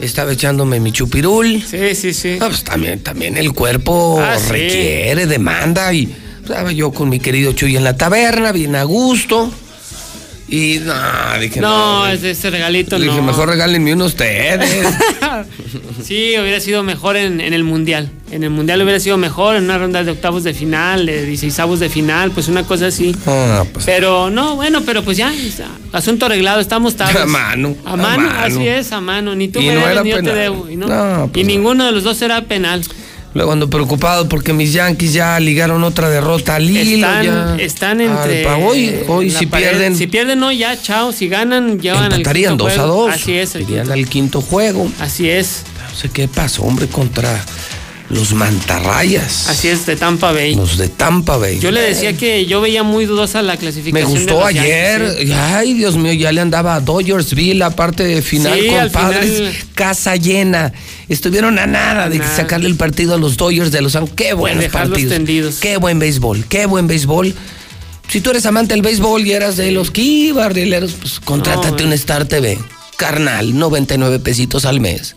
Estaba 0.00 0.32
echándome 0.32 0.80
mi 0.80 0.92
chupirul. 0.92 1.62
Sí, 1.62 1.94
sí, 1.94 2.12
sí. 2.12 2.36
Ah, 2.40 2.46
pues 2.48 2.64
también, 2.64 3.00
también 3.00 3.36
el 3.36 3.52
cuerpo 3.52 4.20
Ah, 4.20 4.38
sí. 4.38 4.50
requiere, 4.52 5.26
demanda. 5.26 5.92
Y 5.92 6.14
estaba 6.42 6.72
yo 6.72 6.90
con 6.92 7.08
mi 7.08 7.20
querido 7.20 7.52
Chuy 7.52 7.76
en 7.76 7.84
la 7.84 7.96
taberna, 7.96 8.52
bien 8.52 8.74
a 8.76 8.82
gusto. 8.84 9.50
Y 10.46 10.78
no, 10.84 10.94
dije, 11.40 11.60
No, 11.60 12.00
no. 12.00 12.06
ese, 12.06 12.30
ese 12.32 12.50
regalito 12.50 12.98
dije, 12.98 13.16
no. 13.16 13.22
mejor 13.22 13.48
regálenme 13.48 13.92
uno 13.94 14.04
ustedes. 14.06 14.86
Sí, 16.04 16.34
hubiera 16.38 16.60
sido 16.60 16.82
mejor 16.82 17.16
en, 17.16 17.40
en 17.40 17.54
el 17.54 17.64
Mundial. 17.64 18.10
En 18.30 18.44
el 18.44 18.50
Mundial 18.50 18.82
hubiera 18.82 19.00
sido 19.00 19.16
mejor 19.16 19.56
en 19.56 19.64
una 19.64 19.78
ronda 19.78 20.04
de 20.04 20.10
octavos 20.10 20.44
de 20.44 20.52
final, 20.52 21.06
de 21.06 21.24
16 21.24 21.80
de 21.80 21.88
final, 21.88 22.30
pues 22.30 22.48
una 22.48 22.62
cosa 22.64 22.88
así. 22.88 23.16
Ah, 23.26 23.64
pues. 23.72 23.84
Pero 23.86 24.30
no, 24.30 24.54
bueno, 24.56 24.82
pero 24.84 25.02
pues 25.02 25.16
ya, 25.16 25.32
asunto 25.92 26.26
arreglado, 26.26 26.60
estamos 26.60 26.94
tablas. 26.96 27.22
A 27.22 27.26
mano, 27.26 27.74
A 27.84 27.92
a 27.94 27.96
mano, 27.96 28.30
así 28.38 28.68
es, 28.68 28.92
a 28.92 29.00
mano. 29.00 29.34
Ni 29.34 29.48
tú 29.48 29.60
Y 29.60 29.68
me 29.68 29.74
no 29.74 29.80
debes, 29.86 30.04
ni 30.04 30.10
yo 30.10 30.22
te 30.22 30.34
debo. 30.34 30.68
Y, 30.70 30.76
no. 30.76 30.86
No, 30.86 31.28
pues 31.32 31.42
y 31.44 31.46
ninguno 31.46 31.86
de 31.86 31.92
los 31.92 32.04
dos 32.04 32.20
era 32.22 32.42
penal. 32.42 32.82
Luego 33.34 33.52
ando 33.52 33.68
preocupado 33.68 34.28
porque 34.28 34.52
mis 34.52 34.72
Yankees 34.72 35.12
ya 35.12 35.38
ligaron 35.40 35.82
otra 35.82 36.08
derrota 36.08 36.54
al 36.54 36.70
hilo. 36.70 37.06
Están, 37.06 37.60
están 37.60 38.00
entre. 38.00 38.46
Hoy, 38.46 38.94
hoy 39.08 39.30
si 39.30 39.46
pared. 39.46 39.70
pierden, 39.70 39.96
Si 39.96 40.06
pierden, 40.06 40.38
no, 40.38 40.52
ya, 40.52 40.80
chao. 40.80 41.10
Si 41.12 41.28
ganan, 41.28 41.80
llevan 41.80 42.12
al 42.12 42.22
quinto 42.22 42.56
2 42.56 42.72
a 42.72 42.76
juego. 42.76 43.06
2. 43.06 43.14
Así 43.14 43.32
es. 43.36 43.54
Irían 43.56 43.90
al 43.90 44.08
quinto 44.08 44.40
juego. 44.40 44.88
Así 45.00 45.28
es. 45.28 45.64
No 45.90 45.96
sé 45.96 46.08
qué 46.10 46.28
pasó, 46.28 46.62
hombre, 46.62 46.86
contra 46.86 47.44
los 48.10 48.34
mantarrayas. 48.34 49.48
Así 49.48 49.68
es, 49.68 49.86
de 49.86 49.96
Tampa 49.96 50.32
Bay. 50.32 50.54
Los 50.54 50.76
de 50.78 50.88
Tampa 50.88 51.36
Bay. 51.36 51.58
Yo 51.58 51.70
le 51.70 51.80
decía 51.80 52.16
que 52.16 52.44
yo 52.46 52.60
veía 52.60 52.82
muy 52.82 53.06
dudosa 53.06 53.42
la 53.42 53.54
Me 53.54 53.58
clasificación. 53.58 54.12
de 54.12 54.18
gustó 54.20 54.44
ayer. 54.44 55.00
Yankees, 55.02 55.26
sí. 55.28 55.32
Ay, 55.32 55.72
Dios 55.74 55.96
mío, 55.96 56.12
ya 56.12 56.30
le 56.30 56.40
andaba 56.40 56.74
a 56.76 56.80
Dodgersville, 56.80 57.54
la 57.54 57.70
parte 57.70 58.04
de 58.04 58.20
final 58.22 58.58
Sí, 58.60 58.66
con 58.68 58.90
padres. 58.90 59.30
final- 59.36 59.54
Casa 59.74 60.16
llena. 60.16 60.72
Estuvieron 61.08 61.58
a 61.58 61.66
nada 61.66 62.08
de 62.08 62.18
Nada. 62.18 62.36
sacarle 62.36 62.68
el 62.68 62.76
partido 62.76 63.14
a 63.14 63.18
los 63.18 63.36
Dodgers 63.36 63.72
de 63.72 63.80
Los 63.82 63.96
Ángeles. 63.96 64.14
Qué 64.16 64.32
buenos 64.34 64.64
partidos. 64.66 65.12
tendidos. 65.12 65.56
Qué 65.56 65.76
buen 65.78 65.98
béisbol, 65.98 66.44
qué 66.48 66.66
buen 66.66 66.86
béisbol. 66.86 67.34
Si 68.08 68.20
tú 68.20 68.30
eres 68.30 68.44
amante 68.46 68.74
del 68.74 68.82
béisbol 68.82 69.26
y 69.26 69.32
eras 69.32 69.56
de 69.56 69.70
los 69.72 69.90
Kibardileros, 69.90 70.92
pues 71.00 71.20
contrátate 71.20 71.82
No, 71.82 71.88
un 71.88 71.92
Star 71.94 72.26
TV. 72.26 72.58
Carnal, 72.96 73.58
99 73.58 74.18
pesitos 74.20 74.66
al 74.66 74.78
mes. 74.80 75.16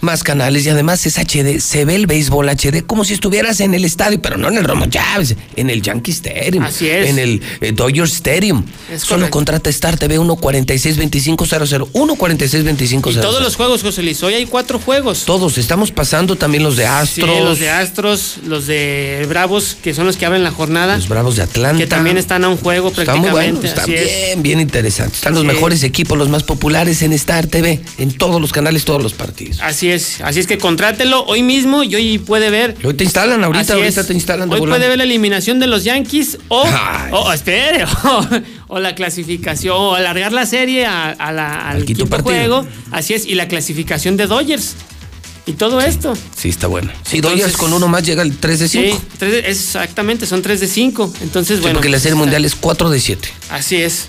Más 0.00 0.22
canales 0.22 0.64
y 0.64 0.70
además 0.70 1.04
es 1.06 1.18
HD. 1.18 1.60
Se 1.60 1.84
ve 1.84 1.94
el 1.94 2.06
béisbol 2.06 2.48
HD 2.48 2.82
como 2.86 3.04
si 3.04 3.12
estuvieras 3.14 3.60
en 3.60 3.74
el 3.74 3.84
estadio, 3.84 4.20
pero 4.22 4.38
no 4.38 4.48
en 4.48 4.56
el 4.56 4.64
Romo 4.64 4.86
Chávez, 4.86 5.36
en 5.56 5.68
el 5.68 5.82
Yankee 5.82 6.10
Stadium. 6.12 6.64
Así 6.64 6.88
es. 6.88 7.08
En 7.10 7.18
el 7.18 7.42
eh, 7.60 7.72
Dodger 7.72 8.04
Stadium. 8.04 8.64
Es 8.90 9.02
Solo 9.02 9.20
correcto. 9.20 9.30
contrata 9.32 9.70
Star 9.70 9.98
TV 9.98 10.16
1462500. 10.18 11.90
1462500. 11.92 13.12
Y 13.16 13.20
todos 13.20 13.42
los 13.42 13.56
juegos, 13.56 13.82
José 13.82 14.02
Luis. 14.02 14.22
Hoy 14.22 14.34
hay 14.34 14.46
cuatro 14.46 14.78
juegos. 14.78 15.24
Todos, 15.24 15.58
estamos 15.58 15.90
pasando 15.90 16.36
también 16.36 16.62
los 16.62 16.76
de 16.76 16.84
Sí, 16.84 16.88
Astros. 16.90 17.40
los 17.44 17.58
de 17.58 17.70
Astros, 17.70 18.36
los 18.46 18.66
de 18.66 19.26
Bravos, 19.28 19.76
que 19.82 19.92
son 19.94 20.06
los 20.06 20.16
que 20.16 20.26
abren 20.26 20.42
la 20.44 20.50
jornada. 20.50 20.96
Los 20.96 21.08
Bravos 21.08 21.36
de 21.36 21.42
Atlanta. 21.42 21.78
Que 21.78 21.86
también 21.86 22.16
están 22.16 22.44
a 22.44 22.48
un 22.48 22.56
juego 22.56 22.88
Está 22.88 23.14
muy 23.14 23.28
prácticamente. 23.28 23.52
bueno, 23.60 23.68
está 23.68 23.82
así 23.82 23.92
bien, 23.92 24.04
es. 24.38 24.42
bien 24.42 24.60
interesante. 24.60 25.14
Están 25.14 25.34
los 25.34 25.44
mejores 25.44 25.82
equipos, 25.82 26.16
los 26.18 26.28
más 26.28 26.42
populares 26.42 27.02
en 27.02 27.12
Star 27.12 27.46
TV, 27.46 27.80
en 27.98 28.12
todos 28.12 28.40
los 28.40 28.52
canales, 28.52 28.84
todos 28.84 29.02
los 29.02 29.12
partidos. 29.12 29.58
Así 29.60 29.89
es. 29.90 30.20
Así 30.22 30.40
es 30.40 30.46
que 30.46 30.58
contrátelo 30.58 31.24
hoy 31.26 31.42
mismo 31.42 31.82
y 31.82 31.94
hoy 31.94 32.18
puede 32.18 32.50
ver. 32.50 32.76
Hoy 32.84 32.94
te 32.94 33.04
instalan, 33.04 33.42
ahorita, 33.44 33.60
Así 33.62 33.72
ahorita 33.72 34.00
es. 34.00 34.06
te 34.06 34.12
instalan 34.14 34.48
de 34.48 34.54
Hoy 34.54 34.60
volada. 34.60 34.78
puede 34.78 34.88
ver 34.88 34.98
la 34.98 35.04
eliminación 35.04 35.58
de 35.60 35.66
los 35.66 35.84
Yankees 35.84 36.38
o, 36.48 36.64
o 37.12 37.32
espere, 37.32 37.84
o, 38.04 38.26
o 38.68 38.78
la 38.80 38.94
clasificación, 38.94 39.76
o 39.76 39.94
alargar 39.94 40.32
la 40.32 40.46
serie 40.46 40.86
a, 40.86 41.10
a 41.10 41.32
la- 41.32 41.68
al, 41.70 41.76
Al 41.78 41.84
quinto 41.84 42.04
quinto, 42.04 42.10
partido. 42.16 42.34
juego. 42.62 42.66
Así 42.92 43.14
es, 43.14 43.26
y 43.26 43.34
la 43.34 43.48
clasificación 43.48 44.16
de 44.16 44.26
Dodgers. 44.26 44.74
y 45.46 45.52
todo 45.52 45.80
esto. 45.80 46.14
Sí, 46.36 46.48
está 46.50 46.66
bueno. 46.66 46.92
Si 47.04 47.16
Entonces- 47.16 47.40
Dodgers 47.40 47.56
con 47.58 47.72
uno 47.72 47.88
más 47.88 48.04
llega 48.04 48.22
el 48.22 48.36
3 48.36 48.58
de 48.60 48.68
5. 48.68 49.00
Sí, 49.18 49.26
exactamente, 49.44 50.26
son 50.26 50.42
3 50.42 50.60
de 50.60 50.68
5. 50.68 51.12
Entonces, 51.22 51.60
bueno. 51.60 51.74
porque 51.78 51.88
la 51.88 51.94
pues, 51.94 52.02
serie 52.02 52.12
está- 52.14 52.20
mundial 52.20 52.44
es 52.44 52.54
4 52.54 52.90
de 52.90 53.00
7. 53.00 53.28
Así 53.50 53.76
es. 53.76 54.06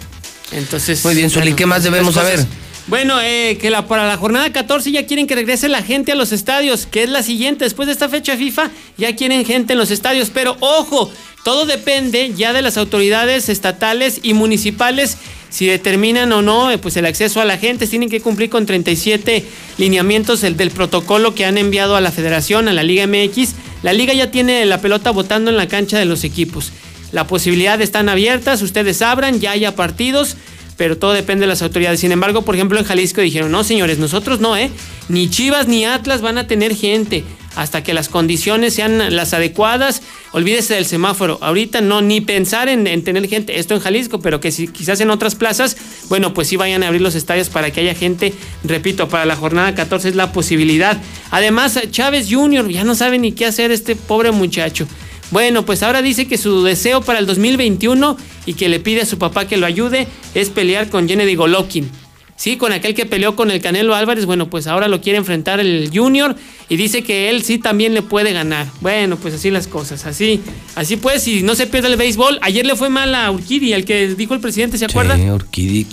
Entonces. 0.52 1.04
Muy 1.06 1.16
bien, 1.16 1.30
Zuli, 1.30 1.54
¿qué 1.54 1.66
más 1.66 1.84
debemos 1.84 2.14
saber? 2.16 2.46
Bueno, 2.88 3.22
eh, 3.22 3.58
que 3.62 3.72
para 3.88 4.08
la 4.08 4.18
jornada 4.18 4.52
14 4.52 4.92
ya 4.92 5.06
quieren 5.06 5.28
que 5.28 5.36
regrese 5.36 5.70
la 5.70 5.84
gente 5.84 6.12
a 6.12 6.16
los 6.16 6.32
estadios, 6.32 6.86
que 6.88 7.04
es 7.04 7.10
la 7.10 7.24
siguiente. 7.24 7.64
Después 7.64 7.86
de 7.86 7.94
esta 7.94 8.10
fecha 8.10 8.36
FIFA, 8.36 8.72
ya 8.98 9.16
quieren 9.16 9.46
gente 9.46 9.74
en 9.74 9.80
los 9.80 9.92
estadios. 9.92 10.32
Pero 10.34 10.58
ojo, 10.60 11.12
todo 11.44 11.66
depende 11.66 12.34
ya 12.36 12.54
de 12.54 12.62
las 12.62 12.78
autoridades 12.78 13.50
estatales 13.50 14.20
y 14.24 14.34
municipales 14.34 15.18
si 15.50 15.66
determinan 15.66 16.32
o 16.32 16.42
no 16.42 16.72
eh, 16.72 16.78
pues 16.78 16.98
el 16.98 17.06
acceso 17.06 17.40
a 17.40 17.46
la 17.46 17.58
gente. 17.58 17.86
Tienen 17.86 18.10
que 18.10 18.22
cumplir 18.22 18.50
con 18.50 18.66
37 18.66 19.46
lineamientos 19.78 20.44
el 20.44 20.58
del 20.58 20.72
protocolo 20.72 21.36
que 21.36 21.46
han 21.46 21.58
enviado 21.58 21.96
a 21.96 22.02
la 22.02 22.12
federación, 22.12 22.68
a 22.68 22.74
la 22.74 22.84
Liga 22.84 23.06
MX. 23.06 23.54
La 23.84 23.94
liga 23.94 24.14
ya 24.14 24.32
tiene 24.32 24.66
la 24.66 24.82
pelota 24.82 25.12
votando 25.12 25.52
en 25.52 25.58
la 25.58 25.68
cancha 25.68 26.00
de 26.00 26.06
los 26.06 26.24
equipos. 26.24 26.72
La 27.12 27.28
posibilidad 27.28 27.80
están 27.82 28.08
abiertas, 28.10 28.62
ustedes 28.62 29.02
abran, 29.02 29.40
ya 29.40 29.52
haya 29.52 29.76
partidos, 29.76 30.38
pero 30.82 30.98
todo 30.98 31.14
depende 31.14 31.42
de 31.42 31.48
las 31.48 31.62
autoridades. 31.62 32.00
Sin 32.00 32.12
embargo, 32.12 32.42
por 32.42 32.56
ejemplo, 32.56 32.80
en 32.80 32.86
Jalisco 32.86 33.22
dijeron, 33.22 33.52
no 33.52 33.64
señores, 33.64 34.00
nosotros 34.00 34.40
no, 34.40 34.58
¿eh? 34.58 34.72
Ni 35.10 35.30
Chivas 35.30 35.68
ni 35.68 35.86
Atlas 35.86 36.22
van 36.22 36.40
a 36.40 36.48
tener 36.48 36.76
gente 36.76 37.24
hasta 37.56 37.84
que 37.84 37.94
las 37.94 38.10
condiciones 38.10 38.74
sean 38.74 39.16
las 39.16 39.36
adecuadas. 39.36 40.02
Olvídese 40.32 40.74
del 40.74 40.88
semáforo. 40.88 41.38
Ahorita 41.42 41.82
no, 41.82 42.02
ni 42.02 42.20
pensar 42.20 42.68
en, 42.68 42.88
en 42.88 43.04
tener 43.04 43.30
gente, 43.30 43.60
esto 43.60 43.76
en 43.76 43.80
Jalisco, 43.80 44.22
pero 44.22 44.40
que 44.40 44.52
si 44.52 44.70
quizás 44.70 45.00
en 45.02 45.12
otras 45.12 45.36
plazas, 45.36 45.78
bueno, 46.10 46.34
pues 46.34 46.48
sí 46.48 46.56
vayan 46.56 46.82
a 46.82 46.88
abrir 46.88 47.04
los 47.04 47.14
estadios 47.14 47.50
para 47.50 47.70
que 47.70 47.82
haya 47.82 47.94
gente. 47.94 48.34
Repito, 48.64 49.08
para 49.08 49.26
la 49.26 49.36
jornada 49.36 49.76
14 49.76 50.10
es 50.10 50.16
la 50.16 50.32
posibilidad. 50.32 51.00
Además, 51.30 51.80
Chávez 51.92 52.26
Jr. 52.28 52.68
ya 52.70 52.84
no 52.86 52.96
sabe 52.96 53.20
ni 53.20 53.34
qué 53.34 53.46
hacer 53.46 53.70
este 53.70 53.96
pobre 53.96 54.32
muchacho. 54.32 54.88
Bueno, 55.32 55.66
pues 55.66 55.82
ahora 55.82 56.02
dice 56.02 56.28
que 56.28 56.38
su 56.38 56.64
deseo 56.64 57.02
para 57.02 57.20
el 57.20 57.26
2021 57.26 58.18
y 58.46 58.54
que 58.54 58.70
le 58.70 58.80
pide 58.80 59.02
a 59.02 59.06
su 59.06 59.18
papá 59.18 59.48
que 59.48 59.58
lo 59.58 59.66
ayude 59.66 60.08
es 60.36 60.50
pelear 60.50 60.90
con 60.90 61.08
Gennady 61.08 61.36
Golovkin. 61.36 61.90
Sí, 62.36 62.58
con 62.58 62.74
aquel 62.74 62.96
que 62.96 63.06
peleó 63.06 63.36
con 63.36 63.52
el 63.52 63.62
Canelo 63.62 63.94
Álvarez, 63.94 64.26
bueno, 64.26 64.50
pues 64.50 64.66
ahora 64.66 64.88
lo 64.88 65.00
quiere 65.00 65.20
enfrentar 65.20 65.60
el 65.60 65.92
Junior 65.94 66.36
y 66.70 66.76
dice 66.76 67.04
que 67.04 67.30
él 67.30 67.44
sí 67.44 67.60
también 67.60 67.94
le 67.94 68.02
puede 68.02 68.34
ganar. 68.34 68.66
Bueno, 68.82 69.16
pues 69.16 69.36
así 69.36 69.52
las 69.52 69.68
cosas, 69.68 70.08
así, 70.08 70.42
así 70.74 70.98
pues, 70.98 71.22
si 71.22 71.44
no 71.44 71.54
se 71.54 71.68
pierde 71.68 71.90
el 71.90 71.98
béisbol, 71.98 72.40
ayer 72.42 72.66
le 72.66 72.76
fue 72.76 72.90
mal 72.90 73.14
a 73.14 73.30
Urquidi, 73.30 73.74
al 73.74 73.86
que 73.86 74.16
dijo 74.16 74.34
el 74.34 74.40
presidente, 74.40 74.80
¿se 74.80 74.86
acuerda? 74.86 75.18
Sí, 75.18 75.30
Urquidi. 75.30 75.86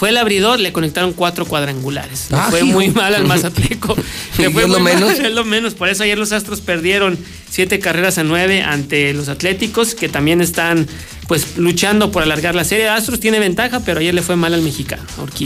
Fue 0.00 0.08
el 0.08 0.16
abridor, 0.16 0.58
le 0.58 0.72
conectaron 0.72 1.12
cuatro 1.12 1.44
cuadrangulares. 1.44 2.28
Ah, 2.32 2.46
fue 2.48 2.60
hijo. 2.60 2.68
muy 2.68 2.88
mal 2.88 3.14
al 3.14 3.26
Mazatleco. 3.26 3.94
¿Y 4.38 4.40
Le 4.40 4.50
fue 4.50 4.62
es 4.62 4.68
lo 4.70 4.80
muy 4.80 4.92
mal, 4.92 4.94
menos? 4.94 5.18
es 5.18 5.30
lo 5.30 5.44
menos. 5.44 5.74
Por 5.74 5.90
eso 5.90 6.04
ayer 6.04 6.16
los 6.16 6.32
Astros 6.32 6.62
perdieron 6.62 7.18
siete 7.50 7.80
carreras 7.80 8.16
a 8.16 8.24
nueve 8.24 8.62
ante 8.62 9.12
los 9.12 9.28
Atléticos, 9.28 9.94
que 9.94 10.08
también 10.08 10.40
están 10.40 10.88
pues 11.28 11.58
luchando 11.58 12.10
por 12.10 12.22
alargar 12.22 12.54
la 12.54 12.64
serie. 12.64 12.88
Astros 12.88 13.20
tiene 13.20 13.40
ventaja, 13.40 13.80
pero 13.80 14.00
ayer 14.00 14.14
le 14.14 14.22
fue 14.22 14.36
mal 14.36 14.54
al 14.54 14.62
mexicano. 14.62 15.02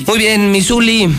Muy 0.07 0.19
bien, 0.19 0.53
Misuli. 0.53 1.13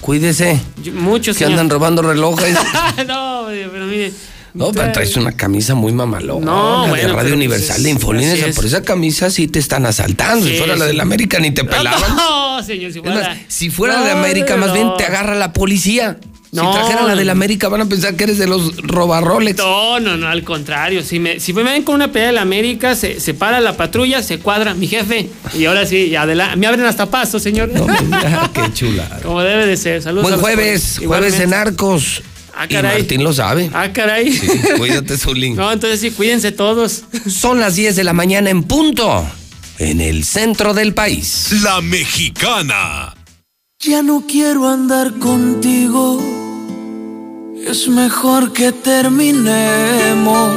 Cuídese. 0.00 0.60
Muchos 0.94 1.36
Que 1.36 1.46
andan 1.46 1.68
robando 1.68 2.00
relojes. 2.00 2.56
no, 3.08 3.46
pero 3.48 3.86
mire. 3.86 4.12
No, 4.54 4.70
pero 4.72 4.92
traes 4.92 5.16
una 5.16 5.32
camisa 5.32 5.74
muy 5.74 5.92
mamalona. 5.92 6.44
No, 6.44 6.82
la 6.84 6.88
bueno, 6.90 7.08
de 7.08 7.14
Radio 7.14 7.34
Universal 7.34 7.82
de 7.82 7.88
es- 7.88 7.94
Infolines. 7.96 8.42
es. 8.42 8.54
Por 8.56 8.66
esa 8.66 8.82
camisa 8.82 9.30
sí 9.30 9.48
te 9.48 9.58
están 9.58 9.86
asaltando. 9.86 10.44
si 10.46 10.52
Sí, 10.52 10.58
fuera 10.58 10.76
la 10.76 10.84
sí. 10.84 10.90
del 10.92 11.00
América 11.00 11.38
ni 11.38 11.50
te 11.52 11.64
pelaban. 11.64 12.16
No, 12.16 12.62
señor, 12.62 12.92
si 12.92 13.00
fuera. 13.00 13.16
más, 13.16 13.28
si 13.48 13.70
fuera 13.70 13.98
No, 13.98 14.04
de 14.04 14.10
América, 14.12 14.56
más 14.56 14.68
no. 14.68 14.74
bien 14.74 14.88
te 14.98 15.04
agarra 15.04 15.34
la 15.34 15.52
policía. 15.52 16.18
Si 16.50 16.56
No, 16.56 16.70
trajeran 16.70 17.06
la 17.06 17.12
no, 17.12 17.16
del 17.16 17.26
no. 17.28 17.32
América, 17.32 17.68
van 17.70 17.80
a 17.80 17.86
pensar 17.86 18.14
que 18.14 18.24
eres 18.24 18.36
de 18.36 18.46
los 18.46 18.76
robarroles. 18.76 19.56
No, 19.56 19.98
no, 20.00 20.18
no, 20.18 20.28
al 20.28 20.44
contrario. 20.44 21.02
Si 21.02 21.18
me, 21.18 21.40
si 21.40 21.54
me 21.54 21.62
ven 21.62 21.82
con 21.82 21.94
una 21.94 22.12
pelea 22.12 22.26
de 22.28 22.34
la 22.34 22.42
América, 22.42 22.94
se, 22.94 23.20
se 23.20 23.32
para 23.32 23.58
la 23.60 23.74
patrulla, 23.78 24.22
se 24.22 24.38
cuadra 24.38 24.74
mi 24.74 24.86
jefe. 24.86 25.30
Y 25.54 25.64
ahora 25.64 25.86
sí, 25.86 26.14
adelante. 26.14 26.56
Me 26.58 26.66
abren 26.66 26.84
hasta 26.84 27.06
paso, 27.06 27.40
señor. 27.40 27.70
Qué 27.72 28.70
chula. 28.74 29.18
Como 29.22 29.40
debe 29.40 29.64
de 29.66 29.78
ser. 29.78 30.02
Saludos. 30.02 30.24
Buen 30.28 30.40
jueves, 30.40 31.00
jueves 31.02 31.38
de 31.38 31.46
narcos. 31.46 32.22
Ah, 32.54 32.66
Y 32.66 32.68
caray. 32.74 32.98
Martín 32.98 33.24
lo 33.24 33.32
sabe. 33.32 33.70
Ah, 33.72 33.92
caray. 33.92 34.38
Cuídate, 34.78 35.16
Zulín. 35.16 35.56
No, 35.62 35.72
entonces 35.72 36.00
sí, 36.00 36.10
cuídense 36.10 36.52
todos. 36.52 37.04
Son 37.28 37.60
las 37.60 37.76
10 37.76 37.96
de 37.96 38.04
la 38.04 38.12
mañana 38.12 38.50
en 38.50 38.62
punto. 38.64 39.26
En 39.78 40.00
el 40.00 40.24
centro 40.24 40.74
del 40.74 40.94
país. 40.94 41.48
La 41.62 41.80
mexicana. 41.80 43.14
Ya 43.80 44.02
no 44.02 44.24
quiero 44.28 44.68
andar 44.68 45.18
contigo. 45.18 46.20
Es 47.66 47.88
mejor 47.88 48.52
que 48.52 48.70
terminemos. 48.72 50.52